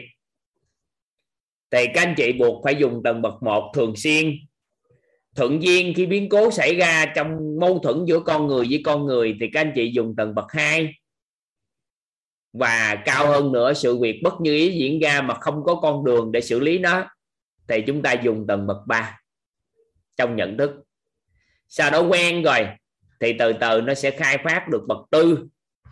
thì 1.71 1.85
các 1.93 2.01
anh 2.01 2.13
chị 2.17 2.33
buộc 2.33 2.63
phải 2.63 2.75
dùng 2.75 3.01
tầng 3.03 3.21
bậc 3.21 3.43
một 3.43 3.71
thường 3.75 3.95
xuyên. 3.95 4.33
Thuận 5.35 5.63
duyên 5.63 5.93
khi 5.95 6.05
biến 6.05 6.29
cố 6.29 6.51
xảy 6.51 6.75
ra 6.75 7.05
trong 7.15 7.59
mâu 7.59 7.79
thuẫn 7.79 8.05
giữa 8.05 8.19
con 8.19 8.47
người 8.47 8.67
với 8.69 8.81
con 8.85 9.05
người 9.05 9.37
thì 9.39 9.47
các 9.53 9.61
anh 9.61 9.71
chị 9.75 9.91
dùng 9.93 10.15
tầng 10.15 10.35
bậc 10.35 10.45
2 10.49 10.93
và 12.57 13.01
cao 13.05 13.27
hơn 13.27 13.51
nữa, 13.51 13.73
sự 13.73 13.97
việc 13.97 14.21
bất 14.23 14.41
như 14.41 14.53
ý 14.53 14.77
diễn 14.77 14.99
ra 14.99 15.21
mà 15.21 15.33
không 15.33 15.63
có 15.63 15.75
con 15.75 16.05
đường 16.05 16.31
để 16.31 16.41
xử 16.41 16.59
lý 16.59 16.79
nó, 16.79 17.05
thì 17.67 17.81
chúng 17.87 18.01
ta 18.01 18.13
dùng 18.13 18.47
tầng 18.47 18.67
bậc 18.67 18.77
3 18.87 19.19
trong 20.15 20.35
nhận 20.35 20.57
thức. 20.57 20.71
Sau 21.67 21.91
đó 21.91 21.99
quen 22.01 22.43
rồi, 22.43 22.67
thì 23.19 23.33
từ 23.39 23.53
từ 23.53 23.81
nó 23.81 23.93
sẽ 23.93 24.11
khai 24.11 24.37
phát 24.43 24.67
được 24.71 24.81
bậc 24.87 24.97
tư 25.11 25.47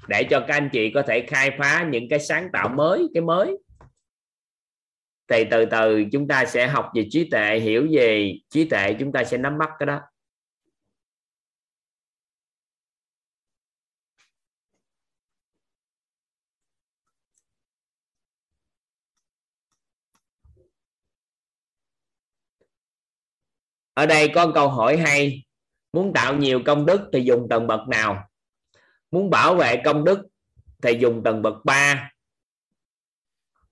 để 0.08 0.24
cho 0.30 0.40
các 0.40 0.53
anh 0.56 0.69
chị 0.74 0.92
có 0.94 1.02
thể 1.02 1.26
khai 1.27 1.52
phá 1.60 1.88
những 1.92 2.10
cái 2.10 2.19
sáng 2.19 2.50
tạo 2.53 2.69
mới, 2.69 3.08
cái 3.14 3.22
mới. 3.22 3.58
Thì 5.27 5.44
từ 5.52 5.66
từ 5.66 6.03
chúng 6.11 6.27
ta 6.27 6.45
sẽ 6.45 6.68
học 6.68 6.92
về 6.95 7.08
trí 7.10 7.30
tuệ, 7.30 7.60
hiểu 7.60 7.88
về 7.92 8.34
trí 8.50 8.66
tuệ, 8.66 8.95
chúng 9.00 9.11
ta 9.11 9.24
sẽ 9.24 9.38
nắm 9.38 9.58
bắt 9.58 9.69
cái 9.80 9.85
đó. 9.88 10.02
Ở 23.95 24.06
đây 24.06 24.32
có 24.35 24.51
câu 24.56 24.69
hỏi 24.69 24.98
hay. 24.98 25.45
Muốn 25.93 26.14
tạo 26.14 26.35
nhiều 26.35 26.61
công 26.65 26.85
đức 26.85 27.09
thì 27.14 27.22
dùng 27.22 27.48
tầng 27.49 27.67
bậc 27.67 27.88
nào? 27.88 28.30
Muốn 29.11 29.30
bảo 29.30 29.56
vệ 29.56 29.82
công 29.85 30.03
đức 30.03 30.27
thì 30.83 30.98
dùng 30.99 31.24
tầng 31.24 31.41
bậc 31.41 31.53
3 31.65 32.11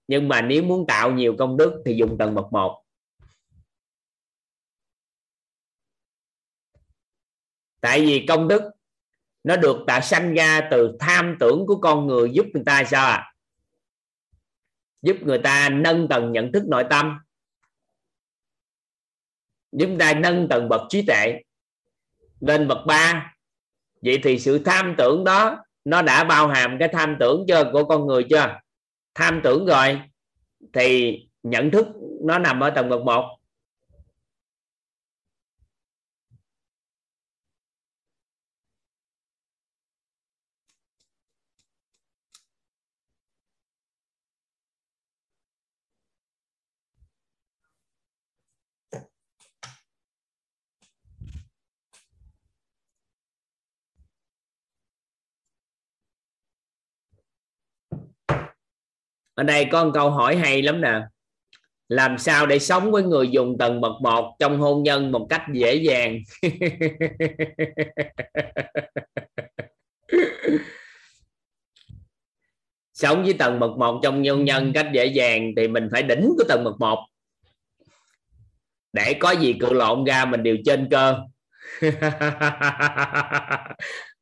nhưng 0.07 0.27
mà 0.27 0.41
nếu 0.41 0.63
muốn 0.63 0.87
tạo 0.87 1.11
nhiều 1.11 1.35
công 1.39 1.57
đức 1.57 1.81
thì 1.85 1.95
dùng 1.95 2.17
tầng 2.17 2.35
bậc 2.35 2.45
1 2.51 2.83
tại 7.81 8.01
vì 8.01 8.25
công 8.27 8.47
đức 8.47 8.61
nó 9.43 9.55
được 9.55 9.77
tạo 9.87 10.01
sanh 10.01 10.33
ra 10.33 10.67
từ 10.71 10.97
tham 10.99 11.37
tưởng 11.39 11.65
của 11.67 11.79
con 11.81 12.07
người 12.07 12.31
giúp 12.33 12.45
người 12.53 12.63
ta 12.65 12.83
sao 12.83 13.05
ạ? 13.05 13.13
À? 13.13 13.33
giúp 15.03 15.17
người 15.21 15.39
ta 15.43 15.69
nâng 15.69 16.07
tầng 16.07 16.31
nhận 16.31 16.51
thức 16.51 16.63
nội 16.67 16.85
tâm 16.89 17.19
chúng 19.79 19.97
ta 19.97 20.13
nâng 20.13 20.47
tầng 20.47 20.69
bậc 20.69 20.81
trí 20.89 21.01
tuệ 21.01 21.41
lên 22.39 22.67
bậc 22.67 22.85
3 22.85 23.33
vậy 24.01 24.19
thì 24.23 24.39
sự 24.39 24.59
tham 24.59 24.95
tưởng 24.97 25.23
đó, 25.23 25.57
nó 25.85 26.01
đã 26.01 26.23
bao 26.23 26.47
hàm 26.47 26.77
cái 26.79 26.87
tham 26.87 27.15
tưởng 27.19 27.45
chưa, 27.47 27.69
của 27.73 27.83
con 27.83 28.07
người 28.07 28.23
chưa? 28.29 28.59
Tham 29.15 29.41
tưởng 29.43 29.65
rồi, 29.65 30.01
thì 30.73 31.19
nhận 31.43 31.71
thức 31.71 31.87
nó 32.23 32.39
nằm 32.39 32.59
ở 32.59 32.69
tầng 32.69 32.89
bậc 32.89 33.01
một. 33.01 33.37
Ở 59.35 59.43
đây 59.43 59.65
có 59.71 59.83
một 59.83 59.91
câu 59.93 60.09
hỏi 60.09 60.35
hay 60.35 60.61
lắm 60.61 60.81
nè. 60.81 61.01
Làm 61.87 62.17
sao 62.17 62.45
để 62.45 62.59
sống 62.59 62.91
với 62.91 63.03
người 63.03 63.27
dùng 63.27 63.57
tầng 63.57 63.81
bậc 63.81 64.01
một 64.01 64.35
trong 64.39 64.59
hôn 64.59 64.83
nhân 64.83 65.11
một 65.11 65.27
cách 65.29 65.43
dễ 65.53 65.75
dàng? 65.75 66.19
Sống 72.93 73.23
với 73.23 73.33
tầng 73.33 73.59
bậc 73.59 73.77
một 73.77 73.99
trong 74.03 74.23
hôn 74.23 74.45
nhân 74.45 74.73
cách 74.73 74.87
dễ 74.93 75.05
dàng 75.05 75.51
thì 75.57 75.67
mình 75.67 75.89
phải 75.91 76.03
đỉnh 76.03 76.33
của 76.37 76.43
tầng 76.49 76.63
bậc 76.63 76.79
một. 76.79 77.05
Để 78.93 79.13
có 79.13 79.31
gì 79.31 79.55
cự 79.59 79.73
lộn 79.73 80.03
ra 80.03 80.25
mình 80.25 80.43
đều 80.43 80.57
trên 80.65 80.87
cơ. 80.91 81.19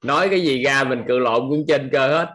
Nói 0.03 0.29
cái 0.29 0.41
gì 0.41 0.63
ra 0.63 0.83
mình 0.83 1.03
cự 1.07 1.19
lộn 1.19 1.49
cũng 1.49 1.65
trên 1.67 1.89
cơ 1.91 2.17
hết. 2.17 2.29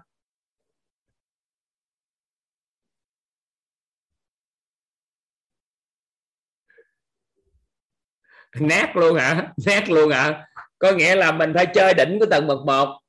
nát 8.61 8.97
luôn 8.97 9.17
hả? 9.17 9.53
Nát 9.67 9.91
luôn 9.91 10.11
hả? 10.11 10.47
Có 10.79 10.93
nghĩa 10.93 11.15
là 11.15 11.33
mình 11.33 11.53
phải 11.55 11.67
chơi 11.67 11.95
đỉnh 11.95 12.19
của 12.19 12.27
tầng 12.27 12.47
bậc 12.47 12.67
một. 12.67 13.01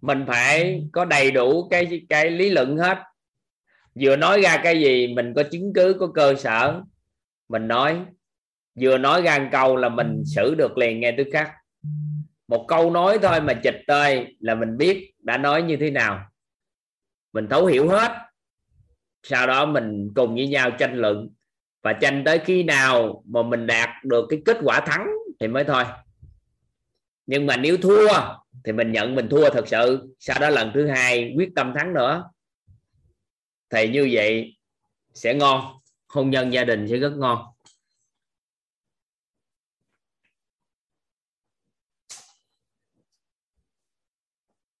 Mình 0.00 0.24
phải 0.26 0.82
có 0.92 1.04
đầy 1.04 1.30
đủ 1.30 1.68
cái 1.68 2.02
cái 2.08 2.30
lý 2.30 2.50
luận 2.50 2.76
hết. 2.76 2.98
Vừa 4.00 4.16
nói 4.16 4.40
ra 4.40 4.60
cái 4.62 4.80
gì, 4.80 5.14
mình 5.14 5.34
có 5.34 5.42
chứng 5.42 5.72
cứ, 5.74 5.96
có 6.00 6.06
cơ 6.14 6.34
sở. 6.34 6.80
Mình 7.48 7.68
nói. 7.68 7.96
Vừa 8.80 8.98
nói 8.98 9.22
ra 9.22 9.38
một 9.38 9.48
câu 9.52 9.76
là 9.76 9.88
mình 9.88 10.22
xử 10.26 10.54
được 10.54 10.78
liền 10.78 11.00
nghe 11.00 11.14
tức 11.18 11.26
khắc. 11.32 11.50
Một 12.48 12.64
câu 12.68 12.90
nói 12.90 13.18
thôi 13.22 13.40
mà 13.40 13.54
chịch 13.54 13.82
tơi 13.86 14.36
là 14.40 14.54
mình 14.54 14.76
biết 14.76 15.14
đã 15.18 15.38
nói 15.38 15.62
như 15.62 15.76
thế 15.76 15.90
nào. 15.90 16.20
Mình 17.32 17.48
thấu 17.48 17.66
hiểu 17.66 17.88
hết. 17.88 18.12
Sau 19.22 19.46
đó 19.46 19.66
mình 19.66 20.12
cùng 20.14 20.34
với 20.34 20.46
nhau 20.46 20.70
tranh 20.70 20.94
luận 20.96 21.28
và 21.86 21.92
tranh 21.92 22.22
tới 22.24 22.38
khi 22.44 22.62
nào 22.62 23.22
mà 23.26 23.42
mình 23.42 23.66
đạt 23.66 23.88
được 24.04 24.26
cái 24.28 24.42
kết 24.44 24.58
quả 24.64 24.80
thắng 24.80 25.06
thì 25.40 25.48
mới 25.48 25.64
thôi. 25.64 25.84
Nhưng 27.26 27.46
mà 27.46 27.56
nếu 27.56 27.76
thua 27.76 28.08
thì 28.64 28.72
mình 28.72 28.92
nhận 28.92 29.14
mình 29.14 29.28
thua 29.28 29.50
thật 29.50 29.68
sự. 29.68 30.14
Sau 30.18 30.38
đó 30.40 30.50
lần 30.50 30.70
thứ 30.74 30.86
hai 30.86 31.34
quyết 31.36 31.48
tâm 31.56 31.72
thắng 31.76 31.94
nữa. 31.94 32.30
Thì 33.70 33.88
như 33.88 34.08
vậy 34.12 34.56
sẽ 35.14 35.34
ngon. 35.34 35.80
Hôn 36.08 36.30
nhân 36.30 36.52
gia 36.52 36.64
đình 36.64 36.86
sẽ 36.90 36.96
rất 36.96 37.12
ngon. 37.16 37.44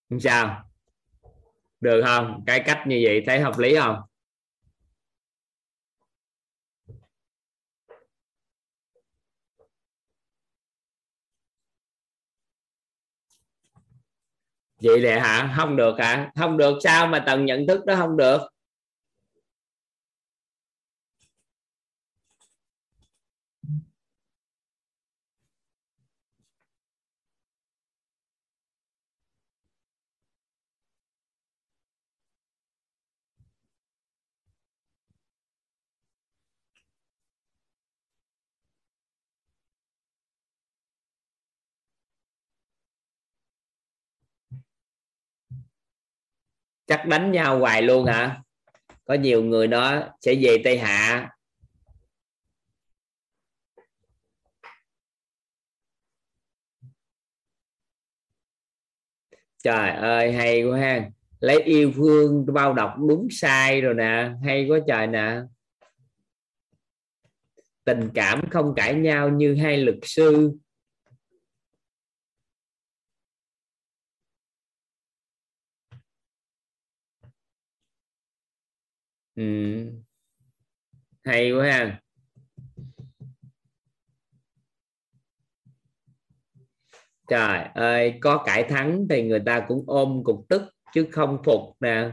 Không 0.08 0.20
sao. 0.20 0.70
Được 1.80 2.02
không? 2.04 2.44
Cái 2.46 2.62
cách 2.66 2.82
như 2.86 3.00
vậy 3.04 3.22
thấy 3.26 3.40
hợp 3.40 3.58
lý 3.58 3.76
không? 3.76 3.96
Vậy 14.82 15.00
lẽ 15.00 15.20
hả? 15.20 15.54
Không 15.56 15.76
được 15.76 15.94
hả? 15.98 16.30
Không 16.36 16.56
được 16.56 16.78
sao 16.84 17.06
mà 17.06 17.18
tầng 17.18 17.44
nhận 17.44 17.66
thức 17.66 17.86
đó 17.86 17.94
không 17.96 18.16
được? 18.16 18.40
Chắc 46.86 47.06
đánh 47.06 47.32
nhau 47.32 47.58
hoài 47.58 47.82
luôn 47.82 48.06
hả? 48.06 48.42
Có 49.04 49.14
nhiều 49.14 49.44
người 49.44 49.66
đó 49.66 50.02
sẽ 50.20 50.34
về 50.34 50.60
tây 50.64 50.78
hạ. 50.78 51.30
Trời 59.62 59.90
ơi, 59.90 60.32
hay 60.32 60.64
quá 60.64 60.78
ha. 60.78 61.10
Lấy 61.40 61.62
yêu 61.62 61.92
thương 61.96 62.46
bao 62.54 62.72
đọc 62.74 62.94
đúng 63.08 63.28
sai 63.30 63.80
rồi 63.80 63.94
nè. 63.94 64.30
Hay 64.44 64.66
quá 64.68 64.78
trời 64.86 65.06
nè. 65.06 65.40
Tình 67.84 68.10
cảm 68.14 68.50
không 68.50 68.74
cãi 68.76 68.94
nhau 68.94 69.28
như 69.28 69.54
hai 69.54 69.76
luật 69.76 69.96
sư. 70.02 70.52
Ừ. 79.36 80.06
hay 81.24 81.52
quá 81.52 81.64
ha. 81.66 82.00
Trời 87.28 87.64
ơi, 87.74 88.18
có 88.20 88.42
cải 88.46 88.64
thắng 88.64 89.06
thì 89.10 89.22
người 89.22 89.40
ta 89.46 89.64
cũng 89.68 89.84
ôm 89.86 90.22
cục 90.24 90.46
tức 90.48 90.62
chứ 90.94 91.06
không 91.12 91.38
phục 91.44 91.60
nè. 91.80 92.10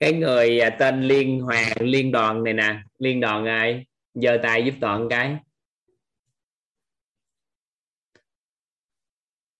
Cái 0.00 0.12
người 0.12 0.60
à, 0.60 0.70
tên 0.70 1.02
liên 1.02 1.40
hoàng, 1.40 1.72
liên 1.80 2.12
đoàn 2.12 2.44
này 2.44 2.52
nè. 2.54 2.80
Liên 2.98 3.20
đoàn 3.20 3.46
ai? 3.46 3.86
Giơ 4.14 4.38
tay 4.42 4.64
giúp 4.64 4.74
toàn 4.80 5.08
cái. 5.10 5.36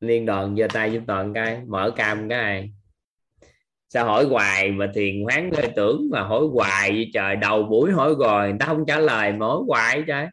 Liên 0.00 0.26
đoàn 0.26 0.56
giơ 0.58 0.66
tay 0.72 0.92
giúp 0.92 1.00
toàn 1.06 1.34
cái 1.34 1.60
mở 1.66 1.90
cam 1.96 2.28
cái 2.28 2.70
sao 3.88 4.04
hỏi 4.04 4.24
hoài 4.24 4.70
mà 4.70 4.86
thiền 4.94 5.22
hoán 5.24 5.50
ghê 5.50 5.68
tưởng 5.76 6.08
mà 6.10 6.22
hỏi 6.22 6.44
hoài 6.52 6.90
vậy 6.90 7.10
trời 7.14 7.36
đầu 7.36 7.62
buổi 7.62 7.92
hỏi 7.92 8.14
rồi 8.18 8.48
người 8.48 8.56
ta 8.60 8.66
không 8.66 8.84
trả 8.86 8.98
lời 8.98 9.32
mà 9.32 9.46
hỏi 9.46 9.58
hoài 9.68 10.02
trời. 10.06 10.26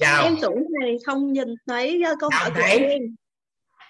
Sao? 0.00 0.24
Em 0.24 0.36
tưởng 0.42 0.64
này 0.80 0.96
không 1.06 1.32
nhìn 1.32 1.48
thấy 1.66 2.02
câu 2.20 2.30
hỏi 2.32 2.50
của 2.50 2.62
em. 2.62 3.02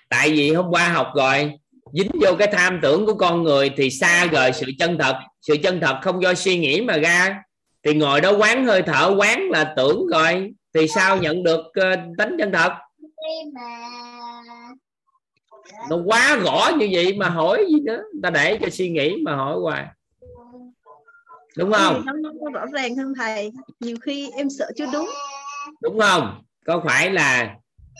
Tại 0.08 0.30
vì 0.30 0.52
hôm 0.52 0.66
qua 0.70 0.88
học 0.88 1.12
rồi 1.16 1.52
dính 1.92 2.10
vô 2.20 2.34
cái 2.38 2.48
tham 2.52 2.78
tưởng 2.82 3.06
của 3.06 3.14
con 3.14 3.42
người 3.42 3.70
thì 3.76 3.90
xa 3.90 4.26
rời 4.26 4.52
sự 4.52 4.66
chân 4.78 4.98
thật. 4.98 5.16
Sự 5.40 5.56
chân 5.62 5.80
thật 5.80 5.98
không 6.02 6.22
do 6.22 6.34
suy 6.34 6.58
nghĩ 6.58 6.80
mà 6.80 6.96
ra. 6.96 7.42
Thì 7.82 7.94
ngồi 7.94 8.20
đó 8.20 8.32
quán 8.38 8.66
hơi 8.66 8.82
thở 8.82 9.14
quán 9.18 9.50
là 9.50 9.74
tưởng 9.76 10.06
rồi. 10.06 10.52
Thì 10.74 10.88
sao 10.88 11.16
nhận 11.16 11.42
được 11.42 11.60
uh, 11.60 11.98
tánh 12.18 12.36
chân 12.38 12.52
thật 12.52 12.72
nó 15.90 15.96
quá 16.06 16.36
rõ 16.36 16.70
như 16.78 16.88
vậy 16.92 17.14
mà 17.14 17.28
hỏi 17.28 17.66
gì 17.68 17.80
nữa. 17.80 18.02
Ta 18.22 18.30
để 18.30 18.58
cho 18.62 18.70
suy 18.70 18.88
nghĩ 18.88 19.16
mà 19.24 19.36
hỏi 19.36 19.56
hoài. 19.60 19.86
Đúng 21.56 21.72
không? 21.72 22.02
nó, 22.06 22.12
nó 22.12 22.50
rõ 22.50 22.66
ràng 22.72 22.96
hơn 22.96 23.14
thầy. 23.16 23.52
Nhiều 23.80 23.96
khi 24.02 24.30
em 24.36 24.50
sợ 24.50 24.66
chưa 24.76 24.86
đúng. 24.92 25.08
Đúng 25.82 25.98
không? 26.00 26.42
Có 26.66 26.82
phải 26.84 27.10
là 27.10 27.54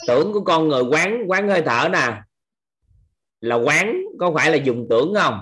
tưởng 0.07 0.33
của 0.33 0.41
con 0.41 0.69
người 0.69 0.83
quán 0.83 1.25
quán 1.27 1.49
hơi 1.49 1.63
thở 1.67 1.89
nè? 1.93 2.13
Là 3.41 3.55
quán 3.55 4.03
có 4.19 4.33
phải 4.35 4.51
là 4.51 4.57
dùng 4.57 4.87
tưởng 4.91 5.15
không? 5.15 5.41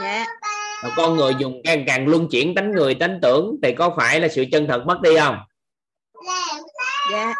Dạ. 0.00 0.26
Mà 0.82 0.90
con 0.96 1.16
người 1.16 1.32
dùng 1.38 1.60
càng 1.64 1.84
càng 1.86 2.08
luân 2.08 2.28
chuyển 2.28 2.54
tánh 2.54 2.72
người 2.72 2.94
tánh 2.94 3.18
tưởng 3.22 3.56
thì 3.62 3.74
có 3.74 3.94
phải 3.96 4.20
là 4.20 4.28
sự 4.28 4.44
chân 4.52 4.66
thật 4.66 4.82
mất 4.86 5.00
đi 5.02 5.16
không? 5.18 5.36
Dạ. 7.12 7.34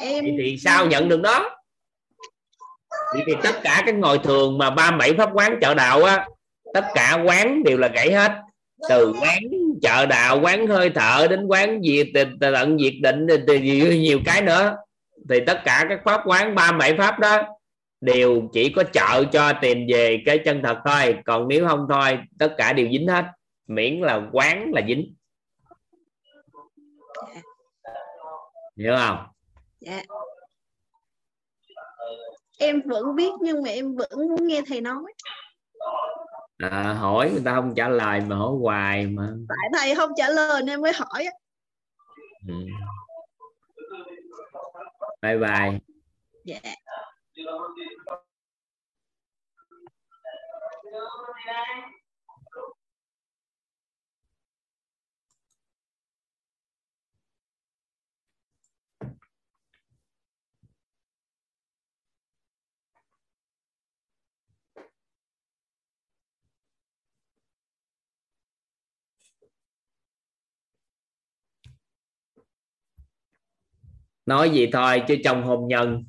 Em 0.00 0.24
thì, 0.24 0.32
thì 0.38 0.56
sao 0.58 0.86
nhận 0.86 1.08
được 1.08 1.20
đó 1.20 1.59
thì, 3.14 3.20
thì 3.26 3.32
tất 3.42 3.54
cả 3.62 3.82
các 3.86 3.94
ngồi 3.94 4.18
thường 4.18 4.58
mà 4.58 4.70
ba 4.70 4.90
bảy 4.90 5.14
pháp 5.14 5.30
quán 5.32 5.58
chợ 5.60 5.74
đạo 5.74 6.04
á 6.04 6.26
tất 6.74 6.84
cả 6.94 7.22
quán 7.26 7.64
đều 7.64 7.78
là 7.78 7.88
gãy 7.88 8.12
hết. 8.12 8.32
Từ 8.88 9.12
quán 9.20 9.38
chợ 9.82 10.06
đạo 10.06 10.40
quán 10.42 10.66
hơi 10.66 10.90
thở 10.90 11.26
đến 11.30 11.46
quán 11.46 11.80
diệt 11.82 12.06
tận 12.40 12.78
diệt 12.78 12.92
định 13.02 13.26
thì 13.48 13.98
nhiều 13.98 14.20
cái 14.24 14.42
nữa. 14.42 14.76
Thì 15.30 15.40
tất 15.40 15.60
cả 15.64 15.86
các 15.88 16.00
pháp 16.04 16.20
quán 16.24 16.54
ba 16.54 16.72
bảy 16.72 16.96
pháp 16.98 17.18
đó 17.18 17.42
đều 18.00 18.42
chỉ 18.52 18.72
có 18.72 18.82
trợ 18.82 19.24
cho 19.24 19.52
tìm 19.60 19.86
về 19.88 20.22
cái 20.26 20.38
chân 20.38 20.62
thật 20.62 20.78
thôi. 20.84 21.16
Còn 21.24 21.48
nếu 21.48 21.68
không 21.68 21.86
thôi 21.90 22.18
tất 22.38 22.54
cả 22.58 22.72
đều 22.72 22.88
dính 22.92 23.08
hết. 23.08 23.24
Miễn 23.66 24.00
là 24.00 24.20
quán 24.32 24.70
là 24.74 24.82
dính. 24.88 25.14
Hiểu 28.76 28.96
không? 28.96 29.18
Dạ 29.80 30.02
em 32.60 32.82
vẫn 32.86 33.16
biết 33.16 33.30
nhưng 33.40 33.62
mà 33.62 33.70
em 33.70 33.94
vẫn 33.96 34.28
muốn 34.28 34.46
nghe 34.46 34.62
thầy 34.66 34.80
nói. 34.80 35.02
À, 36.58 36.96
hỏi 36.98 37.30
người 37.30 37.42
ta 37.44 37.54
không 37.54 37.74
trả 37.76 37.88
lời 37.88 38.20
mà 38.20 38.36
hỏi 38.36 38.52
hoài 38.60 39.06
mà. 39.06 39.28
Tại 39.48 39.70
thầy 39.80 39.94
không 39.94 40.10
trả 40.16 40.28
lời 40.28 40.62
nên 40.62 40.82
mới 40.82 40.92
hỏi 40.92 41.26
ừ. 42.48 42.54
bye 45.22 45.38
bye. 45.38 45.78
Dạ 46.44 46.60
nói 74.30 74.50
gì 74.50 74.68
thôi 74.72 75.02
chứ 75.08 75.16
trong 75.24 75.44
hôn 75.44 75.68
nhân 75.68 76.04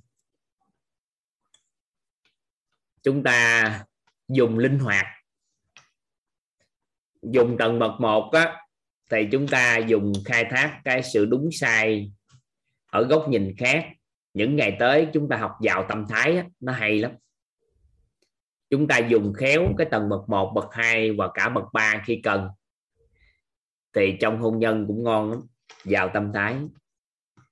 chúng 3.04 3.24
ta 3.24 3.86
dùng 4.28 4.58
linh 4.58 4.80
hoạt. 4.80 5.06
Dùng 7.22 7.58
tầng 7.60 7.80
bậc 7.80 7.92
một 8.00 8.30
á 8.34 8.62
thì 9.10 9.28
chúng 9.32 9.48
ta 9.48 9.78
dùng 9.78 10.14
khai 10.26 10.46
thác 10.50 10.82
cái 10.84 11.04
sự 11.04 11.26
đúng 11.26 11.50
sai 11.52 12.12
ở 12.92 13.04
góc 13.04 13.30
nhìn 13.30 13.56
khác. 13.58 13.86
Những 14.34 14.56
ngày 14.56 14.76
tới 14.80 15.08
chúng 15.14 15.30
ta 15.30 15.38
học 15.38 15.52
vào 15.60 15.86
tâm 15.90 16.06
thái 16.10 16.38
á, 16.38 16.46
nó 16.60 16.74
hay 16.74 17.00
lắm. 17.00 17.12
Chúng 18.70 18.88
ta 18.88 18.98
dùng 18.98 19.34
khéo 19.34 19.74
cái 19.78 19.88
tầng 19.92 20.10
bậc 20.10 20.30
1, 20.30 20.52
bậc 20.56 20.66
2 20.72 21.12
và 21.12 21.30
cả 21.34 21.50
bậc 21.50 21.66
3 21.74 22.04
khi 22.06 22.20
cần 22.24 22.48
thì 23.94 24.18
trong 24.22 24.40
hôn 24.40 24.60
nhân 24.60 24.86
cũng 24.88 25.04
ngon 25.04 25.32
lắm. 25.32 25.40
Vào 25.84 26.10
tâm 26.14 26.32
thái 26.34 26.56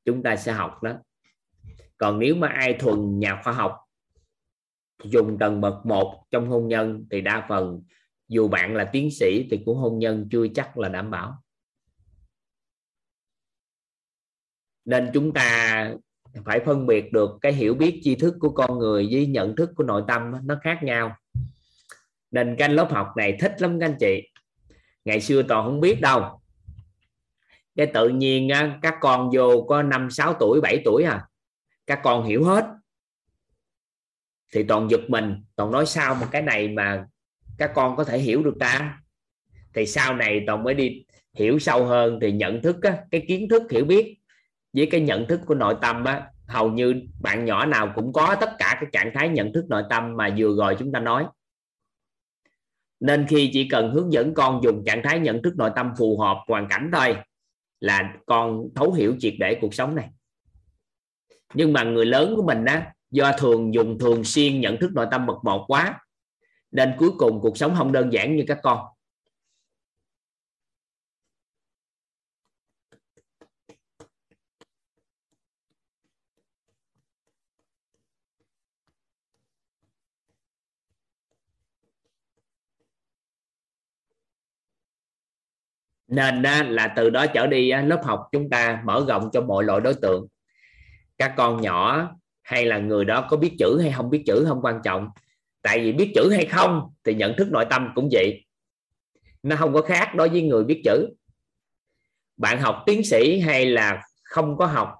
chúng 0.09 0.23
ta 0.23 0.35
sẽ 0.35 0.51
học 0.51 0.83
đó. 0.83 0.93
Còn 1.97 2.19
nếu 2.19 2.35
mà 2.35 2.47
ai 2.47 2.73
thuần 2.73 3.19
nhà 3.19 3.41
khoa 3.43 3.53
học, 3.53 3.77
dùng 5.03 5.37
tầng 5.39 5.61
bậc 5.61 5.85
1 5.85 6.25
trong 6.31 6.49
hôn 6.49 6.67
nhân 6.67 7.05
thì 7.11 7.21
đa 7.21 7.45
phần 7.49 7.83
dù 8.27 8.47
bạn 8.47 8.75
là 8.75 8.85
tiến 8.85 9.11
sĩ 9.11 9.47
thì 9.51 9.61
cũng 9.65 9.77
hôn 9.77 9.99
nhân 9.99 10.27
chưa 10.31 10.47
chắc 10.55 10.77
là 10.77 10.89
đảm 10.89 11.11
bảo. 11.11 11.43
Nên 14.85 15.09
chúng 15.13 15.33
ta 15.33 15.93
phải 16.45 16.59
phân 16.65 16.87
biệt 16.87 17.13
được 17.13 17.37
cái 17.41 17.53
hiểu 17.53 17.73
biết 17.73 17.99
tri 18.03 18.15
thức 18.15 18.35
của 18.39 18.49
con 18.49 18.79
người 18.79 19.07
với 19.11 19.27
nhận 19.27 19.55
thức 19.55 19.69
của 19.75 19.83
nội 19.83 20.03
tâm 20.07 20.33
nó 20.43 20.59
khác 20.63 20.79
nhau. 20.83 21.15
Nên 22.31 22.55
cái 22.59 22.69
lớp 22.69 22.91
học 22.91 23.07
này 23.17 23.37
thích 23.39 23.61
lắm 23.61 23.79
các 23.79 23.85
anh 23.85 23.97
chị. 23.99 24.29
Ngày 25.05 25.21
xưa 25.21 25.43
toàn 25.43 25.65
không 25.65 25.79
biết 25.79 26.01
đâu 26.01 26.38
cái 27.75 27.87
tự 27.93 28.09
nhiên 28.09 28.49
các 28.81 28.95
con 29.01 29.29
vô 29.33 29.65
có 29.67 29.83
năm 29.83 30.09
sáu 30.11 30.33
tuổi 30.39 30.61
7 30.61 30.81
tuổi 30.85 31.03
à 31.03 31.25
các 31.87 31.99
con 32.03 32.25
hiểu 32.25 32.43
hết. 32.43 32.65
Thì 34.53 34.63
toàn 34.63 34.89
giật 34.89 35.01
mình 35.07 35.43
toàn 35.55 35.71
nói 35.71 35.85
sao 35.85 36.15
một 36.15 36.25
cái 36.31 36.41
này 36.41 36.67
mà 36.67 37.05
các 37.57 37.71
con 37.75 37.95
có 37.95 38.03
thể 38.03 38.19
hiểu 38.19 38.43
được 38.43 38.55
ta? 38.59 39.01
Thì 39.73 39.85
sau 39.85 40.15
này 40.15 40.43
toàn 40.47 40.63
mới 40.63 40.73
đi 40.73 41.05
hiểu 41.33 41.59
sâu 41.59 41.85
hơn 41.85 42.19
thì 42.21 42.31
nhận 42.31 42.61
thức 42.61 42.83
á, 42.83 42.97
cái 43.11 43.25
kiến 43.27 43.49
thức 43.49 43.71
hiểu 43.71 43.85
biết 43.85 44.17
với 44.73 44.87
cái 44.91 45.01
nhận 45.01 45.27
thức 45.27 45.41
của 45.45 45.55
nội 45.55 45.75
tâm 45.81 46.03
á, 46.03 46.27
hầu 46.47 46.71
như 46.71 47.01
bạn 47.21 47.45
nhỏ 47.45 47.65
nào 47.65 47.91
cũng 47.95 48.13
có 48.13 48.35
tất 48.41 48.49
cả 48.59 48.77
các 48.81 48.89
trạng 48.91 49.11
thái 49.13 49.29
nhận 49.29 49.53
thức 49.53 49.65
nội 49.69 49.83
tâm 49.89 50.17
mà 50.17 50.35
vừa 50.37 50.55
rồi 50.55 50.75
chúng 50.79 50.91
ta 50.91 50.99
nói. 50.99 51.25
Nên 52.99 53.25
khi 53.29 53.49
chỉ 53.53 53.67
cần 53.69 53.91
hướng 53.91 54.13
dẫn 54.13 54.33
con 54.33 54.61
dùng 54.63 54.83
trạng 54.85 55.01
thái 55.03 55.19
nhận 55.19 55.41
thức 55.41 55.53
nội 55.57 55.71
tâm 55.75 55.91
phù 55.97 56.19
hợp 56.19 56.37
hoàn 56.47 56.67
cảnh 56.67 56.89
thôi 56.93 57.15
là 57.79 58.13
con 58.25 58.69
thấu 58.75 58.93
hiểu 58.93 59.15
triệt 59.19 59.33
để 59.39 59.57
cuộc 59.61 59.73
sống 59.73 59.95
này. 59.95 60.09
Nhưng 61.53 61.73
mà 61.73 61.83
người 61.83 62.05
lớn 62.05 62.33
của 62.35 62.43
mình 62.43 62.65
á, 62.65 62.93
do 63.11 63.31
thường 63.37 63.73
dùng 63.73 63.99
thường 63.99 64.23
xuyên 64.23 64.61
nhận 64.61 64.77
thức 64.77 64.91
nội 64.93 65.07
tâm 65.11 65.25
bậc 65.25 65.43
một 65.43 65.65
quá, 65.67 65.99
nên 66.71 66.93
cuối 66.97 67.11
cùng 67.17 67.41
cuộc 67.41 67.57
sống 67.57 67.75
không 67.75 67.91
đơn 67.91 68.13
giản 68.13 68.35
như 68.35 68.43
các 68.47 68.59
con. 68.63 68.79
Nên 86.09 86.69
là 86.69 86.93
từ 86.95 87.09
đó 87.09 87.25
trở 87.33 87.47
đi 87.47 87.71
lớp 87.71 88.01
học 88.03 88.27
chúng 88.31 88.49
ta 88.49 88.81
mở 88.85 89.05
rộng 89.07 89.29
cho 89.33 89.41
mọi 89.41 89.63
loại 89.63 89.81
đối 89.81 89.93
tượng. 89.93 90.27
Các 91.17 91.33
con 91.37 91.61
nhỏ, 91.61 92.11
hay 92.41 92.65
là 92.65 92.77
người 92.77 93.05
đó 93.05 93.27
có 93.29 93.37
biết 93.37 93.55
chữ 93.59 93.79
hay 93.81 93.91
không 93.91 94.09
biết 94.09 94.23
chữ 94.25 94.45
không 94.47 94.61
quan 94.61 94.81
trọng. 94.83 95.09
Tại 95.61 95.79
vì 95.79 95.93
biết 95.93 96.11
chữ 96.15 96.29
hay 96.31 96.45
không 96.45 96.93
thì 97.03 97.13
nhận 97.13 97.33
thức 97.37 97.47
nội 97.51 97.65
tâm 97.69 97.91
cũng 97.95 98.09
vậy. 98.11 98.45
Nó 99.43 99.55
không 99.55 99.73
có 99.73 99.81
khác 99.81 100.15
đối 100.15 100.29
với 100.29 100.41
người 100.41 100.63
biết 100.63 100.81
chữ. 100.85 101.09
Bạn 102.37 102.61
học 102.61 102.83
tiến 102.85 103.03
sĩ 103.03 103.39
hay 103.39 103.65
là 103.65 104.01
không 104.23 104.57
có 104.57 104.65
học 104.65 104.95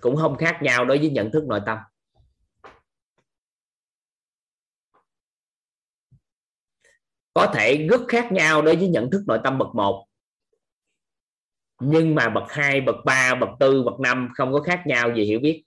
cũng 0.00 0.16
không 0.16 0.36
khác 0.36 0.58
nhau 0.62 0.84
đối 0.84 0.98
với 0.98 1.10
nhận 1.10 1.30
thức 1.30 1.44
nội 1.44 1.60
tâm. 1.66 1.78
Có 7.34 7.52
thể 7.54 7.86
rất 7.90 8.00
khác 8.08 8.32
nhau 8.32 8.62
đối 8.62 8.76
với 8.76 8.88
nhận 8.88 9.10
thức 9.10 9.22
nội 9.26 9.40
tâm 9.44 9.58
bậc 9.58 9.74
1 9.74 10.06
nhưng 11.80 12.14
mà 12.14 12.28
bậc 12.28 12.44
2, 12.48 12.80
bậc 12.80 12.96
3, 13.04 13.34
bậc 13.34 13.48
4, 13.60 13.84
bậc 13.84 14.00
5 14.00 14.28
không 14.34 14.52
có 14.52 14.60
khác 14.60 14.82
nhau 14.86 15.14
gì 15.16 15.24
hiểu 15.24 15.40
biết. 15.40 15.64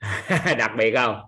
Đặc 0.58 0.70
biệt 0.78 0.94
không? 0.94 1.20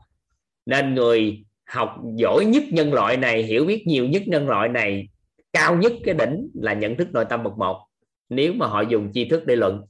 Nên 0.66 0.94
người 0.94 1.44
học 1.66 1.96
giỏi 2.16 2.44
nhất 2.44 2.62
nhân 2.70 2.92
loại 2.92 3.16
này 3.16 3.42
hiểu 3.42 3.64
biết 3.64 3.84
nhiều 3.86 4.06
nhất 4.08 4.22
nhân 4.26 4.48
loại 4.48 4.68
này 4.68 5.08
cao 5.52 5.76
nhất 5.76 5.92
cái 6.04 6.14
đỉnh 6.14 6.50
là 6.54 6.72
nhận 6.72 6.96
thức 6.96 7.08
nội 7.12 7.24
tâm 7.30 7.42
bậc 7.42 7.58
một. 7.58 7.86
Nếu 8.28 8.52
mà 8.52 8.66
họ 8.66 8.80
dùng 8.80 9.10
tri 9.14 9.28
thức 9.28 9.42
để 9.46 9.56
luận. 9.56 9.82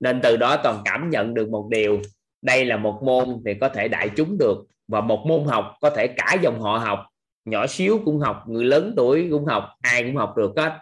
Nên 0.00 0.20
từ 0.22 0.36
đó 0.36 0.56
toàn 0.62 0.82
cảm 0.84 1.10
nhận 1.10 1.34
được 1.34 1.48
một 1.48 1.68
điều. 1.70 2.02
Đây 2.42 2.64
là 2.64 2.76
một 2.76 3.00
môn 3.04 3.42
thì 3.46 3.54
có 3.60 3.68
thể 3.68 3.88
đại 3.88 4.10
chúng 4.16 4.38
được 4.38 4.66
và 4.88 5.00
một 5.00 5.24
môn 5.26 5.44
học 5.44 5.74
có 5.80 5.90
thể 5.90 6.06
cả 6.16 6.36
dòng 6.42 6.60
họ 6.60 6.78
học 6.78 7.06
nhỏ 7.44 7.66
xíu 7.66 8.00
cũng 8.04 8.20
học, 8.20 8.44
người 8.48 8.64
lớn 8.64 8.94
tuổi 8.96 9.28
cũng 9.30 9.44
học, 9.44 9.68
ai 9.80 10.02
cũng 10.02 10.16
học 10.16 10.34
được 10.36 10.52
hết. 10.56 10.78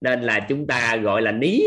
Nên 0.00 0.22
là 0.22 0.46
chúng 0.48 0.66
ta 0.66 0.96
gọi 0.96 1.22
là 1.22 1.32
ní 1.32 1.62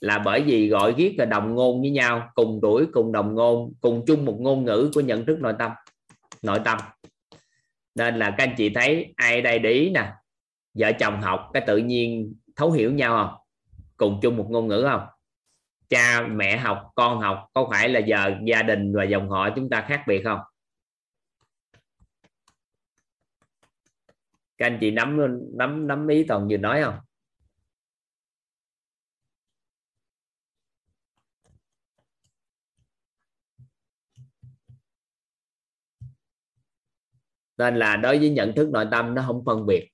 là 0.00 0.18
bởi 0.18 0.42
vì 0.42 0.68
gọi 0.68 0.92
viết 0.92 1.14
là 1.18 1.24
đồng 1.24 1.54
ngôn 1.54 1.80
với 1.80 1.90
nhau, 1.90 2.30
cùng 2.34 2.58
tuổi, 2.62 2.86
cùng 2.92 3.12
đồng 3.12 3.34
ngôn, 3.34 3.72
cùng 3.80 4.04
chung 4.06 4.24
một 4.24 4.36
ngôn 4.40 4.64
ngữ 4.64 4.90
của 4.94 5.00
nhận 5.00 5.26
thức 5.26 5.38
nội 5.40 5.54
tâm 5.58 5.72
nội 6.44 6.60
tâm. 6.64 6.78
Nên 7.94 8.18
là 8.18 8.30
các 8.30 8.44
anh 8.44 8.54
chị 8.56 8.68
thấy 8.68 9.12
ai 9.16 9.42
đây 9.42 9.58
để 9.58 9.70
ý 9.70 9.90
nè, 9.90 10.12
vợ 10.74 10.92
chồng 10.92 11.20
học 11.20 11.50
cái 11.52 11.62
tự 11.66 11.76
nhiên 11.76 12.34
thấu 12.56 12.72
hiểu 12.72 12.92
nhau 12.92 13.16
không? 13.16 13.38
Cùng 13.96 14.18
chung 14.22 14.36
một 14.36 14.46
ngôn 14.50 14.68
ngữ 14.68 14.86
không? 14.90 15.00
Cha 15.88 16.26
mẹ 16.30 16.56
học, 16.56 16.90
con 16.94 17.20
học, 17.20 17.46
có 17.54 17.68
phải 17.70 17.88
là 17.88 18.00
giờ 18.00 18.34
gia 18.46 18.62
đình 18.62 18.94
và 18.96 19.04
dòng 19.04 19.30
họ 19.30 19.50
chúng 19.50 19.70
ta 19.70 19.80
khác 19.80 20.02
biệt 20.06 20.22
không? 20.24 20.40
Các 24.58 24.66
anh 24.66 24.78
chị 24.80 24.90
nắm 24.90 25.18
nắm 25.58 25.86
nắm 25.86 26.08
ý 26.08 26.24
toàn 26.28 26.48
vừa 26.48 26.56
nói 26.56 26.82
không? 26.82 26.98
Nên 37.58 37.76
là 37.76 37.96
đối 37.96 38.18
với 38.18 38.30
nhận 38.30 38.52
thức 38.56 38.70
nội 38.72 38.86
tâm 38.90 39.14
nó 39.14 39.24
không 39.26 39.42
phân 39.46 39.66
biệt. 39.66 39.90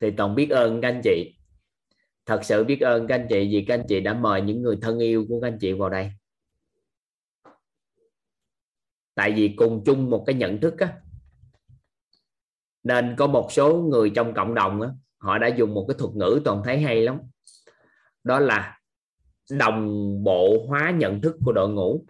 Thì 0.00 0.10
toàn 0.16 0.34
biết 0.34 0.50
ơn 0.50 0.80
các 0.80 0.88
anh 0.88 1.00
chị. 1.04 1.36
Thật 2.26 2.40
sự 2.44 2.64
biết 2.64 2.80
ơn 2.80 3.06
các 3.06 3.14
anh 3.14 3.26
chị 3.30 3.48
vì 3.52 3.64
các 3.68 3.74
anh 3.74 3.86
chị 3.88 4.00
đã 4.00 4.14
mời 4.14 4.42
những 4.42 4.62
người 4.62 4.78
thân 4.82 4.98
yêu 4.98 5.26
của 5.28 5.40
các 5.40 5.48
anh 5.48 5.58
chị 5.60 5.72
vào 5.72 5.90
đây. 5.90 6.12
Tại 9.14 9.32
vì 9.32 9.54
cùng 9.56 9.82
chung 9.86 10.10
một 10.10 10.24
cái 10.26 10.34
nhận 10.34 10.60
thức 10.60 10.74
á 10.78 11.01
nên 12.82 13.14
có 13.18 13.26
một 13.26 13.48
số 13.52 13.76
người 13.76 14.12
trong 14.14 14.34
cộng 14.34 14.54
đồng 14.54 14.80
đó, 14.80 14.94
họ 15.18 15.38
đã 15.38 15.46
dùng 15.46 15.74
một 15.74 15.84
cái 15.88 15.96
thuật 15.98 16.14
ngữ 16.14 16.40
toàn 16.44 16.62
thấy 16.64 16.80
hay 16.80 17.02
lắm. 17.02 17.20
Đó 18.24 18.38
là 18.40 18.80
đồng 19.50 19.88
bộ 20.24 20.66
hóa 20.68 20.90
nhận 20.90 21.20
thức 21.20 21.36
của 21.44 21.52
đội 21.52 21.68
ngũ. 21.68 22.04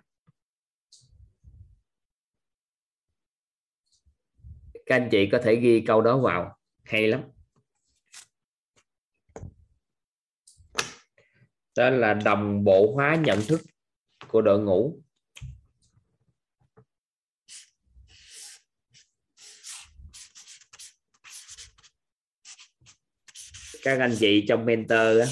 Các 4.86 4.96
anh 4.96 5.08
chị 5.10 5.28
có 5.32 5.38
thể 5.44 5.56
ghi 5.56 5.84
câu 5.86 6.00
đó 6.00 6.18
vào 6.18 6.58
hay 6.84 7.08
lắm. 7.08 7.22
Đó 11.76 11.90
là 11.90 12.14
đồng 12.14 12.64
bộ 12.64 12.92
hóa 12.94 13.14
nhận 13.14 13.38
thức 13.48 13.60
của 14.28 14.40
đội 14.40 14.60
ngũ. 14.60 15.02
Các 23.82 24.00
anh 24.00 24.16
chị 24.18 24.44
trong 24.48 24.64
mentor 24.64 25.18
đó, 25.18 25.24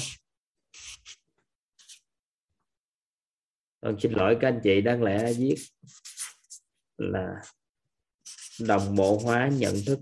con 3.81 3.99
xin 3.99 4.11
lỗi 4.11 4.37
các 4.41 4.47
anh 4.47 4.59
chị 4.63 4.81
đáng 4.81 5.03
lẽ 5.03 5.33
viết 5.37 5.55
là 6.97 7.41
đồng 8.59 8.95
bộ 8.95 9.19
hóa 9.23 9.49
nhận 9.53 9.75
thức. 9.85 9.99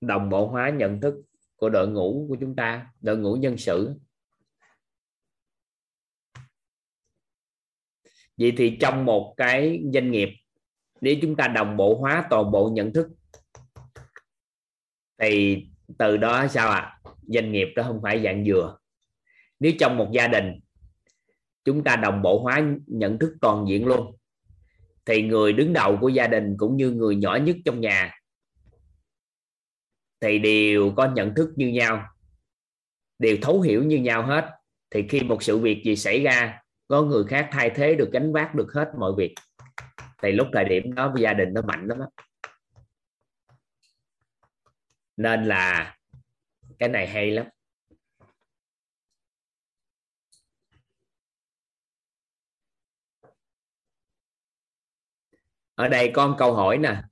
Đồng 0.00 0.30
bộ 0.30 0.48
hóa 0.48 0.70
nhận 0.70 1.00
thức 1.00 1.14
của 1.56 1.68
đội 1.68 1.88
ngũ 1.88 2.26
của 2.28 2.36
chúng 2.40 2.56
ta 2.56 2.86
đội 3.00 3.16
ngũ 3.16 3.36
nhân 3.36 3.58
sự. 3.58 3.94
Vậy 8.36 8.52
thì 8.56 8.76
trong 8.80 9.04
một 9.04 9.34
cái 9.36 9.80
doanh 9.94 10.10
nghiệp 10.10 10.28
nếu 11.02 11.16
chúng 11.22 11.36
ta 11.36 11.48
đồng 11.48 11.76
bộ 11.76 11.94
hóa 11.94 12.26
toàn 12.30 12.50
bộ 12.50 12.70
nhận 12.72 12.92
thức, 12.92 13.08
thì 15.20 15.64
từ 15.98 16.16
đó 16.16 16.46
sao 16.46 16.68
ạ? 16.70 16.78
À? 16.80 16.98
doanh 17.26 17.52
nghiệp 17.52 17.68
đó 17.76 17.82
không 17.82 18.00
phải 18.02 18.22
dạng 18.22 18.44
dừa. 18.44 18.78
Nếu 19.60 19.72
trong 19.78 19.96
một 19.96 20.08
gia 20.12 20.28
đình 20.28 20.60
chúng 21.64 21.84
ta 21.84 21.96
đồng 21.96 22.22
bộ 22.22 22.42
hóa 22.42 22.62
nhận 22.86 23.18
thức 23.18 23.34
toàn 23.40 23.66
diện 23.68 23.86
luôn, 23.86 24.16
thì 25.04 25.22
người 25.22 25.52
đứng 25.52 25.72
đầu 25.72 25.98
của 26.00 26.08
gia 26.08 26.26
đình 26.26 26.54
cũng 26.58 26.76
như 26.76 26.90
người 26.90 27.16
nhỏ 27.16 27.36
nhất 27.36 27.56
trong 27.64 27.80
nhà 27.80 28.14
thì 30.20 30.38
đều 30.38 30.92
có 30.96 31.12
nhận 31.14 31.34
thức 31.34 31.50
như 31.56 31.68
nhau, 31.68 32.06
đều 33.18 33.36
thấu 33.42 33.60
hiểu 33.60 33.84
như 33.84 33.98
nhau 33.98 34.22
hết. 34.22 34.50
Thì 34.90 35.08
khi 35.08 35.20
một 35.20 35.42
sự 35.42 35.58
việc 35.58 35.82
gì 35.84 35.96
xảy 35.96 36.20
ra, 36.20 36.60
có 36.88 37.02
người 37.02 37.24
khác 37.24 37.48
thay 37.52 37.70
thế 37.70 37.94
được, 37.94 38.10
gánh 38.12 38.32
vác 38.32 38.54
được 38.54 38.72
hết 38.72 38.92
mọi 38.98 39.12
việc 39.16 39.34
thì 40.22 40.32
lúc 40.32 40.48
thời 40.52 40.64
điểm 40.64 40.94
đó 40.94 41.14
gia 41.18 41.32
đình 41.32 41.48
nó 41.54 41.62
mạnh 41.62 41.86
lắm 41.86 41.98
đó. 41.98 42.06
nên 45.16 45.44
là 45.44 45.96
cái 46.78 46.88
này 46.88 47.08
hay 47.08 47.30
lắm. 47.30 47.46
Ở 55.74 55.88
đây 55.88 56.10
có 56.14 56.28
một 56.28 56.34
câu 56.38 56.54
hỏi 56.54 56.78
nè. 56.78 57.02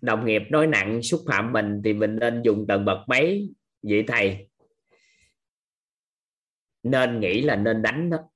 Đồng 0.00 0.26
nghiệp 0.26 0.42
nói 0.50 0.66
nặng 0.66 1.02
xúc 1.02 1.20
phạm 1.28 1.52
mình 1.52 1.80
thì 1.84 1.92
mình 1.92 2.16
nên 2.20 2.42
dùng 2.42 2.66
tầng 2.68 2.84
bậc 2.84 2.98
mấy 3.08 3.54
vậy 3.82 4.04
thầy, 4.06 4.48
nên 6.82 7.20
nghĩ 7.20 7.42
là 7.42 7.56
nên 7.56 7.82
đánh 7.82 8.10
đó. 8.10 8.31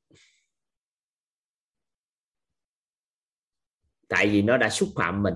Tại 4.08 4.28
vì 4.28 4.42
nó 4.42 4.56
đã 4.56 4.70
xúc 4.70 4.88
phạm 4.96 5.22
mình. 5.22 5.34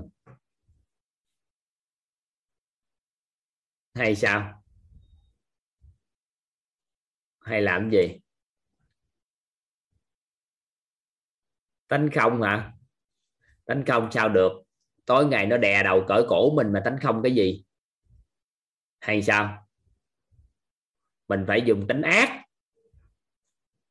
Hay 3.95 4.17
sao? 4.17 4.63
Hay 7.41 7.63
làm 7.63 7.91
gì? 7.91 8.21
Tánh 11.89 12.09
không 12.15 12.43
hả? 12.43 12.73
Tánh 13.65 13.85
không 13.87 14.09
sao 14.13 14.29
được. 14.29 14.53
Tối 15.05 15.27
ngày 15.27 15.47
nó 15.47 15.57
đè 15.57 15.83
đầu 15.83 16.05
cởi 16.09 16.25
cổ 16.29 16.55
mình 16.57 16.73
mà 16.73 16.83
tánh 16.85 16.99
không 17.03 17.23
cái 17.23 17.35
gì. 17.35 17.65
Hay 19.01 19.23
sao? 19.23 19.69
Mình 21.29 21.45
phải 21.47 21.63
dùng 21.67 21.87
tính 21.89 22.03
ác. 22.03 22.45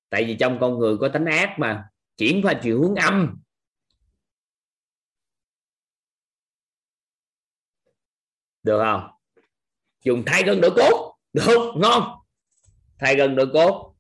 Tại 0.09 0.25
vì 0.25 0.37
trong 0.39 0.57
con 0.61 0.79
người 0.79 0.97
có 0.97 1.09
tính 1.13 1.25
ác 1.25 1.55
mà. 1.59 1.89
Chuyển 2.17 2.41
qua 2.43 2.53
chiều 2.63 2.81
hướng 2.81 2.95
âm. 2.95 3.41
Được 8.63 8.79
không? 8.83 9.11
Dùng 10.03 10.23
thay 10.25 10.43
gân 10.43 10.61
đổi 10.61 10.71
cốt. 10.75 11.15
Được 11.33 11.73
ngon. 11.77 12.03
Thay 12.99 13.15
gân 13.15 13.35
đổi 13.35 13.47
cốt. 13.53 13.95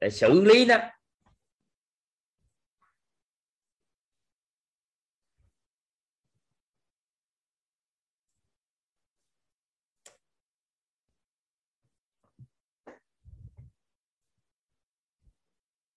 Để 0.00 0.10
xử 0.10 0.44
lý 0.44 0.64
đó. 0.64 0.78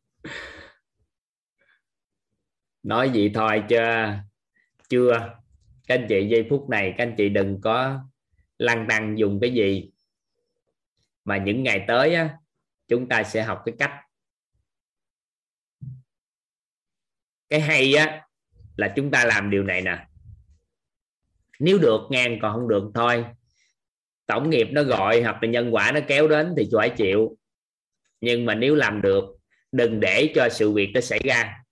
Nói 2.84 3.10
gì 3.10 3.32
thôi 3.34 3.64
chưa 3.69 4.19
chưa 4.90 5.45
các 5.88 5.96
anh 5.96 6.06
chị 6.10 6.28
giây 6.28 6.48
phút 6.50 6.70
này 6.70 6.94
các 6.98 7.04
anh 7.04 7.16
chị 7.18 7.30
đừng 7.30 7.62
có 7.62 8.00
lăng 8.58 8.86
tăng 8.90 9.18
dùng 9.18 9.40
cái 9.42 9.54
gì. 9.54 9.92
Mà 11.26 11.38
những 11.38 11.64
ngày 11.64 11.86
tới 11.88 12.16
á, 12.16 12.38
chúng 12.88 13.10
ta 13.10 13.24
sẽ 13.24 13.44
học 13.44 13.62
cái 13.66 13.76
cách. 13.80 13.92
Cái 17.50 17.62
hay 17.62 17.94
á 17.94 18.28
là 18.76 18.94
chúng 18.96 19.12
ta 19.12 19.26
làm 19.26 19.50
điều 19.50 19.64
này 19.64 19.82
nè. 19.82 20.08
Nếu 21.60 21.78
được 21.78 22.02
ngang 22.10 22.40
còn 22.42 22.54
không 22.54 22.68
được 22.68 22.92
thôi. 22.94 23.26
Tổng 24.26 24.50
nghiệp 24.50 24.68
nó 24.72 24.84
gọi 24.84 25.22
hoặc 25.22 25.44
là 25.44 25.50
nhân 25.50 25.74
quả 25.74 25.92
nó 25.92 26.00
kéo 26.08 26.28
đến 26.28 26.54
thì 26.58 26.70
phải 26.74 26.90
chịu. 26.90 27.38
Nhưng 28.22 28.46
mà 28.46 28.56
nếu 28.56 28.76
làm 28.76 29.02
được 29.02 29.26
đừng 29.72 30.00
để 30.00 30.32
cho 30.36 30.50
sự 30.50 30.72
việc 30.72 30.92
nó 30.94 31.02
xảy 31.02 31.20
ra. 31.20 31.65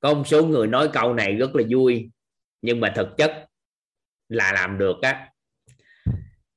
Có 0.00 0.14
một 0.14 0.26
số 0.26 0.46
người 0.46 0.66
nói 0.66 0.88
câu 0.92 1.14
này 1.14 1.34
rất 1.34 1.54
là 1.54 1.64
vui, 1.70 2.10
nhưng 2.62 2.80
mà 2.80 2.92
thực 2.96 3.16
chất 3.16 3.46
là 4.28 4.52
làm 4.52 4.78
được 4.78 4.96
á. 5.02 5.28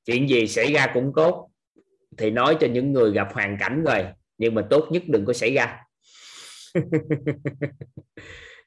Chuyện 0.04 0.28
gì 0.28 0.46
xảy 0.46 0.72
ra 0.72 0.90
cũng 0.94 1.12
tốt, 1.16 1.50
thì 2.18 2.30
nói 2.30 2.56
cho 2.60 2.66
những 2.66 2.92
người 2.92 3.12
gặp 3.12 3.28
hoàn 3.32 3.56
cảnh 3.60 3.84
rồi, 3.84 4.04
nhưng 4.38 4.54
mà 4.54 4.62
tốt 4.70 4.88
nhất 4.90 5.02
đừng 5.06 5.24
có 5.24 5.32
xảy 5.32 5.54
ra. 5.54 5.78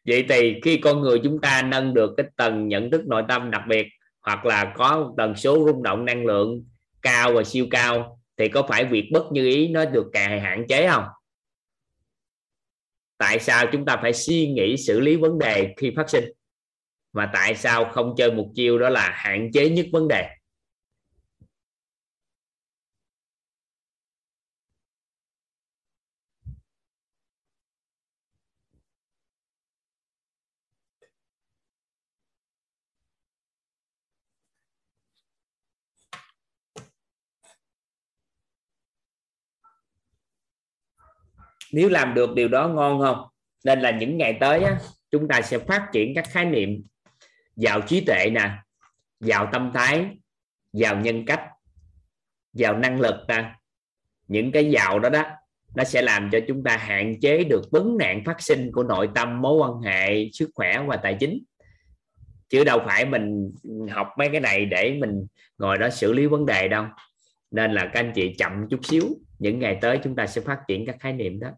Vậy 0.05 0.25
thì 0.29 0.59
khi 0.63 0.77
con 0.77 1.01
người 1.01 1.19
chúng 1.23 1.41
ta 1.41 1.61
nâng 1.61 1.93
được 1.93 2.13
cái 2.17 2.25
tầng 2.37 2.67
nhận 2.67 2.91
thức 2.91 3.07
nội 3.07 3.23
tâm 3.27 3.51
đặc 3.51 3.61
biệt, 3.67 3.87
hoặc 4.21 4.45
là 4.45 4.73
có 4.77 4.97
một 4.97 5.13
tần 5.17 5.35
số 5.35 5.65
rung 5.65 5.83
động 5.83 6.05
năng 6.05 6.25
lượng 6.25 6.65
cao 7.01 7.33
và 7.33 7.43
siêu 7.43 7.67
cao, 7.71 8.19
thì 8.37 8.47
có 8.47 8.63
phải 8.69 8.85
việc 8.85 9.09
bất 9.13 9.31
như 9.31 9.45
ý 9.47 9.67
nó 9.67 9.85
được 9.85 10.05
càng 10.13 10.41
hạn 10.41 10.65
chế 10.67 10.87
không? 10.87 11.03
Tại 13.17 13.39
sao 13.39 13.65
chúng 13.71 13.85
ta 13.85 13.97
phải 14.01 14.13
suy 14.13 14.47
nghĩ 14.47 14.77
xử 14.77 14.99
lý 14.99 15.15
vấn 15.15 15.39
đề 15.39 15.73
khi 15.77 15.93
phát 15.95 16.09
sinh? 16.09 16.25
Và 17.13 17.29
tại 17.33 17.55
sao 17.55 17.85
không 17.85 18.13
chơi 18.17 18.31
một 18.31 18.51
chiêu 18.55 18.79
đó 18.79 18.89
là 18.89 19.11
hạn 19.15 19.51
chế 19.53 19.69
nhất 19.69 19.85
vấn 19.91 20.07
đề? 20.07 20.29
Nếu 41.75 41.89
làm 41.89 42.13
được 42.13 42.33
điều 42.35 42.47
đó 42.47 42.67
ngon 42.67 42.99
không? 43.01 43.27
Nên 43.63 43.79
là 43.79 43.91
những 43.91 44.17
ngày 44.17 44.37
tới 44.39 44.63
á, 44.63 44.79
chúng 45.11 45.27
ta 45.27 45.41
sẽ 45.41 45.59
phát 45.59 45.87
triển 45.93 46.15
các 46.15 46.25
khái 46.29 46.45
niệm 46.45 46.83
giàu 47.55 47.81
trí 47.81 48.01
tuệ 48.01 48.29
nè 48.31 48.51
giàu 49.19 49.49
tâm 49.53 49.71
thái 49.73 50.05
giàu 50.73 50.99
nhân 50.99 51.25
cách 51.25 51.41
giàu 52.53 52.77
năng 52.77 53.01
lực 53.01 53.15
nè. 53.27 53.51
Những 54.27 54.51
cái 54.51 54.71
giàu 54.71 54.99
đó 54.99 55.09
đó 55.09 55.23
nó 55.75 55.83
sẽ 55.83 56.01
làm 56.01 56.29
cho 56.31 56.39
chúng 56.47 56.63
ta 56.63 56.77
hạn 56.77 57.19
chế 57.21 57.43
được 57.43 57.61
vấn 57.71 57.97
nạn 57.97 58.23
phát 58.25 58.41
sinh 58.41 58.71
của 58.71 58.83
nội 58.83 59.09
tâm 59.15 59.41
mối 59.41 59.57
quan 59.57 59.81
hệ 59.81 60.29
sức 60.33 60.49
khỏe 60.55 60.83
và 60.87 60.97
tài 60.97 61.17
chính. 61.19 61.43
Chứ 62.49 62.63
đâu 62.63 62.79
phải 62.85 63.05
mình 63.05 63.51
học 63.89 64.07
mấy 64.17 64.29
cái 64.29 64.41
này 64.41 64.65
để 64.65 64.97
mình 64.99 65.25
ngồi 65.57 65.77
đó 65.77 65.89
xử 65.89 66.13
lý 66.13 66.25
vấn 66.25 66.45
đề 66.45 66.67
đâu. 66.67 66.85
Nên 67.51 67.73
là 67.73 67.89
các 67.93 67.99
anh 67.99 68.11
chị 68.15 68.35
chậm 68.37 68.67
chút 68.69 68.79
xíu 68.85 69.03
những 69.39 69.59
ngày 69.59 69.77
tới 69.81 69.99
chúng 70.03 70.15
ta 70.15 70.27
sẽ 70.27 70.41
phát 70.41 70.59
triển 70.67 70.85
các 70.85 70.95
khái 70.99 71.13
niệm 71.13 71.39
đó. 71.39 71.49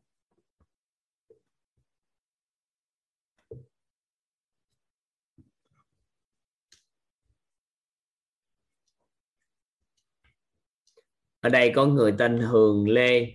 Ở 11.47 11.49
đây 11.49 11.71
có 11.75 11.85
người 11.85 12.13
tên 12.17 12.37
Hường 12.37 12.89
Lê. 12.89 13.27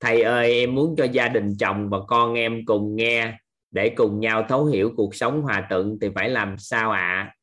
Thầy 0.00 0.22
ơi, 0.22 0.52
em 0.60 0.74
muốn 0.74 0.94
cho 0.98 1.04
gia 1.04 1.28
đình 1.28 1.56
chồng 1.58 1.90
và 1.90 1.98
con 2.08 2.34
em 2.34 2.66
cùng 2.66 2.96
nghe. 2.96 3.38
Để 3.70 3.94
cùng 3.96 4.20
nhau 4.20 4.46
thấu 4.48 4.64
hiểu 4.66 4.92
cuộc 4.96 5.14
sống 5.14 5.42
hòa 5.42 5.66
thuận 5.70 5.98
thì 6.00 6.08
phải 6.14 6.28
làm 6.28 6.58
sao 6.58 6.90
ạ? 6.90 7.00
À? 7.00 7.34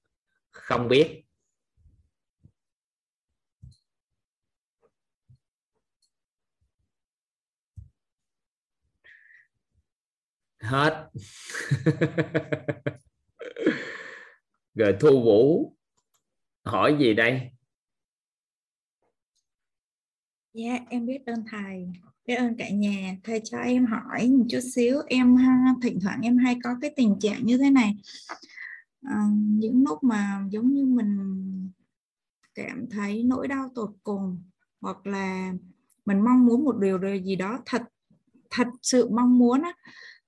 không 0.51 0.87
biết. 0.87 1.25
Hết. 10.61 11.07
Rồi 14.75 14.95
thu 14.99 15.23
vũ, 15.23 15.73
hỏi 16.65 16.95
gì 16.99 17.13
đây? 17.13 17.52
Dạ, 20.53 20.79
em 20.89 21.05
biết 21.05 21.25
ơn 21.25 21.43
thầy, 21.51 21.87
biết 22.27 22.35
ơn 22.35 22.55
cả 22.57 22.69
nhà. 22.69 23.17
Thầy 23.23 23.41
cho 23.43 23.57
em 23.57 23.85
hỏi 23.85 24.29
một 24.29 24.45
chút 24.49 24.59
xíu, 24.75 24.97
em 25.07 25.35
ha, 25.35 25.75
thỉnh 25.81 25.99
thoảng 26.01 26.19
em 26.21 26.37
hay 26.37 26.57
có 26.63 26.69
cái 26.81 26.91
tình 26.95 27.15
trạng 27.19 27.45
như 27.45 27.57
thế 27.57 27.69
này. 27.69 27.95
À, 29.01 29.23
những 29.35 29.83
lúc 29.83 30.03
mà 30.03 30.41
giống 30.51 30.73
như 30.73 30.85
mình 30.85 31.17
cảm 32.55 32.85
thấy 32.89 33.23
nỗi 33.23 33.47
đau 33.47 33.69
tột 33.75 33.89
cùng 34.03 34.43
hoặc 34.81 35.07
là 35.07 35.53
mình 36.05 36.21
mong 36.21 36.45
muốn 36.45 36.63
một 36.63 36.77
điều 36.79 36.99
gì 37.25 37.35
đó 37.35 37.59
thật 37.65 37.81
thật 38.49 38.67
sự 38.81 39.09
mong 39.09 39.37
muốn 39.37 39.61
á, 39.61 39.73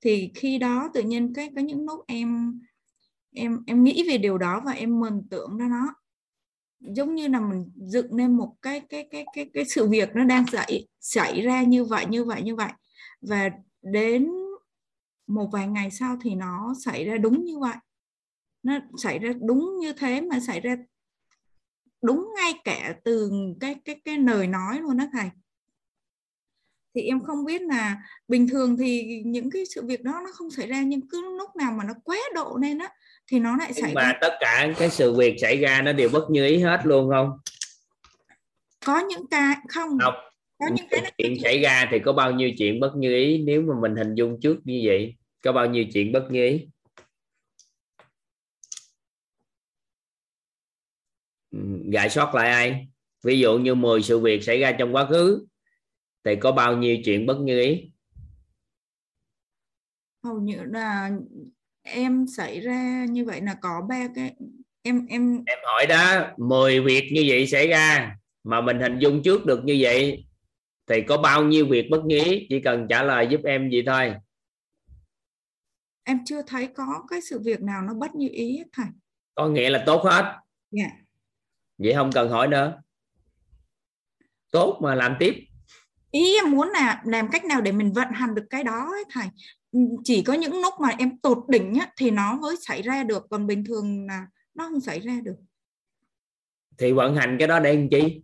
thì 0.02 0.32
khi 0.36 0.58
đó 0.58 0.90
tự 0.94 1.02
nhiên 1.04 1.34
cái 1.34 1.52
có 1.56 1.62
những 1.62 1.86
lúc 1.86 2.00
em 2.08 2.60
em 3.36 3.64
em 3.68 3.84
nghĩ 3.84 4.10
về 4.10 4.18
điều 4.18 4.38
đó 4.38 4.62
và 4.66 4.72
em 4.72 5.00
mừng 5.00 5.24
tưởng 5.30 5.58
ra 5.58 5.68
nó 5.68 5.96
giống 6.88 7.16
như 7.16 7.28
là 7.28 7.40
mình 7.40 7.72
dựng 7.76 8.18
nên 8.18 8.38
một 8.38 8.56
cái 8.62 8.80
cái 8.80 9.08
cái 9.12 9.26
cái 9.34 9.50
cái 9.54 9.66
sự 9.66 9.90
việc 9.90 10.10
nó 10.16 10.24
đang 10.24 10.46
xảy 10.52 10.88
xảy 11.00 11.42
ra 11.42 11.64
như 11.64 11.84
vậy 11.84 12.06
như 12.10 12.26
vậy 12.26 12.42
như 12.42 12.56
vậy. 12.56 12.72
Và 13.22 13.50
đến 13.82 14.32
một 15.28 15.50
vài 15.52 15.68
ngày 15.68 15.92
sau 15.92 16.18
thì 16.22 16.36
nó 16.36 16.74
xảy 16.86 17.06
ra 17.06 17.18
đúng 17.18 17.46
như 17.46 17.60
vậy. 17.60 17.76
Nó 18.64 18.80
xảy 18.98 19.20
ra 19.20 19.34
đúng 19.42 19.80
như 19.80 19.94
thế 19.94 20.22
mà 20.22 20.40
xảy 20.40 20.60
ra 20.60 20.78
đúng 22.02 22.34
ngay 22.36 22.54
cả 22.64 22.96
từ 23.04 23.32
cái 23.60 23.76
cái 23.86 24.02
cái 24.06 24.18
lời 24.18 24.48
nói 24.48 24.80
luôn 24.80 24.98
đó 24.98 25.06
thầy. 25.14 25.30
Thì 26.96 27.02
em 27.02 27.24
không 27.24 27.46
biết 27.46 27.62
là 27.62 28.04
bình 28.28 28.48
thường 28.48 28.78
thì 28.78 29.22
những 29.26 29.50
cái 29.50 29.64
sự 29.66 29.86
việc 29.86 30.04
đó 30.04 30.22
nó 30.24 30.32
không 30.34 30.52
xảy 30.52 30.68
ra 30.68 30.82
nhưng 30.82 31.08
cứ 31.08 31.38
lúc 31.38 31.56
nào 31.56 31.72
mà 31.72 31.84
nó 31.84 31.94
quá 32.04 32.18
độ 32.36 32.58
lên 32.62 32.78
á 32.78 32.90
thì 33.28 33.40
nó 33.40 33.58
lại 33.58 33.74
xảy 33.74 33.94
mà 33.94 34.18
tất 34.22 34.34
cả 34.40 34.74
cái 34.78 34.90
sự 34.90 35.14
việc 35.14 35.36
xảy 35.42 35.58
ra 35.58 35.82
nó 35.82 35.94
đều 35.94 36.10
bất 36.10 36.30
như 36.30 36.46
ý 36.46 36.58
hết 36.58 36.82
luôn 36.84 37.10
không? 37.10 37.32
Có 38.86 39.00
những 39.00 39.28
cái 39.32 39.56
không. 39.70 39.90
Không. 40.02 40.14
Có 40.60 40.66
những 40.76 40.88
cái 40.90 41.12
chuyện 41.18 41.38
xảy 41.44 41.62
ra 41.62 41.88
thì 41.92 42.00
có 42.00 42.14
bao 42.14 42.32
nhiêu 42.32 42.52
chuyện 42.58 42.80
bất 42.80 42.96
như 42.96 43.14
ý? 43.14 43.44
Nếu 43.44 43.62
mà 43.62 43.74
mình 43.82 43.96
hình 43.96 44.16
dung 44.16 44.40
trước 44.42 44.58
như 44.64 44.82
vậy 44.86 45.16
có 45.42 45.52
bao 45.52 45.66
nhiêu 45.66 45.86
chuyện 45.94 46.12
bất 46.12 46.28
như 46.30 46.46
ý? 46.46 46.68
Ừ, 51.52 51.60
gại 51.92 52.10
sót 52.10 52.36
lại 52.36 52.50
ai? 52.50 52.88
Ví 53.24 53.40
dụ 53.40 53.58
như 53.58 53.76
10 53.76 54.02
sự 54.02 54.20
việc 54.20 54.44
xảy 54.44 54.60
ra 54.60 54.72
trong 54.72 54.96
quá 54.96 55.06
khứ 55.10 55.46
thì 56.24 56.36
có 56.36 56.52
bao 56.52 56.78
nhiêu 56.78 56.98
chuyện 57.06 57.26
bất 57.26 57.38
như 57.40 57.60
ý? 57.60 57.92
Hầu 60.24 60.40
như 60.40 60.64
là 60.64 61.12
em 61.86 62.26
xảy 62.28 62.60
ra 62.60 63.06
như 63.10 63.26
vậy 63.26 63.42
là 63.42 63.56
có 63.62 63.82
ba 63.90 64.08
cái 64.16 64.36
em 64.82 65.06
em 65.10 65.44
em 65.46 65.58
hỏi 65.64 65.86
đó 65.86 66.28
10 66.38 66.80
việc 66.80 67.10
như 67.12 67.26
vậy 67.28 67.48
xảy 67.48 67.68
ra 67.68 68.16
mà 68.44 68.62
mình 68.62 68.80
hình 68.80 69.00
dung 69.00 69.24
trước 69.24 69.46
được 69.46 69.64
như 69.64 69.78
vậy 69.80 70.26
thì 70.88 71.02
có 71.02 71.18
bao 71.18 71.44
nhiêu 71.44 71.66
việc 71.70 71.88
bất 71.92 72.02
ý 72.10 72.46
chỉ 72.50 72.60
cần 72.60 72.88
trả 72.90 73.04
lời 73.04 73.28
giúp 73.30 73.42
em 73.44 73.70
vậy 73.72 73.84
thôi. 73.86 74.14
Em 76.04 76.20
chưa 76.26 76.42
thấy 76.48 76.68
có 76.68 77.04
cái 77.10 77.22
sự 77.22 77.40
việc 77.40 77.62
nào 77.62 77.82
nó 77.82 77.94
bất 77.94 78.16
như 78.16 78.30
ý 78.32 78.58
hết 78.58 78.66
thầy. 78.74 78.86
Có 79.36 79.48
nghĩa 79.48 79.70
là 79.70 79.84
tốt 79.86 80.04
hết? 80.04 80.36
Dạ. 80.72 80.90
Vậy 81.78 81.94
không 81.94 82.12
cần 82.12 82.30
hỏi 82.30 82.48
nữa. 82.48 82.82
Tốt 84.52 84.80
mà 84.82 84.96
làm 84.96 85.16
tiếp. 85.20 85.34
Ý 86.12 86.36
em 86.36 86.52
muốn 86.52 86.70
là 86.70 87.02
làm 87.06 87.28
cách 87.32 87.46
nào 87.46 87.62
để 87.62 87.72
mình 87.72 87.94
vận 87.94 88.08
hành 88.12 88.36
được 88.36 88.46
cái 88.50 88.64
đó 88.64 88.90
ấy, 88.92 89.04
thầy 89.12 89.28
chỉ 90.04 90.22
có 90.22 90.34
những 90.34 90.62
lúc 90.62 90.74
mà 90.82 90.90
em 91.00 91.18
tột 91.18 91.38
đỉnh 91.48 91.74
á, 91.74 91.92
thì 91.98 92.12
nó 92.12 92.38
mới 92.42 92.56
xảy 92.68 92.82
ra 92.82 93.04
được. 93.04 93.26
Còn 93.30 93.48
bình 93.48 93.64
thường 93.64 94.06
là 94.08 94.28
nó 94.56 94.70
không 94.70 94.82
xảy 94.82 95.00
ra 95.00 95.20
được. 95.24 95.36
Thì 96.78 96.92
vận 96.92 97.16
hành 97.16 97.36
cái 97.40 97.48
đó 97.48 97.60
để 97.60 97.76
làm 97.76 97.90
chi? 97.90 98.22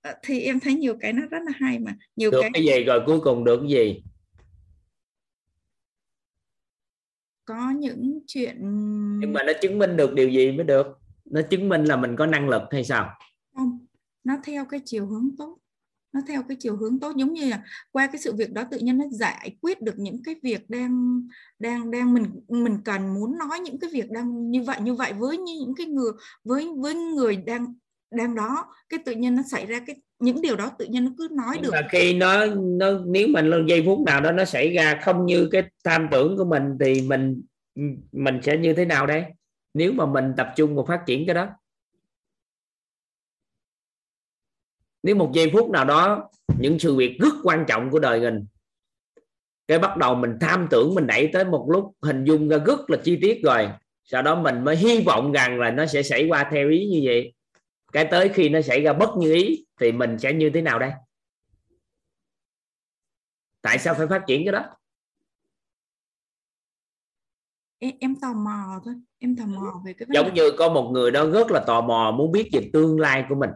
Ờ, 0.00 0.14
thì 0.22 0.40
em 0.40 0.60
thấy 0.60 0.74
nhiều 0.74 0.96
cái 1.00 1.12
nó 1.12 1.22
rất 1.30 1.38
là 1.46 1.52
hay 1.54 1.78
mà. 1.78 1.96
Nhiều 2.16 2.30
được 2.30 2.40
cái 2.42 2.50
cái 2.54 2.64
gì 2.64 2.84
rồi 2.84 3.02
cuối 3.06 3.20
cùng 3.20 3.44
được 3.44 3.60
cái 3.60 3.70
gì? 3.70 4.02
Có 7.44 7.70
những 7.70 8.18
chuyện 8.26 8.56
nhưng 9.20 9.32
mà 9.32 9.42
nó 9.42 9.52
chứng 9.62 9.78
minh 9.78 9.96
được 9.96 10.14
điều 10.14 10.28
gì 10.28 10.52
mới 10.52 10.64
được? 10.64 10.86
Nó 11.24 11.42
chứng 11.50 11.68
minh 11.68 11.84
là 11.84 11.96
mình 11.96 12.16
có 12.16 12.26
năng 12.26 12.48
lực 12.48 12.62
hay 12.70 12.84
sao? 12.84 13.10
Không 13.54 13.86
nó 14.24 14.36
theo 14.44 14.64
cái 14.64 14.80
chiều 14.84 15.06
hướng 15.06 15.28
tốt 15.38 15.58
nó 16.12 16.20
theo 16.28 16.42
cái 16.48 16.56
chiều 16.60 16.76
hướng 16.76 17.00
tốt 17.00 17.12
giống 17.16 17.32
như 17.32 17.48
là 17.48 17.62
qua 17.92 18.06
cái 18.06 18.18
sự 18.18 18.32
việc 18.36 18.52
đó 18.52 18.64
tự 18.70 18.78
nhiên 18.78 18.98
nó 18.98 19.04
giải 19.10 19.56
quyết 19.60 19.82
được 19.82 19.98
những 19.98 20.22
cái 20.22 20.34
việc 20.42 20.70
đang 20.70 21.20
đang 21.58 21.90
đang 21.90 22.14
mình 22.14 22.24
mình 22.48 22.78
cần 22.84 23.14
muốn 23.14 23.38
nói 23.38 23.60
những 23.60 23.78
cái 23.78 23.90
việc 23.92 24.10
đang 24.10 24.50
như 24.50 24.62
vậy 24.62 24.76
như 24.80 24.94
vậy 24.94 25.12
với 25.12 25.38
những 25.38 25.74
cái 25.76 25.86
người 25.86 26.12
với 26.44 26.68
với 26.76 26.94
người 26.94 27.36
đang 27.36 27.74
đang 28.10 28.34
đó. 28.34 28.66
Cái 28.88 29.00
tự 29.04 29.12
nhiên 29.12 29.36
nó 29.36 29.42
xảy 29.50 29.66
ra 29.66 29.80
cái 29.86 29.96
những 30.18 30.42
điều 30.42 30.56
đó 30.56 30.70
tự 30.78 30.84
nhiên 30.84 31.04
nó 31.04 31.10
cứ 31.18 31.28
nói 31.30 31.54
nhưng 31.54 31.62
được. 31.62 31.70
mà 31.72 31.88
khi 31.90 32.14
nó 32.14 32.46
nó 32.46 32.86
nếu 33.06 33.28
mình 33.28 33.46
lên 33.46 33.66
giây 33.66 33.82
phút 33.86 33.98
nào 34.06 34.20
đó 34.20 34.32
nó 34.32 34.44
xảy 34.44 34.72
ra 34.72 35.00
không 35.02 35.26
như 35.26 35.48
cái 35.52 35.62
tham 35.84 36.08
tưởng 36.10 36.36
của 36.36 36.44
mình 36.44 36.62
thì 36.80 37.00
mình 37.00 37.42
mình 38.12 38.40
sẽ 38.42 38.56
như 38.56 38.72
thế 38.72 38.84
nào 38.84 39.06
đây? 39.06 39.24
Nếu 39.74 39.92
mà 39.92 40.06
mình 40.06 40.32
tập 40.36 40.52
trung 40.56 40.74
vào 40.74 40.84
phát 40.84 41.00
triển 41.06 41.26
cái 41.26 41.34
đó 41.34 41.48
nếu 45.02 45.16
một 45.16 45.30
giây 45.34 45.50
phút 45.52 45.70
nào 45.70 45.84
đó 45.84 46.30
những 46.58 46.78
sự 46.78 46.96
việc 46.96 47.18
rất 47.20 47.34
quan 47.42 47.64
trọng 47.68 47.90
của 47.90 47.98
đời 47.98 48.20
mình 48.20 48.46
cái 49.66 49.78
bắt 49.78 49.96
đầu 49.96 50.14
mình 50.14 50.38
tham 50.40 50.66
tưởng 50.70 50.94
mình 50.94 51.06
đẩy 51.06 51.30
tới 51.32 51.44
một 51.44 51.66
lúc 51.70 51.96
hình 52.02 52.24
dung 52.24 52.48
ra 52.48 52.58
rất 52.66 52.90
là 52.90 52.98
chi 53.04 53.18
tiết 53.22 53.40
rồi. 53.42 53.68
Sau 54.04 54.22
đó 54.22 54.42
mình 54.42 54.64
mới 54.64 54.76
hy 54.76 55.00
vọng 55.00 55.32
rằng 55.32 55.60
là 55.60 55.70
nó 55.70 55.86
sẽ 55.86 56.02
xảy 56.02 56.26
qua 56.28 56.48
theo 56.52 56.70
ý 56.70 56.86
như 56.86 57.02
vậy. 57.04 57.34
Cái 57.92 58.08
tới 58.10 58.28
khi 58.28 58.48
nó 58.48 58.62
xảy 58.62 58.80
ra 58.80 58.92
bất 58.92 59.10
như 59.18 59.34
ý 59.34 59.66
thì 59.80 59.92
mình 59.92 60.18
sẽ 60.18 60.32
như 60.32 60.50
thế 60.54 60.62
nào 60.62 60.78
đây? 60.78 60.90
Tại 63.62 63.78
sao 63.78 63.94
phải 63.94 64.06
phát 64.06 64.22
triển 64.26 64.44
cái 64.44 64.52
đó? 64.52 64.64
Em, 67.78 67.92
em 68.00 68.14
tò 68.20 68.32
mò 68.32 68.80
thôi. 68.84 68.94
Em 69.18 69.36
tò 69.36 69.46
mò 69.46 69.82
về 69.84 69.92
cái 69.92 70.08
giống 70.12 70.34
như 70.34 70.50
có 70.58 70.68
một 70.68 70.90
người 70.92 71.10
đó 71.10 71.26
rất 71.26 71.50
là 71.50 71.64
tò 71.66 71.80
mò 71.80 72.14
muốn 72.18 72.32
biết 72.32 72.50
về 72.52 72.70
tương 72.72 73.00
lai 73.00 73.24
của 73.28 73.34
mình 73.34 73.50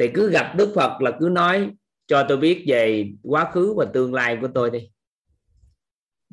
thì 0.00 0.08
cứ 0.14 0.30
gặp 0.30 0.54
Đức 0.56 0.72
Phật 0.74 1.00
là 1.00 1.10
cứ 1.20 1.28
nói, 1.32 1.70
cho 2.06 2.26
tôi 2.28 2.36
biết 2.36 2.64
về 2.66 3.12
quá 3.22 3.50
khứ 3.52 3.74
và 3.76 3.84
tương 3.84 4.14
lai 4.14 4.38
của 4.40 4.48
tôi 4.54 4.70
đi. 4.70 4.90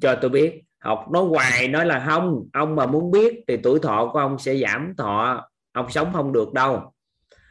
Cho 0.01 0.15
tôi 0.21 0.29
biết. 0.29 0.61
Học 0.79 1.05
nói 1.11 1.23
hoài, 1.23 1.67
nói 1.67 1.85
là 1.85 2.05
không. 2.09 2.49
Ông 2.53 2.75
mà 2.75 2.85
muốn 2.85 3.11
biết 3.11 3.43
thì 3.47 3.57
tuổi 3.57 3.79
thọ 3.79 4.09
của 4.13 4.19
ông 4.19 4.39
sẽ 4.39 4.57
giảm, 4.57 4.93
thọ 4.97 5.47
ông 5.71 5.91
sống 5.91 6.13
không 6.13 6.33
được 6.33 6.53
đâu. 6.53 6.93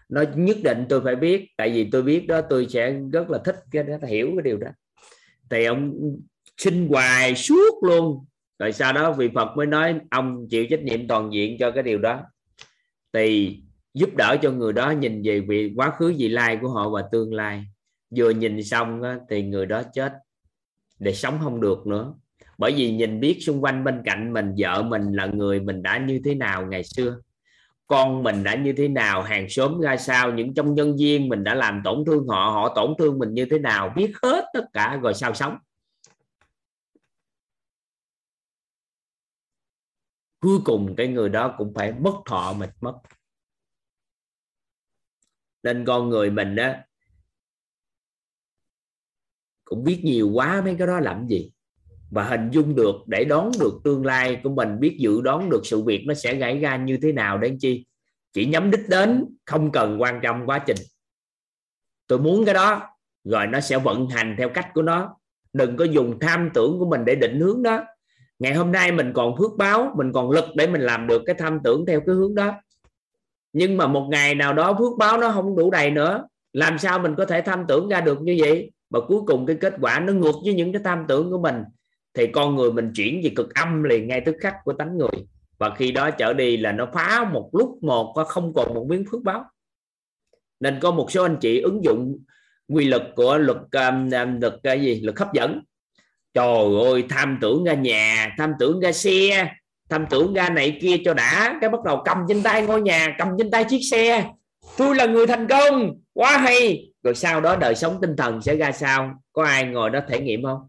Nó 0.08 0.24
nhất 0.34 0.56
định 0.64 0.86
tôi 0.88 1.00
phải 1.00 1.16
biết, 1.16 1.48
tại 1.56 1.70
vì 1.70 1.90
tôi 1.90 2.02
biết 2.02 2.26
đó, 2.26 2.40
tôi 2.40 2.66
sẽ 2.70 2.96
rất 3.12 3.30
là 3.30 3.38
thích 3.44 3.56
cái 3.70 3.82
đó 3.82 3.96
hiểu 4.08 4.30
cái 4.36 4.42
điều 4.42 4.56
đó. 4.56 4.68
Thì 5.50 5.64
ông 5.64 5.92
xin 6.56 6.88
hoài 6.88 7.34
suốt 7.34 7.74
luôn. 7.82 8.24
Rồi 8.58 8.72
sau 8.72 8.92
đó 8.92 9.12
vị 9.12 9.30
Phật 9.34 9.56
mới 9.56 9.66
nói, 9.66 10.00
ông 10.10 10.46
chịu 10.50 10.66
trách 10.70 10.82
nhiệm 10.82 11.08
toàn 11.08 11.32
diện 11.32 11.56
cho 11.58 11.70
cái 11.70 11.82
điều 11.82 11.98
đó. 11.98 12.20
Thì 13.12 13.60
giúp 13.97 14.10
đỡ 14.16 14.36
cho 14.42 14.50
người 14.50 14.73
đó 14.73 14.91
nhìn 14.91 15.23
về 15.25 15.41
vị 15.41 15.73
quá 15.76 15.91
khứ 15.99 16.15
vị 16.18 16.28
lai 16.28 16.58
của 16.62 16.68
họ 16.68 16.91
và 16.91 17.02
tương 17.12 17.34
lai. 17.34 17.65
Vừa 18.16 18.31
nhìn 18.31 18.65
xong 18.65 19.02
á, 19.02 19.18
thì 19.31 19.42
người 19.42 19.66
đó 19.66 19.83
chết 19.92 20.12
để 20.99 21.12
sống 21.12 21.39
không 21.42 21.60
được 21.60 21.86
nữa. 21.86 22.15
Bởi 22.58 22.73
vì 22.76 22.91
nhìn 22.91 23.20
biết 23.20 23.39
xung 23.41 23.65
quanh 23.65 23.84
bên 23.84 24.02
cạnh 24.05 24.33
mình 24.33 24.55
vợ 24.58 24.83
mình 24.83 25.12
là 25.12 25.26
người 25.26 25.60
mình 25.60 25.83
đã 25.83 25.99
như 25.99 26.20
thế 26.25 26.34
nào 26.34 26.66
ngày 26.66 26.84
xưa 26.84 27.16
con 27.86 28.23
mình 28.23 28.44
đã 28.44 28.55
như 28.55 28.73
thế 28.76 28.89
nào 28.89 29.23
hàng 29.23 29.49
xóm 29.49 29.81
ra 29.81 29.97
sao 29.97 30.33
những 30.33 30.55
trong 30.55 30.75
nhân 30.75 30.97
viên 30.97 31.28
mình 31.28 31.44
đã 31.44 31.55
làm 31.55 31.81
tổn 31.84 32.05
thương 32.07 32.28
họ 32.28 32.50
họ 32.50 32.73
tổn 32.75 32.94
thương 32.99 33.18
mình 33.18 33.34
như 33.34 33.47
thế 33.50 33.58
nào 33.58 33.92
biết 33.97 34.12
hết 34.23 34.44
tất 34.52 34.65
cả 34.73 34.97
rồi 35.02 35.15
sao 35.15 35.34
sống. 35.34 35.58
Cuối 40.41 40.58
cùng 40.65 40.94
cái 40.97 41.08
người 41.08 41.28
đó 41.28 41.55
cũng 41.58 41.73
phải 41.75 41.92
mất 41.92 42.15
thọ 42.26 42.52
mình 42.58 42.70
mất 42.81 42.94
nên 45.66 45.84
con 45.84 46.08
người 46.08 46.30
mình 46.30 46.54
đó 46.54 46.72
cũng 49.64 49.84
biết 49.84 50.00
nhiều 50.04 50.30
quá 50.30 50.62
mấy 50.64 50.76
cái 50.78 50.86
đó 50.86 51.00
làm 51.00 51.26
gì. 51.26 51.50
Và 52.10 52.24
hình 52.24 52.50
dung 52.50 52.74
được, 52.74 52.94
để 53.06 53.24
đón 53.24 53.50
được 53.60 53.80
tương 53.84 54.06
lai 54.06 54.40
của 54.42 54.50
mình, 54.50 54.80
biết 54.80 54.96
dự 54.98 55.20
đoán 55.20 55.50
được 55.50 55.60
sự 55.64 55.82
việc 55.82 56.04
nó 56.06 56.14
sẽ 56.14 56.40
xảy 56.40 56.60
ra 56.60 56.76
như 56.76 56.98
thế 57.02 57.12
nào 57.12 57.38
đến 57.38 57.58
chi. 57.58 57.86
Chỉ 58.32 58.46
nhắm 58.46 58.70
đích 58.70 58.88
đến, 58.88 59.24
không 59.44 59.72
cần 59.72 60.00
quan 60.00 60.20
trọng 60.22 60.46
quá 60.46 60.58
trình. 60.58 60.76
Tôi 62.06 62.18
muốn 62.18 62.44
cái 62.44 62.54
đó, 62.54 62.82
rồi 63.24 63.46
nó 63.46 63.60
sẽ 63.60 63.78
vận 63.78 64.08
hành 64.08 64.34
theo 64.38 64.48
cách 64.48 64.68
của 64.74 64.82
nó. 64.82 65.16
Đừng 65.52 65.76
có 65.76 65.84
dùng 65.84 66.18
tham 66.20 66.50
tưởng 66.54 66.78
của 66.78 66.90
mình 66.90 67.04
để 67.04 67.14
định 67.14 67.40
hướng 67.40 67.62
đó. 67.62 67.84
Ngày 68.38 68.54
hôm 68.54 68.72
nay 68.72 68.92
mình 68.92 69.12
còn 69.14 69.36
phước 69.38 69.50
báo, 69.58 69.94
mình 69.96 70.12
còn 70.12 70.30
lực 70.30 70.44
để 70.54 70.66
mình 70.66 70.80
làm 70.80 71.06
được 71.06 71.22
cái 71.26 71.36
tham 71.38 71.58
tưởng 71.64 71.86
theo 71.86 72.00
cái 72.06 72.14
hướng 72.14 72.34
đó 72.34 72.54
nhưng 73.56 73.76
mà 73.76 73.86
một 73.86 74.08
ngày 74.10 74.34
nào 74.34 74.52
đó 74.52 74.76
phước 74.78 74.98
báo 74.98 75.18
nó 75.18 75.30
không 75.30 75.56
đủ 75.56 75.70
đầy 75.70 75.90
nữa 75.90 76.26
làm 76.52 76.78
sao 76.78 76.98
mình 76.98 77.14
có 77.14 77.26
thể 77.26 77.40
tham 77.40 77.64
tưởng 77.68 77.88
ra 77.88 78.00
được 78.00 78.22
như 78.22 78.36
vậy? 78.38 78.70
Mà 78.90 79.00
cuối 79.08 79.20
cùng 79.26 79.46
cái 79.46 79.56
kết 79.60 79.74
quả 79.80 80.00
nó 80.00 80.12
ngược 80.12 80.34
với 80.44 80.54
những 80.54 80.72
cái 80.72 80.82
tham 80.84 81.04
tưởng 81.08 81.30
của 81.30 81.38
mình. 81.38 81.62
Thì 82.14 82.26
con 82.26 82.56
người 82.56 82.72
mình 82.72 82.92
chuyển 82.94 83.20
về 83.24 83.30
cực 83.36 83.54
âm 83.54 83.82
liền 83.82 84.08
ngay 84.08 84.20
tức 84.20 84.36
khắc 84.40 84.54
của 84.64 84.72
tánh 84.72 84.98
người. 84.98 85.26
Và 85.58 85.74
khi 85.74 85.92
đó 85.92 86.10
trở 86.10 86.32
đi 86.32 86.56
là 86.56 86.72
nó 86.72 86.88
phá 86.92 87.30
một 87.32 87.50
lúc 87.52 87.78
một 87.82 88.12
và 88.16 88.24
không 88.24 88.54
còn 88.54 88.74
một 88.74 88.86
miếng 88.88 89.04
phước 89.10 89.22
báo. 89.22 89.44
Nên 90.60 90.78
có 90.80 90.90
một 90.90 91.10
số 91.10 91.22
anh 91.22 91.36
chị 91.40 91.60
ứng 91.60 91.84
dụng 91.84 92.18
quy 92.68 92.84
lực 92.84 93.02
của 93.16 93.38
luật 93.38 93.58
um, 93.72 94.10
um, 94.10 94.40
luật 94.40 94.54
cái 94.62 94.80
gì? 94.80 95.00
Luật 95.00 95.18
hấp 95.18 95.32
dẫn. 95.32 95.60
Trời 96.34 96.82
ơi 96.84 97.04
tham 97.08 97.38
tưởng 97.40 97.64
ra 97.64 97.74
nhà 97.74 98.34
tham 98.38 98.52
tưởng 98.58 98.80
ra 98.80 98.92
xe 98.92 99.50
tham 99.89 100.06
tưởng 100.10 100.34
ra 100.34 100.48
này 100.48 100.78
kia 100.81 100.97
cho 101.05 101.15
đã. 101.15 101.58
Cái 101.60 101.70
bắt 101.70 101.82
đầu 101.84 102.02
cầm 102.05 102.18
trên 102.28 102.42
tay 102.42 102.62
ngôi 102.62 102.82
nhà, 102.82 103.15
cầm 103.18 103.28
trên 103.39 103.50
tay 103.50 103.65
chiếc 103.65 103.81
xe. 103.90 104.31
Tôi 104.76 104.94
là 104.94 105.06
người 105.06 105.26
thành 105.26 105.48
công. 105.48 105.94
Quá 106.12 106.39
hay. 106.39 106.90
Rồi 107.02 107.15
sau 107.15 107.40
đó 107.40 107.56
đời 107.56 107.74
sống 107.74 107.98
tinh 108.00 108.16
thần 108.16 108.42
sẽ 108.42 108.56
ra 108.56 108.73
sao? 108.73 109.15
Có 109.32 109.44
ai 109.44 109.65
ngồi 109.65 109.90
đó 109.90 110.00
thể 110.08 110.20
nghiệm 110.20 110.42
không? 110.42 110.68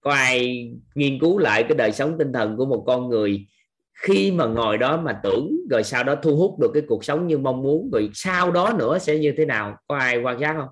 Có 0.00 0.12
ai 0.12 0.70
nghiên 0.94 1.18
cứu 1.20 1.38
lại 1.38 1.62
cái 1.62 1.76
đời 1.76 1.92
sống 1.92 2.18
tinh 2.18 2.32
thần 2.32 2.56
của 2.56 2.66
một 2.66 2.84
con 2.86 3.08
người 3.08 3.46
khi 3.92 4.32
mà 4.32 4.46
ngồi 4.46 4.78
đó 4.78 4.96
mà 4.96 5.20
tưởng, 5.22 5.56
rồi 5.70 5.84
sau 5.84 6.04
đó 6.04 6.14
thu 6.22 6.36
hút 6.36 6.58
được 6.60 6.70
cái 6.74 6.82
cuộc 6.88 7.04
sống 7.04 7.26
như 7.26 7.38
mong 7.38 7.62
muốn, 7.62 7.90
rồi 7.92 8.10
sau 8.14 8.50
đó 8.50 8.72
nữa 8.78 8.98
sẽ 8.98 9.18
như 9.18 9.34
thế 9.36 9.44
nào? 9.44 9.76
Có 9.88 9.96
ai 9.96 10.18
quan 10.22 10.40
sát 10.40 10.54
không? 10.56 10.68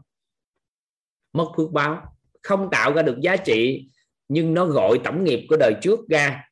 Mất 1.33 1.47
phước 1.57 1.73
báo. 1.73 2.03
Không 2.43 2.69
tạo 2.71 2.93
ra 2.93 3.03
được 3.03 3.21
giá 3.21 3.37
trị 3.37 3.89
nhưng 4.29 4.55
nó 4.55 4.67
gọi 4.67 5.01
tổng 5.05 5.25
nghiệp 5.25 5.47
của 5.49 5.57
đời 5.57 5.75
trước 5.83 6.01
ra 6.09 6.45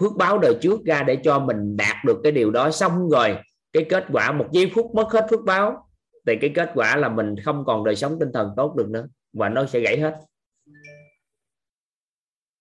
phước 0.00 0.12
báo 0.16 0.38
đời 0.38 0.58
trước 0.60 0.84
ra 0.84 1.02
để 1.02 1.18
cho 1.24 1.38
mình 1.38 1.76
đạt 1.76 1.96
được 2.04 2.20
cái 2.22 2.32
điều 2.32 2.50
đó. 2.50 2.70
Xong 2.70 3.08
rồi 3.08 3.36
cái 3.72 3.86
kết 3.88 4.04
quả 4.12 4.32
một 4.32 4.46
giây 4.52 4.70
phút 4.74 4.94
mất 4.94 5.08
hết 5.12 5.26
phước 5.30 5.44
báo 5.44 5.88
thì 6.26 6.36
cái 6.40 6.52
kết 6.54 6.70
quả 6.74 6.96
là 6.96 7.08
mình 7.08 7.34
không 7.44 7.64
còn 7.66 7.84
đời 7.84 7.96
sống 7.96 8.16
tinh 8.20 8.28
thần 8.34 8.50
tốt 8.56 8.74
được 8.76 8.90
nữa 8.90 9.08
và 9.32 9.48
nó 9.48 9.66
sẽ 9.66 9.80
gãy 9.80 10.00
hết. 10.00 10.20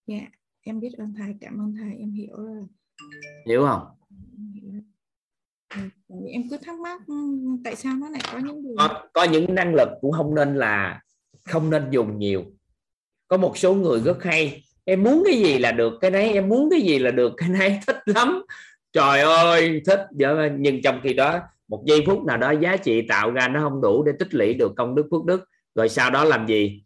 Dạ 0.07 0.21
em 0.61 0.79
biết 0.79 0.91
ơn 0.97 1.13
thầy 1.17 1.35
cảm 1.41 1.61
ơn 1.61 1.75
thầy 1.79 1.97
em 1.99 2.11
hiểu 2.11 2.37
rồi. 2.37 2.65
Hiểu 3.47 3.65
không? 3.65 3.87
Ừ, 6.07 6.15
em 6.27 6.49
cứ 6.49 6.57
thắc 6.57 6.79
mắc 6.79 7.01
ừ, 7.07 7.13
tại 7.63 7.75
sao 7.75 7.95
nó 7.95 8.09
lại 8.09 8.21
có 8.33 8.39
những 8.39 8.63
điều 8.63 8.75
có, 8.77 9.07
có 9.13 9.23
những 9.23 9.55
năng 9.55 9.73
lực 9.75 9.89
cũng 10.01 10.11
không 10.11 10.35
nên 10.35 10.55
là 10.55 11.01
không 11.45 11.69
nên 11.69 11.91
dùng 11.91 12.19
nhiều 12.19 12.43
có 13.27 13.37
một 13.37 13.57
số 13.57 13.73
người 13.73 13.99
rất 13.99 14.23
hay. 14.23 14.63
Em 14.85 15.03
muốn 15.03 15.23
cái 15.25 15.37
gì 15.39 15.57
là 15.57 15.71
được 15.71 15.93
cái 16.01 16.11
đấy, 16.11 16.33
em 16.33 16.49
muốn 16.49 16.69
cái 16.71 16.81
gì 16.81 16.99
là 16.99 17.11
được 17.11 17.33
cái 17.37 17.49
đấy. 17.49 17.79
Thích 17.87 17.97
lắm. 18.05 18.43
Trời 18.93 19.21
ơi, 19.21 19.81
thích. 19.85 19.99
Dạ, 20.11 20.29
nhưng 20.57 20.81
trong 20.81 20.99
khi 21.03 21.13
đó, 21.13 21.39
một 21.67 21.83
giây 21.85 22.03
phút 22.05 22.25
nào 22.25 22.37
đó 22.37 22.51
giá 22.51 22.77
trị 22.77 23.01
tạo 23.07 23.31
ra 23.31 23.47
nó 23.47 23.69
không 23.69 23.81
đủ 23.81 24.03
để 24.03 24.11
tích 24.19 24.33
lũy 24.33 24.53
được 24.53 24.73
công 24.77 24.95
đức 24.95 25.07
phước 25.11 25.25
đức. 25.25 25.43
Rồi 25.75 25.89
sau 25.89 26.09
đó 26.09 26.23
làm 26.23 26.47
gì? 26.47 26.83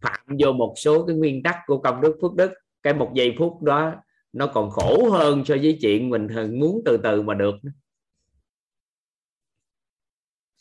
Phạm 0.00 0.20
vô 0.38 0.52
một 0.52 0.74
số 0.76 1.06
cái 1.06 1.16
nguyên 1.16 1.42
tắc 1.42 1.56
của 1.66 1.78
công 1.78 2.00
đức 2.00 2.18
phước 2.22 2.34
đức. 2.34 2.52
Cái 2.82 2.94
một 2.94 3.10
giây 3.14 3.34
phút 3.38 3.62
đó 3.62 3.94
nó 4.32 4.46
còn 4.46 4.70
khổ 4.70 5.10
hơn 5.10 5.44
so 5.44 5.54
với 5.54 5.78
chuyện 5.80 6.10
mình 6.10 6.28
muốn 6.60 6.82
từ 6.84 6.96
từ 7.02 7.22
mà 7.22 7.34
được. 7.34 7.54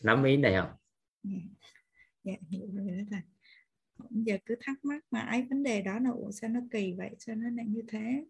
Nắm 0.03 0.23
ý 0.23 0.37
này 0.37 0.55
không? 0.55 0.69
Dạ 2.23 2.33
hiểu 2.49 2.67
giờ 4.09 4.37
cứ 4.45 4.55
thắc 4.61 4.85
mắc 4.85 5.03
mà 5.11 5.19
ấy 5.19 5.45
vấn 5.49 5.63
đề 5.63 5.81
đó 5.81 5.99
là 5.99 6.09
ủa 6.09 6.31
sao 6.31 6.49
nó 6.49 6.59
kỳ 6.71 6.93
vậy 6.97 7.09
sao 7.19 7.35
nó 7.35 7.49
lại 7.49 7.65
như 7.69 7.81
thế? 7.87 8.25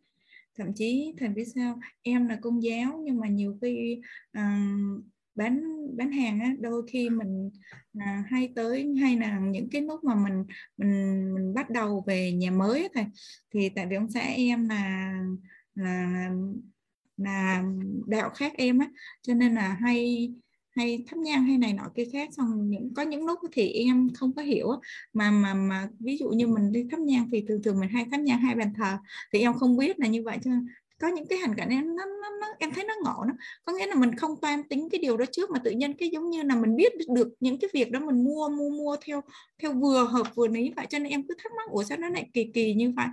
Thậm 0.58 0.74
chí 0.76 1.14
thầy 1.18 1.30
biết 1.30 1.46
sao 1.56 1.80
em 2.02 2.28
là 2.28 2.40
công 2.42 2.64
giáo 2.64 3.02
nhưng 3.04 3.20
mà 3.20 3.28
nhiều 3.28 3.58
khi 3.62 4.02
uh, 4.38 5.06
bán 5.36 5.62
bán 5.98 6.12
hàng 6.12 6.40
á 6.40 6.54
đôi 6.60 6.84
khi 6.88 7.10
mình 7.10 7.52
à, 8.00 8.24
hay 8.28 8.54
tới 8.56 8.96
hay 9.02 9.18
là 9.18 9.40
những 9.40 9.70
cái 9.70 9.82
lúc 9.82 10.04
mà 10.04 10.16
mình 10.16 10.44
mình 10.78 11.34
mình 11.36 11.54
bắt 11.54 11.70
đầu 11.70 12.04
về 12.08 12.32
nhà 12.32 12.52
mới 12.52 12.90
thầy 12.94 13.06
thì 13.54 13.70
tại 13.70 13.88
vì 13.90 13.96
ông 13.96 14.12
xã 14.12 14.20
em 14.20 14.70
là 14.70 15.14
là 15.76 16.30
là 17.18 17.64
đạo 18.08 18.30
khác 18.30 18.54
em 18.58 18.80
á 18.80 18.90
cho 19.22 19.34
nên 19.34 19.56
là 19.56 19.78
hay 19.82 20.30
hay 20.76 21.04
thắp 21.08 21.18
nhang 21.18 21.44
hay 21.44 21.58
này 21.58 21.74
nọ 21.74 21.84
kia 21.96 22.06
khác 22.14 22.30
xong 22.32 22.70
những 22.70 22.94
có 22.94 23.02
những 23.02 23.26
lúc 23.26 23.40
thì 23.52 23.70
em 23.70 24.10
không 24.14 24.34
có 24.36 24.42
hiểu 24.42 24.68
mà 25.14 25.32
mà 25.32 25.54
mà 25.54 25.90
ví 26.00 26.18
dụ 26.18 26.30
như 26.30 26.48
mình 26.48 26.72
đi 26.72 26.88
thắp 26.92 27.00
nhang 27.00 27.30
thì 27.32 27.46
thường 27.48 27.64
thường 27.64 27.80
mình 27.80 27.90
hay 27.90 28.06
thắp 28.12 28.18
nhang 28.18 28.40
hai 28.40 28.56
bàn 28.56 28.74
thờ 28.78 28.98
thì 29.34 29.40
em 29.40 29.54
không 29.54 29.78
biết 29.78 30.00
là 30.00 30.08
như 30.08 30.24
vậy 30.24 30.38
cho 30.44 30.52
có 31.00 31.08
những 31.08 31.28
cái 31.28 31.40
hành 31.40 31.56
cảnh 31.56 31.70
em 31.70 31.96
nó, 31.96 32.06
nó, 32.06 32.30
nó 32.42 32.48
em 32.60 32.72
thấy 32.72 32.84
nó 32.84 32.94
ngộ 33.04 33.24
nó 33.28 33.34
có 33.66 33.74
nghĩa 33.74 33.88
là 33.88 33.96
mình 33.96 34.16
không 34.16 34.32
toan 34.42 34.64
tính 34.70 34.90
cái 34.92 35.00
điều 35.00 35.18
đó 35.18 35.26
trước 35.32 35.50
mà 35.52 35.60
tự 35.64 35.72
nhiên 35.72 35.94
cái 35.94 36.10
giống 36.10 36.30
như 36.30 36.44
là 36.44 36.56
mình 36.56 36.76
biết 36.76 36.94
được 37.16 37.34
những 37.40 37.60
cái 37.60 37.70
việc 37.74 37.92
đó 37.92 38.00
mình 38.00 38.24
mua 38.24 38.50
mua 38.50 38.70
mua 38.70 38.96
theo 39.06 39.22
theo 39.60 39.74
vừa 39.74 40.06
hợp 40.06 40.28
vừa 40.36 40.48
lý 40.48 40.72
vậy. 40.76 40.86
Cho 40.90 41.00
nên 41.00 41.12
em 41.12 41.28
cứ 41.28 41.36
thắc 41.44 41.52
mắc 41.58 41.70
ủa 41.70 41.84
sao 41.84 41.98
nó 41.98 42.10
lại 42.10 42.30
kỳ 42.34 42.52
kỳ 42.54 42.74
như 42.74 42.94
vậy? 42.96 43.06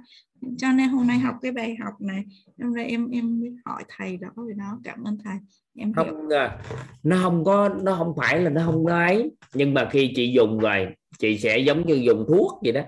Cho 0.58 0.72
nên 0.72 0.88
hôm 0.88 1.06
nay 1.06 1.18
học 1.18 1.34
cái 1.42 1.52
bài 1.52 1.76
học 1.84 1.94
này 2.00 2.24
hôm 2.62 2.74
nay 2.74 2.86
em 2.86 3.10
em 3.10 3.40
hỏi 3.64 3.84
thầy 3.88 4.16
đó 4.16 4.28
về 4.36 4.54
nó. 4.56 4.80
Cảm 4.84 5.04
ơn 5.04 5.18
thầy. 5.24 5.34
Em 5.76 5.92
không 5.92 6.06
hiểu. 6.06 6.38
À, 6.38 6.58
nó 7.02 7.18
không 7.22 7.44
có 7.44 7.68
nó 7.82 7.94
không 7.94 8.14
phải 8.16 8.40
là 8.40 8.50
nó 8.50 8.62
không 8.66 8.86
nói 8.86 9.30
nhưng 9.54 9.74
mà 9.74 9.88
khi 9.92 10.12
chị 10.16 10.32
dùng 10.32 10.58
rồi 10.58 10.94
chị 11.18 11.38
sẽ 11.38 11.58
giống 11.58 11.86
như 11.86 11.94
dùng 11.94 12.24
thuốc 12.28 12.60
vậy 12.62 12.72
đó. 12.72 12.82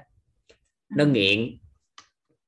Nó 0.97 1.05
à. 1.05 1.09
nghiện. 1.09 1.59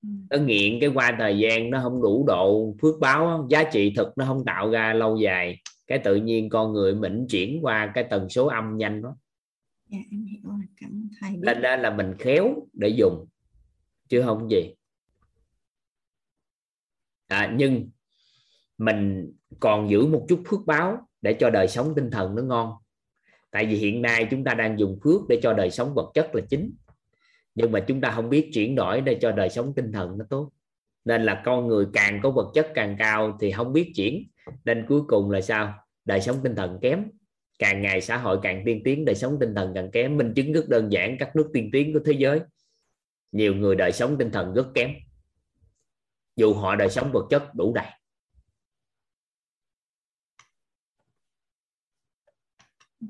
Ừ. 0.02 0.08
nó 0.30 0.36
nghiện 0.38 0.80
cái 0.80 0.90
qua 0.94 1.16
thời 1.18 1.38
gian 1.38 1.70
nó 1.70 1.80
không 1.82 2.02
đủ 2.02 2.24
độ 2.26 2.74
phước 2.82 2.94
báo. 3.00 3.46
Giá 3.50 3.64
trị 3.64 3.92
thực 3.96 4.08
nó 4.18 4.24
không 4.24 4.44
tạo 4.44 4.70
ra 4.70 4.92
lâu 4.92 5.16
dài. 5.16 5.62
Cái 5.86 5.98
tự 5.98 6.16
nhiên 6.16 6.48
con 6.48 6.72
người 6.72 6.94
mình 6.94 7.26
chuyển 7.28 7.58
qua 7.62 7.92
cái 7.94 8.04
tần 8.10 8.28
số 8.28 8.46
âm 8.46 8.76
nhanh 8.76 9.02
đó. 9.02 9.16
Dạ, 9.88 9.98
em 10.10 10.24
hiểu 10.24 10.40
rồi. 10.44 10.60
cảm 10.80 10.90
ơn 10.90 11.08
thầy. 11.20 11.30
Nên 11.36 11.62
đó 11.62 11.76
là 11.76 11.90
mình 11.90 12.14
khéo 12.18 12.54
để 12.72 12.88
dùng 12.88 13.26
chứ 14.08 14.22
không 14.22 14.50
gì 14.50 14.75
à, 17.26 17.54
nhưng 17.56 17.90
mình 18.78 19.32
còn 19.60 19.90
giữ 19.90 20.06
một 20.06 20.26
chút 20.28 20.42
phước 20.46 20.60
báo 20.66 21.08
để 21.22 21.36
cho 21.40 21.50
đời 21.50 21.68
sống 21.68 21.92
tinh 21.96 22.10
thần 22.10 22.34
nó 22.34 22.42
ngon. 22.42 22.72
Tại 23.50 23.66
vì 23.66 23.76
hiện 23.76 24.02
nay 24.02 24.26
chúng 24.30 24.44
ta 24.44 24.54
đang 24.54 24.78
dùng 24.78 24.98
phước 25.04 25.20
để 25.28 25.40
cho 25.42 25.52
đời 25.52 25.70
sống 25.70 25.94
vật 25.94 26.10
chất 26.14 26.34
là 26.34 26.42
chính. 26.50 26.72
Nhưng 27.54 27.72
mà 27.72 27.80
chúng 27.80 28.00
ta 28.00 28.10
không 28.10 28.30
biết 28.30 28.50
chuyển 28.52 28.74
đổi 28.74 29.00
để 29.00 29.18
cho 29.20 29.32
đời 29.32 29.48
sống 29.48 29.72
tinh 29.76 29.92
thần 29.92 30.18
nó 30.18 30.24
tốt. 30.30 30.50
Nên 31.04 31.22
là 31.22 31.42
con 31.44 31.68
người 31.68 31.86
càng 31.92 32.20
có 32.22 32.30
vật 32.30 32.50
chất 32.54 32.68
càng 32.74 32.96
cao 32.98 33.36
thì 33.40 33.52
không 33.52 33.72
biết 33.72 33.92
chuyển. 33.96 34.24
Nên 34.64 34.86
cuối 34.88 35.00
cùng 35.08 35.30
là 35.30 35.40
sao? 35.40 35.74
Đời 36.04 36.20
sống 36.20 36.36
tinh 36.42 36.54
thần 36.54 36.78
kém. 36.82 37.04
Càng 37.58 37.82
ngày 37.82 38.00
xã 38.00 38.16
hội 38.16 38.38
càng 38.42 38.62
tiên 38.64 38.80
tiến 38.84 39.04
đời 39.04 39.14
sống 39.14 39.36
tinh 39.40 39.54
thần 39.54 39.72
càng 39.74 39.90
kém. 39.90 40.16
Minh 40.16 40.32
chứng 40.36 40.52
rất 40.52 40.68
đơn 40.68 40.92
giản 40.92 41.16
các 41.18 41.36
nước 41.36 41.50
tiên 41.52 41.70
tiến 41.72 41.92
của 41.92 42.00
thế 42.04 42.12
giới. 42.12 42.40
Nhiều 43.32 43.54
người 43.54 43.76
đời 43.76 43.92
sống 43.92 44.18
tinh 44.18 44.30
thần 44.30 44.54
rất 44.54 44.66
kém 44.74 44.90
dù 46.36 46.54
họ 46.54 46.76
đời 46.76 46.90
sống 46.90 47.10
vật 47.12 47.26
chất 47.30 47.54
đủ 47.54 47.72
đầy. 47.74 47.86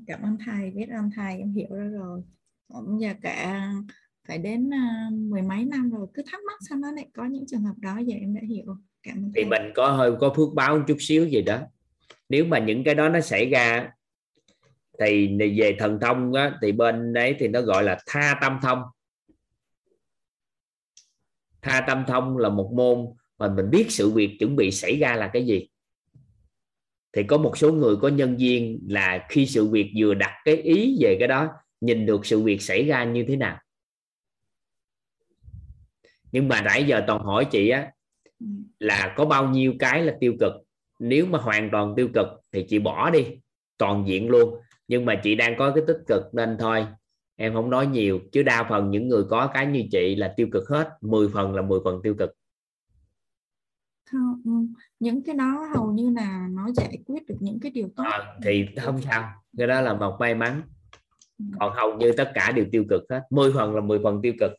Cảm 0.07 0.21
ơn 0.21 0.37
thầy 0.45 0.71
biết 0.71 0.89
ơn 0.89 1.09
thầy 1.15 1.37
em 1.39 1.53
hiểu 1.53 1.67
ra 1.69 1.83
rồi. 1.83 2.21
Cũng 2.67 3.01
giờ 3.01 3.13
cả 3.21 3.71
phải 4.27 4.37
đến 4.37 4.69
uh, 4.69 5.13
mười 5.13 5.41
mấy 5.41 5.65
năm 5.65 5.89
rồi 5.91 6.07
cứ 6.13 6.23
thắc 6.31 6.39
mắc 6.47 6.59
sao 6.69 6.77
nó 6.77 6.91
lại 6.91 7.09
có 7.13 7.25
những 7.25 7.43
trường 7.47 7.61
hợp 7.61 7.73
đó 7.77 7.97
giờ 7.97 8.15
em 8.21 8.35
đã 8.35 8.41
hiểu. 8.49 8.77
Cảm 9.03 9.17
ơn 9.17 9.31
thì 9.35 9.41
thầy. 9.41 9.45
mình 9.45 9.71
có 9.75 9.91
hơi 9.91 10.11
có 10.19 10.33
phước 10.35 10.53
báo 10.55 10.77
một 10.77 10.83
chút 10.87 10.97
xíu 10.99 11.27
gì 11.27 11.41
đó. 11.41 11.59
Nếu 12.29 12.45
mà 12.45 12.59
những 12.59 12.83
cái 12.83 12.95
đó 12.95 13.09
nó 13.09 13.21
xảy 13.21 13.49
ra 13.49 13.91
thì 14.99 15.37
về 15.59 15.75
thần 15.79 15.99
thông 16.01 16.33
á, 16.33 16.57
thì 16.61 16.71
bên 16.71 17.13
đấy 17.13 17.35
thì 17.39 17.47
nó 17.47 17.61
gọi 17.61 17.83
là 17.83 17.97
tha 18.05 18.37
tâm 18.41 18.59
thông. 18.61 18.81
Tha 21.61 21.83
tâm 21.87 22.03
thông 22.07 22.37
là 22.37 22.49
một 22.49 22.71
môn 22.75 23.16
mà 23.37 23.47
mình 23.49 23.69
biết 23.69 23.85
sự 23.89 24.09
việc 24.09 24.37
chuẩn 24.39 24.55
bị 24.55 24.71
xảy 24.71 24.97
ra 24.97 25.15
là 25.15 25.29
cái 25.33 25.45
gì. 25.45 25.67
Thì 27.13 27.23
có 27.23 27.37
một 27.37 27.57
số 27.57 27.71
người, 27.71 27.95
có 27.95 28.07
nhân 28.07 28.37
viên 28.37 28.79
là 28.89 29.25
khi 29.29 29.45
sự 29.45 29.67
việc 29.67 29.91
vừa 29.97 30.13
đặt 30.13 30.33
cái 30.45 30.55
ý 30.55 30.97
về 31.01 31.15
cái 31.19 31.27
đó, 31.27 31.49
nhìn 31.81 32.05
được 32.05 32.25
sự 32.25 32.41
việc 32.41 32.61
xảy 32.61 32.85
ra 32.85 33.03
như 33.03 33.25
thế 33.27 33.35
nào. 33.35 33.59
Nhưng 36.31 36.47
mà 36.47 36.61
nãy 36.61 36.83
giờ 36.83 37.03
toàn 37.07 37.23
hỏi 37.23 37.45
chị 37.51 37.69
á, 37.69 37.91
là 38.79 39.13
có 39.17 39.25
bao 39.25 39.49
nhiêu 39.49 39.73
cái 39.79 40.03
là 40.03 40.15
tiêu 40.19 40.33
cực? 40.39 40.53
Nếu 40.99 41.25
mà 41.25 41.39
hoàn 41.39 41.69
toàn 41.71 41.93
tiêu 41.95 42.09
cực 42.13 42.27
thì 42.51 42.65
chị 42.69 42.79
bỏ 42.79 43.09
đi, 43.09 43.25
toàn 43.77 44.03
diện 44.07 44.29
luôn. 44.29 44.59
Nhưng 44.87 45.05
mà 45.05 45.21
chị 45.23 45.35
đang 45.35 45.55
có 45.57 45.71
cái 45.71 45.83
tích 45.87 45.99
cực 46.07 46.23
nên 46.33 46.57
thôi, 46.59 46.85
em 47.35 47.53
không 47.53 47.69
nói 47.69 47.87
nhiều. 47.87 48.19
Chứ 48.31 48.43
đa 48.43 48.67
phần 48.69 48.91
những 48.91 49.07
người 49.07 49.23
có 49.29 49.47
cái 49.53 49.65
như 49.65 49.83
chị 49.91 50.15
là 50.15 50.33
tiêu 50.37 50.47
cực 50.51 50.69
hết 50.69 50.89
10 51.01 51.27
phần 51.33 51.55
là 51.55 51.61
10 51.61 51.79
phần 51.83 51.99
tiêu 52.03 52.15
cực 52.19 52.33
những 54.99 55.23
cái 55.23 55.35
đó 55.35 55.69
hầu 55.75 55.91
như 55.91 56.09
là 56.09 56.47
nó 56.51 56.71
giải 56.71 56.97
quyết 57.05 57.27
được 57.27 57.37
những 57.39 57.59
cái 57.59 57.71
điều 57.71 57.89
tốt. 57.95 58.03
À, 58.03 58.39
thì 58.43 58.65
không 58.81 59.01
sao. 59.01 59.33
Cái 59.57 59.67
đó 59.67 59.81
là 59.81 59.93
một 59.93 60.17
may 60.19 60.35
mắn. 60.35 60.61
Ừ. 61.37 61.45
còn 61.59 61.73
hầu 61.75 61.97
như 61.97 62.11
tất 62.17 62.31
cả 62.33 62.51
đều 62.51 62.65
tiêu 62.71 62.85
cực 62.89 63.01
hết. 63.09 63.21
10 63.29 63.51
phần 63.53 63.75
là 63.75 63.81
10 63.81 63.99
phần 64.03 64.19
tiêu 64.21 64.33
cực. 64.39 64.51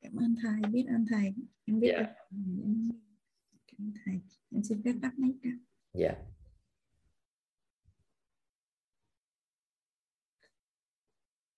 Cảm 0.00 0.16
ơn 0.16 0.34
thầy. 0.42 0.70
Biết 0.70 0.86
ơn 0.88 1.06
thầy. 1.10 1.34
Em 1.64 1.80
biết 1.80 1.90
yeah. 1.90 2.06
ơn 3.78 3.92
thầy. 4.04 4.20
Em 4.52 4.62
xin 4.62 4.82
phép 4.84 4.92
tắt 5.02 5.18
máy 5.18 5.34
cả 5.42 5.50
dạ. 5.92 6.14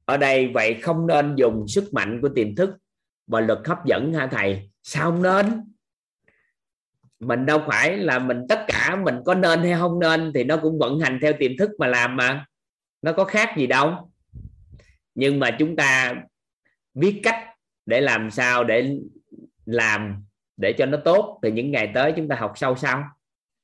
Ở 0.05 0.17
đây 0.17 0.51
vậy 0.55 0.78
không 0.83 1.07
nên 1.07 1.35
dùng 1.36 1.68
sức 1.68 1.89
mạnh 1.93 2.18
của 2.23 2.28
tiềm 2.35 2.55
thức 2.55 2.70
và 3.29 3.41
luật 3.41 3.59
hấp 3.65 3.87
dẫn 3.87 4.15
hả 4.15 4.27
thầy. 4.27 4.71
Sao 4.83 5.11
không 5.11 5.23
nên? 5.23 5.75
Mình 7.21 7.47
đâu 7.47 7.63
phải 7.67 7.97
là 7.97 8.19
mình, 8.19 8.47
tất 8.49 8.65
cả 8.69 8.97
mình 9.05 9.17
có 9.25 9.35
nên 9.35 9.61
hay 9.63 9.75
không 9.79 9.99
nên 9.99 10.33
thì 10.35 10.45
nó 10.45 10.57
cũng 10.57 10.79
vận 10.79 11.01
hành 11.01 11.19
theo 11.23 11.33
tiềm 11.39 11.57
thức 11.59 11.71
mà 11.79 11.87
làm 11.87 12.17
mà. 12.17 12.47
Nó 13.03 13.13
có 13.13 13.25
khác 13.25 13.55
gì 13.57 13.67
đâu. 13.67 14.13
Nhưng 15.15 15.41
mà 15.41 15.57
chúng 15.59 15.77
ta 15.77 16.15
biết 16.95 17.21
cách 17.23 17.45
để 17.87 18.01
làm 18.01 18.31
sao 18.31 18.65
để 18.65 18.99
làm 19.67 20.25
để 20.57 20.75
cho 20.79 20.87
nó 20.87 20.99
tốt 21.05 21.41
thì 21.43 21.51
những 21.51 21.71
ngày 21.71 21.91
tới 21.95 22.13
chúng 22.17 22.29
ta 22.29 22.37
học 22.37 22.53
sâu 22.57 22.77
sau. 22.77 23.05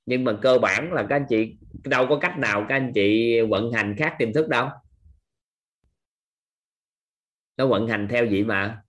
Nhưng 0.06 0.24
mà 0.24 0.32
cơ 0.42 0.58
bản 0.58 0.92
là 0.92 1.06
các 1.08 1.16
anh 1.16 1.26
chị, 1.28 1.56
đâu 1.84 2.06
có 2.08 2.18
cách 2.18 2.38
nào 2.38 2.66
các 2.68 2.76
anh 2.76 2.92
chị 2.94 3.40
vận 3.40 3.72
hành 3.72 3.94
khác 3.98 4.14
tiềm 4.18 4.32
thức 4.32 4.48
đâu. 4.48 4.68
Nó 7.56 7.66
vận 7.66 7.88
hành 7.88 8.08
theo 8.10 8.26
vậy 8.30 8.44
mà. 8.44 8.83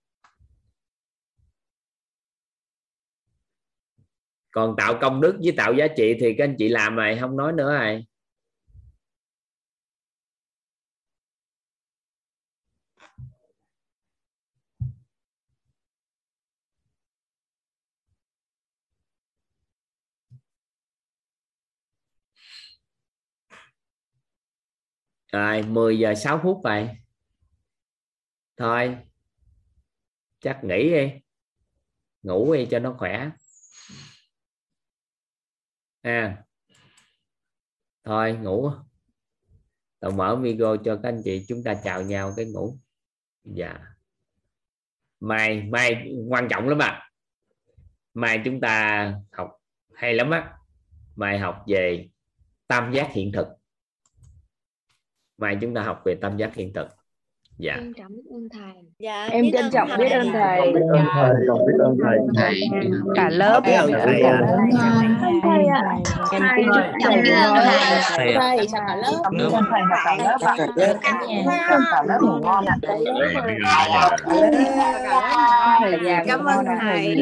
còn 4.55 4.75
tạo 4.77 4.97
công 5.01 5.21
đức 5.21 5.37
với 5.43 5.53
tạo 5.57 5.73
giá 5.73 5.87
trị 5.97 6.17
thì 6.19 6.35
các 6.37 6.43
anh 6.43 6.55
chị 6.57 6.69
làm 6.69 6.95
rồi 6.95 7.17
không 7.19 7.37
nói 7.37 7.53
nữa 7.53 7.73
rồi 7.73 8.05
rồi 25.31 25.63
10 25.63 25.99
giờ 25.99 26.15
6 26.15 26.39
phút 26.43 26.59
vậy 26.63 26.89
thôi, 28.57 28.97
chắc 30.39 30.63
nghỉ 30.63 30.89
đi. 30.89 31.11
Ngủ 32.23 32.53
đi 32.53 32.67
cho 32.71 32.79
nó 32.79 32.95
khỏe 32.97 33.29
à. 36.11 36.43
Thôi, 38.03 38.33
ngủ. 38.33 38.71
Tao 39.99 40.11
mở 40.11 40.35
video 40.35 40.77
cho 40.77 40.99
các 41.03 41.09
anh 41.09 41.21
chị 41.23 41.45
chúng 41.47 41.63
ta 41.63 41.73
chào 41.83 42.01
nhau 42.01 42.33
cái 42.37 42.45
ngủ. 42.45 42.77
Dạ. 43.43 43.79
Mai 45.19 45.61
mai 45.61 46.11
quan 46.29 46.47
trọng 46.49 46.69
lắm 46.69 46.79
à 46.79 47.05
mai 48.15 48.41
chúng 48.45 48.61
ta 48.61 49.13
học 49.31 49.51
hay 49.93 50.13
lắm 50.13 50.29
á. 50.29 50.57
Mai 51.15 51.39
học 51.39 51.63
về 51.67 52.09
tam 52.67 52.93
giác 52.93 53.09
hiện 53.11 53.31
thực. 53.31 53.47
Mai 55.37 55.57
chúng 55.61 55.73
ta 55.73 55.83
học 55.83 56.01
về 56.05 56.17
tam 56.21 56.37
giác 56.37 56.55
hiện 56.55 56.73
thực 56.73 56.87
dạ 57.57 57.75
trân 57.75 57.93
trọng 57.97 58.11
biết 58.11 58.23
ơn 58.31 58.49
thầy 58.53 58.83
dạ 58.99 59.27
Em 59.31 59.45
trân 59.53 59.71
trọng 59.71 59.89
biết 59.97 60.09
ơn 60.09 60.31
thầy. 60.33 60.61
biết 60.73 60.81
ơn 60.91 61.05
thầy 61.13 61.33
lòng 61.45 61.59
biết 61.67 61.73
ơn 61.79 61.97
thầy 62.03 62.17
thầy 62.35 62.59
cả 63.15 63.29
lớp 63.29 63.61
Biết 63.65 63.73
ơn 63.73 63.91
thầy 63.91 64.21
ạ. 64.21 64.41
Thầy 65.43 65.65
ạ. 65.65 65.83
em 66.31 66.43
chúc 66.65 66.83
thầy 67.03 67.21
biết 67.21 67.31
ơn 67.31 67.55
thầy 67.55 68.35
Thầy 68.35 68.67
cả 68.71 68.95
lớp. 68.95 69.21
Biết 69.31 69.45
ơn 69.53 69.63
thầy 69.71 69.81
và 69.91 69.97
cả 70.05 70.15
lớp 70.23 70.37
ạ. 70.41 70.55
Chúc 70.57 71.81
cả 71.91 72.03
lớp 72.07 72.17
ngủ 72.21 72.39
ngon 72.41 72.65
ạ. 72.65 72.77
Cảm 76.27 76.45
ơn 76.45 76.65
thầy. 76.81 77.15